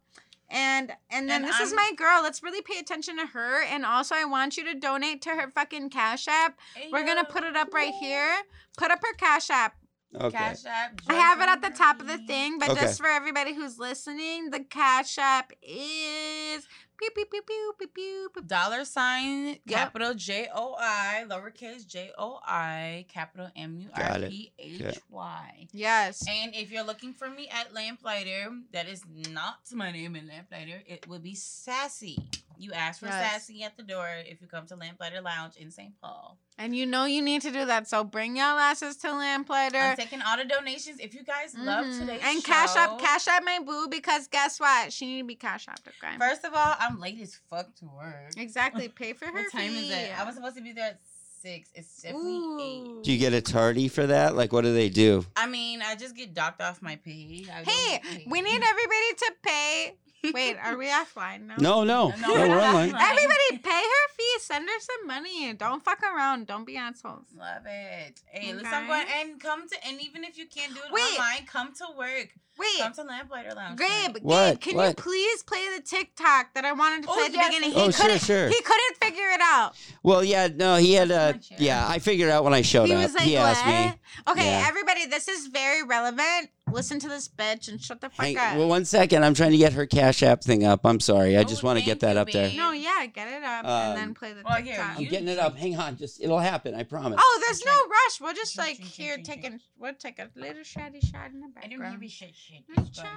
And 0.51 0.93
and 1.11 1.29
then 1.29 1.43
And 1.43 1.45
this 1.49 1.61
is 1.61 1.73
I'm- 1.73 1.77
my 1.77 1.93
girl. 1.97 2.23
Let's 2.23 2.43
really 2.43 2.63
pay 2.63 2.79
attention 2.79 3.17
to 3.19 3.27
her. 3.27 3.63
And 3.63 3.87
also, 3.87 4.15
I 4.17 4.25
want 4.25 4.57
you 4.57 4.65
to 4.65 4.75
donate 4.75 5.23
to 5.23 5.31
her 5.31 5.49
fucking 5.51 5.91
Cash 5.91 6.27
App. 6.29 6.59
We're 6.91 7.07
gonna 7.07 7.25
put 7.25 7.45
it 7.45 7.57
up 7.57 7.73
right 7.73 7.95
here. 7.95 8.37
Put 8.77 8.91
up 8.91 9.01
her 9.03 9.15
Cash 9.15 9.51
App. 9.51 9.75
Okay. 10.13 10.37
Cash 10.37 10.65
App. 10.67 11.01
I 11.09 11.15
have 11.15 11.41
it 11.41 11.49
at 11.49 11.63
the 11.63 11.71
top 11.71 12.01
of 12.01 12.09
the 12.09 12.15
Murphy. 12.15 12.27
thing, 12.27 12.59
but 12.59 12.71
Okay. 12.71 12.81
just 12.81 12.99
for 12.99 13.07
everybody 13.07 13.55
who's 13.55 13.79
listening, 13.79 14.51
the 14.51 14.59
Cash 14.65 15.19
App 15.19 15.53
is 15.63 16.67
pew 17.01 17.11
pew 17.15 17.25
pew 17.25 17.43
pew 17.43 17.73
pew 17.79 17.89
pew. 17.89 18.29
pew. 18.35 18.43
Dollar 18.47 18.85
sign, 18.85 19.59
capital 19.69 20.15
J 20.15 20.49
O 20.55 20.77
I, 20.79 21.25
lowercase 21.27 21.87
J 21.87 22.11
O 22.19 22.41
I, 22.45 23.07
capital 23.09 23.49
M 23.57 23.77
U 23.77 23.89
R 23.95 24.19
P 24.19 24.53
H 24.59 25.01
Y. 25.09 25.69
Yes. 25.73 26.25
And 26.29 26.55
if 26.55 26.71
you're 26.71 26.85
looking 26.85 27.13
for 27.15 27.29
me 27.29 27.49
at 27.49 27.73
Lamplighter, 27.73 28.51
that 28.73 28.89
is 28.89 29.05
not 29.33 29.59
my 29.73 29.91
name 29.91 30.17
in 30.17 30.29
Lamplighter. 30.29 30.83
It 30.87 31.09
would 31.09 31.23
be 31.23 31.35
Sassy. 31.35 32.19
You 32.61 32.73
ask 32.73 33.01
for 33.01 33.07
Yes. 33.07 33.33
Sassy 33.33 33.63
at 33.63 33.77
the 33.79 33.83
door 33.83 34.07
if 34.27 34.41
you 34.43 34.47
come 34.47 34.67
to 34.67 34.77
Lamplighter 34.77 35.23
Lounge 35.23 35.57
in 35.57 35.71
St. 35.71 35.99
Paul. 36.01 36.37
And 36.59 36.77
you 36.77 36.85
know 36.85 37.07
you 37.07 37.23
need 37.23 37.41
to 37.43 37.51
do 37.51 37.65
that. 37.65 37.89
So 37.89 38.05
bring 38.05 38.37
your 38.37 38.45
asses 38.45 38.97
to 38.99 39.13
Lamplighter. 39.13 39.79
I'm 39.79 39.97
taking 39.97 40.21
all 40.21 40.37
the 40.37 40.45
donations. 40.45 41.01
If 41.01 41.15
you 41.15 41.23
guys 41.25 41.55
love 41.57 41.87
Mhm. 41.87 41.99
today's 42.01 42.21
and 42.23 42.43
show, 42.43 42.47
cash 42.53 42.77
up, 42.77 43.01
cash 43.01 43.27
up 43.29 43.43
my 43.45 43.61
boo 43.61 43.89
because 43.89 44.29
guess 44.29 44.61
what? 44.61 44.93
She 44.93 45.07
need 45.07 45.19
to 45.23 45.27
be 45.27 45.37
cash 45.37 45.69
up. 45.69 45.79
Okay. 45.89 46.19
First 46.19 46.45
of 46.45 46.53
all, 46.55 46.75
I'm 46.79 47.01
late 47.01 47.19
as 47.23 47.35
fuck 47.49 47.75
to 47.77 47.87
work. 47.87 48.33
exactly. 48.37 48.89
Pay 49.01 49.15
for 49.15 49.25
her. 49.25 49.33
What 49.33 49.53
time 49.53 49.75
is 49.75 49.91
it? 49.91 50.19
I 50.19 50.25
was 50.25 50.35
supposed 50.35 50.57
to 50.57 50.63
be 50.63 50.73
there 50.73 50.89
at 50.91 51.01
six. 51.41 51.71
It's 51.75 52.03
definitely 52.03 52.63
eight. 52.63 53.05
Do 53.05 53.11
you 53.13 53.19
get 53.19 53.33
a 53.33 53.41
tardy 53.41 53.89
for 53.89 54.07
that? 54.07 54.37
Like, 54.37 54.53
what 54.53 54.65
do 54.65 54.75
they 54.75 54.91
do? 54.91 55.25
I 55.35 55.47
mean, 55.47 55.81
I 55.81 55.95
just 55.95 56.15
get 56.15 56.35
docked 56.35 56.61
off 56.61 56.83
my 56.83 56.97
pay. 56.97 57.47
I 57.51 57.65
Hey, 57.65 57.93
get 57.93 58.03
paid. 58.03 58.25
we 58.31 58.43
need 58.43 58.63
everybody 58.63 59.15
to 59.17 59.33
pay. 59.43 59.97
Wait, 60.23 60.57
are 60.63 60.77
we 60.77 60.87
offline 60.89 61.47
now? 61.47 61.57
No, 61.59 61.85
no, 61.85 62.09
No, 62.11 62.17
no, 62.17 62.35
we're 62.35 62.49
we're 62.49 62.61
online. 62.61 62.95
Everybody 62.95 63.59
pay 63.63 63.71
her 63.71 64.09
fee. 64.17 64.39
Send 64.41 64.69
her 64.69 64.81
some 64.81 65.07
money. 65.07 65.53
Don't 65.55 65.83
fuck 65.85 66.03
around. 66.03 66.47
Don't 66.47 66.65
be 66.65 66.77
assholes. 66.77 67.27
Love 67.37 67.63
it. 67.67 68.21
Hey, 68.27 68.53
listen, 68.53 68.67
I'm 68.73 68.85
Okay. 68.85 69.05
going 69.05 69.07
and 69.31 69.41
come 69.41 69.69
to 69.69 69.77
and 69.87 70.01
even 70.01 70.25
if 70.25 70.37
you 70.37 70.47
can't 70.47 70.75
do 70.75 70.81
it 70.81 70.93
Wait. 70.93 71.03
online, 71.19 71.47
come 71.47 71.73
to 71.75 71.87
work. 71.97 72.29
Wait, 72.61 72.79
Come 72.79 72.93
to 72.93 73.03
Lamplighter 73.05 73.55
Lounge. 73.55 73.79
Gabe, 73.79 74.17
What? 74.23 74.61
Gabe, 74.61 74.61
can 74.61 74.87
you 74.89 74.95
please 74.95 75.43
play 75.43 75.65
the 75.77 75.83
TikTok 75.83 76.53
that 76.55 76.65
I 76.65 76.73
wanted 76.73 77.05
to 77.05 77.11
Oh, 77.11 77.15
play 77.15 77.25
at 77.25 77.33
the 77.33 77.39
yes, 77.39 77.49
beginning? 77.49 77.71
I 77.77 77.81
He 77.81 77.87
Oh, 77.87 77.91
sure, 77.91 78.05
couldn't. 78.05 78.21
sure. 78.23 78.49
He 78.49 78.61
couldn't 78.61 78.97
figure 79.03 79.29
it 79.31 79.41
out. 79.43 79.75
Well, 80.03 80.23
yeah, 80.23 80.49
no, 80.55 80.77
he 80.77 80.93
had 80.93 81.09
That's 81.09 81.35
a. 81.37 81.39
my 81.39 81.57
chair. 81.57 81.59
Yeah, 81.61 81.89
I 81.89 81.99
figured 81.99 82.31
out 82.31 82.45
when 82.45 82.53
I 82.55 82.63
showed 82.63 82.87
he 82.87 82.95
up. 82.95 83.03
was 83.03 83.15
like, 83.15 83.23
he 83.25 83.35
"What?" 83.37 83.57
asked 83.57 83.67
me. 83.67 83.99
Okay, 84.29 84.45
Yeah. 84.47 84.67
everybody, 84.69 85.07
this 85.07 85.27
is 85.29 85.47
very 85.47 85.83
relevant. 85.83 86.51
Listen 86.71 87.01
to 87.01 87.09
this 87.09 87.29
bitch 87.29 87.67
and 87.69 87.81
shut 87.83 88.01
the 88.01 88.09
fuck 88.11 88.27
Hang, 88.27 88.37
up. 88.39 88.57
well, 88.57 88.69
one 88.69 88.85
second. 88.85 89.25
I'm 89.25 89.35
trying 89.35 89.51
to 89.51 89.57
get 89.57 89.73
her 89.73 89.87
Cash 89.87 90.23
App 90.23 90.45
thing 90.45 90.65
up. 90.65 90.83
I'm 90.85 91.01
sorry. 91.01 91.37
I 91.37 91.41
Oh, 91.41 91.45
just 91.45 91.65
want 91.65 91.81
to 91.81 91.85
get 91.85 91.99
thank 91.99 92.01
that 92.01 92.15
you, 92.15 92.21
up 92.21 92.31
there. 92.31 92.49
babe. 92.49 92.57
no, 92.59 92.71
yeah, 92.71 93.07
get 93.07 93.27
it 93.27 93.43
up 93.43 93.65
and 93.65 93.99
then 93.99 94.09
Um, 94.11 94.15
play 94.15 94.33
the 94.35 94.43
oh, 94.45 94.55
here, 94.55 94.75
TikTok. 94.77 94.97
I'm 94.97 95.03
you- 95.03 95.09
getting 95.11 95.27
it 95.29 95.39
up. 95.41 95.57
Hang 95.59 95.77
on. 95.77 95.97
Just 95.97 96.21
it'll 96.23 96.39
happen. 96.39 96.77
I 96.77 96.85
promise. 96.85 97.19
Oh, 97.21 97.43
there's 97.45 97.65
no 97.65 97.73
rush. 97.73 98.21
We'll 98.21 98.35
just 98.35 98.55
Drink, 98.55 98.69
like 98.69 98.77
drink, 98.79 98.93
here 98.93 99.15
drink, 99.17 99.27
drink, 99.27 99.43
take 99.43 99.53
a 99.53 99.59
we'll 99.79 99.95
take 99.95 100.19
a 100.21 100.29
little 100.37 100.63
shotty 100.63 101.05
shot 101.05 101.31
in 101.33 101.41
the 101.41 101.49
I 101.57 101.67
don't 101.67 101.71
background. 101.81 102.01
give 102.01 102.07
a 102.09 102.13
shit 102.13 102.37
shit. 102.51 102.65
Little 102.69 102.85
It's 102.87 103.01
fine. 103.01 103.09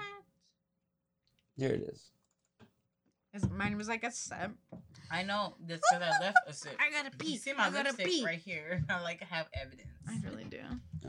There 1.57 1.73
it 1.73 1.81
is. 1.81 2.09
His- 3.31 3.49
Mine 3.49 3.77
was 3.77 3.87
like 3.87 4.03
a 4.03 4.11
sip. 4.11 4.51
I 5.11 5.23
know 5.23 5.55
that's 5.67 5.81
because 5.91 6.03
I 6.03 6.19
left 6.23 6.37
a 6.47 6.53
sip. 6.53 6.75
I 6.79 6.91
gotta 6.91 7.11
You 7.25 7.37
see 7.37 7.53
my 7.53 7.65
I 7.67 7.69
gotta 7.71 7.89
lipstick 7.89 8.05
pee. 8.07 8.25
right 8.25 8.39
here. 8.39 8.83
I 8.89 9.01
like 9.01 9.21
have 9.23 9.47
evidence. 9.53 9.87
I 10.07 10.19
really 10.27 10.43
do. 10.45 10.59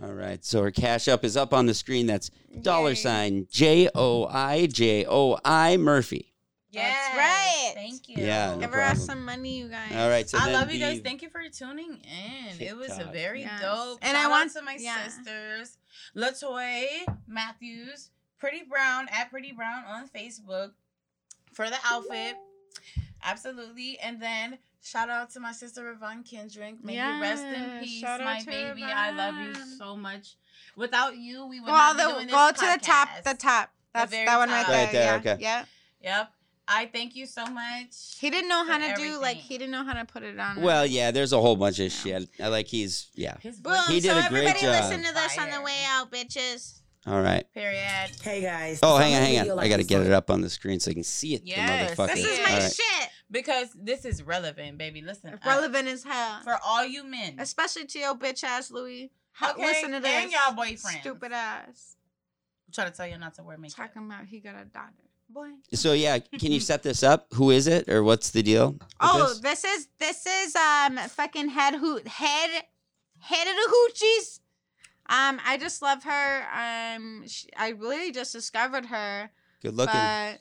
All 0.02 0.12
right. 0.12 0.44
So 0.44 0.62
her 0.62 0.70
Cash 0.70 1.08
App 1.08 1.24
is 1.24 1.36
up 1.36 1.52
on 1.54 1.66
the 1.66 1.74
screen. 1.74 2.06
That's 2.06 2.30
dollar 2.62 2.90
Yay. 2.90 2.94
sign 2.96 3.46
J 3.50 3.88
O 3.94 4.26
I 4.26 4.66
J 4.66 5.04
O 5.08 5.38
I 5.44 5.76
Murphy. 5.76 6.30
Yes, 6.70 6.92
That's 6.92 7.16
right. 7.18 7.72
Thank 7.74 8.08
you. 8.08 8.16
Yeah, 8.24 8.54
no 8.54 8.58
Give 8.60 8.72
her 8.72 8.80
us 8.82 9.04
some 9.04 9.24
money, 9.24 9.58
you 9.58 9.68
guys. 9.68 9.94
All 9.94 10.08
right. 10.08 10.28
So 10.28 10.38
I 10.38 10.46
then 10.46 10.54
love 10.54 10.72
you 10.72 10.80
guys. 10.80 10.98
Thank 11.00 11.22
you 11.22 11.28
for 11.30 11.40
tuning 11.48 11.98
in. 12.02 12.60
It 12.60 12.76
was 12.76 12.98
a 12.98 13.04
very 13.04 13.42
Yes. 13.42 13.60
dope. 13.62 13.98
And 14.02 14.16
I 14.16 14.22
Shout 14.22 14.24
out 14.24 14.30
want- 14.32 14.52
to 14.54 14.62
my 14.62 14.76
yeah. 14.80 15.04
sisters, 15.08 15.78
Latoy 16.16 16.86
Matthews, 17.28 18.10
Pretty 18.38 18.62
Brown 18.62 19.08
at 19.10 19.30
Pretty 19.30 19.52
Brown 19.52 19.84
on 19.86 20.08
Facebook 20.08 20.72
for 21.52 21.68
the 21.70 21.78
outfit. 21.84 22.34
Absolutely. 23.22 23.98
And 24.00 24.20
then 24.20 24.58
shout 24.82 25.08
out 25.08 25.30
to 25.30 25.40
my 25.40 25.52
sister 25.52 25.94
Ravon 25.94 26.28
Kendrick. 26.28 26.84
May 26.84 26.96
you 26.96 27.20
rest 27.20 27.44
in 27.44 27.80
peace, 27.80 28.00
shout 28.00 28.20
my 28.20 28.40
to 28.40 28.46
baby. 28.46 28.82
I 28.84 29.10
love 29.12 29.34
you 29.36 29.54
so 29.78 29.96
much. 29.96 30.34
Without 30.76 31.16
you, 31.16 31.46
we 31.46 31.60
would 31.60 31.66
Go, 31.66 31.72
not 31.72 31.80
all 31.82 31.94
be 31.94 32.02
the, 32.02 32.18
doing 32.18 32.28
go 32.28 32.50
this 32.50 32.60
to 32.60 32.78
the 32.78 32.84
top. 32.84 33.08
The 33.24 33.34
top. 33.34 33.70
That's 33.92 34.10
very 34.10 34.26
that 34.26 34.36
one 34.38 34.50
right 34.50 34.66
there. 34.66 34.84
Right 34.84 34.92
there, 34.92 35.04
yeah. 35.04 35.16
okay. 35.16 35.36
Yeah. 35.40 35.64
Yep. 36.02 36.30
I 36.66 36.86
thank 36.86 37.14
you 37.14 37.26
so 37.26 37.46
much. 37.46 38.18
He 38.18 38.30
didn't 38.30 38.48
know 38.48 38.64
how 38.64 38.80
For 38.80 38.96
to 38.96 39.00
do 39.00 39.20
like 39.20 39.36
he 39.36 39.58
didn't 39.58 39.70
know 39.70 39.84
how 39.84 39.92
to 39.92 40.04
put 40.04 40.22
it 40.22 40.38
on. 40.38 40.62
Well, 40.62 40.86
yeah. 40.86 41.10
There's 41.10 41.32
a 41.32 41.40
whole 41.40 41.56
bunch 41.56 41.78
of 41.78 41.92
shit. 41.92 42.28
Like 42.38 42.66
he's 42.66 43.08
yeah. 43.14 43.36
His 43.40 43.60
Boom. 43.60 43.74
voice 43.74 43.88
He 43.88 44.00
did 44.00 44.10
so 44.10 44.18
a 44.18 44.28
great 44.28 44.46
everybody 44.46 44.60
job. 44.60 44.82
listen 44.82 45.04
to 45.04 45.14
this 45.14 45.38
on 45.38 45.50
the 45.50 45.60
way 45.62 45.78
out, 45.86 46.10
bitches. 46.10 46.80
All 47.06 47.20
right. 47.20 47.44
Period. 47.52 48.10
Hey 48.22 48.40
guys. 48.40 48.80
Oh, 48.82 48.96
hang 48.96 49.14
on, 49.14 49.22
hang 49.22 49.50
on. 49.50 49.58
I 49.58 49.68
got 49.68 49.76
to 49.76 49.84
get 49.84 50.00
it 50.02 50.12
up 50.12 50.30
on 50.30 50.40
the 50.40 50.48
screen 50.48 50.80
so 50.80 50.90
you 50.90 50.94
can 50.94 51.04
see 51.04 51.34
it. 51.34 51.42
Yes, 51.44 51.94
the 51.96 52.02
motherfucker. 52.02 52.14
This 52.14 52.24
is 52.24 52.38
my 52.38 52.52
All 52.54 52.60
right. 52.60 52.72
shit. 52.72 53.08
because 53.30 53.68
this 53.78 54.04
is 54.06 54.22
relevant, 54.22 54.78
baby. 54.78 55.02
Listen, 55.02 55.38
Relevant 55.44 55.86
as 55.88 56.02
hell. 56.04 56.40
for 56.42 56.56
all 56.64 56.84
you 56.86 57.04
men. 57.04 57.36
Especially 57.38 57.84
to 57.86 57.98
your 57.98 58.14
bitch 58.14 58.42
ass 58.42 58.70
Louis. 58.70 59.10
Okay, 59.42 59.62
Listen 59.62 59.92
to 59.92 60.00
this. 60.00 60.10
and 60.10 60.30
y'all 60.32 60.54
boyfriends. 60.56 61.00
Stupid 61.00 61.32
ass. 61.32 61.96
I'm 62.68 62.72
trying 62.72 62.90
to 62.90 62.96
tell 62.96 63.06
you 63.06 63.18
not 63.18 63.34
to 63.34 63.42
wear 63.42 63.58
makeup. 63.58 63.76
Talking 63.76 64.06
about 64.06 64.24
he 64.26 64.40
got 64.40 64.54
a 64.54 64.64
daughter. 64.64 64.92
Boy. 65.28 65.48
So 65.72 65.92
yeah, 65.92 66.18
can 66.18 66.52
you 66.52 66.60
set 66.60 66.82
this 66.82 67.02
up? 67.02 67.26
Who 67.34 67.50
is 67.50 67.66
it, 67.66 67.88
or 67.88 68.02
what's 68.02 68.30
the 68.30 68.42
deal? 68.42 68.76
Oh, 69.00 69.28
this? 69.28 69.40
this 69.40 69.64
is 69.64 69.88
this 69.98 70.26
is 70.26 70.54
um 70.54 70.96
fucking 71.08 71.48
head 71.48 71.74
hoot 71.74 72.06
head 72.06 72.50
head 73.20 73.46
of 73.48 73.54
the 73.54 73.74
hoochies. 73.74 74.40
Um, 75.08 75.40
I 75.44 75.58
just 75.58 75.82
love 75.82 76.02
her. 76.04 76.46
Um, 76.96 77.24
she, 77.26 77.48
I 77.56 77.70
really 77.70 78.10
just 78.12 78.32
discovered 78.32 78.86
her, 78.86 79.30
good 79.62 79.74
looking. 79.74 79.92
but 79.94 80.38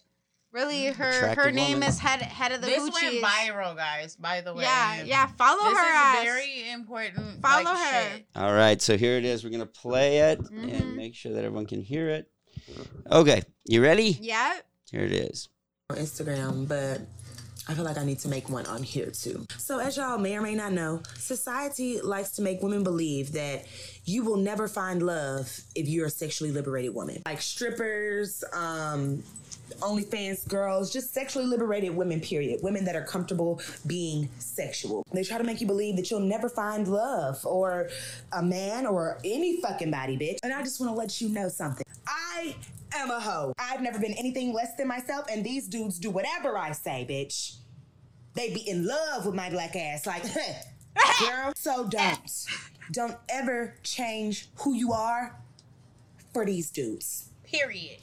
really 0.53 0.85
her 0.87 1.33
her 1.35 1.51
name 1.51 1.73
woman. 1.79 1.89
is 1.89 1.99
head 1.99 2.21
head 2.21 2.51
of 2.53 2.61
the 2.61 2.67
This 2.67 2.81
hoochies. 2.81 2.93
went 2.93 3.23
viral, 3.25 3.75
guys. 3.75 4.15
By 4.15 4.39
the 4.41 4.53
way, 4.53 4.63
yeah, 4.63 5.03
yeah. 5.03 5.27
Follow 5.27 5.69
This 5.69 5.77
her 5.77 5.83
is 5.89 5.95
ass. 5.95 6.23
very 6.23 6.69
important. 6.69 7.41
Follow 7.41 7.63
like, 7.65 7.77
her. 7.77 8.09
shit. 8.15 8.25
All 8.35 8.53
right, 8.53 8.81
so 8.81 8.97
here 8.97 9.17
it 9.17 9.25
is. 9.25 9.43
We're 9.43 9.49
gonna 9.49 9.65
play 9.65 10.19
it 10.19 10.39
Mhm. 10.39 10.79
and 10.81 10.95
make 10.95 11.15
sure 11.15 11.33
that 11.33 11.43
everyone 11.43 11.65
can 11.65 11.81
hear 11.81 12.09
it. 12.09 12.29
Okay, 13.11 13.41
you 13.65 13.81
ready? 13.83 14.17
yeah. 14.21 14.59
Here 14.91 15.01
it 15.03 15.11
is. 15.11 15.49
on 15.89 15.97
Instagram, 15.97 16.67
but 16.67 17.01
I 17.67 17.73
feel 17.73 17.83
like 17.83 17.97
I 17.97 18.05
need 18.05 18.19
to 18.19 18.27
make 18.29 18.49
one 18.49 18.65
on 18.67 18.83
here 18.83 19.09
too. 19.11 19.45
So, 19.57 19.79
as 19.79 19.97
y'all 19.97 20.17
may 20.17 20.35
or 20.37 20.41
may 20.41 20.53
not 20.55 20.71
know, 20.71 21.01
society 21.17 21.99
likes 22.01 22.31
to 22.33 22.41
make 22.41 22.61
women 22.61 22.83
believe 22.83 23.31
that 23.33 23.65
you 24.05 24.23
will 24.23 24.37
never 24.37 24.67
find 24.67 25.01
love 25.01 25.61
if 25.75 25.87
you're 25.87 26.07
a 26.07 26.11
sexually 26.11 26.51
liberated 26.51 26.93
woman. 26.93 27.21
Like 27.25 27.41
strippers, 27.41 28.43
um, 28.53 29.23
OnlyFans 29.79 30.47
girls, 30.47 30.91
just 30.91 31.13
sexually 31.13 31.45
liberated 31.45 31.95
women, 31.95 32.19
period. 32.19 32.61
Women 32.61 32.85
that 32.85 32.95
are 32.95 33.03
comfortable 33.03 33.61
being 33.87 34.29
sexual. 34.39 35.05
They 35.13 35.23
try 35.23 35.37
to 35.37 35.43
make 35.43 35.61
you 35.61 35.67
believe 35.67 35.95
that 35.95 36.11
you'll 36.11 36.19
never 36.19 36.49
find 36.49 36.87
love 36.87 37.45
or 37.45 37.89
a 38.31 38.43
man 38.43 38.85
or 38.85 39.19
any 39.23 39.61
fucking 39.61 39.91
body, 39.91 40.17
bitch. 40.17 40.37
And 40.43 40.53
I 40.53 40.61
just 40.63 40.79
want 40.79 40.91
to 40.91 40.95
let 40.97 41.21
you 41.21 41.29
know 41.29 41.47
something. 41.49 41.85
I 42.07 42.55
am 42.95 43.09
a 43.09 43.19
hoe. 43.19 43.53
I've 43.57 43.81
never 43.81 43.99
been 43.99 44.13
anything 44.13 44.53
less 44.53 44.75
than 44.75 44.87
myself, 44.87 45.25
and 45.31 45.43
these 45.43 45.67
dudes 45.67 45.97
do 45.99 46.09
whatever 46.09 46.57
I 46.57 46.73
say, 46.73 47.05
bitch. 47.09 47.55
They 48.35 48.53
be 48.53 48.67
in 48.67 48.85
love 48.85 49.25
with 49.25 49.35
my 49.35 49.49
black 49.49 49.75
ass. 49.75 50.05
Like, 50.05 50.23
girl, 51.19 51.53
so 51.55 51.87
don't. 51.87 52.45
Don't 52.93 53.17
ever 53.29 53.73
change 53.83 54.49
who 54.57 54.73
you 54.73 54.93
are 54.93 55.35
for 56.31 56.45
these 56.45 56.69
dudes. 56.69 57.29
Period. 57.43 57.97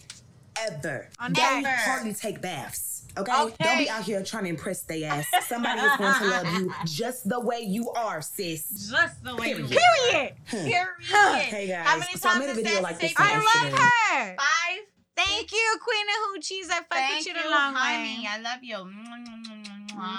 Ever. 0.61 1.09
On 1.21 1.33
They 1.33 1.41
that. 1.41 1.83
hardly 1.87 2.13
take 2.13 2.43
baths. 2.43 3.07
Okay? 3.17 3.33
Okay. 3.33 3.55
Don't 3.65 3.79
be 3.79 3.89
out 3.89 4.03
here 4.03 4.23
trying 4.23 4.45
to 4.45 4.51
impress 4.51 4.83
they 4.83 5.05
ass. 5.05 5.27
Somebody 5.47 5.81
is 5.81 5.97
going 5.97 6.15
to 6.15 6.27
love 6.27 6.47
you 6.55 6.73
just 6.87 7.29
the 7.29 7.41
way 7.41 7.61
you 7.61 7.91
are, 7.91 8.21
sis. 8.21 8.91
Just 8.91 9.23
the 9.25 9.35
way 9.37 9.49
you 9.51 9.67
Period. 9.67 9.71
Period. 9.71 10.35
Period. 10.47 10.87
Hey 11.49 11.69
guys, 11.69 11.87
How 11.87 11.99
many 11.99 12.13
so 12.15 12.29
I 12.29 12.33
times 12.33 12.47
made 12.47 12.51
a 12.53 12.55
video 12.55 12.83
like 12.83 12.99
this 12.99 13.11
say 13.11 13.15
I 13.17 13.31
five? 13.31 13.43
Instagram. 13.43 13.73
love 13.73 13.79
her. 13.81 14.37
Five. 14.37 14.79
Thank 15.17 15.53
you, 15.53 15.77
Queen 15.83 16.07
of 16.09 16.43
Hoochies. 16.43 16.71
I 16.71 16.75
fuck 16.77 16.87
Thank 16.91 17.19
with 17.19 17.27
you 17.29 17.35
you, 17.35 17.43
the 17.43 17.51
long 17.51 17.75
honey. 17.75 18.23
way. 18.23 18.29
I 18.29 18.39
love 18.41 18.63
you. 18.63 18.91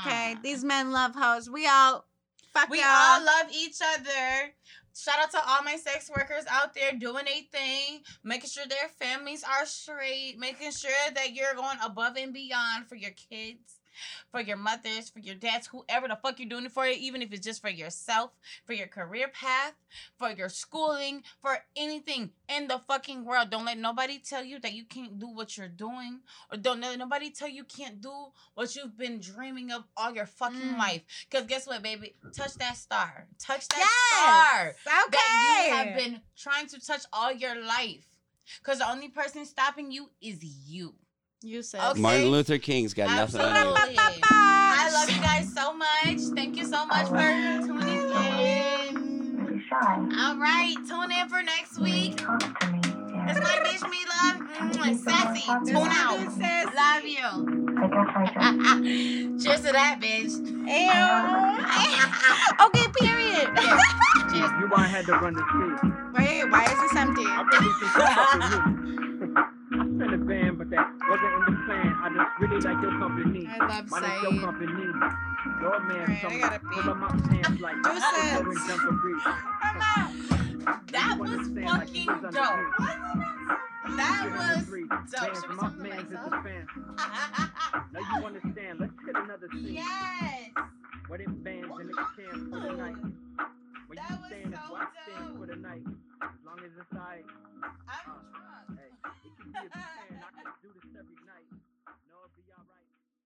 Okay, 0.05 0.35
these 0.43 0.63
men 0.63 0.91
love 0.91 1.13
hoes. 1.15 1.49
We 1.49 1.67
all 1.67 2.05
fuck 2.53 2.69
We 2.69 2.79
y'all. 2.79 2.87
all 2.87 3.23
love 3.25 3.47
each 3.51 3.77
other. 3.81 4.53
Shout 4.95 5.19
out 5.21 5.31
to 5.31 5.39
all 5.47 5.63
my 5.63 5.77
sex 5.77 6.09
workers 6.09 6.43
out 6.49 6.73
there 6.73 6.91
doing 6.93 7.25
a 7.27 7.41
thing, 7.51 8.01
making 8.23 8.49
sure 8.49 8.65
their 8.67 8.89
families 8.99 9.43
are 9.43 9.65
straight, 9.65 10.35
making 10.37 10.71
sure 10.71 10.91
that 11.15 11.33
you're 11.33 11.53
going 11.55 11.77
above 11.83 12.17
and 12.17 12.33
beyond 12.33 12.87
for 12.87 12.95
your 12.95 13.11
kids, 13.11 13.79
for 14.31 14.41
your 14.41 14.57
mothers, 14.57 15.09
for 15.09 15.19
your 15.19 15.35
dads, 15.35 15.67
whoever 15.67 16.07
the 16.07 16.15
fuck 16.15 16.39
you're 16.39 16.49
doing 16.49 16.65
it 16.65 16.71
for, 16.71 16.85
even 16.85 17.21
if 17.21 17.31
it's 17.31 17.45
just 17.45 17.61
for 17.61 17.69
yourself, 17.69 18.31
for 18.65 18.73
your 18.73 18.87
career 18.87 19.27
path, 19.27 19.73
for 20.17 20.29
your 20.31 20.49
schooling, 20.49 21.23
for 21.41 21.59
anything 21.75 22.31
in 22.49 22.67
the 22.67 22.79
fucking 22.87 23.25
world. 23.25 23.49
Don't 23.49 23.65
let 23.65 23.77
nobody 23.77 24.19
tell 24.19 24.43
you 24.43 24.59
that 24.59 24.73
you 24.73 24.85
can't 24.85 25.19
do 25.19 25.27
what 25.27 25.57
you're 25.57 25.67
doing, 25.67 26.21
or 26.51 26.57
don't 26.57 26.81
let 26.81 26.97
nobody 26.97 27.29
tell 27.29 27.49
you 27.49 27.63
can't 27.63 28.01
do 28.01 28.27
what 28.53 28.75
you've 28.75 28.97
been 28.97 29.19
dreaming 29.19 29.71
of 29.71 29.83
all 29.97 30.13
your 30.13 30.25
fucking 30.25 30.73
Mm. 30.73 30.77
life. 30.77 31.01
Because 31.29 31.45
guess 31.47 31.67
what, 31.67 31.81
baby? 31.81 32.15
Touch 32.35 32.53
that 32.55 32.77
star. 32.77 33.27
Touch 33.39 33.67
that 33.69 33.77
Yes. 33.77 33.89
star 34.07 34.75
Okay. 35.05 35.17
that 35.17 35.67
you 35.69 35.73
have 35.75 35.95
been 35.95 36.21
trying 36.37 36.67
to 36.67 36.79
touch 36.79 37.03
all 37.13 37.31
your 37.31 37.55
life. 37.55 38.05
Because 38.59 38.79
the 38.79 38.89
only 38.89 39.09
person 39.09 39.45
stopping 39.45 39.91
you 39.91 40.11
is 40.21 40.43
you. 40.43 40.95
You 41.43 41.63
said. 41.63 41.81
Okay. 41.91 41.99
Martin 41.99 42.27
Luther 42.27 42.59
King's 42.59 42.93
got 42.93 43.09
nothing 43.15 43.41
on 43.41 43.49
you. 43.49 43.55
Absolutely. 43.73 43.97
I 44.29 44.91
love 44.93 45.09
you 45.09 45.19
guys 45.21 45.51
so 45.51 45.73
much. 45.73 46.19
Thank 46.35 46.55
you 46.55 46.65
so 46.65 46.85
much 46.85 47.07
for 47.07 47.17
tuning 47.65 47.87
in. 47.87 49.63
All 50.19 50.37
right, 50.37 50.75
tune 50.87 51.11
in 51.11 51.27
for 51.29 51.41
next 51.41 51.79
week. 51.79 52.21
It's 53.23 53.39
my 53.39 53.59
bitch, 53.63 53.83
me 53.89 53.97
love. 54.21 54.37
Mm, 54.71 54.97
sassy. 54.99 55.47
Tune 55.65 55.89
out. 55.89 56.19
Love 56.75 57.05
you. 57.05 57.29
Cheers 59.43 59.61
to 59.61 59.71
that, 59.71 59.99
bitch. 59.99 60.33
okay, 62.61 62.87
period. 62.99 63.47
Cheers. 63.57 64.51
You 64.61 64.67
why 64.69 64.83
I 64.83 64.87
had 64.87 65.05
to 65.05 65.13
run 65.13 65.33
the 65.33 65.43
street. 65.49 65.77
Wait, 66.13 66.43
why 66.51 66.63
is 66.65 66.79
this 66.79 66.95
empty? 66.95 67.25
sent 69.83 70.13
a 70.13 70.17
band, 70.17 70.57
but 70.57 70.69
that 70.69 70.87
wasn't 71.09 71.33
in 71.33 71.53
the 71.53 71.61
plan. 71.65 71.95
I 72.01 72.09
just 72.09 72.39
really 72.39 72.59
like 72.61 72.81
your 72.81 72.99
company. 72.99 73.47
I 73.49 73.65
love 73.65 73.89
Mine 73.89 74.03
your 74.21 74.41
company. 74.41 74.83
Your 75.61 75.79
man, 75.81 76.07
right, 76.07 76.25
I 76.25 76.39
gotta 76.39 76.59
pull 76.59 76.89
up 76.89 76.97
my 76.97 77.07
pants 77.29 77.61
like 77.61 77.75
Two 77.83 77.99
cents. 77.99 78.81
That 80.91 81.17
was 81.17 81.47
fucking 81.47 82.05
dope. 82.05 82.31
That 83.97 84.31
was 84.31 84.67
dope. 84.67 85.35
Should 85.35 85.49
we 85.49 85.55
talk 85.55 85.77
to 85.77 85.83
myself? 85.83 86.33
Now 87.91 88.19
you 88.19 88.25
understand. 88.25 88.79
Let's 88.79 88.93
hit 89.05 89.15
another 89.15 89.47
scene. 89.51 89.73
Yes. 89.73 90.51
What 91.07 91.19
it 91.21 91.43
bands 91.43 91.67
and 91.79 91.89
the 91.89 91.93
can 92.15 92.49
for 92.49 92.59
the 92.59 92.73
night. 92.73 92.95
When 93.87 93.97
that 93.97 94.09
you 94.09 94.17
stand, 94.27 94.59
so 94.67 94.77
dope. 94.77 95.39
for 95.39 95.45
the 95.45 95.55
night. 95.55 95.83
As 96.21 96.29
long 96.45 96.59
as 96.59 96.71
it's 96.79 96.93
like. 96.93 97.25
I'm 97.63 98.11
uh, 98.11 98.19
drunk. 98.67 98.79
Hey. 98.79 98.90
Mm-hmm. 99.55 99.90